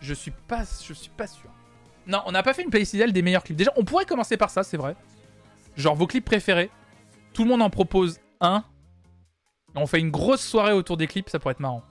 Je 0.00 0.14
suis 0.14 0.30
pas, 0.30 0.62
je 0.86 0.92
suis 0.92 1.10
pas 1.10 1.26
sûr. 1.26 1.50
Non, 2.06 2.22
on 2.26 2.32
n'a 2.32 2.42
pas 2.42 2.54
fait 2.54 2.62
une 2.62 2.70
playlist 2.70 2.94
idéale 2.94 3.12
des 3.12 3.22
meilleurs 3.22 3.42
clips. 3.42 3.56
Déjà, 3.56 3.72
on 3.76 3.84
pourrait 3.84 4.04
commencer 4.04 4.36
par 4.36 4.50
ça, 4.50 4.62
c'est 4.62 4.76
vrai. 4.76 4.94
Genre 5.76 5.94
vos 5.94 6.06
clips 6.06 6.24
préférés. 6.24 6.70
Tout 7.32 7.44
le 7.44 7.50
monde 7.50 7.62
en 7.62 7.70
propose 7.70 8.20
un. 8.40 8.64
On 9.74 9.86
fait 9.86 10.00
une 10.00 10.10
grosse 10.10 10.40
soirée 10.40 10.72
autour 10.72 10.96
des 10.96 11.06
clips, 11.06 11.28
ça 11.28 11.38
pourrait 11.38 11.52
être 11.52 11.60
marrant. 11.60 11.82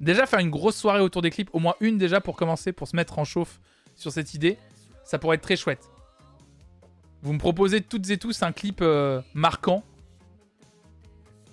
Déjà 0.00 0.26
faire 0.26 0.38
une 0.38 0.50
grosse 0.50 0.76
soirée 0.76 1.00
autour 1.00 1.22
des 1.22 1.30
clips, 1.30 1.50
au 1.52 1.58
moins 1.58 1.74
une 1.80 1.98
déjà 1.98 2.20
pour 2.20 2.36
commencer, 2.36 2.72
pour 2.72 2.88
se 2.88 2.96
mettre 2.96 3.18
en 3.18 3.24
chauffe 3.24 3.60
sur 3.94 4.12
cette 4.12 4.34
idée, 4.34 4.58
ça 5.04 5.18
pourrait 5.18 5.36
être 5.36 5.42
très 5.42 5.56
chouette. 5.56 5.90
Vous 7.22 7.32
me 7.32 7.38
proposez 7.38 7.80
toutes 7.80 8.10
et 8.10 8.18
tous 8.18 8.42
un 8.42 8.52
clip 8.52 8.80
euh, 8.82 9.22
marquant. 9.34 9.84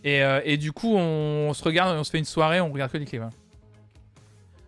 Et, 0.03 0.23
euh, 0.23 0.41
et 0.43 0.57
du 0.57 0.71
coup, 0.71 0.95
on, 0.95 1.53
se 1.53 1.63
regarde, 1.63 1.97
on 1.97 2.03
se 2.03 2.11
fait 2.11 2.19
une 2.19 2.25
soirée, 2.25 2.61
on 2.61 2.71
regarde 2.71 2.91
que 2.91 2.97
des 2.97 3.05
clips. 3.05 3.21
hein. 3.21 3.29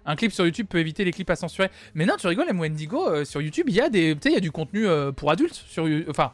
Un 0.06 0.16
clip 0.16 0.32
sur 0.32 0.45
YouTube 0.45 0.68
peut 0.68 0.80
éviter 0.80 1.06
les 1.06 1.11
clips 1.11 1.30
à 1.30 1.35
censurer. 1.35 1.69
Mais 1.93 2.06
non, 2.06 2.16
tu 2.18 2.27
rigoles, 2.27 2.48
les 2.48 2.58
Wendigo, 2.58 3.08
euh, 3.08 3.24
sur 3.26 3.42
YouTube, 3.42 3.68
il 3.69 3.76
y 3.76 3.82
a 3.82 3.90
des, 3.90 4.18
y 4.26 4.35
a 4.35 4.40
du 4.40 4.51
contenu 4.51 4.88
euh, 4.88 5.11
pour 5.11 5.32
adultes 5.32 5.53
sur, 5.53 5.88
enfin, 6.10 6.34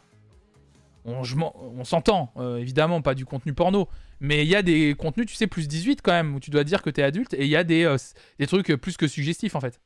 on, 1.05 1.83
s'entend, 1.85 2.33
évidemment, 2.57 3.01
pas 3.01 3.15
du 3.15 3.25
contenu 3.25 3.53
porno, 3.53 3.87
mais 4.19 4.43
il 4.43 4.49
y 4.49 4.55
a 4.55 4.61
des 4.61 4.93
contenus, 4.93 5.27
tu 5.27 5.35
sais, 5.35 5.47
plus 5.47 5.69
18 5.69 6.01
quand 6.01 6.11
même, 6.11 6.35
où 6.35 6.39
tu 6.41 6.49
dois 6.49 6.65
dire 6.65 6.81
que 6.81 6.89
t'es 6.89 7.03
adulte, 7.03 7.33
et 7.33 7.43
il 7.43 7.49
y 7.49 7.55
a 7.55 7.63
des, 7.63 7.95
des 8.39 8.47
trucs 8.47 8.75
plus 8.75 8.97
que 8.97 9.07
suggestifs 9.07 9.55
en 9.55 9.61
fait. 9.61 9.79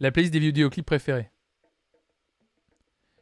La 0.00 0.10
playlist 0.10 0.32
des 0.32 0.40
vidéoclips 0.40 0.86
préférés. 0.86 1.30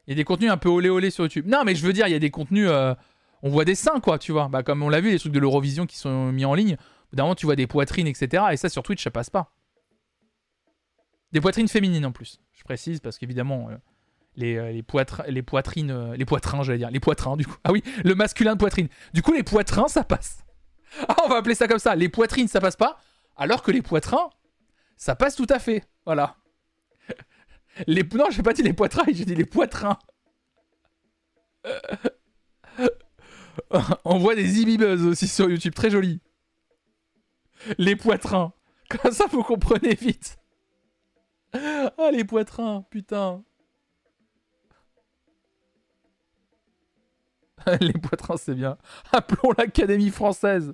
Il 0.09 0.13
y 0.13 0.15
a 0.15 0.15
des 0.15 0.23
contenus 0.23 0.49
un 0.49 0.57
peu 0.57 0.69
olé 0.69 0.89
olé 0.89 1.11
sur 1.11 1.23
YouTube. 1.23 1.45
Non, 1.47 1.63
mais 1.63 1.75
je 1.75 1.85
veux 1.85 1.93
dire, 1.93 2.07
il 2.07 2.11
y 2.11 2.15
a 2.15 2.19
des 2.19 2.31
contenus. 2.31 2.67
euh, 2.67 2.95
on 3.43 3.49
voit 3.51 3.63
des 3.63 3.75
seins, 3.75 3.99
quoi, 3.99 4.17
tu 4.17 4.31
vois. 4.31 4.47
Bah, 4.47 4.63
comme 4.63 4.81
on 4.81 4.89
l'a 4.89 5.01
vu, 5.01 5.11
les 5.11 5.19
trucs 5.19 5.31
de 5.31 5.37
l'Eurovision 5.37 5.85
qui 5.85 5.99
sont 5.99 6.31
mis 6.31 6.45
en 6.45 6.55
ligne. 6.55 6.77
D'un 7.13 7.23
moment, 7.23 7.35
tu 7.35 7.45
vois 7.45 7.55
des 7.55 7.67
poitrines, 7.67 8.07
etc. 8.07 8.45
Et 8.51 8.57
ça, 8.57 8.69
sur 8.69 8.81
Twitch, 8.81 9.03
ça 9.03 9.11
passe 9.11 9.29
pas. 9.29 9.53
Des 11.31 11.39
poitrines 11.39 11.67
féminines 11.67 12.07
en 12.07 12.11
plus. 12.11 12.41
Je 12.53 12.63
précise 12.63 13.01
parce 13.01 13.19
qu'évidemment, 13.19 13.69
euh, 13.69 13.75
les, 14.35 14.57
euh, 14.57 14.71
les, 14.71 14.83
les 15.27 15.41
poitrines. 15.43 16.13
les 16.13 16.25
poitrins, 16.25 16.63
j'allais 16.63 16.79
dire. 16.79 16.89
Les 16.89 16.99
poitrins, 16.99 17.37
du 17.37 17.45
coup. 17.45 17.57
Ah 17.63 17.71
oui, 17.71 17.83
le 18.03 18.15
masculin 18.15 18.53
de 18.53 18.59
poitrine. 18.59 18.87
Du 19.13 19.21
coup, 19.21 19.33
les 19.33 19.43
poitrins, 19.43 19.87
ça 19.89 20.03
passe. 20.03 20.43
Ah, 21.07 21.17
on 21.23 21.29
va 21.29 21.35
appeler 21.35 21.53
ça 21.53 21.67
comme 21.67 21.77
ça. 21.77 21.95
Les 21.95 22.09
poitrines, 22.09 22.47
ça 22.47 22.59
passe 22.59 22.75
pas. 22.75 22.97
Alors 23.37 23.61
que 23.61 23.69
les 23.69 23.83
poitrins, 23.83 24.31
ça 24.97 25.13
passe 25.15 25.35
tout 25.35 25.45
à 25.51 25.59
fait. 25.59 25.83
Voilà. 26.03 26.35
Les... 27.87 28.03
Non, 28.13 28.25
j'ai 28.29 28.43
pas 28.43 28.53
dit 28.53 28.61
les 28.63 28.73
poitrails, 28.73 29.15
j'ai 29.15 29.25
dit 29.25 29.35
les 29.35 29.45
poitrins. 29.45 29.97
On 34.05 34.17
voit 34.17 34.35
des 34.35 34.61
ibibuzz 34.61 35.05
aussi 35.05 35.27
sur 35.27 35.49
YouTube, 35.49 35.73
très 35.73 35.89
joli. 35.89 36.21
Les 37.77 37.95
poitrins. 37.95 38.53
Comme 38.89 39.11
ça, 39.11 39.25
vous 39.27 39.43
comprenez 39.43 39.95
vite. 39.95 40.37
Ah, 41.53 42.11
les 42.11 42.23
poitrins, 42.23 42.85
putain. 42.89 43.43
les 47.81 47.93
poitrins, 47.93 48.37
c'est 48.37 48.55
bien. 48.55 48.77
Appelons 49.11 49.51
l'Académie 49.57 50.09
française. 50.09 50.73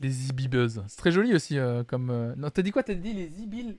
Les 0.00 0.28
ibibuzz. 0.28 0.82
C'est 0.88 0.96
très 0.98 1.10
joli 1.12 1.34
aussi 1.34 1.58
euh, 1.58 1.82
comme... 1.84 2.10
euh, 2.10 2.34
Non, 2.36 2.50
t'as 2.50 2.62
dit 2.62 2.70
quoi? 2.70 2.82
T'as 2.82 2.94
dit 2.94 3.12
les 3.14 3.40
ibil... 3.42 3.78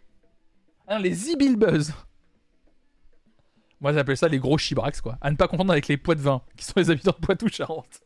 Ah 0.87 0.95
non, 0.95 1.01
les 1.03 1.29
ibilbuzz. 1.31 1.93
Moi, 3.81 3.93
j'appelle 3.93 4.17
ça 4.17 4.27
les 4.27 4.39
gros 4.39 4.57
chibrax, 4.57 5.01
quoi. 5.01 5.17
À 5.21 5.29
ne 5.29 5.35
pas 5.35 5.47
confondre 5.47 5.71
avec 5.71 5.87
les 5.87 5.97
poids 5.97 6.15
de 6.15 6.21
qui 6.55 6.65
sont 6.65 6.73
les 6.77 6.89
habitants 6.89 7.15
de 7.19 7.23
Poitou-Charentes. 7.25 8.01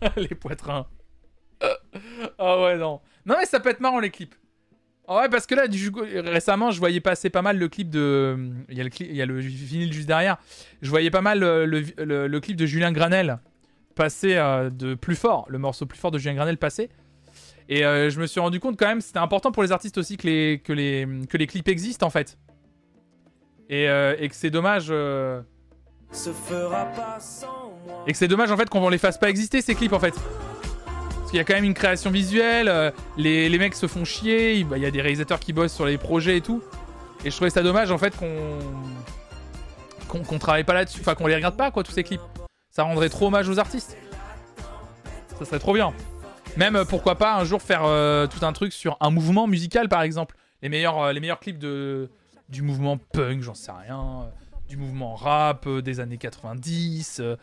les 0.16 0.28
poitrins. 0.28 0.86
Ah 2.38 2.60
ouais, 2.62 2.76
non. 2.78 3.00
Non, 3.26 3.34
mais 3.38 3.46
ça 3.46 3.58
peut 3.60 3.68
être 3.70 3.80
marrant, 3.80 3.98
les 4.00 4.10
clips. 4.10 4.34
Ah 5.08 5.20
ouais, 5.20 5.28
parce 5.28 5.46
que 5.46 5.54
là, 5.54 5.64
récemment, 6.30 6.70
je 6.70 6.78
voyais 6.78 7.00
passer 7.00 7.30
pas 7.30 7.42
mal 7.42 7.58
le 7.58 7.68
clip 7.68 7.90
de... 7.90 8.36
Il 8.68 8.76
y 8.76 8.80
a 8.80 8.84
le, 8.84 8.90
cli- 8.90 9.06
il 9.08 9.16
y 9.16 9.22
a 9.22 9.26
le 9.26 9.38
vinyle 9.38 9.92
juste 9.92 10.06
derrière. 10.06 10.36
Je 10.82 10.90
voyais 10.90 11.10
pas 11.10 11.20
mal 11.22 11.42
euh, 11.42 11.66
le, 11.66 11.80
le- 12.26 12.40
clip 12.40 12.56
de 12.56 12.66
Julien 12.66 12.92
Granel 12.92 13.38
passer 13.94 14.34
de 14.70 14.94
plus 14.94 15.16
fort, 15.16 15.46
le 15.48 15.58
morceau 15.58 15.86
plus 15.86 15.98
fort 15.98 16.10
de 16.12 16.18
Julien 16.18 16.34
Granel 16.34 16.58
passer. 16.58 16.88
Et 17.68 17.84
euh, 17.84 18.08
je 18.08 18.18
me 18.20 18.26
suis 18.26 18.40
rendu 18.40 18.60
compte 18.60 18.78
quand 18.78 18.86
même, 18.86 19.00
c'était 19.02 19.18
important 19.18 19.52
pour 19.52 19.62
les 19.62 19.72
artistes 19.72 19.98
aussi 19.98 20.16
que 20.16 20.26
les, 20.26 20.62
que 20.64 20.72
les, 20.72 21.06
que 21.28 21.36
les 21.36 21.46
clips 21.46 21.68
existent 21.68 22.06
en 22.06 22.10
fait. 22.10 22.38
Et, 23.68 23.88
euh, 23.88 24.16
et 24.18 24.28
que 24.30 24.34
c'est 24.34 24.48
dommage. 24.50 24.86
euh, 24.90 25.42
Et 28.06 28.12
que 28.12 28.18
c'est 28.18 28.28
dommage 28.28 28.50
en 28.50 28.56
fait 28.56 28.70
qu'on 28.70 28.88
les 28.88 28.96
fasse 28.96 29.18
pas 29.18 29.28
exister 29.28 29.60
ces 29.60 29.74
clips 29.74 29.92
en 29.92 30.00
fait. 30.00 30.14
Parce 30.14 31.30
qu'il 31.30 31.36
y 31.36 31.40
a 31.40 31.44
quand 31.44 31.52
même 31.54 31.64
une 31.64 31.74
création 31.74 32.10
visuelle, 32.10 32.72
les, 33.18 33.50
les 33.50 33.58
mecs 33.58 33.74
se 33.74 33.86
font 33.86 34.06
chier, 34.06 34.54
il 34.54 34.64
bah, 34.66 34.78
il 34.78 34.82
y 34.82 34.86
a 34.86 34.90
des 34.90 35.02
réalisateurs 35.02 35.38
qui 35.40 35.52
bossent 35.52 35.74
sur 35.74 35.84
les 35.84 35.98
projets 35.98 36.38
et 36.38 36.40
tout. 36.40 36.62
Et 37.26 37.30
je 37.30 37.36
trouvais 37.36 37.50
ça 37.50 37.62
dommage 37.62 37.90
en 37.90 37.98
fait 37.98 38.16
qu'on 38.16 38.58
qu'on 40.08 40.20
qu'on 40.20 40.38
travaille 40.38 40.64
pas 40.64 40.72
là-dessus, 40.72 41.00
enfin 41.02 41.14
qu'on 41.14 41.26
les 41.26 41.34
regarde 41.34 41.56
pas 41.58 41.70
quoi 41.70 41.82
tous 41.82 41.92
ces 41.92 42.02
clips. 42.02 42.22
Ça 42.70 42.84
rendrait 42.84 43.10
trop 43.10 43.26
hommage 43.26 43.46
aux 43.50 43.58
artistes. 43.58 43.98
Ça 45.38 45.44
serait 45.44 45.58
trop 45.58 45.74
bien. 45.74 45.92
Même 46.56 46.76
euh, 46.76 46.84
pourquoi 46.84 47.16
pas 47.16 47.36
un 47.36 47.44
jour 47.44 47.62
faire 47.62 47.84
euh, 47.84 48.26
tout 48.26 48.44
un 48.44 48.52
truc 48.52 48.72
sur 48.72 48.96
un 49.00 49.10
mouvement 49.10 49.46
musical 49.46 49.88
par 49.88 50.02
exemple. 50.02 50.36
Les 50.62 50.68
meilleurs, 50.68 50.98
euh, 51.00 51.12
les 51.12 51.20
meilleurs 51.20 51.38
clips 51.40 51.58
de, 51.58 52.10
du 52.48 52.62
mouvement 52.62 52.98
punk, 53.12 53.42
j'en 53.42 53.54
sais 53.54 53.70
rien. 53.72 54.30
du 54.68 54.76
mouvement 54.76 55.14
rap 55.14 55.68
des 55.68 56.00
années 56.00 56.18
90 56.18 57.20
euh, 57.20 57.36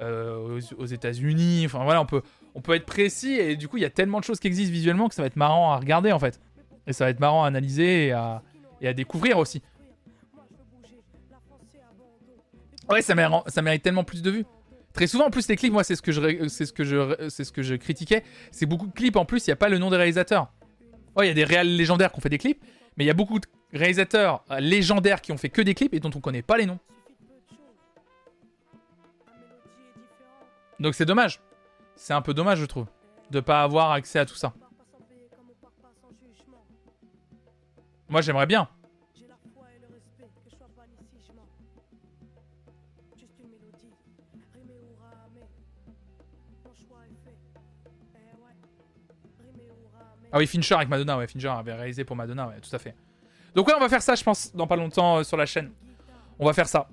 euh, 0.00 0.58
aux, 0.78 0.82
aux 0.82 0.86
États-Unis. 0.86 1.64
Enfin 1.66 1.82
voilà, 1.84 2.00
on 2.00 2.06
peut, 2.06 2.22
on 2.54 2.60
peut 2.60 2.74
être 2.74 2.86
précis 2.86 3.32
et 3.32 3.56
du 3.56 3.66
coup 3.68 3.76
il 3.76 3.82
y 3.82 3.86
a 3.86 3.90
tellement 3.90 4.20
de 4.20 4.24
choses 4.24 4.38
qui 4.38 4.46
existent 4.46 4.72
visuellement 4.72 5.08
que 5.08 5.14
ça 5.14 5.22
va 5.22 5.26
être 5.26 5.36
marrant 5.36 5.72
à 5.72 5.76
regarder 5.76 6.12
en 6.12 6.18
fait. 6.20 6.40
Et 6.86 6.92
ça 6.92 7.04
va 7.04 7.10
être 7.10 7.20
marrant 7.20 7.44
à 7.44 7.48
analyser 7.48 8.06
et 8.06 8.12
à, 8.12 8.42
et 8.80 8.88
à 8.88 8.92
découvrir 8.92 9.38
aussi. 9.38 9.62
Ouais, 12.88 13.02
ça 13.02 13.14
mérite, 13.14 13.42
ça 13.48 13.62
mérite 13.62 13.82
tellement 13.82 14.04
plus 14.04 14.22
de 14.22 14.30
vues. 14.30 14.44
Très 14.92 15.06
souvent, 15.06 15.26
en 15.26 15.30
plus, 15.30 15.48
les 15.48 15.56
clips, 15.56 15.72
moi, 15.72 15.84
c'est 15.84 15.94
ce 15.94 16.02
que 16.02 16.12
je, 16.12 16.48
c'est 16.48 16.66
ce 16.66 16.72
que 16.72 16.84
je, 16.84 17.28
c'est 17.28 17.44
ce 17.44 17.52
que 17.52 17.62
je 17.62 17.74
critiquais. 17.74 18.24
C'est 18.50 18.66
beaucoup 18.66 18.86
de 18.86 18.92
clips. 18.92 19.16
En 19.16 19.24
plus, 19.24 19.46
il 19.46 19.50
n'y 19.50 19.52
a 19.52 19.56
pas 19.56 19.68
le 19.68 19.78
nom 19.78 19.90
des 19.90 19.96
réalisateurs. 19.96 20.52
Ouais, 21.16 21.26
il 21.26 21.28
y 21.28 21.30
a 21.30 21.34
des 21.34 21.44
réels 21.44 21.76
légendaires 21.76 22.10
qui 22.12 22.18
ont 22.18 22.20
fait 22.20 22.28
des 22.28 22.38
clips, 22.38 22.62
mais 22.96 23.04
il 23.04 23.06
y 23.06 23.10
a 23.10 23.14
beaucoup 23.14 23.38
de 23.38 23.46
réalisateurs 23.72 24.44
euh, 24.50 24.58
légendaires 24.60 25.20
qui 25.20 25.32
ont 25.32 25.36
fait 25.36 25.48
que 25.48 25.62
des 25.62 25.74
clips 25.74 25.94
et 25.94 26.00
dont 26.00 26.10
on 26.14 26.20
connaît 26.20 26.42
pas 26.42 26.56
les 26.56 26.66
noms. 26.66 26.78
Donc 30.80 30.94
c'est 30.94 31.04
dommage. 31.04 31.40
C'est 31.94 32.14
un 32.14 32.22
peu 32.22 32.32
dommage, 32.32 32.58
je 32.58 32.64
trouve, 32.64 32.86
de 33.30 33.40
pas 33.40 33.62
avoir 33.62 33.92
accès 33.92 34.18
à 34.18 34.26
tout 34.26 34.34
ça. 34.34 34.54
Moi, 38.08 38.22
j'aimerais 38.22 38.46
bien. 38.46 38.68
Ah 50.32 50.38
oui, 50.38 50.46
Fincher 50.46 50.76
avec 50.76 50.88
Madonna, 50.88 51.18
ouais, 51.18 51.26
Fincher 51.26 51.48
avait 51.48 51.74
réalisé 51.74 52.04
pour 52.04 52.16
Madonna, 52.16 52.48
ouais, 52.48 52.60
tout 52.60 52.74
à 52.74 52.78
fait. 52.78 52.94
Donc 53.54 53.66
ouais, 53.66 53.74
on 53.76 53.80
va 53.80 53.88
faire 53.88 54.02
ça, 54.02 54.14
je 54.14 54.22
pense, 54.22 54.54
dans 54.54 54.66
pas 54.66 54.76
longtemps 54.76 55.18
euh, 55.18 55.22
sur 55.24 55.36
la 55.36 55.46
chaîne. 55.46 55.70
On 56.38 56.46
va 56.46 56.52
faire 56.52 56.68
ça. 56.68 56.88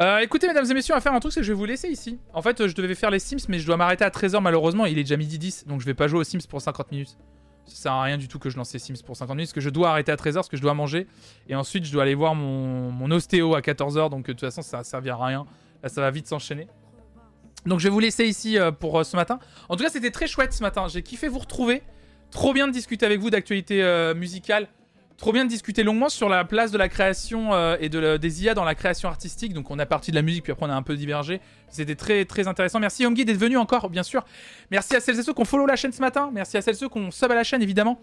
Euh, 0.00 0.18
écoutez, 0.20 0.46
mesdames 0.46 0.64
et 0.70 0.74
messieurs, 0.74 0.94
on 0.94 0.96
va 0.96 1.00
faire 1.00 1.12
un 1.12 1.20
truc, 1.20 1.32
c'est 1.32 1.40
que 1.40 1.46
je 1.46 1.52
vais 1.52 1.58
vous 1.58 1.64
laisser 1.64 1.88
ici. 1.88 2.18
En 2.32 2.40
fait, 2.40 2.66
je 2.66 2.74
devais 2.74 2.94
faire 2.94 3.10
les 3.10 3.18
Sims, 3.18 3.46
mais 3.48 3.58
je 3.58 3.66
dois 3.66 3.76
m'arrêter 3.76 4.04
à 4.04 4.10
13h 4.10 4.40
malheureusement. 4.40 4.86
Il 4.86 4.98
est 4.98 5.02
déjà 5.02 5.16
midi 5.16 5.38
10, 5.38 5.66
donc 5.66 5.80
je 5.80 5.86
vais 5.86 5.94
pas 5.94 6.06
jouer 6.06 6.20
aux 6.20 6.24
Sims 6.24 6.46
pour 6.48 6.62
50 6.62 6.92
minutes. 6.92 7.18
Ça 7.66 7.74
sert 7.74 7.92
à 7.92 8.02
rien 8.04 8.16
du 8.16 8.28
tout 8.28 8.38
que 8.38 8.48
je 8.48 8.56
lance 8.56 8.72
les 8.72 8.78
Sims 8.78 9.02
pour 9.04 9.16
50 9.16 9.36
minutes, 9.36 9.48
parce 9.48 9.54
que 9.54 9.60
je 9.60 9.70
dois 9.70 9.90
arrêter 9.90 10.12
à 10.12 10.16
13h, 10.16 10.34
parce 10.34 10.48
que 10.48 10.56
je 10.56 10.62
dois 10.62 10.72
manger. 10.72 11.06
Et 11.48 11.54
ensuite, 11.54 11.84
je 11.84 11.92
dois 11.92 12.04
aller 12.04 12.14
voir 12.14 12.34
mon, 12.34 13.10
ostéo 13.10 13.54
à 13.54 13.60
14h, 13.60 14.08
donc 14.08 14.28
euh, 14.28 14.32
de 14.32 14.38
toute 14.38 14.40
façon, 14.40 14.62
ça 14.62 14.84
servira 14.84 15.24
à 15.24 15.26
rien. 15.26 15.46
Là, 15.82 15.88
ça 15.88 16.00
va 16.00 16.10
vite 16.10 16.26
s'enchaîner. 16.26 16.68
Donc 17.66 17.80
je 17.80 17.84
vais 17.84 17.90
vous 17.90 18.00
laisser 18.00 18.24
ici 18.24 18.56
pour 18.78 19.04
ce 19.04 19.16
matin. 19.16 19.40
En 19.68 19.76
tout 19.76 19.82
cas, 19.82 19.90
c'était 19.90 20.12
très 20.12 20.28
chouette 20.28 20.52
ce 20.52 20.62
matin. 20.62 20.86
J'ai 20.88 21.02
kiffé 21.02 21.28
vous 21.28 21.40
retrouver. 21.40 21.82
Trop 22.30 22.52
bien 22.52 22.68
de 22.68 22.72
discuter 22.72 23.06
avec 23.06 23.20
vous 23.20 23.30
d'actualité 23.30 23.82
euh, 23.82 24.14
musicale. 24.14 24.68
Trop 25.16 25.32
bien 25.32 25.44
de 25.44 25.50
discuter 25.50 25.82
longuement 25.82 26.08
sur 26.08 26.28
la 26.28 26.44
place 26.44 26.70
de 26.70 26.78
la 26.78 26.88
création 26.88 27.52
euh, 27.52 27.76
et 27.80 27.88
de 27.88 28.18
des 28.18 28.44
IA 28.44 28.54
dans 28.54 28.64
la 28.64 28.76
création 28.76 29.08
artistique. 29.08 29.52
Donc 29.52 29.68
on 29.70 29.78
a 29.80 29.86
parti 29.86 30.12
de 30.12 30.16
la 30.16 30.22
musique, 30.22 30.44
puis 30.44 30.52
après 30.52 30.66
on 30.66 30.70
a 30.70 30.74
un 30.74 30.82
peu 30.82 30.94
divergé. 30.94 31.40
C'était 31.68 31.96
très 31.96 32.24
très 32.24 32.46
intéressant. 32.46 32.78
Merci 32.78 33.04
Homegui 33.04 33.24
d'être 33.24 33.38
venu 33.38 33.56
encore, 33.56 33.90
bien 33.90 34.04
sûr. 34.04 34.24
Merci 34.70 34.94
à 34.94 35.00
celles 35.00 35.18
et 35.18 35.22
ceux 35.24 35.34
qui 35.34 35.40
ont 35.40 35.44
follow 35.44 35.66
la 35.66 35.74
chaîne 35.74 35.90
ce 35.90 36.00
matin. 36.00 36.30
Merci 36.32 36.56
à 36.56 36.62
celles 36.62 36.74
et 36.74 36.78
ceux 36.78 36.88
qui 36.88 36.98
ont 36.98 37.10
sub 37.10 37.32
à 37.32 37.34
la 37.34 37.42
chaîne, 37.42 37.62
évidemment. 37.62 38.00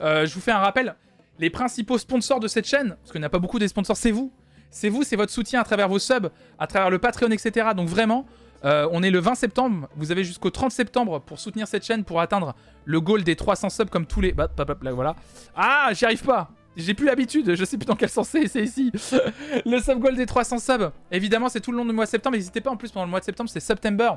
Euh, 0.00 0.26
je 0.26 0.34
vous 0.34 0.40
fais 0.40 0.50
un 0.50 0.58
rappel. 0.58 0.96
Les 1.38 1.50
principaux 1.50 1.98
sponsors 1.98 2.40
de 2.40 2.48
cette 2.48 2.66
chaîne, 2.66 2.96
parce 3.00 3.12
qu'il 3.12 3.20
n'y 3.20 3.24
en 3.24 3.28
a 3.28 3.30
pas 3.30 3.38
beaucoup 3.38 3.60
des 3.60 3.68
sponsors, 3.68 3.96
c'est 3.96 4.10
vous. 4.10 4.32
C'est 4.70 4.88
vous, 4.88 5.04
c'est 5.04 5.16
votre 5.16 5.32
soutien 5.32 5.60
à 5.60 5.64
travers 5.64 5.88
vos 5.88 5.98
subs, 5.98 6.30
à 6.58 6.66
travers 6.66 6.90
le 6.90 6.98
Patreon, 6.98 7.30
etc. 7.30 7.68
Donc 7.76 7.88
vraiment, 7.88 8.26
euh, 8.64 8.88
on 8.92 9.02
est 9.02 9.10
le 9.10 9.20
20 9.20 9.34
septembre. 9.34 9.88
Vous 9.96 10.10
avez 10.10 10.24
jusqu'au 10.24 10.50
30 10.50 10.72
septembre 10.72 11.20
pour 11.20 11.38
soutenir 11.38 11.66
cette 11.68 11.84
chaîne 11.84 12.04
pour 12.04 12.20
atteindre 12.20 12.54
le 12.84 13.00
goal 13.00 13.22
des 13.22 13.36
300 13.36 13.70
subs 13.70 13.90
comme 13.90 14.06
tous 14.06 14.20
les. 14.20 14.32
Bah, 14.32 14.48
bah, 14.54 14.64
bah, 14.64 14.76
là, 14.82 14.92
voilà. 14.92 15.16
Ah, 15.56 15.90
j'y 15.92 16.04
arrive 16.04 16.22
pas. 16.22 16.50
J'ai 16.76 16.94
plus 16.94 17.06
l'habitude. 17.06 17.54
Je 17.54 17.64
sais 17.64 17.76
plus 17.76 17.86
dans 17.86 17.96
quel 17.96 18.08
sens 18.08 18.28
c'est. 18.28 18.46
C'est 18.48 18.62
ici. 18.62 18.92
le 19.66 19.80
sub 19.80 19.98
goal 19.98 20.16
des 20.16 20.26
300 20.26 20.58
subs. 20.58 20.90
Évidemment, 21.10 21.48
c'est 21.48 21.60
tout 21.60 21.72
le 21.72 21.78
long 21.78 21.84
du 21.84 21.92
mois 21.92 22.04
de 22.04 22.10
septembre. 22.10 22.36
N'hésitez 22.36 22.60
pas 22.60 22.70
en 22.70 22.76
plus 22.76 22.90
pendant 22.90 23.06
le 23.06 23.10
mois 23.10 23.20
de 23.20 23.24
septembre, 23.24 23.50
c'est 23.50 23.60
September. 23.60 24.12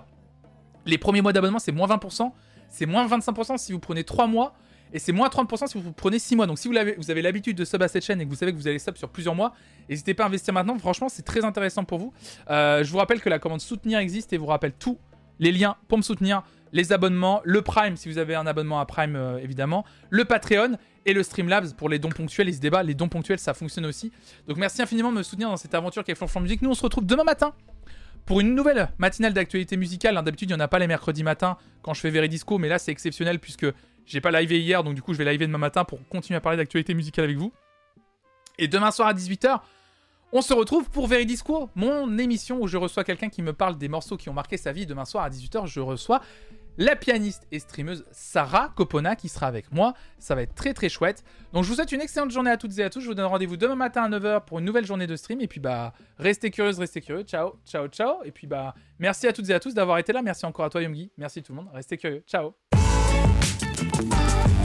Les 0.85 0.97
premiers 0.97 1.21
mois 1.21 1.33
d'abonnement, 1.33 1.59
c'est 1.59 1.71
moins 1.71 1.87
20%. 1.87 2.31
C'est 2.69 2.85
moins 2.85 3.05
25% 3.07 3.57
si 3.57 3.73
vous 3.73 3.79
prenez 3.79 4.03
3 4.03 4.27
mois. 4.27 4.53
Et 4.93 4.99
c'est 4.99 5.11
moins 5.11 5.29
30% 5.29 5.67
si 5.67 5.77
vous 5.79 5.91
prenez 5.93 6.19
6 6.19 6.35
mois. 6.35 6.47
Donc 6.47 6.59
si 6.59 6.67
vous, 6.67 6.73
l'avez- 6.73 6.95
vous 6.97 7.09
avez 7.11 7.21
l'habitude 7.21 7.55
de 7.57 7.63
sub 7.65 7.81
à 7.81 7.87
cette 7.87 8.03
chaîne 8.03 8.19
et 8.21 8.25
que 8.25 8.29
vous 8.29 8.35
savez 8.35 8.51
que 8.51 8.57
vous 8.57 8.67
allez 8.67 8.79
sub 8.79 8.97
sur 8.97 9.09
plusieurs 9.09 9.35
mois, 9.35 9.53
n'hésitez 9.89 10.13
pas 10.13 10.23
à 10.23 10.27
investir 10.27 10.53
maintenant. 10.53 10.77
Franchement, 10.77 11.07
c'est 11.09 11.23
très 11.23 11.45
intéressant 11.45 11.83
pour 11.85 11.99
vous. 11.99 12.13
Euh, 12.49 12.83
je 12.83 12.91
vous 12.91 12.97
rappelle 12.97 13.21
que 13.21 13.29
la 13.29 13.39
commande 13.39 13.61
soutenir 13.61 13.99
existe 13.99 14.33
et 14.33 14.37
vous 14.37 14.45
rappelle 14.47 14.73
tous 14.73 14.97
les 15.39 15.51
liens 15.51 15.75
pour 15.87 15.97
me 15.97 16.03
soutenir, 16.03 16.43
les 16.73 16.93
abonnements, 16.93 17.41
le 17.43 17.61
Prime 17.61 17.97
si 17.97 18.07
vous 18.09 18.17
avez 18.17 18.35
un 18.35 18.45
abonnement 18.47 18.79
à 18.79 18.85
Prime 18.85 19.15
euh, 19.15 19.37
évidemment, 19.39 19.83
le 20.09 20.23
Patreon 20.25 20.77
et 21.05 21.13
le 21.13 21.23
Streamlabs 21.23 21.73
pour 21.73 21.89
les 21.89 21.97
dons 21.97 22.09
ponctuels 22.09 22.47
et 22.47 22.53
ce 22.53 22.59
débat. 22.59 22.83
Les 22.83 22.93
dons 22.93 23.09
ponctuels, 23.09 23.39
ça 23.39 23.53
fonctionne 23.53 23.85
aussi. 23.87 24.11
Donc 24.47 24.57
merci 24.57 24.81
infiniment 24.81 25.11
de 25.11 25.17
me 25.17 25.23
soutenir 25.23 25.49
dans 25.49 25.57
cette 25.57 25.73
aventure 25.73 26.03
qui 26.03 26.11
est 26.11 26.15
Flonflon 26.15 26.41
Musique. 26.41 26.61
Nous, 26.61 26.69
on 26.69 26.75
se 26.75 26.83
retrouve 26.83 27.05
demain 27.05 27.23
matin 27.23 27.53
pour 28.25 28.39
une 28.39 28.53
nouvelle 28.53 28.89
matinale 28.99 29.33
d'actualité 29.33 29.77
musicale. 29.77 30.15
hein. 30.15 30.21
D'habitude, 30.23 30.49
il 30.51 30.53
n'y 30.53 30.61
en 30.61 30.63
a 30.63 30.67
pas 30.67 30.77
les 30.79 30.85
mercredis 30.87 31.23
matins 31.23 31.57
quand 31.81 31.95
je 31.95 32.01
fais 32.01 32.11
Veridisco, 32.11 32.59
mais 32.59 32.69
là, 32.69 32.77
c'est 32.77 32.91
exceptionnel 32.91 33.39
puisque 33.39 33.65
j'ai 34.11 34.21
pas 34.21 34.31
livé 34.31 34.59
hier, 34.59 34.83
donc 34.83 34.93
du 34.93 35.01
coup, 35.01 35.13
je 35.13 35.17
vais 35.17 35.31
liver 35.31 35.47
demain 35.47 35.57
matin 35.57 35.85
pour 35.85 36.05
continuer 36.09 36.37
à 36.37 36.41
parler 36.41 36.57
d'actualité 36.57 36.93
musicale 36.93 37.25
avec 37.25 37.37
vous. 37.37 37.53
Et 38.57 38.67
demain 38.67 38.91
soir 38.91 39.07
à 39.07 39.13
18h, 39.13 39.61
on 40.33 40.41
se 40.41 40.53
retrouve 40.53 40.89
pour 40.89 41.07
Veridisco, 41.07 41.69
mon 41.75 42.17
émission 42.17 42.61
où 42.61 42.67
je 42.67 42.77
reçois 42.77 43.03
quelqu'un 43.03 43.29
qui 43.29 43.41
me 43.41 43.53
parle 43.53 43.77
des 43.77 43.87
morceaux 43.87 44.17
qui 44.17 44.29
ont 44.29 44.33
marqué 44.33 44.57
sa 44.57 44.73
vie. 44.73 44.85
Demain 44.85 45.05
soir 45.05 45.23
à 45.23 45.29
18h, 45.29 45.65
je 45.65 45.79
reçois 45.79 46.21
la 46.77 46.95
pianiste 46.95 47.47
et 47.51 47.59
streameuse 47.59 48.05
Sarah 48.11 48.71
Copona 48.75 49.15
qui 49.15 49.29
sera 49.29 49.47
avec 49.47 49.71
moi. 49.71 49.93
Ça 50.19 50.35
va 50.35 50.41
être 50.41 50.55
très 50.55 50.73
très 50.73 50.89
chouette. 50.89 51.23
Donc 51.53 51.63
je 51.63 51.69
vous 51.69 51.75
souhaite 51.75 51.91
une 51.91 52.01
excellente 52.01 52.31
journée 52.31 52.51
à 52.51 52.57
toutes 52.57 52.77
et 52.79 52.83
à 52.83 52.89
tous. 52.89 53.01
Je 53.01 53.07
vous 53.07 53.13
donne 53.13 53.25
rendez-vous 53.25 53.57
demain 53.57 53.75
matin 53.75 54.03
à 54.03 54.09
9h 54.09 54.45
pour 54.45 54.59
une 54.59 54.65
nouvelle 54.65 54.85
journée 54.85 55.07
de 55.07 55.15
stream. 55.15 55.41
Et 55.41 55.47
puis 55.47 55.59
bah, 55.59 55.93
restez 56.17 56.51
curieuses, 56.51 56.79
restez 56.79 57.01
curieux. 57.01 57.23
Ciao, 57.23 57.53
ciao, 57.65 57.87
ciao. 57.87 58.23
Et 58.23 58.31
puis 58.31 58.47
bah, 58.47 58.73
merci 58.99 59.27
à 59.27 59.33
toutes 59.33 59.49
et 59.49 59.53
à 59.53 59.59
tous 59.59 59.73
d'avoir 59.73 59.97
été 59.97 60.13
là. 60.13 60.21
Merci 60.21 60.45
encore 60.45 60.65
à 60.65 60.69
toi 60.69 60.81
Yomgi. 60.81 61.11
Merci 61.17 61.43
tout 61.43 61.53
le 61.53 61.57
monde. 61.57 61.69
Restez 61.73 61.97
curieux. 61.97 62.23
Ciao. 62.27 62.53
Thank 64.09 64.55
you. 64.55 64.60